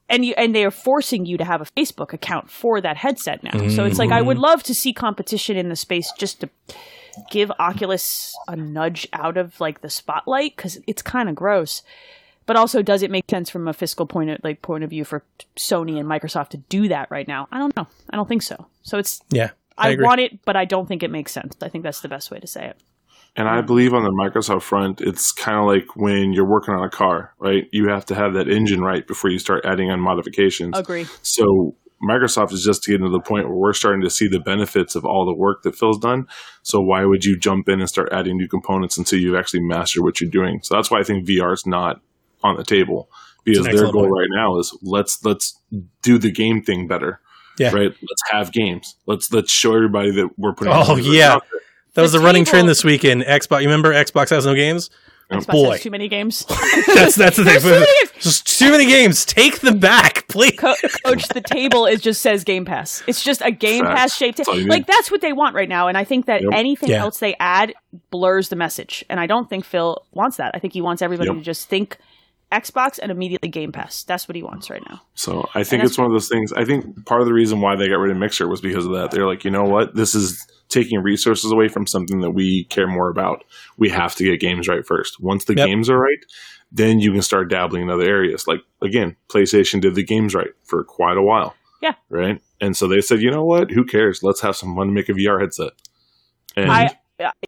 and 0.09 0.25
you 0.25 0.33
and 0.37 0.53
they 0.53 0.65
are 0.65 0.71
forcing 0.71 1.25
you 1.25 1.37
to 1.37 1.45
have 1.45 1.61
a 1.61 1.65
Facebook 1.65 2.11
account 2.11 2.49
for 2.49 2.81
that 2.81 2.97
headset 2.97 3.43
now. 3.43 3.69
So 3.69 3.85
it's 3.85 3.97
like 3.97 4.11
I 4.11 4.21
would 4.21 4.37
love 4.37 4.61
to 4.63 4.73
see 4.73 4.91
competition 4.91 5.55
in 5.55 5.69
the 5.69 5.75
space 5.77 6.11
just 6.17 6.41
to 6.41 6.49
give 7.29 7.51
Oculus 7.59 8.33
a 8.49 8.55
nudge 8.57 9.07
out 9.13 9.37
of 9.37 9.59
like 9.61 9.79
the 9.81 9.89
spotlight 9.89 10.55
because 10.57 10.79
it's 10.87 11.01
kind 11.01 11.29
of 11.29 11.35
gross. 11.35 11.81
But 12.51 12.57
also, 12.57 12.81
does 12.81 13.01
it 13.01 13.09
make 13.09 13.29
sense 13.29 13.49
from 13.49 13.69
a 13.69 13.71
fiscal 13.71 14.05
point 14.05 14.29
of 14.29 14.39
like 14.43 14.61
point 14.61 14.83
of 14.83 14.89
view 14.89 15.05
for 15.05 15.23
Sony 15.55 15.97
and 15.97 16.05
Microsoft 16.05 16.49
to 16.49 16.57
do 16.57 16.89
that 16.89 17.09
right 17.09 17.25
now? 17.25 17.47
I 17.49 17.57
don't 17.59 17.73
know. 17.77 17.87
I 18.09 18.17
don't 18.17 18.27
think 18.27 18.41
so. 18.41 18.67
So 18.81 18.97
it's 18.97 19.21
Yeah, 19.29 19.51
I, 19.77 19.93
I, 19.93 19.95
want 19.97 20.19
it, 20.19 20.43
but 20.43 20.57
I 20.57 20.65
don't 20.65 20.85
think 20.85 21.01
it 21.01 21.09
makes 21.09 21.31
sense. 21.31 21.55
I 21.61 21.69
think 21.69 21.85
that's 21.85 22.01
the 22.01 22.09
best 22.09 22.29
way 22.29 22.41
to 22.41 22.47
say 22.47 22.65
it. 22.65 22.77
And 23.37 23.47
I 23.47 23.61
believe 23.61 23.93
on 23.93 24.03
the 24.03 24.09
Microsoft 24.09 24.63
front, 24.63 24.99
it's 24.99 25.31
kind 25.31 25.59
of 25.59 25.65
like 25.65 25.95
when 25.95 26.33
you're 26.33 26.45
working 26.45 26.73
on 26.73 26.83
a 26.83 26.89
car, 26.89 27.33
right? 27.39 27.69
You 27.71 27.87
have 27.87 28.05
to 28.07 28.15
have 28.15 28.33
that 28.33 28.49
engine 28.49 28.81
right 28.81 29.07
before 29.07 29.29
you 29.29 29.39
start 29.39 29.63
adding 29.63 29.89
on 29.89 30.01
modifications. 30.01 30.77
Agree. 30.77 31.05
So 31.21 31.77
Microsoft 32.03 32.51
is 32.51 32.65
just 32.65 32.83
getting 32.83 33.05
to 33.05 33.09
the 33.09 33.21
point 33.21 33.47
where 33.47 33.55
we're 33.55 33.71
starting 33.71 34.01
to 34.01 34.09
see 34.09 34.27
the 34.27 34.41
benefits 34.41 34.95
of 34.95 35.05
all 35.05 35.25
the 35.25 35.33
work 35.33 35.63
that 35.63 35.77
Phil's 35.77 35.99
done. 35.99 36.27
So 36.63 36.81
why 36.81 37.05
would 37.05 37.23
you 37.23 37.39
jump 37.39 37.69
in 37.69 37.79
and 37.79 37.87
start 37.87 38.09
adding 38.11 38.35
new 38.35 38.49
components 38.49 38.97
until 38.97 39.19
you've 39.19 39.35
actually 39.35 39.61
mastered 39.61 40.03
what 40.03 40.19
you're 40.19 40.29
doing? 40.29 40.59
So 40.63 40.75
that's 40.75 40.91
why 40.91 40.99
I 40.99 41.03
think 41.03 41.25
VR 41.25 41.53
is 41.53 41.65
not 41.65 42.01
on 42.43 42.55
the 42.57 42.63
table 42.63 43.09
because 43.43 43.65
an 43.65 43.75
their 43.75 43.91
goal 43.91 44.03
point. 44.07 44.11
right 44.11 44.29
now 44.31 44.57
is 44.59 44.75
let's 44.81 45.23
let's 45.25 45.57
do 46.01 46.17
the 46.17 46.31
game 46.31 46.61
thing 46.61 46.87
better. 46.87 47.19
Yeah. 47.59 47.71
Right. 47.73 47.89
Let's 47.91 48.23
have 48.31 48.51
games. 48.51 48.95
Let's 49.05 49.31
let's 49.33 49.51
show 49.51 49.75
everybody 49.75 50.11
that 50.11 50.29
we're 50.37 50.53
putting. 50.53 50.73
Oh, 50.73 50.95
yeah. 50.95 51.33
out 51.33 51.43
there. 51.51 51.61
That 51.95 52.01
was 52.01 52.13
The 52.13 52.19
the 52.19 52.23
running 52.25 52.45
table- 52.45 52.51
trend 52.53 52.69
this 52.69 52.83
weekend. 52.83 53.23
Xbox. 53.23 53.61
You 53.61 53.67
remember 53.67 53.91
Xbox 53.93 54.29
has 54.29 54.45
no 54.45 54.55
games? 54.55 54.89
Xbox 55.31 55.47
Boy. 55.51 55.71
has 55.71 55.81
too 55.81 55.89
many 55.91 56.07
games. 56.09 56.45
That's 56.93 57.15
that's 57.15 57.37
the 57.37 57.45
thing. 57.45 57.61
Too 57.61 57.69
many 57.69 57.85
games. 57.85 58.11
Just 58.19 58.59
too 58.59 58.69
many 58.69 58.85
games. 58.85 59.23
Take 59.25 59.59
them 59.61 59.79
back, 59.79 60.27
please. 60.27 60.57
Co- 60.59 60.75
coach, 61.05 61.25
the 61.29 61.39
table 61.39 61.85
is 61.85 62.01
just 62.01 62.21
says 62.21 62.43
Game 62.43 62.65
Pass. 62.65 63.01
It's 63.07 63.23
just 63.23 63.41
a 63.41 63.49
Game 63.49 63.85
Facts. 63.85 63.99
Pass 63.99 64.15
shaped. 64.17 64.37
That's 64.39 64.49
like 64.49 64.67
need. 64.67 64.87
that's 64.87 65.09
what 65.09 65.21
they 65.21 65.31
want 65.31 65.55
right 65.55 65.69
now, 65.69 65.87
and 65.87 65.97
I 65.97 66.03
think 66.03 66.25
that 66.25 66.41
Yep. 66.41 66.51
anything 66.53 66.89
Yeah. 66.89 66.99
else 67.01 67.19
they 67.19 67.35
add 67.39 67.73
blurs 68.09 68.49
the 68.49 68.57
message. 68.57 69.05
And 69.09 69.21
I 69.21 69.25
don't 69.27 69.49
think 69.49 69.63
Phil 69.63 70.05
wants 70.11 70.35
that. 70.35 70.51
I 70.53 70.59
think 70.59 70.73
he 70.73 70.81
wants 70.81 71.01
everybody 71.01 71.29
Yep. 71.29 71.37
to 71.37 71.43
just 71.43 71.69
think 71.69 71.97
Xbox 72.51 72.99
and 73.01 73.11
immediately 73.11 73.49
Game 73.49 73.71
Pass. 73.71 74.03
That's 74.03 74.27
what 74.27 74.35
he 74.35 74.43
wants 74.43 74.69
right 74.69 74.83
now. 74.89 75.01
So 75.15 75.47
I 75.55 75.63
think 75.63 75.83
it's 75.83 75.97
one 75.97 76.07
of 76.07 76.13
those 76.13 76.27
things. 76.27 76.51
I 76.53 76.65
think 76.65 77.05
part 77.05 77.21
of 77.21 77.27
the 77.27 77.33
reason 77.33 77.61
why 77.61 77.75
they 77.75 77.87
got 77.87 77.95
rid 77.95 78.11
of 78.11 78.17
Mixer 78.17 78.47
was 78.47 78.61
because 78.61 78.85
of 78.85 78.91
that. 78.93 79.11
They're 79.11 79.27
like, 79.27 79.45
you 79.45 79.51
know 79.51 79.63
what? 79.63 79.95
This 79.95 80.15
is 80.15 80.45
taking 80.69 80.99
resources 80.99 81.51
away 81.51 81.67
from 81.67 81.87
something 81.87 82.21
that 82.21 82.31
we 82.31 82.65
care 82.65 82.87
more 82.87 83.09
about. 83.09 83.43
We 83.77 83.89
have 83.89 84.15
to 84.15 84.23
get 84.23 84.39
games 84.39 84.67
right 84.67 84.85
first. 84.85 85.19
Once 85.19 85.45
the 85.45 85.55
Yep. 85.55 85.67
games 85.67 85.89
are 85.89 85.99
right, 85.99 86.19
then 86.71 86.99
you 86.99 87.11
can 87.11 87.21
start 87.21 87.49
dabbling 87.49 87.83
in 87.83 87.89
other 87.89 88.05
areas. 88.05 88.47
Like 88.47 88.61
again, 88.81 89.15
PlayStation 89.29 89.81
did 89.81 89.95
the 89.95 90.03
games 90.03 90.33
right 90.35 90.51
for 90.63 90.83
quite 90.83 91.17
a 91.17 91.23
while. 91.23 91.55
Yeah. 91.81 91.93
Right. 92.09 92.41
And 92.59 92.77
so 92.77 92.87
they 92.87 93.01
said, 93.01 93.21
you 93.21 93.31
know 93.31 93.43
what? 93.43 93.71
Who 93.71 93.83
cares? 93.85 94.23
Let's 94.23 94.41
have 94.41 94.55
some 94.55 94.75
fun 94.75 94.87
to 94.87 94.93
make 94.93 95.09
a 95.09 95.13
VR 95.13 95.39
headset. 95.39 95.71
And 96.55 96.71
I 96.71 96.97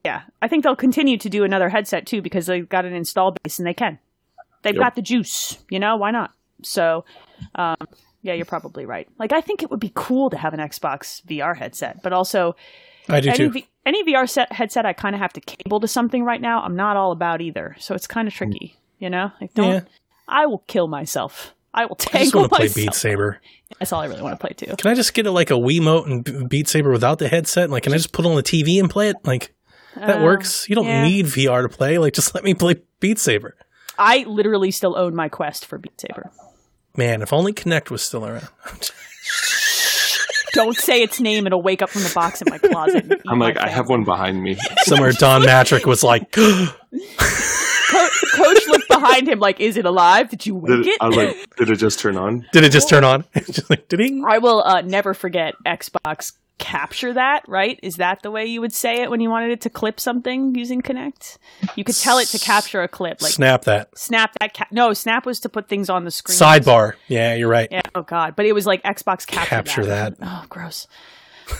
yeah, 0.06 0.22
I 0.42 0.48
think 0.48 0.64
they'll 0.64 0.76
continue 0.76 1.18
to 1.18 1.30
do 1.30 1.44
another 1.44 1.70
headset 1.70 2.06
too 2.06 2.22
because 2.22 2.46
they've 2.46 2.68
got 2.68 2.86
an 2.86 2.94
install 2.94 3.36
base 3.44 3.58
and 3.60 3.68
they 3.68 3.74
can. 3.74 4.00
They've 4.64 4.74
Yep. 4.76 4.82
got 4.84 4.96
the 4.96 5.02
juice, 5.02 5.58
you 5.70 5.80
know. 5.80 5.96
Why 5.98 6.12
not? 6.12 6.32
So, 6.64 7.06
um, 7.56 7.76
yeah, 8.22 8.34
you're 8.34 8.46
probably 8.46 8.86
right. 8.86 9.08
Like, 9.20 9.34
I 9.34 9.42
think 9.42 9.62
it 9.64 9.70
would 9.70 9.80
be 9.80 9.92
cool 9.94 10.30
to 10.30 10.38
have 10.38 10.54
an 10.54 10.60
Xbox 10.60 11.22
VR 11.26 11.56
headset, 11.56 12.02
but 12.02 12.14
also 12.14 12.56
I 13.10 13.20
do 13.20 13.30
any, 13.30 13.38
too. 13.38 13.50
v- 13.52 13.68
any 13.86 14.04
VR 14.06 14.28
set 14.30 14.52
headset 14.54 14.86
I 14.86 14.94
kind 14.94 15.14
of 15.16 15.22
have 15.22 15.34
to 15.34 15.42
cable 15.42 15.80
to 15.82 15.88
something 15.88 16.24
right 16.24 16.40
now. 16.42 16.62
I'm 16.62 16.76
not 16.76 16.96
all 16.98 17.12
about 17.12 17.42
either, 17.42 17.76
so 17.80 17.94
it's 17.96 18.08
kind 18.08 18.28
of 18.28 18.34
tricky. 18.34 18.78
You 19.00 19.10
know, 19.10 19.32
like 19.42 19.54
don't. 19.54 19.70
Yeah. 19.74 19.82
I 20.28 20.46
will 20.46 20.64
kill 20.68 20.88
myself. 20.88 21.54
I 21.74 21.86
will 21.86 21.98
I 22.00 22.04
just 22.04 22.12
tangle 22.12 22.42
want 22.42 22.52
to 22.54 22.56
play 22.56 22.66
myself. 22.68 22.76
Beat 22.86 22.94
Saber. 22.94 23.42
That's 23.80 23.92
all 23.92 24.00
I 24.00 24.06
really 24.06 24.22
want 24.22 24.40
to 24.40 24.48
play 24.48 24.54
too. 24.56 24.74
Can 24.78 24.90
I 24.92 24.94
just 24.94 25.14
get 25.14 25.26
a, 25.26 25.32
like 25.32 25.50
a 25.52 25.56
Wiimote 25.56 26.06
and 26.06 26.48
Beat 26.50 26.70
Saber 26.70 26.92
without 26.92 27.20
the 27.20 27.28
headset? 27.28 27.70
Like, 27.70 27.84
can 27.84 27.92
I 27.94 27.98
just 27.98 28.14
put 28.14 28.24
it 28.24 28.30
on 28.30 28.36
the 28.36 28.44
TV 28.44 28.80
and 28.80 28.90
play 28.90 29.10
it? 29.10 29.18
Like, 29.26 29.54
that 29.98 30.22
Uh, 30.22 30.24
works. 30.24 30.70
You 30.70 30.76
don't 30.76 30.86
yeah. 30.86 31.04
need 31.04 31.26
VR 31.26 31.64
to 31.64 31.70
play. 31.70 31.98
Like, 31.98 32.14
just 32.14 32.34
let 32.34 32.44
me 32.46 32.54
play 32.54 32.76
Beat 33.02 33.20
Saber. 33.20 33.56
I 33.98 34.24
literally 34.28 34.72
still 34.72 34.98
own 34.98 35.16
my 35.16 35.30
Quest 35.30 35.66
for 35.66 35.78
Beat 35.78 36.00
Saber. 36.00 36.32
Man, 36.96 37.22
if 37.22 37.34
only 37.34 37.54
Kinect 37.54 37.90
was 37.90 38.04
still 38.04 38.26
around. 38.26 38.48
Don't 40.54 40.78
say 40.78 41.02
its 41.02 41.20
name; 41.20 41.48
it'll 41.48 41.64
wake 41.64 41.82
up 41.82 41.90
from 41.90 42.04
the 42.04 42.12
box 42.14 42.42
in 42.44 42.48
my 42.52 42.60
closet. 42.60 43.22
I'm 43.28 43.40
like, 43.40 43.58
I 43.58 43.68
have 43.70 43.90
one 43.90 44.04
behind 44.04 44.42
me. 44.44 44.56
Somewhere 44.84 45.12
Don 45.12 45.42
Mattrick 45.42 45.88
was 45.88 46.04
like, 46.04 46.32
Co- 46.32 46.68
Coach 48.36 48.68
looked 48.68 48.88
behind 48.88 49.28
him 49.28 49.40
like, 49.40 49.60
"Is 49.60 49.78
it 49.78 49.86
alive? 49.86 50.30
Did 50.30 50.46
you 50.46 50.54
Did 50.54 50.62
wake 50.62 50.88
it, 50.88 50.88
it?" 50.90 50.98
I 51.02 51.08
was 51.08 51.18
like, 51.18 51.56
did 51.58 51.72
it 51.72 51.78
just 51.78 52.00
turn 52.00 52.18
on? 52.18 52.46
"Did 52.54 52.64
it 52.64 52.72
just 52.72 52.88
turn 52.88 53.04
on?" 53.04 53.26
just 53.36 53.68
like, 53.70 53.88
ding. 53.88 54.24
I 54.28 54.38
will 54.38 54.62
uh, 54.64 54.82
never 54.82 55.16
forget 55.16 55.56
Xbox 55.66 56.34
capture 56.64 57.14
that, 57.14 57.44
right? 57.48 57.80
Is 57.84 57.98
that 57.98 58.24
the 58.24 58.32
way 58.32 58.46
you 58.46 58.62
would 58.62 58.72
say 58.74 59.02
it 59.02 59.10
when 59.10 59.20
you 59.20 59.30
wanted 59.30 59.52
it 59.52 59.62
to 59.62 59.70
clip 59.70 60.00
something 60.00 60.56
using 60.56 60.82
Kinect? 60.82 61.38
You 61.76 61.84
could 61.84 61.96
tell 61.96 62.18
it 62.20 62.28
to 62.30 62.40
capture 62.40 62.82
a 62.82 62.88
clip, 62.88 63.22
like 63.22 63.34
snap, 63.34 63.66
that, 63.66 63.98
Snap 63.98 64.32
that 64.40 64.40
that. 64.40 64.54
Ca- 64.54 64.68
no, 64.72 64.94
Snap 64.94 65.26
was 65.26 65.40
to 65.42 65.50
put 65.50 65.68
things 65.68 65.90
on 65.90 66.06
the 66.06 66.12
screen. 66.12 66.38
sidebar. 66.38 66.94
Yeah, 67.08 67.36
you're 67.36 67.50
right. 67.50 67.68
Yeah. 67.70 67.82
Oh 67.94 68.02
God. 68.04 68.36
But 68.36 68.46
it 68.46 68.54
was 68.54 68.66
like 68.66 68.82
Xbox 68.84 69.28
capture, 69.28 69.50
Capture 69.50 69.86
that. 69.88 70.16
Oh, 70.22 70.46
gross. 70.50 70.88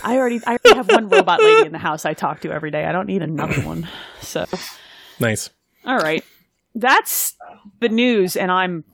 I 0.04 0.16
already, 0.18 0.40
I 0.48 0.58
already 0.64 0.78
have 0.78 0.88
one 0.90 1.10
robot 1.10 1.42
lady 1.44 1.66
in 1.66 1.74
the 1.74 1.78
house 1.78 2.06
I 2.06 2.14
talk 2.14 2.40
to 2.42 2.52
every 2.52 2.72
day. 2.72 2.86
I 2.86 2.92
don't 2.94 3.06
need 3.08 3.22
another 3.22 3.62
one. 3.62 3.88
So, 4.22 4.46
Nice. 5.20 5.50
all 5.86 5.98
right, 5.98 6.24
that's 6.74 7.36
the 7.82 7.90
news, 7.90 8.38
and 8.38 8.50
I'm 8.50 8.86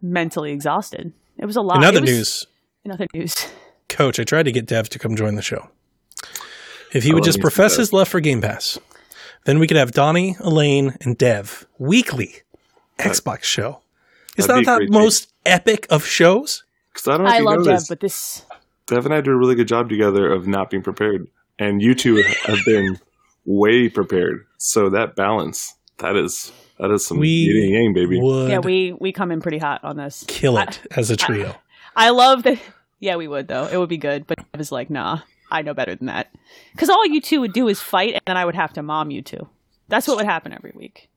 mentally 0.00 0.52
exhausted. 0.52 1.12
It 1.36 1.44
was 1.44 1.56
a 1.56 1.60
lot. 1.60 1.76
In 1.76 1.84
other 1.84 2.00
was- 2.00 2.10
news, 2.10 2.46
In 2.84 2.90
other 2.92 3.06
news. 3.12 3.46
Coach, 3.88 4.20
I 4.20 4.24
tried 4.24 4.44
to 4.44 4.52
get 4.52 4.66
Dev 4.66 4.88
to 4.90 4.98
come 4.98 5.16
join 5.16 5.34
the 5.34 5.42
show. 5.42 5.68
If 6.92 7.04
he 7.04 7.12
would 7.12 7.24
just 7.24 7.40
profess 7.40 7.76
his 7.76 7.92
love 7.92 8.08
for 8.08 8.20
Game 8.20 8.40
Pass, 8.40 8.78
then 9.44 9.58
we 9.58 9.66
could 9.66 9.76
have 9.76 9.92
Donnie, 9.92 10.36
Elaine, 10.40 10.96
and 11.02 11.16
Dev 11.18 11.66
weekly 11.78 12.36
Xbox 12.98 13.44
show. 13.44 13.80
Is 14.36 14.46
that'd 14.46 14.64
that 14.66 14.78
be 14.80 14.86
the 14.86 14.92
most 14.92 15.30
epic 15.44 15.86
of 15.90 16.04
shows? 16.04 16.64
Because 16.92 17.08
I 17.08 17.16
don't 17.16 17.24
know 17.24 17.28
if 17.30 17.34
I 17.34 17.38
you 17.38 17.44
love 17.44 17.58
know 17.58 17.64
Dev, 17.64 17.74
this. 17.80 17.88
but 17.88 18.00
this 18.00 18.42
Dev 18.86 19.04
and 19.04 19.14
I 19.14 19.20
do 19.20 19.32
a 19.32 19.36
really 19.36 19.54
good 19.54 19.68
job 19.68 19.88
together 19.88 20.32
of 20.32 20.46
not 20.46 20.70
being 20.70 20.82
prepared, 20.82 21.28
and 21.58 21.82
you 21.82 21.94
two 21.94 22.16
have 22.44 22.64
been 22.64 22.98
way 23.44 23.88
prepared. 23.88 24.46
So 24.58 24.88
that 24.90 25.14
balance, 25.16 25.74
that 25.98 26.16
is 26.16 26.52
that 26.78 26.90
is 26.90 27.04
some 27.06 27.18
We 27.18 27.28
yin 27.28 27.64
and 27.64 27.72
yang, 27.72 27.92
baby. 27.94 28.18
Yeah, 28.50 28.58
we 28.60 28.92
we 28.92 29.12
come 29.12 29.30
in 29.30 29.40
pretty 29.40 29.58
hot 29.58 29.82
on 29.84 29.96
this. 29.96 30.24
kill 30.26 30.56
it 30.58 30.80
as 30.96 31.10
a 31.10 31.16
trio. 31.16 31.54
I 31.96 32.10
love 32.10 32.44
that. 32.44 32.58
Yeah, 33.00 33.16
we 33.16 33.28
would 33.28 33.48
though. 33.48 33.66
It 33.66 33.76
would 33.76 33.88
be 33.88 33.96
good. 33.98 34.26
But 34.26 34.38
I 34.52 34.58
was 34.58 34.72
like, 34.72 34.90
nah, 34.90 35.20
I 35.50 35.62
know 35.62 35.74
better 35.74 35.94
than 35.94 36.06
that. 36.06 36.34
Because 36.72 36.88
all 36.88 37.06
you 37.06 37.20
two 37.20 37.40
would 37.40 37.52
do 37.52 37.68
is 37.68 37.80
fight, 37.80 38.14
and 38.14 38.22
then 38.26 38.36
I 38.36 38.44
would 38.44 38.54
have 38.54 38.72
to 38.74 38.82
mom 38.82 39.10
you 39.10 39.22
two. 39.22 39.48
That's 39.88 40.06
what 40.06 40.16
would 40.16 40.26
happen 40.26 40.52
every 40.52 40.72
week. 40.74 41.08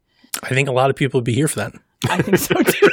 I 0.44 0.50
think 0.50 0.70
a 0.70 0.72
lot 0.72 0.90
of 0.90 0.96
people 0.96 1.20
would 1.20 1.26
be 1.26 1.34
here 1.34 1.48
for 1.48 1.60
that. 1.60 1.74
I 2.10 2.22
think 2.22 2.38
so 2.38 2.56
too. 2.56 2.90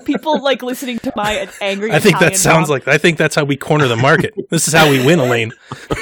People 0.04 0.42
like 0.42 0.62
listening 0.62 0.98
to 1.00 1.12
my 1.14 1.48
angry. 1.60 1.92
I 1.92 2.00
think 2.00 2.18
that 2.18 2.36
sounds 2.36 2.68
mom. 2.68 2.78
like 2.78 2.88
I 2.88 2.98
think 2.98 3.16
that's 3.16 3.34
how 3.34 3.44
we 3.44 3.56
corner 3.56 3.86
the 3.86 3.96
market. 3.96 4.34
this 4.50 4.66
is 4.66 4.74
how 4.74 4.90
we 4.90 5.04
win, 5.04 5.20
Elaine. 5.20 5.52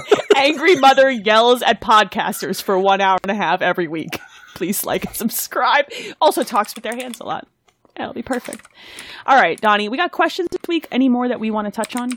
angry 0.36 0.76
mother 0.76 1.10
yells 1.10 1.62
at 1.62 1.80
podcasters 1.80 2.62
for 2.62 2.78
one 2.78 3.00
hour 3.00 3.18
and 3.22 3.30
a 3.30 3.34
half 3.34 3.62
every 3.62 3.88
week. 3.88 4.20
Please 4.54 4.84
like 4.84 5.06
and 5.06 5.16
subscribe. 5.16 5.86
Also 6.20 6.42
talks 6.42 6.74
with 6.74 6.84
their 6.84 6.96
hands 6.96 7.20
a 7.20 7.24
lot. 7.24 7.46
Yeah, 8.00 8.04
it'll 8.04 8.14
be 8.14 8.22
perfect. 8.22 8.66
All 9.26 9.36
right, 9.36 9.60
Donnie, 9.60 9.90
we 9.90 9.98
got 9.98 10.10
questions 10.10 10.48
this 10.50 10.66
week. 10.66 10.88
Any 10.90 11.10
more 11.10 11.28
that 11.28 11.38
we 11.38 11.50
want 11.50 11.66
to 11.66 11.70
touch 11.70 11.94
on? 11.94 12.12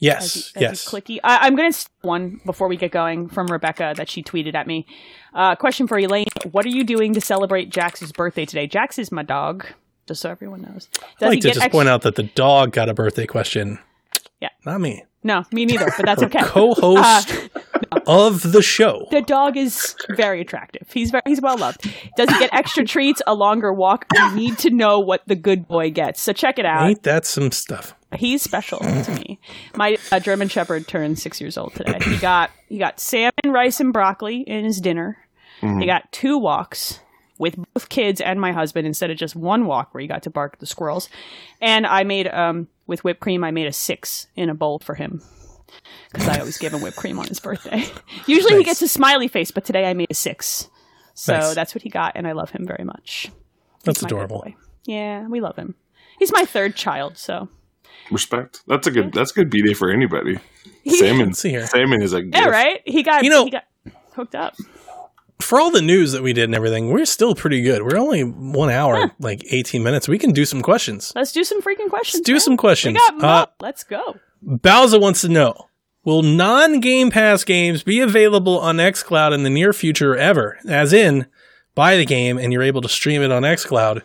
Yes, 0.00 0.36
as 0.36 0.52
you 0.54 0.60
yes. 0.60 0.86
clicky. 0.86 1.18
I, 1.24 1.46
I'm 1.46 1.56
going 1.56 1.72
to 1.72 1.86
one 2.02 2.42
before 2.44 2.68
we 2.68 2.76
get 2.76 2.90
going 2.90 3.26
from 3.30 3.46
Rebecca 3.46 3.94
that 3.96 4.10
she 4.10 4.22
tweeted 4.22 4.54
at 4.54 4.66
me. 4.66 4.84
Uh, 5.32 5.56
question 5.56 5.86
for 5.86 5.96
Elaine: 5.98 6.26
What 6.52 6.66
are 6.66 6.68
you 6.68 6.84
doing 6.84 7.14
to 7.14 7.22
celebrate 7.22 7.70
Jax's 7.70 8.12
birthday 8.12 8.44
today? 8.44 8.66
Jax 8.66 8.98
is 8.98 9.10
my 9.10 9.22
dog, 9.22 9.66
just 10.06 10.20
so 10.20 10.28
everyone 10.28 10.60
knows. 10.60 10.88
Does 10.92 11.02
I'd 11.22 11.28
like 11.28 11.40
to 11.40 11.48
just 11.48 11.56
extra- 11.56 11.70
point 11.70 11.88
out 11.88 12.02
that 12.02 12.16
the 12.16 12.24
dog 12.24 12.72
got 12.72 12.90
a 12.90 12.94
birthday 12.94 13.24
question. 13.24 13.78
Yeah. 14.42 14.50
Not 14.66 14.82
me. 14.82 15.04
No, 15.24 15.42
me 15.52 15.64
neither. 15.64 15.90
But 15.96 16.04
that's 16.04 16.22
okay. 16.24 16.42
Co-host 16.42 17.48
of 18.06 18.52
the 18.52 18.62
show. 18.62 19.06
the 19.10 19.22
dog 19.22 19.56
is 19.56 19.94
very 20.10 20.40
attractive. 20.40 20.88
He's 20.92 21.10
very 21.10 21.22
he's 21.26 21.40
well 21.40 21.58
loved. 21.58 21.82
Does 22.16 22.28
he 22.30 22.38
get 22.38 22.52
extra 22.52 22.84
treats, 22.86 23.22
a 23.26 23.34
longer 23.34 23.72
walk? 23.72 24.06
We 24.12 24.34
need 24.34 24.58
to 24.58 24.70
know 24.70 25.00
what 25.00 25.22
the 25.26 25.36
good 25.36 25.66
boy 25.68 25.90
gets. 25.90 26.20
So 26.20 26.32
check 26.32 26.58
it 26.58 26.64
out. 26.64 26.88
Ain't 26.88 27.02
that 27.04 27.26
some 27.26 27.50
stuff? 27.52 27.94
He's 28.16 28.42
special 28.42 28.78
to 28.78 29.14
me. 29.14 29.38
My 29.76 29.98
uh, 30.10 30.18
German 30.20 30.48
Shepherd 30.48 30.88
turned 30.88 31.18
six 31.18 31.40
years 31.40 31.58
old 31.58 31.74
today. 31.74 31.98
He 32.02 32.16
got 32.20 32.50
he 32.68 32.78
got 32.78 33.00
salmon, 33.00 33.32
rice, 33.46 33.80
and 33.80 33.92
broccoli 33.92 34.40
in 34.40 34.64
his 34.64 34.80
dinner. 34.80 35.18
He 35.60 35.86
got 35.86 36.12
two 36.12 36.38
walks 36.38 37.00
with 37.36 37.56
both 37.74 37.88
kids 37.88 38.20
and 38.20 38.40
my 38.40 38.52
husband 38.52 38.86
instead 38.86 39.10
of 39.10 39.16
just 39.16 39.34
one 39.34 39.66
walk 39.66 39.92
where 39.92 40.00
he 40.00 40.06
got 40.06 40.22
to 40.22 40.30
bark 40.30 40.54
at 40.54 40.60
the 40.60 40.66
squirrels. 40.66 41.08
And 41.60 41.84
I 41.84 42.04
made 42.04 42.28
um 42.28 42.68
with 42.86 43.02
whipped 43.04 43.20
cream. 43.20 43.42
I 43.44 43.50
made 43.50 43.66
a 43.66 43.72
six 43.72 44.28
in 44.36 44.50
a 44.50 44.54
bowl 44.54 44.78
for 44.78 44.94
him 44.94 45.20
because 46.12 46.28
I 46.28 46.38
always 46.38 46.58
give 46.58 46.72
him 46.72 46.80
whipped 46.82 46.96
cream 46.96 47.18
on 47.18 47.26
his 47.26 47.40
birthday. 47.40 47.84
Usually 48.26 48.56
he 48.56 48.64
gets 48.64 48.82
a 48.82 48.88
smiley 48.88 49.28
face, 49.28 49.50
but 49.50 49.64
today 49.64 49.86
I 49.86 49.94
made 49.94 50.10
a 50.10 50.14
six. 50.14 50.68
So 51.14 51.34
Nice. 51.36 51.54
that's 51.54 51.74
what 51.74 51.82
he 51.82 51.88
got, 51.90 52.12
and 52.14 52.26
I 52.26 52.32
love 52.32 52.50
him 52.50 52.66
very 52.66 52.84
much. 52.84 53.30
That's 53.84 54.00
He's 54.00 54.06
adorable. 54.06 54.40
boy. 54.42 54.54
Yeah, 54.86 55.26
we 55.28 55.40
love 55.40 55.56
him. 55.56 55.74
He's 56.18 56.32
my 56.32 56.44
third 56.44 56.76
child, 56.76 57.18
so 57.18 57.48
Respect. 58.10 58.62
That's 58.66 58.86
a 58.86 58.90
good. 58.90 59.12
That's 59.12 59.30
a 59.32 59.34
good 59.34 59.50
b 59.50 59.60
day 59.62 59.74
for 59.74 59.90
anybody. 59.90 60.38
Salmon. 60.86 61.26
Let's 61.28 61.40
see 61.40 61.50
here. 61.50 61.66
Salmon 61.66 62.00
is 62.02 62.12
a 62.12 62.22
gift. 62.22 62.36
yeah, 62.36 62.48
right. 62.48 62.80
He 62.86 63.02
got 63.02 63.22
You 63.24 63.30
know- 63.30 63.44
he 63.44 63.50
got 63.50 63.64
hooked 64.14 64.34
up. 64.34 64.54
For 65.40 65.60
all 65.60 65.70
the 65.70 65.82
news 65.82 66.12
that 66.12 66.22
we 66.22 66.32
did 66.32 66.44
and 66.44 66.54
everything, 66.54 66.90
we're 66.90 67.04
still 67.04 67.34
pretty 67.34 67.62
good. 67.62 67.82
We're 67.82 67.96
only 67.98 68.22
one 68.22 68.70
hour, 68.70 69.12
like 69.20 69.44
18 69.52 69.82
minutes. 69.84 70.08
We 70.08 70.18
can 70.18 70.32
do 70.32 70.44
some 70.44 70.62
questions. 70.62 71.12
Let's 71.14 71.30
do 71.32 71.44
some 71.44 71.62
freaking 71.62 71.88
questions. 71.88 72.14
Let's 72.20 72.26
do 72.26 72.32
man. 72.32 72.40
some 72.40 72.56
questions. 72.56 72.94
We 72.94 72.98
got 72.98 73.18
mo- 73.18 73.28
Uh, 73.28 73.46
Let's 73.60 73.84
go. 73.84 74.16
Bowser 74.42 74.98
wants 74.98 75.20
to 75.22 75.28
know 75.28 75.68
Will 76.04 76.22
non 76.22 76.80
Game 76.80 77.10
Pass 77.10 77.44
games 77.44 77.82
be 77.82 78.00
available 78.00 78.58
on 78.58 78.76
xCloud 78.76 79.34
in 79.34 79.42
the 79.42 79.50
near 79.50 79.72
future 79.72 80.16
ever? 80.16 80.58
As 80.66 80.92
in, 80.92 81.26
buy 81.74 81.96
the 81.96 82.06
game 82.06 82.38
and 82.38 82.52
you're 82.52 82.62
able 82.62 82.80
to 82.80 82.88
stream 82.88 83.22
it 83.22 83.30
on 83.30 83.42
xCloud. 83.42 84.02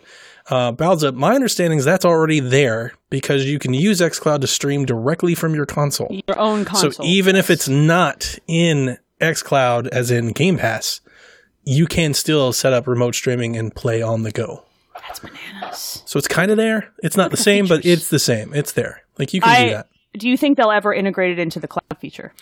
Uh, 0.50 0.72
Bowser, 0.72 1.12
my 1.12 1.34
understanding 1.34 1.78
is 1.78 1.86
that's 1.86 2.04
already 2.04 2.40
there 2.40 2.92
because 3.08 3.46
you 3.46 3.58
can 3.58 3.72
use 3.72 4.00
xCloud 4.00 4.42
to 4.42 4.46
stream 4.46 4.84
directly 4.84 5.34
from 5.34 5.54
your 5.54 5.64
console. 5.64 6.20
Your 6.28 6.38
own 6.38 6.66
console. 6.66 6.90
So 6.92 7.04
even 7.04 7.36
if 7.36 7.48
it's 7.48 7.68
not 7.68 8.38
in 8.46 8.98
xCloud, 9.22 9.88
as 9.88 10.10
in 10.10 10.32
Game 10.32 10.58
Pass, 10.58 11.00
you 11.62 11.86
can 11.86 12.12
still 12.12 12.52
set 12.52 12.74
up 12.74 12.86
remote 12.86 13.14
streaming 13.14 13.56
and 13.56 13.74
play 13.74 14.02
on 14.02 14.22
the 14.22 14.30
go. 14.30 14.64
that's 15.00 15.20
bananas. 15.20 16.02
So 16.04 16.18
it's 16.18 16.28
kind 16.28 16.50
of 16.50 16.58
there. 16.58 16.92
It's 17.02 17.16
not 17.16 17.30
the 17.30 17.38
same, 17.38 17.66
but 17.66 17.86
it's 17.86 18.10
the 18.10 18.18
same. 18.18 18.52
It's 18.52 18.72
there. 18.72 19.02
Like 19.18 19.32
you 19.32 19.40
can 19.40 19.50
I 19.50 19.64
do 19.64 19.70
that. 19.70 19.88
Do 20.16 20.28
you 20.28 20.36
think 20.36 20.56
they'll 20.56 20.70
ever 20.70 20.94
integrate 20.94 21.32
it 21.32 21.38
into 21.38 21.60
the 21.60 21.68
cloud 21.68 21.98
feature? 22.00 22.32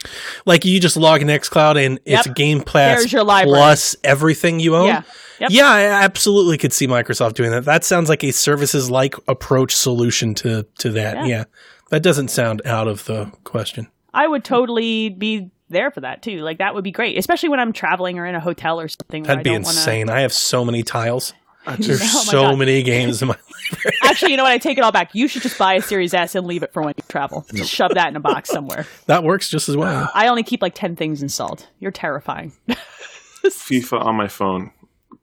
Like 0.47 0.65
you 0.65 0.78
just 0.81 0.97
log 0.97 1.23
in 1.23 1.28
XCloud 1.28 1.85
and 1.85 1.99
it's 2.05 2.27
Game 2.28 2.61
Pass 2.61 3.07
plus 3.11 3.97
everything 4.05 4.61
you 4.61 4.77
own. 4.77 4.86
Yeah. 4.86 5.03
Yep. 5.40 5.51
Yeah, 5.51 5.69
I 5.70 5.82
absolutely 6.05 6.57
could 6.59 6.73
see 6.73 6.86
Microsoft 6.86 7.35
doing 7.35 7.51
that. 7.51 7.65
That 7.65 7.82
sounds 7.82 8.09
like 8.09 8.23
a 8.23 8.31
services 8.31 8.90
like 8.90 9.16
approach 9.27 9.74
solution 9.74 10.35
to 10.36 10.66
to 10.78 10.90
that. 10.90 11.16
Yeah. 11.16 11.27
Yeah. 11.27 11.44
That 11.90 12.03
doesn't 12.03 12.28
sound 12.28 12.62
out 12.65 12.86
of 12.89 13.05
the 13.07 13.32
question. 13.44 13.89
I 14.15 14.27
would 14.28 14.44
totally 14.44 15.09
be 15.09 15.51
there 15.69 15.90
for 15.90 16.01
that 16.03 16.23
too. 16.23 16.39
Like 16.43 16.59
that 16.59 16.74
would 16.74 16.85
be 16.85 16.93
great, 16.93 17.19
especially 17.19 17.49
when 17.49 17.59
I'm 17.59 17.73
traveling 17.73 18.19
or 18.19 18.27
in 18.27 18.35
a 18.35 18.40
hotel 18.40 18.78
or 18.81 18.89
something. 18.89 19.24
That'd 19.24 19.40
I 19.40 19.43
be 19.43 19.51
don't 19.51 19.62
wanna- 19.62 19.77
insane. 19.78 20.11
I 20.11 20.20
have 20.20 20.32
so 20.32 20.65
many 20.65 20.82
tiles. 20.82 21.32
There's 21.78 22.02
Oh 22.02 22.06
so 22.24 22.43
God. 22.43 22.59
many 22.59 22.82
games 22.82 23.22
in 23.22 23.28
my 23.28 23.36
Actually, 24.02 24.32
you 24.32 24.36
know 24.36 24.43
what? 24.43 24.52
I 24.52 24.59
take 24.59 24.78
it 24.78 24.84
all 24.84 24.93
back. 24.93 25.14
You 25.14 25.28
should 25.28 25.43
just 25.43 25.56
buy 25.59 25.74
a 25.74 25.80
Series 25.82 26.12
S 26.12 26.34
and 26.34 26.47
leave 26.47 26.62
it 26.62 26.72
for 26.72 26.82
when 26.82 26.94
you 26.97 27.05
travel. 27.09 27.47
Just 27.55 27.70
shove 27.72 27.94
that 27.94 28.09
in 28.09 28.16
a 28.16 28.20
box 28.20 28.51
somewhere. 28.51 28.86
That 29.06 29.24
works 29.24 29.48
just 29.48 29.68
as 29.68 29.76
well. 29.76 30.10
I 30.14 30.28
only 30.28 30.43
keep 30.43 30.60
like 30.62 30.74
ten 30.74 30.97
things 30.97 31.22
installed. 31.22 31.66
You're 31.80 31.90
terrifying. 31.93 32.52
FIFA 33.44 34.05
on 34.05 34.16
my 34.16 34.28
phone. 34.28 34.72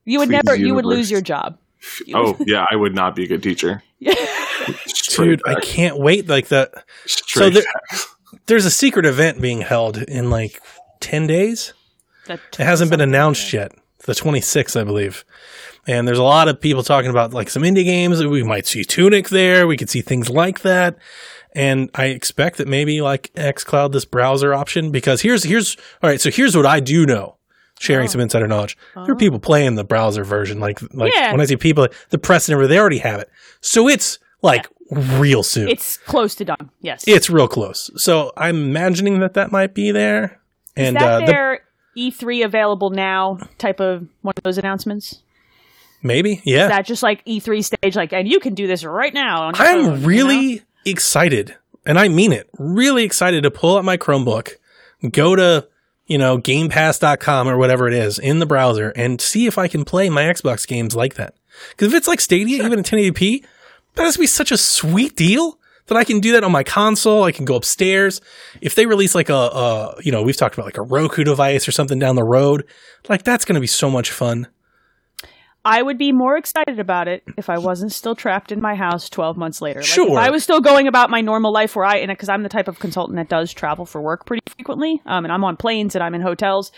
You 0.05 0.19
would 0.19 0.29
Please, 0.29 0.33
never. 0.43 0.55
You 0.55 0.73
would 0.75 0.85
universe. 0.85 0.97
lose 0.97 1.11
your 1.11 1.21
job. 1.21 1.57
Oh 2.13 2.35
yeah, 2.45 2.65
I 2.69 2.75
would 2.75 2.95
not 2.95 3.15
be 3.15 3.23
a 3.23 3.27
good 3.27 3.43
teacher. 3.43 3.83
Straight 4.85 5.25
Dude, 5.25 5.41
I 5.47 5.59
can't 5.59 5.97
wait 5.97 6.27
like 6.27 6.49
that. 6.49 6.71
Straight 7.05 7.53
there- 7.53 7.63
There's 8.47 8.65
a 8.65 8.71
secret 8.71 9.05
event 9.05 9.41
being 9.41 9.61
held 9.61 9.97
in 9.97 10.29
like 10.29 10.61
10 10.99 11.27
days. 11.27 11.73
That 12.27 12.39
It 12.59 12.63
hasn't 12.63 12.91
been 12.91 13.01
announced 13.01 13.53
yet. 13.53 13.71
The 14.05 14.13
26th, 14.13 14.79
I 14.79 14.83
believe. 14.83 15.23
And 15.89 16.07
there's 16.07 16.19
a 16.19 16.23
lot 16.23 16.47
of 16.47 16.61
people 16.61 16.83
talking 16.83 17.09
about 17.09 17.33
like 17.33 17.49
some 17.49 17.63
indie 17.63 17.83
games. 17.83 18.23
We 18.23 18.43
might 18.43 18.67
see 18.67 18.83
Tunic 18.83 19.29
there. 19.29 19.65
We 19.65 19.75
could 19.75 19.89
see 19.89 20.01
things 20.01 20.29
like 20.29 20.61
that. 20.61 20.99
And 21.55 21.89
I 21.95 22.05
expect 22.05 22.57
that 22.57 22.67
maybe 22.67 23.01
like 23.01 23.33
xCloud, 23.33 23.91
this 23.91 24.05
browser 24.05 24.53
option, 24.53 24.91
because 24.91 25.21
here's, 25.21 25.43
here's, 25.43 25.77
all 26.03 26.11
right. 26.11 26.21
So 26.21 26.29
here's 26.29 26.55
what 26.55 26.67
I 26.67 26.79
do 26.79 27.07
know. 27.07 27.37
Sharing 27.79 28.07
some 28.07 28.21
insider 28.21 28.47
knowledge. 28.47 28.77
There 28.93 29.09
are 29.09 29.15
people 29.15 29.39
playing 29.39 29.75
the 29.75 29.83
browser 29.83 30.23
version. 30.23 30.59
Like, 30.59 30.79
like 30.93 31.11
Yeah. 31.11 31.31
when 31.31 31.41
I 31.41 31.45
see 31.45 31.55
people, 31.57 31.87
the 32.11 32.19
precedent 32.19 32.59
where 32.59 32.67
they 32.67 32.77
already 32.77 32.99
have 32.99 33.21
it. 33.21 33.31
So 33.61 33.87
it's 33.87 34.19
like 34.43 34.67
real 34.91 35.41
soon. 35.41 35.69
It's 35.69 35.97
close 35.97 36.35
to 36.35 36.45
done. 36.45 36.69
Yes. 36.81 37.03
It's 37.07 37.31
real 37.31 37.47
close. 37.47 37.89
So 37.95 38.31
I'm 38.37 38.57
imagining 38.57 39.21
that 39.21 39.33
that 39.33 39.51
might 39.51 39.73
be 39.73 39.89
there. 39.89 40.39
And 40.75 40.97
Is 40.97 41.01
that 41.01 41.23
uh, 41.23 41.25
the, 41.25 41.59
E3 41.97 42.45
available 42.45 42.91
now 42.91 43.39
type 43.57 43.79
of 43.79 44.07
one 44.21 44.35
of 44.37 44.43
those 44.43 44.59
announcements? 44.59 45.23
Maybe, 46.01 46.41
yeah. 46.43 46.63
Is 46.63 46.69
that 46.69 46.85
just 46.85 47.03
like 47.03 47.23
E3 47.25 47.63
stage, 47.63 47.95
like, 47.95 48.13
and 48.13 48.27
you 48.27 48.39
can 48.39 48.53
do 48.53 48.67
this 48.67 48.83
right 48.83 49.13
now. 49.13 49.43
On 49.43 49.55
your 49.55 49.65
phone, 49.65 49.65
I'm 49.65 49.85
you 49.85 49.99
know? 49.99 50.07
really 50.07 50.61
excited 50.85 51.55
and 51.85 51.97
I 51.97 52.07
mean 52.07 52.31
it, 52.31 52.49
really 52.57 53.03
excited 53.03 53.43
to 53.43 53.51
pull 53.51 53.75
up 53.75 53.83
my 53.83 53.97
Chromebook, 53.97 54.53
go 55.11 55.35
to, 55.35 55.67
you 56.05 56.17
know, 56.17 56.37
gamepass.com 56.37 57.47
or 57.47 57.57
whatever 57.57 57.87
it 57.87 57.93
is 57.93 58.19
in 58.19 58.39
the 58.39 58.45
browser 58.45 58.89
and 58.95 59.19
see 59.19 59.47
if 59.47 59.57
I 59.57 59.67
can 59.67 59.85
play 59.85 60.09
my 60.09 60.23
Xbox 60.23 60.67
games 60.67 60.95
like 60.95 61.15
that. 61.15 61.33
Because 61.71 61.87
if 61.87 61.97
it's 61.97 62.07
like 62.07 62.21
Stadia, 62.21 62.63
even 62.63 62.79
in 62.79 62.83
1080p, 62.83 63.43
that 63.95 64.03
has 64.03 64.13
to 64.13 64.19
be 64.19 64.27
such 64.27 64.51
a 64.51 64.57
sweet 64.57 65.15
deal 65.15 65.57
that 65.87 65.97
I 65.97 66.03
can 66.03 66.19
do 66.19 66.33
that 66.33 66.43
on 66.43 66.51
my 66.51 66.63
console. 66.63 67.23
I 67.23 67.31
can 67.31 67.45
go 67.45 67.55
upstairs. 67.55 68.21
If 68.61 68.75
they 68.75 68.85
release 68.85 69.15
like 69.15 69.29
a, 69.29 69.33
a 69.33 69.95
you 70.01 70.11
know, 70.11 70.21
we've 70.21 70.37
talked 70.37 70.55
about 70.55 70.67
like 70.67 70.77
a 70.77 70.83
Roku 70.83 71.23
device 71.23 71.67
or 71.67 71.71
something 71.71 71.97
down 71.97 72.15
the 72.15 72.23
road, 72.23 72.65
like 73.07 73.23
that's 73.23 73.45
going 73.45 73.55
to 73.55 73.61
be 73.61 73.67
so 73.67 73.89
much 73.89 74.11
fun. 74.11 74.47
I 75.65 75.81
would 75.81 75.97
be 75.97 76.11
more 76.11 76.37
excited 76.37 76.79
about 76.79 77.07
it 77.07 77.23
if 77.37 77.49
I 77.49 77.57
wasn't 77.57 77.91
still 77.91 78.15
trapped 78.15 78.51
in 78.51 78.61
my 78.61 78.75
house 78.75 79.09
12 79.09 79.35
months 79.37 79.61
later. 79.61 79.81
Like, 79.81 79.87
Sure. 79.89 80.11
if 80.13 80.17
I 80.17 80.29
was 80.29 80.41
still 80.43 80.61
going 80.61 80.87
about 80.87 81.09
my 81.09 81.19
normal 81.21 81.51
life 81.51 81.75
where 81.75 81.85
I, 81.85 81.97
and 81.97 82.07
because 82.09 82.29
I'm 82.29 82.43
the 82.43 82.49
type 82.49 82.67
of 82.69 82.79
consultant 82.79 83.17
that 83.17 83.27
does 83.27 83.51
travel 83.53 83.85
for 83.85 84.01
work 84.01 84.25
pretty 84.25 84.41
frequently, 84.49 85.01
um, 85.05 85.25
and 85.25 85.31
I'm 85.33 85.43
on 85.43 85.57
planes 85.57 85.95
and 85.95 86.03
I'm 86.03 86.15
in 86.15 86.21
hotels, 86.21 86.71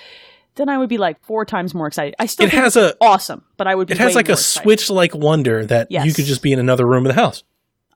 then 0.55 0.67
I 0.67 0.77
would 0.79 0.89
be 0.89 0.97
like 0.97 1.23
four 1.23 1.45
times 1.45 1.73
more 1.75 1.85
excited. 1.87 2.15
I 2.19 2.25
still 2.25 2.47
It 2.47 2.49
think 2.49 2.63
has 2.63 2.75
it's 2.75 2.95
a- 2.95 2.97
awesome, 3.05 3.43
but 3.55 3.67
I 3.67 3.75
would 3.75 3.87
be 3.87 3.93
It 3.93 3.99
has 3.99 4.09
way 4.09 4.15
like 4.15 4.29
a 4.29 4.31
more 4.31 4.33
excited. 4.33 4.63
switch 4.63 4.89
like 4.89 5.13
wonder 5.15 5.65
that 5.67 5.87
Yes. 5.91 6.05
you 6.05 6.13
could 6.13 6.25
just 6.25 6.41
be 6.41 6.51
in 6.51 6.59
another 6.59 6.85
room 6.87 7.05
of 7.05 7.15
the 7.15 7.21
house. 7.21 7.43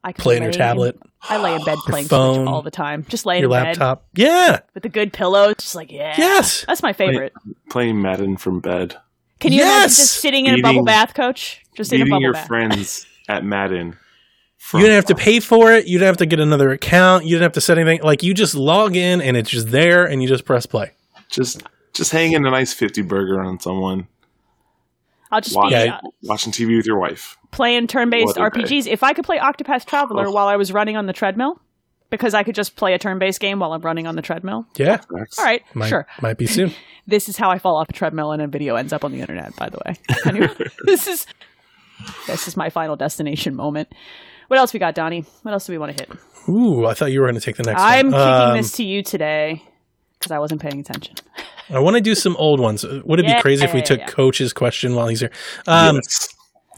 I 0.03 0.11
can 0.11 0.21
play 0.21 0.35
on 0.35 0.43
your 0.43 0.51
lay 0.51 0.55
in- 0.55 0.59
tablet, 0.59 0.99
I 1.27 1.37
lay 1.41 1.55
in 1.55 1.63
bed 1.63 1.79
playing 1.87 2.07
phone, 2.07 2.47
all 2.47 2.61
the 2.61 2.69
time. 2.69 3.05
Just 3.09 3.25
laying 3.25 3.41
Your 3.41 3.49
in 3.49 3.53
bed 3.53 3.59
Your 3.63 3.65
laptop. 3.71 4.05
Yeah. 4.13 4.59
with 4.75 4.85
a 4.85 4.89
good 4.89 5.11
pillow. 5.13 5.55
Just 5.55 5.73
like, 5.73 5.91
yeah. 5.91 6.13
Yes. 6.15 6.63
That's 6.67 6.83
my 6.83 6.93
favorite. 6.93 7.33
Playing 7.71 7.99
Madden 8.03 8.37
from 8.37 8.59
bed. 8.59 8.97
Can 9.39 9.51
you 9.51 9.61
imagine 9.61 9.89
just 9.89 10.13
sitting 10.21 10.45
in 10.45 10.55
a 10.55 10.61
bubble 10.61 10.83
bath, 10.83 11.13
coach? 11.13 11.61
Just 11.75 11.91
in 11.91 12.01
a 12.01 12.05
Beating 12.05 12.11
bubble 12.11 12.21
your 12.21 12.33
bath. 12.33 12.47
friends 12.47 13.05
at 13.27 13.43
Madden. 13.43 13.97
You 14.73 14.79
didn't 14.79 14.95
have 14.95 15.05
to 15.05 15.15
pay 15.15 15.39
for 15.39 15.71
it. 15.73 15.85
You 15.87 15.99
didn't 15.99 16.07
have 16.07 16.17
to 16.17 16.25
get 16.25 16.39
another 16.39 16.71
account. 16.71 17.25
You 17.25 17.31
didn't 17.31 17.43
have 17.43 17.51
to 17.53 17.61
set 17.61 17.77
anything. 17.77 18.01
Like 18.01 18.23
you 18.23 18.33
just 18.33 18.55
log 18.55 18.95
in 18.95 19.21
and 19.21 19.37
it's 19.37 19.49
just 19.49 19.69
there 19.69 20.05
and 20.05 20.21
you 20.23 20.27
just 20.27 20.43
press 20.45 20.65
play. 20.65 20.91
just 21.29 21.61
just 21.93 22.11
hanging 22.11 22.45
a 22.45 22.49
nice 22.49 22.73
fifty 22.73 23.01
burger 23.01 23.39
on 23.41 23.59
someone, 23.59 24.07
I'll 25.31 25.41
just 25.41 25.55
watch, 25.55 25.69
be 25.69 25.75
Yeah. 25.75 25.95
uh, 26.03 26.09
watching 26.23 26.51
TV 26.51 26.75
with 26.77 26.85
your 26.85 26.97
wife. 26.99 27.37
playing 27.51 27.87
turn-based 27.87 28.37
What 28.37 28.37
a 28.37 28.49
day. 28.59 28.63
RPGs. 28.63 28.87
If 28.87 29.01
I 29.03 29.13
could 29.13 29.23
play 29.25 29.37
Octopath 29.37 29.85
Traveler 29.85 30.27
Oh. 30.27 30.31
while 30.31 30.47
I 30.47 30.55
was 30.55 30.71
running 30.73 30.97
on 30.97 31.05
the 31.05 31.13
treadmill, 31.13 31.61
because 32.09 32.33
I 32.33 32.43
could 32.43 32.55
just 32.55 32.75
play 32.75 32.93
a 32.93 32.99
turn-based 32.99 33.39
game 33.39 33.59
while 33.59 33.73
I'm 33.73 33.81
running 33.81 34.07
on 34.07 34.15
the 34.15 34.21
treadmill. 34.21 34.67
Yeah. 34.77 35.01
All 35.11 35.45
right, 35.45 35.61
Might, 35.73 35.87
sure. 35.89 36.07
Might 36.21 36.37
be 36.37 36.47
soon. 36.47 36.71
This 37.07 37.29
is 37.29 37.37
how 37.37 37.51
I 37.51 37.59
fall 37.59 37.75
off 37.75 37.87
a 37.87 37.93
treadmill 37.93 38.31
and 38.31 38.41
a 38.41 38.47
video 38.47 38.77
ends 38.77 38.91
up 38.91 39.05
on 39.05 39.11
the 39.11 39.21
internet. 39.21 39.55
By 39.55 39.69
the 39.69 39.77
way, 39.85 39.95
anyway, 40.25 40.49
this 40.85 41.05
is 41.05 41.27
this 42.25 42.47
is 42.47 42.57
my 42.57 42.71
final 42.71 42.95
destination 42.95 43.53
moment. 43.55 43.89
What 44.47 44.57
else 44.57 44.73
we 44.73 44.79
got, 44.79 44.95
Donnie? 44.95 45.23
What 45.43 45.51
else 45.51 45.67
do 45.67 45.73
we 45.73 45.77
want 45.77 45.95
to 45.95 46.03
hit? 46.03 46.11
Ooh, 46.49 46.87
I 46.87 46.95
thought 46.95 47.11
you 47.11 47.21
were 47.21 47.27
going 47.27 47.35
to 47.39 47.41
take 47.41 47.57
the 47.57 47.63
next 47.63 47.79
I'm 47.79 48.09
one. 48.09 48.13
kicking 48.19 48.49
Um, 48.49 48.57
this 48.57 48.71
to 48.77 48.83
you 48.83 49.03
today 49.03 49.61
because 50.17 50.31
I 50.31 50.39
wasn't 50.39 50.61
paying 50.61 50.79
attention. 50.79 51.15
I 51.69 51.77
want 51.77 51.95
to 51.95 52.01
do 52.01 52.15
some 52.15 52.35
old 52.37 52.59
ones. 52.59 52.83
Would 52.83 53.19
it 53.19 53.25
Yeah, 53.27 53.35
be 53.37 53.41
crazy 53.43 53.65
if 53.65 53.73
we 53.75 53.83
took 53.83 53.99
yeah. 53.99 54.07
Coach's 54.07 54.51
question 54.51 54.95
while 54.95 55.07
he's 55.07 55.19
here? 55.19 55.31
Um, 55.67 55.97
Yes. 55.97 56.29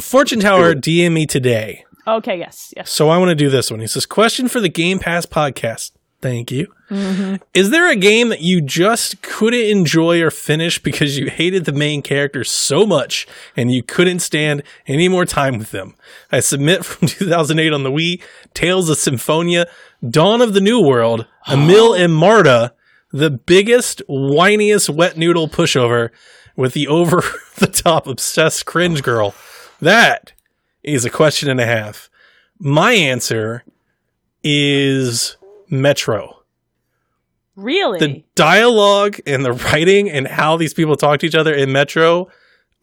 Fortune 0.02 0.42
Tower 0.42 0.74
DM 0.76 1.14
me 1.14 1.26
today. 1.26 1.86
Okay, 2.08 2.40
yes, 2.40 2.74
yes. 2.76 2.90
So 2.90 3.10
I 3.10 3.18
want 3.18 3.30
to 3.30 3.36
do 3.36 3.50
this 3.50 3.70
one. 3.70 3.82
He 3.82 3.88
says, 3.88 4.06
Question 4.06 4.48
for 4.48 4.62
the 4.62 4.70
Game 4.70 4.98
Pass 4.98 5.26
podcast. 5.26 5.92
Thank 6.20 6.52
you. 6.52 6.74
Mm-hmm. 6.90 7.36
Is 7.54 7.70
there 7.70 7.92
a 7.92 7.96
game 7.96 8.30
that 8.30 8.42
you 8.42 8.60
just 8.62 9.22
couldn't 9.22 9.60
enjoy 9.60 10.22
or 10.22 10.32
finish 10.32 10.82
because 10.82 11.18
you 11.18 11.30
hated 11.30 11.66
the 11.66 11.74
main 11.74 12.02
character 12.02 12.44
so 12.44 12.88
much 12.88 13.28
and 13.56 13.72
you 13.72 13.84
couldn't 13.84 14.20
stand 14.20 14.64
any 14.88 15.08
more 15.08 15.26
time 15.26 15.60
with 15.60 15.72
them? 15.72 15.96
I 16.32 16.40
submit 16.40 16.86
from 16.86 17.08
2008 17.08 17.74
on 17.74 17.84
the 17.84 17.92
Wii, 17.92 18.22
Tales 18.54 18.90
of 18.90 18.98
Symphonia, 18.98 19.68
Dawn 20.08 20.42
of 20.42 20.54
the 20.54 20.62
New 20.62 20.82
World, 20.82 21.28
Emil 21.48 21.94
and 21.94 22.16
Marta, 22.16 22.74
the 23.12 23.30
biggest, 23.30 24.02
whiniest 24.10 24.90
wet 24.90 25.18
noodle 25.18 25.48
pushover 25.48 26.10
with 26.56 26.74
the 26.74 26.88
over 26.88 27.22
the 27.58 27.68
top 27.68 28.08
obsessed 28.08 28.66
cringe 28.66 29.04
girl. 29.04 29.36
That 29.80 30.34
is 30.88 31.06
a 31.06 31.10
question 31.10 31.50
and 31.50 31.60
a 31.60 31.66
half. 31.66 32.10
My 32.60 32.94
answer 32.94 33.64
is 34.44 35.38
Metro. 35.70 36.44
Really? 37.56 38.00
The 38.00 38.24
dialogue 38.36 39.18
and 39.26 39.44
the 39.44 39.52
writing 39.52 40.10
and 40.10 40.28
how 40.28 40.58
these 40.58 40.74
people 40.74 40.96
talk 40.96 41.20
to 41.20 41.26
each 41.26 41.36
other 41.36 41.54
in 41.54 41.72
Metro, 41.72 42.30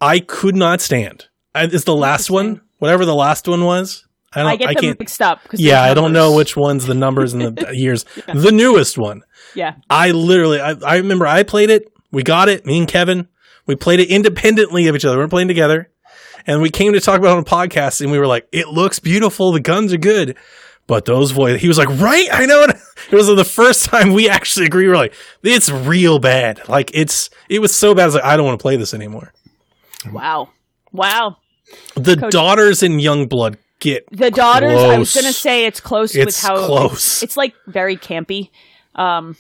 I 0.01 0.18
could 0.20 0.56
not 0.56 0.81
stand. 0.81 1.28
I, 1.55 1.64
is 1.64 1.85
the 1.85 1.94
last 1.94 2.31
one, 2.31 2.60
whatever 2.78 3.05
the 3.05 3.14
last 3.14 3.47
one 3.48 3.64
was. 3.64 4.06
I 4.32 4.43
don't. 4.43 4.51
I 4.51 4.56
get 4.56 4.68
I 4.70 4.74
them 4.74 4.97
mixed 4.98 5.22
up. 5.22 5.40
Yeah, 5.52 5.82
I 5.82 5.94
don't 5.94 6.12
know 6.12 6.35
which 6.35 6.56
one's 6.56 6.86
the 6.86 6.94
numbers 6.94 7.35
and 7.35 7.56
the 7.56 7.70
years. 7.76 8.05
The 8.26 8.51
newest 8.51 8.98
one. 8.98 9.22
Yeah. 9.55 9.76
I 9.89 10.10
literally, 10.10 10.60
I, 10.60 10.72
I 10.85 10.97
remember 10.97 11.26
I 11.26 11.44
played 11.44 11.70
it. 11.70 11.93
We 12.10 12.24
got 12.24 12.48
it. 12.48 12.66
Me 12.66 12.78
and 12.78 12.89
Kevin, 12.89 13.28
we 13.66 13.76
played 13.76 14.01
it 14.01 14.09
independently 14.09 14.89
of 14.89 14.97
each 14.97 15.05
other. 15.05 15.16
We 15.16 15.24
we're 15.24 15.28
playing 15.28 15.48
together, 15.48 15.89
and 16.46 16.60
we 16.62 16.70
came 16.70 16.92
to 16.92 17.00
talk 17.00 17.18
about 17.18 17.30
it 17.30 17.36
on 17.36 17.38
a 17.38 17.44
podcast, 17.66 18.00
and 18.00 18.10
we 18.10 18.18
were 18.18 18.26
like, 18.26 18.46
"It 18.52 18.68
looks 18.68 18.98
beautiful. 18.98 19.52
The 19.52 19.60
guns 19.60 19.92
are 19.92 19.98
good." 19.98 20.36
But 20.86 21.06
those 21.06 21.30
voices, 21.30 21.62
he 21.62 21.68
was 21.68 21.78
like, 21.78 21.88
right? 21.98 22.28
I 22.30 22.46
know 22.46 22.62
it. 22.62 22.76
It 23.10 23.16
was 23.16 23.26
the 23.26 23.44
first 23.44 23.84
time 23.84 24.14
we 24.14 24.30
actually 24.30 24.64
agree. 24.64 24.88
We're 24.88 24.96
like, 24.96 25.12
it's 25.42 25.68
real 25.70 26.18
bad. 26.18 26.66
Like 26.70 26.90
it's, 26.94 27.28
it 27.50 27.58
was 27.58 27.74
so 27.74 27.94
bad. 27.94 28.04
I 28.04 28.06
was 28.06 28.14
like, 28.14 28.24
I 28.24 28.36
don't 28.36 28.46
want 28.46 28.58
to 28.58 28.62
play 28.62 28.76
this 28.76 28.94
anymore. 28.94 29.32
Wow. 30.10 30.48
Wow. 30.90 31.36
The 31.96 32.16
Coach- 32.16 32.32
daughters 32.32 32.82
in 32.82 32.92
Youngblood 32.92 33.56
get 33.80 34.06
The 34.10 34.30
daughters, 34.30 34.80
I 34.80 34.98
was 34.98 35.14
gonna 35.14 35.32
say 35.34 35.66
it's 35.66 35.80
close 35.80 36.14
It's 36.14 36.26
with 36.26 36.40
how 36.40 36.66
close. 36.66 37.22
It's, 37.22 37.36
like 37.36 37.54
very 37.66 37.96
campy, 37.98 38.50
um, 38.94 39.36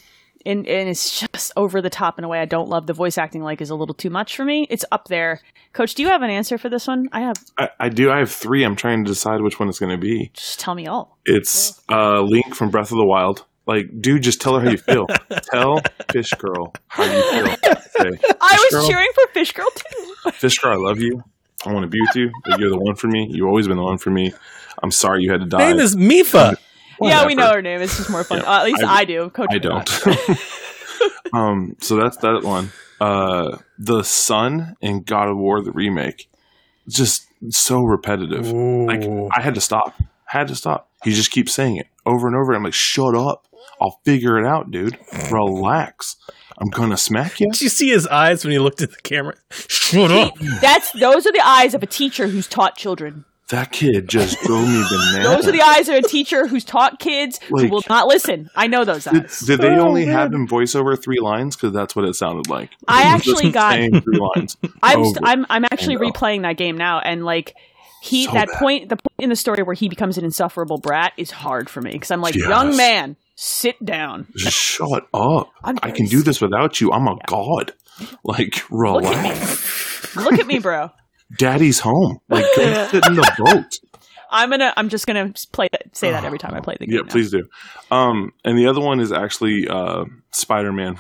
and 0.46 0.66
and 0.66 0.88
it's 0.88 1.20
just 1.20 1.52
over 1.56 1.80
the 1.80 1.90
top 1.90 2.18
in 2.18 2.24
a 2.24 2.28
way 2.28 2.40
I 2.40 2.44
don't 2.44 2.68
love. 2.68 2.86
The 2.86 2.92
voice 2.92 3.18
acting 3.18 3.42
like 3.42 3.60
is 3.60 3.70
a 3.70 3.74
little 3.74 3.94
too 3.94 4.10
much 4.10 4.36
for 4.36 4.44
me. 4.44 4.66
It's 4.70 4.84
up 4.92 5.08
there. 5.08 5.40
Coach, 5.72 5.94
do 5.94 6.02
you 6.02 6.08
have 6.08 6.22
an 6.22 6.30
answer 6.30 6.56
for 6.58 6.68
this 6.68 6.86
one? 6.86 7.08
I 7.12 7.20
have. 7.20 7.36
I, 7.58 7.68
I 7.80 7.88
do. 7.88 8.10
I 8.10 8.18
have 8.18 8.30
three. 8.30 8.62
I'm 8.64 8.76
trying 8.76 9.04
to 9.04 9.10
decide 9.10 9.40
which 9.40 9.58
one 9.58 9.68
it's 9.68 9.78
going 9.78 9.90
to 9.92 9.98
be. 9.98 10.30
Just 10.34 10.60
tell 10.60 10.74
me 10.74 10.86
all. 10.86 11.18
It's 11.24 11.80
uh, 11.90 12.20
Link 12.20 12.54
from 12.54 12.70
Breath 12.70 12.92
of 12.92 12.98
the 12.98 13.04
Wild. 13.04 13.44
Like, 13.66 14.00
dude, 14.00 14.22
just 14.22 14.40
tell 14.40 14.58
her 14.58 14.64
how 14.64 14.70
you 14.70 14.76
feel. 14.76 15.06
tell 15.50 15.80
Fish 16.12 16.30
Girl 16.34 16.72
how 16.88 17.04
you 17.04 17.22
feel. 17.30 17.46
Say, 17.46 18.18
I 18.40 18.68
was 18.70 18.70
Girl? 18.72 18.88
cheering 18.88 19.08
for 19.14 19.26
Fish 19.32 19.52
Girl 19.52 19.68
too. 19.74 20.30
Fish 20.32 20.58
Girl, 20.58 20.72
I 20.72 20.76
love 20.88 21.00
you. 21.00 21.22
I 21.64 21.72
want 21.72 21.84
to 21.84 21.88
be 21.88 22.00
with 22.00 22.14
you. 22.14 22.30
Like, 22.46 22.60
you're 22.60 22.68
the 22.70 22.78
one 22.78 22.94
for 22.94 23.06
me. 23.08 23.26
You've 23.30 23.48
always 23.48 23.66
been 23.66 23.78
the 23.78 23.82
one 23.82 23.96
for 23.96 24.10
me. 24.10 24.34
I'm 24.82 24.90
sorry 24.90 25.22
you 25.22 25.30
had 25.32 25.40
to 25.40 25.46
die. 25.46 25.70
name 25.70 25.78
is 25.78 25.96
Mipha. 25.96 26.56
Yeah, 27.00 27.26
we 27.26 27.34
know 27.34 27.52
her 27.52 27.62
name. 27.62 27.80
It's 27.82 27.96
just 27.96 28.10
more 28.10 28.24
fun. 28.24 28.38
Yeah, 28.38 28.50
Uh, 28.50 28.58
at 28.60 28.64
least 28.66 28.82
I, 28.84 29.00
I- 29.00 29.04
do. 29.04 29.30
Coach, 29.30 29.48
I 29.50 29.58
don't. 29.58 29.90
um, 31.34 31.76
so 31.80 31.96
that's 31.96 32.16
that 32.18 32.42
one. 32.42 32.70
Uh, 33.00 33.58
the 33.78 34.02
Son 34.02 34.76
in 34.80 35.02
God 35.02 35.28
of 35.28 35.36
War 35.36 35.60
the 35.62 35.72
remake, 35.72 36.28
just 36.88 37.26
so 37.50 37.82
repetitive. 37.82 38.50
Like 38.52 39.02
I 39.36 39.42
had 39.42 39.54
to 39.56 39.60
stop. 39.60 39.94
I 40.00 40.38
Had 40.38 40.48
to 40.48 40.54
stop. 40.54 40.88
He 41.02 41.12
just 41.12 41.30
keeps 41.30 41.52
saying 41.52 41.76
it 41.76 41.88
over 42.06 42.26
and 42.26 42.36
over. 42.36 42.54
I'm 42.54 42.62
like, 42.62 42.72
shut 42.74 43.14
up. 43.14 43.46
I'll 43.80 44.00
figure 44.04 44.38
it 44.38 44.46
out, 44.46 44.70
dude. 44.70 44.96
Relax. 45.30 46.16
I'm 46.56 46.68
gonna 46.70 46.96
smack 46.96 47.40
you. 47.40 47.50
Did 47.50 47.62
you 47.62 47.68
see 47.68 47.88
his 47.88 48.06
eyes 48.06 48.44
when 48.44 48.52
he 48.52 48.58
looked 48.58 48.80
at 48.80 48.90
the 48.92 49.00
camera? 49.02 49.34
Shut 49.50 50.10
up. 50.12 50.34
That's 50.60 50.92
those 50.92 51.26
are 51.26 51.32
the 51.32 51.44
eyes 51.44 51.74
of 51.74 51.82
a 51.82 51.86
teacher 51.86 52.28
who's 52.28 52.46
taught 52.46 52.76
children. 52.76 53.24
That 53.54 53.70
kid 53.72 54.08
just 54.08 54.40
drove 54.42 54.66
me 54.66 54.82
bananas. 54.90 55.22
Those 55.24 55.46
are 55.48 55.52
the 55.52 55.62
eyes 55.62 55.88
of 55.88 55.94
a 55.94 56.02
teacher 56.02 56.46
who's 56.48 56.64
taught 56.64 56.98
kids 56.98 57.38
who 57.48 57.68
will 57.68 57.82
not 57.88 58.08
listen. 58.08 58.50
I 58.56 58.66
know 58.66 58.84
those 58.84 59.04
Did, 59.04 59.24
eyes. 59.24 59.40
did 59.40 59.60
they 59.60 59.68
Oh, 59.70 59.86
only 59.86 60.04
man. 60.06 60.14
have 60.14 60.32
him 60.34 60.46
voice 60.48 60.74
over 60.74 60.96
three 60.96 61.20
lines? 61.20 61.54
Because 61.56 61.72
that's 61.72 61.94
what 61.94 62.04
it 62.04 62.14
sounded 62.14 62.48
like. 62.48 62.70
I 62.88 63.02
He 63.02 63.08
actually 63.08 63.50
got- 63.50 63.76
three 63.78 64.18
lines. 64.34 64.56
I'm 64.82 65.04
st- 65.04 65.18
I'm 65.22 65.46
I'm 65.48 65.64
actually 65.66 65.96
replaying 65.98 66.42
that 66.42 66.56
game 66.56 66.76
now, 66.76 66.98
and 66.98 67.24
like 67.24 67.54
he 68.02 68.26
So 68.26 68.32
that 68.32 68.48
bad. 68.48 68.58
point 68.58 68.88
the 68.88 68.96
point 68.96 69.20
in 69.20 69.30
the 69.30 69.36
story 69.36 69.62
where 69.62 69.74
he 69.74 69.88
becomes 69.88 70.18
an 70.18 70.24
insufferable 70.24 70.78
brat 70.78 71.12
is 71.16 71.30
hard 71.30 71.70
for 71.70 71.80
me 71.80 71.92
because 71.92 72.10
I'm 72.10 72.20
like 72.20 72.34
Yes. 72.34 72.48
young 72.48 72.76
man, 72.76 73.16
sit 73.36 73.82
down. 73.84 74.26
Just 74.36 74.56
shut 74.58 75.06
up. 75.14 75.50
I'm 75.62 75.78
I 75.82 75.90
can 75.92 76.06
do 76.06 76.22
this 76.22 76.40
without 76.40 76.80
you. 76.80 76.90
I'm 76.92 77.06
a 77.06 77.16
god. 77.26 77.72
Like, 78.24 78.62
relax. 78.70 80.16
Look 80.16 80.24
at 80.24 80.24
me, 80.24 80.30
look 80.32 80.40
at 80.40 80.46
me, 80.48 80.58
bro. 80.58 80.90
Daddy's 81.38 81.80
home. 81.80 82.18
Like, 82.28 82.44
go 82.56 82.88
sit 82.88 83.06
in 83.06 83.14
the 83.16 83.32
boat. 83.38 83.72
I'm 84.30 84.50
gonna 84.50 84.72
I'm 84.76 84.88
just 84.88 85.06
gonna 85.06 85.32
play 85.52 85.68
that, 85.72 85.96
say 85.96 86.10
that 86.10 86.24
every 86.24 86.38
time 86.38 86.54
I 86.54 86.60
play 86.60 86.76
the 86.80 86.86
game. 86.86 86.94
Yeah, 86.96 87.02
now. 87.02 87.08
please 87.12 87.30
do. 87.30 87.46
Um, 87.90 88.32
and 88.44 88.58
the 88.58 88.66
other 88.66 88.80
one 88.80 88.98
is 89.00 89.12
actually 89.12 89.68
uh, 89.68 90.04
Spider 90.32 90.72
Man, 90.72 90.98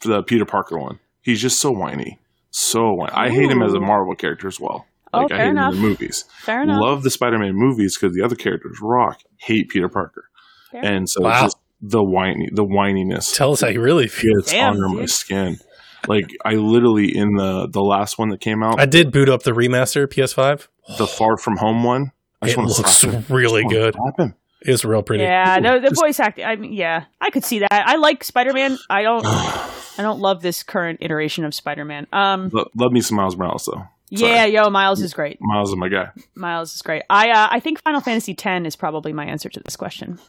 the 0.00 0.22
Peter 0.22 0.44
Parker 0.44 0.78
one. 0.78 1.00
He's 1.22 1.40
just 1.42 1.60
so 1.60 1.70
whiny. 1.72 2.18
So 2.50 2.92
whiny. 2.92 3.12
I 3.12 3.30
hate 3.30 3.50
him 3.50 3.62
as 3.62 3.74
a 3.74 3.80
Marvel 3.80 4.14
character 4.14 4.46
as 4.48 4.60
well. 4.60 4.86
Oh, 5.12 5.22
Like, 5.22 5.32
I 5.32 5.36
fair 5.36 5.44
hate 5.46 5.50
enough. 5.50 5.72
him 5.72 5.76
in 5.78 5.82
the 5.82 5.88
movies. 5.88 6.24
Fair 6.42 6.62
enough. 6.62 6.80
Love 6.80 7.02
the 7.02 7.10
Spider 7.10 7.38
Man 7.38 7.54
movies 7.54 7.96
because 7.98 8.14
the 8.14 8.22
other 8.22 8.36
characters 8.36 8.78
rock. 8.80 9.20
Hate 9.38 9.68
Peter 9.70 9.88
Parker. 9.88 10.24
Fair. 10.70 10.84
And 10.84 11.08
so 11.08 11.22
Wow. 11.22 11.30
it's 11.46 11.54
just 11.54 11.56
the 11.80 12.02
whiny, 12.04 12.48
the 12.52 12.64
whininess 12.64 13.34
Tell 13.36 13.52
us 13.52 13.60
how 13.62 13.68
you 13.68 13.80
really 13.80 14.06
feel. 14.08 14.34
gets 14.36 14.52
Damn, 14.52 14.74
under 14.74 14.88
my 14.88 15.06
skin. 15.06 15.58
Like 16.06 16.30
I 16.44 16.52
literally 16.54 17.16
in 17.16 17.34
the 17.34 17.66
the 17.68 17.82
last 17.82 18.18
one 18.18 18.28
that 18.30 18.40
came 18.40 18.62
out, 18.62 18.78
I 18.80 18.86
did 18.86 19.10
boot 19.12 19.28
up 19.28 19.42
the 19.42 19.50
remaster 19.52 20.06
PS5. 20.06 20.68
the 20.96 21.06
Far 21.06 21.36
From 21.36 21.56
Home 21.58 21.82
one. 21.82 22.12
I 22.40 22.46
just 22.46 22.58
It 22.58 22.62
looks 22.62 22.96
slap 22.98 23.28
really 23.30 23.64
I 23.64 23.68
good. 23.68 23.94
Slap 23.94 24.18
him. 24.18 24.34
is 24.62 24.84
real 24.84 25.02
pretty. 25.02 25.24
Yeah, 25.24 25.58
no, 25.60 25.80
the 25.80 25.90
voice 25.90 26.20
acting. 26.20 26.44
I 26.44 26.56
mean, 26.56 26.72
yeah, 26.72 27.04
I 27.20 27.30
could 27.30 27.44
see 27.44 27.58
that. 27.60 27.72
I 27.72 27.96
like 27.96 28.22
Spider 28.24 28.52
Man. 28.52 28.78
I 28.88 29.02
don't. 29.02 29.24
I 29.26 30.02
don't 30.02 30.20
love 30.20 30.42
this 30.42 30.62
current 30.62 30.98
iteration 31.02 31.44
of 31.44 31.52
Spider 31.52 31.84
Man. 31.84 32.06
Um, 32.12 32.50
Lo- 32.52 32.68
love 32.76 32.92
me 32.92 33.00
some 33.00 33.16
Miles 33.16 33.36
Morales 33.36 33.64
though. 33.70 33.82
yeah, 34.10 34.44
yo, 34.44 34.70
Miles 34.70 35.00
is 35.02 35.12
great. 35.12 35.38
Miles 35.40 35.70
is 35.70 35.76
my 35.76 35.88
guy. 35.88 36.10
Miles 36.36 36.72
is 36.76 36.82
great. 36.82 37.02
I 37.10 37.30
uh, 37.30 37.48
I 37.50 37.58
think 37.58 37.82
Final 37.82 38.00
Fantasy 38.00 38.36
X 38.38 38.66
is 38.66 38.76
probably 38.76 39.12
my 39.12 39.24
answer 39.26 39.48
to 39.48 39.58
this 39.60 39.74
question. 39.74 40.20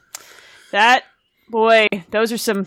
That 0.72 1.04
boy, 1.50 1.88
those 2.10 2.32
are 2.32 2.38
some. 2.40 2.66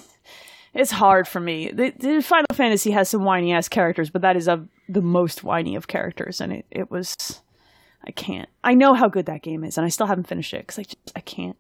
It's 0.75 0.91
hard 0.91 1.29
for 1.29 1.41
me. 1.41 1.71
The, 1.71 1.93
the 1.99 2.23
Final 2.23 2.47
Fantasy 2.55 2.93
has 2.93 3.09
some 3.09 3.25
whiny 3.25 3.53
ass 3.53 3.69
characters, 3.69 4.11
but 4.11 4.23
that 4.23 4.37
is 4.37 4.49
of 4.49 4.69
the 4.89 5.03
most 5.03 5.45
whiny 5.45 5.77
of 5.77 5.87
characters, 5.87 6.41
and 6.41 6.53
it, 6.53 6.67
it 6.71 6.91
was. 6.91 7.43
I 8.05 8.11
can't. 8.11 8.49
I 8.65 8.75
know 8.75 8.95
how 8.95 9.09
good 9.09 9.27
that 9.27 9.43
game 9.43 9.63
is, 9.63 9.79
and 9.79 9.85
I 9.85 9.89
still 9.89 10.07
haven't 10.07 10.27
finished 10.27 10.53
it 10.55 10.67
because 10.67 10.79
I 10.79 10.83
just 10.83 11.13
I 11.15 11.21
can't. 11.21 11.57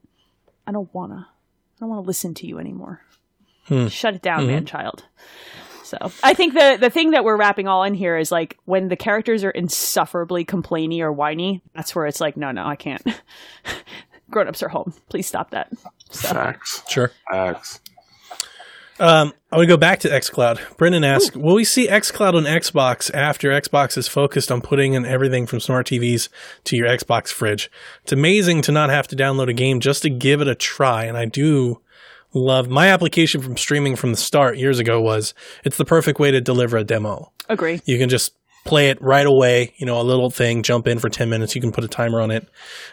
I 0.67 0.73
don't 0.73 0.93
wanna. 0.95 1.29
I 1.29 1.81
don't 1.81 1.91
want 1.91 2.03
to 2.03 2.07
listen 2.07 2.35
to 2.35 2.47
you 2.47 2.59
anymore. 2.59 3.03
Hmm. 3.67 3.87
Shut 3.89 4.15
it 4.15 4.23
down, 4.23 4.43
hmm. 4.43 4.49
man, 4.49 4.67
child. 4.67 5.05
So 5.85 5.99
I 6.23 6.33
think 6.33 6.55
the 6.55 6.79
the 6.81 6.89
thing 6.89 7.11
that 7.11 7.23
we're 7.23 7.37
wrapping 7.37 7.69
all 7.69 7.85
in 7.85 7.93
here 7.93 8.17
is 8.17 8.33
like 8.33 8.57
when 8.65 8.89
the 8.89 8.97
characters 8.97 9.45
are 9.45 9.51
insufferably 9.51 10.43
complainy 10.43 11.01
or 11.01 11.13
whiny. 11.13 11.61
That's 11.75 11.95
where 11.95 12.07
it's 12.07 12.21
like, 12.21 12.35
no, 12.35 12.51
no, 12.51 12.65
I 12.65 12.77
can't. 12.77 13.03
Grown 14.31 14.49
ups 14.49 14.63
are 14.63 14.71
home. 14.71 14.95
Please 15.11 15.27
stop 15.27 15.51
that. 15.51 15.71
So, 16.11 16.29
Facts. 16.29 16.83
Sure. 16.89 17.11
Facts. 17.31 17.82
Um, 19.03 19.33
I 19.51 19.57
want 19.57 19.65
to 19.67 19.73
go 19.73 19.77
back 19.77 19.99
to 20.01 20.09
xCloud. 20.09 20.77
Brendan 20.77 21.03
asked, 21.03 21.37
"Will 21.37 21.57
we 21.57 21.65
see 21.65 21.89
xCloud 21.89 22.35
on 22.35 22.45
Xbox 22.45 23.11
after 23.13 23.51
Xbox 23.51 23.99
is 23.99 24.07
focused 24.07 24.53
on 24.53 24.61
putting 24.61 24.95
in 24.95 25.05
everything 25.05 25.45
from 25.45 25.59
smart 25.59 25.89
TVs 25.89 26.29
to 26.63 26.77
your 26.77 26.87
Xbox 26.87 27.33
fridge? 27.33 27.69
It's 28.05 28.13
amazing 28.13 28.63
to 28.63 28.73
not 28.73 28.91
have 28.91 29.09
to 29.09 29.17
download 29.17 29.49
a 29.49 29.55
game 29.55 29.81
just 29.81 30.03
to 30.03 30.09
give 30.09 30.41
it 30.41 30.47
a 30.47 30.55
try, 30.55 31.05
and 31.05 31.19
I 31.19 31.25
do." 31.25 31.81
Love 32.35 32.67
my 32.67 32.89
application 32.89 33.43
from 33.43 33.59
streaming 33.59 33.95
from 33.95 34.13
the 34.13 34.17
start 34.17 34.57
years 34.57 34.79
ago 34.79 34.99
was 35.03 35.35
it's 35.65 35.77
the 35.77 35.85
perfect 35.85 36.19
way 36.19 36.31
to 36.31 36.41
deliver 36.41 36.79
a 36.79 36.85
demo. 36.85 37.31
agree. 37.51 37.83
You 37.85 37.99
can 37.99 38.09
just 38.09 38.33
play 38.65 38.89
it 38.89 39.03
right 39.03 39.27
away. 39.27 39.75
You 39.77 39.85
know, 39.85 40.01
a 40.01 40.03
little 40.03 40.31
thing, 40.31 40.63
jump 40.63 40.87
in 40.87 40.99
for 40.99 41.11
10 41.11 41.29
minutes. 41.29 41.55
You 41.55 41.61
can 41.61 41.73
put 41.73 41.85
a 41.85 41.89
timer 41.89 42.23
on 42.23 42.31
it. 42.31 42.49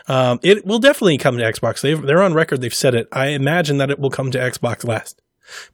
Um, 0.09 0.41
it 0.43 0.65
will 0.65 0.79
definitely 0.79 1.17
come 1.17 1.37
to 1.37 1.43
Xbox. 1.43 1.79
They've, 1.79 2.01
they're 2.01 2.21
on 2.21 2.33
record. 2.33 2.59
They've 2.59 2.73
said 2.73 2.95
it. 2.95 3.07
I 3.13 3.27
imagine 3.27 3.77
that 3.77 3.89
it 3.89 3.97
will 3.97 4.09
come 4.09 4.29
to 4.31 4.37
Xbox 4.37 4.85
last 4.85 5.21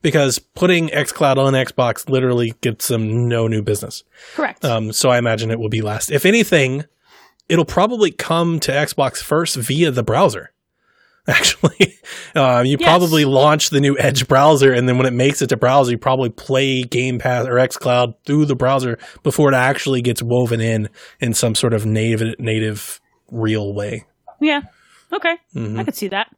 because 0.02 0.38
putting 0.38 0.88
xCloud 0.88 1.36
on 1.36 1.52
Xbox 1.54 2.08
literally 2.08 2.54
gets 2.60 2.88
them 2.88 3.28
no 3.28 3.46
new 3.48 3.62
business. 3.62 4.04
Correct. 4.34 4.64
Um, 4.64 4.92
so 4.92 5.10
I 5.10 5.18
imagine 5.18 5.50
it 5.50 5.58
will 5.58 5.68
be 5.68 5.82
last. 5.82 6.10
If 6.10 6.24
anything, 6.26 6.84
it'll 7.48 7.64
probably 7.64 8.10
come 8.10 8.60
to 8.60 8.72
Xbox 8.72 9.22
first 9.22 9.56
via 9.56 9.90
the 9.90 10.02
browser. 10.02 10.52
Actually, 11.28 11.98
uh, 12.36 12.62
you 12.64 12.76
Yes. 12.78 12.88
probably 12.88 13.24
launch 13.24 13.70
the 13.70 13.80
new 13.80 13.98
Edge 13.98 14.28
browser, 14.28 14.72
and 14.72 14.88
then 14.88 14.96
when 14.96 15.06
it 15.08 15.12
makes 15.12 15.42
it 15.42 15.48
to 15.48 15.56
browser, 15.56 15.90
you 15.90 15.98
probably 15.98 16.28
play 16.30 16.84
Game 16.84 17.18
Pass 17.18 17.46
or 17.48 17.54
XCloud 17.54 18.14
through 18.24 18.44
the 18.44 18.54
browser 18.54 18.96
before 19.24 19.50
it 19.52 19.56
actually 19.56 20.02
gets 20.02 20.22
woven 20.22 20.60
in 20.60 20.88
in 21.18 21.34
some 21.34 21.56
sort 21.56 21.72
of 21.74 21.84
native 21.84 22.38
native 22.38 23.00
real 23.32 23.74
way. 23.74 24.04
yeah. 24.40 24.60
Okay. 25.12 25.36
Mm-hmm. 25.54 25.80
I 25.80 25.84
could 25.84 25.96
see 25.96 26.08
that. 26.08 26.28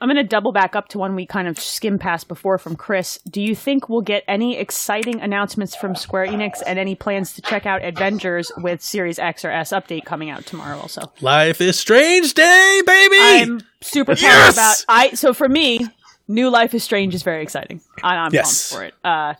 I'm 0.00 0.08
going 0.08 0.16
to 0.16 0.22
double 0.24 0.52
back 0.52 0.74
up 0.74 0.88
to 0.88 0.98
one 0.98 1.14
we 1.14 1.26
kind 1.26 1.46
of 1.46 1.58
skimmed 1.58 2.00
past 2.00 2.26
before 2.26 2.56
from 2.58 2.74
Chris. 2.74 3.18
Do 3.28 3.42
you 3.42 3.54
think 3.54 3.88
we'll 3.88 4.00
get 4.00 4.24
any 4.26 4.56
exciting 4.56 5.20
announcements 5.20 5.76
from 5.76 5.94
Square 5.94 6.28
Enix 6.28 6.62
and 6.66 6.78
any 6.78 6.94
plans 6.94 7.34
to 7.34 7.42
check 7.42 7.66
out 7.66 7.84
Avengers 7.84 8.50
with 8.58 8.80
Series 8.82 9.18
X 9.18 9.44
or 9.44 9.50
S 9.50 9.70
update 9.72 10.04
coming 10.06 10.30
out 10.30 10.46
tomorrow 10.46 10.78
also? 10.78 11.12
Life 11.20 11.60
is 11.60 11.78
Strange 11.78 12.32
Day, 12.32 12.80
baby. 12.86 13.16
I'm 13.18 13.60
super 13.82 14.12
pumped 14.12 14.22
Yes! 14.22 14.54
about 14.54 14.84
I 14.88 15.10
so 15.10 15.34
for 15.34 15.48
me, 15.48 15.86
New 16.28 16.48
Life 16.48 16.72
is 16.74 16.82
Strange 16.82 17.14
is 17.14 17.22
very 17.22 17.42
exciting. 17.42 17.80
And 18.02 18.18
I'm 18.18 18.32
Yes. 18.32 18.70
pumped 18.72 18.80
for 18.80 18.86
it. 18.86 18.94
Uh 19.04 19.34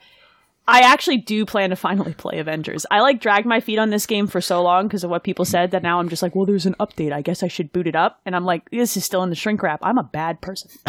I 0.70 0.80
actually 0.82 1.18
do 1.18 1.44
plan 1.44 1.70
to 1.70 1.76
finally 1.76 2.14
play 2.14 2.38
Avengers. 2.38 2.86
I 2.90 3.01
like 3.01 3.20
dragged 3.20 3.47
my 3.47 3.60
feet 3.60 3.78
on 3.78 3.90
this 3.90 4.06
game 4.06 4.26
for 4.26 4.40
so 4.40 4.62
long 4.62 4.86
because 4.86 5.02
of 5.05 5.10
what 5.10 5.24
people 5.24 5.44
said 5.44 5.72
that 5.72 5.82
now 5.82 5.98
I'm 5.98 6.09
just 6.09 6.22
like, 6.22 6.34
well, 6.34 6.47
there's 6.47 6.66
an 6.66 6.76
update. 6.80 7.12
I 7.12 7.22
guess 7.22 7.42
I 7.42 7.48
should 7.48 7.72
boot 7.72 7.86
it 7.86 7.97
up. 7.97 8.20
And 8.24 8.36
I'm 8.36 8.44
like, 8.44 8.70
this 8.70 8.97
is 8.97 9.05
still 9.05 9.22
in 9.22 9.30
the 9.30 9.36
shrink 9.36 9.62
wrap. 9.62 9.80
I'm 9.82 9.98
a 9.98 10.02
bad 10.05 10.40
person. 10.40 10.70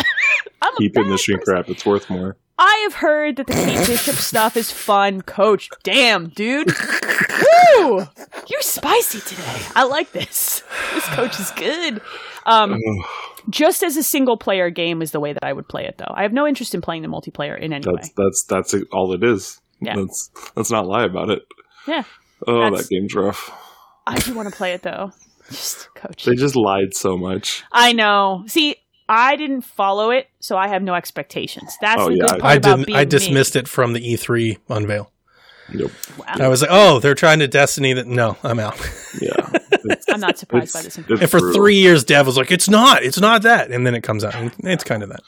I'm 0.61 0.73
a 0.73 0.77
Keep 0.77 0.97
in 0.97 1.09
the 1.09 1.17
shrink 1.17 1.41
person. 1.41 1.53
wrap. 1.55 1.69
It's 1.69 1.85
worth 1.85 2.09
more. 2.09 2.37
I 2.59 2.81
have 2.83 2.93
heard 2.93 3.37
that 3.37 3.47
the 3.47 3.53
Kate 3.53 3.87
Bishop 3.87 4.15
stuff 4.15 4.55
is 4.55 4.69
fun. 4.71 5.21
Coach, 5.23 5.69
damn, 5.81 6.29
dude. 6.29 6.67
Woo! 7.77 8.05
You're 8.47 8.61
spicy 8.61 9.19
today. 9.21 9.61
I 9.75 9.83
like 9.85 10.11
this. 10.11 10.61
This 10.93 11.05
coach 11.07 11.39
is 11.39 11.49
good. 11.51 12.01
Um, 12.45 12.77
just 13.49 13.81
as 13.83 13.97
a 13.97 14.03
single 14.03 14.37
player 14.37 14.69
game 14.69 15.01
is 15.01 15.11
the 15.11 15.19
way 15.19 15.33
that 15.33 15.43
I 15.43 15.53
would 15.53 15.67
play 15.67 15.85
it, 15.85 15.97
though. 15.97 16.13
I 16.13 16.21
have 16.23 16.33
no 16.33 16.45
interest 16.45 16.75
in 16.75 16.81
playing 16.81 17.01
the 17.01 17.07
multiplayer 17.07 17.57
in 17.59 17.73
any 17.73 17.83
That's 17.83 18.09
way. 18.09 18.13
that's 18.17 18.43
that's 18.43 18.75
all 18.91 19.13
it 19.13 19.23
is. 19.23 19.60
Yeah. 19.81 19.95
Let's 19.95 20.29
let's 20.55 20.71
not 20.71 20.85
lie 20.87 21.03
about 21.05 21.29
it. 21.29 21.43
Yeah, 21.87 22.03
Oh, 22.47 22.61
That's- 22.61 22.83
that 22.83 22.89
game's 22.89 23.13
rough. 23.15 23.51
I 24.07 24.17
do 24.19 24.33
want 24.33 24.49
to 24.49 24.55
play 24.55 24.73
it 24.73 24.81
though. 24.83 25.11
Just 25.49 25.93
coach. 25.95 26.23
They 26.25 26.35
just 26.35 26.55
lied 26.55 26.93
so 26.95 27.17
much. 27.17 27.63
I 27.71 27.91
know. 27.93 28.43
See, 28.47 28.77
I 29.09 29.35
didn't 29.35 29.61
follow 29.63 30.09
it, 30.11 30.27
so 30.39 30.57
I 30.57 30.69
have 30.69 30.81
no 30.81 30.93
expectations. 30.93 31.75
That's 31.81 32.01
Oh, 32.01 32.09
the 32.09 32.15
yeah, 32.15 32.21
good 32.21 32.29
I- 32.31 32.39
part 32.39 32.43
I 32.43 32.53
about 32.55 32.75
didn't. 32.77 32.85
being 32.87 32.97
I 32.97 33.01
me. 33.01 33.05
dismissed 33.09 33.55
it 33.57 33.67
from 33.67 33.93
the 33.93 33.99
E3 33.99 34.57
unveil. 34.69 35.11
Nope. 35.73 35.91
I 36.25 36.47
was 36.47 36.61
like, 36.61 36.71
oh, 36.71 36.99
they're 36.99 37.15
trying 37.15 37.39
to 37.39 37.47
Destiny. 37.47 37.93
That 37.93 38.07
no, 38.07 38.37
I'm 38.43 38.59
out. 38.59 38.77
Yeah. 39.21 39.49
I'm 40.09 40.19
not 40.19 40.37
surprised 40.37 40.73
by 40.73 40.81
this. 40.83 40.97
And 40.97 41.05
for 41.29 41.39
brutal. 41.39 41.53
three 41.53 41.75
years, 41.77 42.03
Dev 42.03 42.25
was 42.25 42.37
like, 42.37 42.51
"It's 42.51 42.69
not, 42.69 43.03
it's 43.03 43.19
not 43.19 43.41
that," 43.43 43.71
and 43.71 43.85
then 43.87 43.95
it 43.95 44.01
comes 44.03 44.23
out, 44.23 44.35
and 44.35 44.51
it's 44.63 44.83
kind 44.83 45.01
of 45.03 45.09
that. 45.09 45.21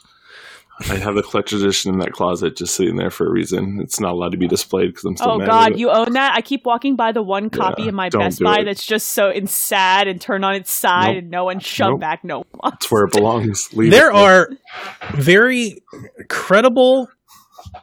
I 0.89 0.95
have 0.95 1.13
the 1.15 1.21
collector's 1.23 1.61
edition 1.61 1.93
in 1.93 1.99
that 1.99 2.11
closet 2.13 2.55
just 2.57 2.75
sitting 2.75 2.95
there 2.95 3.11
for 3.11 3.27
a 3.27 3.31
reason. 3.31 3.79
It's 3.81 3.99
not 3.99 4.11
allowed 4.13 4.31
to 4.31 4.37
be 4.37 4.47
displayed 4.47 4.87
because 4.87 5.03
I'm 5.05 5.15
still 5.15 5.31
Oh 5.33 5.37
mad 5.37 5.47
God, 5.47 5.65
at 5.67 5.71
it. 5.73 5.77
you 5.79 5.91
own 5.91 6.13
that? 6.13 6.33
I 6.35 6.41
keep 6.41 6.65
walking 6.65 6.95
by 6.95 7.11
the 7.11 7.21
one 7.21 7.49
copy 7.51 7.83
Yeah, 7.83 7.89
in 7.89 7.95
my 7.95 8.09
Best 8.09 8.41
Buy 8.41 8.59
it. 8.59 8.65
that's 8.65 8.85
just 8.85 9.09
so 9.09 9.29
in 9.29 9.45
sad 9.47 10.07
and 10.07 10.19
turned 10.19 10.43
on 10.43 10.55
its 10.55 10.71
side 10.71 11.13
Nope. 11.13 11.17
and 11.19 11.29
no 11.31 11.43
one 11.45 11.59
shoved 11.59 11.91
Nope. 11.91 11.99
back 12.01 12.23
no 12.23 12.43
one. 12.51 12.73
It's 12.73 12.89
where 12.91 13.03
it 13.05 13.11
belongs. 13.13 13.69
Leave 13.73 13.91
There 13.91 14.09
it 14.09 14.15
are 14.15 14.49
very 15.13 15.77
credible 16.29 17.07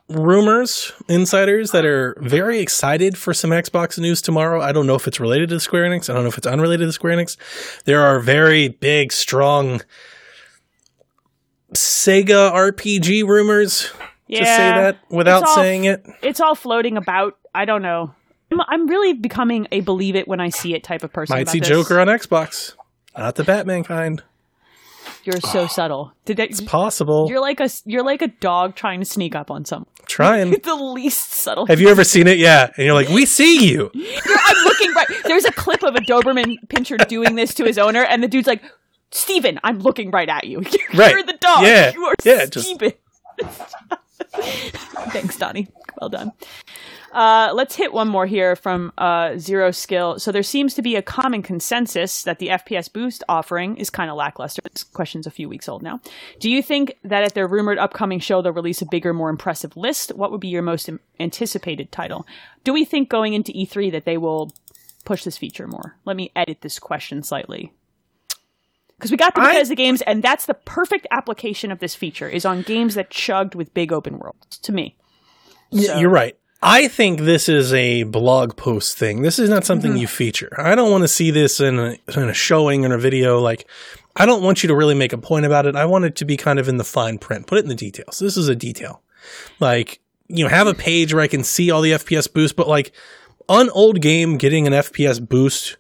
rumors, 0.08 0.92
insiders 1.08 1.70
that 1.72 1.84
are 1.84 2.16
very 2.20 2.58
excited 2.60 3.16
for 3.16 3.32
some 3.32 3.50
Xbox 3.50 3.98
news 3.98 4.20
tomorrow. 4.20 4.60
I 4.60 4.72
don't 4.72 4.86
know 4.86 4.94
if 4.94 5.06
it's 5.06 5.20
related 5.20 5.48
to 5.50 5.60
Square 5.60 5.84
Enix. 5.88 6.10
I 6.10 6.14
don't 6.14 6.22
know 6.24 6.28
if 6.28 6.38
it's 6.38 6.46
unrelated 6.46 6.88
to 6.88 6.92
Square 6.92 7.16
Enix. 7.16 7.36
There 7.84 8.00
are 8.02 8.18
very 8.20 8.68
big, 8.68 9.12
strong 9.12 9.80
Sega 11.74 12.52
RPG 12.52 13.24
rumors. 13.26 13.90
Yeah, 14.26 14.40
to 14.40 14.44
say 14.46 14.56
that 14.70 14.98
without 15.10 15.42
all- 15.44 15.54
saying 15.54 15.84
it. 15.84 16.06
it's 16.22 16.40
all 16.40 16.54
floating 16.54 16.96
about. 16.96 17.36
I 17.54 17.64
don't 17.64 17.82
know. 17.82 18.14
I'm, 18.52 18.60
I'm 18.68 18.86
really 18.86 19.12
becoming 19.12 19.66
a 19.72 19.80
believe 19.80 20.14
it 20.16 20.28
when 20.28 20.40
I 20.40 20.50
see 20.50 20.74
it 20.74 20.84
type 20.84 21.02
of 21.02 21.12
person. 21.12 21.36
Might 21.36 21.48
see 21.48 21.58
this. 21.60 21.68
Joker 21.68 21.98
on 22.00 22.06
Xbox. 22.06 22.74
Not 23.18 23.34
the 23.34 23.44
Batman 23.44 23.82
kind. 23.84 24.22
You're 25.24 25.40
so 25.40 25.66
subtle. 25.68 26.12
Did 26.24 26.36
that, 26.36 26.50
It's 26.50 26.60
possible. 26.60 27.26
you're 27.28 27.40
like 27.40 27.58
a 27.60 27.68
you're 27.84 28.04
like 28.04 28.22
a 28.22 28.28
dog 28.28 28.76
trying 28.76 29.00
to 29.00 29.04
sneak 29.06 29.34
up 29.34 29.50
on 29.50 29.64
someone. 29.64 29.86
Trying. 30.06 30.50
the 30.50 30.74
least 30.74 31.30
subtle. 31.34 31.66
Have 31.66 31.80
you 31.80 31.88
ever 31.88 32.02
seen 32.02 32.26
it? 32.26 32.36
Yeah. 32.38 32.70
And 32.76 32.84
you're 32.84 32.94
like, 32.94 33.08
we 33.10 33.24
see 33.26 33.68
you. 33.70 33.90
I'm 33.94 34.64
looking 34.64 34.92
right. 34.92 35.06
There's 35.24 35.44
a 35.44 35.52
clip 35.52 35.84
of 35.84 35.94
a 35.94 36.00
Doberman 36.00 36.56
pinscher 36.66 37.06
doing 37.06 37.36
this 37.36 37.54
to 37.54 37.64
his 37.64 37.78
owner, 37.78 38.02
and 38.02 38.20
the 38.20 38.26
dude's 38.26 38.48
like, 38.48 38.60
"Steven, 39.12 39.58
I'm 39.64 39.78
looking 39.80 40.10
right 40.10 40.28
at 40.28 40.44
you. 40.44 40.62
You're 40.92 41.00
Right. 41.00 41.26
the 41.26 41.36
dog. 41.40 41.62
Yeah. 41.64 41.92
You 41.92 42.04
are 42.04 42.14
Yeah, 42.24 42.46
just- 42.46 42.66
Steven." 42.68 42.92
Thanks, 45.12 45.36
Donnie. 45.36 45.68
Well 46.00 46.10
done. 46.10 46.32
Uh, 47.12 47.50
let's 47.54 47.74
hit 47.74 47.92
one 47.92 48.06
more 48.06 48.26
here 48.26 48.54
from 48.54 48.92
uh, 48.96 49.36
Zero 49.36 49.72
Skill. 49.72 50.20
So 50.20 50.30
there 50.30 50.44
seems 50.44 50.74
to 50.74 50.82
be 50.82 50.94
a 50.94 51.02
common 51.02 51.42
consensus 51.42 52.22
that 52.22 52.38
the 52.38 52.48
FPS 52.48 52.92
Boost 52.92 53.24
offering 53.28 53.76
is 53.76 53.90
kind 53.90 54.08
of 54.10 54.16
lackluster. 54.16 54.62
This 54.72 54.84
question's 54.84 55.26
a 55.26 55.30
few 55.30 55.48
weeks 55.48 55.68
old 55.68 55.82
now. 55.82 56.00
Do 56.38 56.48
you 56.48 56.62
think 56.62 56.96
that 57.02 57.24
at 57.24 57.34
their 57.34 57.48
rumored 57.48 57.78
upcoming 57.78 58.20
show 58.20 58.40
they'll 58.40 58.52
release 58.52 58.80
a 58.82 58.86
bigger, 58.86 59.12
more 59.12 59.30
impressive 59.30 59.76
list? 59.76 60.14
What 60.14 60.30
would 60.30 60.40
be 60.40 60.48
your 60.48 60.62
most 60.62 60.88
anticipated 61.18 61.90
title? 61.90 62.26
Do 62.62 62.72
we 62.72 62.84
think 62.84 63.08
going 63.08 63.34
into 63.34 63.52
E3 63.52 63.90
that 63.92 64.04
they 64.04 64.16
will 64.16 64.52
push 65.04 65.24
this 65.24 65.36
feature 65.38 65.66
more? 65.66 65.96
Let 66.04 66.16
me 66.16 66.30
edit 66.36 66.60
this 66.60 66.78
question 66.78 67.24
slightly. 67.24 67.72
Because 69.00 69.10
we 69.10 69.16
got 69.16 69.34
the 69.34 69.40
I- 69.40 69.54
Bethesda 69.54 69.74
games, 69.74 70.02
and 70.02 70.22
that's 70.22 70.44
the 70.44 70.52
perfect 70.52 71.06
application 71.10 71.72
of 71.72 71.78
this 71.78 71.94
feature 71.94 72.28
is 72.28 72.44
on 72.44 72.60
games 72.60 72.94
that 72.96 73.08
chugged 73.08 73.54
with 73.54 73.72
big 73.72 73.92
open 73.92 74.18
worlds. 74.18 74.58
To 74.58 74.72
me, 74.72 74.94
Yeah, 75.70 75.98
You're 75.98 76.10
right. 76.10 76.36
I 76.62 76.88
think 76.88 77.20
this 77.20 77.48
is 77.48 77.72
a 77.72 78.02
blog 78.02 78.56
post 78.56 78.98
thing. 78.98 79.22
This 79.22 79.38
is 79.38 79.48
not 79.48 79.64
something 79.64 79.92
mm-hmm. 79.92 80.02
you 80.02 80.06
feature. 80.06 80.54
I 80.58 80.74
don't 80.74 80.90
want 80.90 81.02
to 81.04 81.08
see 81.08 81.30
this 81.30 81.58
in 81.58 81.78
a, 81.78 81.96
in 82.14 82.28
a 82.28 82.34
showing 82.34 82.84
or 82.84 82.94
a 82.94 82.98
video. 82.98 83.40
Like, 83.40 83.66
I 84.14 84.26
don't 84.26 84.42
want 84.42 84.62
you 84.62 84.68
to 84.68 84.76
really 84.76 84.94
make 84.94 85.14
a 85.14 85.18
point 85.18 85.46
about 85.46 85.64
it. 85.64 85.74
I 85.74 85.86
want 85.86 86.04
it 86.04 86.16
to 86.16 86.26
be 86.26 86.36
kind 86.36 86.58
of 86.58 86.68
in 86.68 86.76
the 86.76 86.84
fine 86.84 87.16
print. 87.16 87.46
Put 87.46 87.56
it 87.56 87.64
in 87.64 87.70
the 87.70 87.74
details. 87.74 88.18
This 88.18 88.36
is 88.36 88.48
a 88.48 88.54
detail. 88.54 89.00
Like, 89.58 90.00
you 90.28 90.44
know, 90.44 90.50
have 90.50 90.66
a 90.66 90.74
page 90.74 91.14
where 91.14 91.22
I 91.22 91.28
can 91.28 91.44
see 91.44 91.70
all 91.70 91.80
the 91.80 91.92
FPS 91.92 92.30
boost, 92.30 92.56
but 92.56 92.68
like, 92.68 92.92
an 93.48 93.70
old 93.70 94.00
game 94.00 94.36
getting 94.36 94.66
an 94.66 94.74
FPS 94.74 95.26
boost 95.26 95.76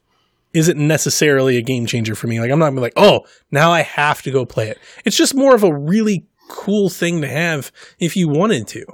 isn't 0.52 0.78
necessarily 0.78 1.56
a 1.56 1.62
game 1.62 1.86
changer 1.86 2.14
for 2.14 2.26
me. 2.26 2.40
Like 2.40 2.50
I'm 2.50 2.58
not 2.58 2.66
gonna 2.66 2.76
be 2.76 2.82
like, 2.82 2.92
oh, 2.96 3.26
now 3.50 3.70
I 3.70 3.82
have 3.82 4.22
to 4.22 4.30
go 4.30 4.44
play 4.44 4.68
it. 4.68 4.78
It's 5.04 5.16
just 5.16 5.34
more 5.34 5.54
of 5.54 5.62
a 5.62 5.72
really 5.74 6.26
cool 6.48 6.88
thing 6.88 7.20
to 7.20 7.28
have 7.28 7.70
if 7.98 8.16
you 8.16 8.28
wanted 8.28 8.66
to. 8.68 8.84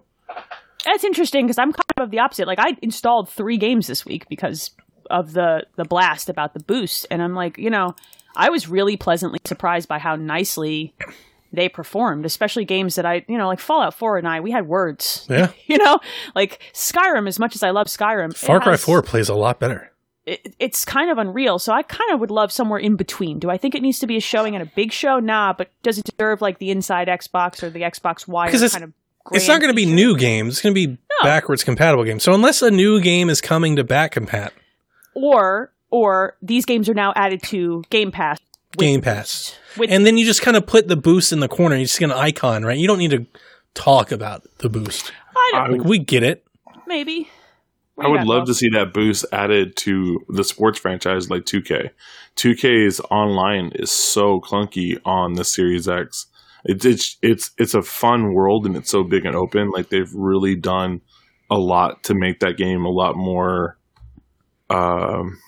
That's 0.85 1.05
interesting 1.05 1.47
because 1.47 1.59
I'm 1.59 1.73
kind 1.73 1.85
of 1.99 2.11
the 2.11 2.19
opposite. 2.21 2.47
Like 2.47 2.61
I 2.61 2.77
installed 2.83 3.29
three 3.29 3.57
games 3.57 3.87
this 3.87 4.05
week 4.05 4.29
because 4.29 4.71
of 5.11 5.33
the 5.33 5.67
the 5.77 5.85
blast 5.85 6.29
about 6.29 6.55
the 6.55 6.61
boost, 6.61 7.07
and 7.11 7.23
I'm 7.23 7.35
like, 7.35 7.59
you 7.59 7.71
know, 7.71 7.95
I 8.37 8.51
was 8.51 8.69
really 8.69 8.97
pleasantly 8.97 9.41
surprised 9.45 9.89
by 9.89 9.99
how 9.99 10.17
nicely 10.17 10.95
they 11.53 11.69
performed, 11.69 12.27
especially 12.27 12.65
games 12.65 12.97
that 12.97 13.07
I, 13.07 13.25
you 13.29 13.39
know, 13.39 13.47
like 13.47 13.61
Fallout 13.61 13.95
4 13.95 14.19
and 14.19 14.29
I, 14.29 14.41
we 14.41 14.51
had 14.51 14.67
words. 14.67 15.27
Yeah. 15.31 15.51
You 15.67 15.79
know, 15.79 15.99
like 16.35 16.61
Skyrim, 16.75 17.27
as 17.27 17.39
much 17.39 17.55
as 17.57 17.63
I 17.63 17.71
love 17.71 17.87
Skyrim, 17.89 18.37
Far 18.37 18.61
Cry 18.61 18.73
has- 18.73 18.85
4 18.85 19.03
plays 19.03 19.29
a 19.29 19.35
lot 19.35 19.59
better. 19.59 19.91
It, 20.27 20.55
it's 20.59 20.85
kind 20.85 21.11
of 21.11 21.19
unreal. 21.19 21.59
So 21.59 21.73
I 21.73 21.83
kind 21.83 22.13
of 22.13 22.21
would 22.21 22.31
love 22.31 22.51
somewhere 22.53 22.79
in 22.81 22.97
between. 22.97 23.39
Do 23.39 23.49
I 23.51 23.57
think 23.57 23.75
it 23.75 23.83
needs 23.83 23.99
to 24.01 24.07
be 24.07 24.17
a 24.17 24.21
showing 24.21 24.55
and 24.55 24.63
a 24.63 24.71
big 24.75 24.93
show? 24.93 25.19
Nah, 25.21 25.53
but 25.53 25.71
does 25.83 25.99
it 25.99 26.05
deserve 26.05 26.43
like 26.43 26.59
the 26.59 26.71
inside 26.71 27.09
Xbox 27.09 27.63
or 27.63 27.71
the 27.71 27.81
Xbox 27.83 28.27
Wire 28.29 28.51
'Cause 28.51 28.63
it's- 28.63 28.73
kind 28.73 28.85
of? 28.85 28.93
It's 29.33 29.49
not 29.49 29.61
going 29.61 29.73
to 29.73 29.75
be 29.77 29.87
new 29.87 30.17
games. 30.17 30.55
It's 30.55 30.63
going 30.63 30.73
to 30.73 30.87
be 30.87 30.99
backwards 31.23 31.65
compatible 31.65 32.05
games. 32.05 32.23
So 32.23 32.33
unless 32.33 32.63
a 32.63 32.71
new 32.71 33.01
game 33.01 33.29
is 33.29 33.41
coming 33.41 33.75
to 33.75 33.83
back 33.83 34.15
compat, 34.15 34.51
or 35.15 35.73
or 35.91 36.37
these 36.43 36.65
games 36.65 36.89
are 36.89 36.95
now 36.95 37.13
added 37.17 37.43
to 37.45 37.83
Game 37.91 38.13
Pass. 38.13 38.39
with- 38.73 38.79
Game 38.79 39.01
Pass. 39.01 39.57
With, 39.77 39.91
And 39.91 40.07
then 40.07 40.17
you 40.17 40.25
just 40.25 40.43
kind 40.43 40.57
of 40.57 40.67
put 40.67 40.89
the 40.89 40.97
boost 40.97 41.33
in 41.33 41.41
the 41.41 41.49
corner. 41.49 41.77
You 41.77 41.85
just 41.87 41.99
get 41.99 42.11
an 42.11 42.17
icon, 42.17 42.65
right? 42.65 42.79
You 42.79 42.87
don't 42.87 42.99
need 42.99 43.11
to 43.13 43.27
talk 43.75 44.13
about 44.13 44.43
the 44.59 44.69
boost. 44.69 45.13
I 45.37 45.51
don't, 45.55 45.79
Like 45.79 45.85
we 45.89 45.99
get 45.99 46.23
it. 46.23 46.45
maybe. 46.87 47.29
I 47.99 48.09
would 48.09 48.25
love 48.25 48.47
to 48.47 48.55
see 48.55 48.69
that 48.71 48.93
boost 48.93 49.25
added 49.33 49.77
to 49.79 50.19
the 50.29 50.45
sports 50.45 50.79
franchise 50.79 51.31
like 51.31 51.45
2K. 51.45 51.91
2K's 52.37 53.01
online 53.11 53.73
is 53.75 53.91
so 53.91 54.41
clunky 54.41 55.01
on 55.05 55.33
the 55.33 55.45
Series 55.45 55.89
X. 55.89 56.27
It's 56.65 56.85
it's 56.85 57.17
it's 57.23 57.51
it's 57.59 57.75
a 57.75 57.83
fun 57.83 58.35
world 58.35 58.67
and 58.67 58.77
it's 58.77 58.91
so 58.91 59.03
big 59.03 59.25
and 59.25 59.35
open. 59.35 59.71
Like 59.71 59.89
they've 59.89 60.13
really 60.13 60.57
done 60.57 61.01
a 61.51 61.57
lot 61.57 62.03
to 62.05 62.15
make 62.15 62.41
that 62.41 62.57
game 62.57 62.85
a 62.85 62.91
lot 62.91 63.17
more. 63.17 63.79
Um, 64.69 65.39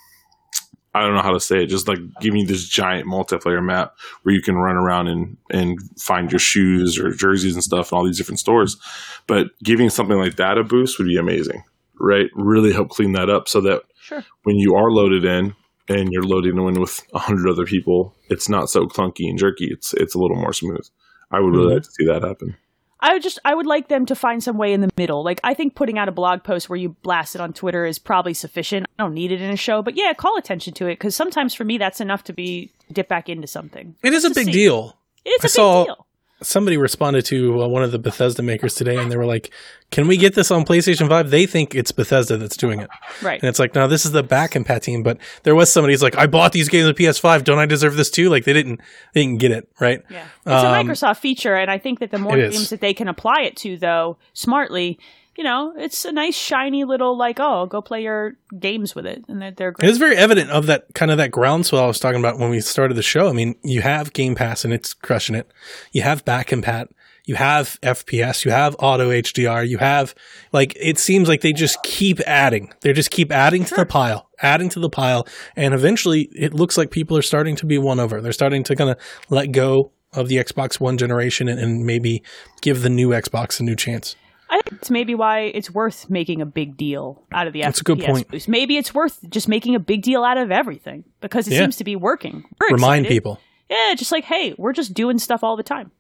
I 0.94 1.02
don't 1.02 1.14
know 1.14 1.22
how 1.22 1.32
to 1.32 1.40
say 1.40 1.64
it. 1.64 1.66
Just 1.66 1.88
like 1.88 1.98
giving 2.20 2.40
you 2.40 2.46
this 2.46 2.66
giant 2.66 3.06
multiplayer 3.06 3.62
map 3.62 3.94
where 4.22 4.34
you 4.34 4.40
can 4.40 4.54
run 4.54 4.76
around 4.76 5.08
and 5.08 5.36
and 5.50 5.78
find 6.00 6.30
your 6.32 6.38
shoes 6.38 6.98
or 6.98 7.10
jerseys 7.10 7.54
and 7.54 7.64
stuff 7.64 7.92
in 7.92 7.98
all 7.98 8.06
these 8.06 8.16
different 8.16 8.38
stores. 8.38 8.78
But 9.26 9.48
giving 9.62 9.90
something 9.90 10.18
like 10.18 10.36
that 10.36 10.56
a 10.56 10.64
boost 10.64 10.98
would 10.98 11.08
be 11.08 11.18
amazing 11.18 11.62
right? 12.00 12.26
Really 12.34 12.72
help 12.72 12.90
clean 12.90 13.12
that 13.12 13.28
up 13.30 13.48
so 13.48 13.60
that 13.62 13.82
Sure. 14.00 14.24
when 14.44 14.56
you 14.56 14.74
are 14.74 14.90
loaded 14.90 15.24
in 15.24 15.54
and 15.88 16.10
you're 16.12 16.22
loading 16.22 16.56
in 16.58 16.80
with 16.80 17.02
a 17.14 17.18
hundred 17.18 17.48
other 17.50 17.64
people, 17.66 18.14
it's 18.28 18.48
not 18.48 18.68
so 18.70 18.86
clunky 18.86 19.28
and 19.28 19.38
jerky. 19.38 19.68
It's 19.70 19.94
it's 19.94 20.14
a 20.14 20.18
little 20.18 20.36
more 20.36 20.52
smooth. 20.52 20.86
I 21.30 21.40
would 21.40 21.54
really 21.54 21.70
Mhm. 21.70 21.74
like 21.74 21.82
to 21.84 21.90
see 21.90 22.06
that 22.06 22.22
happen. 22.22 22.56
I 23.00 23.12
would 23.12 23.22
just 23.22 23.38
I 23.44 23.54
would 23.54 23.66
like 23.66 23.88
them 23.88 24.06
to 24.06 24.14
find 24.16 24.42
some 24.42 24.58
way 24.58 24.72
in 24.72 24.80
the 24.80 24.90
middle. 24.96 25.22
Like 25.22 25.40
I 25.44 25.54
think 25.54 25.76
putting 25.76 25.98
out 25.98 26.08
a 26.08 26.12
blog 26.12 26.42
post 26.42 26.68
where 26.68 26.76
you 26.78 26.96
blast 27.02 27.34
it 27.36 27.40
on 27.40 27.52
Twitter 27.52 27.84
is 27.86 27.98
probably 27.98 28.34
sufficient. 28.34 28.86
I 28.98 29.04
don't 29.04 29.14
need 29.14 29.30
it 29.30 29.40
in 29.40 29.50
a 29.50 29.56
show, 29.56 29.82
but 29.82 29.94
yeah, 29.96 30.12
call 30.14 30.36
attention 30.36 30.74
to 30.74 30.86
it 30.86 30.94
because 30.94 31.14
sometimes 31.14 31.54
for 31.54 31.64
me 31.64 31.78
that's 31.78 32.00
enough 32.00 32.24
to 32.24 32.32
be 32.32 32.72
dip 32.92 33.08
back 33.08 33.28
into 33.28 33.46
something. 33.46 33.94
It 34.02 34.12
is 34.14 34.24
a 34.24 34.30
To 34.30 34.34
big 34.34 34.46
see. 34.46 34.52
deal. 34.52 34.98
It's 35.24 35.44
I 35.44 35.46
a 35.46 35.46
big 35.46 35.50
saw- 35.50 35.84
deal. 35.84 36.06
Somebody 36.40 36.76
responded 36.76 37.24
to 37.26 37.62
uh, 37.62 37.66
one 37.68 37.82
of 37.82 37.90
the 37.90 37.98
Bethesda 37.98 38.42
makers 38.42 38.74
today, 38.74 38.96
and 38.96 39.10
they 39.10 39.16
were 39.16 39.26
like, 39.26 39.52
"Can 39.90 40.06
we 40.06 40.16
get 40.16 40.36
this 40.36 40.52
on 40.52 40.64
PlayStation 40.64 41.08
Five?" 41.08 41.30
They 41.30 41.46
think 41.46 41.74
it's 41.74 41.90
Bethesda 41.90 42.36
that's 42.36 42.56
doing 42.56 42.78
it, 42.78 42.88
Right. 43.22 43.40
and 43.42 43.48
it's 43.48 43.58
like, 43.58 43.74
"No, 43.74 43.88
this 43.88 44.06
is 44.06 44.12
the 44.12 44.22
back 44.22 44.52
compat 44.52 44.82
team." 44.82 45.02
But 45.02 45.18
there 45.42 45.56
was 45.56 45.72
somebody 45.72 45.94
who's 45.94 46.02
like, 46.02 46.16
"I 46.16 46.28
bought 46.28 46.52
these 46.52 46.68
games 46.68 46.86
on 46.86 46.94
PS5. 46.94 47.42
Don't 47.42 47.58
I 47.58 47.66
deserve 47.66 47.96
this 47.96 48.08
too?" 48.08 48.28
Like 48.30 48.44
they 48.44 48.52
didn't, 48.52 48.80
they 49.14 49.22
didn't 49.22 49.40
get 49.40 49.50
it 49.50 49.68
right. 49.80 50.00
Yeah. 50.08 50.26
It's 50.46 50.64
Um, 50.64 50.66
a 50.66 50.92
Microsoft 50.92 51.16
feature, 51.16 51.56
and 51.56 51.70
I 51.70 51.78
think 51.78 51.98
that 51.98 52.12
the 52.12 52.18
more 52.18 52.36
games 52.36 52.70
that 52.70 52.80
they 52.80 52.94
can 52.94 53.08
apply 53.08 53.40
it 53.42 53.56
to, 53.56 53.76
though, 53.76 54.16
smartly, 54.32 54.98
you 55.38 55.44
know, 55.44 55.72
it's 55.76 56.04
a 56.04 56.10
nice, 56.10 56.34
shiny 56.36 56.82
little, 56.84 57.16
like, 57.16 57.38
oh, 57.38 57.66
go 57.66 57.80
play 57.80 58.02
your 58.02 58.32
games 58.58 58.94
with 58.96 59.06
it. 59.06 59.24
And 59.28 59.40
they're, 59.40 59.52
they're 59.52 59.68
It 59.68 59.74
great. 59.76 59.88
was 59.88 59.96
very 59.98 60.16
evident 60.16 60.50
of 60.50 60.66
that 60.66 60.86
kind 60.94 61.12
of 61.12 61.16
that 61.18 61.30
groundswell 61.30 61.84
I 61.84 61.86
was 61.86 62.00
talking 62.00 62.18
about 62.18 62.38
when 62.40 62.50
we 62.50 62.58
started 62.60 62.94
the 62.94 63.02
show. 63.02 63.28
I 63.28 63.32
mean, 63.32 63.54
you 63.62 63.80
have 63.80 64.12
Game 64.12 64.34
Pass 64.34 64.64
and 64.64 64.74
it's 64.74 64.92
crushing 64.92 65.36
it. 65.36 65.50
You 65.92 66.02
have 66.02 66.24
back 66.24 66.48
compat. 66.48 66.88
You 67.24 67.36
have 67.36 67.78
FPS. 67.82 68.44
You 68.44 68.50
have 68.50 68.74
auto 68.80 69.10
HDR. 69.10 69.68
You 69.68 69.78
have 69.78 70.14
like 70.50 70.74
it 70.80 70.98
seems 70.98 71.28
like 71.28 71.42
they 71.42 71.52
just 71.52 71.82
keep 71.82 72.20
adding. 72.26 72.72
They 72.80 72.92
just 72.94 73.10
keep 73.10 73.30
adding 73.30 73.64
to 73.66 73.74
the 73.74 73.84
pile, 73.84 74.30
adding 74.40 74.70
to 74.70 74.80
the 74.80 74.88
pile, 74.88 75.28
and 75.54 75.74
eventually 75.74 76.30
it 76.34 76.54
looks 76.54 76.78
like 76.78 76.90
people 76.90 77.18
are 77.18 77.22
starting 77.22 77.54
to 77.56 77.66
be 77.66 77.76
won 77.76 78.00
over. 78.00 78.22
They're 78.22 78.32
starting 78.32 78.64
to 78.64 78.74
kind 78.74 78.88
of 78.88 78.96
let 79.28 79.52
go 79.52 79.92
of 80.14 80.28
the 80.28 80.36
Xbox 80.36 80.80
One 80.80 80.96
generation 80.96 81.48
and, 81.48 81.60
and 81.60 81.84
maybe 81.84 82.22
give 82.62 82.80
the 82.80 82.88
new 82.88 83.10
Xbox 83.10 83.60
a 83.60 83.62
new 83.62 83.76
chance. 83.76 84.16
I 84.50 84.60
think 84.62 84.80
it's 84.80 84.90
maybe 84.90 85.14
why 85.14 85.40
it's 85.40 85.70
worth 85.70 86.08
making 86.08 86.40
a 86.40 86.46
big 86.46 86.76
deal 86.76 87.22
out 87.32 87.46
of 87.46 87.52
the 87.52 87.60
That's 87.62 87.80
a 87.80 87.84
good 87.84 88.00
point. 88.00 88.28
boost. 88.28 88.48
Maybe 88.48 88.76
it's 88.76 88.94
worth 88.94 89.18
just 89.28 89.48
making 89.48 89.74
a 89.74 89.78
big 89.80 90.02
deal 90.02 90.24
out 90.24 90.38
of 90.38 90.50
everything 90.50 91.04
because 91.20 91.46
it 91.48 91.52
Yeah. 91.54 91.60
seems 91.60 91.76
to 91.76 91.84
be 91.84 91.96
working. 91.96 92.44
We're 92.60 92.68
Remind 92.74 93.04
excited. 93.06 93.14
people. 93.14 93.40
Yeah, 93.70 93.94
just 93.94 94.10
like, 94.12 94.24
hey, 94.24 94.54
we're 94.56 94.72
just 94.72 94.94
doing 94.94 95.18
stuff 95.18 95.44
all 95.44 95.56
the 95.56 95.62
time. 95.62 95.90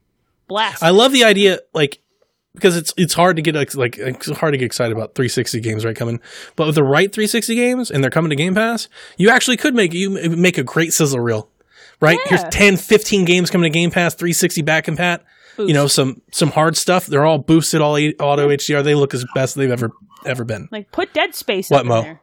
Blast. 0.46 0.82
I 0.82 0.90
love 0.90 1.12
the 1.12 1.24
idea, 1.24 1.58
like 1.74 1.98
because 2.54 2.76
it's 2.76 2.94
it's 2.96 3.12
hard 3.14 3.36
to 3.36 3.42
get 3.42 3.54
like, 3.54 3.74
like 3.74 3.98
it's 3.98 4.30
hard 4.30 4.52
to 4.54 4.58
get 4.58 4.64
excited 4.64 4.92
about 4.96 5.14
360 5.14 5.60
games 5.60 5.84
right 5.84 5.94
coming, 5.94 6.18
but 6.56 6.66
with 6.66 6.74
the 6.74 6.82
right 6.82 7.12
360 7.12 7.54
games 7.54 7.90
and 7.90 8.02
they're 8.02 8.10
coming 8.10 8.30
to 8.30 8.36
Game 8.36 8.54
Pass, 8.54 8.88
you 9.18 9.28
actually 9.28 9.58
could 9.58 9.74
make 9.74 9.92
you 9.92 10.10
make 10.30 10.56
a 10.56 10.62
great 10.62 10.94
sizzle 10.94 11.20
reel, 11.20 11.50
right? 12.00 12.18
Yeah. 12.24 12.38
Here's 12.38 12.44
10, 12.54 12.78
15 12.78 13.26
games 13.26 13.50
coming 13.50 13.70
to 13.70 13.78
Game 13.78 13.90
Pass, 13.90 14.14
360 14.14 14.62
back 14.62 14.86
compat. 14.86 15.20
You 15.58 15.74
know 15.74 15.86
some 15.86 16.22
some 16.30 16.50
hard 16.50 16.76
stuff. 16.76 17.06
They're 17.06 17.24
all 17.24 17.38
boosted, 17.38 17.80
all 17.80 17.96
eight, 17.96 18.16
auto 18.20 18.48
HDR. 18.48 18.82
They 18.84 18.94
look 18.94 19.12
as 19.14 19.24
best 19.34 19.54
they've 19.56 19.70
ever 19.70 19.90
ever 20.24 20.44
been. 20.44 20.68
like, 20.70 20.90
put 20.92 21.12
Dead 21.14 21.34
Space 21.34 21.70
What, 21.70 21.80
up 21.80 21.86
Mo? 21.86 21.98
in 21.98 22.02
there. 22.04 22.20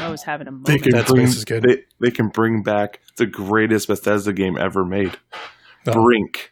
Mo's 0.00 0.22
having 0.22 0.46
a 0.48 0.52
They 0.64 0.78
can 0.78 0.92
Dead 0.92 1.06
bring, 1.06 1.26
Space 1.26 1.36
is 1.38 1.44
good. 1.44 1.62
They, 1.64 1.82
they 2.00 2.10
can 2.10 2.28
bring 2.28 2.62
back 2.62 3.00
the 3.16 3.26
greatest 3.26 3.88
Bethesda 3.88 4.32
game 4.32 4.56
ever 4.58 4.84
made. 4.84 5.16
Oh. 5.86 5.92
Brink. 5.92 6.50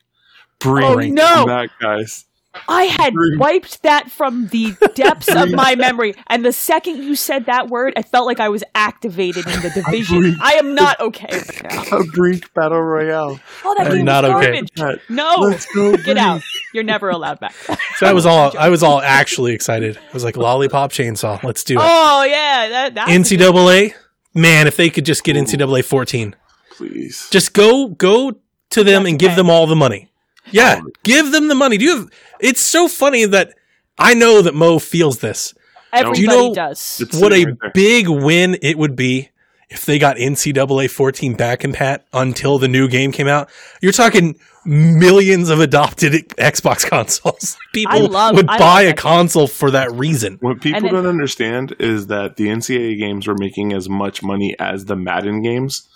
Brink. 0.59 0.87
Oh, 0.89 0.95
Bring 0.95 1.15
no. 1.15 1.47
back, 1.47 1.71
guys. 1.81 2.25
I 2.69 2.85
had 2.85 3.15
Brink. 3.15 3.41
wiped 3.41 3.83
that 3.83 4.11
from 4.11 4.49
the 4.49 4.77
depths 4.95 5.35
of 5.35 5.51
my 5.51 5.75
memory, 5.75 6.15
and 6.29 6.45
the 6.45 6.53
second 6.53 7.03
you 7.03 7.15
said 7.17 7.47
that 7.47 7.69
word, 7.69 7.95
I 7.97 8.03
felt 8.03 8.27
like 8.27 8.41
I 8.41 8.49
was 8.49 8.65
activated 8.75 9.47
in 9.47 9.63
the 9.63 9.71
division. 9.75 10.37
I 10.41 10.55
am 10.55 10.75
not 10.75 10.99
okay 11.01 11.29
right 11.31 11.63
now. 11.91 11.99
A 11.99 12.05
Brink 12.05 12.53
Battle 12.55 12.81
Royale. 12.81 13.41
Oh, 13.65 13.75
that 13.79 13.87
I'm 13.89 13.97
game 13.97 14.05
not 14.05 14.25
was 14.25 14.33
okay. 14.45 14.63
garbage. 14.75 15.01
No, 15.09 15.37
Let's 15.41 15.67
go, 15.75 15.97
get 15.97 16.17
out. 16.17 16.43
You're 16.73 16.85
never 16.85 17.11
allowed 17.11 17.41
back. 17.41 17.55
So 17.97 18.07
I 18.07 18.13
was 18.13 18.27
all 18.27 18.57
I 18.59 18.69
was 18.69 18.83
all 18.83 19.01
actually 19.01 19.53
excited. 19.55 19.97
I 19.97 20.13
was 20.13 20.25
like 20.25 20.37
lollipop 20.37 20.93
chainsaw. 20.93 21.43
Let's 21.43 21.65
do 21.65 21.75
it. 21.75 21.81
oh 21.83 22.25
yeah, 22.25 22.69
that, 22.69 22.95
that's 22.95 23.11
NCAA, 23.11 23.95
man, 24.35 24.67
if 24.67 24.77
they 24.77 24.91
could 24.91 25.05
just 25.05 25.25
get 25.25 25.37
NCAA 25.37 25.85
14. 25.85 26.35
Please. 26.77 27.29
Just 27.31 27.55
go 27.55 27.89
go 27.89 28.35
to 28.71 28.85
them 28.85 29.07
and 29.07 29.19
give 29.19 29.31
okay. 29.31 29.37
them 29.37 29.51
all 29.51 29.67
the 29.67 29.77
money. 29.77 30.11
Yeah, 30.53 30.75
um, 30.77 30.89
give 31.03 31.33
them 31.33 31.49
the 31.49 31.55
money. 31.55 31.77
Do 31.79 31.85
you 31.85 31.97
have? 31.97 32.11
It's 32.41 32.61
so 32.61 32.89
funny 32.89 33.25
that 33.27 33.55
I 33.99 34.15
know 34.15 34.43
that 34.43 34.55
Mo 34.55 34.79
feels 34.79 35.19
this. 35.19 35.55
everybody 35.93 36.17
Do 36.19 36.23
you 36.23 36.29
know- 36.29 36.55
does. 36.55 37.05
What 37.15 37.33
a 37.33 37.45
right 37.47 37.73
big 37.75 38.09
win 38.09 38.59
it 38.63 38.77
would 38.79 38.95
be 38.97 39.31
if 39.71 39.85
they 39.87 39.99
got 39.99 40.17
NCAA 40.17 40.89
14 40.91 41.35
back 41.35 41.61
compat 41.61 42.01
until 42.13 42.59
the 42.59 42.69
new 42.69 42.87
game 42.89 43.11
came 43.13 43.27
out. 43.29 43.49
You're 43.81 43.93
talking 43.93 44.39
millions 44.65 45.49
of 45.49 45.61
adopted 45.61 46.13
Xbox 46.37 46.85
consoles. 46.87 47.57
People 47.73 48.09
love- 48.09 48.35
would 48.37 48.49
I 48.49 48.59
buy 48.59 48.83
a 48.83 48.87
that. 48.89 48.97
console 48.99 49.47
for 49.47 49.71
that 49.73 49.91
reason. 49.93 50.39
What 50.41 50.61
people 50.61 50.83
then- 50.83 50.93
don't 50.93 51.07
understand 51.07 51.75
is 51.79 52.09
that 52.09 52.37
the 52.37 52.49
NCAA 52.49 52.99
games 52.99 53.27
were 53.27 53.37
making 53.39 53.73
as 53.73 53.89
much 53.89 54.23
money 54.23 54.55
as 54.59 54.85
the 54.85 54.97
Madden 54.97 55.43
games 55.43 55.89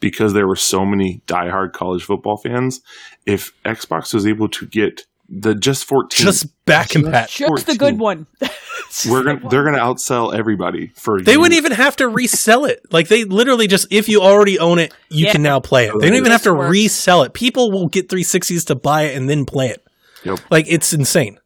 because 0.00 0.32
there 0.32 0.46
were 0.46 0.56
so 0.56 0.84
many 0.84 1.22
diehard 1.26 1.72
college 1.72 2.02
football 2.04 2.36
fans. 2.36 2.80
If 3.26 3.52
Xbox 3.64 4.12
was 4.14 4.26
able 4.26 4.48
to 4.48 4.66
get 4.66 5.06
the 5.32 5.54
just 5.54 5.84
14, 5.84 6.24
Just 6.24 6.64
back 6.64 6.88
compat. 6.88 7.28
Just 7.28 7.66
the 7.68 7.76
good 7.76 7.98
one. 8.00 8.26
we're 9.08 9.22
gonna 9.22 9.48
they're 9.48 9.62
gonna 9.62 9.78
outsell 9.78 10.34
everybody 10.34 10.88
for 10.96 11.20
They 11.22 11.32
years. 11.32 11.38
wouldn't 11.38 11.56
even 11.56 11.70
have 11.72 11.94
to 11.96 12.08
resell 12.08 12.64
it. 12.64 12.80
Like 12.90 13.06
they 13.06 13.22
literally 13.22 13.68
just 13.68 13.86
if 13.92 14.08
you 14.08 14.22
already 14.22 14.58
own 14.58 14.80
it, 14.80 14.92
you 15.08 15.26
Yeah. 15.26 15.32
can 15.32 15.42
now 15.42 15.60
play 15.60 15.86
it. 15.86 15.94
They 16.00 16.08
don't 16.08 16.16
even 16.18 16.32
have 16.32 16.42
to 16.42 16.52
resell 16.52 17.22
it. 17.22 17.32
People 17.32 17.70
will 17.70 17.86
get 17.86 18.08
360s 18.08 18.66
to 18.66 18.74
buy 18.74 19.02
it 19.02 19.16
and 19.16 19.30
then 19.30 19.44
play 19.46 19.68
it. 19.68 19.86
Yep. 20.24 20.40
Like 20.50 20.66
it's 20.68 20.92
insane. 20.92 21.38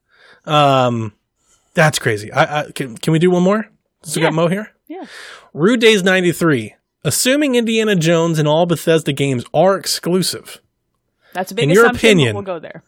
Um 0.47 1.13
that's 1.75 1.99
crazy. 1.99 2.33
I, 2.33 2.61
I 2.61 2.71
can 2.71 2.97
can 2.97 3.13
we 3.13 3.19
do 3.19 3.31
one 3.31 3.43
more? 3.43 3.69
So 4.03 4.19
we 4.21 4.25
got 4.25 4.33
Mo 4.33 4.49
here? 4.49 4.71
Yeah. 4.89 5.05
Rude 5.53 5.81
Days 5.81 6.03
93. 6.03 6.75
Assuming 7.05 7.55
Indiana 7.55 7.97
Jones 7.97 8.39
and 8.39 8.49
all 8.49 8.67
Bethesda 8.67 9.13
games 9.13 9.45
are 9.53 9.77
exclusive. 9.77 10.61
That's 11.35 11.53
a 11.53 11.55
big 11.55 11.65
In 11.65 11.71
your 11.71 11.85
assumption, 11.85 12.01
but 12.01 12.09
opinion- 12.09 12.35
We'll 12.35 12.43
go 12.45 12.59
there. 12.59 12.83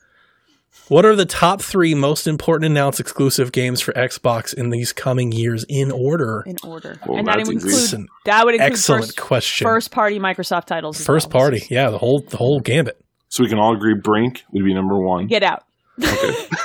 What 0.89 1.05
are 1.05 1.17
the 1.17 1.27
top 1.27 1.61
three 1.63 1.95
most 1.95 2.29
important 2.29 2.71
announced 2.71 3.01
exclusive 3.01 3.51
games 3.51 3.81
for 3.81 3.93
Xbox 3.95 4.55
in 4.55 4.71
these 4.71 4.93
coming 4.93 5.33
years 5.33 5.65
in 5.69 5.91
order? 5.91 6.45
in 6.47 6.57
order, 6.63 7.01
Well, 7.07 7.19
and 7.19 7.27
that 7.27 7.39
that's 7.39 7.49
would 7.49 7.55
include 7.57 7.73
Listen, 7.75 8.07
that 8.25 8.45
would 8.45 8.55
include 8.55 8.73
excellent 8.73 9.05
first, 9.07 9.17
question. 9.21 9.65
first 9.67 9.91
party 9.91 10.21
Microsoft 10.21 10.67
titles. 10.67 11.05
First 11.05 11.27
well. 11.33 11.41
party, 11.41 11.65
yeah, 11.71 11.91
the 11.91 11.99
whole 11.99 12.21
the 12.21 12.37
whole 12.37 12.61
gambit. 12.61 13.01
So 13.29 13.43
we 13.43 13.49
can 13.49 13.59
all 13.59 13.75
agree 13.75 13.95
Brink 13.95 14.45
would 14.53 14.65
be 14.65 14.73
number 14.75 14.97
one. 14.97 15.27
Get 15.27 15.43
out. 15.43 15.65
Okay. 16.03 16.35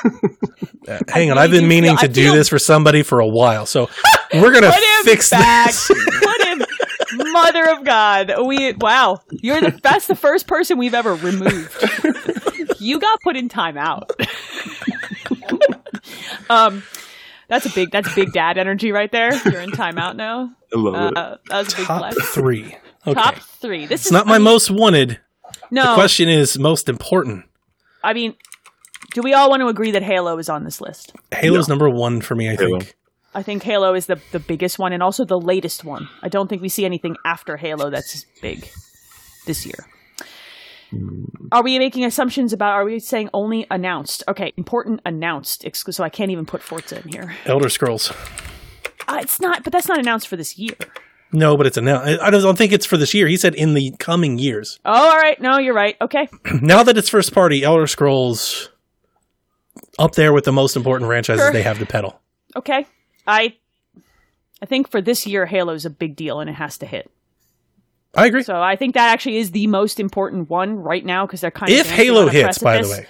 Uh, 0.87 0.97
hang 1.09 1.29
on, 1.29 1.37
I've 1.37 1.51
been 1.51 1.67
meaning 1.67 1.95
feel- 1.95 2.07
to 2.07 2.13
do 2.13 2.23
feel- 2.23 2.33
this 2.33 2.49
for 2.49 2.57
somebody 2.57 3.03
for 3.03 3.19
a 3.19 3.27
while, 3.27 3.67
so 3.67 3.87
we're 4.33 4.51
gonna 4.51 4.73
fix 5.03 5.29
back. 5.29 5.67
this. 5.67 5.91
Put 7.17 7.27
him. 7.27 7.33
Mother 7.33 7.69
of 7.71 7.83
God. 7.85 8.33
We 8.45 8.73
wow. 8.73 9.21
You're 9.31 9.61
the 9.61 9.79
that's 9.81 10.07
the 10.07 10.15
first 10.15 10.47
person 10.47 10.77
we've 10.77 10.93
ever 10.93 11.15
removed. 11.15 11.75
you 12.79 12.99
got 12.99 13.19
put 13.21 13.35
in 13.37 13.47
timeout. 13.49 14.09
um 16.49 16.83
that's 17.47 17.65
a 17.65 17.69
big 17.69 17.91
that's 17.91 18.13
big 18.15 18.31
dad 18.33 18.57
energy 18.57 18.91
right 18.91 19.11
there. 19.11 19.33
You're 19.49 19.61
in 19.61 19.71
timeout 19.71 20.15
now. 20.15 20.51
I 20.73 20.79
love 20.79 20.95
it. 21.11 21.17
Uh, 21.17 21.37
that 21.49 21.57
was 21.65 21.73
a 21.73 21.77
big 21.77 21.85
Top 21.85 21.99
flex. 21.99 22.29
three. 22.33 22.77
Okay, 23.05 23.13
Top 23.13 23.35
three. 23.35 23.85
This 23.87 24.01
it's 24.01 24.05
is 24.07 24.11
not 24.11 24.25
my 24.27 24.37
most 24.37 24.71
wanted. 24.71 25.19
no. 25.69 25.83
The 25.89 25.93
question 25.95 26.29
is 26.29 26.57
most 26.57 26.87
important. 26.87 27.45
I 28.03 28.13
mean, 28.13 28.35
do 29.13 29.21
we 29.21 29.33
all 29.33 29.49
want 29.49 29.61
to 29.61 29.67
agree 29.67 29.91
that 29.91 30.03
Halo 30.03 30.37
is 30.37 30.49
on 30.49 30.63
this 30.63 30.79
list? 30.79 31.13
Halo's 31.31 31.67
number 31.67 31.89
one 31.89 32.21
for 32.21 32.35
me. 32.35 32.49
I 32.49 32.55
Halo. 32.55 32.79
think. 32.79 32.95
I 33.33 33.43
think 33.43 33.63
Halo 33.63 33.93
is 33.93 34.07
the 34.07 34.19
the 34.31 34.39
biggest 34.39 34.77
one 34.79 34.93
and 34.93 35.01
also 35.01 35.23
the 35.25 35.39
latest 35.39 35.83
one. 35.85 36.09
I 36.21 36.29
don't 36.29 36.47
think 36.47 36.61
we 36.61 36.69
see 36.69 36.85
anything 36.85 37.15
after 37.25 37.57
Halo 37.57 37.89
that's 37.89 38.25
big 38.41 38.69
this 39.45 39.65
year. 39.65 39.87
Are 41.53 41.63
we 41.63 41.79
making 41.79 42.03
assumptions 42.03 42.51
about? 42.51 42.71
Are 42.73 42.83
we 42.83 42.99
saying 42.99 43.29
only 43.33 43.65
announced? 43.71 44.23
Okay, 44.27 44.51
important 44.57 44.99
announced. 45.05 45.65
So 45.93 46.03
I 46.03 46.09
can't 46.09 46.31
even 46.31 46.45
put 46.45 46.61
Forza 46.61 47.01
in 47.01 47.07
here. 47.09 47.35
Elder 47.45 47.69
Scrolls. 47.69 48.11
Uh, 49.07 49.19
it's 49.21 49.39
not, 49.39 49.63
but 49.63 49.71
that's 49.71 49.87
not 49.87 49.99
announced 49.99 50.27
for 50.27 50.35
this 50.35 50.57
year. 50.57 50.75
No, 51.31 51.55
but 51.55 51.65
it's 51.65 51.77
announced. 51.77 52.21
I 52.21 52.29
don't 52.29 52.57
think 52.57 52.73
it's 52.73 52.85
for 52.85 52.97
this 52.97 53.13
year. 53.13 53.25
He 53.27 53.37
said 53.37 53.55
in 53.55 53.73
the 53.73 53.91
coming 53.99 54.37
years. 54.37 54.79
Oh, 54.83 54.91
all 55.11 55.17
right. 55.17 55.39
No, 55.41 55.57
you're 55.59 55.73
right. 55.73 55.95
Okay, 56.01 56.27
now 56.61 56.83
that 56.83 56.97
it's 56.97 57.07
first 57.07 57.33
party, 57.33 57.63
Elder 57.63 57.87
Scrolls 57.87 58.69
up 59.97 60.15
there 60.15 60.33
with 60.33 60.43
the 60.43 60.51
most 60.51 60.75
important 60.75 61.07
franchises 61.07 61.41
Sure. 61.45 61.53
they 61.53 61.61
have 61.63 61.79
to 61.79 61.85
pedal. 61.85 62.19
okay. 62.57 62.85
I, 63.27 63.55
I 64.61 64.65
think 64.65 64.89
for 64.89 65.01
this 65.01 65.25
year, 65.25 65.45
Halo 65.45 65.73
is 65.73 65.85
a 65.85 65.89
big 65.89 66.15
deal 66.15 66.39
and 66.39 66.49
it 66.49 66.53
has 66.53 66.77
to 66.79 66.85
hit. 66.85 67.11
I 68.15 68.27
agree. 68.27 68.43
So 68.43 68.61
I 68.61 68.75
think 68.75 68.95
that 68.95 69.11
actually 69.11 69.37
is 69.37 69.51
the 69.51 69.67
most 69.67 69.99
important 69.99 70.49
one 70.49 70.75
right 70.77 71.05
now 71.05 71.25
because 71.25 71.41
they're 71.41 71.51
kind 71.51 71.71
of 71.71 71.77
if 71.77 71.89
Halo 71.89 72.27
hits, 72.27 72.57
by 72.57 72.81
the 72.81 72.89
way, 72.89 73.07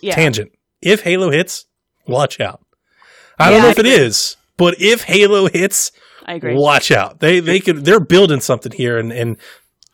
yeah. 0.00 0.14
tangent. 0.14 0.52
If 0.80 1.02
Halo 1.02 1.30
hits, 1.30 1.66
watch 2.06 2.40
out. 2.40 2.60
I 3.38 3.50
don't 3.50 3.62
know 3.62 3.68
I 3.68 3.70
if 3.72 3.78
it 3.78 3.86
agree. 3.86 3.92
is, 3.94 4.36
but 4.56 4.80
if 4.80 5.02
Halo 5.02 5.48
hits, 5.48 5.90
I 6.24 6.34
agree. 6.34 6.54
watch 6.54 6.92
out. 6.92 7.18
They 7.18 7.40
they 7.40 7.58
could 7.58 7.84
they're 7.84 7.98
building 7.98 8.40
something 8.40 8.70
here, 8.70 8.96
and 8.96 9.12
and 9.12 9.36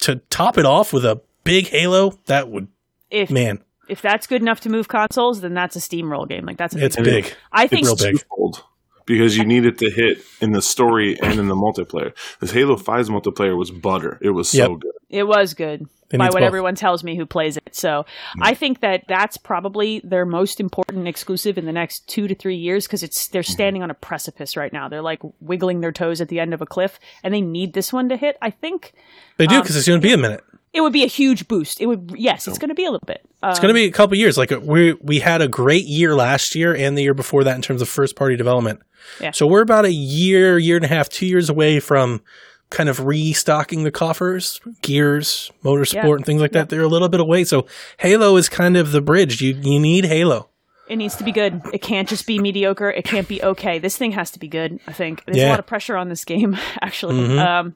to 0.01 0.17
top 0.29 0.59
it 0.59 0.67
off 0.67 0.93
with 0.93 1.07
a 1.07 1.23
big 1.45 1.69
Halo, 1.69 2.19
that 2.27 2.51
would 2.51 2.69
If 3.11 3.31
man, 3.31 3.61
if 3.89 4.03
that's 4.03 4.27
good 4.27 4.43
enough 4.43 4.61
to 4.61 4.69
move 4.69 4.89
consoles, 4.89 5.41
then 5.41 5.55
that's 5.55 5.75
a 5.75 5.81
steamroll 5.81 6.29
game. 6.29 6.45
Like 6.45 6.59
that's 6.59 6.75
a 6.75 6.85
it's 6.85 6.97
big 6.97 7.05
big. 7.25 7.35
I 7.51 7.67
think 7.67 7.87
real 7.87 7.97
big. 7.97 8.19
Twofold. 8.19 8.65
Because 9.11 9.37
you 9.37 9.45
need 9.45 9.67
it 9.67 9.79
to 9.79 9.91
hit 9.91 10.23
in 10.41 10.53
the 10.53 10.63
story 10.63 11.19
and 11.21 11.39
in 11.41 11.49
the 11.49 11.55
multiplayer. 11.57 12.13
This 12.41 12.53
Halo 12.53 12.77
5's 12.77 13.09
multiplayer 13.09 13.57
was 13.57 13.71
butter. 13.71 14.19
It 14.21 14.31
was 14.31 14.49
so 14.51 14.71
Yep. 14.73 14.81
good. 14.81 14.93
it 15.11 15.25
was 15.27 15.55
good 15.55 15.87
It 16.13 16.19
by 16.19 16.27
what 16.27 16.35
both. 16.35 16.43
everyone 16.43 16.77
tells 16.77 17.03
me 17.03 17.17
who 17.17 17.27
plays 17.27 17.57
it. 17.57 17.75
So 17.75 18.07
I 18.41 18.55
think 18.55 18.81
that 18.81 19.05
that's 19.09 19.37
probably 19.37 20.01
their 20.05 20.25
most 20.25 20.61
important 20.61 21.09
exclusive 21.09 21.59
in 21.59 21.67
the 21.67 21.73
next 21.73 22.07
two 22.09 22.29
to 22.29 22.35
three 22.35 22.57
years 22.57 22.87
because 22.87 23.03
it's 23.03 23.27
they're 23.29 23.43
standing 23.43 23.83
on 23.83 23.91
a 23.91 23.95
precipice 23.95 24.57
right 24.57 24.73
now. 24.73 24.89
They're 24.89 25.03
like 25.03 25.21
wiggling 25.41 25.81
their 25.81 25.93
toes 25.93 26.21
at 26.21 26.29
the 26.29 26.39
end 26.39 26.55
of 26.55 26.61
a 26.63 26.67
cliff, 26.67 27.01
and 27.25 27.35
they 27.35 27.41
need 27.41 27.73
this 27.73 27.93
one 27.93 28.09
to 28.11 28.17
hit. 28.17 28.37
I 28.41 28.51
think 28.51 28.93
They 29.39 29.47
Um, 29.47 29.55
do 29.55 29.61
because 29.63 29.77
it's 29.77 29.89
going 29.89 30.01
to 30.01 30.07
be 30.07 30.13
a 30.13 30.19
minute. 30.19 30.45
it 30.73 30.83
would 30.83 30.93
be 30.93 31.03
a 31.03 31.09
huge 31.09 31.49
boost. 31.49 31.81
It 31.81 31.87
would 31.87 32.13
yes, 32.17 32.47
it's 32.47 32.59
going 32.59 32.69
to 32.69 32.75
be 32.77 32.85
a 32.85 32.91
little 32.93 33.07
bit. 33.07 33.23
Um, 33.43 33.51
It's 33.51 33.59
going 33.59 33.75
to 33.75 33.79
be 33.81 33.87
a 33.87 33.91
couple 33.91 34.17
years. 34.17 34.39
Like 34.39 34.53
we 34.63 34.93
we 35.03 35.19
had 35.19 35.43
a 35.43 35.49
great 35.49 35.87
year 35.87 36.15
last 36.15 36.55
year 36.55 36.77
and 36.77 36.97
the 36.97 37.03
year 37.03 37.15
before 37.15 37.43
that 37.45 37.57
in 37.57 37.63
terms 37.63 37.83
of 37.83 37.89
first 37.89 38.15
party 38.15 38.37
development. 38.37 38.81
Yeah. 39.21 39.31
So 39.33 39.47
we're 39.47 39.63
about 39.63 39.85
a 39.85 39.93
year, 39.93 40.59
year 40.59 40.77
and 40.77 40.85
a 40.85 40.89
half, 40.89 41.09
two 41.09 41.27
years 41.27 41.49
away 41.49 41.81
from 41.81 42.21
kind 42.71 42.89
of 42.89 43.05
restocking 43.05 43.83
the 43.83 43.91
coffers, 43.91 44.61
gears, 44.83 45.51
motorsport, 45.65 45.95
Yeah. 45.95 46.15
and 46.17 46.25
things 46.27 46.41
like 46.41 46.53
that. 46.53 46.69
They're 46.69 46.83
a 46.83 46.89
little 46.89 47.09
bit 47.09 47.21
away. 47.21 47.45
So 47.45 47.67
Halo 47.99 48.37
is 48.37 48.49
kind 48.49 48.77
of 48.77 48.93
the 48.93 49.01
bridge. 49.01 49.41
You 49.43 49.55
you 49.61 49.81
need 49.81 50.05
Halo. 50.05 50.49
It 50.89 50.97
needs 50.97 51.15
to 51.17 51.25
be 51.25 51.31
good. 51.33 51.63
It 51.73 51.83
can't 51.83 52.09
just 52.09 52.27
be 52.27 52.39
mediocre. 52.41 52.91
It 52.91 53.05
can't 53.05 53.29
be 53.29 53.41
okay. 53.43 53.79
This 53.79 53.97
thing 53.97 54.11
has 54.13 54.31
to 54.33 54.39
be 54.41 54.49
good. 54.49 54.81
I 54.89 54.93
think 54.93 55.25
there's 55.25 55.37
Yeah. 55.39 55.49
a 55.49 55.51
lot 55.51 55.59
of 55.61 55.67
pressure 55.67 55.97
on 55.97 56.09
this 56.09 56.25
game. 56.25 56.57
Actually, 56.83 57.17
Mhm. 57.29 57.39
um, 57.45 57.75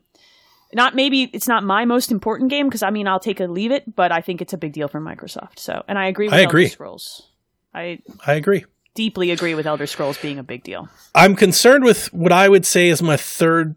not 0.72 0.96
maybe 0.96 1.30
it's 1.32 1.46
not 1.46 1.62
my 1.62 1.84
most 1.84 2.10
important 2.10 2.50
game 2.50 2.66
because 2.68 2.82
I 2.82 2.90
mean 2.90 3.06
I'll 3.06 3.20
take 3.20 3.38
a 3.40 3.46
leave 3.46 3.70
it, 3.70 3.94
but 3.94 4.10
I 4.10 4.20
think 4.20 4.40
it's 4.42 4.52
a 4.52 4.58
big 4.58 4.72
deal 4.72 4.88
for 4.88 5.00
Microsoft. 5.00 5.58
So, 5.60 5.84
and 5.86 5.96
I 5.98 6.06
agree. 6.06 6.26
with 6.26 6.34
I 6.34 6.40
agree. 6.40 6.66
Scrolls. 6.68 7.28
I 7.72 7.98
I 8.26 8.34
agree. 8.34 8.64
Deeply 8.94 9.30
agree 9.30 9.54
with 9.54 9.66
Elder 9.66 9.86
Scrolls 9.86 10.18
being 10.18 10.38
a 10.38 10.42
big 10.42 10.62
deal. 10.62 10.88
I'm 11.14 11.36
concerned 11.36 11.84
with 11.84 12.12
what 12.12 12.32
I 12.32 12.48
would 12.48 12.64
say 12.66 12.88
is 12.88 13.02
my 13.02 13.16
third. 13.16 13.76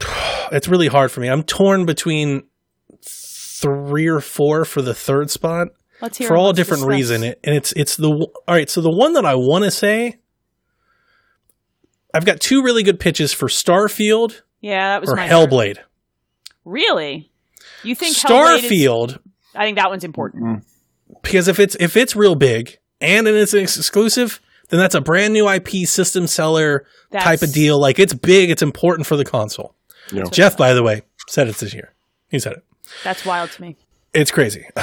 It's 0.50 0.66
really 0.66 0.86
hard 0.88 1.12
for 1.12 1.20
me. 1.20 1.28
I'm 1.28 1.42
torn 1.42 1.84
between 1.84 2.44
three 3.02 4.08
or 4.08 4.18
four 4.18 4.64
for 4.64 4.80
the 4.80 4.94
third 4.94 5.30
spot. 5.30 5.68
Let's 6.00 6.16
hear 6.16 6.26
for 6.26 6.38
all 6.38 6.54
different 6.54 6.80
discuss. 6.80 6.96
reason. 6.96 7.22
It, 7.22 7.40
and 7.44 7.54
it's 7.54 7.72
it's 7.72 7.96
the 7.98 8.08
all 8.10 8.32
right. 8.48 8.70
So 8.70 8.80
the 8.80 8.90
one 8.90 9.12
that 9.12 9.26
I 9.26 9.34
want 9.34 9.64
to 9.64 9.70
say, 9.70 10.20
I've 12.14 12.24
got 12.24 12.40
two 12.40 12.62
really 12.62 12.82
good 12.82 12.98
pitches 12.98 13.34
for 13.34 13.48
Starfield 13.48 14.40
Yeah, 14.62 14.88
that 14.88 15.00
was 15.02 15.10
or 15.10 15.16
my 15.16 15.28
Hellblade. 15.28 15.78
Really? 16.64 17.30
You 17.82 17.94
think 17.94 18.16
Hellblade 18.16 18.58
is- 18.58 18.70
Starfield, 18.70 19.18
I 19.54 19.64
think 19.66 19.76
that 19.76 19.90
one's 19.90 20.04
important. 20.04 20.44
Mm-hmm. 20.44 21.14
because 21.22 21.48
if 21.48 21.58
it's 21.60 21.76
if 21.78 21.96
it's 21.96 22.16
real 22.16 22.34
big 22.36 22.78
and 23.00 23.28
it's 23.28 23.52
an 23.52 23.60
exclusive, 23.60 24.40
then 24.68 24.78
that's 24.80 24.94
a 24.94 25.00
brand 25.00 25.32
new 25.34 25.48
IP 25.48 25.86
system 25.86 26.26
seller 26.26 26.86
type 27.12 27.42
of 27.42 27.52
deal. 27.52 27.80
Like 27.80 27.98
it's 27.98 28.14
big, 28.14 28.50
it's 28.50 28.62
important 28.62 29.06
for 29.06 29.16
the 29.16 29.24
console. 29.24 29.74
You 30.12 30.20
know, 30.20 30.30
Jeff, 30.30 30.56
by 30.56 30.74
the 30.74 30.82
way, 30.82 31.02
said 31.26 31.48
it's 31.48 31.60
this 31.60 31.74
year. 31.74 31.92
He 32.30 32.38
said 32.38 32.54
it. 32.54 32.64
That's 33.04 33.24
wild 33.24 33.50
to 33.52 33.62
me. 33.62 33.76
It's 34.14 34.30
crazy. 34.30 34.64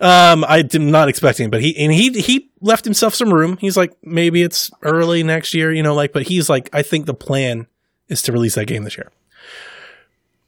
um, 0.00 0.42
I 0.44 0.64
am 0.72 0.90
not 0.90 1.08
expecting, 1.10 1.46
it, 1.46 1.50
but 1.50 1.60
he 1.60 1.76
and 1.76 1.92
he 1.92 2.10
he 2.20 2.50
left 2.62 2.84
himself 2.84 3.14
some 3.14 3.32
room. 3.32 3.58
He's 3.60 3.76
like, 3.76 3.94
maybe 4.02 4.42
it's 4.42 4.70
early 4.82 5.22
next 5.22 5.52
year, 5.52 5.70
you 5.72 5.82
know, 5.82 5.94
like. 5.94 6.12
But 6.14 6.22
he's 6.24 6.48
like, 6.48 6.70
I 6.72 6.80
think 6.82 7.04
the 7.04 7.12
plan 7.14 7.66
is 8.08 8.22
to 8.22 8.32
release 8.32 8.54
that 8.54 8.64
game 8.66 8.84
this 8.84 8.96
year. 8.96 9.10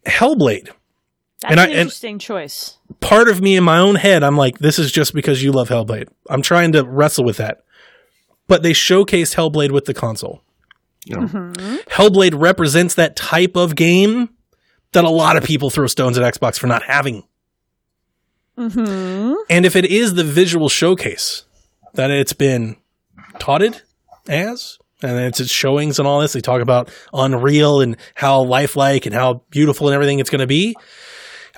Hellblade. 0.06 0.70
That's 1.42 1.50
And 1.52 1.60
I- 1.60 1.64
an 1.64 1.70
and- 1.70 1.80
interesting 1.80 2.18
choice. 2.18 2.78
Part 3.00 3.28
of 3.28 3.40
me 3.40 3.56
in 3.56 3.64
my 3.64 3.78
own 3.78 3.94
head, 3.96 4.22
I'm 4.22 4.36
like, 4.36 4.58
this 4.58 4.78
is 4.78 4.90
just 4.92 5.14
because 5.14 5.42
you 5.42 5.52
love 5.52 5.68
Hellblade. 5.68 6.08
I'm 6.28 6.42
trying 6.42 6.72
to 6.72 6.84
wrestle 6.84 7.24
with 7.24 7.36
that. 7.38 7.62
But 8.50 8.62
they 8.64 8.72
showcased 8.72 9.36
Hellblade 9.36 9.70
with 9.70 9.84
the 9.84 9.94
console. 9.94 10.42
you 11.06 11.14
know. 11.16 11.22
Mm-hmm. 11.28 11.76
Hellblade 11.88 12.34
represents 12.38 12.96
that 12.96 13.14
type 13.14 13.56
of 13.56 13.76
game 13.76 14.28
that 14.92 15.04
a 15.04 15.08
lot 15.08 15.36
of 15.36 15.44
people 15.44 15.70
throw 15.70 15.86
stones 15.86 16.18
at 16.18 16.34
Xbox 16.34 16.58
for 16.58 16.66
not 16.66 16.82
having. 16.82 17.22
hmm 18.58 19.34
And 19.48 19.64
if 19.64 19.76
it 19.76 19.84
is 19.86 20.14
the 20.14 20.24
visual 20.24 20.68
showcase 20.68 21.44
that 21.94 22.10
it's 22.10 22.32
been 22.32 22.76
touted 23.38 23.82
as, 24.28 24.78
and 25.02 25.18
it's 25.18 25.40
its 25.40 25.50
showings 25.50 25.98
and 25.98 26.06
all 26.06 26.20
this, 26.20 26.32
they 26.32 26.40
talk 26.40 26.60
about 26.60 26.90
Unreal 27.12 27.80
and 27.80 27.96
how 28.14 28.42
lifelike 28.42 29.06
and 29.06 29.14
how 29.14 29.42
beautiful 29.50 29.88
and 29.88 29.94
everything 29.94 30.18
it's 30.18 30.28
going 30.30 30.40
to 30.40 30.46
be. 30.46 30.76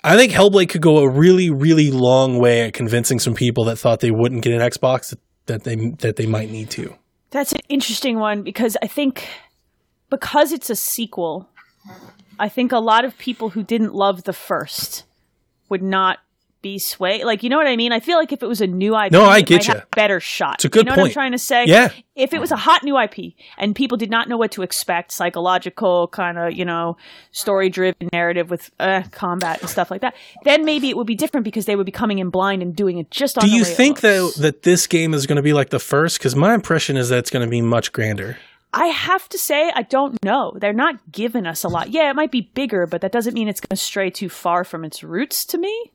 I 0.05 0.17
think 0.17 0.33
Hellblade 0.33 0.69
could 0.69 0.83
go 0.83 0.99
a 0.99 1.09
really, 1.09 1.51
really 1.51 1.91
long 1.91 2.39
way 2.39 2.63
at 2.63 2.75
convincing 2.75 3.19
some 3.19 3.35
people 3.35 3.65
that 3.65 3.77
thought 3.77 4.01
they 4.01 4.11
wouldn't 4.11 4.43
get 4.43 4.53
an 4.53 4.61
Xbox 4.61 5.15
that 5.47 5.65
they 5.65 5.77
that 5.77 6.17
they 6.17 6.27
might 6.27 6.51
need 6.51 6.71
to. 6.71 6.97
That's 7.31 7.53
an 7.53 7.61
interesting 7.69 8.19
one 8.19 8.43
because 8.43 8.77
I 8.83 8.87
think 8.87 9.29
because 10.11 10.53
it's 10.53 10.71
a 10.71 10.77
sequel, 10.77 11.49
I 12.39 12.49
think 12.49 12.73
a 12.73 12.79
lot 12.79 13.05
of 13.05 13.17
people 13.17 13.51
who 13.51 13.63
didn't 13.63 13.95
love 13.95 14.25
the 14.25 14.33
first 14.33 15.05
would 15.69 15.83
not 15.83 16.19
be 16.63 16.79
swayed. 16.79 17.25
Like, 17.25 17.43
you 17.43 17.51
know 17.51 17.57
what 17.59 17.67
I 17.67 17.77
mean? 17.77 17.93
I 17.93 18.01
feel 18.01 18.17
like 18.17 18.33
if 18.33 18.43
it 18.43 18.47
was 18.47 18.61
a 18.61 18.67
new 18.67 18.97
IP, 18.97 19.13
No, 19.13 19.25
I 19.25 19.39
it 19.39 19.47
get 19.47 19.65
have 19.67 19.91
better 19.91 20.21
shot. 20.21 20.55
It's 20.57 20.65
a 20.65 20.69
good 20.69 20.81
you 20.81 20.85
know 20.85 20.91
what 20.93 20.99
I'm 20.99 21.05
point. 21.07 21.13
trying 21.13 21.33
to 21.33 21.39
say? 21.39 21.65
Yeah. 21.67 21.91
If 22.15 22.33
it 22.33 22.41
was 22.41 22.53
a 22.53 22.57
hot 22.57 22.83
new 22.85 22.99
IP 22.99 23.35
and 23.59 23.75
people 23.75 23.97
did 23.99 24.11
not 24.11 24.29
know 24.29 24.37
what 24.37 24.53
to 24.53 24.63
expect, 24.63 25.13
psychological 25.13 26.09
kind 26.09 26.39
of, 26.39 26.53
you 26.53 26.65
know, 26.65 26.97
story 27.33 27.69
driven 27.69 28.09
narrative 28.13 28.51
with 28.51 28.71
uh, 28.79 29.03
combat 29.11 29.61
and 29.61 29.69
stuff 29.69 29.91
like 29.91 30.01
that, 30.03 30.15
then 30.45 30.65
maybe 30.65 30.89
it 30.89 30.97
would 30.97 31.07
be 31.07 31.15
different 31.15 31.45
because 31.45 31.67
they 31.67 31.77
would 31.77 31.87
be 31.87 31.93
coming 31.93 32.19
in 32.19 32.31
blind 32.31 32.63
and 32.63 32.77
doing 32.77 32.99
it 32.99 33.11
just 33.11 33.37
on 33.39 33.45
Do 33.45 33.51
the 33.51 33.57
you 33.57 33.65
think 33.65 34.01
though 34.01 34.31
that 34.33 34.63
this 34.63 34.87
game 34.87 35.15
is 35.15 35.27
going 35.27 35.37
to 35.37 35.43
be 35.43 35.53
like 35.53 35.71
the 35.71 35.81
first? 35.81 36.19
Because 36.19 36.37
my 36.37 36.55
impression 36.55 36.97
is 36.97 37.09
that 37.09 37.19
it's 37.19 37.31
going 37.31 37.45
to 37.45 37.51
be 37.51 37.61
much 37.63 37.93
grander. 37.93 38.37
I 38.75 38.87
have 38.87 39.29
to 39.31 39.39
say, 39.39 39.71
I 39.75 39.83
don't 39.83 40.23
know. 40.25 40.55
They're 40.59 40.73
not 40.73 41.13
giving 41.13 41.47
us 41.47 41.63
a 41.63 41.69
lot. 41.69 41.91
Yeah, 41.91 42.09
it 42.09 42.17
might 42.17 42.31
be 42.33 42.51
bigger, 42.55 42.87
but 42.87 43.03
that 43.03 43.13
doesn't 43.13 43.35
mean 43.35 43.49
it's 43.49 43.61
going 43.61 43.77
to 43.77 43.83
stray 43.83 44.09
too 44.09 44.31
far 44.31 44.65
from 44.65 44.85
its 44.85 45.05
roots 45.05 45.45
to 45.47 45.59
me. 45.59 45.93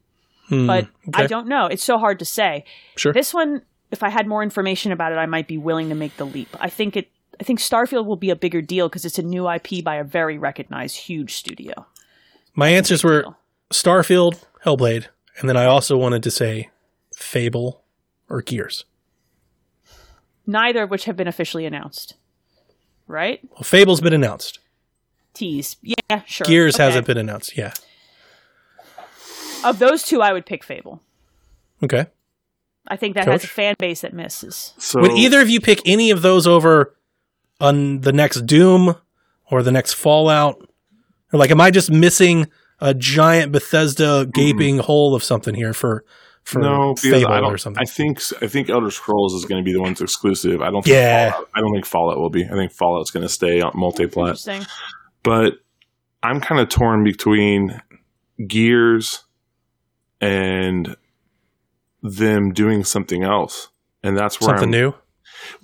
Hmm, 0.50 0.68
But 0.68 0.88
I 1.14 1.28
don't 1.28 1.48
know. 1.48 1.66
It's 1.68 1.84
so 1.84 1.98
hard 1.98 2.20
to 2.20 2.26
say. 2.26 2.64
Sure. 2.96 3.12
This 3.14 3.34
one, 3.34 3.62
if 3.92 4.02
I 4.04 4.10
had 4.10 4.28
more 4.28 4.44
information 4.44 4.92
about 4.92 5.12
it, 5.12 5.16
I 5.16 5.26
might 5.26 5.48
be 5.48 5.58
willing 5.58 5.90
to 5.90 5.96
make 5.96 6.16
the 6.18 6.26
leap. 6.26 6.50
I 6.60 6.70
think 6.70 6.96
it. 6.96 7.10
I 7.40 7.44
think 7.44 7.60
Starfield 7.60 8.06
will 8.06 8.16
be 8.16 8.30
a 8.32 8.36
bigger 8.36 8.62
deal 8.62 8.90
because 8.90 9.06
it's 9.06 9.20
a 9.20 9.24
new 9.24 9.48
IP 9.50 9.84
by 9.84 9.96
a 9.96 10.04
very 10.04 10.38
recognized, 10.40 10.96
huge 10.98 11.36
studio. 11.36 11.86
My 12.56 12.70
answers 12.70 13.04
were 13.04 13.22
deal. 13.24 13.38
Starfield, 13.72 14.44
Hellblade, 14.66 15.08
and 15.40 15.48
then 15.48 15.56
I 15.58 15.66
also 15.66 15.98
wanted 15.98 16.24
to 16.24 16.32
say 16.32 16.70
Fable 17.16 17.84
or 18.30 18.42
Gears. 18.42 18.86
Neither 20.46 20.84
of 20.84 20.90
which 20.90 21.06
have 21.06 21.16
been 21.18 21.28
officially 21.28 21.66
announced. 21.66 22.16
Right? 23.08 23.40
Well, 23.52 23.64
Fable's 23.64 24.02
been 24.02 24.14
announced. 24.14 24.60
Tease. 25.34 25.78
Yeah, 25.82 26.24
sure. 26.26 26.46
Gears 26.46 26.76
Okay. 26.76 26.84
hasn't 26.86 27.06
been 27.06 27.18
announced. 27.18 27.56
Yeah. 27.58 27.74
Of 29.64 29.80
those 29.80 30.04
two, 30.04 30.22
I 30.22 30.34
would 30.34 30.46
pick 30.46 30.64
Fable. 30.64 31.02
Okay. 31.84 32.08
I 32.88 32.96
think 32.96 33.16
that 33.16 33.28
has 33.28 33.44
a 33.44 33.48
fan 33.48 33.76
base 33.78 34.02
that 34.02 34.14
misses. 34.14 34.74
So 34.78 35.02
Would 35.02 35.12
either 35.12 35.42
of 35.42 35.50
you 35.50 35.60
pick 35.60 35.82
any 35.86 36.12
of 36.12 36.22
those 36.22 36.48
over 36.48 36.96
on 37.60 38.02
the 38.02 38.14
next 38.14 38.46
Doom 38.46 38.96
or 39.52 39.62
the 39.62 39.72
next 39.72 39.94
Fallout? 39.94 40.68
Or 41.34 41.40
like, 41.40 41.52
am 41.52 41.60
I 41.60 41.72
just 41.72 41.92
missing 41.92 42.48
a 42.80 42.94
giant 42.94 43.52
Bethesda 43.52 44.26
mm-hmm. 44.26 44.32
gaping 44.32 44.78
hole 44.80 45.16
of 45.16 45.24
something 45.24 45.54
here 45.54 45.74
for 45.74 46.06
for 46.44 46.60
no, 46.60 46.94
because 46.94 47.12
Fable 47.12 47.34
I 47.34 47.42
don't. 47.42 47.54
or 47.54 47.58
something? 47.58 47.82
I 47.82 47.86
think 47.86 48.22
I 48.42 48.48
think 48.48 48.70
Elder 48.70 48.92
Scrolls 48.92 49.34
is 49.34 49.44
going 49.44 49.62
to 49.62 49.66
be 49.66 49.74
the 49.74 49.82
one's 49.82 50.00
exclusive. 50.00 50.62
I 50.62 50.70
don't. 50.70 50.82
Think 50.84 50.94
Yeah. 50.94 51.32
Fallout, 51.32 51.50
I 51.56 51.60
don't 51.60 51.74
think 51.74 51.86
Fallout 51.86 52.18
will 52.18 52.30
be. 52.30 52.46
I 52.46 52.52
think 52.52 52.72
Fallout's 52.72 53.12
going 53.12 53.24
to 53.24 53.30
stay 53.30 53.60
on 53.60 53.74
multi-plat. 53.76 54.30
Interesting. 54.30 54.66
But 55.24 55.56
I'm 56.24 56.40
kind 56.40 56.62
of 56.62 56.70
torn 56.70 57.04
between 57.04 57.82
Gears 58.48 59.26
and 60.22 60.96
them 62.02 62.54
doing 62.54 62.84
something 62.84 63.24
else, 63.24 63.70
and 64.04 64.18
that's 64.18 64.40
where 64.40 64.50
something 64.50 64.74
I'm, 64.74 64.82
new. 64.82 64.94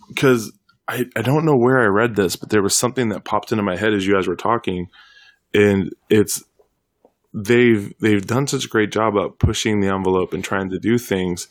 because 0.07 0.51
I, 0.87 1.05
I 1.15 1.21
don't 1.21 1.45
know 1.45 1.55
where 1.55 1.81
I 1.81 1.85
read 1.85 2.15
this, 2.15 2.35
but 2.35 2.49
there 2.49 2.61
was 2.61 2.75
something 2.75 3.09
that 3.09 3.23
popped 3.23 3.51
into 3.51 3.63
my 3.63 3.75
head 3.75 3.93
as 3.93 4.05
you 4.05 4.13
guys 4.13 4.27
were 4.27 4.35
talking, 4.35 4.87
and 5.53 5.93
it's 6.09 6.43
they've 7.33 7.93
they've 7.99 8.25
done 8.25 8.47
such 8.47 8.65
a 8.65 8.69
great 8.69 8.91
job 8.91 9.17
of 9.17 9.37
pushing 9.39 9.79
the 9.79 9.93
envelope 9.93 10.33
and 10.33 10.43
trying 10.43 10.69
to 10.69 10.79
do 10.79 10.97
things. 10.97 11.47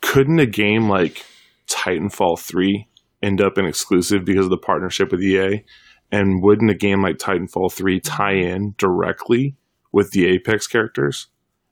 Couldn't 0.00 0.38
a 0.38 0.46
game 0.46 0.88
like 0.88 1.24
Titanfall 1.68 2.38
three 2.38 2.88
end 3.22 3.40
up 3.40 3.58
an 3.58 3.64
exclusive 3.64 4.24
because 4.24 4.46
of 4.46 4.50
the 4.50 4.58
partnership 4.58 5.10
with 5.10 5.22
EA? 5.22 5.64
And 6.12 6.42
wouldn't 6.42 6.70
a 6.70 6.74
game 6.74 7.02
like 7.02 7.16
Titanfall 7.16 7.72
three 7.72 7.98
tie 7.98 8.34
in 8.34 8.74
directly 8.78 9.56
with 9.90 10.12
the 10.12 10.26
Apex 10.26 10.66
characters? 10.68 11.26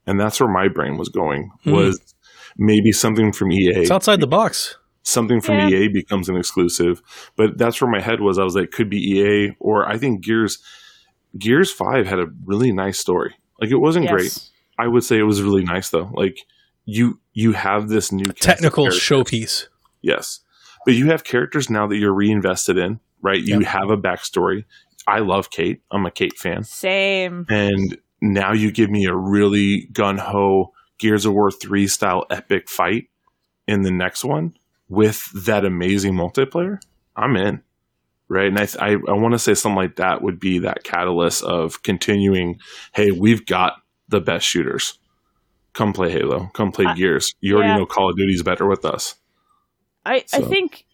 And 0.06 0.20
that's 0.20 0.38
where 0.40 0.48
my 0.48 0.68
brain 0.68 0.96
was 0.98 1.08
going. 1.08 1.50
Hmm. 1.64 1.72
Was 1.72 2.14
maybe 2.56 2.92
something 2.92 3.32
from 3.32 3.50
EA 3.52 3.70
It's 3.82 3.90
outside 3.90 4.20
the 4.20 4.26
box. 4.26 4.76
something 5.02 5.40
from 5.40 5.58
Yeah. 5.58 5.68
EA 5.68 5.88
becomes 5.88 6.28
an 6.28 6.36
exclusive. 6.36 7.02
But 7.36 7.58
that's 7.58 7.80
where 7.80 7.90
my 7.90 8.00
head 8.00 8.20
was. 8.20 8.38
I 8.38 8.44
was 8.44 8.54
like, 8.54 8.70
could 8.70 8.88
be 8.90 8.98
EA 9.18 9.56
or 9.60 9.88
I 9.88 9.98
think 9.98 10.22
Gears 10.24 10.58
Gears 11.38 11.72
Five 11.72 12.06
had 12.06 12.18
a 12.20 12.26
really 12.44 12.72
nice 12.72 12.98
story. 12.98 13.34
Like 13.60 13.70
it 13.70 13.76
wasn't 13.76 14.08
great. 14.08 14.36
I 14.78 14.88
would 14.88 15.04
say 15.04 15.18
it 15.18 15.22
was 15.24 15.42
really 15.42 15.64
nice 15.64 15.90
though. 15.90 16.10
Like 16.14 16.38
you 16.84 17.20
you 17.32 17.52
have 17.52 17.88
this 17.88 18.12
new 18.12 18.24
Technical 18.32 18.84
characters. 18.84 19.02
showpiece. 19.02 19.66
Yes. 20.02 20.40
But 20.84 20.94
you 20.94 21.06
have 21.06 21.24
characters 21.24 21.70
now 21.70 21.86
that 21.86 21.96
you're 21.96 22.12
reinvested 22.12 22.76
in, 22.76 23.00
right? 23.22 23.40
You 23.40 23.60
Yep. 23.60 23.68
have 23.68 23.90
a 23.90 23.96
backstory. 23.96 24.64
I 25.06 25.20
love 25.20 25.50
Kate. 25.50 25.80
I'm 25.90 26.06
a 26.06 26.10
Kate 26.10 26.36
fan. 26.38 26.62
Same. 26.64 27.46
And 27.48 27.98
now 28.32 28.52
you 28.52 28.70
give 28.70 28.90
me 28.90 29.04
a 29.06 29.14
really 29.14 29.88
gun 29.92 30.18
ho 30.18 30.72
Gears 30.98 31.26
of 31.26 31.34
War 31.34 31.50
3 31.50 31.86
style 31.86 32.24
epic 32.30 32.68
fight 32.68 33.08
in 33.66 33.82
the 33.82 33.90
next 33.90 34.24
one 34.24 34.56
with 34.88 35.30
that 35.44 35.64
amazing 35.64 36.14
multiplayer. 36.14 36.78
I'm 37.16 37.36
in. 37.36 37.62
Right. 38.28 38.46
And 38.48 38.58
I, 38.58 38.66
th- 38.66 38.82
I, 38.82 38.92
I 38.92 39.12
want 39.12 39.32
to 39.32 39.38
say 39.38 39.54
something 39.54 39.76
like 39.76 39.96
that 39.96 40.22
would 40.22 40.40
be 40.40 40.60
that 40.60 40.82
catalyst 40.82 41.42
of 41.42 41.82
continuing, 41.82 42.58
hey, 42.94 43.10
we've 43.10 43.44
got 43.44 43.74
the 44.08 44.20
best 44.20 44.46
shooters. 44.46 44.98
Come 45.74 45.92
play 45.92 46.10
Halo. 46.10 46.50
Come 46.54 46.72
play 46.72 46.86
I- 46.86 46.94
Gears. 46.94 47.34
You 47.40 47.56
already 47.56 47.70
yeah. 47.70 47.78
know 47.78 47.86
Call 47.86 48.10
of 48.10 48.16
Duty's 48.16 48.42
better 48.42 48.66
with 48.66 48.84
us. 48.84 49.16
I, 50.06 50.24
I 50.32 50.40
think 50.40 50.86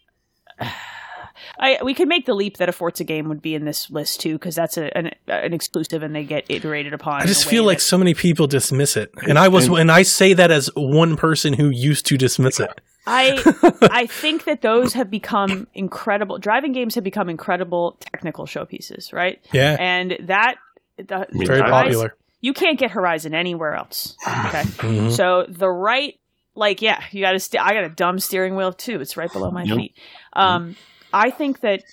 I 1.59 1.77
we 1.83 1.93
could 1.93 2.07
make 2.07 2.25
the 2.25 2.33
leap 2.33 2.57
that 2.57 2.69
a 2.69 2.71
Forza 2.71 3.03
game 3.03 3.27
would 3.29 3.41
be 3.41 3.53
in 3.55 3.65
this 3.65 3.89
list 3.89 4.19
too 4.21 4.33
because 4.33 4.55
that's 4.55 4.77
a, 4.77 4.95
an, 4.97 5.11
an 5.27 5.53
exclusive 5.53 6.01
and 6.03 6.15
they 6.15 6.23
get 6.23 6.45
iterated 6.49 6.93
upon. 6.93 7.21
I 7.21 7.25
just 7.25 7.45
feel 7.47 7.63
like 7.63 7.77
that- 7.77 7.83
so 7.83 7.97
many 7.97 8.13
people 8.13 8.47
dismiss 8.47 8.97
it, 8.97 9.11
and 9.27 9.37
I 9.37 9.47
was, 9.47 9.67
And- 9.67 9.77
and 9.77 9.91
I 9.91 10.03
say 10.03 10.33
that 10.33 10.51
as 10.51 10.69
one 10.75 11.15
person 11.17 11.53
who 11.53 11.69
used 11.69 12.05
to 12.07 12.17
dismiss 12.17 12.59
it. 12.59 12.69
I 13.07 13.41
I 13.91 14.05
think 14.05 14.45
that 14.45 14.61
those 14.61 14.93
have 14.93 15.09
become 15.09 15.67
incredible. 15.73 16.37
Driving 16.37 16.71
games 16.71 16.95
have 16.95 17.03
become 17.03 17.29
incredible 17.29 17.97
technical 17.99 18.45
showpieces, 18.45 19.11
right? 19.11 19.39
Yeah, 19.51 19.75
And 19.79 20.17
that 20.21 20.55
the, 20.97 21.27
mean, 21.31 21.47
very 21.47 21.61
I- 21.61 21.69
popular. 21.69 22.15
You 22.43 22.53
can't 22.53 22.79
get 22.79 22.89
Horizon 22.91 23.35
anywhere 23.35 23.75
else. 23.75 24.15
Okay, 24.27 24.61
Mhm. 24.79 25.11
so 25.11 25.45
the 25.47 25.69
right, 25.69 26.17
like, 26.55 26.81
yeah, 26.81 27.03
you 27.11 27.21
got 27.21 27.33
to. 27.33 27.39
St- 27.39 27.61
I 27.63 27.73
got 27.73 27.83
a 27.83 27.89
dumb 27.89 28.17
steering 28.19 28.55
wheel 28.55 28.73
too. 28.73 28.99
It's 28.99 29.15
right 29.15 29.31
below 29.31 29.51
my 29.51 29.61
Yep. 29.63 29.77
feet. 29.77 29.95
Um, 30.33 30.75
I 31.13 31.29
think 31.29 31.61
that 31.61 31.83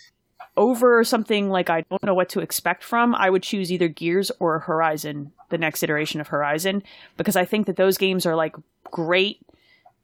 over 0.57 1.05
something 1.05 1.49
like 1.51 1.71
I 1.71 1.83
don't 1.83 2.03
know 2.03 2.15
what 2.15 2.29
to 2.31 2.41
expect 2.41 2.83
from, 2.83 3.15
I 3.15 3.31
would 3.31 3.43
choose 3.43 3.71
either 3.73 3.89
Gears 3.89 4.31
or 4.41 4.59
Horizon, 4.61 5.33
the 5.51 5.59
next 5.59 5.83
iteration 5.83 6.21
of 6.21 6.29
Horizon, 6.29 6.83
because 7.17 7.37
I 7.37 7.45
think 7.45 7.67
that 7.67 7.77
those 7.77 7.97
games 7.99 8.27
are 8.27 8.35
like 8.37 8.57
great. 8.85 9.41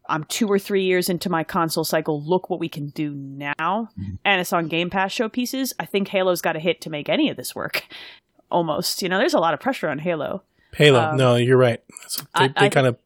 I'm 0.06 0.24
two 0.24 0.48
or 0.48 0.58
three 0.58 0.84
years 0.84 1.08
into 1.08 1.30
my 1.30 1.44
console 1.44 1.82
cycle. 1.84 2.22
Look 2.22 2.50
what 2.50 2.60
we 2.60 2.68
can 2.68 2.88
do 2.90 3.14
now, 3.14 3.88
and 4.24 4.40
it's 4.40 4.52
on 4.52 4.68
Game 4.68 4.90
Pass 4.90 5.14
showpieces. 5.14 5.72
I 5.80 5.86
think 5.86 6.08
Halo's 6.08 6.42
got 6.42 6.56
a 6.56 6.60
hit 6.60 6.80
to 6.82 6.90
make 6.90 7.08
any 7.08 7.30
of 7.30 7.36
this 7.38 7.54
work. 7.54 7.84
Almost, 8.50 9.00
you 9.02 9.08
know, 9.08 9.18
there's 9.18 9.34
a 9.34 9.40
lot 9.40 9.54
of 9.54 9.60
pressure 9.60 9.88
on 9.88 9.98
Halo. 9.98 10.42
Halo. 10.76 11.00
um, 11.00 11.16
no, 11.16 11.36
you're 11.36 11.56
right. 11.56 11.82
They 11.88 12.44
I- 12.44 12.48
they 12.48 12.54
I- 12.66 12.68
kind 12.68 12.86
of 12.86 12.96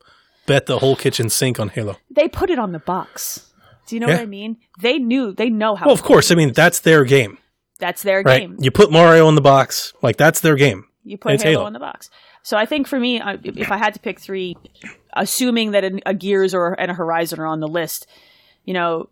bet 0.46 0.66
the 0.66 0.78
whole 0.80 0.96
kitchen 0.96 1.28
sink 1.30 1.60
on 1.60 1.68
Halo. 1.68 1.96
They 2.10 2.26
put 2.28 2.50
it 2.50 2.58
on 2.58 2.72
the 2.72 2.78
box. 2.80 3.44
Do 3.88 3.96
you 3.96 4.00
know 4.00 4.06
Yeah. 4.08 4.14
what 4.14 4.22
I 4.22 4.26
mean? 4.26 4.56
They 4.80 4.98
knew, 4.98 5.32
they 5.32 5.50
know 5.50 5.74
how. 5.74 5.86
Well, 5.86 5.94
of 5.94 6.02
course. 6.02 6.30
I 6.30 6.34
mean, 6.36 6.52
that's 6.52 6.80
their 6.80 7.04
game, 7.04 7.38
that's 7.80 8.02
their 8.02 8.22
right? 8.22 8.42
game. 8.42 8.56
You 8.60 8.70
put 8.70 8.92
Mario 8.92 9.28
in 9.28 9.34
the 9.34 9.40
box, 9.40 9.92
like 10.02 10.16
that's 10.16 10.40
their 10.40 10.56
game. 10.56 10.84
You 11.04 11.16
put 11.18 11.40
Halo, 11.42 11.50
Halo. 11.60 11.66
in 11.66 11.72
the 11.72 11.78
box. 11.80 12.10
So 12.42 12.56
I 12.56 12.66
think 12.66 12.86
for 12.86 12.98
me, 13.00 13.20
if 13.44 13.70
I 13.72 13.76
had 13.78 13.94
to 13.94 14.00
pick 14.00 14.20
three, 14.20 14.56
assuming 15.14 15.72
that 15.72 15.84
a, 16.06 16.14
Gears 16.14 16.54
or 16.54 16.72
and 16.78 16.90
a 16.90 16.94
Horizon 16.94 17.40
are 17.40 17.46
on 17.46 17.60
the 17.60 17.66
list, 17.68 18.06
you 18.64 18.74
know, 18.74 19.08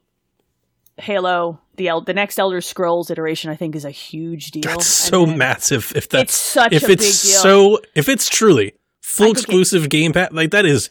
Halo, 0.98 1.60
the 1.76 1.88
El- 1.88 2.00
the 2.02 2.14
next 2.14 2.38
Elder 2.38 2.60
Scrolls 2.62 3.10
iteration, 3.10 3.50
I 3.50 3.56
think 3.56 3.76
is 3.76 3.84
a 3.84 3.90
huge 3.90 4.50
deal. 4.50 4.62
That's 4.62 4.86
so 4.86 5.26
massive. 5.26 5.92
If 5.94 6.08
that's 6.08 6.22
It's 6.24 6.34
such 6.34 6.72
if 6.72 6.88
a 6.88 6.92
it's 6.92 7.22
big 7.24 7.30
deal. 7.32 7.40
so 7.42 7.80
if 7.94 8.08
it's 8.08 8.28
truly 8.30 8.74
full 9.02 9.26
think 9.26 9.36
it- 9.38 9.40
exclusive 9.42 9.88
Game 9.90 10.12
Pass, 10.12 10.32
like 10.32 10.50
that 10.52 10.64
is 10.64 10.88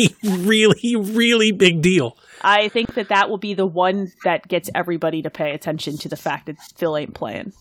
a 0.00 0.08
really 0.24 0.96
really 0.96 1.52
big 1.52 1.80
deal. 1.82 2.16
I 2.46 2.68
think 2.68 2.94
that 2.94 3.08
that 3.08 3.28
will 3.28 3.38
be 3.38 3.54
the 3.54 3.66
one 3.66 4.12
that 4.24 4.46
gets 4.48 4.70
everybody 4.74 5.20
to 5.22 5.30
pay 5.30 5.52
attention 5.52 5.98
to 5.98 6.08
the 6.08 6.16
fact 6.16 6.46
that 6.46 6.56
Phil 6.76 6.96
ain't 6.96 7.14
playing. 7.14 7.52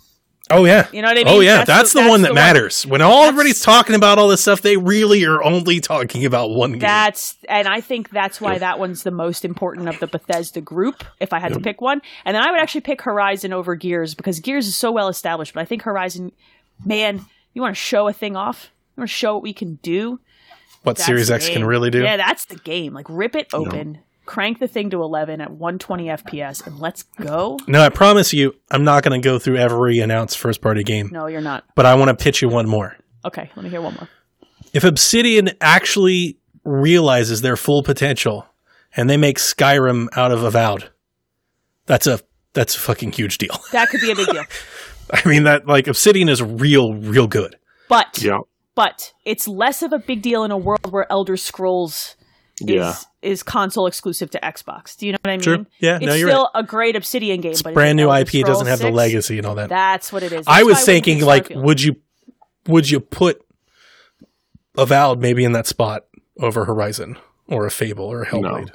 Oh 0.51 0.63
yeah. 0.63 0.87
You 0.93 1.01
know 1.01 1.07
what 1.07 1.17
I 1.17 1.23
mean? 1.23 1.27
Oh 1.27 1.39
yeah, 1.39 1.57
That's 1.63 1.67
that's, 1.67 1.93
the- 1.93 2.03
the, 2.03 2.09
one 2.09 2.21
that 2.21 2.27
the 2.27 2.33
one- 2.33 2.35
matters. 2.35 2.85
When 2.85 3.01
all 3.01 3.23
everybody's 3.23 3.61
talking 3.61 3.95
about 3.95 4.19
all 4.19 4.27
this 4.27 4.41
stuff, 4.41 4.61
they 4.61 4.77
really 4.77 5.25
are 5.25 5.43
only 5.43 5.79
talking 5.79 6.23
about 6.23 6.51
one 6.51 6.73
game. 6.73 6.81
That's 6.81 7.35
and 7.49 7.67
I 7.67 7.81
think 7.81 8.11
that's 8.11 8.39
why 8.39 8.59
that 8.59 8.77
one's 8.77 9.01
the 9.01 9.09
most 9.09 9.43
important 9.43 9.89
of 9.89 9.99
the 9.99 10.05
Bethesda 10.05 10.61
group. 10.61 11.03
If 11.19 11.33
I 11.33 11.39
had 11.39 11.53
to 11.53 11.59
pick 11.59 11.81
one, 11.81 11.99
and 12.25 12.35
then 12.35 12.43
I 12.47 12.51
would 12.51 12.59
actually 12.61 12.81
pick 12.81 13.01
Horizon 13.01 13.53
over 13.53 13.73
Gears 13.73 14.13
because 14.13 14.39
Gears 14.39 14.67
is 14.67 14.75
so 14.75 14.91
well 14.91 15.07
established. 15.07 15.55
But 15.55 15.61
I 15.61 15.65
think 15.65 15.81
Horizon, 15.81 16.31
man, 16.85 17.25
you 17.55 17.63
want 17.63 17.75
to 17.75 17.81
show 17.81 18.07
a 18.07 18.13
thing 18.13 18.35
off. 18.35 18.69
You 18.95 19.01
want 19.01 19.09
to 19.09 19.15
show 19.15 19.33
what 19.33 19.41
we 19.43 19.51
can 19.53 19.79
do. 19.81 20.19
what 20.83 20.97
That's 20.97 21.07
Series 21.07 21.31
X 21.31 21.49
can 21.49 21.65
really 21.65 21.89
do. 21.89 22.03
Yeah, 22.03 22.17
that's 22.17 22.45
the 22.45 22.57
game. 22.57 22.93
Like 22.93 23.07
rip 23.09 23.35
it 23.35 23.47
open, 23.51 23.97
crank 24.25 24.59
the 24.59 24.67
thing 24.67 24.89
to 24.91 25.01
eleven 25.01 25.41
at 25.41 25.51
120 25.51 26.05
FPS, 26.07 26.65
and 26.65 26.79
let's 26.79 27.03
go. 27.03 27.57
No, 27.67 27.81
I 27.81 27.89
promise 27.89 28.33
you, 28.33 28.55
I'm 28.71 28.83
not 28.83 29.03
going 29.03 29.19
to 29.19 29.23
go 29.23 29.39
through 29.39 29.57
every 29.57 29.99
announced 29.99 30.37
first 30.37 30.61
party 30.61 30.83
game, 30.83 31.09
No, 31.11 31.27
you're 31.27 31.41
not. 31.41 31.63
but 31.75 31.85
I 31.85 31.95
want 31.95 32.09
to 32.17 32.23
pitch 32.23 32.41
you 32.41 32.49
one 32.49 32.67
more. 32.67 32.95
Okay, 33.23 33.49
let 33.55 33.63
me 33.63 33.69
hear 33.69 33.81
one 33.81 33.93
more. 33.95 34.09
If 34.73 34.83
Obsidian 34.83 35.51
actually 35.61 36.37
realizes 36.63 37.41
their 37.41 37.55
full 37.55 37.83
potential 37.83 38.45
and 38.95 39.09
they 39.09 39.17
make 39.17 39.37
Skyrim 39.37 40.07
out 40.17 40.31
of 40.31 40.43
Avowed, 40.43 40.89
that's 41.85 42.07
a 42.07 42.19
that's 42.53 42.75
a 42.75 42.79
fucking 42.79 43.11
huge 43.11 43.37
deal. 43.37 43.55
That 43.71 43.89
could 43.89 44.01
be 44.01 44.11
a 44.11 44.15
big 44.15 44.27
deal. 44.27 44.43
I 45.11 45.27
mean 45.27 45.43
that 45.43 45.67
like 45.67 45.87
Obsidian 45.87 46.29
is 46.29 46.41
real 46.41 46.93
real 46.93 47.27
good. 47.27 47.55
But 47.89 48.21
Yeah. 48.21 48.39
but 48.73 49.13
it's 49.23 49.47
less 49.47 49.81
of 49.83 49.93
a 49.93 49.99
big 49.99 50.21
deal 50.21 50.43
in 50.43 50.51
a 50.51 50.57
world 50.57 50.91
where 50.91 51.05
Elder 51.11 51.37
Scrolls 51.37 52.15
Yeah. 52.59 52.91
is 52.91 53.05
is 53.21 53.43
console 53.43 53.87
exclusive 53.87 54.29
to 54.31 54.39
Xbox. 54.39 54.95
Do 54.97 55.07
you 55.07 55.11
know 55.13 55.17
what 55.23 55.31
I 55.31 55.37
mean? 55.37 55.67
Yeah, 55.79 55.95
It's 55.97 56.05
no, 56.05 56.13
you're 56.13 56.29
still 56.29 56.49
a 56.53 56.63
great 56.63 56.95
Obsidian 56.95 57.41
game, 57.41 57.51
It's 57.51 57.61
but 57.61 57.73
brand 57.73 57.97
new 57.97 58.11
IP. 58.11 58.35
It 58.35 58.45
doesn't 58.45 58.67
have 58.67 58.79
the 58.79 58.91
legacy 58.91 59.37
and 59.37 59.47
all 59.47 59.55
that. 59.55 59.69
That's 59.69 60.13
what 60.13 60.23
it 60.23 60.31
is. 60.31 60.45
I 60.47 60.63
was 60.63 60.83
thinking 60.85 61.21
like 61.21 61.49
Starfield. 61.49 61.63
would 61.63 61.81
you 61.81 61.95
would 62.67 62.89
you 62.89 62.99
put 62.99 63.41
Avowed 64.77 65.19
maybe 65.19 65.43
in 65.43 65.53
that 65.53 65.67
spot 65.67 66.05
over 66.39 66.65
Horizon 66.65 67.17
or 67.47 67.65
a 67.65 67.71
Fable 67.71 68.05
or 68.05 68.23
a 68.23 68.25
Hellblade? 68.27 68.41
No, 68.67 68.73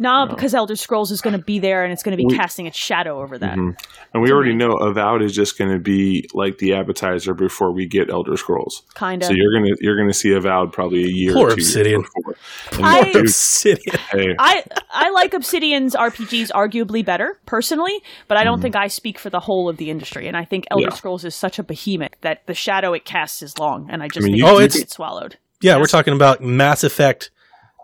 because 0.00 0.54
Elder 0.54 0.76
Scrolls 0.76 1.10
is 1.10 1.20
going 1.20 1.36
to 1.38 1.44
be 1.44 1.58
there 1.58 1.84
and 1.84 1.92
it's 1.92 2.02
going 2.02 2.12
to 2.12 2.16
be 2.16 2.24
We- 2.26 2.36
casting 2.36 2.66
its 2.66 2.78
shadow 2.78 3.20
over 3.20 3.36
that. 3.38 3.56
Mhm. 3.58 3.76
And 4.14 4.22
we 4.22 4.32
already 4.32 4.54
know 4.54 4.72
Avowed 4.72 5.22
is 5.22 5.32
just 5.32 5.58
going 5.58 5.70
to 5.70 5.78
be 5.78 6.28
like 6.34 6.58
the 6.58 6.74
appetizer 6.74 7.34
before 7.34 7.72
we 7.72 7.86
get 7.86 8.10
Elder 8.10 8.36
Scrolls. 8.36 8.82
Kind 8.94 9.22
of. 9.22 9.28
So 9.28 9.34
you're 9.34 9.52
gonna 9.52 9.74
you're 9.80 9.96
gonna 9.96 10.12
see 10.14 10.32
Avowed 10.32 10.72
probably 10.72 11.04
a 11.04 11.08
year 11.08 11.32
Poor 11.34 11.48
or 11.48 11.50
two 11.50 11.60
Obsidian. 11.60 12.00
years 12.00 12.10
before. 12.16 12.36
And 12.78 12.86
I- 12.86 13.12
dude, 13.12 13.16
Obsidian. 13.26 13.96
hey, 14.10 14.34
I 14.38 14.64
I 14.90 15.10
like 15.10 15.34
Obsidian's 15.34 15.94
RPGs 15.94 16.50
arguably 16.52 17.04
better 17.04 17.38
personally, 17.46 18.00
but 18.26 18.36
I 18.38 18.44
don't 18.44 18.60
think 18.62 18.74
I 18.76 18.86
speak 18.88 19.18
for 19.18 19.28
the 19.30 19.40
whole 19.40 19.68
of 19.68 19.76
the 19.76 19.90
industry. 19.90 20.26
And 20.26 20.36
I 20.36 20.44
think 20.44 20.64
Elder 20.70 20.84
Mm-hmm. 20.86 20.90
Yeah. 20.92 20.96
Scrolls 20.96 21.24
is 21.24 21.34
such 21.34 21.58
a 21.58 21.62
behemoth 21.62 22.10
that 22.22 22.46
the 22.46 22.54
shadow 22.54 22.94
it 22.94 23.04
casts 23.04 23.42
is 23.42 23.58
long, 23.58 23.88
and 23.90 24.02
I 24.02 24.08
just 24.08 24.24
mean, 24.24 24.32
think 24.32 24.38
you- 24.38 24.46
Oh, 24.48 24.58
it's, 24.58 24.74
it's- 24.74 24.82
it's 24.84 24.94
swallowed. 24.94 25.36
Yeah, 25.62 25.76
we're 25.76 25.84
talking 25.86 26.14
about 26.14 26.40
Mass 26.42 26.82
Effect 26.84 27.30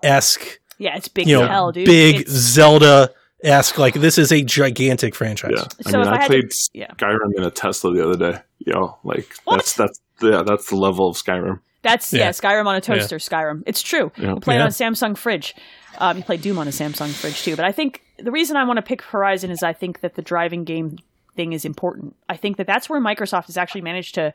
esque, 0.02 0.58
Yeah, 0.78 0.96
it's 0.96 1.08
big 1.08 1.26
you 1.28 1.36
as 1.36 1.40
know, 1.42 1.48
hell, 1.48 1.72
dude. 1.72 1.86
big 1.86 2.16
It's- 2.20 2.34
Zelda 2.34 3.10
esque. 3.42 3.78
Like 3.78 3.94
this 3.94 4.18
is 4.18 4.32
a 4.32 4.42
gigantic 4.42 5.14
franchise. 5.14 5.52
yeah. 5.56 5.64
I 5.86 5.90
So 5.90 5.98
mean, 5.98 6.06
if 6.06 6.12
I 6.12 6.16
I, 6.16 6.20
had 6.22 6.22
to- 6.22 6.26
played 6.28 6.52
yeah. 6.74 6.90
Skyrim 6.98 7.34
in 7.36 7.42
a 7.44 7.50
Tesla 7.50 7.92
the 7.94 8.08
other 8.08 8.32
day. 8.32 8.38
Yo, 8.58 8.98
like 9.04 9.28
What? 9.44 9.56
that's 9.56 9.74
that's 9.74 10.00
yeah, 10.22 10.42
that's 10.42 10.70
the 10.70 10.76
level 10.76 11.08
of 11.08 11.16
Skyrim. 11.16 11.60
That's 11.82 12.12
yeah. 12.12 12.24
Yeah. 12.24 12.28
Skyrim 12.30 12.66
on 12.66 12.74
a 12.74 12.80
toaster. 12.80 13.18
Skyrim. 13.18 13.62
It's 13.66 13.82
true. 13.82 14.10
Yeah. 14.16 14.34
You 14.34 14.40
play 14.40 14.56
it 14.56 14.60
on 14.60 14.66
a 14.68 14.70
Samsung 14.70 15.16
fridge. 15.16 15.54
Um, 15.98 16.16
you 16.18 16.24
play 16.24 16.36
Doom 16.36 16.58
on 16.58 16.66
a 16.66 16.72
Samsung 16.72 17.10
fridge 17.12 17.42
too. 17.42 17.54
But 17.56 17.64
I 17.64 17.72
think 17.72 18.02
the 18.18 18.32
reason 18.32 18.56
I 18.56 18.64
want 18.64 18.78
to 18.78 18.82
pick 18.82 19.02
Horizon 19.02 19.50
is 19.50 19.62
I 19.62 19.72
think 19.72 20.00
that 20.00 20.14
the 20.14 20.22
driving 20.22 20.64
game 20.64 20.98
thing 21.36 21.52
is 21.52 21.64
important. 21.64 22.16
I 22.28 22.36
think 22.36 22.56
that 22.56 22.66
that's 22.66 22.88
where 22.88 23.00
Microsoft 23.00 23.46
has 23.46 23.56
actually 23.56 23.82
managed 23.82 24.14
to 24.16 24.34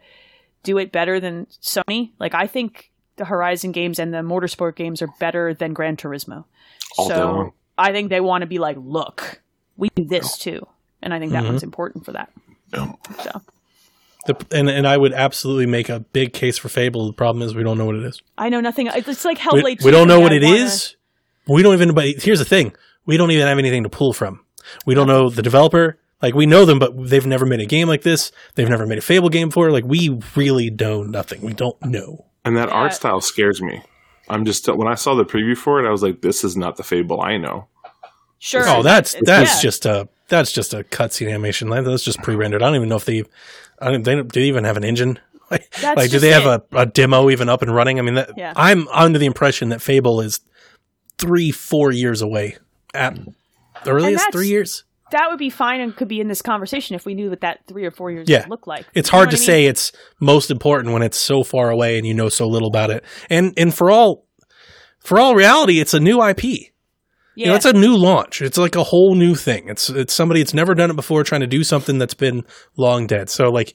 do 0.64 0.78
it 0.78 0.92
better 0.92 1.20
than 1.20 1.48
Sony. 1.62 2.12
Like 2.20 2.34
I 2.36 2.48
think 2.48 2.91
the 3.22 3.26
Horizon 3.26 3.72
games 3.72 4.00
and 4.00 4.12
the 4.12 4.18
Motorsport 4.18 4.76
games 4.76 5.02
are 5.02 5.10
better 5.20 5.54
than 5.54 5.74
Gran 5.74 5.96
Turismo. 5.96 6.46
All 6.98 7.08
so. 7.08 7.54
I 7.78 7.92
think 7.92 8.10
they 8.10 8.20
want 8.20 8.42
to 8.42 8.48
be 8.48 8.58
like, 8.58 8.78
look, 8.80 9.42
we 9.78 9.90
do 9.96 10.04
this 10.04 10.38
too, 10.38 10.66
and 11.04 11.14
I 11.14 11.20
think 11.20 11.32
that 11.34 11.44
Mhm. 11.44 11.50
one's 11.50 11.64
important 11.64 12.04
for 12.06 12.14
that. 12.14 12.32
Yeah. 12.74 12.92
So 13.24 13.42
The, 14.28 14.36
and 14.52 14.70
and 14.70 14.88
I 14.88 14.98
would 14.98 15.14
absolutely 15.14 15.66
make 15.68 15.88
a 15.90 16.00
big 16.00 16.34
case 16.34 16.58
for 16.58 16.70
Fable. 16.70 17.08
The 17.08 17.14
problem 17.14 17.42
is 17.44 17.56
we 17.56 17.64
don't 17.64 17.78
know 17.78 17.86
what 17.86 17.96
it 17.96 18.04
is. 18.04 18.22
I 18.38 18.50
know 18.50 18.60
nothing. 18.60 18.88
It's 18.88 19.26
like 19.26 19.38
We, 19.52 19.62
Hellblade. 19.62 19.84
we 19.84 19.90
2 19.90 19.92
don't 19.92 20.08
know 20.08 20.20
what 20.20 20.32
I 20.32 20.36
it 20.36 20.44
wanna- 20.44 20.56
is. 20.58 20.96
We 21.48 21.64
don't 21.64 21.74
even. 21.74 21.94
But 21.94 22.06
here's 22.24 22.40
the 22.40 22.46
thing: 22.46 22.74
we 23.06 23.18
don't 23.18 23.32
even 23.32 23.48
have 23.48 23.58
anything 23.60 23.84
to 23.84 23.90
pull 23.90 24.14
from. 24.14 24.42
We 24.86 24.94
don't 24.96 25.08
know 25.08 25.30
the 25.30 25.42
developer. 25.42 25.98
Like 26.22 26.36
we 26.36 26.46
know 26.46 26.66
them, 26.66 26.78
but 26.78 26.92
they've 27.10 27.26
never 27.26 27.46
made 27.48 27.62
a 27.62 27.66
game 27.66 27.88
like 27.88 28.04
this. 28.04 28.32
They've 28.56 28.70
never 28.70 28.86
made 28.86 29.00
a 29.00 29.02
Fable 29.02 29.30
game 29.30 29.50
before. 29.50 29.72
Like 29.72 29.86
we 29.86 30.20
really 30.36 30.70
know 30.70 31.02
nothing. 31.04 31.42
We 31.42 31.54
don't 31.54 31.84
know. 31.84 32.26
And 32.46 32.58
that 32.58 32.70
Yeah. 32.70 32.76
art 32.76 32.94
style 32.94 33.22
scares 33.22 33.62
me. 33.62 33.82
I'm 34.30 34.46
just 34.46 34.68
when 34.68 34.88
I 34.88 34.96
saw 34.96 35.16
the 35.16 35.26
preview 35.26 35.58
for 35.58 35.84
it, 35.84 35.88
I 35.88 35.92
was 35.92 36.02
like, 36.04 36.22
"This 36.22 36.44
is 36.44 36.56
not 36.56 36.78
the 36.78 36.84
Fable 36.84 37.22
I 37.22 37.38
know." 37.38 37.68
Sure. 38.40 38.64
Oh, 38.68 38.82
that's 38.82 39.16
that's 39.22 39.56
yeah. 39.56 39.62
just 39.62 39.86
a 39.86 40.10
that's 40.30 40.52
just 40.52 40.74
a 40.74 40.84
cutscene 40.84 41.30
animation. 41.30 41.70
That's 41.70 42.04
just 42.04 42.22
pre-rendered. 42.24 42.64
I 42.64 42.68
don't 42.68 42.76
even 42.76 42.90
know 42.90 42.96
if 42.96 43.06
they. 43.06 43.24
I 43.80 43.92
don't. 43.92 44.04
They 44.04 44.16
don't, 44.16 44.32
they 44.32 44.44
even 44.44 44.64
have 44.64 44.78
an 44.78 44.84
engine? 44.84 45.20
Like, 45.52 45.70
That's 45.82 45.98
like 45.98 46.06
do 46.10 46.12
just 46.14 46.22
they 46.22 46.30
have 46.32 46.46
a, 46.46 46.64
a 46.72 46.86
demo 46.86 47.30
even 47.30 47.50
up 47.50 47.62
and 47.62 47.76
running? 47.76 48.00
I 48.00 48.04
mean, 48.04 48.14
that, 48.14 48.30
Yeah. 48.38 48.54
I'm 48.56 48.88
under 48.88 49.20
the 49.20 49.26
impression 49.26 49.68
that 49.70 49.82
Fable 49.82 50.22
is 50.22 50.40
three, 51.18 51.52
four 51.52 51.92
years 51.92 52.22
away. 52.22 52.56
At 52.94 53.20
the 53.84 53.92
earliest, 53.92 54.32
three 54.32 54.48
years. 54.48 54.86
That 55.12 55.30
would 55.30 55.40
be 55.40 55.50
fine 55.50 55.80
and 55.82 55.96
could 55.96 56.08
be 56.08 56.20
in 56.20 56.28
this 56.28 56.42
conversation 56.42 56.96
if 56.96 57.06
we 57.06 57.14
knew 57.14 57.30
what 57.30 57.42
that 57.42 57.60
three 57.68 57.86
or 57.86 57.92
four 57.92 58.12
years 58.12 58.28
Yeah. 58.30 58.42
would 58.42 58.50
look 58.50 58.68
like. 58.68 58.86
It's 58.94 59.10
You 59.10 59.18
hard 59.18 59.30
to 59.32 59.38
I 59.38 59.40
mean? 59.40 59.46
say 59.46 59.66
it's 59.66 59.92
most 60.20 60.52
important 60.52 60.94
when 60.94 61.02
it's 61.04 61.18
so 61.20 61.44
far 61.44 61.70
away 61.70 61.98
and 61.98 62.06
you 62.08 62.14
know 62.14 62.30
so 62.30 62.48
little 62.48 62.68
about 62.68 62.90
it. 62.90 63.04
And 63.30 63.54
and 63.58 63.74
for 63.74 63.90
all 63.92 64.26
for 65.00 65.20
all 65.20 65.36
reality, 65.36 65.80
it's 65.80 65.94
a 65.94 66.00
new 66.00 66.22
IP. 66.24 66.44
Yeah. 66.44 66.60
You 67.36 67.46
know, 67.48 67.56
it's 67.56 67.66
a 67.66 67.74
new 67.74 67.96
launch. 67.96 68.42
It's 68.42 68.58
like 68.58 68.76
a 68.76 68.84
whole 68.84 69.16
new 69.16 69.36
thing. 69.36 69.70
It's 69.70 69.90
it's 69.90 70.14
somebody 70.14 70.42
that's 70.42 70.54
never 70.54 70.76
done 70.76 70.90
it 70.90 70.96
before 70.96 71.24
trying 71.24 71.42
to 71.42 71.48
do 71.48 71.64
something 71.64 71.98
that's 71.98 72.14
been 72.14 72.44
long 72.78 73.08
dead. 73.08 73.30
So 73.30 73.50
like 73.50 73.74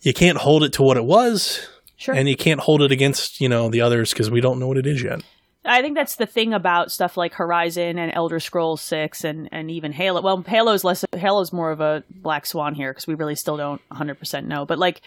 you 0.00 0.12
can't 0.14 0.38
hold 0.38 0.64
it 0.64 0.72
to 0.74 0.82
what 0.82 0.96
it 0.96 1.04
was 1.04 1.68
sure. 1.96 2.14
and 2.14 2.28
you 2.28 2.36
can't 2.36 2.60
hold 2.60 2.82
it 2.82 2.90
against, 2.90 3.40
you 3.40 3.48
know, 3.48 3.68
the 3.68 3.80
others 3.82 4.12
because 4.12 4.30
we 4.30 4.40
don't 4.40 4.58
know 4.58 4.66
what 4.66 4.78
it 4.78 4.86
is 4.86 5.02
yet. 5.02 5.22
I 5.64 5.80
think 5.80 5.94
that's 5.96 6.16
the 6.16 6.26
thing 6.26 6.52
about 6.54 6.90
stuff 6.90 7.16
like 7.16 7.34
Horizon 7.34 7.98
and 7.98 8.12
Elder 8.12 8.40
Scrolls 8.40 8.80
Six 8.80 9.22
and 9.24 9.48
and 9.52 9.70
even 9.70 9.92
Halo. 9.92 10.20
Well, 10.20 10.42
Halo's 10.42 10.82
less. 10.84 11.04
Halo's 11.12 11.52
more 11.52 11.70
of 11.70 11.80
a 11.80 12.02
black 12.10 12.46
swan 12.46 12.74
here 12.74 12.90
because 12.92 13.06
we 13.06 13.14
really 13.14 13.36
still 13.36 13.56
don't 13.56 13.80
100 13.88 14.18
percent 14.18 14.48
know. 14.48 14.66
But 14.66 14.78
like, 14.80 15.00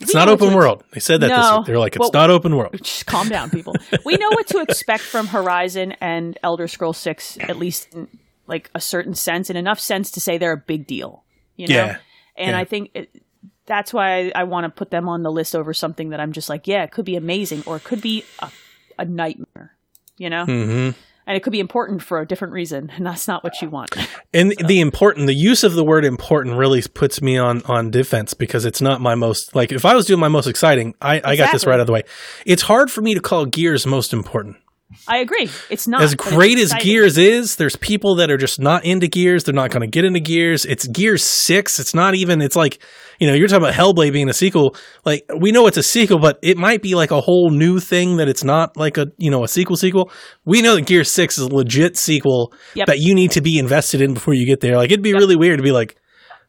It's 0.00 0.14
not 0.14 0.28
open 0.28 0.54
world. 0.54 0.84
They 0.92 1.00
said 1.00 1.20
that 1.20 1.28
this 1.28 1.36
No. 1.36 1.62
They're 1.66 1.78
like, 1.78 1.96
it's 1.96 2.00
Well- 2.00 2.10
not 2.14 2.30
open 2.30 2.56
world. 2.56 2.74
Just 2.82 3.04
calm 3.06 3.28
down, 3.28 3.50
people. 3.50 3.74
we 4.06 4.16
know 4.16 4.30
what 4.30 4.46
to 4.48 4.60
expect 4.60 5.02
from 5.02 5.26
Horizon 5.26 5.92
and 6.00 6.38
Elder 6.42 6.66
Scrolls 6.68 6.96
Six, 6.96 7.36
at 7.40 7.58
least 7.58 7.92
in 7.94 8.08
like 8.46 8.70
a 8.74 8.80
certain 8.80 9.14
sense, 9.14 9.50
and 9.50 9.58
enough 9.58 9.78
sense 9.78 10.10
to 10.12 10.20
say 10.20 10.38
they're 10.38 10.52
a 10.52 10.56
big 10.56 10.86
deal. 10.86 11.24
You 11.56 11.68
know, 11.68 11.74
Yeah. 11.74 11.96
and 12.36 12.50
Yeah. 12.52 12.58
I 12.58 12.64
think 12.64 12.90
it, 12.94 13.22
that's 13.66 13.92
why 13.92 14.28
I, 14.28 14.32
I 14.34 14.44
want 14.44 14.64
to 14.64 14.70
put 14.70 14.90
them 14.90 15.08
on 15.10 15.22
the 15.22 15.30
list 15.30 15.54
over 15.54 15.74
something 15.74 16.08
that 16.08 16.20
I'm 16.20 16.32
just 16.32 16.48
like, 16.48 16.66
yeah, 16.66 16.82
it 16.84 16.90
could 16.90 17.04
be 17.04 17.16
amazing, 17.16 17.62
or 17.66 17.76
it 17.76 17.84
could 17.84 18.00
be 18.00 18.24
a, 18.40 18.50
a 18.98 19.04
nightmare. 19.04 19.76
You 20.20 20.28
know, 20.28 20.44
hmm 20.44 20.90
and 21.30 21.36
it 21.36 21.44
could 21.44 21.52
be 21.52 21.60
important 21.60 22.02
for 22.02 22.20
a 22.20 22.26
different 22.26 22.52
reason, 22.54 22.90
and 22.96 23.06
that's 23.06 23.28
not 23.28 23.44
what 23.44 23.62
you 23.62 23.70
want. 23.70 23.94
And 24.32 24.54
the 24.64 24.78
important, 24.78 25.26
the 25.26 25.34
use 25.34 25.64
of 25.64 25.72
the 25.72 25.82
word 25.82 26.04
important 26.04 26.56
really 26.56 26.80
puts 26.82 27.20
me 27.20 27.36
on 27.36 27.62
on 27.64 27.90
defense 27.90 28.32
because 28.32 28.64
it's 28.64 28.80
not 28.80 29.00
my 29.00 29.16
most 29.16 29.56
like. 29.56 29.72
If 29.72 29.84
I 29.84 29.96
was 29.96 30.06
doing 30.06 30.20
my 30.20 30.28
most 30.28 30.46
exciting, 30.46 30.94
I, 31.00 31.20
I 31.24 31.34
got 31.34 31.50
this 31.50 31.66
right 31.66 31.74
out 31.74 31.80
of 31.80 31.88
the 31.88 31.92
way. 31.92 32.04
It's 32.46 32.62
hard 32.62 32.92
for 32.92 33.00
me 33.00 33.14
to 33.14 33.20
call 33.20 33.46
Gears 33.46 33.86
most 33.86 34.12
important. 34.12 34.56
I 35.06 35.18
agree. 35.18 35.48
It's 35.68 35.86
not 35.86 36.02
as 36.02 36.14
great 36.14 36.58
as. 36.58 36.72
Gears 36.74 37.16
is, 37.16 37.56
there's 37.56 37.76
people 37.76 38.16
that 38.16 38.30
are 38.30 38.36
just 38.36 38.58
not 38.60 38.84
into 38.84 39.06
Gears. 39.06 39.44
They're 39.44 39.54
not 39.54 39.70
going 39.70 39.82
to 39.82 39.86
get 39.86 40.04
into 40.04 40.20
Gears. 40.20 40.64
It's 40.64 40.86
Gears 40.86 41.22
Six. 41.22 41.78
It's 41.78 41.94
not 41.94 42.14
even. 42.14 42.42
It's 42.42 42.56
like 42.56 42.82
you 43.20 43.26
know, 43.26 43.34
you're 43.34 43.48
talking 43.48 43.62
about 43.62 43.74
Hellblade 43.74 44.12
being 44.12 44.28
a 44.28 44.32
sequel. 44.32 44.74
Like 45.04 45.24
we 45.38 45.52
know 45.52 45.66
it's 45.66 45.76
a 45.76 45.82
sequel, 45.82 46.18
but 46.18 46.38
it 46.42 46.56
might 46.56 46.82
be 46.82 46.94
like 46.94 47.10
a 47.10 47.20
whole 47.20 47.50
new 47.50 47.78
thing 47.78 48.16
that 48.16 48.28
it's 48.28 48.42
not 48.42 48.76
like 48.76 48.96
a 48.98 49.06
you 49.18 49.30
know 49.30 49.44
a 49.44 49.48
sequel 49.48 49.76
sequel. 49.76 50.10
We 50.44 50.62
know 50.62 50.74
that 50.74 50.86
Gears 50.86 51.12
Six 51.12 51.38
is 51.38 51.44
a 51.44 51.54
legit 51.54 51.96
sequel 51.96 52.52
Yep. 52.74 52.86
that 52.86 52.98
you 52.98 53.14
need 53.14 53.30
to 53.32 53.40
be 53.40 53.58
invested 53.58 54.00
in 54.00 54.14
before 54.14 54.34
you 54.34 54.46
get 54.46 54.60
there. 54.60 54.76
Like 54.76 54.90
it'd 54.90 55.02
be 55.02 55.12
really 55.12 55.36
weird 55.36 55.58
to 55.58 55.62
be 55.62 55.72
like, 55.72 55.96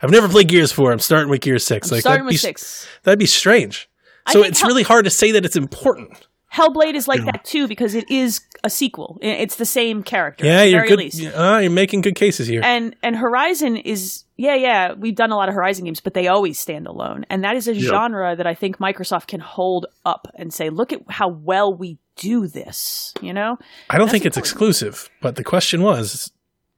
I've 0.01 0.11
never 0.11 0.27
played 0.29 0.47
Gears 0.47 0.71
Four. 0.71 0.91
I'm 0.91 0.99
starting 0.99 1.29
with 1.29 1.41
Gears 1.41 1.65
6 1.65 1.91
I'm 1.91 1.95
like 1.95 2.01
starting 2.01 2.23
that'd 2.23 2.25
with 2.25 2.33
be, 2.33 2.37
six. 2.37 2.87
That'd 3.03 3.19
be 3.19 3.25
strange. 3.27 3.87
So 4.29 4.43
it's 4.43 4.61
Hell- 4.61 4.69
really 4.69 4.83
hard 4.83 5.05
to 5.05 5.11
say 5.11 5.31
that 5.33 5.45
it's 5.45 5.55
important. 5.55 6.27
Hellblade 6.53 6.95
is 6.95 7.07
like 7.07 7.23
that 7.25 7.45
too 7.45 7.67
because 7.67 7.95
it 7.95 8.09
is 8.11 8.41
a 8.63 8.69
sequel. 8.69 9.17
It's 9.21 9.55
the 9.55 9.65
same 9.65 10.03
character. 10.03 10.45
Yeah, 10.45 10.63
you're 10.63 10.85
good. 10.85 10.99
least. 10.99 11.23
Uh, 11.23 11.59
you're 11.61 11.71
making 11.71 12.01
good 12.01 12.15
cases 12.15 12.47
here. 12.47 12.61
And 12.63 12.95
and 13.01 13.15
Horizon 13.15 13.77
is 13.77 14.25
yeah 14.35 14.55
yeah 14.55 14.93
we've 14.93 15.15
done 15.15 15.31
a 15.31 15.37
lot 15.37 15.47
of 15.47 15.55
Horizon 15.55 15.85
games, 15.85 16.01
but 16.01 16.13
they 16.13 16.27
always 16.27 16.59
stand 16.59 16.87
alone, 16.87 17.25
and 17.29 17.43
that 17.43 17.55
is 17.55 17.67
a 17.67 17.73
genre 17.73 18.35
that 18.35 18.45
I 18.45 18.53
think 18.53 18.79
Microsoft 18.79 19.27
can 19.27 19.39
hold 19.39 19.85
up 20.05 20.27
and 20.35 20.53
say, 20.53 20.69
look 20.69 20.91
at 20.91 21.01
how 21.09 21.29
well 21.29 21.73
we 21.73 21.97
do 22.17 22.47
this. 22.47 23.13
You 23.21 23.33
know, 23.33 23.57
I 23.89 23.97
don't 23.97 24.07
That's 24.07 24.11
think 24.11 24.25
it's 24.25 24.37
exclusive, 24.37 25.09
but 25.21 25.37
the 25.37 25.43
question 25.45 25.81
was, 25.81 26.31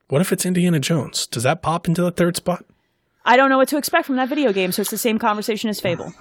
what 0.08 0.20
if 0.20 0.32
it's 0.32 0.46
Indiana 0.46 0.78
Jones? 0.78 1.26
Does 1.26 1.42
that 1.42 1.62
pop 1.62 1.88
into 1.88 2.02
the 2.02 2.12
third 2.12 2.36
spot? 2.36 2.64
I 3.24 3.36
don't 3.36 3.48
know 3.48 3.56
what 3.56 3.68
to 3.68 3.78
expect 3.78 4.06
from 4.06 4.16
that 4.16 4.28
video 4.28 4.52
game, 4.52 4.70
so 4.72 4.82
it's 4.82 4.90
the 4.90 4.98
same 4.98 5.18
conversation 5.18 5.70
as 5.70 5.80
Fable. 5.80 6.12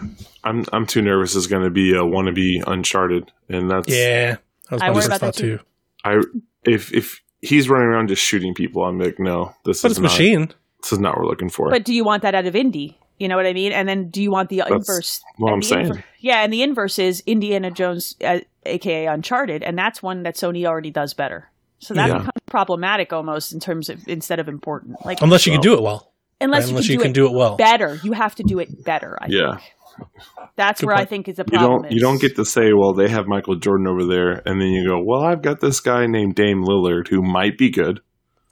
I'm 0.44 0.66
I'm 0.72 0.86
too 0.86 1.02
nervous. 1.02 1.36
It's 1.36 1.48
going 1.48 1.64
to 1.64 1.70
be 1.70 1.92
a 1.92 2.02
wannabe 2.02 2.64
Uncharted, 2.66 3.32
and 3.50 3.70
that's 3.70 3.88
Yeah, 3.90 4.36
that 4.70 4.72
was 4.72 4.82
I 4.82 4.88
my 4.90 4.94
worry 4.96 5.06
about 5.06 5.20
thought 5.20 5.36
that 5.36 5.42
too. 5.42 5.58
too. 5.58 5.64
I 6.06 6.22
if 6.66 6.94
if 6.94 7.22
he's 7.42 7.68
running 7.70 7.88
around 7.90 8.08
just 8.08 8.24
shooting 8.24 8.54
people, 8.54 8.84
I'm 8.86 8.98
like, 9.00 9.20
no, 9.20 9.54
this 9.66 9.82
But 9.82 9.92
is 9.92 9.98
it's 9.98 10.02
not 10.04 10.12
machine. 10.12 10.54
this 10.82 10.94
is 10.94 11.00
not 11.00 11.16
what 11.16 11.24
we're 11.24 11.30
looking 11.30 11.50
for. 11.50 11.70
But 11.70 11.84
do 11.84 11.94
you 11.94 12.04
want 12.06 12.24
that 12.24 12.36
out 12.36 12.46
of 12.46 12.54
indie? 12.54 12.96
You 13.20 13.28
know 13.28 13.36
what 13.36 13.46
I 13.46 13.54
mean? 13.54 13.72
And 13.74 13.88
then 13.88 14.10
do 14.10 14.22
you 14.22 14.32
want 14.32 14.50
the 14.50 14.64
inverse? 14.68 15.22
what 15.38 15.54
I'm 15.54 15.62
saying. 15.62 15.88
inver- 15.88 16.04
yeah, 16.20 16.42
and 16.44 16.52
the 16.52 16.62
inverse 16.64 16.98
is 17.00 17.22
Indiana 17.26 17.70
Jones, 17.70 18.16
uh, 18.24 18.40
aka 18.66 19.06
Uncharted, 19.08 19.62
and 19.62 19.78
that's 19.78 20.02
one 20.02 20.24
that 20.24 20.36
Sony 20.36 20.66
already 20.66 20.90
does 20.92 21.14
better. 21.14 21.50
So 21.80 21.94
that 21.96 22.08
Yeah. 22.08 22.14
becomes 22.20 22.32
problematic 22.48 23.12
almost 23.12 23.52
in 23.54 23.60
terms 23.60 23.90
of 23.90 24.08
instead 24.08 24.40
of 24.40 24.48
important. 24.48 25.06
Like 25.06 25.22
Unless 25.22 25.46
you 25.46 25.52
can 25.52 25.62
do 25.62 25.74
it 25.74 25.82
well. 25.82 26.13
Unless, 26.44 26.70
unless 26.70 26.88
you, 26.88 26.94
you 26.94 26.98
can, 27.00 27.06
can 27.08 27.14
do, 27.14 27.22
do 27.28 27.34
it 27.34 27.38
well. 27.38 27.56
better, 27.58 28.00
you 28.04 28.12
have 28.14 28.36
to 28.36 28.44
do 28.44 28.60
it 28.60 28.84
better. 28.84 29.18
I 29.22 29.28
Yeah. 29.30 29.58
think 29.58 30.10
that's 30.56 30.82
Good 30.82 30.88
where 30.88 30.96
I 30.96 31.06
think 31.06 31.28
is 31.28 31.38
the 31.38 31.46
you 31.52 31.58
problem. 31.58 31.84
don't 31.84 31.92
you 31.92 32.00
don't 32.02 32.20
get 32.22 32.36
to 32.38 32.46
say, 32.46 32.74
well, 32.74 32.94
they 32.94 33.10
have 33.10 33.28
Michael 33.28 33.56
Jordan 33.56 33.88
over 33.88 34.06
there, 34.06 34.42
and 34.48 34.60
then 34.62 34.70
you 34.70 34.88
go, 34.88 35.02
well, 35.04 35.22
I've 35.24 35.42
got 35.42 35.60
this 35.62 35.80
guy 35.80 36.08
named 36.08 36.36
Dame 36.36 36.64
Lillard 36.64 37.08
who 37.10 37.22
might 37.22 37.58
be 37.58 37.70
good. 37.70 38.02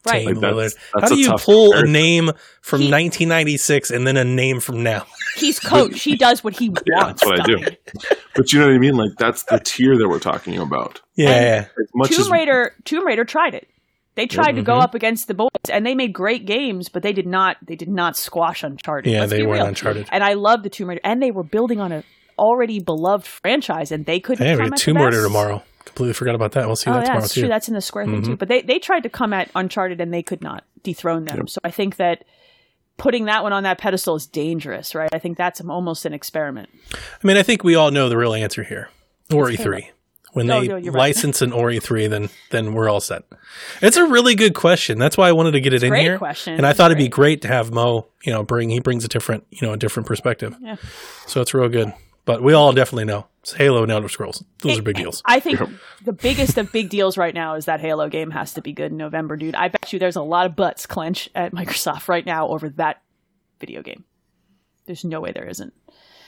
right. 0.06 0.26
Dame 0.26 0.36
Like, 0.36 0.42
that's- 0.42 0.74
Lillard. 0.74 0.78
that's 0.94 1.10
How 1.10 1.16
do 1.16 1.22
you 1.22 1.28
tough 1.28 1.46
pull 1.46 1.74
a 1.74 1.84
name 1.86 2.32
from 2.62 2.82
He- 2.82 2.90
1996 2.92 3.92
and 3.92 4.06
then 4.08 4.18
a 4.18 4.24
name 4.24 4.60
from 4.60 4.84
now? 4.84 5.06
He's 5.36 5.60
coach. 5.60 6.02
he 6.04 6.16
does 6.16 6.44
what 6.44 6.58
he 6.58 6.70
wants. 6.70 6.84
Yeah, 6.86 7.06
that's 7.06 7.26
what 7.26 7.40
I 7.40 7.44
do. 7.46 7.58
But 8.36 8.52
you 8.52 8.60
know 8.60 8.68
what 8.68 8.76
I 8.76 8.80
mean? 8.80 8.96
Like 8.96 9.12
that's 9.18 9.44
the 9.44 9.60
tier 9.60 9.98
that 9.98 10.08
we're 10.10 10.20
talking 10.20 10.58
about. 10.58 11.02
Yeah, 11.16 11.30
yeah. 11.30 11.66
As 11.80 11.88
much 11.96 12.10
Tomb 12.12 12.22
as 12.22 12.30
Raider, 12.30 12.74
Tomb 12.84 13.06
Raider 13.06 13.24
tried 13.26 13.54
it. 13.54 13.68
They 14.16 14.28
tried 14.28 14.54
to 14.54 14.62
go 14.62 14.76
Mhm. 14.78 14.82
up 14.84 14.94
against 14.96 15.28
the 15.28 15.34
boys, 15.34 15.50
and 15.72 15.86
they 15.86 15.96
made 15.96 16.12
great 16.14 16.46
games, 16.46 16.90
but 16.90 17.02
they 17.02 17.14
did 17.14 17.26
not. 17.28 17.58
They 17.66 17.76
did 17.76 17.90
not 17.90 18.18
squash 18.18 18.62
Uncharted. 18.64 19.12
Yeah, 19.12 19.22
Let's 19.22 19.32
they 19.32 19.44
weren't 19.44 19.60
real. 19.60 19.66
Uncharted. 19.68 20.08
And 20.12 20.24
I 20.24 20.34
love 20.34 20.64
the 20.64 20.70
Tomb 20.70 20.90
Raider, 20.90 21.02
and 21.04 21.22
they 21.24 21.32
were 21.32 21.44
building 21.44 21.80
on 21.80 21.92
a 21.92 22.04
already 22.38 22.80
beloved 22.80 23.26
franchise, 23.26 23.92
and 23.92 24.06
they 24.06 24.20
couldn't. 24.20 24.46
Hey, 24.46 24.56
we 24.56 24.64
at 24.64 24.76
Tomb 24.78 24.98
Raider 24.98 25.24
tomorrow. 25.24 25.64
completely 25.86 26.14
forgot 26.14 26.36
about 26.36 26.52
that. 26.54 26.68
We'll 26.68 26.76
see 26.76 26.90
Oh 26.90 26.94
that 26.94 27.00
yeah, 27.00 27.04
tomorrow 27.06 27.22
that's 27.22 27.34
too. 27.34 27.42
true. 27.42 27.50
That's 27.50 27.68
in 27.68 27.74
the 27.74 27.82
square 27.82 28.06
thing 28.06 28.22
too. 28.24 28.36
But 28.38 28.48
they 28.50 28.62
they 28.62 28.80
tried 28.80 29.04
to 29.04 29.10
come 29.10 29.34
at 29.34 29.50
Uncharted 29.56 30.00
and 30.02 30.14
they 30.14 30.24
could 30.24 30.42
not 30.42 30.64
dethrone 30.84 31.26
them. 31.26 31.48
So 31.48 31.60
I 31.64 31.72
think 31.72 31.96
that 31.98 32.24
putting 32.98 33.26
that 33.26 33.44
one 33.44 33.52
on 33.54 33.64
that 33.64 33.78
pedestal 33.78 34.16
is 34.16 34.26
dangerous, 34.28 34.94
right? 34.94 35.10
I 35.14 35.20
think 35.20 35.38
that's 35.38 35.60
almost 35.62 36.06
an 36.06 36.14
experiment. 36.14 36.70
I 36.94 37.28
mean, 37.28 37.38
I 37.38 37.44
think 37.44 37.64
we 37.64 37.76
all 37.76 37.92
know 37.92 38.10
the 38.10 38.18
real 38.18 38.34
answer 38.34 38.64
here. 38.64 38.90
Ori 39.34 39.56
Halo. 39.56 39.64
three. 39.64 39.90
When 40.34 40.50
Oh, 40.50 40.62
they 40.62 40.68
no, 40.68 40.76
you're 40.78 40.94
right. 40.94 41.00
license 41.00 41.42
an 41.42 41.52
Ori 41.52 41.80
three, 41.80 42.08
then 42.08 42.30
then 42.52 42.74
we're 42.74 42.90
all 42.90 43.00
set. 43.02 43.24
It's 43.82 43.98
a 43.98 44.06
really 44.06 44.36
good 44.36 44.54
question. 44.56 44.98
That's 44.98 45.18
why 45.18 45.28
I 45.28 45.32
wanted 45.34 45.52
to 45.52 45.60
get 45.62 45.74
it 45.74 45.84
in 45.84 45.90
great 45.90 46.04
here. 46.04 46.18
question. 46.18 46.54
And 46.56 46.66
I 46.66 46.74
thought 46.74 46.92
it'd 46.92 46.98
be 46.98 47.10
great 47.10 47.42
to 47.42 47.48
have 47.50 47.72
Mo, 47.72 48.08
you 48.24 48.32
know, 48.32 48.44
bring 48.44 48.70
he 48.70 48.80
brings 48.80 49.04
a 49.04 49.08
different, 49.08 49.46
you 49.52 49.66
know, 49.68 49.74
a 49.74 49.78
different 49.78 50.08
perspective. 50.08 50.56
Yeah. 50.62 50.78
So 51.28 51.42
it's 51.42 51.54
real 51.54 51.68
good. 51.70 51.94
But 52.24 52.44
we 52.44 52.54
all 52.54 52.72
definitely 52.72 53.06
know 53.06 53.26
it's 53.42 53.54
Halo 53.54 53.82
and 53.82 53.92
Elder 53.92 54.08
Scrolls. 54.08 54.44
Those 54.62 54.78
are 54.78 54.84
big 54.84 54.96
deals. 54.96 55.24
I 55.26 55.40
think 55.40 55.60
the 56.06 56.14
biggest 56.14 56.56
of 56.60 56.72
big 56.72 56.90
deals 56.90 57.18
right 57.18 57.34
now 57.34 57.56
is 57.56 57.66
that 57.66 57.82
Halo 57.82 58.10
game 58.10 58.30
has 58.32 58.54
to 58.54 58.62
be 58.62 58.74
good 58.74 58.92
in 58.92 58.98
November, 58.98 59.36
dude. 59.36 59.56
I 59.56 59.70
bet 59.70 59.92
you 59.92 59.98
there's 59.98 60.16
a 60.16 60.22
lot 60.22 60.46
of 60.46 60.56
butts 60.56 60.86
clench 60.86 61.30
at 61.34 61.52
Microsoft 61.52 62.08
right 62.08 62.26
now 62.26 62.48
over 62.48 62.70
that 62.70 63.02
video 63.60 63.82
game. 63.82 64.04
There's 64.86 65.04
no 65.04 65.20
way 65.20 65.32
there 65.32 65.48
isn't. 65.48 65.74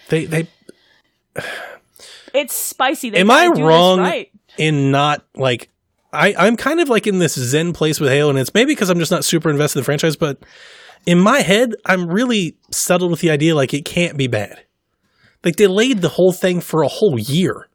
They 0.09 0.25
they 0.25 0.47
It's 2.34 2.53
spicy. 2.55 3.09
They 3.11 3.19
Am 3.19 3.31
I 3.31 3.47
wrong 3.47 3.99
Right. 3.99 4.31
in 4.57 4.91
not 4.91 5.25
like 5.35 5.69
I, 6.11 6.35
I'm 6.38 6.57
kind 6.57 6.80
of 6.80 6.89
like 6.89 7.07
in 7.07 7.17
this 7.19 7.34
zen 7.34 7.73
place 7.73 7.99
with 7.99 8.11
Halo, 8.11 8.30
and 8.30 8.38
it's 8.38 8.53
maybe 8.53 8.71
because 8.73 8.89
I'm 8.89 8.99
just 8.99 9.11
not 9.11 9.25
super 9.25 9.49
invested 9.49 9.80
in 9.80 9.81
the 9.81 9.85
franchise, 9.85 10.15
but 10.15 10.38
in 11.05 11.19
my 11.19 11.39
head, 11.39 11.73
I'm 11.85 12.07
really 12.07 12.55
settled 12.71 13.11
with 13.11 13.19
the 13.21 13.31
idea 13.31 13.55
like 13.55 13.73
it 13.73 13.84
can't 13.84 14.15
be 14.15 14.27
bad. 14.27 14.63
Like 15.43 15.55
they 15.57 15.67
laid 15.67 16.01
the 16.01 16.09
whole 16.09 16.31
thing 16.31 16.61
for 16.61 16.84
a 16.84 16.88
whole 16.88 17.19
year. 17.19 17.67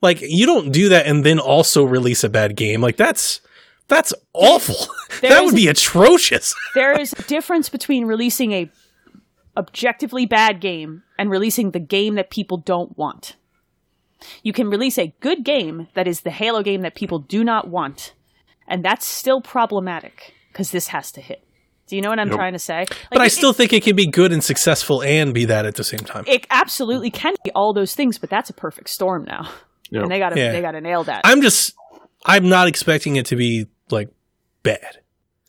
Like 0.00 0.18
you 0.20 0.46
don't 0.46 0.72
do 0.72 0.88
that 0.90 1.06
and 1.06 1.24
then 1.24 1.38
also 1.38 1.84
release 1.84 2.24
a 2.24 2.28
bad 2.28 2.56
game. 2.56 2.80
Like 2.80 2.96
that's 2.96 3.40
that's 3.88 4.12
awful. 4.32 4.92
that 5.22 5.44
would 5.44 5.54
be 5.54 5.68
atrocious. 5.68 6.54
there 6.74 6.98
is 6.98 7.12
a 7.12 7.22
difference 7.22 7.68
between 7.68 8.06
releasing 8.06 8.52
a 8.52 8.70
objectively 9.56 10.26
bad 10.26 10.60
game 10.60 11.02
and 11.18 11.30
releasing 11.30 11.70
the 11.70 11.78
game 11.78 12.16
that 12.16 12.30
people 12.30 12.56
don't 12.56 12.96
want. 12.98 13.36
You 14.42 14.52
can 14.52 14.68
release 14.70 14.98
a 14.98 15.14
good 15.20 15.44
game 15.44 15.88
that 15.94 16.06
is 16.08 16.20
the 16.22 16.30
Halo 16.30 16.62
game 16.62 16.82
that 16.82 16.94
people 16.94 17.18
do 17.18 17.44
not 17.44 17.68
want, 17.68 18.12
and 18.68 18.84
that's 18.84 19.06
still 19.06 19.40
problematic 19.40 20.34
because 20.52 20.70
this 20.70 20.88
has 20.88 21.10
to 21.12 21.20
hit. 21.20 21.42
Do 21.86 21.96
you 21.96 22.02
know 22.02 22.08
what 22.08 22.18
I'm 22.18 22.28
Yep. 22.28 22.36
trying 22.36 22.52
to 22.54 22.58
say? 22.58 22.86
But 23.10 23.20
I 23.20 23.26
it- 23.26 23.32
still 23.32 23.52
think 23.52 23.72
it 23.72 23.82
can 23.82 23.94
be 23.94 24.06
good 24.06 24.32
and 24.32 24.42
successful 24.42 25.02
and 25.02 25.34
be 25.34 25.44
that 25.46 25.66
at 25.66 25.74
the 25.74 25.84
same 25.84 26.00
time. 26.00 26.24
it, 26.26 26.46
absolutely 26.50 27.10
can 27.10 27.34
be 27.44 27.50
all 27.52 27.72
those 27.74 27.94
things, 27.94 28.16
but 28.18 28.30
that's 28.30 28.48
a 28.48 28.54
perfect 28.54 28.88
storm 28.88 29.24
now, 29.24 29.50
Yep. 29.90 30.02
and 30.04 30.10
they 30.12 30.18
got 30.18 30.30
to 30.30 30.40
Yeah. 30.40 30.52
they 30.52 30.62
got 30.62 30.72
to 30.72 30.80
nail 30.80 31.04
that. 31.04 31.20
I'm 31.24 31.42
just 31.42 31.74
I'm 32.26 32.48
not 32.48 32.68
expecting 32.68 33.16
it 33.16 33.26
to 33.26 33.36
be 33.36 33.66
like 33.90 34.08
bad. 34.62 34.98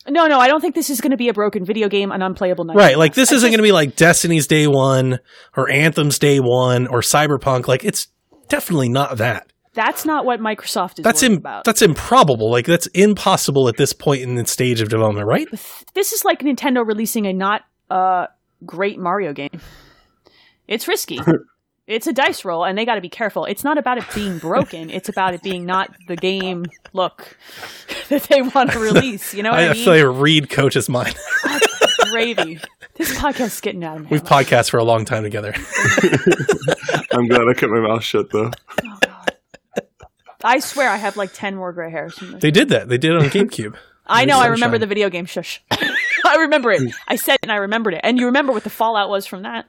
no, 0.08 0.26
no, 0.26 0.38
I 0.38 0.46
don't 0.46 0.60
think 0.60 0.74
this 0.74 0.90
is 0.90 1.00
going 1.00 1.10
to 1.12 1.16
be 1.16 1.28
a 1.30 1.32
broken 1.32 1.64
video 1.64 1.88
game, 1.88 2.12
an 2.12 2.20
unplayable 2.22 2.64
night. 2.66 2.76
Right, 2.76 2.98
like 2.98 3.14
this 3.14 3.32
I 3.32 3.36
isn't 3.36 3.46
just- 3.48 3.52
going 3.52 3.58
to 3.58 3.62
be 3.62 3.72
like 3.72 3.96
Destiny's 3.96 4.46
Day 4.46 4.66
1 4.66 5.18
or 5.56 5.70
Anthem's 5.70 6.18
Day 6.18 6.38
1 6.38 6.86
or 6.86 7.00
Cyberpunk. 7.00 7.66
Like 7.66 7.82
it's 7.82 8.08
definitely 8.48 8.88
not 8.88 9.18
that. 9.18 9.52
That's 9.74 10.06
not 10.06 10.24
what 10.24 10.40
Microsoft 10.40 10.98
is 10.98 11.02
That's 11.02 11.22
Im- 11.22 11.34
about. 11.34 11.64
that's 11.64 11.82
improbable. 11.82 12.50
Like 12.50 12.64
that's 12.64 12.86
impossible 12.88 13.68
at 13.68 13.76
this 13.76 13.92
point 13.92 14.22
in 14.22 14.34
the 14.34 14.46
stage 14.46 14.80
of 14.80 14.88
development, 14.88 15.26
right? 15.26 15.46
this 15.94 16.12
is 16.12 16.24
like 16.24 16.40
Nintendo 16.40 16.86
releasing 16.86 17.26
a 17.26 17.32
not 17.34 17.62
uh, 17.90 18.26
great 18.64 18.98
Mario 18.98 19.34
game. 19.34 19.60
It's 20.66 20.88
risky. 20.88 21.20
it's 21.86 22.06
a 22.06 22.12
dice 22.14 22.42
roll, 22.44 22.64
and 22.64 22.76
they 22.78 22.86
got 22.86 22.94
to 22.94 23.00
be 23.02 23.10
careful. 23.10 23.44
It's 23.44 23.64
not 23.64 23.76
about 23.76 23.98
it 23.98 24.04
being 24.14 24.38
broken. 24.38 24.88
It's 24.88 25.10
about 25.10 25.34
it 25.34 25.42
being 25.42 25.66
not 25.66 25.94
the 26.08 26.16
game 26.16 26.64
look 26.94 27.36
that 28.08 28.22
they 28.24 28.40
want 28.40 28.72
to 28.72 28.78
release. 28.80 29.34
You 29.34 29.42
know 29.42 29.50
what 29.50 29.60
I, 29.60 29.66
I, 29.66 29.68
I 29.68 29.72
mean? 29.74 29.84
feel 29.84 30.08
like 30.08 30.20
read 30.22 30.48
Coach's 30.48 30.88
mind. 30.88 31.14
Gravy. 32.16 32.60
This 32.94 33.12
podcast 33.14 33.46
is 33.46 33.60
getting 33.60 33.84
out 33.84 33.96
of 33.96 34.06
hand. 34.06 34.10
We've 34.10 34.26
hand. 34.26 34.46
podcast 34.48 34.70
for 34.70 34.78
a 34.78 34.84
long 34.84 35.04
time 35.04 35.22
together. 35.22 35.52
I'm 37.12 37.28
glad 37.28 37.42
I 37.48 37.52
kept 37.54 37.70
my 37.70 37.80
mouth 37.80 38.02
shut 38.02 38.30
though. 38.30 38.50
Oh, 38.84 38.98
I 40.42 40.60
swear 40.60 40.88
I 40.88 40.96
have 40.96 41.16
like 41.16 41.32
ten 41.34 41.56
more 41.56 41.72
gray 41.72 41.90
hairs. 41.90 42.18
They 42.40 42.50
did 42.50 42.70
that. 42.70 42.88
They 42.88 42.98
did 42.98 43.12
it 43.12 43.18
on 43.22 43.28
GameCube. 43.28 43.76
I 44.06 44.24
know. 44.24 44.38
I 44.38 44.46
remember 44.46 44.78
the 44.78 44.86
video 44.86 45.10
game. 45.10 45.26
Shush. 45.26 45.62
I 45.70 46.36
remember 46.36 46.72
it. 46.72 46.90
I 47.06 47.16
said 47.16 47.34
it 47.34 47.40
and 47.42 47.52
I 47.52 47.56
remembered 47.56 47.94
it. 47.94 48.00
And 48.02 48.18
you 48.18 48.26
remember 48.26 48.52
what 48.52 48.64
the 48.64 48.70
fallout 48.70 49.10
was 49.10 49.26
from 49.26 49.42
that. 49.42 49.66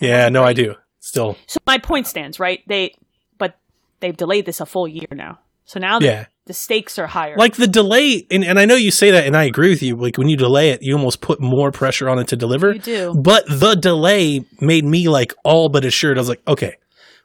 Yeah, 0.00 0.28
no, 0.28 0.42
I 0.42 0.52
do. 0.52 0.76
Still, 1.00 1.36
So 1.46 1.58
my 1.66 1.78
point 1.78 2.06
stands, 2.06 2.38
right? 2.38 2.62
They, 2.66 2.94
but 3.38 3.58
they've 4.00 4.16
delayed 4.16 4.46
this 4.46 4.60
a 4.60 4.66
full 4.66 4.86
year 4.86 5.08
now. 5.10 5.38
So 5.64 5.80
now 5.80 5.98
Yeah. 6.00 6.26
The 6.50 6.54
stakes 6.54 6.98
are 6.98 7.06
higher. 7.06 7.36
like 7.36 7.54
the 7.54 7.68
delay, 7.68 8.26
and, 8.28 8.42
and 8.44 8.58
I 8.58 8.64
know 8.64 8.74
you 8.74 8.90
say 8.90 9.12
that, 9.12 9.24
and 9.24 9.36
I 9.36 9.44
agree 9.44 9.70
with 9.70 9.82
you. 9.84 9.94
Like 9.94 10.18
when 10.18 10.28
you 10.28 10.36
delay 10.36 10.70
it, 10.70 10.82
you 10.82 10.94
almost 10.96 11.20
put 11.20 11.40
more 11.40 11.70
pressure 11.70 12.08
on 12.08 12.18
it 12.18 12.26
to 12.28 12.36
deliver. 12.36 12.72
You 12.72 12.80
do. 12.80 13.14
But 13.14 13.44
the 13.48 13.76
delay 13.76 14.44
made 14.60 14.84
me 14.84 15.08
like 15.08 15.32
all 15.44 15.68
but 15.68 15.84
assured. 15.84 16.18
I 16.18 16.20
was 16.22 16.28
like, 16.28 16.42
okay, 16.48 16.76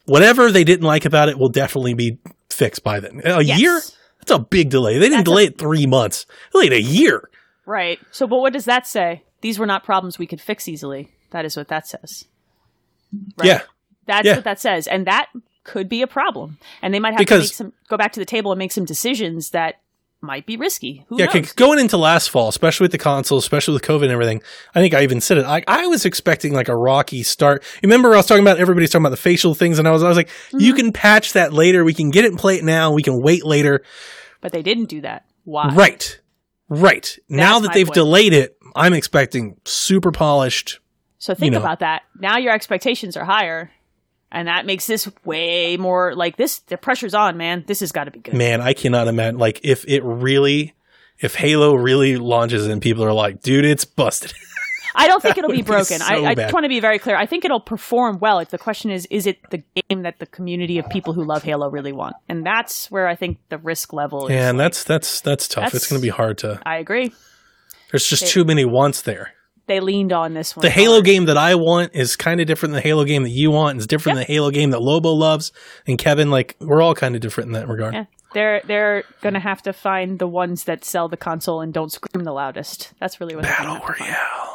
whatever 0.05 0.51
they 0.51 0.63
didn't 0.63 0.85
like 0.85 1.05
about 1.05 1.29
it 1.29 1.39
will 1.39 1.49
definitely 1.49 1.95
be 1.95 2.19
fixed 2.51 2.83
by 2.83 2.99
then. 2.99 3.21
A 3.25 3.41
Yes. 3.43 3.59
year? 3.59 3.81
That's 4.19 4.31
a 4.31 4.37
big 4.39 4.69
delay. 4.69 4.93
They 4.99 5.09
didn't 5.09 5.11
That's 5.17 5.21
a- 5.29 5.31
delay 5.31 5.43
it 5.45 5.57
three 5.57 5.87
months. 5.87 6.27
They 6.53 6.67
delayed 6.67 6.73
a 6.73 6.81
year. 6.81 7.29
Right. 7.65 7.99
So, 8.11 8.27
but 8.27 8.37
what 8.37 8.53
does 8.53 8.65
that 8.65 8.85
say? 8.85 9.23
These 9.41 9.57
were 9.57 9.65
not 9.65 9.83
problems 9.83 10.19
we 10.19 10.27
could 10.27 10.41
fix 10.41 10.67
easily. 10.67 11.09
That 11.31 11.45
is 11.45 11.57
what 11.57 11.67
that 11.69 11.87
says. 11.87 12.25
Right. 13.37 13.47
Yeah. 13.47 13.61
That's 14.05 14.27
Yeah. 14.27 14.35
what 14.35 14.43
that 14.43 14.59
says, 14.59 14.85
and 14.87 15.07
that 15.07 15.29
could 15.65 15.89
be 15.89 16.01
a 16.01 16.07
problem. 16.07 16.57
And 16.81 16.93
they 16.93 16.99
might 16.99 17.11
have 17.11 17.17
Because- 17.19 17.49
to 17.57 17.63
make 17.65 17.71
some 17.73 17.73
go 17.89 17.97
back 17.97 18.13
to 18.13 18.19
the 18.21 18.25
table 18.25 18.51
and 18.53 18.59
make 18.59 18.71
some 18.71 18.85
decisions 18.85 19.49
that 19.49 19.75
might 20.21 20.45
be 20.47 20.57
risky. 20.57 21.05
Who 21.09 21.19
Yeah, 21.19 21.27
going 21.55 21.77
into 21.77 21.97
last 21.97 22.29
fall, 22.31 22.47
especially 22.47 22.85
with 22.85 22.91
the 22.93 22.97
console, 22.97 23.37
especially 23.37 23.73
with 23.73 23.83
COVID 23.83 24.03
and 24.03 24.11
everything, 24.11 24.41
I 24.73 24.79
think 24.79 24.93
I 24.95 25.03
even 25.03 25.21
said 25.21 25.37
it. 25.37 25.45
I, 25.45 25.63
I 25.67 25.85
was 25.87 26.03
expecting 26.05 26.53
like 26.53 26.67
a 26.69 26.75
rocky 26.75 27.21
start. 27.21 27.63
You 27.75 27.87
remember 27.87 28.13
I 28.13 28.17
was 28.17 28.25
talking 28.25 28.43
about 28.43 28.57
everybody's 28.57 28.89
talking 28.89 29.03
about 29.03 29.11
the 29.11 29.17
facial 29.17 29.53
things, 29.53 29.77
and 29.77 29.87
I 29.87 29.91
was 29.91 30.01
I 30.01 30.07
was 30.07 30.17
like, 30.17 30.29
you 30.51 30.71
Mm-hmm. 30.73 30.77
can 30.77 30.91
patch 30.93 31.33
that 31.33 31.53
later. 31.53 31.83
We 31.83 31.93
can 31.93 32.09
get 32.09 32.25
it 32.25 32.29
and 32.31 32.39
play 32.39 32.55
it 32.57 32.63
now. 32.63 32.91
We 32.93 33.03
can 33.03 33.21
wait 33.21 33.45
later. 33.45 33.83
But 34.41 34.51
they 34.51 34.63
didn't 34.63 34.85
do 34.85 35.01
that. 35.01 35.25
Why? 35.43 35.69
Right, 35.75 36.19
right. 36.69 37.19
now 37.29 37.59
that 37.59 37.73
they've 37.73 37.85
point. 37.85 37.93
delayed 37.95 38.33
it, 38.33 38.57
I'm 38.75 38.93
expecting 38.93 39.57
super 39.65 40.11
polished. 40.11 40.79
So 41.19 41.35
think 41.35 41.53
know. 41.53 41.59
about 41.59 41.79
that. 41.79 42.01
Now 42.19 42.37
your 42.37 42.53
expectations 42.53 43.15
are 43.15 43.25
higher, 43.25 43.71
and 44.35 44.49
that 44.49 44.65
makes 44.65 44.85
this 44.85 45.09
way 45.23 45.77
more 45.77 46.13
like 46.13 46.35
this. 46.35 46.59
The 46.59 46.77
pressure's 46.77 47.13
on, 47.13 47.37
man. 47.37 47.63
This 47.65 47.79
has 47.79 47.91
got 47.91 48.03
to 48.03 48.11
be 48.11 48.19
good. 48.19 48.35
Man, 48.35 48.61
I 48.61 48.73
cannot 48.73 49.07
imagine 49.07 49.39
like 49.39 49.61
if 49.63 49.85
it 49.87 50.03
really, 50.03 50.75
if 51.19 51.35
Halo 51.35 51.73
really 51.73 52.17
launches 52.17 52.67
and 52.67 52.81
people 52.81 53.03
are 53.05 53.13
like, 53.13 53.41
dude, 53.41 53.63
it's 53.65 53.85
busted. 53.85 54.33
I 54.97 55.07
don't 55.07 55.21
think 55.21 55.37
it'll 55.37 55.49
be 55.49 55.57
would 55.57 55.65
be 55.65 55.67
broken. 55.67 55.99
so 55.99 56.05
I, 56.05 56.29
I 56.29 56.35
just 56.35 56.53
want 56.53 56.63
to 56.63 56.69
be 56.69 56.79
very 56.79 56.99
clear. 56.99 57.17
I 57.17 57.25
think 57.25 57.43
it'll 57.43 57.59
perform 57.59 58.19
well. 58.19 58.39
If 58.39 58.49
the 58.49 58.57
question 58.57 58.91
is, 58.91 59.05
is 59.09 59.27
it 59.27 59.37
the 59.49 59.63
game 59.89 60.03
that 60.03 60.19
the 60.19 60.25
community 60.25 60.79
of 60.79 60.89
people 60.89 61.13
who 61.13 61.23
love 61.23 61.43
Halo 61.43 61.69
really 61.69 61.91
want? 61.91 62.15
And 62.29 62.45
that's 62.45 62.89
where 62.91 63.07
I 63.07 63.15
think 63.15 63.39
the 63.49 63.57
risk 63.57 63.91
level 63.93 64.27
is. 64.27 64.33
Yeah, 64.33 64.49
and 64.49 64.59
that's 64.59 64.83
that's 64.83 65.21
that's 65.21 65.47
tough. 65.47 65.63
That's- 65.65 65.75
it's 65.75 65.87
going 65.89 65.99
to 65.99 66.05
be 66.05 66.09
hard 66.09 66.37
to. 66.39 66.61
I 66.65 66.77
agree. 66.77 67.13
There's 67.91 68.07
just 68.07 68.27
too 68.27 68.43
many 68.45 68.65
wants 68.65 69.01
there. 69.01 69.33
They 69.67 69.79
leaned 69.79 70.13
on 70.13 70.33
this 70.35 70.55
one. 70.55 70.61
The 70.61 70.69
Halo 70.69 71.01
game 71.01 71.25
that 71.25 71.37
I 71.37 71.55
want 71.55 71.91
is 71.95 72.15
kind 72.15 72.39
of 72.39 72.47
different 72.47 72.71
than 72.73 72.81
the 72.83 72.87
Halo 72.87 73.03
game 73.03 73.23
that 73.23 73.29
you 73.29 73.49
want. 73.51 73.77
It's 73.77 73.87
different 73.87 74.17
Yep. 74.19 74.27
than 74.27 74.31
the 74.31 74.37
Halo 74.37 74.51
game 74.51 74.69
that 74.71 74.81
Lobo 74.81 75.11
loves 75.11 75.51
and 75.87 75.97
Kevin. 75.97 76.29
Like 76.29 76.55
we're 76.59 76.81
all 76.81 76.93
kind 76.93 77.15
of 77.15 77.21
different 77.21 77.47
in 77.47 77.53
that 77.53 77.67
regard. 77.67 77.93
Yeah. 77.95 78.05
They're 78.33 78.61
they're 78.65 79.03
gonna 79.21 79.39
have 79.39 79.61
to 79.63 79.73
find 79.73 80.19
the 80.19 80.27
ones 80.27 80.65
that 80.65 80.83
sell 80.85 81.07
the 81.07 81.17
console 81.17 81.61
and 81.61 81.73
don't 81.73 81.91
scream 81.91 82.25
the 82.25 82.33
loudest. 82.33 82.93
That's 82.99 83.19
really 83.19 83.35
what 83.35 83.43
they're 83.43 83.51
Battle 83.57 83.75
have 83.75 83.85
to 83.87 83.93
find. 83.93 84.09
Royale. 84.11 84.51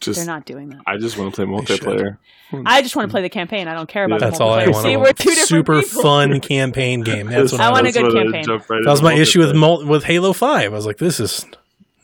Just 0.00 0.16
They're 0.18 0.26
not 0.26 0.46
doing 0.46 0.70
that. 0.70 0.80
I 0.86 0.96
just 0.96 1.18
want 1.18 1.34
to 1.34 1.36
play 1.36 1.44
multiplayer. 1.44 2.16
I 2.64 2.80
just 2.80 2.96
want 2.96 3.08
to 3.08 3.12
play 3.12 3.20
the 3.20 3.28
campaign. 3.28 3.68
I 3.68 3.74
don't 3.74 3.86
care 3.88 4.04
about 4.06 4.14
Yeah. 4.22 4.28
the 4.28 4.30
That's 4.30 4.40
all 4.40 4.54
I 4.54 4.64
multiplayer. 4.64 4.72
want. 4.72 4.82
See, 4.84 4.92
I 4.94 4.96
we're 4.96 5.02
want. 5.04 5.18
two 5.18 5.28
different 5.28 5.48
Super 5.48 5.82
people. 5.82 6.02
fun 6.02 6.40
campaign 6.40 7.02
game. 7.02 7.26
That's 7.26 7.52
what 7.52 7.60
I 7.60 7.66
I, 7.68 7.70
want 7.70 7.86
a 7.86 7.92
good 7.92 8.04
That's 8.06 8.14
what 8.14 8.20
I 8.20 8.22
campaign. 8.32 8.48
right 8.70 8.84
That 8.84 8.90
was 8.90 9.02
my 9.02 9.12
issue 9.12 9.40
with 9.40 9.54
mul- 9.54 9.84
with 9.84 10.04
Halo 10.04 10.32
Five. 10.32 10.72
I 10.72 10.74
was 10.74 10.86
like, 10.86 10.96
this 10.96 11.20
is 11.20 11.44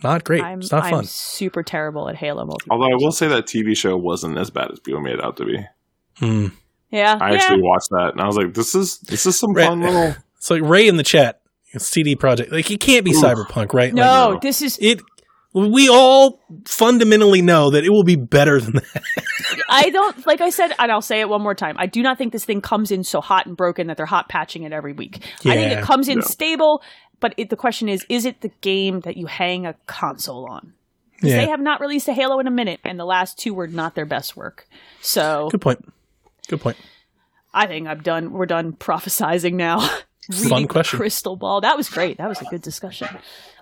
not 0.02 0.24
great. 0.24 0.42
I'm, 0.42 0.60
it's 0.60 0.70
not 0.72 0.84
I'm 0.84 0.90
fun. 0.90 1.04
super 1.04 1.62
terrible 1.62 2.08
at 2.08 2.16
Halo 2.16 2.44
multiplayer. 2.44 2.68
Although 2.70 2.86
I 2.92 2.96
will 2.96 3.12
say 3.12 3.28
that 3.28 3.46
TV 3.46 3.76
show 3.76 3.96
wasn't 3.96 4.38
as 4.38 4.50
bad 4.50 4.70
as 4.72 4.80
people 4.80 5.00
made 5.00 5.14
it 5.14 5.24
out 5.24 5.36
to 5.38 5.44
be. 5.44 5.58
Hmm. 6.18 6.46
Yeah, 6.90 7.18
I 7.20 7.30
yeah. 7.32 7.34
actually 7.36 7.62
watched 7.62 7.88
that 7.90 8.10
and 8.12 8.20
I 8.20 8.26
was 8.26 8.36
like, 8.36 8.54
this 8.54 8.74
is 8.74 8.98
this 9.00 9.26
is 9.26 9.38
some 9.38 9.52
Right. 9.52 9.68
fun 9.68 9.80
little. 9.80 10.14
It's 10.36 10.50
like 10.50 10.62
Ray 10.62 10.86
in 10.86 10.96
the 10.96 11.02
chat. 11.02 11.40
CD 11.78 12.14
Projekt. 12.14 12.52
Like 12.52 12.70
it 12.70 12.78
can't 12.80 13.04
be 13.04 13.10
Oof. 13.10 13.22
Cyberpunk, 13.22 13.74
right? 13.74 13.92
Like, 13.92 13.94
no, 13.94 14.32
no. 14.34 14.38
this 14.40 14.62
is. 14.62 14.78
it. 14.80 15.00
We 15.52 15.88
all 15.88 16.40
fundamentally 16.66 17.40
know 17.40 17.70
that 17.70 17.82
it 17.84 17.88
will 17.90 18.04
be 18.04 18.16
better 18.16 18.60
than 18.60 18.74
that. 18.74 19.02
I 19.68 19.88
don't 19.90 20.26
like 20.26 20.40
I 20.42 20.50
said, 20.50 20.72
and 20.78 20.92
I'll 20.92 21.00
say 21.00 21.20
it 21.20 21.28
one 21.30 21.42
more 21.42 21.54
time. 21.54 21.76
I 21.78 21.86
do 21.86 22.02
not 22.02 22.18
think 22.18 22.32
this 22.32 22.44
thing 22.44 22.60
comes 22.60 22.90
in 22.90 23.02
so 23.04 23.20
hot 23.22 23.46
and 23.46 23.56
broken 23.56 23.86
that 23.86 23.96
they're 23.96 24.04
hot 24.06 24.28
patching 24.28 24.64
it 24.64 24.72
every 24.72 24.92
week. 24.92 25.24
I 25.46 25.54
think 25.56 25.72
it 25.72 25.82
comes 25.82 26.08
in 26.08 26.18
Yeah. 26.18 26.24
stable, 26.24 26.82
but 27.20 27.34
it, 27.36 27.50
the 27.50 27.56
question 27.56 27.88
is, 27.88 28.04
is 28.08 28.24
it 28.24 28.40
the 28.40 28.50
game 28.60 29.00
that 29.00 29.16
you 29.16 29.26
hang 29.26 29.66
a 29.66 29.74
console 29.86 30.46
on? 30.46 30.72
Yeah. 31.22 31.38
They 31.38 31.48
have 31.48 31.60
not 31.60 31.80
released 31.80 32.08
a 32.08 32.12
Halo 32.12 32.38
in 32.40 32.46
a 32.46 32.50
minute, 32.50 32.80
and 32.84 32.98
the 33.00 33.04
last 33.06 33.38
two 33.38 33.54
were 33.54 33.66
not 33.66 33.94
their 33.94 34.04
best 34.04 34.36
work. 34.36 34.68
So 35.00 35.48
Good 35.50 35.60
point. 35.62 35.92
Good 36.48 36.60
point. 36.60 36.76
I 37.54 37.66
think 37.66 37.88
I'm 37.88 38.02
done. 38.02 38.32
We're 38.32 38.46
done 38.46 38.72
prophesizing 38.74 39.54
now. 39.54 39.88
Fun 40.48 40.66
question. 40.66 40.98
crystal 40.98 41.36
ball. 41.36 41.60
That 41.60 41.76
was 41.76 41.88
great. 41.88 42.18
That 42.18 42.28
was 42.28 42.40
a 42.42 42.44
good 42.46 42.60
discussion. 42.60 43.08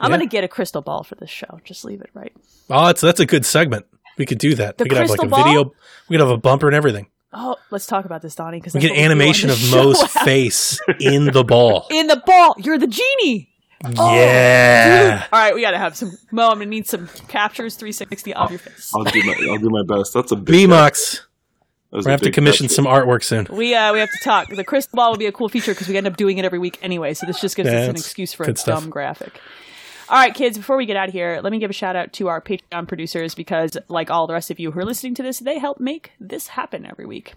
I'm 0.00 0.10
Yeah. 0.10 0.16
gonna 0.16 0.26
get 0.28 0.44
a 0.44 0.48
crystal 0.48 0.80
ball 0.82 1.04
for 1.04 1.14
this 1.14 1.28
show. 1.30 1.60
Just 1.62 1.84
leave 1.84 2.00
it 2.00 2.10
right. 2.14 2.32
Oh, 2.70 2.86
that's 2.86 3.02
that's 3.02 3.20
a 3.20 3.26
good 3.26 3.44
segment. 3.44 3.84
We 4.16 4.26
could 4.26 4.38
do 4.38 4.54
that. 4.54 4.78
The 4.78 4.84
we 4.84 4.88
could 4.90 4.98
have 4.98 5.10
like 5.10 5.22
a 5.22 5.26
ball? 5.26 5.44
video. 5.44 5.64
We 6.08 6.14
could 6.16 6.20
have 6.20 6.30
a 6.30 6.38
bumper 6.38 6.66
and 6.66 6.74
everything. 6.74 7.08
Oh, 7.36 7.56
let's 7.70 7.86
talk 7.86 8.04
about 8.04 8.22
this, 8.22 8.34
Donnie. 8.36 8.58
Because 8.60 8.74
We 8.74 8.80
get 8.80 8.96
animation 8.96 9.50
of 9.50 9.58
Mo's 9.72 10.00
face 10.02 10.80
in 11.00 11.26
the 11.26 11.42
ball. 11.44 11.86
in 11.90 12.06
the 12.06 12.22
ball. 12.24 12.54
You're 12.58 12.78
the 12.78 12.86
genie. 12.86 13.50
yeah. 13.84 15.26
All 15.32 15.38
right, 15.40 15.54
we 15.54 15.60
gotta 15.60 15.78
have 15.78 15.96
some. 15.96 16.12
Mo, 16.30 16.48
I'm 16.48 16.54
gonna 16.58 16.66
need 16.66 16.86
some 16.86 17.08
captures 17.28 17.76
360 17.76 18.34
of 18.34 18.50
your 18.50 18.58
face. 18.58 18.92
I'll 18.94 19.04
do 19.04 19.22
my 19.24 19.34
I'll 19.50 19.58
do 19.58 19.68
my 19.70 19.82
best. 19.82 20.14
That's 20.14 20.32
a 20.32 20.36
big. 20.36 20.46
B-Mox. 20.46 21.26
We're 21.90 22.00
a 22.00 22.02
gonna 22.02 22.12
have 22.12 22.20
to 22.22 22.30
commission 22.32 22.66
catch. 22.66 22.74
some 22.76 22.86
artwork 22.86 23.22
soon. 23.22 23.46
We 23.50 23.74
uh 23.74 23.92
we 23.92 24.00
have 24.00 24.10
to 24.10 24.18
talk. 24.24 24.48
The 24.48 24.64
crystal 24.64 24.96
ball 24.96 25.10
will 25.12 25.18
be 25.18 25.26
a 25.26 25.32
cool 25.32 25.48
feature 25.48 25.72
because 25.72 25.88
we 25.88 25.96
end 25.96 26.06
up 26.06 26.16
doing 26.16 26.38
it 26.38 26.44
every 26.44 26.58
week 26.58 26.78
anyway. 26.82 27.14
So 27.14 27.26
this 27.26 27.40
just 27.40 27.56
gives 27.56 27.70
Yeah, 27.70 27.80
us 27.82 27.88
an 27.88 27.96
excuse 27.96 28.32
for 28.32 28.44
a 28.44 28.56
stuff. 28.56 28.80
dumb 28.82 28.90
graphic. 28.90 29.40
All 30.06 30.18
right, 30.18 30.34
kids. 30.34 30.58
Before 30.58 30.76
we 30.76 30.84
get 30.84 30.98
out 30.98 31.08
of 31.08 31.14
here, 31.14 31.40
let 31.42 31.50
me 31.50 31.58
give 31.58 31.70
a 31.70 31.74
shout 31.74 31.96
out 31.96 32.12
to 32.14 32.28
our 32.28 32.42
Patreon 32.42 32.86
producers 32.86 33.34
because, 33.34 33.78
like 33.88 34.10
all 34.10 34.26
the 34.26 34.34
rest 34.34 34.50
of 34.50 34.60
you 34.60 34.70
who 34.70 34.80
are 34.80 34.84
listening 34.84 35.14
to 35.14 35.22
this, 35.22 35.38
they 35.38 35.58
help 35.58 35.80
make 35.80 36.12
this 36.20 36.48
happen 36.48 36.84
every 36.84 37.06
week. 37.06 37.32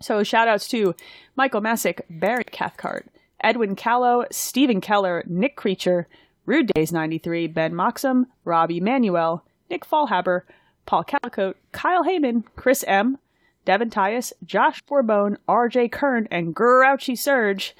So 0.00 0.24
shout 0.24 0.48
outs 0.48 0.66
to 0.68 0.96
Michael 1.36 1.60
Masick, 1.60 2.00
Barry 2.10 2.42
Cathcart, 2.44 3.06
Edwin 3.40 3.76
Callow, 3.76 4.24
Stephen 4.32 4.80
Keller, 4.80 5.22
Nick 5.28 5.54
Creature, 5.54 6.08
Rude 6.46 6.72
Days 6.74 6.90
93, 6.90 7.46
Ben 7.46 7.72
Moxham, 7.72 8.26
Robbie 8.44 8.80
Manuel, 8.80 9.44
Nick 9.70 9.86
Fallhaber, 9.86 10.42
Paul 10.86 11.04
Calicote, 11.04 11.54
Kyle 11.70 12.02
Heyman, 12.02 12.42
Chris 12.56 12.84
M, 12.88 13.18
Devin 13.64 13.90
Tyus, 13.90 14.32
Josh 14.44 14.82
Forbone, 14.84 15.36
RJ 15.48 15.92
Kern, 15.92 16.26
and 16.30 16.54
Grouchy 16.54 17.14
Surge. 17.16 17.76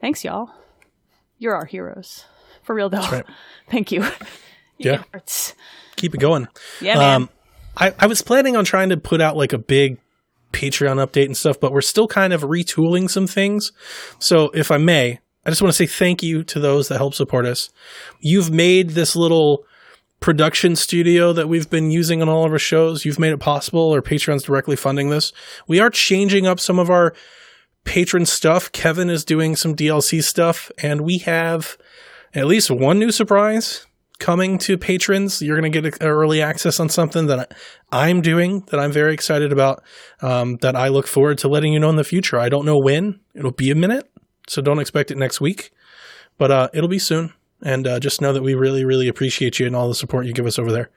Thanks, 0.00 0.24
y'all. 0.24 0.50
You're 1.38 1.54
our 1.54 1.66
heroes. 1.66 2.24
For 2.62 2.74
real, 2.74 2.88
though. 2.88 2.98
right. 2.98 3.26
Thank 3.70 3.92
you. 3.92 4.04
Yeah. 4.78 5.02
Keep 5.96 6.14
it 6.14 6.18
going. 6.20 6.48
Yeah, 6.80 6.98
man. 6.98 7.14
Um, 7.14 7.30
I, 7.76 7.94
I 7.98 8.06
was 8.06 8.22
planning 8.22 8.56
on 8.56 8.64
trying 8.64 8.88
to 8.88 8.96
put 8.96 9.20
out 9.20 9.36
like 9.36 9.52
a 9.52 9.58
big 9.58 9.98
Patreon 10.52 11.04
update 11.04 11.26
and 11.26 11.36
stuff, 11.36 11.60
but 11.60 11.72
we're 11.72 11.80
still 11.80 12.08
kind 12.08 12.32
of 12.32 12.42
retooling 12.42 13.08
some 13.08 13.26
things. 13.26 13.72
So 14.18 14.50
if 14.50 14.70
I 14.70 14.78
may, 14.78 15.20
I 15.44 15.50
just 15.50 15.62
want 15.62 15.72
to 15.74 15.76
say 15.76 15.86
thank 15.86 16.22
you 16.22 16.42
to 16.44 16.60
those 16.60 16.88
that 16.88 16.98
help 16.98 17.14
support 17.14 17.46
us. 17.46 17.70
You've 18.20 18.50
made 18.50 18.90
this 18.90 19.14
little 19.14 19.64
production 20.20 20.76
studio 20.76 21.32
that 21.32 21.48
we've 21.48 21.70
been 21.70 21.90
using 21.90 22.20
on 22.20 22.28
all 22.28 22.44
of 22.44 22.52
our 22.52 22.58
shows. 22.58 23.04
You've 23.04 23.18
made 23.18 23.32
it 23.32 23.40
possible, 23.40 23.94
or 23.94 24.02
Patreon's 24.02 24.42
directly 24.42 24.76
funding 24.76 25.08
this. 25.08 25.32
We 25.66 25.80
are 25.80 25.90
changing 25.90 26.46
up 26.46 26.60
some 26.60 26.78
of 26.78 26.90
our 26.90 27.14
patron 27.84 28.26
stuff. 28.26 28.70
Kevin 28.72 29.08
is 29.08 29.24
doing 29.24 29.56
some 29.56 29.74
DLC 29.74 30.22
stuff, 30.22 30.70
and 30.82 31.00
we 31.00 31.18
have 31.18 31.78
at 32.34 32.46
least 32.46 32.70
one 32.70 32.98
new 32.98 33.10
surprise 33.10 33.86
coming 34.18 34.58
to 34.58 34.78
patrons. 34.78 35.42
You're 35.42 35.58
going 35.58 35.72
to 35.72 35.80
get 35.80 35.98
early 36.02 36.40
access 36.40 36.78
on 36.78 36.88
something 36.88 37.26
that 37.26 37.52
I'm 37.90 38.20
doing 38.20 38.60
that 38.68 38.78
I'm 38.78 38.92
very 38.92 39.12
excited 39.12 39.50
about. 39.50 39.82
Um, 40.20 40.58
that 40.60 40.76
I 40.76 40.88
look 40.88 41.06
forward 41.06 41.38
to 41.38 41.48
letting 41.48 41.72
you 41.72 41.80
know 41.80 41.90
in 41.90 41.96
the 41.96 42.04
future. 42.04 42.38
I 42.38 42.48
don't 42.48 42.66
know 42.66 42.78
when. 42.78 43.20
It'll 43.34 43.50
be 43.50 43.70
a 43.70 43.74
minute, 43.74 44.08
so 44.46 44.62
don't 44.62 44.78
expect 44.78 45.10
it 45.10 45.16
next 45.16 45.40
week, 45.40 45.72
but 46.38 46.50
uh, 46.50 46.68
it'll 46.72 46.88
be 46.88 46.98
soon. 46.98 47.32
And 47.62 47.86
uh, 47.86 48.00
just 48.00 48.20
know 48.20 48.32
that 48.32 48.42
we 48.42 48.54
really, 48.54 48.84
really 48.84 49.08
appreciate 49.08 49.58
you 49.58 49.66
and 49.66 49.76
all 49.76 49.88
the 49.88 49.94
support 49.94 50.26
you 50.26 50.32
give 50.32 50.46
us 50.46 50.58
over 50.58 50.72
there. 50.72 50.90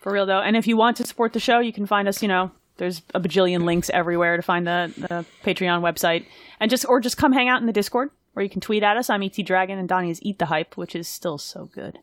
For 0.00 0.12
real 0.12 0.26
though, 0.26 0.40
and 0.40 0.56
if 0.56 0.66
you 0.66 0.76
want 0.76 0.96
to 0.96 1.06
support 1.06 1.32
the 1.32 1.38
show, 1.38 1.60
you 1.60 1.72
can 1.72 1.86
find 1.86 2.08
us. 2.08 2.22
You 2.22 2.28
know, 2.28 2.50
there's 2.78 3.02
a 3.14 3.20
bajillion 3.20 3.64
links 3.64 3.88
everywhere 3.90 4.36
to 4.36 4.42
find 4.42 4.66
the, 4.66 4.92
the 4.96 5.24
Patreon 5.44 5.80
website, 5.80 6.26
and 6.58 6.68
just 6.68 6.84
or 6.88 6.98
just 6.98 7.16
come 7.16 7.30
hang 7.30 7.48
out 7.48 7.60
in 7.60 7.66
the 7.66 7.72
Discord, 7.72 8.10
or 8.34 8.42
you 8.42 8.48
can 8.48 8.60
tweet 8.60 8.82
at 8.82 8.96
us. 8.96 9.10
I'm 9.10 9.22
Et 9.22 9.36
Dragon, 9.44 9.78
and 9.78 9.88
Donnie 9.88 10.10
is 10.10 10.20
Eat 10.22 10.38
the 10.38 10.46
Hype, 10.46 10.76
which 10.76 10.94
is 10.94 11.08
still 11.08 11.38
so 11.38 11.66
good. 11.66 11.98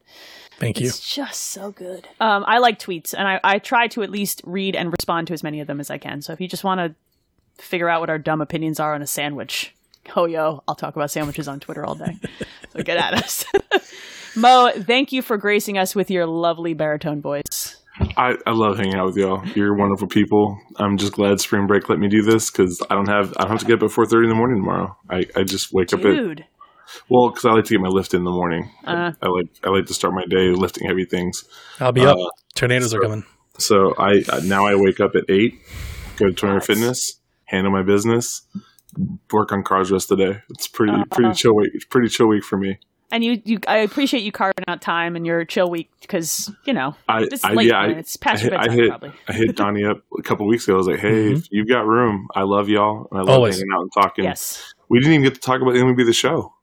Thank 0.58 0.80
you. 0.80 0.88
It's 0.88 1.00
just 1.00 1.42
so 1.42 1.72
good. 1.72 2.08
Um, 2.20 2.44
I 2.48 2.60
like 2.60 2.80
tweets, 2.80 3.14
and 3.18 3.28
I, 3.28 3.40
I 3.44 3.60
try 3.60 3.88
to 3.90 4.04
at 4.04 4.10
least 4.10 4.42
read 4.46 4.76
and 4.76 4.92
respond 4.92 5.28
to 5.28 5.34
as 5.34 5.44
many 5.44 5.60
of 5.60 5.68
them 5.68 5.80
as 5.80 5.90
I 5.90 5.98
can. 5.98 6.22
So 6.22 6.34
if 6.34 6.42
you 6.42 6.48
just 6.48 6.64
want 6.64 6.80
to 6.80 7.64
figure 7.64 7.90
out 7.90 8.02
what 8.02 8.10
our 8.10 8.20
dumb 8.20 8.42
opinions 8.42 8.80
are 8.80 8.94
on 8.94 9.02
a 9.02 9.08
sandwich, 9.08 9.74
oh 10.16 10.26
yo, 10.26 10.64
I'll 10.68 10.76
talk 10.76 10.96
about 10.96 11.12
sandwiches 11.12 11.48
on 11.48 11.60
Twitter 11.60 11.86
all 11.86 11.96
day. 11.96 12.18
so 12.74 12.84
get 12.84 12.98
at 12.98 13.14
us. 13.14 13.46
Mo, 14.36 14.72
thank 14.76 15.12
you 15.12 15.22
for 15.22 15.38
gracing 15.38 15.78
us 15.78 15.96
with 15.96 16.12
your 16.12 16.26
lovely 16.26 16.74
baritone 16.74 17.22
voice. 17.22 17.79
I, 18.18 18.36
I 18.46 18.52
love 18.52 18.78
hanging 18.78 18.96
out 18.96 19.06
with 19.08 19.18
y'all. 19.18 19.46
You're 19.50 19.76
wonderful 19.76 20.08
people. 20.08 20.58
I'm 20.78 20.98
just 20.98 21.14
glad 21.14 21.40
spring 21.40 21.68
break 21.68 21.90
let 21.90 22.00
me 22.00 22.08
do 22.08 22.22
this 22.22 22.50
because 22.50 22.82
I 22.90 22.96
don't 22.96 23.08
have 23.10 23.34
I 23.38 23.42
don't 23.44 23.52
have 23.52 23.60
to 23.60 23.66
get 23.66 23.82
up 23.84 23.90
at 23.90 23.96
4:30 23.96 24.24
in 24.24 24.30
the 24.30 24.36
morning 24.36 24.58
tomorrow. 24.62 24.98
I, 25.10 25.26
I 25.36 25.44
just 25.44 25.74
wake 25.74 25.94
up 25.94 26.00
at 26.00 26.04
Dude. 26.16 26.46
well 27.10 27.30
because 27.30 27.46
I 27.46 27.52
like 27.52 27.66
to 27.66 27.74
get 27.74 27.82
my 27.82 27.90
lift 27.90 28.14
in 28.14 28.24
the 28.24 28.32
morning. 28.32 28.72
Uh. 28.86 29.12
I, 29.22 29.26
I 29.26 29.30
like 29.30 29.48
I 29.66 29.70
like 29.70 29.86
to 29.88 29.94
start 29.94 30.14
my 30.14 30.26
day 30.26 30.50
lifting 30.52 30.88
heavy 30.88 31.06
things. 31.06 31.44
I'll 31.80 31.92
be 31.92 32.06
up. 32.06 32.18
Uh, 32.18 32.30
Tornadoes 32.56 32.94
are 32.94 33.02
coming. 33.02 33.26
So 33.58 33.94
I 33.98 34.24
uh, 34.30 34.42
now 34.46 34.66
I 34.66 34.76
wake 34.76 35.00
up 35.00 35.16
at 35.16 35.26
eight, 35.30 35.60
go 36.18 36.28
to 36.28 36.34
Turner 36.34 36.56
Nice. 36.56 36.66
Fitness, 36.68 37.20
handle 37.46 37.72
my 37.74 37.84
business, 37.84 38.44
work 39.32 39.52
on 39.52 39.64
cars 39.64 39.90
the 39.90 39.96
rest 39.96 40.12
of 40.12 40.18
the 40.18 40.34
day. 40.34 40.40
It's 40.52 40.68
pretty 40.68 40.94
Uh-huh. 40.94 41.04
pretty 41.12 41.34
chill 41.34 41.56
week. 41.56 41.72
It's 41.74 41.86
pretty 41.86 42.08
chill 42.08 42.28
week 42.28 42.44
for 42.46 42.58
me. 42.58 42.80
And 43.12 43.24
you, 43.24 43.42
you, 43.44 43.60
I 43.68 43.78
appreciate 43.78 44.22
you 44.22 44.32
carving 44.32 44.66
out 44.68 44.82
time 44.84 45.16
and 45.16 45.26
your 45.26 45.44
chill 45.44 45.68
week 45.70 45.90
because 46.02 46.52
you 46.66 46.74
know 46.74 46.96
I, 47.08 47.24
it's 47.24 47.44
I 47.44 47.54
late. 47.54 47.68
yeah, 47.70 47.80
I, 47.80 47.88
it's 47.88 48.16
past 48.18 48.44
I 48.44 48.48
your 48.48 48.52
hit, 48.52 48.60
I 48.60 48.64
bedtime 48.68 48.78
hit, 48.80 48.90
probably. 48.90 49.12
I 49.28 49.34
hit 49.34 49.56
Donnie 49.56 49.86
up 49.86 50.02
a 50.18 50.22
couple 50.22 50.46
weeks 50.46 50.66
ago. 50.66 50.76
I 50.76 50.78
was 50.78 50.88
like, 50.88 51.00
"Hey, 51.00 51.32
Mhm. 51.34 51.38
if 51.40 51.48
you've 51.52 51.68
got 51.68 51.88
room, 51.88 52.28
I 52.36 52.44
love 52.44 52.70
y'all. 52.70 53.08
and 53.10 53.20
I 53.20 53.24
love 53.24 53.30
Always. 53.30 53.56
hanging 53.56 53.72
out 53.74 53.82
and 53.82 53.92
talking." 53.94 54.26
Yes. 54.26 54.74
We 54.90 55.00
didn't 55.00 55.14
even 55.14 55.24
get 55.24 55.34
to 55.36 55.40
talk 55.42 55.60
about 55.62 55.74
the 55.74 55.80
MLB 55.80 56.06
the 56.06 56.14
show. 56.14 56.54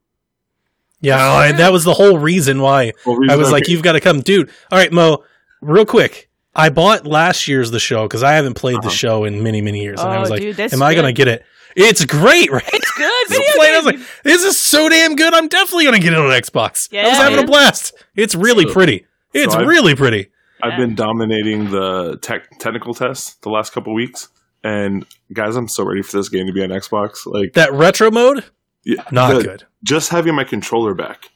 Yeah, 1.00 1.18
I- 1.20 1.52
that 1.52 1.72
was 1.72 1.84
the 1.84 1.94
whole 1.94 2.18
reason 2.18 2.60
why 2.62 2.92
Well, 3.04 3.16
I 3.16 3.18
reason- 3.18 3.38
was 3.38 3.50
like, 3.52 3.64
okay. 3.64 3.72
"You've 3.72 3.82
got 3.82 3.92
to 3.92 4.00
come, 4.00 4.20
dude." 4.20 4.48
All 4.70 4.78
right, 4.78 4.92
Mo. 4.92 5.24
Real 5.62 5.84
quick, 5.86 6.28
I 6.54 6.68
bought 6.68 7.06
last 7.06 7.48
year's 7.48 7.70
the 7.70 7.80
show 7.80 8.04
because 8.04 8.22
I 8.22 8.32
haven't 8.32 8.54
played 8.54 8.76
the 8.76 8.86
Uh-huh. 8.86 8.90
show 8.90 9.24
in 9.24 9.42
many, 9.42 9.60
many 9.60 9.82
years, 9.82 10.00
and 10.00 10.10
I 10.10 10.16
Oh, 10.18 10.20
was 10.20 10.30
like, 10.30 10.42
dude, 10.42 10.56
that's 10.56 10.72
"Am 10.72 10.82
I 10.82 10.94
going 10.94 11.06
to 11.06 11.12
get 11.12 11.28
it?" 11.28 11.44
It's 11.76 12.04
great, 12.04 12.50
right? 12.50 12.62
It's 12.72 12.90
good. 12.92 13.28
Video 13.28 13.52
playing, 13.56 13.74
I 13.74 13.76
was 13.76 13.86
like, 13.86 13.98
"This 14.24 14.42
is 14.42 14.58
so 14.58 14.88
damn 14.88 15.14
good! 15.14 15.34
I'm 15.34 15.46
definitely 15.48 15.84
going 15.84 16.00
to 16.00 16.02
get 16.02 16.12
it 16.14 16.18
on 16.18 16.30
Xbox." 16.30 16.88
I 16.96 17.06
was 17.08 17.16
having 17.18 17.36
man. 17.36 17.44
a 17.44 17.46
blast. 17.46 17.92
It's 18.16 18.34
really 18.34 18.64
So- 18.66 18.72
pretty. 18.72 19.06
It's 19.34 19.52
so 19.52 19.60
I've- 19.60 19.68
really 19.68 19.94
pretty. 19.94 20.28
I've 20.62 20.78
been 20.78 20.94
dominating 20.94 21.70
the 21.70 22.16
tech, 22.22 22.58
technical 22.58 22.94
tests 22.94 23.34
the 23.42 23.50
last 23.50 23.74
couple 23.74 23.92
weeks, 23.92 24.28
and 24.64 25.04
guys, 25.34 25.54
I'm 25.54 25.68
so 25.68 25.84
ready 25.84 26.00
for 26.02 26.16
this 26.16 26.30
game 26.30 26.46
to 26.46 26.52
be 26.52 26.62
on 26.64 26.70
Xbox. 26.70 27.26
Like, 27.26 27.52
That 27.52 27.72
retro 27.74 28.10
mode, 28.10 28.42
yeah, 28.82 29.02
not 29.12 29.34
the- 29.36 29.42
good. 29.42 29.64
Just 29.84 30.08
having 30.08 30.34
my 30.34 30.44
controller 30.44 30.94
back. 30.94 31.28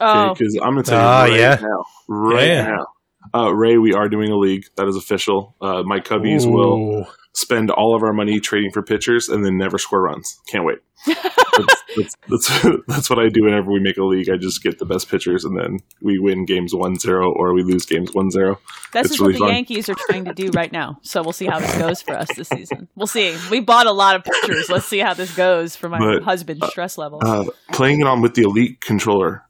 oh, 0.00 0.34
because 0.34 0.56
I'm 0.56 0.70
gonna 0.70 0.82
tell 0.82 0.98
you 0.98 1.06
Ah, 1.06 1.22
right 1.22 1.32
yeah. 1.38 1.58
now, 1.62 1.84
right 2.08 2.46
Yeah. 2.48 2.62
now. 2.68 2.86
Uh, 3.32 3.50
Ray, 3.54 3.78
we 3.78 3.94
are 3.94 4.08
doing 4.08 4.30
a 4.32 4.36
league 4.36 4.64
that 4.76 4.88
is 4.88 4.96
official. 4.96 5.54
Uh, 5.60 5.82
my 5.84 6.00
cubbies 6.00 6.50
will 6.50 7.00
Ooh. 7.00 7.04
Spend 7.34 7.70
all 7.70 7.94
of 7.94 8.02
our 8.02 8.12
money 8.12 8.40
trading 8.40 8.70
for 8.72 8.82
pitchers 8.82 9.28
and 9.28 9.44
then 9.44 9.56
never 9.56 9.78
score 9.78 10.02
runs. 10.02 10.40
Can't 10.48 10.64
wait. 10.64 10.78
that's, 11.06 11.82
that's, 11.96 12.16
that's, 12.28 12.66
that's 12.88 13.10
what 13.10 13.18
I 13.18 13.28
do 13.28 13.44
whenever 13.44 13.70
we 13.70 13.80
make 13.80 13.96
a 13.96 14.04
league. 14.04 14.28
I 14.28 14.36
just 14.36 14.62
get 14.62 14.78
the 14.78 14.84
best 14.84 15.08
pitchers 15.08 15.44
and 15.44 15.56
then 15.56 15.78
we 16.00 16.18
win 16.18 16.44
games 16.44 16.74
1-0 16.74 17.32
or 17.36 17.54
we 17.54 17.62
lose 17.62 17.86
games 17.86 18.10
1-0. 18.10 18.56
This 18.92 19.04
It's 19.04 19.14
is 19.14 19.20
what 19.20 19.32
the 19.32 19.38
fun. 19.38 19.48
Yankees 19.48 19.88
are 19.88 19.94
trying 19.94 20.24
to 20.24 20.34
do 20.34 20.50
right 20.54 20.72
now. 20.72 20.98
So 21.02 21.22
we'll 21.22 21.32
see 21.32 21.46
how 21.46 21.60
this 21.60 21.76
goes 21.78 22.02
for 22.02 22.14
us 22.16 22.28
this 22.36 22.48
season. 22.48 22.88
We'll 22.96 23.06
see. 23.06 23.36
We 23.50 23.60
bought 23.60 23.86
a 23.86 23.92
lot 23.92 24.16
of 24.16 24.24
pitchers. 24.24 24.68
Let's 24.68 24.86
see 24.86 24.98
how 24.98 25.14
this 25.14 25.34
goes 25.34 25.76
for 25.76 25.88
my 25.88 25.98
But, 25.98 26.22
husband's 26.24 26.66
stress 26.68 26.98
level. 26.98 27.20
Uh, 27.24 27.44
playing 27.72 28.00
it 28.00 28.06
on 28.06 28.20
with 28.20 28.34
the 28.34 28.42
Elite 28.42 28.80
controller. 28.80 29.44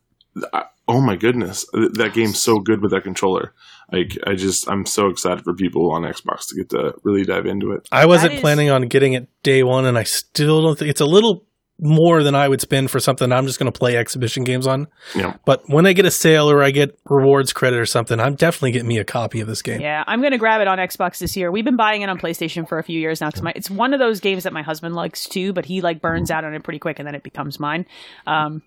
I, 0.52 0.64
oh 0.86 1.00
my 1.00 1.16
goodness, 1.16 1.66
that 1.72 2.12
game's 2.14 2.40
so 2.40 2.58
good 2.58 2.82
with 2.82 2.90
that 2.90 3.04
controller. 3.04 3.54
Like 3.90 4.18
I 4.26 4.34
just, 4.34 4.68
I'm 4.70 4.84
so 4.84 5.08
excited 5.08 5.44
for 5.44 5.54
people 5.54 5.90
on 5.92 6.02
Xbox 6.02 6.48
to 6.48 6.56
get 6.56 6.70
to 6.70 6.94
really 7.04 7.24
dive 7.24 7.46
into 7.46 7.72
it. 7.72 7.88
I 7.90 8.06
wasn't 8.06 8.34
is- 8.34 8.40
planning 8.40 8.70
on 8.70 8.82
getting 8.88 9.14
it 9.14 9.28
day 9.42 9.62
one, 9.62 9.86
and 9.86 9.96
I 9.98 10.02
still 10.02 10.62
don't 10.62 10.78
think 10.78 10.90
it's 10.90 11.00
a 11.00 11.06
little 11.06 11.44
more 11.80 12.24
than 12.24 12.34
I 12.34 12.48
would 12.48 12.60
spend 12.60 12.90
for 12.90 12.98
something 12.98 13.30
I'm 13.30 13.46
just 13.46 13.60
going 13.60 13.70
to 13.70 13.78
play 13.78 13.96
exhibition 13.96 14.42
games 14.42 14.66
on. 14.66 14.88
Yeah. 15.14 15.36
But 15.44 15.62
when 15.68 15.86
I 15.86 15.92
get 15.92 16.06
a 16.06 16.10
sale 16.10 16.50
or 16.50 16.60
I 16.60 16.72
get 16.72 16.98
rewards 17.08 17.52
credit 17.52 17.78
or 17.78 17.86
something, 17.86 18.18
I'm 18.18 18.34
definitely 18.34 18.72
getting 18.72 18.88
me 18.88 18.98
a 18.98 19.04
copy 19.04 19.40
of 19.40 19.46
this 19.46 19.62
game. 19.62 19.80
yeah, 19.80 20.02
I'm 20.06 20.20
gonna 20.20 20.38
grab 20.38 20.60
it 20.60 20.66
on 20.66 20.78
Xbox 20.78 21.18
this 21.18 21.36
year. 21.36 21.52
We've 21.52 21.64
been 21.64 21.76
buying 21.76 22.02
it 22.02 22.08
on 22.08 22.18
PlayStation 22.18 22.68
for 22.68 22.78
a 22.78 22.82
few 22.82 22.98
years 22.98 23.20
now 23.20 23.30
because 23.30 23.52
it's 23.54 23.70
one 23.70 23.94
of 23.94 24.00
those 24.00 24.18
games 24.18 24.42
that 24.42 24.52
my 24.52 24.62
husband 24.62 24.96
likes 24.96 25.26
too, 25.26 25.52
but 25.52 25.64
he 25.66 25.80
like 25.80 26.02
burns 26.02 26.32
out 26.32 26.44
on 26.44 26.52
it 26.52 26.64
pretty 26.64 26.80
quick 26.80 26.98
and 26.98 27.06
then 27.06 27.14
it 27.14 27.22
becomes 27.22 27.60
mine. 27.60 27.86
Um, 28.26 28.62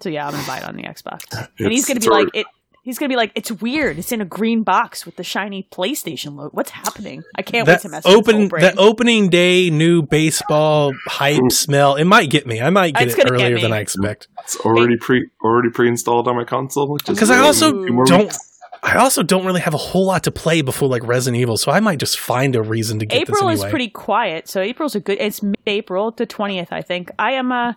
so 0.00 0.08
yeah, 0.08 0.26
I'm 0.26 0.32
gonna 0.32 0.46
buy 0.46 0.58
it 0.58 0.64
on 0.64 0.74
the 0.76 0.84
Xbox, 0.84 1.48
and 1.58 1.70
he's 1.70 1.86
gonna 1.86 2.00
be 2.00 2.08
like 2.08 2.28
it. 2.32 2.46
He's 2.82 2.98
gonna 2.98 3.10
be 3.10 3.16
like, 3.16 3.32
it's 3.34 3.52
weird. 3.52 3.98
It's 3.98 4.12
in 4.12 4.20
a 4.20 4.24
green 4.24 4.62
box 4.62 5.04
with 5.04 5.16
the 5.16 5.24
shiny 5.24 5.68
PlayStation 5.70 6.36
logo. 6.36 6.50
What's 6.54 6.70
happening? 6.70 7.22
I 7.36 7.42
can't 7.42 7.66
wait 7.68 7.80
to 7.80 7.88
mess 7.88 8.04
with 8.04 8.12
his 8.12 8.14
open 8.14 8.48
brain. 8.48 8.62
that 8.62 8.78
opening 8.78 9.28
day 9.28 9.68
new 9.68 10.02
baseball 10.02 10.92
hype 11.06 11.52
smell. 11.52 11.96
It 11.96 12.04
might 12.04 12.30
get 12.30 12.46
me. 12.46 12.60
I 12.60 12.70
might 12.70 12.94
get 12.94 13.08
It's 13.08 13.14
it 13.14 13.18
gonna 13.18 13.36
get 13.36 13.44
earlier 13.44 13.60
than 13.60 13.72
I 13.72 13.80
expect. 13.80 14.28
It's 14.40 14.56
already 14.56 14.96
pre 14.96 15.28
already 15.44 15.70
pre 15.70 15.88
installed 15.88 16.28
on 16.28 16.36
my 16.36 16.44
console. 16.44 16.96
Because 17.06 17.30
I 17.30 17.38
also 17.38 17.72
don't. 17.84 18.24
weeks. 18.24 18.38
I 18.82 18.94
also 18.96 19.22
don't 19.22 19.44
really 19.44 19.60
have 19.60 19.74
a 19.74 19.78
whole 19.78 20.06
lot 20.06 20.24
to 20.24 20.30
play 20.30 20.62
before 20.62 20.88
like 20.88 21.02
Resident 21.04 21.40
Evil, 21.40 21.56
so 21.56 21.72
I 21.72 21.80
might 21.80 21.98
just 21.98 22.18
find 22.18 22.54
a 22.54 22.62
reason 22.62 23.00
to 23.00 23.06
get 23.06 23.16
it. 23.16 23.22
April 23.22 23.48
this 23.48 23.58
is 23.58 23.60
anyway. 23.64 23.70
pretty 23.70 23.88
quiet, 23.88 24.48
so 24.48 24.60
April's 24.60 24.94
a 24.94 25.00
good. 25.00 25.18
It's 25.20 25.42
mid-April, 25.42 26.12
the 26.12 26.26
twentieth, 26.26 26.72
I 26.72 26.82
think. 26.82 27.10
I 27.18 27.32
am. 27.32 27.50
Uh, 27.52 27.72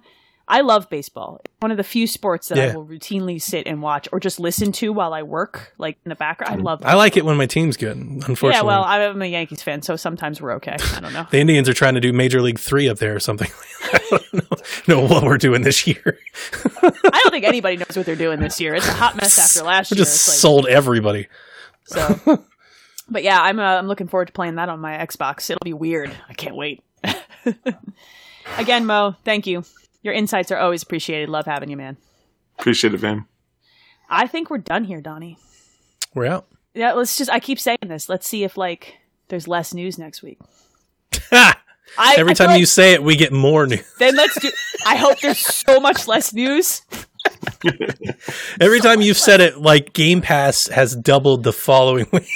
I 0.51 0.61
love 0.61 0.89
baseball. 0.89 1.39
It's 1.45 1.53
one 1.59 1.71
of 1.71 1.77
the 1.77 1.83
few 1.83 2.05
sports 2.07 2.49
that 2.49 2.59
I 2.59 2.75
will 2.75 2.85
routinely 2.85 3.41
sit 3.41 3.65
and 3.67 3.81
watch 3.81 4.09
or 4.11 4.19
just 4.19 4.37
listen 4.39 4.71
to 4.73 4.91
while 4.91 5.13
I 5.13 5.23
work, 5.23 5.73
like 5.77 5.97
in 6.05 6.09
the 6.09 6.15
background. 6.15 6.59
I 6.59 6.61
love. 6.61 6.81
I 6.85 6.95
like 6.95 7.15
it 7.15 7.23
when 7.23 7.37
my 7.37 7.45
team's 7.45 7.77
good. 7.77 7.95
Unfortunately, 7.95 8.49
Yeah, 8.57 8.61
well, 8.63 8.83
I'm 8.83 9.21
a 9.21 9.25
Yankees 9.25 9.63
fan, 9.63 9.81
so 9.81 9.95
sometimes 9.95 10.41
we're 10.41 10.53
okay. 10.55 10.75
I 10.95 10.99
don't 10.99 11.13
know. 11.13 11.25
the 11.31 11.39
Indians 11.39 11.69
are 11.69 11.73
trying 11.73 11.93
to 11.95 12.01
do 12.01 12.11
Major 12.11 12.41
League 12.41 12.59
Three 12.59 12.89
up 12.89 12.97
there 12.97 13.15
or 13.15 13.19
something. 13.21 13.49
I 13.93 13.99
don't 14.11 14.33
know, 14.33 14.57
know 14.87 15.01
what 15.07 15.23
we're 15.23 15.37
doing 15.37 15.61
this 15.61 15.87
year. 15.87 16.19
I 16.83 16.89
don't 17.23 17.31
think 17.31 17.45
anybody 17.45 17.77
knows 17.77 17.95
what 17.95 18.05
they're 18.05 18.15
doing 18.17 18.41
this 18.41 18.59
year. 18.59 18.75
It's 18.75 18.87
a 18.89 18.93
hot 18.93 19.15
mess 19.15 19.39
after 19.39 19.63
last 19.67 19.91
We 19.91 19.95
year. 19.97 20.03
just 20.05 20.27
like- 20.27 20.35
sold 20.37 20.67
everybody. 20.67 21.27
So, 21.85 22.43
but 23.09 23.23
yeah, 23.23 23.41
I'm 23.41 23.57
uh, 23.59 23.63
I'm 23.77 23.87
looking 23.87 24.07
forward 24.09 24.25
to 24.27 24.33
playing 24.33 24.55
that 24.55 24.67
on 24.69 24.79
my 24.81 24.97
Xbox. 24.97 25.49
It'll 25.49 25.63
be 25.63 25.73
weird. 25.73 26.11
I 26.27 26.33
can't 26.33 26.55
wait. 26.55 26.83
Again, 28.57 28.85
Mo, 28.85 29.15
thank 29.23 29.47
you. 29.47 29.63
Your 30.03 30.13
insights 30.13 30.51
are 30.51 30.57
always 30.57 30.83
appreciated. 30.83 31.29
Love 31.29 31.45
having 31.45 31.69
you, 31.69 31.77
man. 31.77 31.97
Appreciate 32.59 32.93
it, 32.93 32.99
fam. 32.99 33.27
I 34.09 34.27
think 34.27 34.49
we're 34.49 34.57
done 34.57 34.83
here, 34.83 35.01
Donnie. 35.01 35.37
We're 36.13 36.25
out. 36.25 36.47
Yeah, 36.73 36.93
let's 36.93 37.17
just. 37.17 37.29
I 37.29 37.39
keep 37.39 37.59
saying 37.59 37.77
this. 37.83 38.09
Let's 38.09 38.27
see 38.27 38.43
if 38.43 38.57
like 38.57 38.97
there's 39.29 39.47
less 39.47 39.73
news 39.73 39.97
next 39.97 40.21
week. 40.21 40.39
I, 41.31 42.15
Every 42.17 42.31
I 42.31 42.35
feel 42.35 42.47
time 42.47 42.59
you 42.59 42.65
say 42.65 42.93
it, 42.93 43.03
we 43.03 43.15
get 43.15 43.33
more 43.33 43.67
news. 43.67 43.83
then 43.99 44.15
let's 44.15 44.39
do. 44.39 44.49
I 44.85 44.95
hope 44.95 45.19
there's 45.19 45.39
so 45.39 45.79
much 45.79 46.07
less 46.07 46.33
news. 46.33 46.81
Every 48.59 48.79
time 48.79 49.01
you've 49.01 49.17
said 49.17 49.41
it, 49.41 49.57
like 49.59 49.93
Game 49.93 50.21
Pass 50.21 50.67
has 50.67 50.95
doubled 50.95 51.43
the 51.43 51.53
following 51.53 52.07
week. 52.11 52.27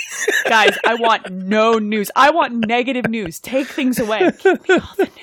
Guys, 0.46 0.78
I 0.86 0.96
want 0.96 1.32
no 1.32 1.80
news. 1.80 2.12
I 2.16 2.32
want 2.32 2.54
negative 2.68 3.08
news. 3.10 3.40
Take 3.40 3.68
things 3.68 4.00
away. 4.00 4.30
Give 4.44 4.68
me 4.68 4.76
all 4.76 4.94
the 4.98 5.06
news. 5.06 5.14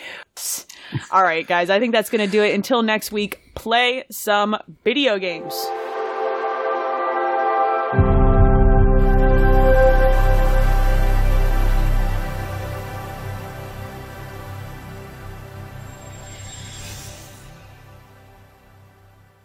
All 1.10 1.22
right, 1.22 1.46
guys, 1.46 1.70
I 1.70 1.78
think 1.78 1.92
that's 1.92 2.10
going 2.10 2.24
to 2.24 2.30
do 2.30 2.42
it. 2.42 2.54
Until 2.54 2.82
next 2.82 3.12
week, 3.12 3.40
play 3.54 4.04
some 4.10 4.56
video 4.84 5.18
games. 5.18 5.54